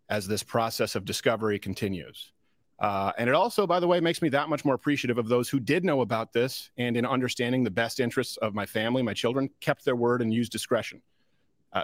as 0.09 0.27
this 0.27 0.43
process 0.43 0.95
of 0.95 1.05
discovery 1.05 1.57
continues. 1.57 2.33
Uh, 2.80 3.13
and 3.17 3.30
it 3.30 3.35
also, 3.35 3.65
by 3.65 3.80
the 3.80 3.88
way, 3.88 4.01
makes 4.01 4.21
me 4.21 4.27
that 4.30 4.49
much 4.49 4.65
more 4.65 4.73
appreciative 4.73 5.17
of 5.17 5.30
those 5.30 5.47
who 5.47 5.59
did 5.59 5.85
know 5.85 6.01
about 6.01 6.33
this 6.33 6.71
and, 6.77 6.97
in 6.97 7.05
understanding 7.05 7.63
the 7.63 7.71
best 7.71 7.99
interests 7.99 8.38
of 8.38 8.55
my 8.55 8.65
family, 8.65 9.03
my 9.03 9.13
children, 9.13 9.49
kept 9.61 9.85
their 9.85 9.95
word 9.95 10.21
and 10.21 10.33
used 10.33 10.51
discretion. 10.51 11.01
Uh, 11.71 11.83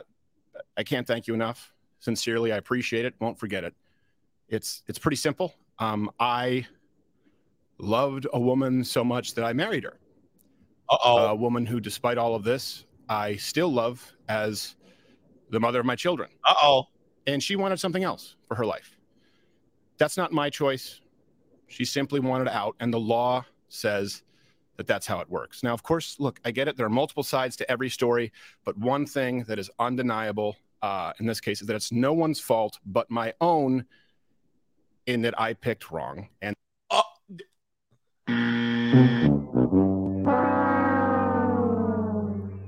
I 0.75 0.83
can't 0.83 1.07
thank 1.07 1.27
you 1.27 1.35
enough. 1.35 1.71
Sincerely, 2.00 2.51
I 2.51 2.58
appreciate 2.58 3.06
it. 3.06 3.14
Won't 3.19 3.40
forget 3.40 3.64
it. 3.64 3.74
It's 4.50 4.84
it's 4.88 5.00
pretty 5.00 5.17
simple. 5.17 5.53
Um, 5.80 6.11
I 6.19 6.66
loved 7.80 8.27
a 8.34 8.40
woman 8.40 8.84
so 8.84 9.03
much 9.03 9.35
that 9.35 9.43
I 9.43 9.53
married 9.53 9.84
her. 9.84 10.00
Uh-oh. 10.90 11.27
A 11.27 11.35
woman 11.35 11.66
who, 11.66 11.80
despite 11.80 12.17
all 12.17 12.34
of 12.34 12.43
this, 12.43 12.85
I 13.09 13.35
still 13.35 13.72
love 13.72 14.14
as 14.30 14.76
the 15.50 15.59
mother 15.59 15.80
of 15.80 15.85
my 15.85 15.95
children. 15.95 16.30
Uh 16.45 16.53
oh. 16.61 16.88
And 17.26 17.43
she 17.43 17.56
wanted 17.56 17.80
something 17.80 18.03
else 18.03 18.35
for 18.45 18.56
her 18.56 18.66
life. 18.66 18.98
That's 19.98 20.17
not 20.17 20.32
my 20.32 20.50
choice. 20.50 21.01
She 21.67 21.84
simply 21.84 22.19
wanted 22.22 22.48
out, 22.48 22.76
and 22.80 22.93
the 22.93 23.00
law 23.00 23.45
says 23.67 24.24
that 24.77 24.88
that's 24.88 25.06
how 25.06 25.19
it 25.19 25.30
works. 25.30 25.64
Now, 25.64 25.74
of 25.74 25.84
course, 25.84 26.16
look, 26.19 26.40
I 26.45 26.51
get 26.51 26.67
it. 26.67 26.77
There 26.77 26.85
are 26.85 26.90
multiple 26.90 27.24
sides 27.24 27.58
to 27.58 27.69
every 27.69 27.90
story, 27.90 28.32
but 28.64 28.77
one 28.77 29.06
thing 29.06 29.43
that 29.45 29.59
is 29.59 29.69
undeniable 29.80 30.56
uh, 30.81 31.14
in 31.19 31.25
this 31.25 31.41
case 31.41 31.61
is 31.61 31.67
that 31.67 31.75
it's 31.75 31.91
no 31.91 32.14
one's 32.14 32.39
fault 32.39 32.80
but 32.85 33.09
my 33.09 33.33
own 33.41 33.85
in 35.06 35.22
that 35.23 35.39
I 35.39 35.53
picked 35.53 35.89
wrong. 35.91 36.27
And 36.41 36.56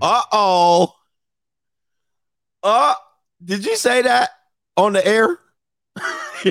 Uh 0.01 0.21
oh. 0.31 0.95
Uh, 2.63 2.95
did 3.43 3.65
you 3.65 3.75
say 3.75 4.01
that 4.01 4.29
on 4.77 4.93
the 4.93 5.05
air? 5.05 5.39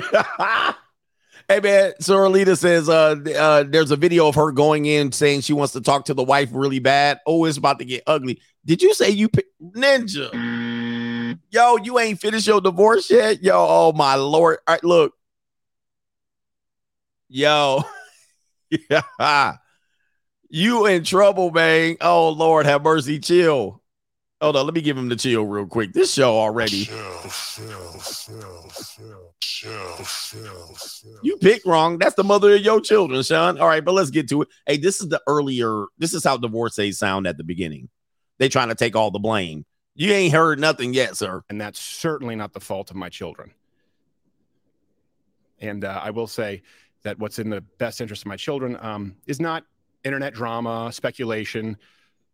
hey 1.47 1.59
man, 1.59 1.93
Soralita 1.99 2.55
says 2.55 2.87
uh, 2.89 3.15
uh 3.37 3.63
there's 3.63 3.89
a 3.89 3.95
video 3.95 4.27
of 4.27 4.35
her 4.35 4.51
going 4.51 4.85
in 4.85 5.11
saying 5.11 5.41
she 5.41 5.53
wants 5.53 5.73
to 5.73 5.81
talk 5.81 6.05
to 6.05 6.13
the 6.13 6.23
wife 6.23 6.49
really 6.51 6.79
bad. 6.79 7.19
Oh, 7.25 7.45
it's 7.45 7.57
about 7.57 7.79
to 7.79 7.85
get 7.85 8.03
ugly. 8.05 8.39
Did 8.65 8.83
you 8.83 8.93
say 8.93 9.09
you 9.09 9.29
pi- 9.29 9.41
ninja? 9.61 10.29
Yo, 11.51 11.77
you 11.77 11.97
ain't 11.97 12.19
finished 12.19 12.47
your 12.47 12.61
divorce 12.61 13.09
yet? 13.09 13.41
Yo, 13.41 13.53
oh 13.55 13.91
my 13.93 14.15
lord. 14.15 14.59
All 14.67 14.75
right, 14.75 14.83
look. 14.83 15.13
Yo. 17.27 17.83
yeah. 18.89 19.55
You 20.49 20.85
in 20.85 21.03
trouble, 21.03 21.51
man. 21.51 21.97
Oh 22.01 22.29
Lord, 22.29 22.65
have 22.65 22.83
mercy. 22.83 23.19
Chill. 23.19 23.81
Hold 24.41 24.55
on, 24.55 24.65
let 24.65 24.73
me 24.73 24.81
give 24.81 24.97
him 24.97 25.09
the 25.09 25.17
chill 25.17 25.45
real 25.45 25.65
quick. 25.65 25.91
This 25.91 26.13
show 26.13 26.37
already. 26.37 26.85
Chill, 26.85 26.95
chill, 27.23 27.91
chill, 27.99 28.69
show, 28.71 29.33
chill, 29.41 30.05
show, 30.05 30.73
shell. 30.77 31.19
You 31.21 31.35
picked 31.37 31.65
wrong. 31.65 31.97
That's 31.97 32.15
the 32.15 32.23
mother 32.23 32.55
of 32.55 32.61
your 32.61 32.79
children, 32.79 33.21
Sean. 33.21 33.59
All 33.59 33.67
right, 33.67 33.83
but 33.83 33.93
let's 33.93 34.11
get 34.11 34.29
to 34.29 34.43
it. 34.43 34.47
Hey, 34.65 34.77
this 34.77 35.01
is 35.01 35.09
the 35.09 35.21
earlier. 35.27 35.85
This 35.97 36.13
is 36.13 36.23
how 36.23 36.37
divorcees 36.37 36.97
sound 36.97 37.27
at 37.27 37.37
the 37.37 37.43
beginning. 37.43 37.89
They 38.37 38.47
trying 38.47 38.69
to 38.69 38.75
take 38.75 38.95
all 38.95 39.11
the 39.11 39.19
blame. 39.19 39.65
You 39.99 40.13
ain't 40.13 40.33
heard 40.33 40.61
nothing 40.61 40.93
yet, 40.93 41.17
sir. 41.17 41.43
And 41.49 41.59
that's 41.59 41.77
certainly 41.77 42.33
not 42.33 42.53
the 42.53 42.61
fault 42.61 42.89
of 42.89 42.95
my 42.95 43.09
children. 43.09 43.51
And 45.59 45.83
uh, 45.83 45.99
I 46.01 46.11
will 46.11 46.25
say 46.25 46.61
that 47.03 47.19
what's 47.19 47.37
in 47.37 47.49
the 47.49 47.59
best 47.59 47.99
interest 47.99 48.23
of 48.23 48.27
my 48.27 48.37
children 48.37 48.77
um, 48.79 49.17
is 49.27 49.41
not 49.41 49.65
internet 50.05 50.33
drama, 50.33 50.89
speculation, 50.93 51.75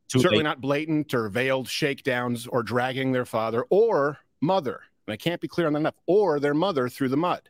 Too 0.09 0.19
certainly 0.19 0.43
late. 0.43 0.43
not 0.43 0.61
blatant 0.61 1.15
or 1.15 1.27
veiled 1.27 1.67
shakedowns 1.67 2.45
or 2.45 2.61
dragging 2.61 3.11
their 3.11 3.25
father 3.25 3.65
or 3.71 4.19
mother. 4.41 4.81
And 5.07 5.13
I 5.13 5.17
can't 5.17 5.41
be 5.41 5.47
clear 5.47 5.65
on 5.65 5.73
that 5.73 5.79
enough, 5.79 5.95
or 6.05 6.39
their 6.39 6.53
mother 6.53 6.87
through 6.87 7.09
the 7.09 7.17
mud. 7.17 7.49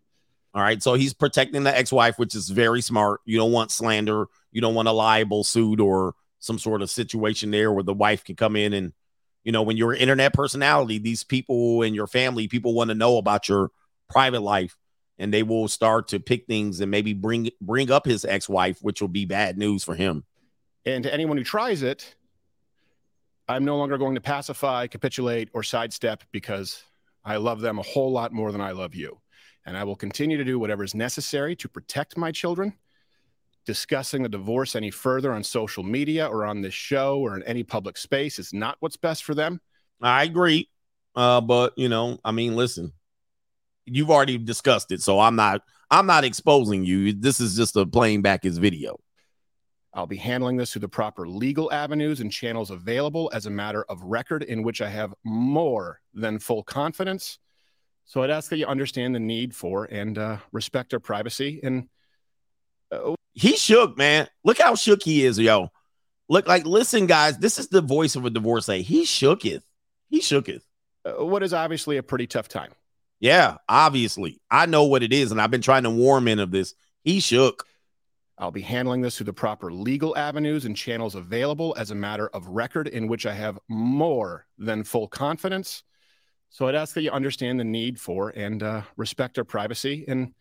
All 0.54 0.62
right. 0.62 0.82
So 0.82 0.94
he's 0.94 1.14
protecting 1.14 1.64
the 1.64 1.78
ex 1.78 1.92
wife, 1.92 2.18
which 2.18 2.36
is 2.36 2.48
very 2.48 2.80
smart. 2.80 3.20
You 3.26 3.38
don't 3.38 3.52
want 3.52 3.70
slander. 3.70 4.28
You 4.54 4.62
don't 4.62 4.76
want 4.76 4.88
a 4.88 4.94
liable 4.94 5.44
suit 5.44 5.82
or 5.82 6.16
some 6.40 6.58
sort 6.58 6.82
of 6.82 6.90
situation 6.90 7.52
there 7.52 7.74
where 7.74 7.84
the 7.84 7.94
wife 7.94 8.24
can 8.24 8.38
come 8.38 8.56
in 8.56 8.72
and, 8.72 8.94
you 9.46 9.52
know, 9.52 9.62
when 9.62 9.78
you're 9.78 9.94
an 9.94 10.00
internet 10.00 10.34
personality, 10.34 10.98
these 10.98 11.24
people 11.24 11.84
in 11.84 11.94
your 11.94 12.08
family, 12.08 12.48
people 12.48 12.74
want 12.74 12.90
to 12.90 12.96
know 12.96 13.18
about 13.18 13.48
your 13.48 13.70
private 14.10 14.42
life 14.42 14.76
and 15.18 15.34
they 15.34 15.44
will 15.44 15.68
start 15.68 16.10
to 16.10 16.20
pick 16.20 16.48
things 16.48 16.82
and 16.82 16.92
maybe 16.92 17.14
bring 17.14 17.50
bring 17.62 17.92
up 17.92 18.06
his 18.06 18.26
ex 18.26 18.50
wife, 18.50 18.80
which 18.82 19.02
will 19.02 19.08
be 19.08 19.24
bad 19.24 19.58
news 19.58 19.84
for 19.84 19.96
him. 19.96 20.26
And 20.86 21.04
to 21.04 21.14
anyone 21.14 21.38
who 21.38 21.44
tries 21.44 21.84
it, 21.84 22.16
I'm 23.48 23.64
no 23.64 23.78
longer 23.78 23.98
going 23.98 24.16
to 24.16 24.22
pacify, 24.22 24.88
capitulate, 24.88 25.50
or 25.54 25.64
sidestep 25.64 26.24
because 26.32 26.84
I 27.24 27.38
love 27.38 27.62
them 27.62 27.80
a 27.80 27.84
whole 27.84 28.12
lot 28.12 28.34
more 28.34 28.52
than 28.52 28.62
I 28.62 28.72
love 28.72 28.96
you. 28.96 29.20
And 29.66 29.78
I 29.78 29.84
will 29.84 29.96
continue 29.96 30.38
to 30.38 30.44
do 30.44 30.60
whatever 30.60 30.84
is 30.84 30.94
necessary 30.94 31.56
to 31.58 31.70
protect 31.70 32.18
my 32.18 32.32
children. 32.32 32.74
Discussing 33.66 34.24
the 34.24 34.30
divorce 34.30 34.76
any 34.76 34.92
further 34.92 35.34
on 35.34 35.44
social 35.44 35.84
media 35.84 36.28
or 36.28 36.46
on 36.46 36.62
this 36.62 36.74
show 36.74 37.20
or 37.20 37.36
in 37.36 37.44
any 37.44 37.64
public 37.64 37.98
space 37.98 38.38
is 38.38 38.54
not 38.54 38.78
what's 38.80 38.98
best 38.98 39.24
for 39.24 39.34
them. 39.34 39.60
I 40.02 40.24
agree. 40.24 40.70
Uh, 41.16 41.42
but 41.42 41.74
you 41.78 41.90
know, 41.90 42.20
I 42.24 42.32
mean, 42.32 42.56
listen, 42.56 42.92
you've 43.86 44.12
already 44.12 44.38
discussed 44.38 44.92
it, 44.92 45.02
so 45.02 45.20
I'm 45.20 45.36
not 45.36 45.62
I'm 45.90 46.06
not 46.06 46.24
exposing 46.24 46.84
you. 46.84 47.14
This 47.14 47.40
is 47.40 47.56
just 47.56 47.76
a 47.76 47.86
playing 47.86 48.22
back 48.22 48.44
his 48.44 48.58
video. 48.58 49.00
I'll 49.94 50.06
be 50.06 50.18
handling 50.18 50.58
this 50.58 50.74
through 50.74 50.82
the 50.82 50.90
proper 50.90 51.26
legal 51.26 51.72
avenues 51.72 52.20
and 52.20 52.30
channels 52.30 52.70
available 52.70 53.32
as 53.34 53.46
a 53.46 53.50
matter 53.50 53.86
of 53.88 54.02
record 54.04 54.44
in 54.44 54.62
which 54.62 54.82
I 54.82 54.90
have 54.90 55.14
more 55.24 56.02
than 56.14 56.38
full 56.38 56.64
confidence. 56.64 57.40
So 58.04 58.22
I'd 58.22 58.30
ask 58.30 58.50
that 58.50 58.58
you 58.58 58.66
understand 58.68 59.16
the 59.16 59.22
need 59.22 59.56
for 59.56 59.86
and 59.86 60.18
uh, 60.18 60.38
respect 60.52 60.94
our 60.94 61.00
privacy. 61.00 61.62
And 61.64 61.88
he 63.34 63.56
shook, 63.58 63.98
man. 63.98 64.28
Look 64.44 64.60
how 64.60 64.76
shook 64.76 65.04
he 65.04 65.26
is, 65.26 65.38
yo. 65.38 65.70
Look 66.28 66.48
like, 66.48 66.66
listen, 66.66 67.06
guys, 67.06 67.38
this 67.38 67.60
is 67.60 67.68
the 67.68 67.82
voice 67.82 68.16
of 68.16 68.26
a 68.26 68.30
divorcee. 68.30 68.82
He 68.82 69.04
shooketh. 69.04 69.62
He 70.10 70.22
shooketh. 70.22 70.62
uh, 71.06 71.24
what 71.26 71.44
is 71.44 71.54
obviously 71.54 71.98
a 71.98 72.04
pretty 72.04 72.28
tough 72.28 72.48
time. 72.48 72.72
Yeah, 73.20 73.58
obviously. 73.70 74.42
I 74.50 74.66
know 74.66 74.86
what 74.86 75.04
it 75.04 75.14
is, 75.14 75.32
and 75.32 75.42
I've 75.42 75.52
been 75.52 75.62
trying 75.62 75.84
to 75.84 75.90
warn 75.90 76.24
men 76.24 76.40
of 76.40 76.52
this. 76.52 76.74
He 77.04 77.20
shook. 77.20 77.66
I'll 78.38 78.52
be 78.52 78.62
handling 78.62 79.02
this 79.02 79.18
through 79.18 79.28
the 79.28 79.34
proper 79.34 79.72
legal 79.72 80.18
avenues 80.18 80.66
and 80.66 80.76
channels 80.76 81.16
available 81.16 81.74
as 81.78 81.92
a 81.92 81.96
matter 81.96 82.28
of 82.30 82.48
record 82.48 82.88
in 82.88 83.08
which 83.08 83.26
I 83.26 83.34
have 83.34 83.58
more 83.70 84.46
than 84.58 84.84
full 84.84 85.08
confidence. 85.08 85.84
So 86.50 86.68
I'd 86.68 86.76
ask 86.76 86.96
that 86.96 87.04
you 87.04 87.12
understand 87.12 87.60
the 87.60 87.64
need 87.64 88.00
for 88.00 88.30
and 88.30 88.62
uh, 88.62 88.82
respect 88.98 89.38
our 89.38 89.46
privacy 89.46 90.04
and 90.08 90.34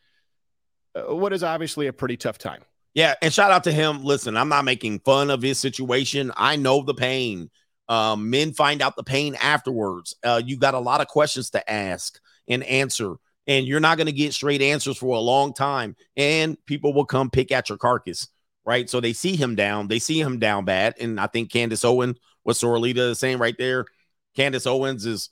what 0.95 1.33
is 1.33 1.43
obviously 1.43 1.87
a 1.87 1.93
pretty 1.93 2.17
tough 2.17 2.39
time. 2.39 2.63
Yeah, 2.95 3.15
and 3.21 3.33
shout 3.33 3.51
out 3.51 3.65
to 3.65 3.73
him. 3.73 4.05
Listen, 4.05 4.37
I'm 4.37 4.49
not 4.49 4.65
making 4.65 5.01
fun 5.01 5.31
of 5.31 5.43
his 5.43 5.59
situation. 5.59 6.31
I 6.37 6.57
know 6.57 6.83
the 6.83 6.95
pain. 6.95 7.51
Um, 7.89 8.31
men 8.31 8.53
find 8.53 8.81
out 8.81 8.97
the 8.97 9.03
pain 9.03 9.35
afterwards. 9.35 10.15
Uh, 10.23 10.41
you 10.45 10.57
got 10.57 10.75
a 10.75 10.79
lot 10.79 11.01
of 11.01 11.09
questions 11.09 11.51
to 11.51 11.71
ask 11.71 12.19
and 12.49 12.63
answer, 12.63 13.17
and 13.47 13.67
you're 13.67 13.81
not 13.81 13.99
going 13.99 14.07
to 14.07 14.13
get 14.13 14.33
straight 14.33 14.63
answers 14.63 14.97
for 14.97 15.17
a 15.17 15.21
long 15.21 15.53
time. 15.53 15.97
And 16.17 16.57
people 16.67 16.95
will 16.95 17.05
come 17.05 17.31
pick 17.31 17.51
at 17.51 17.69
your 17.69 17.79
carcass, 17.79 18.29
right? 18.65 18.89
So 18.89 19.01
they 19.01 19.13
see 19.13 19.35
him 19.35 19.57
down, 19.57 19.89
they 19.89 19.99
see 19.99 20.21
him 20.21 20.39
down 20.39 20.65
bad. 20.65 20.95
And 21.01 21.19
I 21.19 21.27
think 21.27 21.51
Candace 21.51 21.85
Owen, 21.85 22.17
what 22.45 22.57
Soralita 22.57 23.11
is 23.11 23.19
saying 23.19 23.39
right 23.39 23.57
there, 23.59 23.87
Candace 24.37 24.67
Owens 24.67 25.05
is 25.05 25.31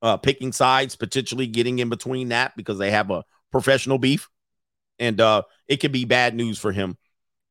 uh, 0.00 0.16
picking 0.16 0.52
sides, 0.52 0.96
potentially 0.96 1.46
getting 1.46 1.78
in 1.80 1.90
between 1.90 2.30
that 2.30 2.56
because 2.56 2.78
they 2.78 2.90
have 2.90 3.10
a 3.10 3.24
professional 3.52 3.98
beef 3.98 4.28
and 4.98 5.20
uh 5.20 5.42
it 5.68 5.78
could 5.78 5.92
be 5.92 6.04
bad 6.04 6.34
news 6.34 6.58
for 6.58 6.72
him 6.72 6.96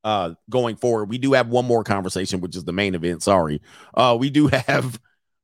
uh 0.04 0.34
going 0.50 0.76
forward. 0.76 1.10
We 1.10 1.18
do 1.18 1.34
have 1.34 1.48
one 1.48 1.66
more 1.66 1.84
conversation, 1.84 2.42
which 2.42 2.56
is 2.56 2.64
the 2.64 2.74
main 2.74 2.96
event. 2.96 3.24
Sorry. 3.24 3.62
Uh 3.94 4.16
we 4.20 4.30
do 4.30 4.48
have 4.68 5.00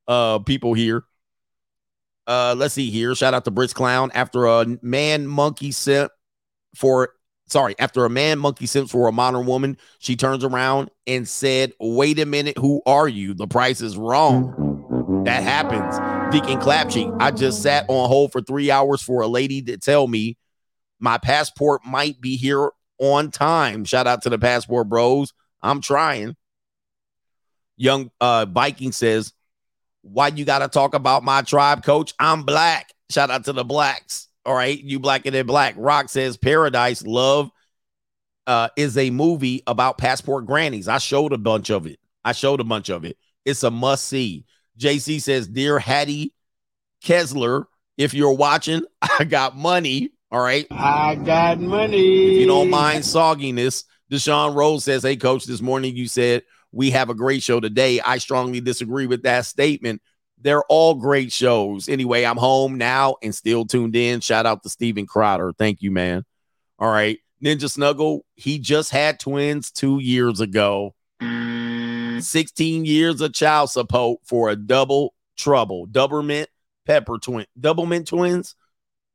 uh 0.07 0.39
people 0.39 0.73
here. 0.73 1.03
Uh 2.27 2.55
let's 2.57 2.73
see 2.73 2.89
here. 2.89 3.15
Shout 3.15 3.33
out 3.33 3.45
to 3.45 3.51
Brits 3.51 3.73
Clown 3.73 4.11
after 4.13 4.45
a 4.45 4.65
man 4.81 5.27
monkey 5.27 5.71
sent 5.71 6.11
for 6.75 7.13
sorry, 7.51 7.75
after 7.79 8.05
a 8.05 8.09
man 8.09 8.39
monkey 8.39 8.65
sent 8.65 8.89
for 8.89 9.07
a 9.07 9.11
modern 9.11 9.45
woman, 9.45 9.77
she 9.99 10.15
turns 10.15 10.43
around 10.43 10.89
and 11.05 11.27
said, 11.27 11.73
Wait 11.79 12.17
a 12.19 12.25
minute, 12.25 12.57
who 12.57 12.81
are 12.85 13.07
you? 13.07 13.33
The 13.33 13.47
price 13.47 13.81
is 13.81 13.97
wrong. 13.97 15.23
That 15.25 15.43
happens. 15.43 15.99
Deacon 16.33 16.59
Clapcheek. 16.59 17.15
I 17.19 17.31
just 17.31 17.61
sat 17.61 17.85
on 17.89 18.07
hold 18.07 18.31
for 18.31 18.41
three 18.41 18.71
hours 18.71 19.01
for 19.01 19.21
a 19.21 19.27
lady 19.27 19.61
to 19.63 19.77
tell 19.77 20.07
me 20.07 20.37
my 21.01 21.17
passport 21.17 21.81
might 21.85 22.21
be 22.21 22.37
here 22.37 22.71
on 22.99 23.31
time. 23.31 23.83
Shout 23.83 24.07
out 24.07 24.21
to 24.23 24.29
the 24.29 24.39
passport 24.39 24.87
bros. 24.87 25.33
I'm 25.61 25.81
trying. 25.81 26.35
Young 27.75 28.11
uh 28.21 28.45
Viking 28.45 28.91
says, 28.91 29.33
Why 30.03 30.27
you 30.27 30.45
gotta 30.45 30.67
talk 30.67 30.93
about 30.93 31.23
my 31.23 31.41
tribe, 31.41 31.83
coach? 31.83 32.13
I'm 32.19 32.43
black. 32.43 32.93
Shout 33.09 33.31
out 33.31 33.45
to 33.45 33.53
the 33.53 33.63
blacks. 33.63 34.27
All 34.45 34.55
right, 34.55 34.81
you 34.81 34.99
blacker 34.99 35.31
than 35.31 35.45
black. 35.47 35.75
Rock 35.77 36.09
says 36.09 36.37
Paradise 36.37 37.03
Love 37.03 37.51
uh 38.47 38.69
is 38.77 38.97
a 38.97 39.09
movie 39.09 39.63
about 39.67 39.97
passport 39.97 40.45
grannies. 40.45 40.87
I 40.87 40.99
showed 40.99 41.33
a 41.33 41.37
bunch 41.37 41.71
of 41.71 41.87
it. 41.87 41.99
I 42.23 42.33
showed 42.33 42.59
a 42.59 42.63
bunch 42.63 42.89
of 42.89 43.03
it. 43.03 43.17
It's 43.45 43.63
a 43.63 43.71
must 43.71 44.05
see. 44.05 44.45
JC 44.77 45.21
says, 45.21 45.47
Dear 45.47 45.79
Hattie 45.79 46.33
Kessler, 47.03 47.67
if 47.97 48.13
you're 48.13 48.33
watching, 48.33 48.83
I 49.19 49.23
got 49.23 49.57
money. 49.57 50.11
All 50.31 50.41
right. 50.41 50.65
I 50.71 51.15
got 51.15 51.59
money. 51.59 52.35
If 52.35 52.39
you 52.39 52.47
don't 52.47 52.69
mind 52.69 53.03
sogginess, 53.03 53.83
Deshaun 54.09 54.55
Rose 54.55 54.85
says, 54.85 55.03
Hey, 55.03 55.17
coach, 55.17 55.43
this 55.45 55.61
morning 55.61 55.95
you 55.95 56.07
said 56.07 56.43
we 56.71 56.91
have 56.91 57.09
a 57.09 57.13
great 57.13 57.43
show 57.43 57.59
today. 57.59 57.99
I 57.99 58.17
strongly 58.17 58.61
disagree 58.61 59.07
with 59.07 59.23
that 59.23 59.45
statement. 59.45 60.01
They're 60.39 60.63
all 60.63 60.95
great 60.95 61.33
shows. 61.33 61.89
Anyway, 61.89 62.23
I'm 62.23 62.37
home 62.37 62.77
now 62.77 63.17
and 63.21 63.35
still 63.35 63.65
tuned 63.65 63.95
in. 63.95 64.21
Shout 64.21 64.45
out 64.45 64.63
to 64.63 64.69
Steven 64.69 65.05
Crowder. 65.05 65.51
Thank 65.57 65.81
you, 65.81 65.91
man. 65.91 66.23
All 66.79 66.89
right. 66.89 67.19
Ninja 67.43 67.69
Snuggle, 67.69 68.25
he 68.35 68.57
just 68.57 68.91
had 68.91 69.19
twins 69.19 69.69
two 69.71 69.99
years 69.99 70.39
ago. 70.39 70.95
16 71.19 72.85
years 72.85 73.19
of 73.19 73.33
child 73.33 73.69
support 73.69 74.19
for 74.25 74.49
a 74.49 74.55
double 74.55 75.13
trouble. 75.37 75.87
Double 75.87 76.23
mint 76.23 76.49
pepper 76.85 77.17
twin. 77.17 77.45
Double 77.59 77.85
mint 77.85 78.07
twins. 78.07 78.55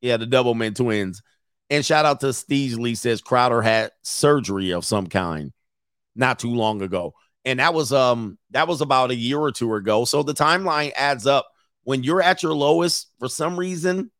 Yeah, 0.00 0.16
the 0.16 0.26
double 0.26 0.54
twins. 0.72 1.22
And 1.68 1.84
shout 1.84 2.04
out 2.04 2.20
to 2.20 2.32
Steve 2.32 2.78
Lee 2.78 2.94
says 2.94 3.20
Crowder 3.20 3.62
had 3.62 3.90
surgery 4.02 4.72
of 4.72 4.84
some 4.84 5.06
kind 5.06 5.52
not 6.14 6.38
too 6.38 6.54
long 6.54 6.82
ago. 6.82 7.14
And 7.44 7.60
that 7.60 7.74
was 7.74 7.92
um 7.92 8.38
that 8.50 8.68
was 8.68 8.80
about 8.80 9.10
a 9.10 9.16
year 9.16 9.38
or 9.38 9.52
two 9.52 9.74
ago. 9.74 10.04
So 10.04 10.22
the 10.22 10.34
timeline 10.34 10.92
adds 10.96 11.26
up. 11.26 11.46
When 11.84 12.02
you're 12.02 12.22
at 12.22 12.42
your 12.42 12.54
lowest, 12.54 13.12
for 13.20 13.28
some 13.28 13.56
reason, 13.56 14.10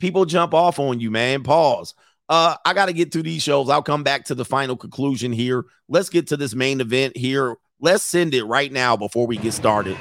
people 0.00 0.24
jump 0.24 0.54
off 0.54 0.80
on 0.80 0.98
you, 0.98 1.10
man. 1.10 1.44
Pause. 1.44 1.94
Uh, 2.28 2.56
I 2.64 2.74
got 2.74 2.86
to 2.86 2.92
get 2.92 3.12
to 3.12 3.22
these 3.22 3.42
shows. 3.42 3.68
I'll 3.68 3.82
come 3.82 4.02
back 4.02 4.24
to 4.26 4.34
the 4.34 4.44
final 4.44 4.76
conclusion 4.76 5.32
here. 5.32 5.64
Let's 5.88 6.08
get 6.08 6.28
to 6.28 6.36
this 6.36 6.54
main 6.54 6.80
event 6.80 7.16
here. 7.16 7.56
Let's 7.80 8.02
send 8.02 8.34
it 8.34 8.44
right 8.44 8.72
now 8.72 8.96
before 8.96 9.26
we 9.26 9.36
get 9.36 9.52
started. 9.52 9.96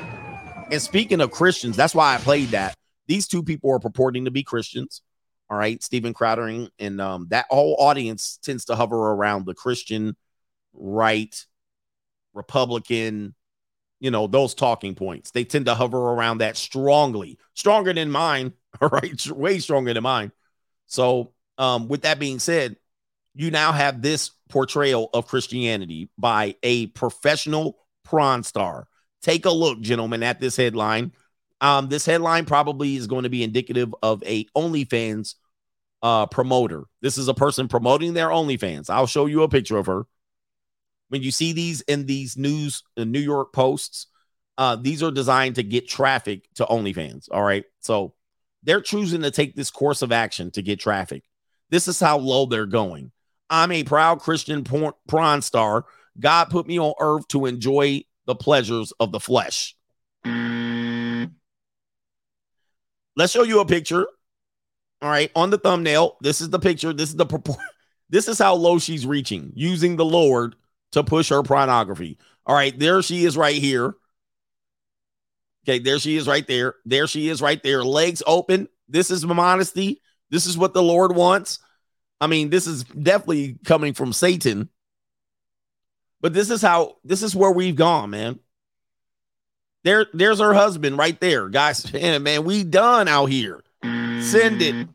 And 0.72 0.82
speaking 0.82 1.22
of 1.22 1.32
Christians, 1.32 1.76
that's 1.76 1.96
why 1.96 2.16
I 2.16 2.18
played 2.18 2.50
that. 2.50 2.76
These 3.10 3.28
two 3.28 3.44
people 3.44 3.72
are 3.72 3.80
purporting 3.80 4.26
to 4.26 4.32
be 4.32 4.44
Christians. 4.44 5.02
All 5.50 5.58
right, 5.58 5.82
Stephen 5.82 6.14
Crowdering, 6.14 6.70
and 6.78 7.02
um, 7.02 7.26
that 7.32 7.48
whole 7.50 7.76
audience 7.80 8.38
tends 8.44 8.66
to 8.66 8.76
hover 8.76 8.96
around 8.96 9.48
the 9.48 9.56
Christian 9.56 10.16
right, 10.74 11.36
Republican, 12.36 13.34
you 14.00 14.12
know, 14.12 14.28
those 14.28 14.54
talking 14.54 14.94
points. 14.94 15.32
They 15.32 15.44
tend 15.44 15.66
to 15.66 15.74
hover 15.74 15.98
around 15.98 16.38
that 16.38 16.56
strongly, 16.56 17.40
stronger 17.56 17.92
than 17.94 18.12
mine. 18.12 18.54
All 18.82 18.90
right, 18.90 19.26
way 19.32 19.58
stronger 19.58 19.92
than 19.92 20.04
mine. 20.04 20.32
So, 20.86 21.34
um, 21.58 21.88
with 21.88 22.04
that 22.04 22.20
being 22.20 22.38
said, 22.38 22.78
you 23.34 23.50
now 23.50 23.72
have 23.72 24.04
this 24.04 24.30
portrayal 24.50 25.10
of 25.16 25.28
Christianity 25.28 26.12
by 26.16 26.56
a 26.62 26.88
professional 26.88 27.80
prawn 28.04 28.44
star 28.44 28.88
Take 29.22 29.46
a 29.46 29.52
look, 29.52 29.82
gentlemen, 29.82 30.24
at 30.24 30.40
this 30.40 30.56
headline. 30.56 31.12
Um, 31.62 31.90
this 31.90 32.06
headline 32.06 32.46
probably 32.46 32.96
is 32.96 33.08
going 33.08 33.24
to 33.24 33.30
be 33.30 33.44
indicative 33.44 33.94
of 34.02 34.24
a 34.26 34.46
OnlyFans 34.56 35.36
uh 36.02 36.26
promoter. 36.28 36.86
This 37.02 37.18
is 37.18 37.28
a 37.28 37.34
person 37.34 37.68
promoting 37.68 38.14
their 38.14 38.30
OnlyFans. 38.30 38.90
I'll 38.90 39.08
show 39.08 39.26
you 39.26 39.44
a 39.44 39.50
picture 39.50 39.78
of 39.78 39.88
her. 39.88 40.04
When 41.10 41.22
you 41.22 41.32
see 41.32 41.52
these 41.52 41.82
in 41.82 42.06
these 42.06 42.38
news, 42.38 42.84
the 42.96 43.06
New 43.06 43.20
York 43.20 43.52
posts, 43.52 44.08
uh, 44.58 44.76
these 44.76 45.02
are 45.04 45.12
designed 45.12 45.56
to 45.56 45.64
get 45.64 45.88
traffic 45.90 46.48
to 46.56 46.66
OnlyFans. 46.66 47.28
All 47.32 47.44
right. 47.44 47.66
So 47.80 48.14
they're 48.64 48.82
choosing 48.82 49.22
to 49.24 49.32
take 49.32 49.56
this 49.56 49.72
course 49.72 50.02
of 50.02 50.12
action 50.12 50.52
to 50.52 50.62
get 50.62 50.80
traffic. 50.80 51.24
This 51.70 51.88
is 51.88 52.00
how 52.00 52.18
low 52.18 52.46
they're 52.46 52.66
going. 52.66 53.12
I'm 53.50 53.72
a 53.72 53.84
proud 53.84 54.20
Christian 54.20 54.64
porn, 54.64 54.94
prawn 55.08 55.42
star. 55.42 55.86
God 56.20 56.46
put 56.46 56.68
me 56.68 56.80
on 56.80 56.94
earth 57.00 57.28
to 57.30 57.46
enjoy 57.46 58.04
the 58.26 58.36
pleasures 58.36 58.94
of 59.00 59.12
the 59.12 59.20
flesh. 59.20 59.76
Let's 63.16 63.34
show 63.34 63.44
you 63.44 63.60
a 63.60 63.66
picture. 63.66 64.08
All 65.02 65.10
right, 65.10 65.32
on 65.36 65.50
the 65.50 65.58
thumbnail, 65.58 66.18
this 66.22 66.42
is 66.42 66.50
the 66.50 66.60
picture. 66.60 66.94
This 66.94 67.10
is 67.10 67.16
the 67.16 67.26
propor- 67.26 67.58
This 68.10 68.28
is 68.28 68.40
how 68.40 68.56
low 68.56 68.80
she's 68.80 69.06
reaching, 69.06 69.52
using 69.56 69.96
the 69.96 70.06
Lord 70.06 70.56
to 70.94 71.04
push 71.04 71.30
her 71.30 71.44
pornography. 71.44 72.18
All 72.46 72.56
right, 72.56 72.78
there 72.78 73.02
she 73.04 73.24
is 73.24 73.38
right 73.38 73.56
here. 73.56 73.96
Okay, 75.64 75.78
there 75.80 76.00
she 76.00 76.18
is 76.18 76.28
right 76.28 76.46
there. 76.48 76.76
There 76.86 77.06
she 77.06 77.30
is 77.30 77.42
right 77.42 77.62
there. 77.62 77.84
Legs 77.84 78.24
open. 78.26 78.68
This 78.88 79.12
is 79.12 79.26
modesty. 79.26 80.02
This 80.32 80.48
is 80.48 80.58
what 80.58 80.74
the 80.74 80.82
Lord 80.82 81.16
wants. 81.16 81.60
I 82.20 82.28
mean, 82.28 82.50
this 82.50 82.66
is 82.66 82.84
definitely 82.84 83.60
coming 83.64 83.94
from 83.94 84.12
Satan. 84.12 84.70
But 86.22 86.34
this 86.34 86.50
is 86.50 86.62
how 86.62 86.98
this 87.04 87.24
is 87.24 87.36
where 87.36 87.52
we've 87.52 87.76
gone, 87.76 88.10
man. 88.10 88.40
There, 89.84 90.08
there's 90.14 90.40
her 90.40 90.54
husband 90.54 90.98
right 90.98 91.20
there. 91.20 91.50
Guys, 91.50 91.92
man, 91.94 92.24
man, 92.24 92.44
we 92.44 92.64
done 92.64 93.08
out 93.08 93.28
here. 93.28 93.64
Send 93.82 94.62
it. 94.62 94.88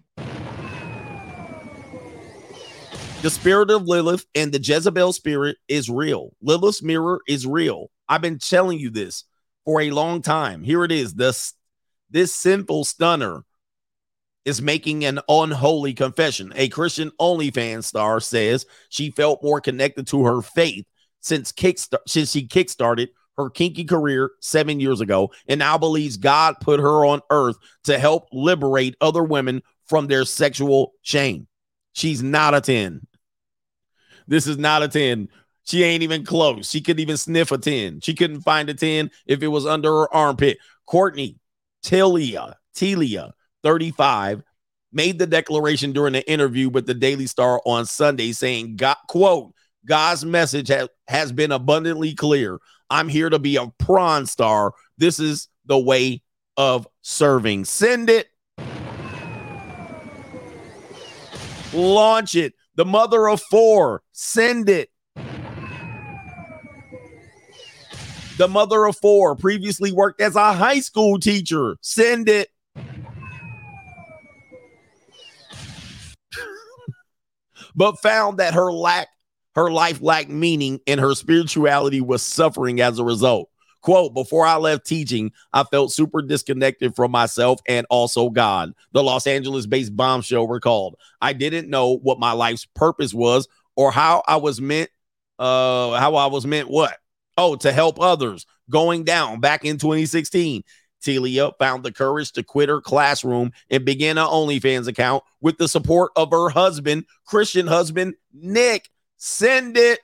The 3.23 3.31
spirit 3.31 3.71
of 3.71 3.85
Lilith 3.85 4.27
and 4.35 4.53
the 4.53 4.61
Jezebel 4.61 5.15
spirit 5.15 5.57
is 5.67 5.89
real. 5.89 6.37
Lilith's 6.43 6.83
mirror 6.83 7.21
is 7.27 7.47
real. 7.47 7.91
I've 8.07 8.21
been 8.21 8.39
telling 8.39 8.79
you 8.79 8.91
this 8.91 9.25
for 9.65 9.81
a 9.81 9.91
long 9.91 10.21
time. 10.21 10.63
Here 10.63 10.85
it 10.85 10.93
is. 10.93 11.15
This 11.15 11.55
this 12.11 12.35
sinful 12.35 12.85
stunner 12.85 13.45
is 14.45 14.61
making 14.61 15.07
an 15.07 15.21
unholy 15.27 15.95
confession. 15.95 16.53
A 16.55 16.69
Christian 16.69 17.11
OnlyFans 17.19 17.85
star 17.85 18.21
says 18.21 18.67
she 18.91 19.11
felt 19.11 19.43
more 19.43 19.61
connected 19.61 20.07
to 20.09 20.27
her 20.27 20.43
faith 20.43 20.85
since 21.21 21.51
kickstart 21.51 22.01
since 22.07 22.31
she 22.31 22.47
kickstarted 22.47 23.09
her 23.37 23.51
kinky 23.51 23.85
career 23.85 24.31
seven 24.41 24.81
years 24.81 25.01
ago, 25.01 25.31
and 25.49 25.59
now 25.59 25.79
believes 25.79 26.17
God 26.17 26.57
put 26.61 26.81
her 26.81 27.05
on 27.05 27.21
earth 27.31 27.57
to 27.85 27.99
help 27.99 28.29
liberate 28.33 28.97
other 29.01 29.23
women 29.23 29.63
from 29.87 30.07
their 30.07 30.25
sexual 30.25 30.93
shame. 31.03 31.47
She's 31.93 32.23
not 32.23 32.55
a 32.55 32.61
10. 32.61 33.07
This 34.27 34.47
is 34.47 34.59
not 34.59 34.83
a 34.83 34.89
10. 34.89 35.29
She 35.65 35.83
ain't 35.83 36.03
even 36.03 36.25
close. 36.25 36.71
She 36.71 36.81
couldn't 36.81 37.01
even 37.01 37.17
sniff 37.17 37.53
a 37.53 37.59
10. 37.59 38.01
She 38.01 38.15
couldn't 38.15 38.43
find 38.43 38.69
a 38.69 38.75
10 38.75 39.11
if 39.27 39.43
it 39.43 39.49
was 39.49 39.67
under 39.67 39.91
her 39.91 40.15
armpit. 40.15 40.59
Courtney 40.87 41.39
Tilia, 41.85 42.55
Tilia, 42.75 43.33
35, 43.63 44.43
made 44.93 45.19
the 45.19 45.27
declaration 45.27 45.93
during 45.93 46.15
an 46.15 46.23
interview 46.23 46.69
with 46.69 46.87
the 46.87 46.95
Daily 46.95 47.27
Star 47.27 47.61
on 47.67 47.85
Sunday 47.87 48.33
saying, 48.33 48.77
God, 48.77 48.97
quote, 49.09 49.53
God's 49.87 50.25
message 50.25 50.69
ha- 50.69 50.89
has 51.09 51.31
been 51.33 51.53
abundantly 51.53 52.15
clear. 52.15 52.59
I'm 52.95 53.09
here 53.09 53.29
to 53.29 53.41
be 53.41 53.57
a 53.57 53.67
prawn 53.77 54.25
star. 54.25 54.73
This 54.99 55.19
is 55.19 55.49
the 55.67 55.77
way 55.77 56.23
of 56.57 56.87
serving. 57.03 57.65
Send 57.65 58.09
it. 58.09 58.29
Launch 61.73 62.37
it. 62.37 62.55
The 62.77 62.85
mother 62.85 63.29
of 63.29 63.43
four. 63.43 64.05
Send 64.13 64.69
it. 64.69 64.91
The 68.37 68.47
mother 68.49 68.85
of 68.85 68.97
four 68.99 69.35
previously 69.35 69.91
worked 69.91 70.21
as 70.21 70.37
a 70.37 70.53
high 70.53 70.79
school 70.79 71.19
teacher. 71.19 71.77
Send 71.81 72.29
it. 72.29 72.49
but 77.75 77.99
found 77.99 78.39
that 78.39 78.55
her 78.55 78.71
lack 78.71 79.09
her 79.55 79.71
life 79.71 80.01
lacked 80.01 80.31
meaning 80.31 80.81
and 80.87 81.01
her 81.01 81.15
spirituality 81.15 82.01
was 82.01 82.23
suffering 82.23 82.81
as 82.81 82.99
a 82.99 83.05
result. 83.05 83.51
Quote, 83.83 84.15
before 84.15 84.47
I 84.47 84.57
left 84.57 84.87
teaching, 84.87 85.31
I 85.53 85.63
felt 85.65 85.93
super 85.93 86.23
disconnected 86.23 86.97
from 86.97 87.11
myself 87.11 87.61
and 87.69 87.87
also 87.91 88.31
God. 88.31 88.73
The 88.93 89.03
Los 89.03 89.27
Angeles 89.27 89.67
based 89.67 89.95
bombshell 89.95 90.49
recalled. 90.49 90.97
I 91.21 91.35
didn't 91.35 91.69
know 91.69 91.99
what 91.99 92.19
my 92.19 92.33
life's 92.33 92.65
purpose 92.65 93.13
was 93.13 93.47
or 93.77 93.93
how 93.93 94.23
I 94.27 94.37
was 94.37 94.59
meant, 94.59 94.89
uh, 95.39 95.99
how 95.99 96.15
I 96.15 96.27
was 96.27 96.47
meant 96.47 96.71
what? 96.71 96.97
Oh, 97.37 97.57
to 97.57 97.73
help 97.73 98.01
others. 98.01 98.47
Going 98.71 99.05
down 99.05 99.41
back 99.41 99.67
in 99.67 99.77
2016. 99.77 100.63
Telia 101.05 101.53
found 101.59 101.85
the 101.85 101.93
courage 101.93 102.33
to 102.33 102.43
quit 102.43 102.71
her 102.71 102.81
classroom 102.81 103.53
and 103.69 103.85
began 103.85 104.17
an 104.17 104.27
OnlyFans 104.27 104.89
account 104.89 105.23
with 105.43 105.59
the 105.59 105.69
support 105.69 106.13
of 106.17 106.31
her 106.31 106.49
husband, 106.49 107.05
Christian 107.27 107.67
husband, 107.67 108.15
Nick. 108.33 108.89
Send 109.27 109.79
it. 109.79 110.01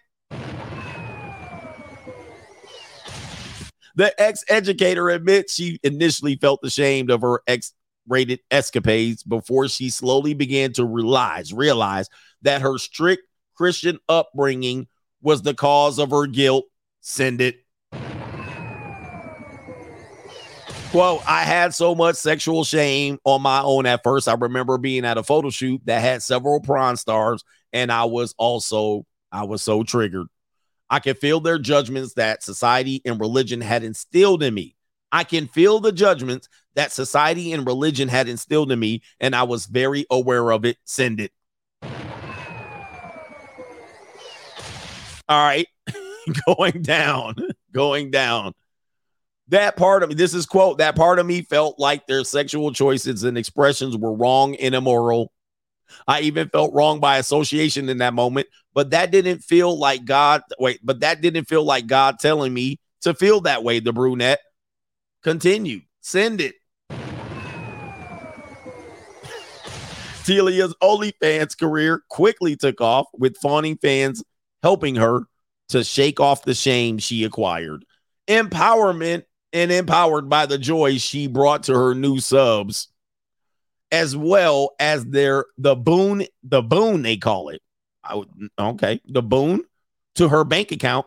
The 3.94 4.14
ex 4.18 4.42
educator 4.48 5.10
admits 5.10 5.56
she 5.56 5.78
initially 5.82 6.36
felt 6.36 6.60
ashamed 6.64 7.10
of 7.10 7.20
her 7.20 7.42
X 7.46 7.74
rated 8.08 8.40
escapades 8.50 9.22
before 9.22 9.68
she 9.68 9.90
slowly 9.90 10.32
began 10.32 10.72
to 10.72 10.86
realize, 10.86 11.52
realize 11.52 12.08
that 12.40 12.62
her 12.62 12.78
strict 12.78 13.24
Christian 13.54 13.98
upbringing 14.08 14.88
was 15.20 15.42
the 15.42 15.52
cause 15.52 15.98
of 15.98 16.12
her 16.12 16.26
guilt. 16.26 16.64
Send 17.02 17.42
it. 17.42 17.56
Quote, 20.92 21.22
I 21.24 21.44
had 21.44 21.74
so 21.74 21.94
much 21.94 22.16
sexual 22.16 22.64
shame 22.64 23.18
on 23.24 23.42
my 23.42 23.60
own 23.60 23.84
at 23.84 24.02
first. 24.02 24.28
I 24.28 24.34
remember 24.34 24.78
being 24.78 25.04
at 25.04 25.18
a 25.18 25.22
photo 25.22 25.50
shoot 25.50 25.82
that 25.84 26.00
had 26.00 26.22
several 26.22 26.60
prawn 26.60 26.96
stars, 26.96 27.44
and 27.72 27.92
I 27.92 28.06
was 28.06 28.34
also, 28.38 29.04
I 29.32 29.44
was 29.44 29.62
so 29.62 29.82
triggered. 29.82 30.26
I 30.88 30.98
can 30.98 31.14
feel 31.14 31.40
their 31.40 31.58
judgments 31.58 32.14
that 32.14 32.42
society 32.42 33.00
and 33.04 33.20
religion 33.20 33.60
had 33.60 33.84
instilled 33.84 34.42
in 34.42 34.54
me. 34.54 34.74
I 35.12 35.24
can 35.24 35.46
feel 35.48 35.80
the 35.80 35.92
judgments 35.92 36.48
that 36.74 36.92
society 36.92 37.52
and 37.52 37.66
religion 37.66 38.08
had 38.08 38.28
instilled 38.28 38.72
in 38.72 38.78
me, 38.78 39.02
and 39.20 39.34
I 39.34 39.42
was 39.44 39.66
very 39.66 40.06
aware 40.10 40.52
of 40.52 40.64
it. 40.64 40.76
Send 40.84 41.20
it. 41.20 41.32
All 45.28 45.44
right. 45.44 45.66
going 46.46 46.82
down, 46.82 47.36
going 47.72 48.10
down. 48.10 48.52
That 49.48 49.76
part 49.76 50.02
of 50.02 50.08
me, 50.10 50.14
this 50.14 50.34
is 50.34 50.46
quote, 50.46 50.78
that 50.78 50.96
part 50.96 51.18
of 51.18 51.26
me 51.26 51.42
felt 51.42 51.78
like 51.78 52.06
their 52.06 52.24
sexual 52.24 52.72
choices 52.72 53.24
and 53.24 53.36
expressions 53.36 53.96
were 53.96 54.12
wrong 54.12 54.54
and 54.56 54.74
immoral. 54.74 55.32
I 56.06 56.20
even 56.22 56.48
felt 56.48 56.74
wrong 56.74 57.00
by 57.00 57.18
association 57.18 57.88
in 57.88 57.98
that 57.98 58.14
moment, 58.14 58.48
but 58.74 58.90
that 58.90 59.10
didn't 59.10 59.40
feel 59.40 59.78
like 59.78 60.04
God. 60.04 60.42
Wait, 60.58 60.80
but 60.82 61.00
that 61.00 61.20
didn't 61.20 61.46
feel 61.46 61.64
like 61.64 61.86
God 61.86 62.18
telling 62.18 62.52
me 62.52 62.78
to 63.02 63.14
feel 63.14 63.40
that 63.42 63.64
way. 63.64 63.80
The 63.80 63.92
brunette 63.92 64.40
continued. 65.22 65.82
Send 66.00 66.40
it. 66.40 66.54
Telia's 70.24 70.74
OnlyFans 70.82 71.58
career 71.58 72.02
quickly 72.08 72.54
took 72.54 72.80
off 72.80 73.06
with 73.14 73.36
fawning 73.38 73.78
fans 73.78 74.22
helping 74.62 74.94
her 74.96 75.22
to 75.70 75.82
shake 75.82 76.20
off 76.20 76.44
the 76.44 76.54
shame 76.54 76.98
she 76.98 77.24
acquired. 77.24 77.84
Empowerment 78.28 79.24
and 79.52 79.72
empowered 79.72 80.28
by 80.28 80.46
the 80.46 80.58
joy 80.58 80.98
she 80.98 81.26
brought 81.26 81.64
to 81.64 81.74
her 81.74 81.94
new 81.94 82.20
subs, 82.20 82.88
as 83.92 84.16
well 84.16 84.72
as 84.78 85.04
their 85.06 85.46
the 85.58 85.74
boon, 85.74 86.26
the 86.42 86.62
boon 86.62 87.02
they 87.02 87.16
call 87.16 87.48
it. 87.48 87.60
I 88.02 88.16
would, 88.16 88.28
okay, 88.58 89.00
the 89.06 89.22
boon 89.22 89.64
to 90.16 90.28
her 90.28 90.44
bank 90.44 90.72
account. 90.72 91.06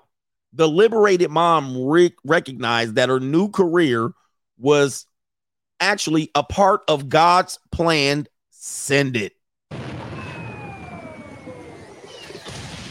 The 0.55 0.67
liberated 0.67 1.31
mom 1.31 1.85
re- 1.85 2.15
recognized 2.23 2.95
that 2.95 3.09
her 3.09 3.19
new 3.19 3.49
career 3.49 4.11
was 4.59 5.07
actually 5.79 6.29
a 6.35 6.43
part 6.43 6.81
of 6.87 7.09
God's 7.09 7.57
planned 7.71 8.29
send 8.51 9.17
it. 9.17 9.33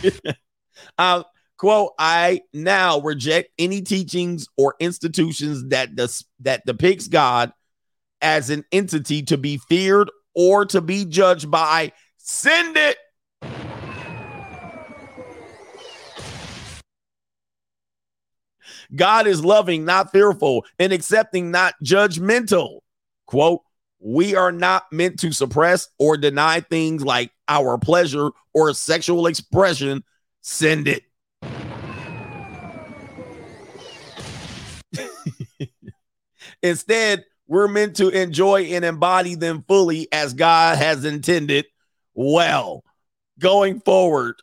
uh, 0.99 1.23
quote, 1.57 1.93
I 1.99 2.43
now 2.53 3.01
reject 3.01 3.51
any 3.59 3.81
teachings 3.83 4.47
or 4.57 4.75
institutions 4.81 5.69
that 5.69 5.91
that 6.41 6.67
depicts 6.67 7.09
God 7.09 7.53
as 8.23 8.49
an 8.49 8.65
entity 8.73 9.23
to 9.25 9.36
be 9.36 9.59
feared 9.59 10.10
or 10.34 10.65
to 10.67 10.81
be 10.81 11.05
judged 11.05 11.51
by. 11.51 11.92
Send 12.17 12.76
it. 12.76 12.97
God 18.94 19.26
is 19.26 19.44
loving, 19.44 19.84
not 19.84 20.12
fearful, 20.12 20.65
and 20.78 20.92
accepting, 20.92 21.51
not 21.51 21.75
judgmental. 21.83 22.81
Quote, 23.26 23.62
we 23.99 24.34
are 24.34 24.52
not 24.52 24.84
meant 24.92 25.18
to 25.20 25.33
suppress 25.33 25.89
or 25.99 26.17
deny 26.17 26.60
things 26.60 27.05
like 27.05 27.31
our 27.49 27.78
pleasure 27.78 28.31
or 28.52 28.75
sexual 28.75 29.26
expression. 29.26 30.05
Send 30.42 30.89
it. 30.89 31.05
Instead, 36.62 37.25
we're 37.53 37.69
meant 37.69 37.97
to 37.97 38.09
enjoy 38.09 38.63
and 38.63 38.83
embody 38.83 39.35
them 39.35 39.63
fully 39.69 40.09
as 40.11 40.33
God 40.33 40.79
has 40.79 41.05
intended. 41.05 41.67
Well, 42.15 42.83
going 43.39 43.81
forward, 43.81 44.37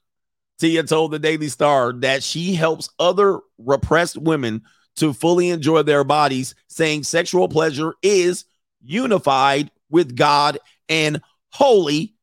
Tia 0.59 0.83
told 0.83 1.09
the 1.09 1.17
Daily 1.17 1.49
Star 1.49 1.91
that 2.01 2.21
she 2.21 2.53
helps 2.53 2.91
other 2.99 3.39
repressed 3.57 4.15
women 4.15 4.61
to 4.97 5.11
fully 5.11 5.49
enjoy 5.49 5.81
their 5.81 6.03
bodies, 6.03 6.53
saying 6.67 7.01
sexual 7.01 7.49
pleasure 7.49 7.95
is 8.03 8.45
unified 8.79 9.71
with 9.89 10.15
God 10.15 10.59
and 10.87 11.19
holy. 11.51 12.13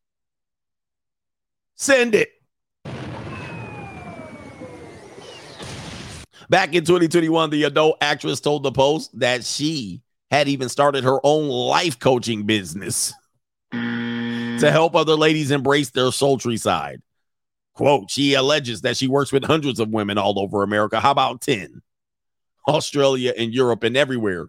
Send 1.75 2.15
it. 2.15 2.31
Back 6.49 6.73
in 6.73 6.85
2021, 6.85 7.49
the 7.49 7.63
adult 7.65 7.97
actress 7.99 8.39
told 8.39 8.63
the 8.63 8.71
Post 8.71 9.19
that 9.19 9.43
she 9.43 10.01
had 10.31 10.47
even 10.47 10.69
started 10.69 11.03
her 11.03 11.19
own 11.23 11.47
life 11.47 11.99
coaching 11.99 12.43
business 12.43 13.13
to 13.71 14.69
help 14.71 14.95
other 14.95 15.15
ladies 15.15 15.51
embrace 15.51 15.91
their 15.91 16.11
sultry 16.11 16.57
side. 16.57 17.01
Quote, 17.73 18.09
she 18.09 18.33
alleges 18.33 18.81
that 18.81 18.97
she 18.97 19.07
works 19.07 19.31
with 19.31 19.43
hundreds 19.43 19.79
of 19.79 19.89
women 19.89 20.17
all 20.17 20.39
over 20.39 20.63
America. 20.63 20.99
How 20.99 21.11
about 21.11 21.41
10? 21.41 21.81
Australia 22.67 23.33
and 23.37 23.53
Europe 23.53 23.83
and 23.83 23.95
everywhere. 23.95 24.47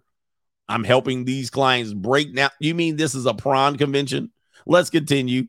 I'm 0.67 0.83
helping 0.83 1.25
these 1.25 1.49
clients 1.49 1.93
break 1.93 2.33
now. 2.33 2.49
You 2.59 2.75
mean 2.75 2.95
this 2.95 3.15
is 3.15 3.25
a 3.25 3.33
prawn 3.33 3.77
convention? 3.77 4.31
Let's 4.65 4.89
continue. 4.89 5.47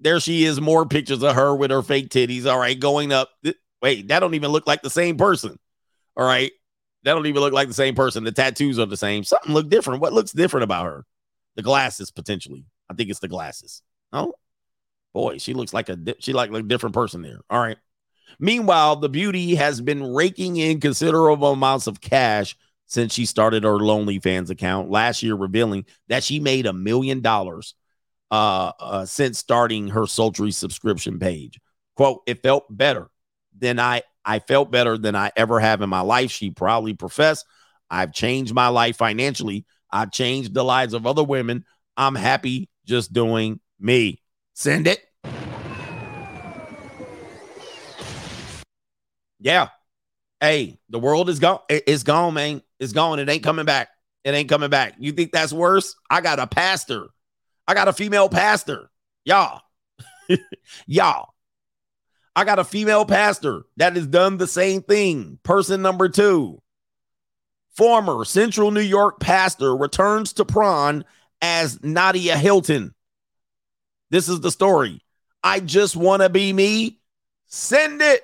There 0.00 0.20
she 0.20 0.44
is, 0.44 0.60
more 0.60 0.86
pictures 0.86 1.22
of 1.22 1.34
her 1.34 1.54
with 1.54 1.70
her 1.70 1.82
fake 1.82 2.10
titties. 2.10 2.46
All 2.46 2.58
right, 2.58 2.78
going 2.78 3.12
up. 3.12 3.30
Wait, 3.80 4.08
that 4.08 4.20
don't 4.20 4.34
even 4.34 4.50
look 4.50 4.66
like 4.66 4.82
the 4.82 4.90
same 4.90 5.16
person. 5.16 5.58
All 6.16 6.26
right. 6.26 6.52
That 7.04 7.14
don't 7.14 7.26
even 7.26 7.42
look 7.42 7.52
like 7.52 7.68
the 7.68 7.74
same 7.74 7.94
person. 7.94 8.24
The 8.24 8.32
tattoos 8.32 8.78
are 8.78 8.86
the 8.86 8.96
same. 8.96 9.24
Something 9.24 9.52
look 9.52 9.68
different. 9.68 10.00
What 10.00 10.12
looks 10.12 10.32
different 10.32 10.64
about 10.64 10.86
her? 10.86 11.04
The 11.56 11.62
glasses, 11.62 12.10
potentially. 12.10 12.64
I 12.90 12.94
think 12.94 13.10
it's 13.10 13.20
the 13.20 13.28
glasses. 13.28 13.82
Oh, 14.12 14.34
boy, 15.12 15.38
she 15.38 15.54
looks 15.54 15.72
like 15.72 15.88
a 15.88 15.96
di- 15.96 16.16
she 16.18 16.32
like, 16.32 16.50
a 16.50 16.62
different 16.62 16.94
person 16.94 17.22
there. 17.22 17.40
All 17.50 17.60
right. 17.60 17.76
Meanwhile, 18.38 18.96
the 18.96 19.08
beauty 19.08 19.54
has 19.54 19.80
been 19.80 20.02
raking 20.14 20.56
in 20.56 20.80
considerable 20.80 21.52
amounts 21.52 21.86
of 21.86 22.00
cash 22.00 22.56
since 22.86 23.12
she 23.12 23.26
started 23.26 23.64
her 23.64 23.78
Lonely 23.78 24.18
Fans 24.18 24.50
account 24.50 24.90
last 24.90 25.22
year, 25.22 25.34
revealing 25.34 25.84
that 26.08 26.24
she 26.24 26.40
made 26.40 26.66
a 26.66 26.72
million 26.72 27.20
dollars 27.20 27.74
uh, 28.30 28.72
uh, 28.80 29.04
since 29.04 29.38
starting 29.38 29.88
her 29.88 30.06
sultry 30.06 30.50
subscription 30.50 31.18
page. 31.18 31.60
Quote, 31.96 32.22
it 32.26 32.42
felt 32.42 32.64
better 32.68 33.08
than 33.56 33.78
I 33.78 34.02
I 34.24 34.38
felt 34.38 34.70
better 34.70 34.96
than 34.96 35.14
I 35.14 35.30
ever 35.36 35.60
have 35.60 35.82
in 35.82 35.88
my 35.88 36.00
life. 36.00 36.30
She 36.30 36.50
proudly 36.50 36.94
professed, 36.94 37.46
I've 37.90 38.12
changed 38.12 38.54
my 38.54 38.68
life 38.68 38.96
financially. 38.96 39.66
I've 39.90 40.10
changed 40.10 40.54
the 40.54 40.64
lives 40.64 40.94
of 40.94 41.06
other 41.06 41.22
women. 41.22 41.64
I'm 41.96 42.14
happy 42.14 42.68
just 42.84 43.12
doing 43.12 43.60
me. 43.78 44.20
Send 44.54 44.86
it. 44.86 45.04
Yeah. 49.38 49.68
Hey, 50.40 50.78
the 50.88 50.98
world 50.98 51.28
is 51.28 51.38
gone. 51.38 51.60
It's 51.68 52.02
gone, 52.02 52.34
man. 52.34 52.62
It's 52.80 52.92
gone. 52.92 53.18
It 53.18 53.28
ain't 53.28 53.44
coming 53.44 53.66
back. 53.66 53.90
It 54.24 54.34
ain't 54.34 54.48
coming 54.48 54.70
back. 54.70 54.94
You 54.98 55.12
think 55.12 55.32
that's 55.32 55.52
worse? 55.52 55.94
I 56.10 56.20
got 56.20 56.38
a 56.38 56.46
pastor. 56.46 57.08
I 57.68 57.74
got 57.74 57.88
a 57.88 57.92
female 57.92 58.28
pastor. 58.28 58.90
Y'all. 59.24 59.60
Y'all. 60.86 61.33
I 62.36 62.44
got 62.44 62.58
a 62.58 62.64
female 62.64 63.04
pastor 63.04 63.64
that 63.76 63.94
has 63.94 64.06
done 64.06 64.38
the 64.38 64.46
same 64.46 64.82
thing. 64.82 65.38
Person 65.42 65.82
number 65.82 66.08
two. 66.08 66.60
Former 67.76 68.24
Central 68.24 68.70
New 68.70 68.80
York 68.80 69.20
pastor 69.20 69.76
returns 69.76 70.32
to 70.34 70.44
prawn 70.44 71.04
as 71.40 71.82
Nadia 71.82 72.36
Hilton. 72.36 72.94
This 74.10 74.28
is 74.28 74.40
the 74.40 74.50
story. 74.50 75.00
I 75.42 75.60
just 75.60 75.96
want 75.96 76.22
to 76.22 76.28
be 76.28 76.52
me. 76.52 76.98
Send 77.46 78.00
it. 78.00 78.22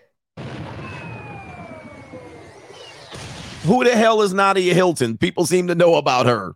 Who 3.65 3.85
the 3.85 3.95
hell 3.95 4.23
is 4.23 4.33
Nadia 4.33 4.73
Hilton? 4.73 5.19
People 5.19 5.47
seem 5.47 5.67
to 5.69 5.75
know 5.75 5.97
about 5.97 6.27
her. 6.27 6.55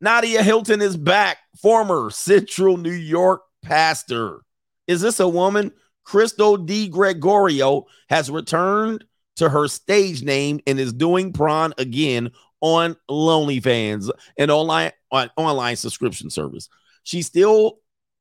Nadia 0.00 0.42
Hilton 0.42 0.80
is 0.80 0.96
back, 0.96 1.38
former 1.60 2.10
Central 2.10 2.76
New 2.76 2.92
York 2.92 3.42
pastor. 3.62 4.42
Is 4.86 5.00
this 5.00 5.20
a 5.20 5.28
woman? 5.28 5.72
Crystal 6.04 6.56
De 6.56 6.88
Gregorio 6.88 7.86
has 8.08 8.30
returned 8.30 9.04
to 9.36 9.48
her 9.48 9.68
stage 9.68 10.22
name 10.22 10.60
and 10.66 10.78
is 10.78 10.92
doing 10.92 11.32
prawn 11.32 11.72
again 11.78 12.30
on 12.60 12.96
LonelyFans, 13.10 14.10
an 14.38 14.50
online 14.50 14.92
on 15.10 15.30
online 15.36 15.76
subscription 15.76 16.30
service. 16.30 16.68
She's 17.02 17.26
still 17.26 17.78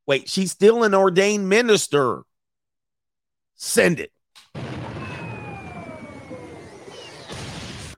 wait, 0.07 0.29
she's 0.29 0.51
still 0.51 0.83
an 0.83 0.93
ordained 0.93 1.47
minister. 1.47 2.23
Send 3.55 3.99
it. 3.99 4.11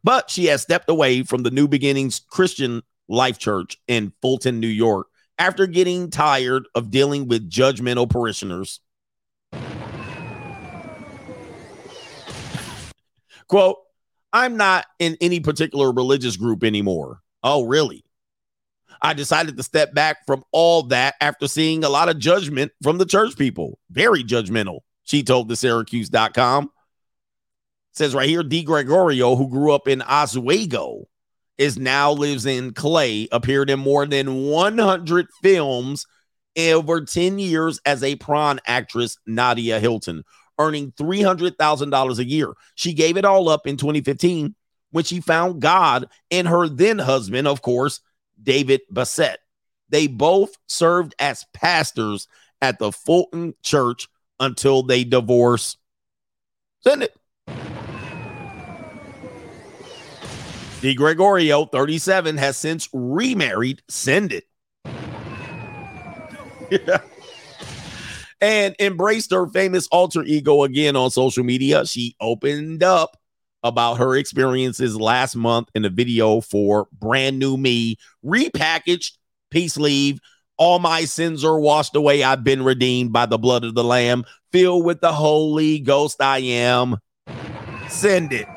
But 0.04 0.30
she 0.30 0.46
has 0.48 0.62
stepped 0.62 0.90
away 0.90 1.24
from 1.24 1.44
the 1.44 1.52
New 1.52 1.70
Beginnings 1.70 2.20
Christian 2.20 2.82
Life 3.08 3.40
Church 3.40 3.78
in 3.88 4.12
Fulton, 4.22 4.60
New 4.60 4.68
York, 4.68 5.08
after 5.40 5.66
getting 5.66 6.10
tired 6.10 6.68
of 6.76 6.92
dealing 6.92 7.30
with 7.30 7.50
judgmental 7.50 8.10
parishioners. 8.10 8.82
Quote, 13.48 13.78
I'm 14.32 14.58
not 14.58 14.86
in 15.00 15.18
any 15.22 15.40
particular 15.40 15.92
religious 15.92 16.38
group 16.38 16.64
anymore. 16.64 17.20
Oh, 17.44 17.66
really? 17.66 18.04
I 19.02 19.14
decided 19.14 19.58
to 19.58 19.64
step 19.64 19.94
back 19.94 20.26
from 20.26 20.44
all 20.52 20.84
that 20.84 21.16
after 21.20 21.48
seeing 21.48 21.84
a 21.84 21.90
lot 21.90 22.10
of 22.10 22.20
judgment 22.20 22.72
from 22.82 22.98
the 22.98 23.06
church 23.06 23.38
people. 23.38 23.78
Very 23.92 24.24
judgmental, 24.24 24.80
she 25.04 25.24
told 25.24 25.50
the 25.50 25.56
Syracuse.com. 25.56 26.72
Says 27.92 28.16
right 28.16 28.30
here, 28.30 28.44
De 28.44 28.64
Gregorio, 28.64 29.36
who 29.36 29.50
grew 29.50 29.72
up 29.72 29.88
in 29.88 30.02
Oswego, 30.02 31.04
is 31.58 31.78
now 31.78 32.12
lives 32.12 32.46
in 32.46 32.74
Clay, 32.74 33.28
appeared 33.32 33.70
in 33.70 33.80
more 33.80 34.06
than 34.06 34.46
100 34.46 35.28
films 35.44 36.08
over 36.58 37.02
10 37.02 37.40
years 37.40 37.80
as 37.86 38.04
a 38.04 38.16
prawn 38.16 38.60
actress, 38.66 39.18
Nadia 39.28 39.80
Hilton, 39.80 40.24
earning 40.60 40.92
$300,000 40.94 42.18
a 42.18 42.26
year. 42.26 42.54
She 42.76 42.94
gave 42.94 43.18
it 43.18 43.26
all 43.26 43.50
up 43.50 43.68
in 43.68 43.78
2015 43.78 44.56
when 44.92 45.04
she 45.04 45.22
found 45.22 45.62
God 45.62 46.08
and 46.32 46.48
her 46.48 46.70
then 46.70 47.00
husband, 47.00 47.48
of 47.48 47.62
course, 47.62 48.00
David 48.42 48.82
Bassett. 48.90 49.40
They 49.90 50.08
both 50.08 50.56
served 50.68 51.16
as 51.20 51.46
pastors 51.54 52.28
at 52.62 52.80
the 52.80 52.92
Fulton 52.92 53.56
Church 53.62 54.08
until 54.40 54.84
they 54.84 55.04
divorced. 55.04 55.78
Send 56.82 57.04
it. 57.04 57.16
De 60.82 60.94
Gregorio, 60.94 61.66
37, 61.66 62.38
has 62.38 62.58
since 62.58 62.90
remarried. 62.92 63.82
Send 63.88 64.34
it. 64.34 64.44
yeah. 66.70 67.00
And 68.44 68.76
embraced 68.78 69.32
her 69.32 69.48
famous 69.48 69.88
alter 69.88 70.22
ego 70.22 70.64
again 70.64 70.98
on 70.98 71.12
social 71.12 71.46
media. 71.46 71.86
She 71.86 72.14
opened 72.20 72.84
up 72.84 73.16
about 73.64 74.00
her 74.00 74.18
experiences 74.18 74.98
last 74.98 75.38
month 75.38 75.70
in 75.74 75.86
a 75.86 75.90
video 75.90 76.42
for 76.42 76.90
Brand 76.92 77.40
New 77.40 77.56
Me, 77.56 77.96
repackaged, 78.26 79.14
peace 79.50 79.78
leave. 79.78 80.20
All 80.58 80.80
my 80.80 81.06
sins 81.06 81.46
are 81.46 81.58
washed 81.58 81.96
away. 81.96 82.22
I've 82.22 82.44
been 82.44 82.64
redeemed 82.64 83.14
by 83.14 83.28
the 83.28 83.38
blood 83.38 83.64
of 83.64 83.76
the 83.76 83.84
Lamb, 83.84 84.26
filled 84.52 84.84
with 84.84 85.00
the 85.00 85.14
Holy 85.14 85.80
Ghost. 85.80 86.22
I 86.22 86.40
am. 86.40 86.98
Send 87.88 88.34
it. 88.34 88.48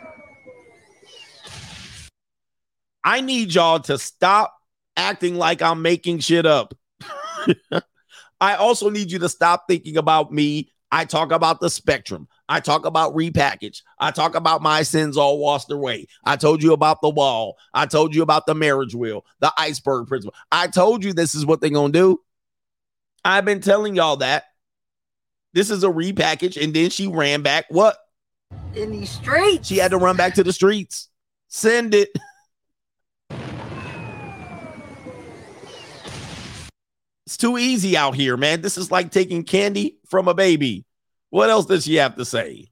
I 3.05 3.20
need 3.20 3.55
y'all 3.55 3.78
to 3.78 3.98
stop 3.98 4.52
acting 4.97 5.36
like 5.36 5.62
I'm 5.62 5.81
making 5.81 6.18
shit 6.18 6.44
up. 6.44 6.74
I 8.40 8.55
also 8.55 8.90
need 8.90 9.10
you 9.10 9.18
to 9.20 9.28
stop 9.28 9.65
thinking 9.68 9.97
about 9.97 10.32
me. 10.32 10.70
I 10.92 11.05
talk 11.05 11.32
about 11.32 11.60
the 11.60 11.68
spectrum. 11.68 12.28
I 12.48 12.60
talk 12.60 12.86
about 12.86 13.15
repackage. 13.15 13.82
I 13.98 14.12
talk 14.12 14.34
about 14.34 14.62
my 14.62 14.82
sins 14.82 15.16
all 15.16 15.39
washed 15.39 15.70
away. 15.70 16.06
I 16.24 16.36
told 16.36 16.62
you 16.62 16.73
about 16.73 17.02
the 17.02 17.10
wall. 17.10 17.56
I 17.74 17.86
told 17.86 18.15
you 18.15 18.23
about 18.23 18.47
the 18.47 18.55
marriage 18.55 18.94
wheel, 18.94 19.24
the 19.40 19.52
iceberg 19.58 20.06
principle. 20.06 20.36
I 20.52 20.68
told 20.68 21.02
you 21.02 21.12
this 21.12 21.34
is 21.34 21.44
what 21.44 21.60
they're 21.60 21.70
going 21.70 21.92
to 21.92 21.98
do. 21.98 22.20
I've 23.24 23.44
been 23.44 23.60
telling 23.60 23.97
y'all 23.97 24.18
that. 24.18 24.44
This 25.55 25.70
is 25.70 25.82
a 25.82 25.89
repackage. 25.89 26.62
And 26.62 26.73
then 26.73 26.90
she 26.90 27.08
ran 27.08 27.42
back 27.42 27.65
what? 27.68 27.97
in 28.76 28.92
these 28.92 29.10
streets. 29.10 29.68
She 29.68 29.78
had 29.78 29.90
to 29.90 29.98
run 29.98 30.16
back 30.16 30.34
to 30.34 30.44
the 30.44 30.52
streets. 30.52 31.08
Send 31.48 31.94
it. 31.94 32.10
It's 37.26 37.36
too 37.36 37.58
easy 37.58 37.96
out 37.96 38.14
here, 38.14 38.36
man. 38.36 38.60
This 38.60 38.78
is 38.78 38.92
like 38.92 39.10
taking 39.10 39.42
candy 39.42 39.98
from 40.06 40.28
a 40.28 40.34
baby. 40.34 40.84
What 41.30 41.50
else 41.50 41.66
does 41.66 41.84
she 41.84 41.96
have 41.96 42.14
to 42.16 42.24
say? 42.24 42.68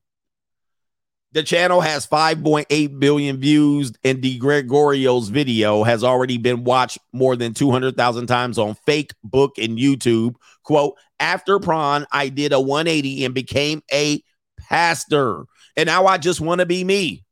The 1.32 1.42
channel 1.42 1.80
has 1.80 2.06
5.8 2.06 3.00
billion 3.00 3.38
views, 3.38 3.92
and 4.04 4.22
De 4.22 4.38
Gregorio's 4.38 5.28
video 5.28 5.82
has 5.82 6.04
already 6.04 6.38
been 6.38 6.62
watched 6.62 6.98
more 7.12 7.34
than 7.34 7.52
200,000 7.52 8.28
times 8.28 8.56
on 8.56 8.76
Fake 8.86 9.12
Book 9.24 9.58
and 9.58 9.76
YouTube. 9.76 10.36
Quote, 10.62 10.96
after 11.18 11.58
prawn, 11.58 12.06
I 12.12 12.28
did 12.28 12.52
a 12.52 12.60
180 12.60 13.24
and 13.24 13.34
became 13.34 13.82
a 13.92 14.22
pastor. 14.60 15.46
And 15.76 15.88
now 15.88 16.06
I 16.06 16.18
just 16.18 16.40
want 16.40 16.60
to 16.60 16.66
be 16.66 16.84
me. 16.84 17.24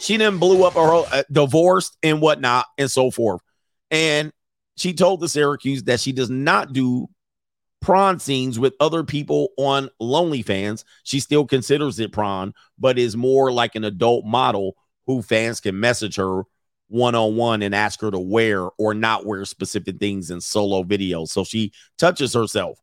She 0.00 0.16
then 0.16 0.38
blew 0.38 0.64
up 0.64 0.74
her 0.74 1.04
uh, 1.12 1.22
divorced 1.30 1.96
and 2.02 2.20
whatnot 2.20 2.66
and 2.76 2.90
so 2.90 3.12
forth. 3.12 3.42
And 3.92 4.32
she 4.80 4.94
told 4.94 5.20
the 5.20 5.28
Syracuse 5.28 5.82
that 5.82 6.00
she 6.00 6.10
does 6.10 6.30
not 6.30 6.72
do 6.72 7.06
prawn 7.82 8.18
scenes 8.18 8.58
with 8.58 8.72
other 8.80 9.04
people 9.04 9.50
on 9.58 9.90
Lonely 10.00 10.40
Fans. 10.40 10.86
She 11.04 11.20
still 11.20 11.44
considers 11.44 12.00
it 12.00 12.12
prawn, 12.12 12.54
but 12.78 12.98
is 12.98 13.14
more 13.14 13.52
like 13.52 13.74
an 13.74 13.84
adult 13.84 14.24
model 14.24 14.76
who 15.06 15.20
fans 15.20 15.60
can 15.60 15.78
message 15.78 16.16
her 16.16 16.44
one 16.88 17.14
on 17.14 17.36
one 17.36 17.60
and 17.60 17.74
ask 17.74 18.00
her 18.00 18.10
to 18.10 18.18
wear 18.18 18.70
or 18.78 18.94
not 18.94 19.26
wear 19.26 19.44
specific 19.44 19.98
things 19.98 20.30
in 20.30 20.40
solo 20.40 20.82
videos. 20.82 21.28
So 21.28 21.44
she 21.44 21.72
touches 21.98 22.32
herself. 22.32 22.78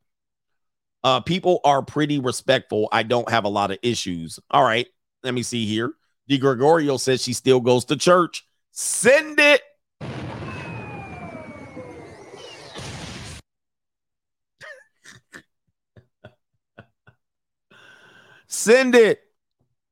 Uh, 1.03 1.21
people 1.21 1.61
are 1.63 1.81
pretty 1.81 2.19
respectful. 2.19 2.89
I 2.91 3.01
don't 3.01 3.29
have 3.29 3.45
a 3.45 3.49
lot 3.49 3.71
of 3.71 3.79
issues. 3.81 4.39
All 4.51 4.63
right, 4.63 4.85
let 5.23 5.33
me 5.33 5.41
see 5.41 5.65
here. 5.65 5.93
De 6.27 6.37
Gregorio 6.37 6.97
says 6.97 7.23
she 7.23 7.33
still 7.33 7.59
goes 7.59 7.85
to 7.85 7.95
church. 7.95 8.45
Send 8.71 9.39
it. 9.39 9.61
Send 18.47 18.95
it. 18.95 19.21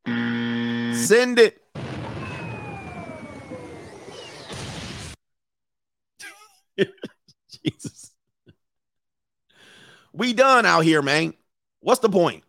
Send 0.06 1.40
it. 1.40 1.62
Jesus. 7.64 8.12
We 10.14 10.34
done 10.34 10.66
out 10.66 10.86
here, 10.86 11.02
man. 11.02 11.34
What's 11.82 12.00
the 12.00 12.10
point? 12.10 12.44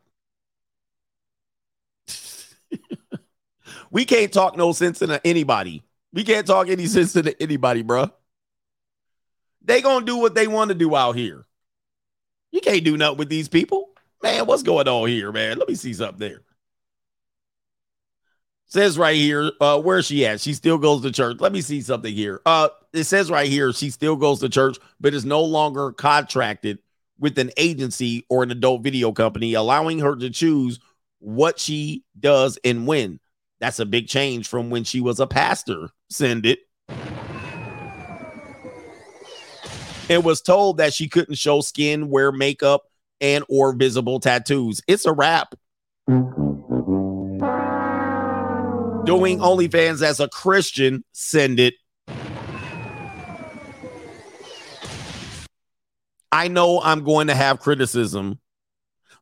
we 3.90 4.04
can't 4.04 4.32
talk 4.32 4.56
no 4.56 4.72
sense 4.72 5.02
into 5.02 5.24
anybody. 5.26 5.82
We 6.12 6.22
can't 6.22 6.46
talk 6.46 6.68
any 6.68 6.86
sense 6.86 7.16
into 7.16 7.40
anybody, 7.42 7.82
bro. 7.82 8.10
They 9.62 9.82
gonna 9.82 10.06
do 10.06 10.18
what 10.18 10.36
they 10.36 10.46
want 10.46 10.68
to 10.68 10.76
do 10.76 10.94
out 10.94 11.16
here. 11.16 11.44
You 12.52 12.60
can't 12.60 12.84
do 12.84 12.96
nothing 12.96 13.18
with 13.18 13.28
these 13.28 13.48
people. 13.48 13.90
Man, 14.26 14.46
what's 14.46 14.64
going 14.64 14.88
on 14.88 15.08
here, 15.08 15.30
man? 15.30 15.56
Let 15.56 15.68
me 15.68 15.76
see 15.76 15.94
something 15.94 16.18
there. 16.18 16.42
Says 18.66 18.98
right 18.98 19.14
here, 19.14 19.52
uh, 19.60 19.80
where's 19.80 20.06
she 20.06 20.26
at? 20.26 20.40
She 20.40 20.52
still 20.52 20.78
goes 20.78 21.02
to 21.02 21.12
church. 21.12 21.36
Let 21.38 21.52
me 21.52 21.60
see 21.60 21.80
something 21.80 22.12
here. 22.12 22.40
Uh, 22.44 22.70
it 22.92 23.04
says 23.04 23.30
right 23.30 23.48
here, 23.48 23.72
she 23.72 23.88
still 23.90 24.16
goes 24.16 24.40
to 24.40 24.48
church, 24.48 24.78
but 24.98 25.14
is 25.14 25.24
no 25.24 25.44
longer 25.44 25.92
contracted 25.92 26.80
with 27.20 27.38
an 27.38 27.52
agency 27.56 28.26
or 28.28 28.42
an 28.42 28.50
adult 28.50 28.82
video 28.82 29.12
company, 29.12 29.54
allowing 29.54 30.00
her 30.00 30.16
to 30.16 30.28
choose 30.28 30.80
what 31.20 31.60
she 31.60 32.02
does 32.18 32.58
and 32.64 32.84
when. 32.84 33.20
That's 33.60 33.78
a 33.78 33.86
big 33.86 34.08
change 34.08 34.48
from 34.48 34.70
when 34.70 34.82
she 34.82 35.00
was 35.00 35.20
a 35.20 35.28
pastor. 35.28 35.90
Send 36.10 36.46
it. 36.46 36.58
And 40.10 40.24
was 40.24 40.40
told 40.40 40.78
that 40.78 40.94
she 40.94 41.08
couldn't 41.08 41.36
show 41.36 41.60
skin, 41.60 42.10
wear 42.10 42.32
makeup, 42.32 42.90
and 43.20 43.44
or 43.48 43.74
visible 43.74 44.20
tattoos. 44.20 44.82
It's 44.86 45.04
a 45.06 45.12
wrap. 45.12 45.54
Doing 49.06 49.38
OnlyFans 49.38 50.02
as 50.02 50.20
a 50.20 50.28
Christian, 50.28 51.04
send 51.12 51.60
it. 51.60 51.74
I 56.32 56.48
know 56.48 56.80
I'm 56.82 57.04
going 57.04 57.28
to 57.28 57.34
have 57.34 57.60
criticism. 57.60 58.40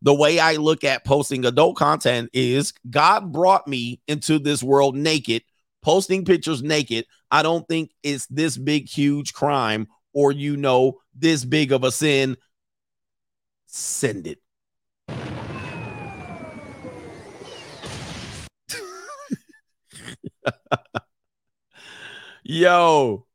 The 0.03 0.15
way 0.15 0.39
I 0.39 0.57
look 0.57 0.85
at 0.85 1.05
posting 1.05 1.45
adult 1.45 1.77
content 1.77 2.31
is 2.33 2.75
God 2.91 3.33
brought 3.33 3.69
me 3.69 4.01
into 4.09 4.39
this 4.39 4.63
world 4.63 4.97
naked, 4.97 5.43
posting 5.83 6.25
pictures 6.25 6.63
naked. 6.63 7.07
I 7.31 7.43
don't 7.43 7.67
think 7.69 7.91
it's 8.03 8.27
this 8.27 8.57
big, 8.57 8.89
huge 8.89 9.33
crime 9.33 9.87
or, 10.13 10.33
you 10.33 10.57
know, 10.57 11.01
this 11.15 11.45
big 11.45 11.73
of 11.73 11.85
a 11.85 11.93
sin. 11.93 12.37
Send 13.77 14.29
it. 14.29 14.39
Yo, 22.45 23.27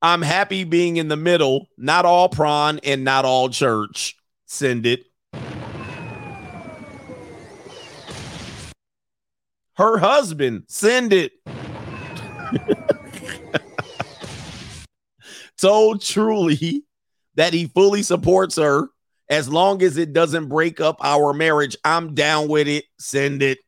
I'm 0.00 0.22
happy 0.22 0.64
being 0.64 0.96
in 0.96 1.08
the 1.08 1.18
middle, 1.18 1.68
not 1.76 2.06
all 2.06 2.30
prawn 2.30 2.80
and 2.84 3.04
not 3.04 3.26
all 3.26 3.50
church. 3.50 4.16
Send 4.46 4.86
it. 4.86 5.04
Her 9.74 9.98
husband, 9.98 10.62
send 10.68 11.12
it. 11.12 11.32
Told 15.58 16.00
truly 16.00 16.84
that 17.34 17.52
he 17.52 17.66
fully 17.66 18.02
supports 18.02 18.56
her 18.56 18.88
as 19.32 19.48
long 19.48 19.82
as 19.82 19.96
it 19.96 20.12
doesn't 20.12 20.48
break 20.48 20.78
up 20.78 20.98
our 21.02 21.32
marriage. 21.32 21.74
I'm 21.84 22.14
down 22.14 22.48
with 22.48 22.68
it. 22.68 22.84
Send 22.98 23.42
it. 23.42 23.58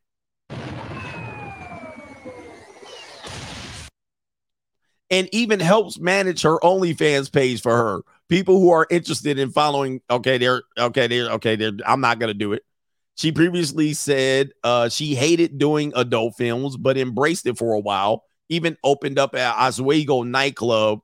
and 5.11 5.29
even 5.31 5.59
helps 5.59 5.99
manage 5.99 6.41
her 6.41 6.57
OnlyFans 6.59 7.31
page 7.31 7.61
for 7.61 7.75
her. 7.77 8.01
People 8.27 8.59
who 8.59 8.71
are 8.71 8.87
interested 8.89 9.37
in 9.37 9.51
following, 9.51 10.01
okay, 10.09 10.39
they're 10.39 10.63
okay, 10.77 11.05
they're 11.07 11.29
okay, 11.33 11.55
they're 11.55 11.73
I'm 11.85 12.01
not 12.01 12.19
gonna 12.19 12.33
do 12.33 12.53
it. 12.53 12.63
She 13.15 13.31
previously 13.31 13.93
said 13.93 14.51
uh, 14.63 14.89
she 14.89 15.13
hated 15.13 15.57
doing 15.57 15.93
adult 15.95 16.35
films, 16.35 16.75
but 16.75 16.97
embraced 16.97 17.45
it 17.45 17.57
for 17.57 17.73
a 17.73 17.79
while. 17.79 18.23
Even 18.49 18.77
opened 18.83 19.19
up 19.19 19.35
at 19.35 19.55
Oswego 19.55 20.23
nightclub 20.23 21.01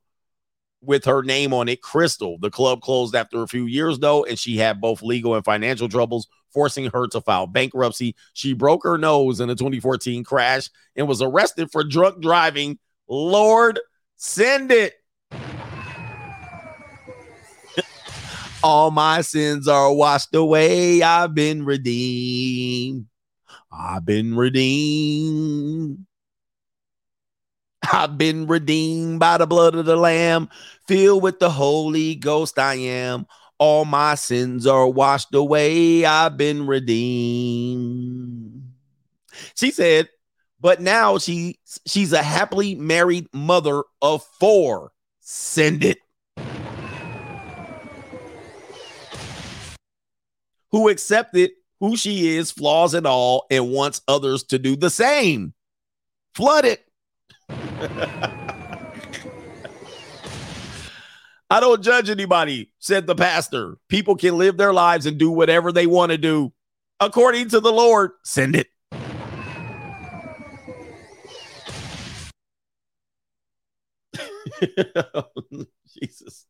with 0.81 1.05
her 1.05 1.23
name 1.23 1.53
on 1.53 1.69
it, 1.69 1.81
Crystal. 1.81 2.37
The 2.39 2.51
club 2.51 2.81
closed 2.81 3.15
after 3.15 3.43
a 3.43 3.47
few 3.47 3.65
years, 3.65 3.99
though, 3.99 4.25
and 4.25 4.37
she 4.37 4.57
had 4.57 4.81
both 4.81 5.01
legal 5.01 5.35
and 5.35 5.45
financial 5.45 5.87
troubles, 5.87 6.27
forcing 6.53 6.89
her 6.91 7.07
to 7.07 7.21
file 7.21 7.47
bankruptcy. 7.47 8.15
She 8.33 8.53
broke 8.53 8.83
her 8.83 8.97
nose 8.97 9.39
in 9.39 9.49
a 9.49 9.55
2014 9.55 10.23
crash 10.23 10.69
and 10.95 11.07
was 11.07 11.21
arrested 11.21 11.71
for 11.71 11.83
drunk 11.83 12.21
driving. 12.21 12.77
Lord 13.07 13.79
Send 14.23 14.71
it. 14.71 14.93
All 18.63 18.91
my 18.91 19.21
sins 19.21 19.67
are 19.67 19.91
washed 19.91 20.35
away. 20.35 21.01
I've 21.01 21.33
been 21.33 21.65
redeemed. 21.65 23.07
I've 23.71 24.05
been 24.05 24.35
redeemed. 24.35 26.05
I've 27.83 28.17
been 28.17 28.47
redeemed 28.47 29.19
by 29.19 29.37
the 29.37 29.47
blood 29.47 29.75
of 29.75 29.85
the 29.85 29.95
Lamb, 29.95 30.49
filled 30.87 31.23
with 31.23 31.39
the 31.39 31.49
Holy 31.49 32.15
Ghost. 32.15 32.59
I 32.59 32.75
am. 32.75 33.27
All 33.57 33.85
my 33.85 34.15
sins 34.15 34.65
are 34.65 34.87
washed 34.87 35.33
away. 35.33 36.05
I've 36.05 36.37
been 36.37 36.67
redeemed. 36.67 38.63
She 39.55 39.71
said, 39.71 40.09
but 40.59 40.81
now 40.81 41.17
she 41.17 41.59
she's 41.87 42.13
a 42.13 42.21
happily 42.21 42.75
married 42.75 43.27
mother 43.33 43.83
of 44.01 44.23
four. 44.39 44.91
Send 45.19 45.83
it. 45.83 45.97
Who 50.71 50.87
accepted 50.89 51.51
who 51.79 51.97
she 51.97 52.35
is, 52.37 52.51
flaws 52.51 52.93
and 52.93 53.07
all, 53.07 53.45
and 53.49 53.71
wants 53.71 54.01
others 54.07 54.43
to 54.43 54.59
do 54.59 54.75
the 54.75 54.89
same. 54.91 55.53
Flood 56.35 56.65
it. 56.65 56.85
I 61.49 61.59
don't 61.59 61.83
judge 61.83 62.09
anybody, 62.09 62.71
said 62.79 63.07
the 63.07 63.15
pastor. 63.15 63.77
People 63.89 64.15
can 64.15 64.37
live 64.37 64.57
their 64.57 64.71
lives 64.73 65.05
and 65.05 65.17
do 65.17 65.31
whatever 65.31 65.71
they 65.71 65.87
want 65.87 66.11
to 66.11 66.17
do 66.17 66.53
according 66.99 67.49
to 67.49 67.59
the 67.59 67.71
Lord. 67.71 68.11
Send 68.23 68.55
it. 68.55 68.67
Jesus. 75.99 76.45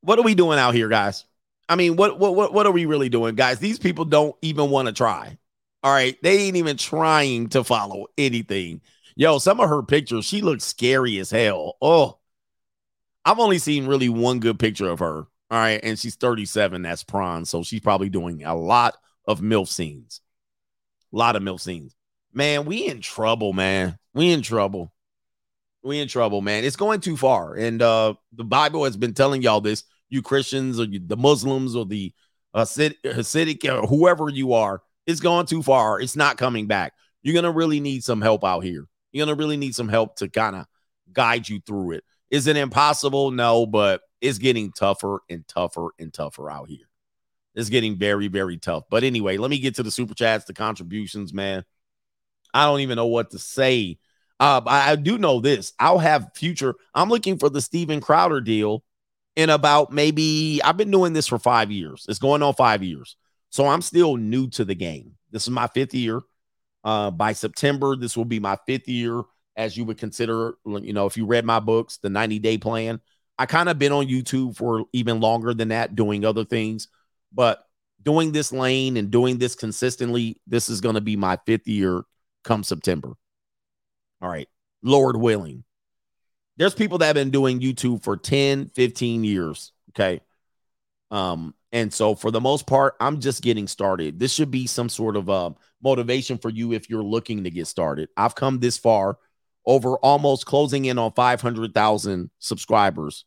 What 0.00 0.18
are 0.18 0.22
we 0.22 0.34
doing 0.34 0.58
out 0.58 0.74
here, 0.74 0.88
guys? 0.88 1.24
I 1.68 1.76
mean, 1.76 1.96
what 1.96 2.18
what 2.18 2.34
what 2.34 2.52
what 2.52 2.66
are 2.66 2.72
we 2.72 2.86
really 2.86 3.08
doing, 3.08 3.34
guys? 3.34 3.58
These 3.58 3.78
people 3.78 4.04
don't 4.04 4.36
even 4.42 4.70
want 4.70 4.86
to 4.86 4.92
try. 4.92 5.38
All 5.82 5.92
right, 5.92 6.16
they 6.22 6.38
ain't 6.38 6.56
even 6.56 6.76
trying 6.76 7.48
to 7.50 7.64
follow 7.64 8.06
anything. 8.16 8.80
Yo, 9.16 9.38
some 9.38 9.60
of 9.60 9.68
her 9.68 9.82
pictures, 9.82 10.24
she 10.24 10.40
looks 10.40 10.64
scary 10.64 11.18
as 11.18 11.30
hell. 11.30 11.76
Oh, 11.82 12.18
I've 13.24 13.38
only 13.38 13.58
seen 13.58 13.86
really 13.86 14.08
one 14.08 14.40
good 14.40 14.58
picture 14.58 14.88
of 14.88 15.00
her. 15.00 15.26
All 15.50 15.58
right, 15.58 15.80
and 15.82 15.98
she's 15.98 16.16
37. 16.16 16.82
That's 16.82 17.04
prawn, 17.04 17.44
so 17.44 17.62
she's 17.62 17.80
probably 17.80 18.08
doing 18.08 18.42
a 18.42 18.54
lot 18.54 18.96
of 19.26 19.40
milf 19.40 19.68
scenes. 19.68 20.20
A 21.12 21.16
lot 21.16 21.36
of 21.36 21.42
milf 21.42 21.60
scenes. 21.60 21.94
Man, 22.32 22.64
we 22.64 22.86
in 22.86 23.00
trouble, 23.00 23.52
man. 23.52 23.98
We 24.14 24.32
in 24.32 24.40
trouble. 24.40 24.92
We 25.82 26.00
in 26.00 26.08
trouble, 26.08 26.40
man. 26.40 26.64
It's 26.64 26.76
going 26.76 27.00
too 27.00 27.16
far, 27.16 27.54
and 27.54 27.82
uh 27.82 28.14
the 28.32 28.44
Bible 28.44 28.84
has 28.84 28.96
been 28.96 29.14
telling 29.14 29.42
y'all 29.42 29.60
this. 29.60 29.84
You 30.08 30.22
Christians 30.22 30.78
or 30.80 30.84
you, 30.84 31.00
the 31.04 31.16
Muslims 31.16 31.74
or 31.76 31.84
the 31.84 32.12
Hasidic, 32.54 33.00
Hasidic 33.04 33.64
or 33.64 33.86
whoever 33.86 34.28
you 34.28 34.52
are, 34.54 34.82
it's 35.06 35.20
gone 35.20 35.46
too 35.46 35.62
far. 35.62 36.00
It's 36.00 36.16
not 36.16 36.38
coming 36.38 36.66
back. 36.66 36.92
You're 37.22 37.34
gonna 37.34 37.50
really 37.50 37.80
need 37.80 38.04
some 38.04 38.20
help 38.22 38.44
out 38.44 38.60
here. 38.60 38.86
You're 39.12 39.26
gonna 39.26 39.36
really 39.36 39.56
need 39.56 39.74
some 39.74 39.88
help 39.88 40.16
to 40.16 40.28
kind 40.28 40.56
of 40.56 40.66
guide 41.12 41.48
you 41.48 41.60
through 41.64 41.92
it. 41.92 42.04
Is 42.30 42.46
it 42.46 42.56
impossible? 42.56 43.30
No, 43.30 43.66
but 43.66 44.00
it's 44.20 44.38
getting 44.38 44.72
tougher 44.72 45.20
and 45.28 45.46
tougher 45.46 45.88
and 45.98 46.12
tougher 46.12 46.50
out 46.50 46.68
here. 46.68 46.88
It's 47.54 47.68
getting 47.68 47.98
very, 47.98 48.28
very 48.28 48.56
tough. 48.56 48.84
But 48.90 49.04
anyway, 49.04 49.36
let 49.36 49.50
me 49.50 49.58
get 49.58 49.74
to 49.76 49.82
the 49.82 49.90
super 49.90 50.14
chats, 50.14 50.46
the 50.46 50.54
contributions, 50.54 51.34
man. 51.34 51.64
I 52.54 52.64
don't 52.64 52.80
even 52.80 52.96
know 52.96 53.06
what 53.06 53.30
to 53.30 53.38
say. 53.38 53.98
Uh, 54.40 54.60
I, 54.66 54.92
I 54.92 54.96
do 54.96 55.18
know 55.18 55.40
this. 55.40 55.72
I'll 55.78 55.98
have 55.98 56.30
future. 56.34 56.74
I'm 56.94 57.08
looking 57.08 57.38
for 57.38 57.50
the 57.50 57.60
Steven 57.60 58.00
Crowder 58.00 58.40
deal 58.40 58.82
in 59.36 59.50
about 59.50 59.92
maybe. 59.92 60.60
I've 60.64 60.76
been 60.76 60.90
doing 60.90 61.12
this 61.12 61.26
for 61.26 61.38
five 61.38 61.70
years. 61.70 62.06
It's 62.08 62.18
going 62.18 62.42
on 62.42 62.54
five 62.54 62.82
years, 62.82 63.16
so 63.50 63.66
I'm 63.66 63.82
still 63.82 64.16
new 64.16 64.48
to 64.50 64.64
the 64.64 64.74
game. 64.74 65.16
This 65.30 65.42
is 65.44 65.50
my 65.50 65.66
fifth 65.66 65.94
year. 65.94 66.22
Uh, 66.84 67.10
by 67.10 67.32
September, 67.32 67.96
this 67.96 68.16
will 68.16 68.24
be 68.24 68.40
my 68.40 68.58
fifth 68.66 68.88
year, 68.88 69.22
as 69.56 69.76
you 69.76 69.84
would 69.84 69.98
consider. 69.98 70.54
You 70.64 70.92
know, 70.92 71.06
if 71.06 71.16
you 71.16 71.26
read 71.26 71.44
my 71.44 71.60
books, 71.60 71.98
the 71.98 72.10
90 72.10 72.38
day 72.38 72.58
plan. 72.58 73.00
I 73.38 73.46
kind 73.46 73.68
of 73.68 73.78
been 73.78 73.92
on 73.92 74.06
YouTube 74.06 74.56
for 74.56 74.84
even 74.92 75.20
longer 75.20 75.54
than 75.54 75.68
that, 75.68 75.96
doing 75.96 76.24
other 76.24 76.44
things, 76.44 76.88
but 77.32 77.64
doing 78.02 78.32
this 78.32 78.52
lane 78.52 78.96
and 78.96 79.10
doing 79.10 79.38
this 79.38 79.54
consistently, 79.54 80.40
this 80.46 80.68
is 80.68 80.80
going 80.80 80.96
to 80.96 81.00
be 81.00 81.16
my 81.16 81.38
fifth 81.46 81.66
year 81.66 82.02
come 82.44 82.62
September. 82.62 83.14
All 84.20 84.28
right. 84.28 84.48
Lord 84.82 85.16
willing. 85.16 85.64
There's 86.56 86.74
people 86.74 86.98
that 86.98 87.06
have 87.06 87.14
been 87.14 87.30
doing 87.30 87.60
YouTube 87.60 88.02
for 88.02 88.16
10, 88.16 88.70
15 88.74 89.24
years. 89.24 89.72
Okay. 89.90 90.20
Um, 91.10 91.54
and 91.72 91.92
so 91.92 92.14
for 92.14 92.30
the 92.30 92.40
most 92.40 92.66
part, 92.66 92.94
I'm 93.00 93.18
just 93.18 93.42
getting 93.42 93.66
started. 93.66 94.18
This 94.18 94.32
should 94.32 94.50
be 94.50 94.66
some 94.66 94.90
sort 94.90 95.16
of 95.16 95.30
uh, 95.30 95.50
motivation 95.82 96.36
for 96.36 96.50
you 96.50 96.72
if 96.72 96.90
you're 96.90 97.02
looking 97.02 97.44
to 97.44 97.50
get 97.50 97.66
started. 97.66 98.10
I've 98.16 98.34
come 98.34 98.60
this 98.60 98.76
far 98.76 99.18
over 99.64 99.96
almost 99.96 100.44
closing 100.44 100.84
in 100.84 100.98
on 100.98 101.12
500,000 101.12 102.30
subscribers 102.38 103.24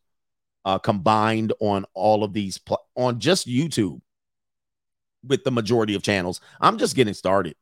uh, 0.63 0.77
combined 0.77 1.53
on 1.59 1.85
all 1.93 2.23
of 2.23 2.33
these 2.33 2.57
pl- 2.59 2.85
on 2.95 3.19
just 3.19 3.47
YouTube 3.47 4.01
with 5.23 5.43
the 5.43 5.51
majority 5.51 5.95
of 5.95 6.03
channels. 6.03 6.39
I'm 6.61 6.77
just 6.77 6.95
getting 6.95 7.13
started. 7.13 7.55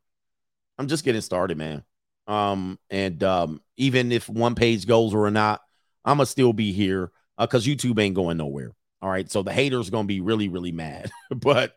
I'm 0.78 0.88
just 0.88 1.04
getting 1.04 1.20
started, 1.22 1.56
man. 1.56 1.82
Um, 2.26 2.78
and 2.90 3.22
um, 3.22 3.60
even 3.76 4.12
if 4.12 4.28
one 4.28 4.54
page 4.54 4.86
goes 4.86 5.14
or 5.14 5.30
not, 5.30 5.60
I'm 6.04 6.16
gonna 6.18 6.26
still 6.26 6.52
be 6.52 6.72
here 6.72 7.10
because 7.38 7.66
uh, 7.66 7.70
YouTube 7.70 7.98
ain't 7.98 8.14
going 8.14 8.36
nowhere. 8.36 8.72
All 9.02 9.10
right. 9.10 9.30
So 9.30 9.42
the 9.42 9.52
haters 9.52 9.90
gonna 9.90 10.06
be 10.06 10.20
really, 10.20 10.48
really 10.48 10.72
mad. 10.72 11.10
but 11.30 11.76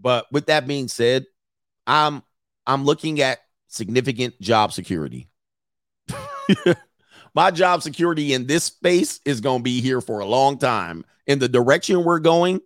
but 0.00 0.26
with 0.32 0.46
that 0.46 0.66
being 0.66 0.88
said, 0.88 1.26
I'm 1.86 2.22
I'm 2.66 2.84
looking 2.84 3.20
at 3.20 3.40
significant 3.68 4.40
job 4.40 4.72
security. 4.72 5.28
My 7.34 7.50
job 7.50 7.82
security 7.82 8.32
in 8.32 8.46
this 8.46 8.64
space 8.64 9.20
is 9.24 9.40
gonna 9.40 9.62
be 9.62 9.80
here 9.80 10.00
for 10.00 10.20
a 10.20 10.26
long 10.26 10.58
time. 10.58 11.04
In 11.26 11.38
the 11.38 11.48
direction 11.48 12.04
we're 12.04 12.18
going, 12.18 12.60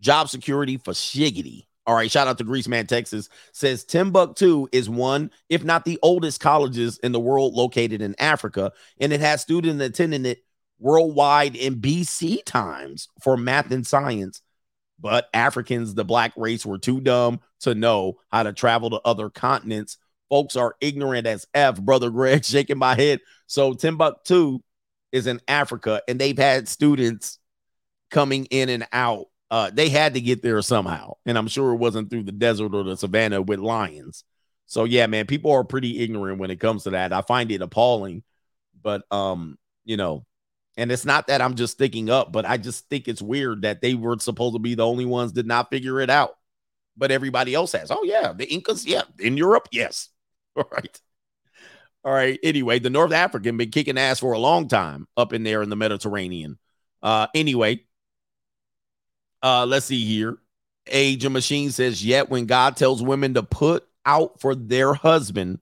job 0.00 0.28
security 0.28 0.76
for 0.78 0.92
shiggity. 0.92 1.66
All 1.84 1.96
right, 1.96 2.10
shout 2.10 2.28
out 2.28 2.38
to 2.38 2.44
Greaseman, 2.44 2.86
Texas. 2.86 3.28
Says 3.52 3.84
Timbuktu 3.84 4.68
is 4.70 4.88
one, 4.88 5.30
if 5.48 5.64
not 5.64 5.84
the 5.84 5.98
oldest 6.00 6.40
colleges 6.40 6.98
in 6.98 7.10
the 7.10 7.20
world 7.20 7.54
located 7.54 8.00
in 8.00 8.14
Africa, 8.20 8.72
and 9.00 9.12
it 9.12 9.20
has 9.20 9.42
students 9.42 9.82
attending 9.82 10.24
it 10.24 10.44
worldwide 10.82 11.56
in 11.56 11.80
BC 11.80 12.44
times 12.44 13.08
for 13.22 13.36
math 13.36 13.70
and 13.70 13.86
science. 13.86 14.42
But 15.00 15.28
Africans, 15.34 15.94
the 15.94 16.04
black 16.04 16.32
race, 16.36 16.64
were 16.66 16.78
too 16.78 17.00
dumb 17.00 17.40
to 17.60 17.74
know 17.74 18.18
how 18.30 18.42
to 18.42 18.52
travel 18.52 18.90
to 18.90 19.00
other 19.04 19.30
continents. 19.30 19.98
Folks 20.28 20.56
are 20.56 20.76
ignorant 20.80 21.26
as 21.26 21.46
F, 21.54 21.80
brother 21.80 22.10
Greg, 22.10 22.44
shaking 22.44 22.78
my 22.78 22.94
head. 22.94 23.20
So 23.46 23.74
Timbuktu 23.74 24.60
is 25.10 25.26
in 25.26 25.40
Africa, 25.48 26.02
and 26.08 26.20
they've 26.20 26.38
had 26.38 26.68
students 26.68 27.38
coming 28.10 28.46
in 28.46 28.68
and 28.68 28.86
out 28.92 29.26
uh, 29.52 29.70
they 29.70 29.90
had 29.90 30.14
to 30.14 30.20
get 30.22 30.40
there 30.40 30.62
somehow. 30.62 31.12
And 31.26 31.36
I'm 31.36 31.46
sure 31.46 31.74
it 31.74 31.76
wasn't 31.76 32.08
through 32.08 32.22
the 32.22 32.32
desert 32.32 32.74
or 32.74 32.84
the 32.84 32.96
savannah 32.96 33.42
with 33.42 33.60
lions. 33.60 34.24
So 34.64 34.84
yeah, 34.84 35.06
man, 35.06 35.26
people 35.26 35.52
are 35.52 35.62
pretty 35.62 36.00
ignorant 36.00 36.38
when 36.38 36.50
it 36.50 36.58
comes 36.58 36.84
to 36.84 36.90
that. 36.90 37.12
I 37.12 37.20
find 37.20 37.52
it 37.52 37.60
appalling. 37.60 38.22
But 38.82 39.02
um, 39.10 39.58
you 39.84 39.98
know, 39.98 40.24
and 40.76 40.90
it's 40.90 41.04
not 41.04 41.26
that 41.26 41.42
I'm 41.42 41.54
just 41.54 41.74
sticking 41.74 42.08
up, 42.08 42.32
but 42.32 42.44
I 42.46 42.56
just 42.56 42.88
think 42.88 43.08
it's 43.08 43.22
weird 43.22 43.62
that 43.62 43.82
they 43.82 43.94
were 43.94 44.18
supposed 44.18 44.54
to 44.54 44.58
be 44.58 44.74
the 44.74 44.86
only 44.86 45.04
ones 45.04 45.32
did 45.32 45.46
not 45.46 45.70
figure 45.70 46.00
it 46.00 46.10
out. 46.10 46.36
But 46.96 47.10
everybody 47.10 47.54
else 47.54 47.72
has. 47.72 47.90
Oh, 47.90 48.02
yeah, 48.04 48.32
the 48.32 48.50
Incas, 48.50 48.86
yeah, 48.86 49.02
in 49.18 49.36
Europe, 49.36 49.68
yes. 49.72 50.08
All 50.56 50.68
right. 50.70 51.00
All 52.04 52.12
right. 52.12 52.38
Anyway, 52.42 52.78
the 52.78 52.90
North 52.90 53.12
African 53.12 53.56
been 53.56 53.70
kicking 53.70 53.96
ass 53.96 54.20
for 54.20 54.32
a 54.32 54.38
long 54.38 54.68
time 54.68 55.06
up 55.16 55.32
in 55.32 55.42
there 55.42 55.62
in 55.62 55.70
the 55.70 55.76
Mediterranean. 55.76 56.58
Uh, 57.02 57.28
anyway, 57.34 57.80
uh, 59.42 59.66
let's 59.66 59.86
see 59.86 60.04
here. 60.04 60.38
Age 60.86 61.24
of 61.24 61.32
Machine 61.32 61.70
says, 61.70 62.04
Yet 62.04 62.28
when 62.28 62.46
God 62.46 62.76
tells 62.76 63.02
women 63.02 63.34
to 63.34 63.42
put 63.42 63.86
out 64.04 64.40
for 64.40 64.54
their 64.54 64.94
husband, 64.94 65.60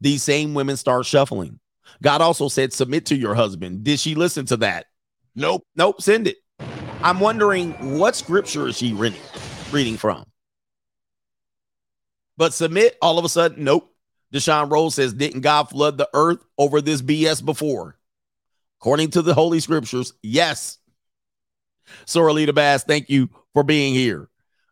these 0.00 0.22
same 0.22 0.54
women 0.54 0.76
start 0.76 1.06
shuffling. 1.06 1.60
God 2.02 2.20
also 2.20 2.48
said, 2.48 2.72
Submit 2.72 3.06
to 3.06 3.16
your 3.16 3.34
husband. 3.34 3.84
Did 3.84 4.00
she 4.00 4.14
listen 4.14 4.46
to 4.46 4.56
that? 4.58 4.86
Nope. 5.34 5.64
Nope. 5.76 6.00
Send 6.00 6.26
it. 6.26 6.36
I'm 7.02 7.20
wondering 7.20 7.98
what 7.98 8.16
scripture 8.16 8.68
is 8.68 8.78
she 8.78 8.92
reading, 8.92 9.20
reading 9.70 9.96
from? 9.96 10.24
But 12.36 12.54
submit 12.54 12.96
all 13.00 13.18
of 13.18 13.24
a 13.24 13.28
sudden, 13.28 13.64
nope. 13.64 13.92
Deshaun 14.32 14.70
Rose 14.70 14.94
says, 14.94 15.12
Didn't 15.12 15.40
God 15.40 15.64
flood 15.64 15.98
the 15.98 16.08
earth 16.14 16.38
over 16.58 16.80
this 16.80 17.02
BS 17.02 17.44
before? 17.44 17.98
According 18.80 19.10
to 19.12 19.22
the 19.22 19.34
Holy 19.34 19.60
Scriptures, 19.60 20.12
yes. 20.22 20.78
Soralita 22.04 22.54
Bass, 22.54 22.84
thank 22.84 23.08
you 23.08 23.30
for 23.52 23.62
being 23.62 23.94
here. 23.94 24.28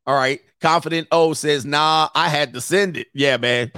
All 0.07 0.15
right. 0.15 0.41
Confident 0.61 1.09
O 1.11 1.33
says, 1.33 1.65
nah, 1.65 2.09
I 2.15 2.29
had 2.29 2.55
to 2.55 2.61
send 2.61 2.97
it. 2.97 3.09
Yeah, 3.15 3.37
man. 3.37 3.71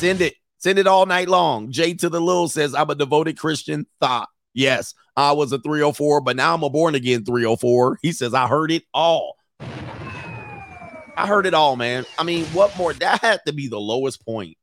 Send 0.00 0.22
it. 0.22 0.36
Send 0.56 0.78
it 0.78 0.86
all 0.86 1.04
night 1.04 1.28
long. 1.28 1.70
Jay 1.72 1.92
to 1.92 2.08
the 2.08 2.20
Little 2.20 2.48
says, 2.48 2.74
I'm 2.74 2.88
a 2.88 2.94
devoted 2.94 3.38
Christian. 3.38 3.84
Thought. 4.00 4.30
Yes, 4.54 4.94
I 5.14 5.32
was 5.32 5.52
a 5.52 5.58
304, 5.58 6.22
but 6.22 6.36
now 6.36 6.54
I'm 6.54 6.62
a 6.62 6.70
born 6.70 6.94
again 6.94 7.22
304. 7.22 7.98
He 8.00 8.12
says, 8.12 8.32
I 8.32 8.48
heard 8.48 8.70
it 8.70 8.84
all. 8.94 9.36
I 9.60 11.26
heard 11.26 11.44
it 11.44 11.52
all, 11.52 11.76
man. 11.76 12.06
I 12.18 12.22
mean, 12.22 12.46
what 12.46 12.74
more? 12.78 12.94
That 12.94 13.20
had 13.20 13.40
to 13.46 13.52
be 13.52 13.68
the 13.68 13.78
lowest 13.78 14.24
point 14.24 14.56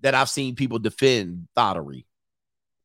that 0.00 0.14
I've 0.14 0.30
seen 0.30 0.56
people 0.56 0.78
defend 0.78 1.46
thottery. 1.54 2.06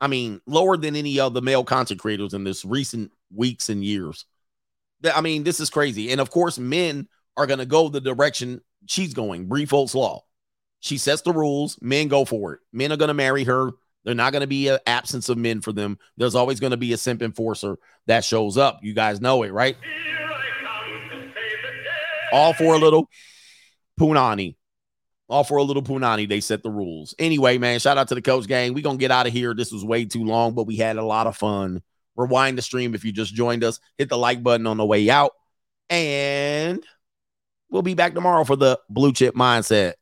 I 0.01 0.07
mean, 0.07 0.41
lower 0.45 0.75
than 0.75 0.97
any 0.97 1.21
of 1.21 1.33
the 1.33 1.41
male 1.41 1.63
content 1.63 2.01
creators 2.01 2.33
in 2.33 2.43
this 2.43 2.65
recent 2.65 3.13
weeks 3.33 3.69
and 3.69 3.81
years. 3.81 4.25
I 5.15 5.21
mean, 5.21 5.45
this 5.45 5.61
is 5.61 5.69
crazy. 5.69 6.11
And 6.11 6.19
of 6.19 6.29
course, 6.29 6.59
men 6.59 7.07
are 7.37 7.47
going 7.47 7.59
to 7.59 7.65
go 7.65 7.87
the 7.87 8.01
direction 8.01 8.59
she's 8.85 9.13
going. 9.13 9.47
Briffault's 9.47 9.95
Law. 9.95 10.25
She 10.83 10.97
sets 10.97 11.21
the 11.21 11.31
rules. 11.31 11.79
Men 11.81 12.07
go 12.07 12.25
for 12.25 12.53
it. 12.53 12.59
Men 12.71 12.91
are 12.91 12.97
going 12.97 13.07
to 13.07 13.13
marry 13.13 13.43
her. 13.45 13.71
They're 14.03 14.15
not 14.15 14.33
going 14.33 14.41
to 14.41 14.47
be 14.47 14.67
an 14.67 14.79
absence 14.85 15.29
of 15.29 15.37
men 15.37 15.61
for 15.61 15.71
them. 15.71 15.97
There's 16.17 16.35
always 16.35 16.59
going 16.59 16.71
to 16.71 16.77
be 16.77 16.91
a 16.91 16.97
simp 16.97 17.21
enforcer 17.21 17.77
that 18.07 18.25
shows 18.25 18.57
up. 18.57 18.79
You 18.83 18.93
guys 18.93 19.21
know 19.21 19.43
it, 19.43 19.53
right? 19.53 19.77
All 22.33 22.53
for 22.53 22.73
a 22.75 22.77
little 22.77 23.09
punani 23.99 24.55
all 25.29 25.43
for 25.43 25.57
a 25.57 25.63
little 25.63 25.83
punani. 25.83 26.27
They 26.27 26.39
set 26.39 26.63
the 26.63 26.69
rules. 26.69 27.15
Anyway, 27.17 27.57
man, 27.57 27.79
shout 27.79 27.97
out 27.97 28.09
to 28.09 28.15
the 28.15 28.21
coach 28.21 28.47
gang. 28.47 28.73
we 28.73 28.81
going 28.81 28.97
to 28.97 29.01
get 29.01 29.11
out 29.11 29.25
of 29.25 29.33
here. 29.33 29.53
This 29.53 29.71
was 29.71 29.83
way 29.83 30.05
too 30.05 30.23
long, 30.23 30.53
but 30.53 30.67
we 30.67 30.75
had 30.75 30.97
a 30.97 31.05
lot 31.05 31.27
of 31.27 31.35
fun. 31.35 31.81
Rewind 32.15 32.57
the 32.57 32.61
stream 32.61 32.93
if 32.93 33.03
you 33.03 33.11
just 33.11 33.33
joined 33.33 33.63
us. 33.63 33.79
Hit 33.97 34.09
the 34.09 34.17
like 34.17 34.43
button 34.43 34.67
on 34.67 34.77
the 34.77 34.85
way 34.85 35.09
out. 35.09 35.31
And 35.89 36.83
we'll 37.69 37.81
be 37.81 37.95
back 37.95 38.13
tomorrow 38.13 38.43
for 38.43 38.55
the 38.55 38.79
blue 38.89 39.11
chip 39.13 39.33
mindset. 39.33 39.93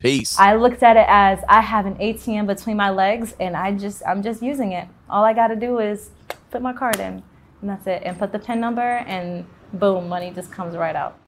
Peace. 0.00 0.38
I 0.38 0.56
looked 0.56 0.82
at 0.82 0.96
it 0.96 1.04
as 1.08 1.40
I 1.46 1.60
have 1.60 1.84
an 1.84 1.94
ATM 1.96 2.46
between 2.46 2.78
my 2.78 2.88
legs 2.88 3.34
and 3.38 3.54
I 3.54 3.72
just 3.72 4.02
I'm 4.06 4.22
just 4.22 4.42
using 4.42 4.72
it. 4.72 4.88
All 5.10 5.24
I 5.24 5.34
got 5.34 5.48
to 5.48 5.56
do 5.56 5.78
is 5.78 6.10
put 6.50 6.62
my 6.62 6.72
card 6.72 6.96
in, 6.96 7.22
and 7.60 7.70
that's 7.70 7.86
it. 7.86 8.02
And 8.04 8.18
put 8.18 8.32
the 8.32 8.38
PIN 8.38 8.60
number, 8.60 8.80
and 8.80 9.44
boom, 9.74 10.08
money 10.08 10.30
just 10.30 10.50
comes 10.50 10.74
right 10.74 10.96
out. 10.96 11.18